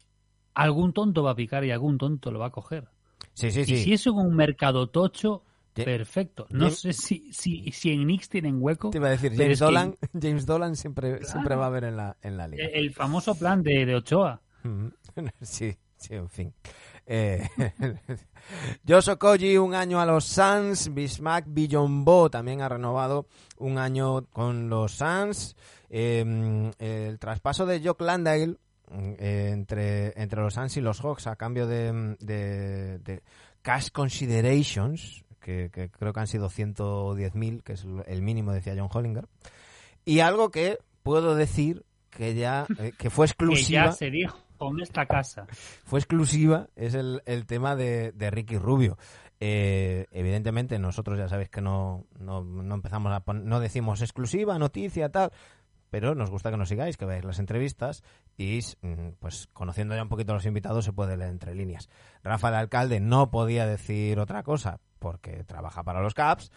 algún 0.54 0.92
tonto 0.92 1.22
va 1.22 1.32
a 1.32 1.36
picar 1.36 1.64
y 1.64 1.70
algún 1.70 1.98
tonto 1.98 2.30
lo 2.30 2.38
va 2.38 2.46
a 2.46 2.50
coger. 2.50 2.88
Sí, 3.34 3.50
sí, 3.50 3.60
Y 3.60 3.64
sí. 3.64 3.76
si 3.76 3.92
es 3.92 4.06
un 4.06 4.34
mercado 4.34 4.88
tocho, 4.88 5.44
perfecto. 5.74 6.46
No 6.50 6.70
sé 6.70 6.92
si, 6.92 7.32
si, 7.32 7.70
si 7.72 7.90
en 7.92 8.04
Knicks 8.04 8.28
tienen 8.28 8.56
hueco. 8.60 8.90
Te 8.90 8.98
iba 8.98 9.08
a 9.08 9.10
decir, 9.10 9.32
James 9.36 9.58
que 9.58 9.64
Dolan, 9.64 9.94
James 10.20 10.46
Dolan 10.46 10.76
siempre, 10.76 11.24
siempre 11.24 11.54
va 11.56 11.64
a 11.64 11.68
haber 11.68 11.84
en 11.84 11.96
la, 11.96 12.16
en 12.22 12.36
la 12.36 12.48
liga. 12.48 12.64
El, 12.66 12.86
el 12.86 12.92
famoso 12.92 13.34
plan 13.38 13.62
de, 13.62 13.84
de 13.86 13.94
Ochoa. 13.94 14.40
Mm, 14.62 14.88
Sí, 15.42 15.76
sí, 15.96 16.14
en 16.14 16.28
fin. 16.28 16.54
Eh, 17.12 17.42
Josh 18.88 19.08
Okoji, 19.10 19.56
un 19.58 19.74
año 19.74 20.00
a 20.00 20.06
los 20.06 20.24
Suns. 20.24 20.94
Bismack 20.94 21.44
Billombo 21.48 22.30
también 22.30 22.62
ha 22.62 22.68
renovado 22.68 23.26
un 23.58 23.78
año 23.78 24.24
con 24.32 24.68
los 24.70 24.92
Suns. 24.92 25.56
Eh, 25.88 26.70
el 26.78 27.18
traspaso 27.18 27.66
de 27.66 27.80
Jock 27.84 28.00
Landale 28.02 28.56
mm, 28.90 29.12
eh, 29.18 29.50
entre, 29.52 30.20
entre 30.22 30.40
los 30.40 30.54
Suns 30.54 30.76
y 30.76 30.80
los 30.80 31.00
Hawks 31.00 31.26
a 31.26 31.34
cambio 31.34 31.66
de, 31.66 32.16
de- 32.20 32.98
de 33.00 33.22
cash 33.62 33.88
considerations, 33.92 35.24
que, 35.40 35.68
que 35.72 35.90
creo 35.90 36.12
que 36.12 36.20
han 36.20 36.26
sido 36.28 36.48
110.000, 36.48 37.62
que 37.64 37.72
es 37.72 37.84
el 38.06 38.22
mínimo, 38.22 38.52
decía 38.52 38.74
John 38.76 38.88
Hollinger. 38.92 39.26
Y 40.04 40.20
algo 40.20 40.50
que 40.50 40.78
puedo 41.02 41.34
decir 41.34 41.84
que 42.10 42.34
ya 42.34 42.66
eh, 42.78 42.92
que 42.96 43.10
fue 43.10 43.26
Que 43.26 43.30
exclusiva 43.32 43.86
ya 43.86 43.92
se 43.92 44.10
dijo 44.10 44.38
en 44.60 44.80
esta 44.80 45.06
casa. 45.06 45.46
fue 45.84 45.98
exclusiva 45.98 46.68
es 46.76 46.94
el, 46.94 47.22
el 47.26 47.46
tema 47.46 47.76
de, 47.76 48.12
de 48.12 48.30
Ricky 48.30 48.58
Rubio. 48.58 48.98
Eh, 49.42 50.06
evidentemente 50.10 50.78
nosotros 50.78 51.18
ya 51.18 51.28
sabéis 51.28 51.48
que 51.48 51.62
no, 51.62 52.04
no, 52.18 52.44
no 52.44 52.74
empezamos 52.74 53.10
a 53.10 53.32
no 53.32 53.58
decimos 53.58 54.02
exclusiva, 54.02 54.58
noticia, 54.58 55.08
tal, 55.08 55.32
pero 55.88 56.14
nos 56.14 56.30
gusta 56.30 56.50
que 56.50 56.58
nos 56.58 56.68
sigáis, 56.68 56.96
que 56.96 57.06
veáis 57.06 57.24
las 57.24 57.38
entrevistas 57.38 58.02
y 58.36 58.60
mm, 58.82 59.12
pues 59.18 59.48
conociendo 59.52 59.94
ya 59.94 60.02
un 60.02 60.08
poquito 60.08 60.32
a 60.32 60.34
los 60.34 60.46
invitados 60.46 60.84
se 60.84 60.92
puede 60.92 61.16
leer 61.16 61.30
entre 61.30 61.54
líneas. 61.54 61.88
Rafa 62.22 62.48
el 62.48 62.54
alcalde 62.54 63.00
no 63.00 63.30
podía 63.30 63.66
decir 63.66 64.20
otra 64.20 64.42
cosa 64.42 64.78
porque 64.98 65.44
trabaja 65.44 65.82
para 65.82 66.02
los 66.02 66.14
Caps, 66.14 66.52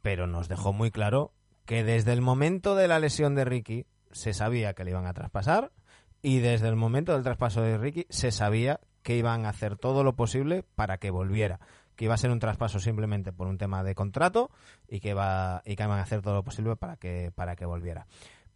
pero 0.00 0.26
nos 0.26 0.48
dejó 0.48 0.72
muy 0.72 0.90
claro 0.90 1.32
que 1.64 1.84
desde 1.84 2.12
el 2.12 2.22
momento 2.22 2.76
de 2.76 2.88
la 2.88 2.98
lesión 2.98 3.34
de 3.34 3.44
Ricky 3.44 3.86
se 4.10 4.32
sabía 4.32 4.74
que 4.74 4.84
le 4.84 4.92
iban 4.92 5.06
a 5.06 5.12
traspasar 5.12 5.72
y 6.22 6.40
desde 6.40 6.68
el 6.68 6.76
momento 6.76 7.12
del 7.12 7.22
traspaso 7.22 7.62
de 7.62 7.78
Ricky 7.78 8.06
se 8.08 8.30
sabía 8.30 8.80
que 9.02 9.16
iban 9.16 9.46
a 9.46 9.50
hacer 9.50 9.76
todo 9.76 10.04
lo 10.04 10.16
posible 10.16 10.64
para 10.74 10.98
que 10.98 11.10
volviera, 11.10 11.60
que 11.96 12.04
iba 12.04 12.14
a 12.14 12.18
ser 12.18 12.30
un 12.30 12.40
traspaso 12.40 12.78
simplemente 12.80 13.32
por 13.32 13.46
un 13.46 13.58
tema 13.58 13.82
de 13.82 13.94
contrato 13.94 14.50
y 14.88 15.00
que 15.00 15.10
iba 15.10 15.62
y 15.64 15.76
que 15.76 15.82
iban 15.82 15.98
a 15.98 16.02
hacer 16.02 16.22
todo 16.22 16.34
lo 16.34 16.44
posible 16.44 16.76
para 16.76 16.96
que 16.96 17.32
para 17.34 17.56
que 17.56 17.66
volviera. 17.66 18.06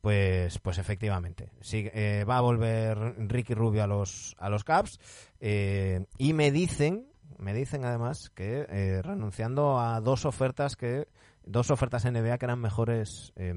Pues, 0.00 0.58
pues 0.58 0.78
efectivamente, 0.78 1.50
sí, 1.60 1.88
eh, 1.94 2.24
va 2.28 2.38
a 2.38 2.40
volver 2.40 2.98
Ricky 3.28 3.54
Rubio 3.54 3.84
a 3.84 3.86
los 3.86 4.34
a 4.38 4.50
los 4.50 4.64
Caps 4.64 4.98
eh, 5.38 6.06
y 6.18 6.32
me 6.32 6.50
dicen, 6.50 7.06
me 7.38 7.54
dicen 7.54 7.84
además 7.84 8.30
que 8.30 8.66
eh, 8.68 9.00
renunciando 9.02 9.78
a 9.78 10.00
dos 10.00 10.24
ofertas 10.24 10.74
que 10.74 11.06
dos 11.44 11.70
ofertas 11.70 12.04
NBA 12.04 12.38
que 12.38 12.46
eran 12.46 12.60
mejores 12.60 13.32
eh, 13.36 13.54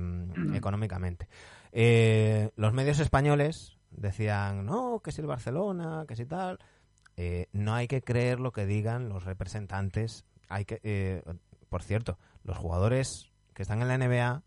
económicamente. 0.53 1.27
Eh, 1.71 2.51
los 2.55 2.73
medios 2.73 2.99
españoles 2.99 3.74
decían, 3.97 4.65
no, 4.65 5.01
que 5.03 5.11
si 5.11 5.21
el 5.21 5.27
Barcelona, 5.27 6.05
que 6.07 6.15
si 6.15 6.25
tal. 6.25 6.59
Eh, 7.17 7.47
no 7.53 7.73
hay 7.73 7.87
que 7.87 8.01
creer 8.01 8.39
lo 8.39 8.51
que 8.51 8.65
digan 8.65 9.09
los 9.09 9.23
representantes. 9.23 10.25
Hay 10.49 10.65
que, 10.65 10.79
eh, 10.83 11.23
por 11.69 11.81
cierto, 11.81 12.17
los 12.43 12.57
jugadores 12.57 13.31
que 13.53 13.61
están 13.61 13.81
en 13.81 13.87
la 13.87 13.97
NBA 13.97 14.43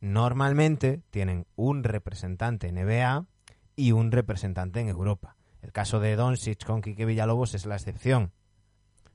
normalmente 0.00 1.02
tienen 1.10 1.46
un 1.56 1.84
representante 1.84 2.72
NBA 2.72 3.26
y 3.76 3.92
un 3.92 4.10
representante 4.12 4.80
en 4.80 4.88
Europa. 4.88 5.36
El 5.62 5.72
caso 5.72 6.00
de 6.00 6.16
Doncic 6.16 6.64
con 6.64 6.80
Quique 6.80 7.04
Villalobos 7.04 7.54
es 7.54 7.66
la 7.66 7.76
excepción. 7.76 8.32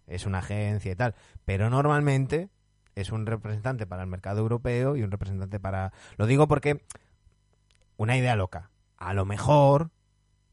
Es 0.07 0.25
una 0.25 0.39
agencia 0.39 0.91
y 0.91 0.95
tal. 0.95 1.15
Pero 1.45 1.69
normalmente 1.69 2.49
es 2.95 3.11
un 3.11 3.25
representante 3.25 3.87
para 3.87 4.03
el 4.03 4.09
mercado 4.09 4.39
europeo 4.39 4.95
y 4.95 5.03
un 5.03 5.11
representante 5.11 5.59
para... 5.59 5.93
Lo 6.17 6.25
digo 6.25 6.47
porque 6.47 6.83
una 7.97 8.17
idea 8.17 8.35
loca. 8.35 8.70
A 9.01 9.15
lo 9.15 9.25
mejor 9.25 9.89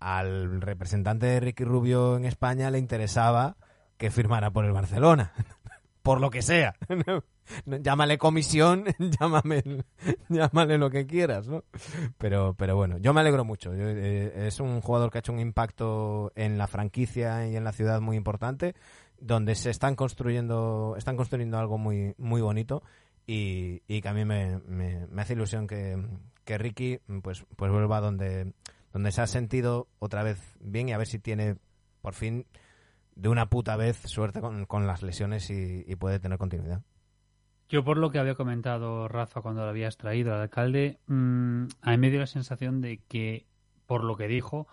al 0.01 0.62
representante 0.62 1.27
de 1.27 1.39
Ricky 1.39 1.65
Rubio 1.65 2.17
en 2.17 2.25
España 2.25 2.70
le 2.70 2.78
interesaba 2.78 3.59
que 3.99 4.10
firmara 4.10 4.51
por 4.51 4.65
el 4.65 4.73
Barcelona. 4.73 5.35
por 6.02 6.23
lo 6.23 6.31
que 6.31 6.41
sea. 6.41 6.75
llámale 7.67 8.17
comisión, 8.17 8.86
llámame, 9.20 9.85
llámale 10.31 10.78
lo 10.78 10.89
que 10.89 11.07
quieras, 11.07 11.47
¿no? 11.47 11.65
Pero, 12.17 12.55
pero 12.55 12.75
bueno, 12.75 12.97
yo 12.97 13.12
me 13.12 13.20
alegro 13.20 13.44
mucho. 13.44 13.75
Eh, 13.75 14.47
es 14.47 14.60
un 14.60 14.81
jugador 14.81 15.10
que 15.10 15.18
ha 15.18 15.20
hecho 15.20 15.35
un 15.35 15.41
impacto 15.41 16.33
en 16.35 16.57
la 16.57 16.68
franquicia 16.68 17.47
y 17.47 17.55
en 17.55 17.65
la 17.65 17.73
ciudad 17.73 18.01
muy 18.01 18.17
importante, 18.17 18.75
donde 19.20 19.55
se 19.57 19.68
están 19.68 19.94
construyendo, 19.94 20.94
están 20.97 21.18
construyendo 21.18 21.59
algo 21.59 21.77
muy, 21.77 22.15
muy 22.17 22.41
bonito 22.41 22.83
y, 23.28 23.82
y 23.86 24.00
que 24.00 24.08
a 24.08 24.15
mí 24.15 24.24
me, 24.24 24.58
me, 24.66 25.07
me 25.07 25.23
hace 25.23 25.34
ilusión 25.34 25.66
que, 25.66 26.02
que 26.47 26.57
Ricky 26.57 26.98
pues, 27.23 27.44
pues 27.57 27.70
vuelva 27.70 28.00
donde, 28.00 28.55
donde 28.90 29.12
se 29.12 29.20
ha 29.20 29.26
sentido 29.26 29.86
otra 29.98 30.23
vez 30.23 30.57
bien 30.60 30.89
y 30.89 30.92
a 30.94 30.98
ver 30.98 31.07
si 31.07 31.18
tiene 31.18 31.57
por 32.00 32.15
fin 32.15 32.47
de 33.15 33.28
una 33.28 33.50
puta 33.50 33.76
vez 33.76 33.98
suerte 33.98 34.40
con, 34.40 34.65
con 34.65 34.86
las 34.86 35.02
lesiones 35.02 35.50
y, 35.50 35.84
y 35.86 35.97
puede 35.97 36.18
tener 36.20 36.39
continuidad. 36.39 36.82
Yo 37.68 37.84
por 37.84 37.98
lo 37.98 38.10
que 38.10 38.18
había 38.18 38.34
comentado 38.34 39.08
Rafa 39.08 39.42
cuando 39.42 39.62
lo 39.62 39.68
habías 39.68 39.98
traído 39.98 40.32
al 40.32 40.40
alcalde, 40.40 40.98
mm, 41.07 41.65
a 41.82 41.90
mí 41.90 41.98
me 41.98 42.10
dio 42.10 42.20
la 42.20 42.26
sensación 42.26 42.81
de 42.81 43.02
que, 43.08 43.47
por 43.84 44.05
lo 44.05 44.16
que 44.16 44.26
dijo, 44.26 44.68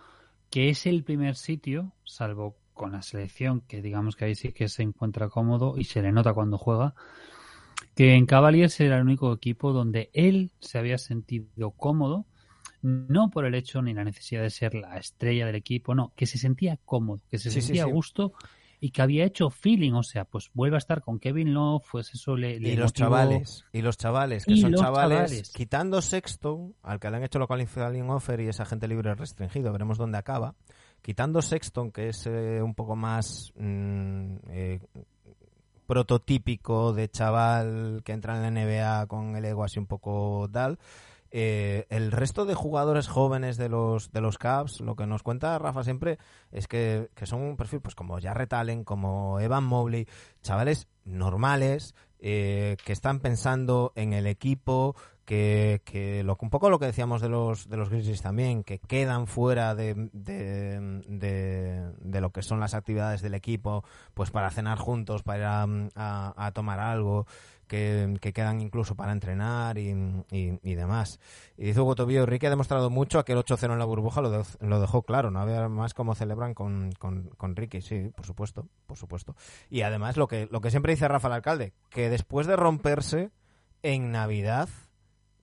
que 0.48 0.70
es 0.70 0.86
el 0.86 1.04
primer 1.04 1.36
sitio, 1.36 1.92
salvo 2.04 2.56
con 2.72 2.92
la 2.92 3.02
selección, 3.02 3.60
que 3.60 3.82
digamos 3.82 4.16
que 4.16 4.24
ahí 4.24 4.34
sí 4.34 4.52
que 4.54 4.68
se 4.68 4.82
encuentra 4.82 5.28
cómodo 5.28 5.74
y 5.76 5.84
se 5.84 6.00
le 6.00 6.10
nota 6.10 6.32
cuando 6.32 6.56
juega, 6.56 6.94
que 7.94 8.14
en 8.14 8.26
Cavaliers 8.26 8.78
era 8.80 8.96
el 8.96 9.02
único 9.02 9.32
equipo 9.32 9.72
donde 9.72 10.10
él 10.12 10.50
se 10.60 10.78
había 10.78 10.98
sentido 10.98 11.70
cómodo, 11.72 12.26
no 12.82 13.30
por 13.30 13.44
el 13.46 13.54
hecho 13.54 13.82
ni 13.82 13.94
la 13.94 14.04
necesidad 14.04 14.42
de 14.42 14.50
ser 14.50 14.74
la 14.74 14.96
estrella 14.98 15.46
del 15.46 15.56
equipo, 15.56 15.94
no, 15.94 16.12
que 16.14 16.26
se 16.26 16.38
sentía 16.38 16.78
cómodo, 16.84 17.20
que 17.30 17.38
se 17.38 17.50
Sí, 17.50 17.60
sentía 17.60 17.84
sí. 17.84 17.90
a 17.90 17.92
gusto 17.92 18.32
y 18.78 18.90
que 18.90 19.00
había 19.00 19.24
hecho 19.24 19.48
feeling, 19.48 19.92
o 19.94 20.02
sea, 20.02 20.26
pues 20.26 20.50
vuelve 20.52 20.76
a 20.76 20.78
estar 20.78 21.00
con 21.00 21.18
Kevin 21.18 21.54
Love, 21.54 21.82
pues 21.90 22.12
eso 22.14 22.36
le, 22.36 22.60
le 22.60 22.72
Y 22.72 22.76
los 22.76 22.90
motivó. 22.90 22.92
chavales, 22.92 23.64
y 23.72 23.80
los 23.80 23.96
chavales, 23.96 24.44
que 24.44 24.52
Y 24.52 24.60
son 24.60 24.74
chavales. 24.74 25.50
quitando 25.52 26.02
Sexton, 26.02 26.74
al 26.82 27.00
que 27.00 27.10
le 27.10 27.16
han 27.16 27.24
hecho 27.24 27.38
lo 27.38 27.48
qualifying 27.48 28.10
offer 28.10 28.40
y 28.42 28.48
es 28.48 28.60
agente 28.60 28.86
libre 28.86 29.14
restringido, 29.14 29.72
veremos 29.72 29.96
dónde 29.96 30.18
acaba. 30.18 30.54
Quitando 31.00 31.40
Sexton, 31.40 31.90
que 31.90 32.10
es 32.10 32.26
eh, 32.26 32.60
un 32.62 32.74
poco 32.74 32.96
más 32.96 33.52
mm, 33.56 34.36
eh, 34.50 34.80
prototípico 35.86 36.92
de 36.92 37.08
chaval 37.08 38.02
que 38.04 38.12
entra 38.12 38.36
en 38.36 38.42
la 38.42 38.50
NBA 38.50 39.06
con 39.06 39.36
el 39.36 39.44
ego 39.44 39.64
así 39.64 39.78
un 39.78 39.86
poco 39.86 40.48
tal. 40.52 40.78
eh, 41.30 41.86
el 41.90 42.12
resto 42.12 42.44
de 42.44 42.54
jugadores 42.54 43.08
jóvenes 43.08 43.56
de 43.56 43.68
los 43.68 44.12
de 44.12 44.20
los 44.20 44.38
Cavs, 44.38 44.80
lo 44.80 44.96
que 44.96 45.06
nos 45.06 45.22
cuenta 45.22 45.58
Rafa 45.58 45.84
siempre 45.84 46.18
es 46.52 46.68
que, 46.68 47.10
que 47.14 47.26
son 47.26 47.42
un 47.42 47.56
perfil 47.56 47.80
pues 47.80 47.94
como 47.94 48.20
Jarrett 48.20 48.52
Allen, 48.52 48.84
como 48.84 49.40
Evan 49.40 49.64
Mobley, 49.64 50.06
chavales 50.42 50.88
normales 51.04 51.94
eh, 52.18 52.76
que 52.84 52.92
están 52.92 53.20
pensando 53.20 53.92
en 53.94 54.14
el 54.14 54.26
equipo, 54.26 54.96
que, 55.26 55.82
que 55.84 56.24
un 56.40 56.50
poco 56.50 56.70
lo 56.70 56.78
que 56.78 56.86
decíamos 56.86 57.20
de 57.20 57.28
los 57.28 57.68
de 57.68 57.76
los 57.76 57.90
Grizzlies 57.90 58.22
también, 58.22 58.62
que 58.64 58.78
quedan 58.78 59.26
fuera 59.26 59.74
de, 59.74 60.08
de, 60.12 60.80
lo 62.20 62.30
que 62.30 62.42
son 62.42 62.60
las 62.60 62.74
actividades 62.74 63.20
del 63.22 63.34
equipo, 63.34 63.84
pues 64.14 64.30
para 64.30 64.50
cenar 64.50 64.78
juntos, 64.78 65.22
para 65.24 65.38
ir 65.38 65.44
a, 65.96 66.32
a- 66.36 66.52
tomar 66.52 66.78
algo, 66.78 67.26
que, 67.66 68.14
que 68.20 68.32
quedan 68.32 68.60
incluso 68.60 68.94
para 68.94 69.10
entrenar 69.12 69.76
y, 69.78 69.88
y- 70.30 70.60
y 70.62 70.74
demás. 70.74 71.18
Y 71.58 71.64
dice 71.66 71.80
Hugo 71.80 71.96
Tobío, 71.96 72.24
Ricky 72.24 72.46
ha 72.46 72.50
demostrado 72.50 72.88
mucho, 72.88 73.18
aquel 73.18 73.38
8-0 73.38 73.72
en 73.72 73.78
la 73.80 73.84
burbuja 73.84 74.20
lo, 74.20 74.30
de- 74.30 74.44
lo 74.60 74.80
dejó 74.80 75.02
claro, 75.02 75.32
no 75.32 75.40
había 75.40 75.68
más 75.68 75.92
cómo 75.92 76.14
celebran 76.14 76.54
con, 76.54 76.92
con, 77.00 77.30
con 77.36 77.56
Ricky, 77.56 77.80
sí, 77.82 78.10
por 78.14 78.26
supuesto, 78.26 78.68
por 78.86 78.96
supuesto. 78.96 79.34
Y 79.70 79.82
además 79.82 80.16
lo 80.16 80.28
que, 80.28 80.46
lo 80.52 80.60
que 80.60 80.70
siempre 80.70 80.92
dice 80.92 81.08
Rafa 81.08 81.26
el 81.26 81.34
alcalde, 81.34 81.72
que 81.90 82.08
después 82.10 82.46
de 82.46 82.54
romperse 82.54 83.30
en 83.82 84.12
Navidad 84.12 84.68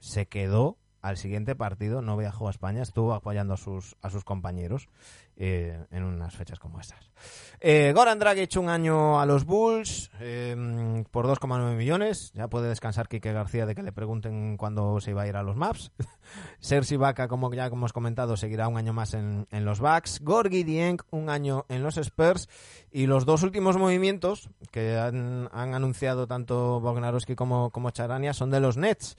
se 0.04 0.26
quedó 0.26 0.78
al 1.02 1.18
siguiente 1.18 1.56
partido, 1.56 2.02
no 2.02 2.16
viajó 2.16 2.48
a 2.48 2.52
España, 2.52 2.82
estuvo 2.82 3.14
apoyando 3.14 3.54
a 3.54 3.58
sus, 3.58 3.98
a 4.02 4.10
sus 4.10 4.24
compañeros 4.24 4.88
eh, 5.36 5.86
en 5.92 6.04
unas 6.04 6.36
fechas 6.36 6.60
como 6.60 6.80
estas. 6.80 7.12
Eh, 7.60 7.92
Goran 7.94 8.20
Dragic 8.20 8.56
un 8.58 8.70
año 8.70 9.20
a 9.20 9.26
los 9.26 9.46
Bulls 9.46 10.12
eh, 10.20 11.04
por 11.12 11.28
2,9 11.28 11.76
millones. 11.76 12.32
Ya 12.34 12.48
puede 12.48 12.70
descansar 12.70 13.08
Quique 13.10 13.34
García 13.34 13.66
de 13.66 13.76
que 13.76 13.84
le 13.84 13.92
pregunten 13.92 14.56
cuándo 14.56 15.00
se 15.02 15.12
iba 15.12 15.24
a 15.24 15.28
ir 15.28 15.36
a 15.36 15.44
los 15.44 15.58
Maps. 15.58 15.92
Sergi 16.60 16.96
Vaca, 16.96 17.28
como 17.28 17.54
ya 17.54 17.66
hemos 17.66 17.92
comentado, 17.92 18.38
seguirá 18.38 18.70
un 18.70 18.78
año 18.78 18.94
más 18.94 19.14
en, 19.14 19.48
en 19.52 19.66
los 19.66 19.82
Bucks. 19.82 20.22
Gorgi 20.22 20.64
Dieng 20.64 21.00
un 21.12 21.30
año 21.30 21.66
en 21.68 21.84
los 21.84 21.98
Spurs. 21.98 22.48
Y 22.92 23.08
los 23.08 23.26
dos 23.26 23.44
últimos 23.44 23.78
movimientos 23.78 24.50
que 24.72 24.98
han, 24.98 25.50
han 25.52 25.74
anunciado 25.74 26.28
tanto 26.28 26.80
Bognarowski 26.80 27.36
como, 27.36 27.72
como 27.72 27.92
Charania 27.92 28.34
son 28.34 28.52
de 28.52 28.62
los 28.62 28.78
Nets. 28.78 29.18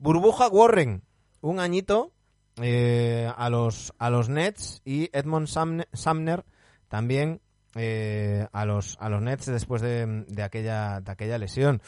Burbuja 0.00 0.48
Warren, 0.48 1.02
un 1.42 1.60
añito 1.60 2.10
eh, 2.56 3.30
a 3.36 3.50
los 3.50 3.92
a 3.98 4.08
los 4.08 4.30
Nets 4.30 4.80
y 4.82 5.10
Edmond 5.12 5.46
Sumner 5.46 6.44
también 6.88 7.42
eh, 7.74 8.48
a 8.50 8.64
los 8.64 8.96
a 8.98 9.10
los 9.10 9.20
Nets 9.20 9.44
después 9.44 9.82
de, 9.82 10.24
de 10.26 10.42
aquella 10.42 11.02
de 11.02 11.12
aquella 11.12 11.36
lesión. 11.36 11.82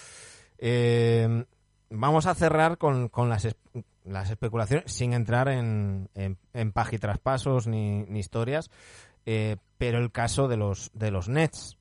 Eh, 0.58 1.46
vamos 1.88 2.26
a 2.26 2.34
cerrar 2.34 2.76
con, 2.76 3.08
con 3.08 3.30
las, 3.30 3.48
las 4.04 4.30
especulaciones 4.30 4.92
sin 4.92 5.14
entrar 5.14 5.48
en, 5.48 6.10
en, 6.14 6.36
en 6.52 6.72
pajitraspasos 6.72 7.66
ni, 7.66 8.02
historias, 8.18 8.70
pero 9.24 9.98
el 9.98 10.12
caso 10.12 10.48
de 10.48 10.58
los 10.58 10.90
de 10.92 11.10
los 11.10 11.30
Nets. 11.30 11.78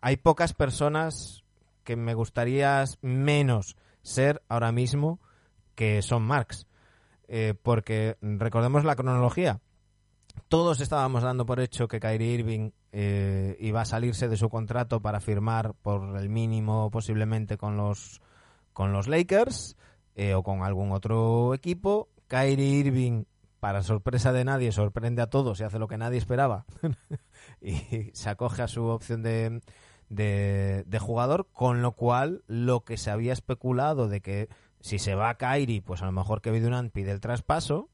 Hay 0.00 0.16
pocas 0.22 0.54
personas 0.54 1.42
que 1.82 1.96
me 1.96 2.14
gustaría 2.14 2.84
menos 3.02 3.76
ser 4.08 4.42
ahora 4.48 4.72
mismo 4.72 5.20
que 5.74 6.02
son 6.02 6.24
Marx. 6.24 6.66
Eh, 7.28 7.54
porque 7.62 8.16
recordemos 8.20 8.84
la 8.84 8.96
cronología. 8.96 9.60
Todos 10.48 10.80
estábamos 10.80 11.22
dando 11.22 11.44
por 11.44 11.60
hecho 11.60 11.88
que 11.88 12.00
Kyrie 12.00 12.34
Irving 12.34 12.70
eh, 12.90 13.56
iba 13.60 13.82
a 13.82 13.84
salirse 13.84 14.28
de 14.28 14.36
su 14.36 14.48
contrato 14.48 15.00
para 15.00 15.20
firmar 15.20 15.74
por 15.74 16.16
el 16.16 16.30
mínimo 16.30 16.90
posiblemente 16.90 17.58
con 17.58 17.76
los 17.76 18.22
con 18.72 18.92
los 18.92 19.08
Lakers 19.08 19.76
eh, 20.14 20.34
o 20.34 20.42
con 20.42 20.62
algún 20.62 20.92
otro 20.92 21.52
equipo. 21.54 22.08
Kyrie 22.28 22.80
Irving, 22.80 23.24
para 23.60 23.82
sorpresa 23.82 24.32
de 24.32 24.44
nadie, 24.44 24.72
sorprende 24.72 25.20
a 25.20 25.28
todos 25.28 25.60
y 25.60 25.64
hace 25.64 25.78
lo 25.78 25.88
que 25.88 25.98
nadie 25.98 26.18
esperaba 26.18 26.64
y 27.60 28.10
se 28.14 28.30
acoge 28.30 28.62
a 28.62 28.68
su 28.68 28.84
opción 28.84 29.22
de, 29.22 29.60
de, 30.08 30.98
jugador, 31.00 31.48
con 31.52 31.82
lo 31.82 31.92
cual 31.92 32.42
lo 32.46 32.84
que 32.84 32.96
se 32.96 33.10
había 33.10 33.32
especulado 33.32 34.08
de 34.08 34.20
que 34.20 34.48
si 34.80 34.98
se 34.98 35.14
va 35.14 35.30
a 35.30 35.36
Kyrie, 35.36 35.82
pues 35.82 36.02
a 36.02 36.06
lo 36.06 36.12
mejor 36.12 36.40
Kevin 36.40 36.62
Durant 36.62 36.92
pide 36.92 37.10
el 37.10 37.20
traspaso, 37.20 37.88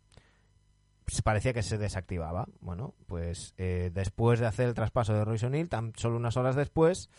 pues 1.04 1.22
parecía 1.22 1.52
que 1.52 1.62
se 1.62 1.78
desactivaba. 1.78 2.46
Bueno, 2.60 2.94
pues 3.06 3.54
eh, 3.58 3.90
después 3.92 4.40
de 4.40 4.46
hacer 4.46 4.68
el 4.68 4.74
traspaso 4.74 5.14
de 5.14 5.24
Royce 5.24 5.46
O'Neal, 5.46 5.68
tan 5.68 5.92
solo 5.96 6.16
unas 6.16 6.36
horas 6.36 6.56
después, 6.56 7.10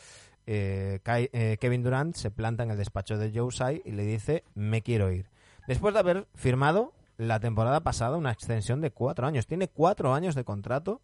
eh, 0.47 0.99
eh, 1.05 1.57
Kevin 1.59 1.83
Durant 1.83 2.15
se 2.15 2.31
planta 2.31 2.63
en 2.63 2.71
el 2.71 2.77
despacho 2.77 3.17
de 3.17 3.31
Joe 3.33 3.49
Tsai 3.49 3.81
y 3.85 3.91
le 3.91 4.03
dice, 4.03 4.43
me 4.53 4.81
quiero 4.81 5.11
ir. 5.11 5.29
Después 5.67 5.93
de 5.93 5.99
haber 5.99 6.27
firmado 6.35 6.93
la 7.17 7.39
temporada 7.39 7.81
pasada 7.81 8.17
una 8.17 8.31
extensión 8.31 8.81
de 8.81 8.91
cuatro 8.91 9.27
años. 9.27 9.47
Tiene 9.47 9.67
cuatro 9.67 10.13
años 10.13 10.35
de 10.35 10.43
contrato 10.43 11.01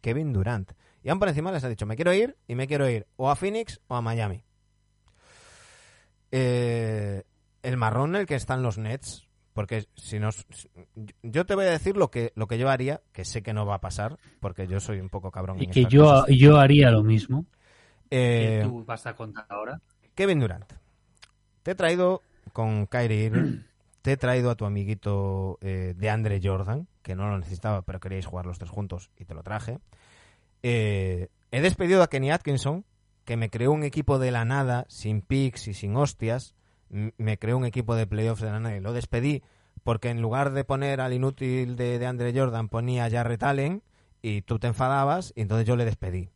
Kevin 0.00 0.32
Durant. 0.32 0.72
Y 1.02 1.08
aún 1.08 1.18
por 1.18 1.28
encima 1.28 1.52
les 1.52 1.64
ha 1.64 1.68
dicho, 1.68 1.86
me 1.86 1.96
quiero 1.96 2.12
ir 2.12 2.36
y 2.46 2.54
me 2.54 2.66
quiero 2.66 2.88
ir 2.88 3.06
o 3.16 3.30
a 3.30 3.36
Phoenix 3.36 3.80
o 3.88 3.96
a 3.96 4.02
Miami. 4.02 4.42
Eh, 6.30 7.22
el 7.62 7.76
marrón 7.76 8.14
en 8.14 8.22
el 8.22 8.26
que 8.26 8.34
están 8.34 8.62
los 8.62 8.78
Nets, 8.78 9.26
porque 9.52 9.86
si 9.96 10.18
nos... 10.18 10.46
Yo 11.22 11.46
te 11.46 11.54
voy 11.54 11.66
a 11.66 11.70
decir 11.70 11.96
lo 11.96 12.10
que, 12.10 12.32
lo 12.34 12.46
que 12.46 12.58
yo 12.58 12.68
haría, 12.68 13.00
que 13.12 13.24
sé 13.24 13.42
que 13.42 13.52
no 13.52 13.66
va 13.66 13.76
a 13.76 13.80
pasar, 13.80 14.18
porque 14.40 14.66
yo 14.66 14.80
soy 14.80 15.00
un 15.00 15.08
poco 15.08 15.30
cabrón. 15.30 15.60
Y 15.60 15.64
en 15.64 15.70
que 15.70 15.84
yo, 15.86 16.04
cosas. 16.04 16.36
yo 16.36 16.58
haría 16.58 16.90
lo 16.90 17.02
mismo. 17.02 17.46
Eh, 18.10 18.60
que 18.62 18.68
tú 18.68 18.84
vas 18.84 19.06
a 19.06 19.14
contar 19.14 19.46
ahora. 19.48 19.80
Kevin 20.14 20.40
Durant, 20.40 20.70
te 21.62 21.70
he 21.72 21.74
traído 21.74 22.22
con 22.52 22.86
Kyrie 22.86 23.26
Irving, 23.26 23.62
te 24.02 24.12
he 24.12 24.16
traído 24.16 24.50
a 24.50 24.54
tu 24.54 24.64
amiguito 24.66 25.58
eh, 25.60 25.94
de 25.96 26.10
Andre 26.10 26.40
Jordan, 26.42 26.88
que 27.02 27.14
no 27.14 27.28
lo 27.28 27.38
necesitaba, 27.38 27.82
pero 27.82 28.00
queríais 28.00 28.26
jugar 28.26 28.46
los 28.46 28.58
tres 28.58 28.70
juntos 28.70 29.10
y 29.16 29.24
te 29.24 29.34
lo 29.34 29.42
traje. 29.42 29.78
Eh, 30.62 31.28
he 31.50 31.60
despedido 31.60 32.02
a 32.02 32.08
Kenny 32.08 32.30
Atkinson, 32.30 32.84
que 33.24 33.36
me 33.36 33.50
creó 33.50 33.72
un 33.72 33.84
equipo 33.84 34.18
de 34.18 34.30
la 34.30 34.44
nada, 34.44 34.86
sin 34.88 35.22
picks 35.22 35.68
y 35.68 35.74
sin 35.74 35.96
hostias. 35.96 36.54
Me 36.88 37.38
creó 37.38 37.56
un 37.56 37.64
equipo 37.64 37.94
de 37.94 38.06
playoffs 38.06 38.42
de 38.42 38.50
la 38.50 38.60
nada 38.60 38.76
y 38.76 38.80
lo 38.80 38.92
despedí 38.92 39.42
porque 39.82 40.10
en 40.10 40.20
lugar 40.20 40.52
de 40.52 40.64
poner 40.64 41.00
al 41.00 41.12
inútil 41.12 41.76
de, 41.76 41.98
de 41.98 42.06
Andre 42.06 42.32
Jordan 42.34 42.68
ponía 42.68 43.04
a 43.04 43.10
Jarrett 43.10 43.42
Allen 43.42 43.82
y 44.22 44.42
tú 44.42 44.58
te 44.58 44.66
enfadabas 44.66 45.32
y 45.34 45.42
entonces 45.42 45.66
yo 45.66 45.76
le 45.76 45.84
despedí. 45.84 46.28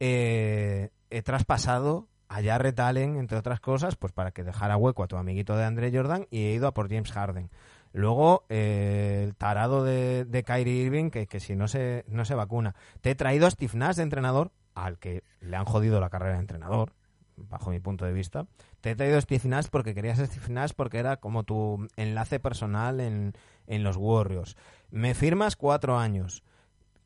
Eh, 0.00 0.90
he 1.10 1.22
traspasado 1.22 2.08
a 2.28 2.42
Jarrett 2.42 2.80
Allen, 2.80 3.16
entre 3.16 3.38
otras 3.38 3.60
cosas, 3.60 3.96
pues 3.96 4.12
para 4.12 4.32
que 4.32 4.42
dejara 4.42 4.76
hueco 4.76 5.02
a 5.02 5.06
tu 5.06 5.16
amiguito 5.16 5.56
de 5.56 5.64
Andre 5.64 5.92
Jordan 5.94 6.26
y 6.30 6.46
he 6.46 6.54
ido 6.54 6.66
a 6.66 6.74
por 6.74 6.88
James 6.88 7.12
Harden. 7.12 7.50
Luego, 7.92 8.44
eh, 8.48 9.22
el 9.24 9.34
tarado 9.34 9.84
de, 9.84 10.24
de 10.24 10.42
Kyrie 10.42 10.84
Irving, 10.84 11.10
que, 11.10 11.26
que 11.26 11.40
si 11.40 11.54
no 11.54 11.68
se, 11.68 12.04
no 12.08 12.24
se 12.24 12.34
vacuna. 12.34 12.74
Te 13.00 13.10
he 13.10 13.14
traído 13.14 13.46
a 13.46 13.50
Steve 13.50 13.72
Nash 13.74 13.96
de 13.96 14.02
entrenador, 14.02 14.50
al 14.74 14.98
que 14.98 15.22
le 15.40 15.56
han 15.56 15.64
jodido 15.64 16.00
la 16.00 16.08
carrera 16.08 16.34
de 16.34 16.40
entrenador, 16.40 16.92
bajo 17.36 17.70
mi 17.70 17.80
punto 17.80 18.04
de 18.04 18.12
vista. 18.12 18.46
Te 18.80 18.92
he 18.92 18.96
traído 18.96 19.18
a 19.18 19.20
Steve 19.20 19.48
Nash 19.48 19.66
porque 19.70 19.94
querías 19.94 20.18
Steve 20.18 20.48
Nash 20.48 20.72
porque 20.74 20.98
era 20.98 21.18
como 21.18 21.44
tu 21.44 21.86
enlace 21.96 22.40
personal 22.40 23.00
en, 23.00 23.34
en 23.66 23.84
los 23.84 23.96
Warriors. 23.96 24.56
Me 24.90 25.14
firmas 25.14 25.56
cuatro 25.56 25.98
años. 25.98 26.42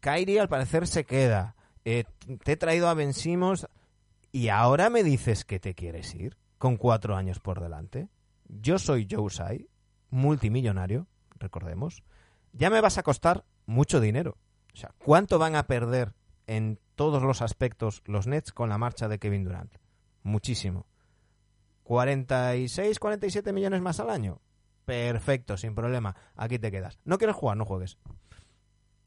Kyrie 0.01 0.41
al 0.41 0.49
parecer 0.49 0.87
se 0.87 1.05
queda. 1.05 1.57
Eh, 1.85 2.05
te 2.43 2.53
he 2.53 2.57
traído 2.57 2.89
a 2.89 2.95
Ben 2.95 3.13
y 4.33 4.49
ahora 4.49 4.91
me 4.91 5.03
dices 5.03 5.45
que 5.45 5.59
te 5.59 5.75
quieres 5.75 6.15
ir 6.15 6.37
con 6.59 6.77
cuatro 6.77 7.17
años 7.17 7.41
por 7.41 7.61
delante. 7.61 8.09
Yo 8.49 8.79
soy 8.79 9.09
Joe 9.11 9.29
Tsai, 9.29 9.69
multimillonario, 10.11 11.07
recordemos. 11.39 12.03
ya 12.53 12.71
me 12.71 12.81
vas 12.81 12.99
a 12.99 13.03
costar 13.03 13.45
mucho 13.67 14.01
dinero. 14.01 14.37
O 14.73 14.77
sea, 14.77 14.93
¿cuánto 14.99 15.39
van 15.39 15.57
a 15.57 15.67
perder 15.67 16.15
en 16.47 16.79
todos 16.95 17.23
los 17.23 17.43
aspectos 17.43 18.03
los 18.07 18.27
Nets 18.27 18.53
con 18.53 18.69
la 18.69 18.79
marcha 18.79 19.09
de 19.09 19.19
Kevin 19.19 19.45
Durant? 19.45 19.75
Muchísimo. 20.23 20.87
46, 21.85 22.99
47 22.99 23.53
millones 23.53 23.81
más 23.81 24.01
al 24.01 24.11
año. 24.11 24.41
Perfecto, 24.85 25.57
sin 25.57 25.75
problema. 25.75 26.17
Aquí 26.35 26.59
te 26.59 26.71
quedas. 26.71 26.99
¿No 27.05 27.19
quieres 27.19 27.37
jugar? 27.37 27.57
No 27.57 27.65
juegues. 27.65 27.99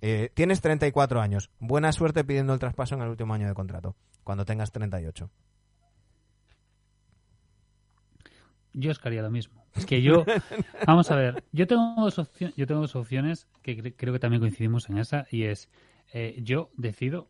Eh, 0.01 0.31
tienes 0.33 0.61
34 0.61 1.21
años. 1.21 1.51
Buena 1.59 1.91
suerte 1.91 2.23
pidiendo 2.23 2.53
el 2.53 2.59
traspaso 2.59 2.95
en 2.95 3.01
el 3.01 3.09
último 3.09 3.33
año 3.33 3.47
de 3.47 3.53
contrato, 3.53 3.95
cuando 4.23 4.45
tengas 4.45 4.71
38. 4.71 5.29
Yo 8.73 8.91
haría 9.03 9.21
lo 9.21 9.31
mismo. 9.31 9.65
Es 9.75 9.85
que 9.85 10.01
yo, 10.01 10.25
vamos 10.87 11.09
a 11.11 11.15
ver, 11.15 11.43
yo 11.51 11.67
tengo 11.67 11.95
dos 11.97 12.19
opciones, 12.19 12.55
yo 12.55 12.67
tengo 12.67 12.81
dos 12.81 12.95
opciones 12.95 13.47
que 13.61 13.77
cre- 13.77 13.93
creo 13.97 14.13
que 14.13 14.19
también 14.19 14.41
coincidimos 14.41 14.89
en 14.89 14.97
esa 14.97 15.27
y 15.31 15.43
es, 15.43 15.69
eh, 16.13 16.39
yo 16.41 16.69
decido, 16.77 17.29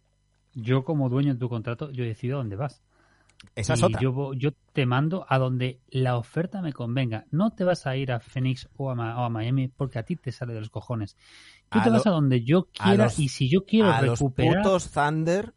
yo 0.54 0.84
como 0.84 1.10
dueño 1.10 1.34
de 1.34 1.40
tu 1.40 1.50
contrato, 1.50 1.92
yo 1.92 2.04
decido 2.04 2.38
a 2.38 2.40
dónde 2.40 2.56
vas. 2.56 2.82
Esa 3.56 3.74
es 3.74 3.82
y 3.82 3.86
otra. 3.86 4.02
yo, 4.02 4.52
te 4.74 4.86
mando 4.86 5.26
a 5.30 5.38
donde 5.38 5.80
la 5.90 6.18
oferta 6.18 6.62
me 6.62 6.74
convenga. 6.74 7.26
No 7.32 7.52
te 7.52 7.64
vas 7.64 7.88
a 7.88 7.96
ir 7.96 8.12
a 8.12 8.20
Phoenix 8.20 8.68
o 8.76 8.92
a, 8.92 8.96
Ma- 8.96 9.18
o 9.22 9.24
a 9.24 9.30
Miami 9.30 9.70
porque 9.70 9.98
a 10.00 10.04
ti 10.04 10.16
te 10.18 10.32
sale 10.32 10.54
de 10.54 10.60
los 10.60 10.70
cojones. 10.70 11.16
Tú 11.70 11.80
A 11.80 11.84
te 11.84 11.90
vas 11.90 12.06
a 12.06 12.10
donde 12.10 12.44
yo 12.44 12.68
quiera 12.72 13.06
los- 13.06 13.20
y 13.20 13.30
si 13.30 13.50
yo 13.50 13.66
quiero 13.66 13.92
a 13.92 14.02
los 14.02 14.20
recuperar... 14.20 14.58
putos 14.58 14.92
Thunder 14.92 15.54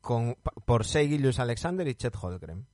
con, 0.00 0.36
por 0.64 0.84
Shea 0.84 1.06
Gilgeous 1.06 1.38
Alexander 1.38 1.86
y 1.86 1.94
Chet 1.94 2.16
Holmgren. 2.20 2.66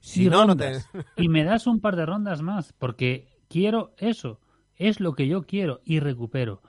Si 0.00 0.26
y 0.26 0.30
no, 0.30 0.44
no 0.46 0.56
te... 0.56 0.64
rondas. 0.64 0.90
Y 1.16 1.28
me 1.28 1.44
das 1.44 1.66
un 1.66 1.80
par 1.80 1.96
de 1.96 2.06
rondas 2.06 2.42
más, 2.42 2.72
porque 2.72 3.28
quiero 3.48 3.94
eso. 3.98 4.40
Es 4.76 5.00
lo 5.00 5.14
que 5.14 5.26
yo 5.26 5.42
quiero 5.46 5.80
y 5.84 6.00
recupero. 6.00 6.62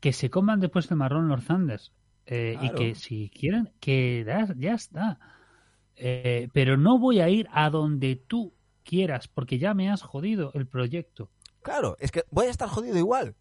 Que 0.00 0.12
se 0.12 0.30
coman 0.30 0.60
después 0.60 0.90
el 0.90 0.96
marrón 0.96 1.28
los 1.28 1.44
Thunders. 1.46 1.92
eh, 2.26 2.56
Claro. 2.58 2.74
Y 2.74 2.78
que 2.78 2.94
si 2.94 3.30
quieren, 3.30 3.72
que 3.80 4.24
ya 4.56 4.74
está. 4.74 5.18
Eh, 5.96 6.48
pero 6.52 6.76
no 6.76 6.98
voy 6.98 7.20
a 7.20 7.28
ir 7.28 7.48
a 7.52 7.70
donde 7.70 8.16
tú 8.16 8.54
quieras, 8.84 9.28
porque 9.28 9.58
ya 9.58 9.74
me 9.74 9.90
has 9.90 10.02
jodido 10.02 10.50
el 10.54 10.66
proyecto. 10.66 11.30
Claro, 11.62 11.96
es 11.98 12.10
que 12.12 12.24
voy 12.30 12.46
a 12.46 12.50
estar 12.50 12.68
jodido 12.68 12.98
igual. 12.98 13.34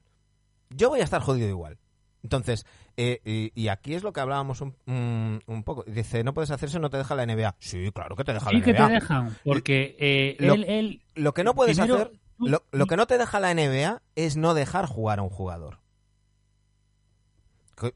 Yo 0.69 0.89
voy 0.89 1.01
a 1.01 1.03
estar 1.03 1.21
jodido 1.21 1.49
igual. 1.49 1.77
Entonces, 2.23 2.65
eh, 2.97 3.19
y, 3.25 3.51
y 3.61 3.67
aquí 3.67 3.93
es 3.95 4.01
lo 4.03 4.13
que 4.13 4.21
hablábamos 4.21 4.61
un, 4.61 4.75
un- 4.87 5.41
un 5.45 5.63
poco. 5.63 5.83
Dice, 5.85 6.23
no 6.23 6.33
puedes 6.33 6.51
hacer 6.51 6.69
eso, 6.69 6.79
no 6.79 6.89
te 6.89 6.97
deja 6.97 7.15
la 7.15 7.25
NBA. 7.25 7.55
Sí, 7.59 7.91
claro 7.93 8.15
que 8.15 8.23
te 8.23 8.33
deja 8.33 8.49
Sí 8.49 8.57
la 8.57 8.63
que 8.63 8.73
NBA. 8.73 8.87
te 8.87 8.93
dejan, 8.93 9.37
porque 9.43 9.95
eh, 9.99 10.37
Lo- 10.39 10.53
él, 10.53 10.63
él- 10.63 11.01
Lo 11.15 11.33
que 11.33 11.43
no 11.43 11.53
puedes 11.53 11.77
Primero, 11.77 11.95
hacer, 11.95 12.11
tú- 12.37 12.47
lo, 12.47 12.63
lo 12.71 12.85
que 12.87 12.95
no 12.97 13.05
te 13.07 13.17
deja 13.17 13.39
la 13.41 13.53
NBA 13.53 14.01
es 14.15 14.37
no 14.37 14.53
dejar 14.53 14.85
jugar 14.85 15.19
a 15.19 15.21
un 15.23 15.29
jugador. 15.29 15.79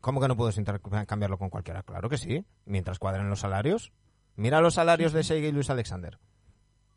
¿Cómo 0.01 0.19
que 0.19 0.27
no 0.27 0.35
puedes 0.35 0.57
intercambiarlo 0.57 1.38
con 1.38 1.49
cualquiera? 1.49 1.83
Claro 1.83 2.09
que 2.09 2.17
sí, 2.17 2.43
mientras 2.65 2.99
cuadren 2.99 3.30
los 3.30 3.39
salarios. 3.39 3.93
Mira 4.35 4.59
los 4.59 4.73
salarios 4.73 5.14
de 5.14 5.23
Shea 5.23 5.38
y 5.38 5.51
Luis 5.51 5.69
Alexander. 5.69 6.19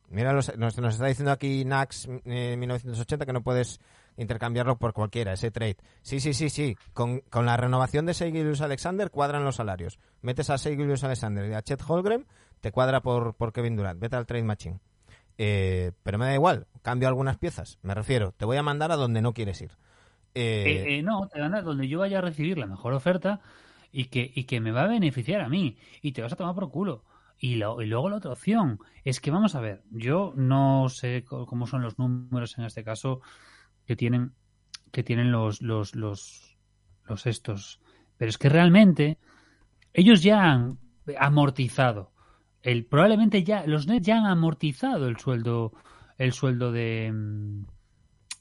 Mira, 0.09 0.33
los, 0.33 0.57
nos, 0.59 0.77
nos 0.79 0.95
está 0.95 1.07
diciendo 1.07 1.31
aquí 1.31 1.65
Nax 1.65 2.09
eh, 2.25 2.57
1980 2.59 3.27
que 3.27 3.33
no 3.33 3.43
puedes 3.43 3.81
intercambiarlo 4.17 4.79
por 4.79 4.93
cualquiera, 4.93 5.33
ese 5.33 5.51
trade. 5.51 5.77
Sí, 6.03 6.21
sí, 6.21 6.35
sí, 6.35 6.51
sí. 6.51 6.77
Con, 6.93 7.21
con 7.31 7.47
la 7.47 7.57
renovación 7.57 8.07
de 8.07 8.15
Luis 8.45 8.61
Alexander 8.61 9.11
cuadran 9.11 9.45
los 9.45 9.57
salarios. 9.57 9.99
Metes 10.23 10.51
a 10.51 10.57
Luis 10.71 11.05
Alexander 11.05 11.49
y 11.51 11.55
a 11.55 11.63
Chet 11.63 11.83
Holmgren, 11.87 12.27
te 12.61 12.73
cuadra 12.73 13.01
por, 13.01 13.35
por 13.35 13.53
Kevin 13.53 13.77
Durant. 13.77 14.01
Vete 14.01 14.17
al 14.17 14.27
trade 14.27 14.45
machine. 14.45 14.81
Eh, 15.39 15.93
pero 16.03 16.19
me 16.19 16.27
da 16.27 16.35
igual, 16.35 16.67
cambio 16.83 17.09
algunas 17.09 17.39
piezas. 17.39 17.79
Me 17.83 17.95
refiero, 17.95 18.33
te 18.33 18.45
voy 18.45 18.59
a 18.59 18.63
mandar 18.63 18.93
a 18.93 18.97
donde 18.97 19.23
no 19.23 19.33
quieres 19.33 19.61
ir. 19.63 19.71
Eh, 20.35 20.65
Eh, 20.67 20.99
eh, 20.99 21.03
no, 21.03 21.27
te 21.29 21.41
van 21.41 21.55
a 21.55 21.63
donde 21.63 21.89
yo 21.89 22.01
vaya 22.01 22.19
a 22.19 22.21
recibir 22.21 22.59
la 22.59 22.67
mejor 22.67 22.93
oferta 22.93 23.41
y 23.91 24.05
que, 24.07 24.31
y 24.35 24.45
que 24.45 24.61
me 24.61 24.71
va 24.71 24.83
a 24.83 24.89
beneficiar 24.89 25.41
a 25.41 25.49
mí. 25.49 25.79
Y 26.03 26.13
te 26.13 26.21
vas 26.23 26.33
a 26.33 26.37
tomar 26.37 26.55
por 26.55 26.71
culo. 26.71 27.05
Y, 27.39 27.55
lo- 27.55 27.81
y 27.81 27.87
luego 27.87 28.11
la 28.11 28.17
otra 28.17 28.33
opción 28.33 28.81
es 29.03 29.19
que, 29.19 29.31
vamos 29.31 29.55
a 29.55 29.61
ver, 29.61 29.83
yo 29.91 30.35
no 30.37 30.91
sé 30.91 31.25
cómo 31.25 31.67
son 31.67 31.81
los 31.81 31.99
números 31.99 32.59
en 32.59 32.65
este 32.67 32.85
caso 32.85 33.23
que 33.91 33.97
tienen, 33.97 34.31
que 34.93 35.03
tienen 35.03 35.33
los, 35.33 35.63
los, 35.63 35.97
los, 35.97 36.57
los 37.07 37.27
estos. 37.27 37.81
Pero 38.17 38.29
es 38.29 38.39
que 38.39 38.49
realmente 38.49 39.19
ellos 39.93 40.23
ya 40.23 40.45
han 40.45 40.79
amortizado. 41.19 42.13
El, 42.63 42.87
probablemente 42.87 43.43
ya, 43.43 43.67
los 43.67 43.89
Nets 43.89 44.07
ya 44.07 44.19
han 44.19 44.27
amortizado 44.27 45.09
el 45.09 45.17
sueldo, 45.17 45.73
el 46.19 46.33
sueldo 46.33 46.71
de, 46.71 47.11
mm, 47.13 47.65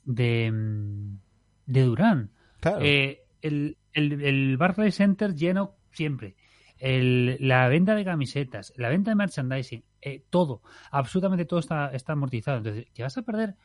de, 0.06 0.52
mm, 0.52 1.18
de 1.66 1.82
Durán. 1.82 2.32
claro. 2.60 2.78
Eh, 2.84 3.24
el, 3.42 3.80
el, 3.94 4.22
el 4.22 4.56
Barclays 4.58 4.94
Center 4.98 5.34
lleno 5.34 5.78
siempre. 5.92 6.36
El- 6.78 7.38
la 7.40 7.68
venta 7.70 7.96
de 7.96 8.06
camisetas, 8.06 8.72
la 8.78 8.90
venta 8.90 9.10
de 9.10 9.16
merchandising, 9.16 9.84
eh, 10.02 10.24
todo, 10.30 10.62
absolutamente 10.92 11.46
todo 11.46 11.60
está, 11.60 11.90
está 11.92 12.14
amortizado. 12.14 12.60
Entonces, 12.60 12.86
que 12.94 13.02
vas 13.02 13.18
a 13.18 13.24
perder 13.24 13.56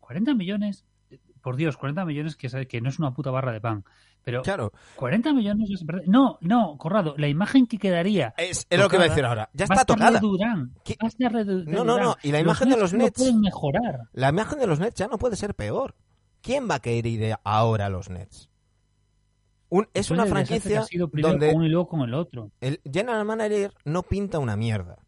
40 0.00 0.32
millones, 0.34 0.86
por 1.44 1.54
Dios, 1.56 1.76
40 1.76 2.04
millones 2.04 2.34
que, 2.34 2.48
que 2.66 2.80
no 2.80 2.88
es 2.88 2.98
una 2.98 3.12
puta 3.12 3.30
barra 3.30 3.52
de 3.52 3.60
pan, 3.60 3.84
pero 4.24 4.42
claro, 4.42 4.72
40 4.96 5.32
millones 5.34 5.70
a 5.80 5.86
perder. 5.86 6.08
No, 6.08 6.38
no, 6.40 6.76
Corrado, 6.78 7.14
la 7.18 7.28
imagen 7.28 7.66
que 7.68 7.78
quedaría. 7.78 8.34
es, 8.36 8.66
es 8.68 8.78
lo 8.78 8.88
que 8.88 8.96
voy 8.96 9.06
a 9.06 9.08
decir 9.10 9.24
ahora. 9.24 9.50
Ya 9.52 9.64
está 9.66 9.84
tocada. 9.84 10.18
No, 10.20 11.84
no, 11.84 11.98
no, 11.98 12.16
y 12.22 12.32
la 12.32 12.40
imagen 12.40 12.70
de 12.70 12.76
los 12.76 12.92
no 12.92 12.98
Nets. 13.04 13.18
pueden 13.18 13.40
mejorar. 13.40 14.08
La 14.12 14.30
imagen 14.30 14.58
de 14.58 14.66
los 14.66 14.80
Nets 14.80 14.96
ya 14.96 15.06
no 15.06 15.18
puede 15.18 15.36
ser 15.36 15.54
peor. 15.54 15.94
¿Quién 16.40 16.68
va 16.68 16.76
a 16.76 16.80
querer 16.80 17.06
ir 17.06 17.34
ahora 17.44 17.86
a 17.86 17.90
los 17.90 18.10
Nets? 18.10 18.48
Un- 19.68 19.88
es 19.94 20.10
una 20.10 20.26
franquicia 20.26 20.80
ha 20.80 20.84
sido 20.84 21.08
primero 21.08 21.30
donde 21.32 21.48
con 21.48 21.56
uno 21.56 21.66
y 21.66 21.70
luego 21.70 21.88
con 21.88 22.00
el 22.02 22.14
otro. 22.14 22.50
el 22.60 22.80
general 22.90 23.24
manager 23.24 23.72
no 23.84 24.02
pinta 24.02 24.38
una 24.38 24.56
mierda. 24.56 24.98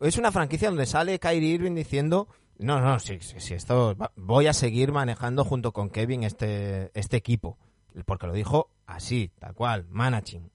Es 0.00 0.16
una 0.18 0.30
franquicia 0.32 0.68
donde 0.68 0.86
sale 0.86 1.18
Kyrie 1.18 1.54
Irving 1.54 1.74
diciendo, 1.74 2.28
no, 2.58 2.80
no, 2.80 2.98
sí, 2.98 3.18
sí, 3.20 3.40
sí, 3.40 3.54
esto 3.54 3.96
voy 4.16 4.46
a 4.46 4.52
seguir 4.52 4.92
manejando 4.92 5.44
junto 5.44 5.72
con 5.72 5.90
Kevin 5.90 6.22
este, 6.22 6.90
este 6.98 7.16
equipo. 7.16 7.58
Porque 8.04 8.26
lo 8.26 8.32
dijo 8.32 8.70
así, 8.86 9.30
tal 9.38 9.54
cual, 9.54 9.86
managing. 9.88 10.50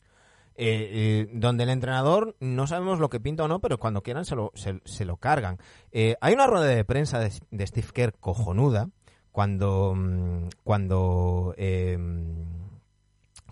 Eh, 0.56 0.90
eh, 0.92 1.30
donde 1.34 1.64
el 1.64 1.70
entrenador 1.70 2.36
no 2.40 2.68
sabemos 2.68 3.00
lo 3.00 3.10
que 3.10 3.20
pinta 3.20 3.44
o 3.44 3.48
no, 3.48 3.60
pero 3.60 3.80
cuando 3.80 4.04
quieran 4.04 4.26
se 4.26 4.36
lo, 4.36 4.52
se, 4.54 4.80
se 4.86 5.06
lo 5.06 5.18
cargan. 5.18 5.58
Eh, 5.92 6.16
hay 6.22 6.34
una 6.34 6.46
rueda 6.46 6.66
de 6.66 6.86
prensa 6.86 7.20
de, 7.20 7.68
Steve 7.68 7.88
Kerr 7.94 8.14
cojonuda 8.20 8.90
cuando, 9.32 9.96
mm, 9.96 10.50
cuando 10.64 11.56
eh, 11.58 11.98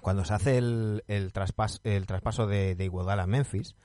cuando 0.01 0.25
se 0.25 0.33
hace 0.33 0.57
el, 0.57 1.03
el, 1.07 1.33
traspas- 1.33 1.81
el 1.83 2.05
traspaso 2.05 2.47
de, 2.47 2.75
de 2.75 2.91
a 3.07 3.27
Memphis, 3.27 3.75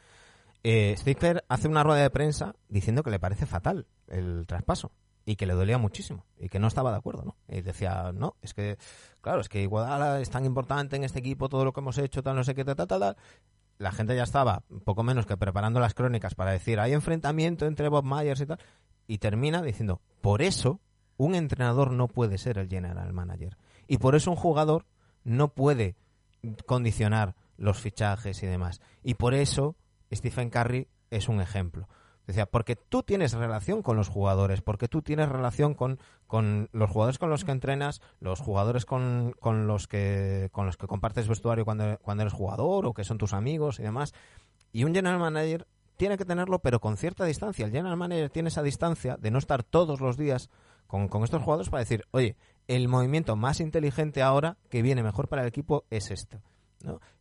eh, 0.62 0.94
Steve 0.98 1.18
Kerr 1.18 1.44
hace 1.48 1.68
una 1.68 1.82
rueda 1.82 2.02
de 2.02 2.10
prensa 2.10 2.56
diciendo 2.68 3.02
que 3.02 3.10
le 3.10 3.18
parece 3.20 3.46
fatal 3.46 3.86
el 4.08 4.46
traspaso 4.46 4.92
y 5.26 5.36
que 5.36 5.46
le 5.46 5.54
dolía 5.54 5.78
muchísimo 5.78 6.26
y 6.38 6.48
que 6.48 6.58
no 6.58 6.66
estaba 6.66 6.90
de 6.90 6.98
acuerdo, 6.98 7.24
¿no? 7.24 7.36
Y 7.48 7.62
decía, 7.62 8.12
no, 8.12 8.36
es 8.42 8.54
que, 8.54 8.78
claro, 9.20 9.40
es 9.40 9.48
que 9.48 9.62
Iguodala 9.62 10.20
es 10.20 10.30
tan 10.30 10.44
importante 10.44 10.96
en 10.96 11.04
este 11.04 11.20
equipo, 11.20 11.48
todo 11.48 11.64
lo 11.64 11.72
que 11.72 11.80
hemos 11.80 11.98
hecho, 11.98 12.22
tal, 12.22 12.36
no 12.36 12.44
sé 12.44 12.54
qué, 12.54 12.64
tal, 12.64 12.76
tal. 12.76 12.86
tal. 12.88 13.16
La 13.78 13.90
gente 13.90 14.14
ya 14.14 14.22
estaba 14.22 14.62
poco 14.84 15.02
menos 15.02 15.26
que 15.26 15.36
preparando 15.36 15.80
las 15.80 15.94
crónicas 15.94 16.34
para 16.34 16.52
decir, 16.52 16.78
hay 16.78 16.92
enfrentamiento 16.92 17.66
entre 17.66 17.88
Bob 17.88 18.04
Myers 18.04 18.40
y 18.40 18.46
tal, 18.46 18.58
y 19.06 19.18
termina 19.18 19.62
diciendo, 19.62 20.00
por 20.20 20.42
eso 20.42 20.80
un 21.16 21.34
entrenador 21.34 21.90
no 21.90 22.08
puede 22.08 22.38
ser 22.38 22.58
el 22.58 22.68
general 22.68 23.12
manager 23.12 23.56
y 23.86 23.98
por 23.98 24.14
eso 24.14 24.30
un 24.30 24.36
jugador 24.36 24.86
no 25.22 25.48
puede 25.48 25.96
condicionar 26.66 27.34
los 27.56 27.78
fichajes 27.78 28.42
y 28.42 28.46
demás. 28.46 28.80
Y 29.02 29.14
por 29.14 29.34
eso 29.34 29.76
Stephen 30.12 30.50
Curry 30.50 30.88
es 31.10 31.28
un 31.28 31.40
ejemplo. 31.40 31.88
Decía, 32.26 32.46
porque 32.46 32.74
tú 32.74 33.02
tienes 33.02 33.34
relación 33.34 33.82
con 33.82 33.96
los 33.96 34.08
jugadores, 34.08 34.62
porque 34.62 34.88
tú 34.88 35.02
tienes 35.02 35.28
relación 35.28 35.74
con, 35.74 35.98
con 36.26 36.70
los 36.72 36.90
jugadores 36.90 37.18
con 37.18 37.28
los 37.28 37.44
que 37.44 37.52
entrenas, 37.52 38.00
los 38.20 38.40
jugadores 38.40 38.86
con, 38.86 39.34
con 39.40 39.66
los 39.66 39.86
que 39.86 40.48
con 40.50 40.64
los 40.64 40.78
que 40.78 40.86
compartes 40.86 41.28
vestuario 41.28 41.66
cuando, 41.66 41.98
cuando 41.98 42.22
eres 42.22 42.32
jugador 42.32 42.86
o 42.86 42.94
que 42.94 43.04
son 43.04 43.18
tus 43.18 43.34
amigos 43.34 43.78
y 43.78 43.82
demás. 43.82 44.14
Y 44.72 44.84
un 44.84 44.94
general 44.94 45.18
manager 45.18 45.66
tiene 45.96 46.16
que 46.16 46.24
tenerlo, 46.24 46.60
pero 46.60 46.80
con 46.80 46.96
cierta 46.96 47.26
distancia. 47.26 47.66
El 47.66 47.72
general 47.72 47.96
manager 47.96 48.30
tiene 48.30 48.48
esa 48.48 48.62
distancia 48.62 49.16
de 49.18 49.30
no 49.30 49.38
estar 49.38 49.62
todos 49.62 50.00
los 50.00 50.16
días 50.16 50.48
con, 50.86 51.08
con 51.08 51.24
estos 51.24 51.42
jugadores 51.42 51.68
para 51.68 51.82
decir, 51.82 52.06
oye, 52.10 52.36
el 52.68 52.88
movimiento 52.88 53.36
más 53.36 53.60
inteligente 53.60 54.22
ahora 54.22 54.56
que 54.70 54.82
viene 54.82 55.02
mejor 55.02 55.28
para 55.28 55.42
el 55.42 55.48
equipo 55.48 55.84
es 55.90 56.10
esto. 56.10 56.40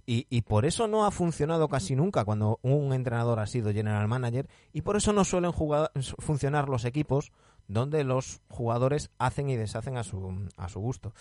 Y, 0.06 0.42
por 0.42 0.66
eso 0.66 0.88
no 0.88 1.06
ha 1.06 1.12
funcionado 1.12 1.70
casi 1.70 1.96
nunca 1.96 2.26
cuando 2.26 2.60
un 2.62 2.94
entrenador 2.94 3.40
ha 3.40 3.48
sido 3.48 3.72
general 3.72 4.08
manager 4.08 4.50
y 4.74 4.82
por 4.82 4.98
eso 4.98 5.14
no 5.14 5.24
suelen 5.24 5.54
jugar, 5.54 5.92
funcionar 6.20 6.68
los 6.68 6.84
equipos 6.84 7.32
donde 7.68 8.04
los 8.04 8.42
jugadores 8.50 9.12
hacen 9.18 9.50
y 9.50 9.56
deshacen 9.56 9.96
a 9.96 10.04
su, 10.04 10.50
a 10.58 10.68
su 10.68 10.82
gusto. 10.82 11.14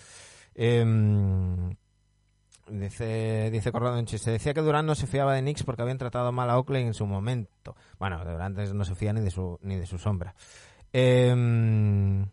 Em, 0.53 1.75
Dice, 2.69 3.51
dice 3.51 3.73
Corrado 3.73 3.97
en 3.99 4.07
se 4.07 4.31
decía 4.31 4.53
que 4.53 4.61
Durán 4.61 4.85
no 4.85 4.95
se 4.95 5.05
fiaba 5.05 5.33
de 5.33 5.41
Knicks 5.41 5.63
porque 5.63 5.81
habían 5.81 5.97
tratado 5.97 6.31
mal 6.31 6.49
a 6.49 6.57
Oakley 6.57 6.83
en 6.83 6.93
su 6.93 7.05
momento. 7.05 7.75
Bueno, 7.99 8.23
Durán 8.23 8.55
no 8.73 8.85
se 8.85 8.95
fía 8.95 9.11
ni 9.11 9.19
de 9.19 9.31
su, 9.31 9.59
ni 9.61 9.75
de 9.75 9.85
su 9.85 9.97
sombra. 9.97 10.33
Em, 10.93 12.25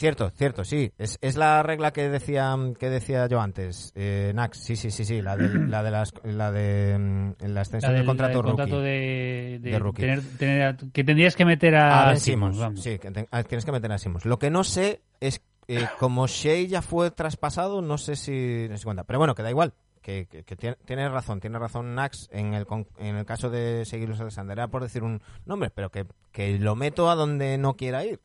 Cierto, 0.00 0.30
cierto, 0.30 0.64
sí. 0.64 0.90
Es, 0.96 1.18
es 1.20 1.36
la 1.36 1.62
regla 1.62 1.92
que 1.92 2.08
decía 2.08 2.56
que 2.78 2.88
decía 2.88 3.26
yo 3.26 3.38
antes, 3.40 3.92
eh, 3.94 4.32
Nax. 4.34 4.58
Sí, 4.58 4.74
sí, 4.74 4.90
sí, 4.90 5.04
sí. 5.04 5.20
La 5.20 5.36
de, 5.36 5.48
la 5.68 5.82
de, 5.82 5.90
las, 5.90 6.14
la 6.24 6.50
de 6.50 6.96
mm, 6.98 7.32
la 7.42 7.48
La 7.48 7.60
extensión 7.60 7.92
del, 7.92 8.00
del 8.00 8.06
contrato, 8.06 8.32
la 8.32 8.36
del 8.38 8.46
contrato 8.46 8.76
rookie. 8.76 8.84
de, 8.88 9.58
de 9.60 9.70
De 9.70 9.78
rookie. 9.78 10.00
tener, 10.00 10.22
tener 10.38 10.62
a- 10.62 10.76
que 10.92 11.04
tendrías 11.04 11.36
que 11.36 11.44
meter 11.44 11.76
a, 11.76 12.04
A 12.04 12.08
Ben 12.08 12.18
Simmons. 12.20 12.58
Sí, 12.82 12.98
que 12.98 13.10
te- 13.10 13.28
ah, 13.30 13.42
tienes 13.42 13.66
que 13.66 13.72
meter 13.72 13.92
a 13.92 13.98
Simmons. 13.98 14.24
Lo 14.24 14.38
que 14.38 14.48
no 14.50 14.64
sé 14.64 15.02
es, 15.20 15.42
eh, 15.68 15.86
como 15.98 16.26
Shea 16.26 16.66
ya 16.66 16.80
fue 16.80 17.10
traspasado, 17.10 17.82
no 17.82 17.98
sé 17.98 18.16
si 18.16 18.66
no 18.70 18.78
sé 18.78 18.84
cuenta. 18.84 19.04
Pero 19.04 19.18
bueno, 19.18 19.34
que 19.34 19.42
da 19.42 19.50
igual. 19.50 19.74
Que, 20.00 20.24
que, 20.24 20.44
que 20.44 20.56
tiene, 20.56 20.76
tiene 20.86 21.06
razón, 21.10 21.40
tiene 21.40 21.58
razón 21.58 21.94
Nax 21.94 22.26
en 22.32 22.54
el, 22.54 22.66
en 22.96 23.16
el 23.16 23.26
caso 23.26 23.50
de 23.50 23.84
Seguirus 23.84 24.18
Alexander. 24.18 24.56
Era 24.56 24.68
por 24.68 24.82
decir 24.82 25.02
un 25.02 25.20
nombre, 25.44 25.68
pero 25.68 25.90
que, 25.90 26.06
que 26.32 26.58
lo 26.58 26.74
meto 26.74 27.10
a 27.10 27.14
donde 27.14 27.58
no 27.58 27.74
quiera 27.74 28.02
ir. 28.06 28.18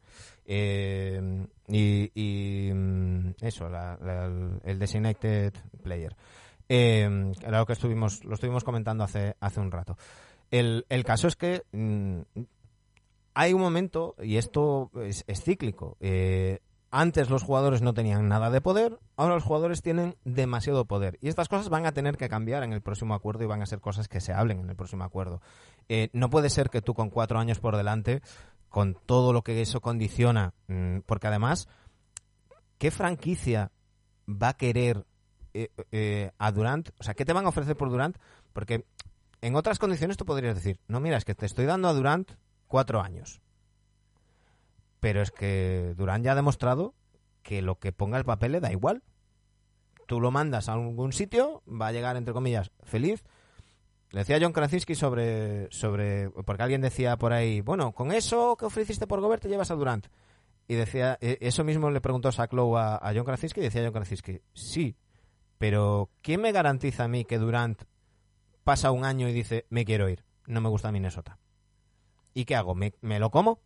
Eh, 0.46 1.48
y, 1.68 2.72
mm, 2.74 3.30
eso, 3.42 3.70
la- 3.70 3.98
el- 4.64 4.80
designated 4.80 5.54
player. 5.84 6.16
Eh, 6.70 7.34
lo 7.50 7.66
que 7.66 7.74
estuvimos, 7.74 8.24
lo 8.24 8.34
estuvimos 8.36 8.64
comentando 8.64 9.04
hace, 9.04 9.36
hace 9.40 9.60
un 9.60 9.72
rato. 9.72 9.98
El, 10.52 10.86
el 10.90 11.04
caso 11.04 11.28
es 11.28 11.36
que 11.36 11.64
mm, 11.72 12.22
hay 13.34 13.54
un 13.54 13.62
momento, 13.62 14.16
y 14.22 14.38
esto 14.38 14.92
es, 15.02 15.24
es 15.28 15.44
cíclico, 15.44 15.98
eh, 16.00 16.60
antes 16.92 17.30
los 17.30 17.44
jugadores 17.44 17.82
no 17.82 17.94
tenían 17.94 18.30
nada 18.30 18.50
de 18.50 18.62
poder, 18.62 19.00
ahora 19.18 19.36
los 19.36 19.44
jugadores 19.44 19.82
tienen 19.82 20.16
demasiado 20.24 20.86
poder. 20.86 21.18
Y 21.20 21.28
estas 21.28 21.50
cosas 21.50 21.68
van 21.68 21.86
a 21.86 21.92
tener 21.92 22.16
que 22.16 22.30
cambiar 22.30 22.64
en 22.64 22.72
el 22.72 22.82
próximo 22.82 23.14
acuerdo 23.14 23.44
y 23.44 23.48
van 23.48 23.62
a 23.62 23.66
ser 23.66 23.82
cosas 23.82 24.08
que 24.08 24.22
se 24.22 24.32
hablen 24.32 24.60
en 24.62 24.70
el 24.70 24.78
próximo 24.78 25.04
acuerdo. 25.04 25.42
Eh, 25.90 26.10
no 26.14 26.30
puede 26.30 26.50
ser 26.50 26.70
que 26.70 26.82
tú 26.82 26.94
con 26.94 27.10
cuatro 27.10 27.38
años 27.38 27.60
por 27.60 27.76
delante, 27.76 28.22
con 28.76 28.94
todo 28.94 29.32
lo 29.32 29.42
que 29.42 29.62
eso 29.62 29.80
condiciona, 29.80 30.54
mm, 30.68 31.00
porque 31.06 31.28
además, 31.28 31.70
¿qué 32.78 32.92
franquicia 32.92 33.72
va 34.28 34.50
a 34.50 34.58
querer 34.58 35.06
eh, 35.54 35.70
eh, 35.94 36.32
a 36.38 36.52
Durant? 36.52 36.90
O 37.00 37.04
sea, 37.04 37.14
¿qué 37.14 37.24
te 37.24 37.32
van 37.32 37.46
a 37.46 37.50
ofrecer 37.50 37.78
por 37.78 37.90
Durant? 37.90 38.18
Porque 38.52 38.86
en 39.40 39.56
otras 39.56 39.80
condiciones 39.80 40.18
tú 40.18 40.26
podrías 40.26 40.56
decir, 40.56 40.78
no, 40.90 41.00
mira, 41.00 41.16
es 41.16 41.24
que 41.24 41.36
te 41.36 41.46
estoy 41.46 41.64
dando 41.64 41.88
a 41.88 41.94
Durant 41.94 42.34
cuatro 42.68 43.00
años. 43.00 43.40
Pero 45.00 45.22
es 45.22 45.32
que 45.32 45.94
Durant 45.96 46.26
ya 46.26 46.34
ha 46.34 46.36
demostrado 46.36 46.94
que 47.44 47.62
lo 47.62 47.80
que 47.80 47.94
ponga 47.94 48.18
el 48.18 48.26
papel 48.26 48.52
le 48.52 48.60
da 48.60 48.74
igual. 48.74 49.04
Tú 50.06 50.20
lo 50.20 50.32
mandas 50.32 50.68
a 50.68 50.74
algún 50.74 51.14
sitio, 51.14 51.64
va 51.66 51.88
a 51.88 51.92
llegar, 51.94 52.18
entre 52.18 52.34
comillas, 52.34 52.72
feliz. 52.84 53.24
Decía 54.16 54.38
John 54.40 54.54
Krasinski 54.54 54.96
sobre, 54.96 55.68
sobre. 55.72 56.30
Porque 56.30 56.64
alguien 56.64 56.80
decía 56.80 57.18
por 57.18 57.34
ahí, 57.34 57.60
bueno, 57.60 57.92
con 57.92 58.14
eso 58.14 58.56
que 58.56 58.64
ofreciste 58.64 59.08
por 59.08 59.20
Gobert 59.20 59.44
te 59.44 59.50
llevas 59.50 59.72
a 59.72 59.76
Durant. 59.76 60.08
Y 60.70 60.76
decía, 60.76 61.18
eh, 61.20 61.38
eso 61.42 61.66
mismo 61.66 61.92
le 61.92 62.00
preguntó 62.00 62.32
Zach 62.32 62.50
a, 62.54 62.96
a 62.96 63.14
John 63.14 63.26
Krasinski 63.26 63.60
y 63.60 63.64
decía 63.64 63.84
John 63.84 63.92
Krasinski, 63.92 64.40
sí, 64.54 64.96
pero 65.58 66.12
¿quién 66.22 66.40
me 66.40 66.54
garantiza 66.54 67.04
a 67.04 67.08
mí 67.10 67.26
que 67.26 67.38
Durant 67.38 67.84
pasa 68.64 68.92
un 68.92 69.04
año 69.04 69.28
y 69.28 69.34
dice, 69.34 69.66
me 69.70 69.84
quiero 69.84 70.08
ir, 70.08 70.24
no 70.48 70.62
me 70.62 70.70
gusta 70.70 70.94
Minnesota? 70.94 71.38
¿Y 72.34 72.46
qué 72.46 72.56
hago? 72.56 72.74
¿Me, 72.74 72.94
me 73.02 73.20
lo 73.20 73.30
como? 73.30 73.60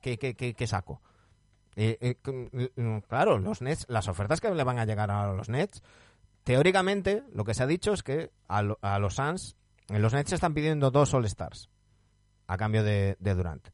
¿Qué, 0.00 0.18
qué, 0.18 0.36
qué, 0.36 0.54
qué 0.54 0.66
saco? 0.68 1.02
Eh, 1.74 1.98
eh, 2.00 2.72
mm, 2.76 2.98
claro, 3.08 3.38
los 3.38 3.60
Nets, 3.60 3.86
las 3.88 4.06
ofertas 4.06 4.40
que 4.40 4.54
le 4.54 4.62
van 4.62 4.78
a 4.78 4.86
llegar 4.86 5.10
a 5.10 5.32
los 5.32 5.48
Nets, 5.48 5.82
teóricamente 6.44 7.24
lo 7.32 7.42
que 7.42 7.54
se 7.54 7.64
ha 7.64 7.66
dicho 7.66 7.92
es 7.92 8.04
que 8.04 8.30
a, 8.46 8.62
a 8.82 8.98
los 9.00 9.16
Suns, 9.16 9.56
los 9.98 10.12
Nets 10.14 10.32
están 10.32 10.54
pidiendo 10.54 10.90
dos 10.90 11.12
All-Stars 11.14 11.68
a 12.46 12.56
cambio 12.56 12.82
de, 12.84 13.16
de 13.18 13.34
Durant. 13.34 13.68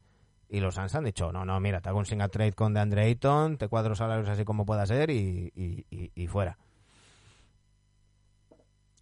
Y 0.49 0.61
los 0.61 0.77
Suns 0.77 0.95
han 0.95 1.05
dicho, 1.05 1.33
no, 1.33 1.45
no, 1.45 1.59
mira, 1.61 1.81
te 1.81 1.89
hago 1.89 1.99
un 1.99 2.07
single 2.07 2.29
trade 2.29 2.53
con 2.53 2.73
DeAndre 2.73 3.03
Ayton, 3.03 3.59
te 3.59 3.67
cuadro 3.69 3.95
salarios 3.97 4.29
así 4.29 4.45
como 4.45 4.65
pueda 4.65 4.87
ser 4.87 5.11
y, 5.11 5.53
y- 5.57 5.85
y- 5.91 6.13
y 6.15 6.27
fuera. 6.29 6.57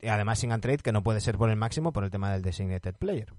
Y 0.00 0.08
además 0.08 0.38
single 0.38 0.58
trade 0.60 0.78
que 0.78 0.92
no 0.92 1.02
puede 1.02 1.20
ser 1.20 1.36
por 1.36 1.50
el 1.50 1.56
máximo 1.56 1.92
por 1.92 2.04
el 2.04 2.10
tema 2.10 2.32
del 2.32 2.42
designated 2.42 2.94
player. 2.94 3.32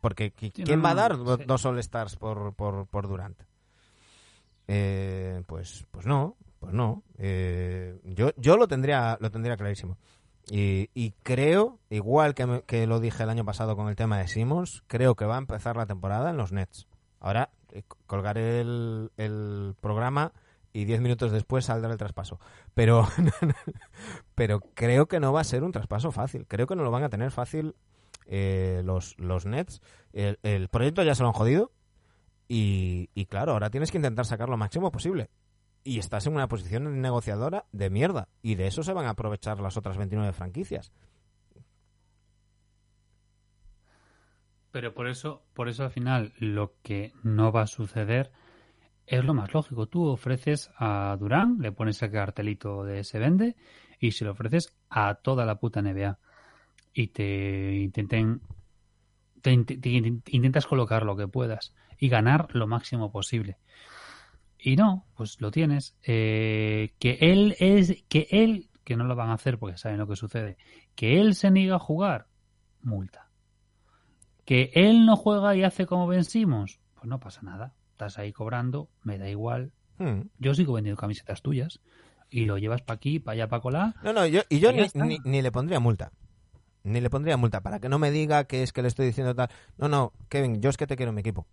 Porque 0.00 0.32
¿qui- 0.34 0.52
Sí, 0.54 0.62
¿quién 0.64 0.78
no, 0.78 0.84
va 0.84 0.90
a 0.90 0.94
dar 0.94 1.16
sí. 1.16 1.44
dos 1.46 1.64
All-Stars 1.64 2.16
por, 2.16 2.54
por, 2.54 2.86
por 2.86 3.08
Durant? 3.08 3.40
Eh, 4.68 5.42
pues, 5.46 5.84
pues 5.90 6.06
no, 6.06 6.36
pues 6.58 6.72
no. 6.72 7.02
Eh, 7.18 8.00
yo, 8.04 8.30
yo 8.36 8.56
lo 8.56 8.66
tendría, 8.66 9.16
lo 9.20 9.30
tendría 9.30 9.56
clarísimo. 9.56 9.98
Y, 10.50 10.90
y 10.94 11.12
creo, 11.22 11.78
igual 11.88 12.34
que, 12.34 12.46
me- 12.46 12.62
que 12.62 12.86
lo 12.86 13.00
dije 13.00 13.22
el 13.22 13.30
año 13.30 13.44
pasado 13.44 13.76
con 13.76 13.88
el 13.88 13.96
tema 13.96 14.18
de 14.18 14.28
Simmons, 14.28 14.82
creo 14.88 15.14
que 15.14 15.24
va 15.24 15.36
a 15.36 15.38
empezar 15.38 15.76
la 15.76 15.86
temporada 15.86 16.30
en 16.30 16.36
los 16.36 16.52
Nets. 16.52 16.88
Ahora 17.20 17.50
eh, 17.72 17.82
colgaré 18.06 18.60
el, 18.60 19.12
el 19.16 19.74
programa 19.80 20.32
y 20.72 20.84
10 20.84 21.00
minutos 21.00 21.30
después 21.32 21.66
saldrá 21.66 21.92
el 21.92 21.98
traspaso. 21.98 22.40
Pero, 22.74 23.06
pero 24.34 24.60
creo 24.74 25.06
que 25.06 25.20
no 25.20 25.32
va 25.32 25.40
a 25.40 25.44
ser 25.44 25.62
un 25.64 25.72
traspaso 25.72 26.10
fácil. 26.12 26.46
Creo 26.48 26.66
que 26.66 26.76
no 26.76 26.82
lo 26.82 26.90
van 26.90 27.04
a 27.04 27.08
tener 27.10 27.30
fácil 27.30 27.74
eh, 28.26 28.82
los, 28.84 29.18
los 29.18 29.46
Nets. 29.46 29.80
El, 30.12 30.38
el 30.42 30.68
proyecto 30.68 31.02
ya 31.02 31.14
se 31.14 31.22
lo 31.22 31.28
han 31.28 31.34
jodido. 31.34 31.70
Y, 32.48 33.08
y 33.14 33.26
claro, 33.26 33.52
ahora 33.52 33.70
tienes 33.70 33.90
que 33.90 33.98
intentar 33.98 34.26
sacar 34.26 34.48
lo 34.48 34.56
máximo 34.56 34.90
posible. 34.92 35.30
Y 35.84 35.98
estás 35.98 36.26
en 36.26 36.34
una 36.34 36.48
posición 36.48 37.00
negociadora 37.00 37.64
de 37.72 37.90
mierda. 37.90 38.28
Y 38.40 38.54
de 38.54 38.66
eso 38.68 38.82
se 38.82 38.92
van 38.92 39.06
a 39.06 39.10
aprovechar 39.10 39.60
las 39.60 39.76
otras 39.76 39.96
29 39.96 40.32
franquicias. 40.32 40.92
Pero 44.70 44.94
por 44.94 45.08
eso, 45.08 45.42
por 45.54 45.68
eso 45.68 45.84
al 45.84 45.90
final 45.90 46.32
lo 46.38 46.74
que 46.82 47.12
no 47.22 47.52
va 47.52 47.62
a 47.62 47.66
suceder 47.66 48.30
es 49.06 49.24
lo 49.24 49.34
más 49.34 49.52
lógico. 49.52 49.86
Tú 49.86 50.06
ofreces 50.06 50.70
a 50.78 51.14
Durán, 51.18 51.58
le 51.60 51.72
pones 51.72 52.00
el 52.02 52.10
cartelito 52.10 52.84
de 52.84 53.04
se 53.04 53.18
vende 53.18 53.56
y 53.98 54.12
se 54.12 54.24
lo 54.24 54.30
ofreces 54.32 54.74
a 54.88 55.16
toda 55.16 55.44
la 55.44 55.56
puta 55.56 55.82
NBA. 55.82 56.18
Y 56.94 57.08
te 57.08 57.74
intenten 57.74 58.40
te, 59.42 59.52
int- 59.52 59.80
te 59.80 59.90
int- 59.90 60.22
intentas 60.30 60.66
colocar 60.66 61.04
lo 61.04 61.16
que 61.16 61.26
puedas 61.28 61.74
y 61.98 62.08
ganar 62.08 62.48
lo 62.54 62.66
máximo 62.66 63.10
posible. 63.10 63.58
Y 64.64 64.76
no, 64.76 65.06
pues 65.16 65.40
lo 65.40 65.50
tienes. 65.50 65.96
Eh, 66.04 66.94
que 67.00 67.18
él 67.20 67.56
es, 67.58 68.04
que 68.08 68.28
él, 68.30 68.70
que 68.84 68.96
no 68.96 69.04
lo 69.04 69.16
van 69.16 69.30
a 69.30 69.34
hacer 69.34 69.58
porque 69.58 69.76
saben 69.76 69.98
lo 69.98 70.06
que 70.06 70.14
sucede, 70.16 70.56
que 70.94 71.20
él 71.20 71.34
se 71.34 71.50
niega 71.50 71.76
a 71.76 71.80
jugar, 71.80 72.26
multa. 72.80 73.28
Que 74.44 74.70
él 74.74 75.06
no 75.06 75.16
juega 75.16 75.54
y 75.56 75.62
hace 75.64 75.86
como 75.86 76.06
vencimos, 76.06 76.80
pues 76.94 77.06
no 77.06 77.20
pasa 77.20 77.42
nada. 77.42 77.74
Estás 77.92 78.18
ahí 78.18 78.32
cobrando, 78.32 78.88
me 79.02 79.18
da 79.18 79.28
igual. 79.28 79.72
Hmm. 79.98 80.22
Yo 80.38 80.54
sigo 80.54 80.72
vendiendo 80.74 81.00
camisetas 81.00 81.42
tuyas 81.42 81.80
y 82.30 82.44
lo 82.46 82.58
llevas 82.58 82.82
para 82.82 82.96
aquí, 82.96 83.18
para 83.18 83.34
allá, 83.34 83.48
para 83.48 83.62
colar. 83.62 83.94
No, 84.02 84.12
no, 84.12 84.26
yo, 84.26 84.40
y 84.48 84.58
yo 84.60 84.72
ni, 84.72 84.82
ni- 84.94 85.18
ni 85.24 85.42
le 85.42 85.52
pondría 85.52 85.80
multa. 85.80 86.12
Ni 86.84 87.00
le 87.00 87.10
pondría 87.10 87.36
multa 87.36 87.60
para 87.60 87.78
que 87.78 87.88
no 87.88 87.98
me 88.00 88.10
diga 88.10 88.44
que 88.44 88.62
es 88.64 88.72
que 88.72 88.82
le 88.82 88.88
estoy 88.88 89.06
diciendo 89.06 89.34
tal. 89.34 89.48
No, 89.78 89.88
no, 89.88 90.12
Kevin, 90.28 90.60
yo 90.60 90.70
es 90.70 90.76
que 90.76 90.86
te 90.88 90.96
quiero 90.96 91.10
en 91.10 91.14
mi 91.16 91.20
equipo. 91.20 91.46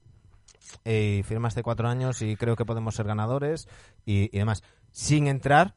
Eh, 0.86 1.24
firmaste 1.26 1.64
cuatro 1.64 1.88
años 1.88 2.22
y 2.22 2.36
creo 2.36 2.56
que 2.56 2.66
podemos 2.66 2.96
ser 2.96 3.08
ganadores 3.08 3.68
y, 4.06 4.36
y 4.36 4.40
demás. 4.40 4.64
Sin 4.92 5.28
entrar 5.28 5.76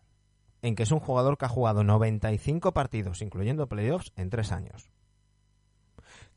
en 0.62 0.76
que 0.76 0.84
es 0.84 0.92
un 0.92 1.00
jugador 1.00 1.36
que 1.36 1.44
ha 1.44 1.48
jugado 1.48 1.84
95 1.84 2.72
partidos, 2.72 3.20
incluyendo 3.20 3.68
playoffs, 3.68 4.12
en 4.16 4.30
tres 4.30 4.52
años. 4.52 4.90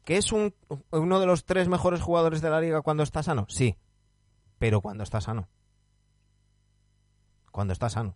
¿Que 0.03 0.17
es 0.17 0.31
un, 0.31 0.53
uno 0.91 1.19
de 1.19 1.25
los 1.25 1.45
tres 1.45 1.67
mejores 1.67 2.01
jugadores 2.01 2.41
de 2.41 2.49
la 2.49 2.61
liga 2.61 2.81
cuando 2.81 3.03
está 3.03 3.23
sano? 3.23 3.45
Sí. 3.49 3.77
Pero 4.59 4.81
cuando 4.81 5.03
está 5.03 5.19
sano. 5.19 5.47
Cuando 7.51 7.73
está 7.73 7.89
sano. 7.89 8.15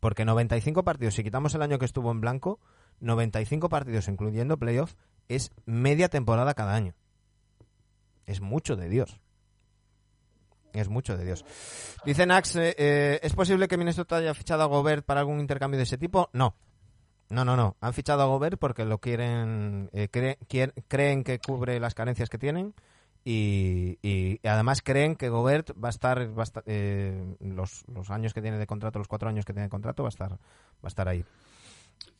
Porque 0.00 0.24
95 0.24 0.82
partidos, 0.82 1.14
si 1.14 1.22
quitamos 1.22 1.54
el 1.54 1.62
año 1.62 1.78
que 1.78 1.84
estuvo 1.84 2.10
en 2.10 2.20
blanco, 2.20 2.58
95 3.00 3.68
partidos, 3.68 4.08
incluyendo 4.08 4.58
playoff, 4.58 4.94
es 5.28 5.52
media 5.66 6.08
temporada 6.08 6.54
cada 6.54 6.74
año. 6.74 6.94
Es 8.26 8.40
mucho 8.40 8.76
de 8.76 8.88
Dios. 8.88 9.20
Es 10.72 10.88
mucho 10.88 11.16
de 11.16 11.24
Dios. 11.24 11.44
Dice 12.04 12.26
Nax, 12.26 12.56
eh, 12.56 12.74
eh, 12.78 13.20
¿es 13.22 13.34
posible 13.34 13.68
que 13.68 13.76
Minnesota 13.76 14.16
haya 14.16 14.34
fichado 14.34 14.62
a 14.62 14.66
Gobert 14.66 15.04
para 15.04 15.20
algún 15.20 15.40
intercambio 15.40 15.78
de 15.78 15.84
ese 15.84 15.98
tipo? 15.98 16.30
No. 16.32 16.54
No, 17.28 17.44
no, 17.44 17.56
no. 17.56 17.76
Han 17.80 17.92
fichado 17.94 18.22
a 18.22 18.26
Gobert 18.26 18.58
porque 18.58 18.84
lo 18.84 18.98
quieren, 18.98 19.88
eh, 19.92 20.08
cre- 20.10 20.38
quier- 20.48 20.74
creen 20.88 21.22
que 21.24 21.38
cubre 21.38 21.78
las 21.78 21.94
carencias 21.94 22.28
que 22.28 22.38
tienen 22.38 22.74
y, 23.24 24.40
además 24.44 24.80
creen 24.82 25.14
que 25.14 25.28
Gobert 25.28 25.70
va 25.72 25.88
a 25.88 25.90
estar, 25.90 26.36
va 26.38 26.44
eh, 26.66 27.36
los, 27.40 27.84
los 27.92 28.10
años 28.10 28.34
que 28.34 28.42
tiene 28.42 28.58
de 28.58 28.66
contrato, 28.66 28.98
los 28.98 29.08
cuatro 29.08 29.28
años 29.28 29.44
que 29.44 29.52
tiene 29.52 29.66
de 29.66 29.70
contrato, 29.70 30.02
va 30.02 30.08
a 30.08 30.10
estar, 30.10 30.32
va 30.32 30.38
a 30.82 30.88
estar 30.88 31.08
ahí. 31.08 31.24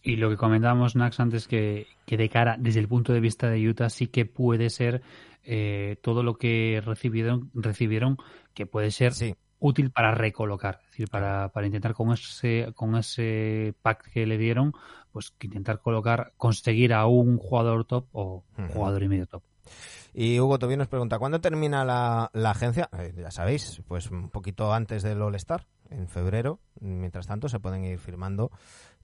Y 0.03 0.17
lo 0.17 0.31
que 0.31 0.37
comentábamos, 0.37 0.97
Nax, 0.97 1.21
antes, 1.21 1.47
que, 1.49 1.87
que 2.07 2.17
de 2.17 2.29
cara, 2.29 2.57
desde 2.59 2.81
el 2.81 2.89
punto 2.89 3.13
de 3.13 3.21
vista 3.21 3.49
de 3.51 3.67
Utah, 3.69 3.91
sí 3.91 4.07
que 4.07 4.25
puede 4.27 4.71
ser 4.71 5.03
eh, 5.43 5.97
todo 6.03 6.23
lo 6.23 6.37
que 6.37 6.83
recibieron, 6.85 7.51
recibieron 7.55 8.17
que 8.55 8.67
puede 8.67 8.91
ser 8.91 9.13
Sí. 9.15 9.35
útil 9.59 9.91
para 9.91 10.15
recolocar, 10.15 10.81
es 10.85 10.91
decir, 10.91 11.09
para, 11.11 11.49
para 11.51 11.67
intentar 11.67 11.95
con 11.95 12.13
ese, 12.13 12.73
con 12.75 12.97
ese 12.97 13.75
pack 13.83 14.11
que 14.11 14.27
le 14.27 14.39
dieron, 14.39 14.73
pues 15.13 15.35
intentar 15.41 15.81
colocar, 15.81 16.33
conseguir 16.37 16.95
a 16.95 17.07
un 17.07 17.37
jugador 17.39 17.85
top 17.85 18.07
o 18.13 18.45
Ujú. 18.59 18.69
jugador 18.73 19.03
y 19.03 19.09
medio 19.09 19.27
top. 19.27 19.43
Y 20.13 20.41
Hugo 20.41 20.59
Tobío 20.59 20.77
nos 20.77 20.89
pregunta, 20.89 21.19
¿cuándo 21.21 21.41
termina 21.41 21.85
la, 21.85 22.31
la 22.33 22.51
agencia? 22.51 22.89
Eh, 22.99 23.13
ya 23.17 23.31
sabéis, 23.31 23.81
pues 23.87 24.11
un 24.11 24.29
poquito 24.31 24.73
antes 24.73 25.03
del 25.05 25.23
All-Star, 25.23 25.67
en 25.91 26.09
febrero. 26.09 26.59
Mientras 26.81 27.29
tanto, 27.29 27.49
se 27.49 27.61
pueden 27.61 27.85
ir 27.85 27.99
firmando 27.99 28.51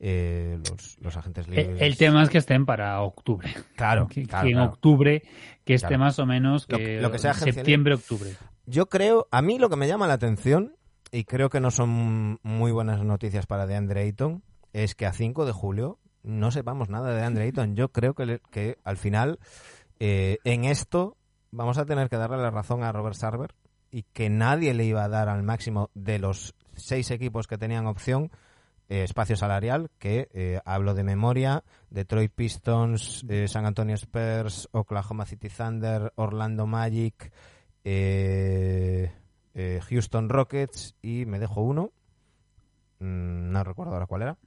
eh, 0.00 0.58
los, 0.68 0.99
los 1.00 1.16
agentes 1.16 1.47
libres. 1.49 1.81
el 1.81 1.97
tema 1.97 2.23
es 2.25 2.28
que 2.31 2.39
estén 2.39 2.66
para 2.66 3.00
octubre. 3.02 3.49
Claro, 3.76 4.08
que, 4.10 4.26
claro, 4.26 4.42
que 4.44 4.50
en 4.50 4.57
claro. 4.57 4.70
octubre, 4.73 5.23
que 5.65 5.75
esté 5.75 5.89
Claro. 5.89 6.05
más 6.05 6.18
o 6.18 6.26
menos 6.26 6.66
que, 6.66 7.00
lo 7.00 7.12
que 7.12 7.18
sea 7.18 7.34
septiembre, 7.34 7.94
octubre. 7.94 8.31
Yo 8.67 8.89
creo, 8.89 9.28
a 9.31 9.43
mí 9.43 9.59
lo 9.59 9.70
que 9.70 9.77
me 9.77 9.89
llama 9.89 10.07
la 10.07 10.15
atención, 10.15 10.77
y 11.12 11.25
creo 11.25 11.49
que 11.49 11.61
no 11.61 11.70
son 11.70 12.39
muy 12.43 12.73
buenas 12.73 13.03
noticias 13.05 13.47
para 13.47 13.67
DeAndre 13.67 14.03
Ayton, 14.03 14.43
es 14.73 14.95
que 14.95 15.07
a 15.07 15.12
5 15.12 15.47
de 15.47 15.53
julio 15.53 15.99
no 16.23 16.51
sepamos 16.51 16.89
nada 16.89 17.11
de 17.11 17.17
DeAndre 17.17 17.45
Ayton. 17.45 17.77
Yo 17.77 17.93
creo 17.93 18.15
que, 18.15 18.78
al 18.83 18.97
final, 18.97 19.39
eh, 20.01 20.39
en 20.45 20.65
esto, 20.65 21.17
vamos 21.53 21.78
a 21.78 21.86
tener 21.86 22.09
que 22.09 22.17
darle 22.17 22.39
la 22.39 22.51
razón 22.51 22.83
a 22.83 22.93
Robert 22.93 23.17
Sarver 23.17 23.55
y 23.91 24.03
que 24.03 24.28
nadie 24.28 24.75
le 24.75 24.85
iba 24.85 25.05
a 25.05 25.09
dar 25.09 25.28
al 25.28 25.43
máximo 25.43 25.91
de 25.95 26.19
los 26.19 26.55
seis 26.75 27.11
equipos 27.11 27.47
que 27.47 27.59
tenían 27.59 27.86
opción 27.86 28.31
eh, 28.89 29.03
espacio 29.03 29.36
salarial, 29.36 29.91
que 29.99 30.28
eh, 30.33 30.61
hablo 30.65 30.95
de 30.95 31.03
memoria, 31.03 31.65
Detroit 31.91 32.31
Pistons, 32.33 33.25
eh, 33.28 33.49
San 33.49 33.67
Antonio 33.67 33.97
Spurs, 33.97 34.69
Oklahoma 34.70 35.27
City 35.27 35.49
Thunder, 35.49 36.12
Orlando 36.15 36.67
Magic, 36.67 37.33
eh, 37.89 39.13
eh, 39.55 39.81
Houston 39.89 40.29
Rockets 40.29 40.97
y 41.03 41.25
me 41.27 41.39
dejo 41.39 41.63
uno, 41.63 41.93
Mm, 42.99 43.53
no 43.53 43.63
recuerdo 43.63 43.93
ahora 43.93 44.07
cuál 44.07 44.23
era. 44.23 44.39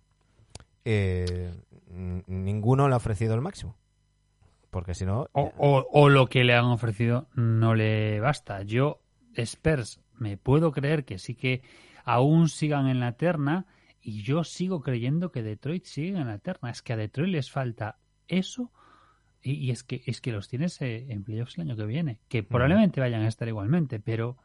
Eh, 0.84 1.54
ninguno 2.26 2.88
le 2.88 2.96
ha 2.96 2.98
ofrecido 2.98 3.36
el 3.36 3.42
máximo. 3.42 3.76
Porque 4.72 4.96
si 4.96 5.06
no... 5.06 5.28
O, 5.34 5.52
o- 5.58 5.88
o 5.92 6.10
lo 6.10 6.26
que 6.28 6.44
le 6.44 6.56
han 6.56 6.66
ofrecido 6.66 7.28
no 7.36 7.76
le 7.76 8.20
basta. 8.20 8.64
Yo, 8.64 9.02
Spurs, 9.36 10.00
me 10.18 10.36
puedo 10.38 10.72
creer 10.72 11.06
que 11.06 11.20
sí 11.20 11.36
que 11.36 11.62
aún 12.06 12.50
sigan 12.50 12.88
en 12.88 13.00
la 13.00 13.12
terna 13.14 13.68
y 14.02 14.24
yo 14.24 14.44
sigo 14.44 14.82
creyendo 14.82 15.32
que 15.32 15.44
Detroit 15.44 15.86
sigue 15.86 16.18
en 16.18 16.26
la 16.28 16.40
terna. 16.40 16.72
Es 16.72 16.82
que 16.82 16.94
a 16.94 16.98
Detroit 16.98 17.30
les 17.32 17.52
falta 17.52 18.00
eso 18.28 18.72
y, 19.44 19.54
y 19.54 19.72
es 19.72 19.84
que 19.84 20.02
es 20.06 20.22
que 20.22 20.32
los 20.32 20.48
tienes 20.48 20.82
eh, 20.82 21.06
en 21.10 21.24
playoffs 21.24 21.58
el 21.58 21.64
año 21.64 21.76
que 21.76 21.86
viene, 21.86 22.20
que 22.28 22.44
probablemente 22.44 23.02
vayan 23.02 23.22
a 23.22 23.28
estar 23.28 23.48
igualmente, 23.48 24.00
pero 24.00 24.38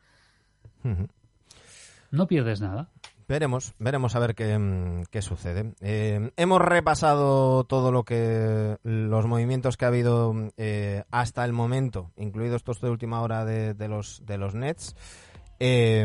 no 2.11 2.27
pierdes 2.27 2.61
nada. 2.61 2.91
Veremos, 3.27 3.73
veremos 3.79 4.15
a 4.17 4.19
ver 4.19 4.35
qué, 4.35 4.59
mm, 4.59 5.05
qué 5.11 5.23
sucede. 5.23 5.73
Eh, 5.81 6.31
hemos 6.37 6.61
repasado 6.61 7.65
todo 7.65 7.91
lo 7.91 8.05
que 8.05 8.77
los 8.83 9.27
movimientos 9.27 9.77
que 9.77 9.87
ha 9.87 9.89
habido 9.89 10.35
eh, 10.59 11.05
hasta 11.11 11.45
el 11.45 11.55
momento, 11.55 12.11
incluidos 12.17 12.57
estos 12.57 12.81
de 12.83 12.91
última 12.91 13.23
hora 13.23 13.45
de, 13.45 13.73
de 13.73 13.89
los 13.89 14.25
de 14.27 14.37
los 14.37 14.55
Nets. 14.55 14.95
Eh, 15.61 16.03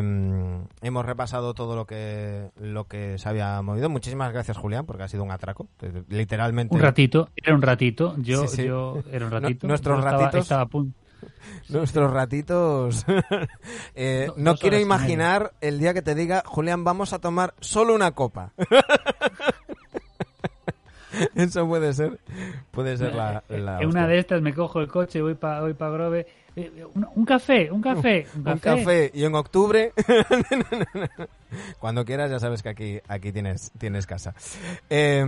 hemos 0.82 1.06
repasado 1.06 1.54
todo 1.54 1.76
lo 1.76 1.86
que 1.86 2.50
lo 2.60 2.86
que 2.86 3.18
se 3.18 3.28
había 3.30 3.62
movido. 3.62 3.90
Muchísimas 3.90 4.32
gracias, 4.32 4.58
Julián, 4.58 4.86
porque 4.86 5.04
ha 5.04 5.08
sido 5.08 5.24
un 5.24 5.32
atraco. 5.32 5.68
Eh, 5.82 6.04
Literalmente. 6.10 6.76
Un 6.76 6.82
ratito, 6.82 7.30
era 7.36 7.56
un 7.56 7.62
ratito, 7.62 8.16
yo, 8.20 8.48
Sí, 8.48 8.58
sí. 8.58 8.66
yo 8.68 9.02
era 9.12 9.26
un 9.26 9.32
ratito. 9.32 9.68
nuestros 9.68 9.96
Yo 9.98 10.00
estaba- 10.06 10.24
ratitos- 10.26 10.42
estaba 10.44 10.62
a 10.62 10.66
punto. 10.68 10.98
Nuestros 11.70 12.12
ratitos. 12.12 13.06
Eh, 13.96 14.26
Do- 14.28 14.36
no 14.38 14.52
dos 14.52 14.60
quiero 14.62 14.80
imaginar 14.80 15.52
el 15.62 15.80
día 15.80 15.94
que 15.94 16.02
te 16.02 16.16
diga, 16.16 16.44
Julián, 16.46 16.84
vamos 16.86 17.12
a 17.12 17.20
tomar 17.20 17.54
solo 17.60 17.94
una 17.96 18.12
copa. 18.12 18.54
Eso 21.36 21.68
puede 21.68 21.92
ser, 21.94 22.20
puede 22.72 22.96
ser 22.96 23.16
la, 23.16 23.44
la 23.50 23.82
En 23.82 23.90
una 23.90 24.08
de 24.08 24.20
estas 24.20 24.42
me 24.42 24.54
cojo 24.54 24.80
el 24.80 24.88
coche, 24.88 25.22
voy 25.22 25.34
para 25.34 25.62
voy 25.62 25.74
pa 25.74 25.90
Grove. 25.90 26.28
Eh, 26.56 26.86
un, 26.94 27.08
un 27.16 27.26
café, 27.26 27.72
un 27.72 27.82
café, 27.82 28.28
un 28.36 28.40
un 28.40 28.60
café. 28.60 28.60
café. 28.60 29.12
Y 29.14 29.24
en 29.24 29.36
octubre 29.36 29.94
cuando 31.80 32.06
quieras 32.06 32.32
ya 32.32 32.40
sabes 32.40 32.64
que 32.64 32.70
aquí 32.70 33.00
aquí 33.08 33.32
tienes 33.32 33.72
tienes 33.78 34.06
casa. 34.06 34.34
Eh, 34.90 35.24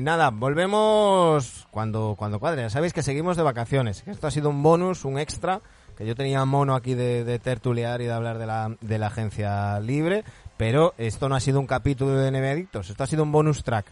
nada 0.00 0.30
volvemos 0.30 1.66
cuando 1.70 2.14
cuando 2.16 2.38
cuadre. 2.38 2.62
Ya 2.62 2.70
sabéis 2.70 2.92
que 2.92 3.02
seguimos 3.02 3.36
de 3.36 3.42
vacaciones 3.42 4.04
esto 4.06 4.26
ha 4.26 4.30
sido 4.30 4.50
un 4.50 4.62
bonus 4.62 5.04
un 5.04 5.18
extra 5.18 5.60
que 5.96 6.06
yo 6.06 6.14
tenía 6.16 6.44
mono 6.44 6.74
aquí 6.74 6.94
de, 6.94 7.24
de 7.24 7.38
tertuliar 7.38 8.00
y 8.00 8.06
de 8.06 8.12
hablar 8.12 8.38
de 8.38 8.46
la 8.46 8.76
de 8.80 8.98
la 8.98 9.08
agencia 9.08 9.78
libre 9.80 10.24
pero 10.56 10.94
esto 10.98 11.28
no 11.28 11.34
ha 11.34 11.40
sido 11.40 11.60
un 11.60 11.66
capítulo 11.66 12.16
de 12.16 12.30
NBA 12.30 12.50
Adictos 12.50 12.90
esto 12.90 13.04
ha 13.04 13.06
sido 13.06 13.22
un 13.22 13.32
bonus 13.32 13.64
track. 13.64 13.86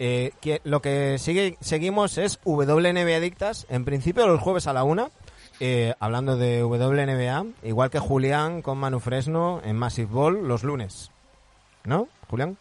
Eh, 0.00 0.30
que, 0.40 0.60
lo 0.62 0.80
que 0.80 1.18
sigue 1.18 1.56
seguimos 1.60 2.18
es 2.18 2.38
WNBA 2.44 3.16
Adictas 3.16 3.66
en 3.68 3.84
principio 3.84 4.28
los 4.28 4.40
jueves 4.40 4.68
a 4.68 4.72
la 4.72 4.84
una 4.84 5.10
eh, 5.60 5.94
hablando 6.00 6.36
de 6.36 6.62
WNBA, 6.62 7.46
igual 7.68 7.90
que 7.90 7.98
Julián 7.98 8.62
con 8.62 8.78
Manu 8.78 9.00
Fresno 9.00 9.60
en 9.64 9.76
Massive 9.76 10.10
Ball 10.12 10.46
los 10.48 10.62
lunes. 10.64 11.10
¿No, 11.84 12.08
Julián? 12.28 12.56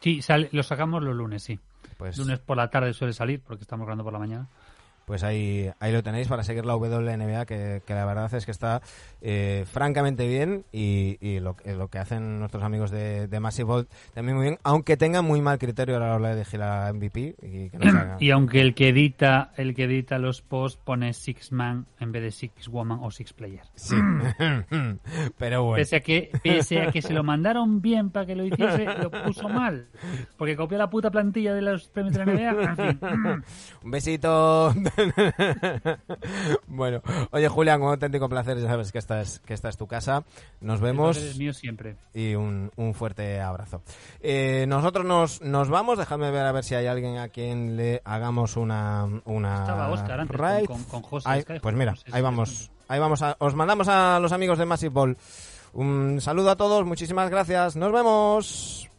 Sí, 0.00 0.20
sale- 0.22 0.48
lo 0.52 0.62
sacamos 0.62 1.02
los 1.02 1.14
lunes, 1.14 1.42
sí. 1.42 1.58
Pues, 1.96 2.18
Lunes 2.18 2.38
por 2.40 2.56
la 2.56 2.68
tarde 2.70 2.92
suele 2.92 3.12
salir 3.12 3.40
porque 3.40 3.62
estamos 3.62 3.86
grabando 3.86 4.04
por 4.04 4.12
la 4.12 4.18
mañana. 4.18 4.46
Pues 5.06 5.22
ahí, 5.22 5.70
ahí 5.80 5.92
lo 5.92 6.02
tenéis 6.02 6.28
para 6.28 6.44
seguir 6.44 6.64
la 6.66 6.76
WNBA, 6.76 7.46
que, 7.46 7.82
que 7.86 7.94
la 7.94 8.04
verdad 8.04 8.32
es 8.34 8.44
que 8.44 8.50
está 8.50 8.80
eh, 9.20 9.64
francamente 9.70 10.26
bien 10.26 10.64
y, 10.72 11.16
y 11.20 11.40
lo, 11.40 11.56
que- 11.56 11.74
lo 11.74 11.88
que 11.88 11.98
hacen 11.98 12.38
nuestros 12.38 12.62
amigos 12.62 12.90
de, 12.90 13.26
de 13.28 13.40
Massive 13.40 13.64
Ball 13.64 13.88
también 14.14 14.36
muy 14.36 14.46
bien, 14.46 14.58
aunque 14.62 14.96
tengan 14.96 15.24
muy 15.24 15.40
mal 15.40 15.58
criterio 15.58 15.96
a 15.96 16.00
la 16.00 16.14
hora 16.14 16.28
de 16.28 16.34
elegir 16.34 16.62
a 16.62 16.92
MVP 16.92 17.36
y 17.42 17.70
que 17.70 17.78
no 17.78 18.16
Y 18.20 18.30
aunque 18.30 18.60
el 18.60 18.74
que 18.74 18.88
edita, 18.88 19.52
el 19.56 19.74
que 19.74 19.84
edita 19.84 20.18
los 20.18 20.42
posts 20.42 20.80
pone 20.84 21.12
six 21.12 21.52
man 21.52 21.86
en 22.00 22.12
vez 22.12 22.22
de 22.22 22.30
six 22.30 22.68
woman 22.68 22.98
o 23.02 23.10
six 23.10 23.32
player. 23.32 23.62
Sí, 23.74 23.96
pero 25.38 25.64
bueno. 25.64 25.76
Pese 25.82 25.96
a 25.96 26.00
que, 26.00 26.30
pese 26.42 26.80
a 26.82 26.90
que 26.92 27.02
se 27.02 27.12
lo 27.12 27.22
mandaron 27.24 27.80
bien 27.80 28.10
para 28.10 28.26
que 28.26 28.34
lo 28.34 28.44
hiciese, 28.44 28.86
lo 29.02 29.10
puso 29.10 29.48
mal. 29.48 29.86
Porque 30.36 30.56
copió 30.56 30.78
la 30.78 30.90
puta 30.90 31.10
plantilla 31.10 31.54
de 31.54 31.62
los 31.62 31.88
premios 31.88 32.14
de 32.16 32.24
la 32.24 32.32
NBA. 32.32 32.62
En 32.64 32.76
fin. 32.76 33.00
Un 33.84 33.90
besito. 33.90 34.72
bueno, 36.66 37.02
oye 37.30 37.48
Julián, 37.48 37.82
un 37.82 37.88
auténtico 37.90 38.28
placer, 38.28 38.58
ya 38.58 38.68
sabes 38.68 38.92
que 38.92 38.98
esta 38.98 39.20
es, 39.20 39.40
que 39.40 39.54
esta 39.54 39.68
es 39.68 39.76
tu 39.76 39.86
casa. 39.86 40.24
Nos 40.60 40.80
vemos 40.80 41.16
es 41.16 41.36
mío 41.38 41.52
siempre. 41.52 41.96
y 42.12 42.34
un, 42.34 42.70
un 42.76 42.94
fuerte 42.94 43.40
abrazo. 43.40 43.82
Eh, 44.20 44.64
nosotros 44.68 45.04
nos, 45.04 45.40
nos 45.42 45.68
vamos, 45.68 45.98
dejadme 45.98 46.30
ver 46.30 46.46
a 46.46 46.52
ver 46.52 46.64
si 46.64 46.74
hay 46.74 46.86
alguien 46.86 47.18
a 47.18 47.28
quien 47.28 47.76
le 47.76 48.00
hagamos 48.04 48.56
una... 48.56 49.06
una 49.24 49.60
Estaba 49.60 49.90
Óscar 49.90 50.20
antes 50.20 50.36
con- 50.36 50.40
raid. 50.46 50.66
con- 50.66 50.84
con 50.84 51.02
José 51.02 51.28
Ahí- 51.28 51.44
pues 51.60 51.74
mira, 51.74 51.94
ahí 52.12 52.22
vamos. 52.22 52.70
Ahí 52.88 53.00
vamos 53.00 53.22
a, 53.22 53.36
os 53.38 53.54
mandamos 53.54 53.88
a 53.88 54.18
los 54.20 54.32
amigos 54.32 54.58
de 54.58 54.66
Massive 54.66 54.92
Ball. 54.92 55.16
Un 55.72 56.20
saludo 56.20 56.50
a 56.50 56.56
todos, 56.56 56.84
muchísimas 56.84 57.30
gracias. 57.30 57.76
Nos 57.76 57.90
vemos. 57.92 58.90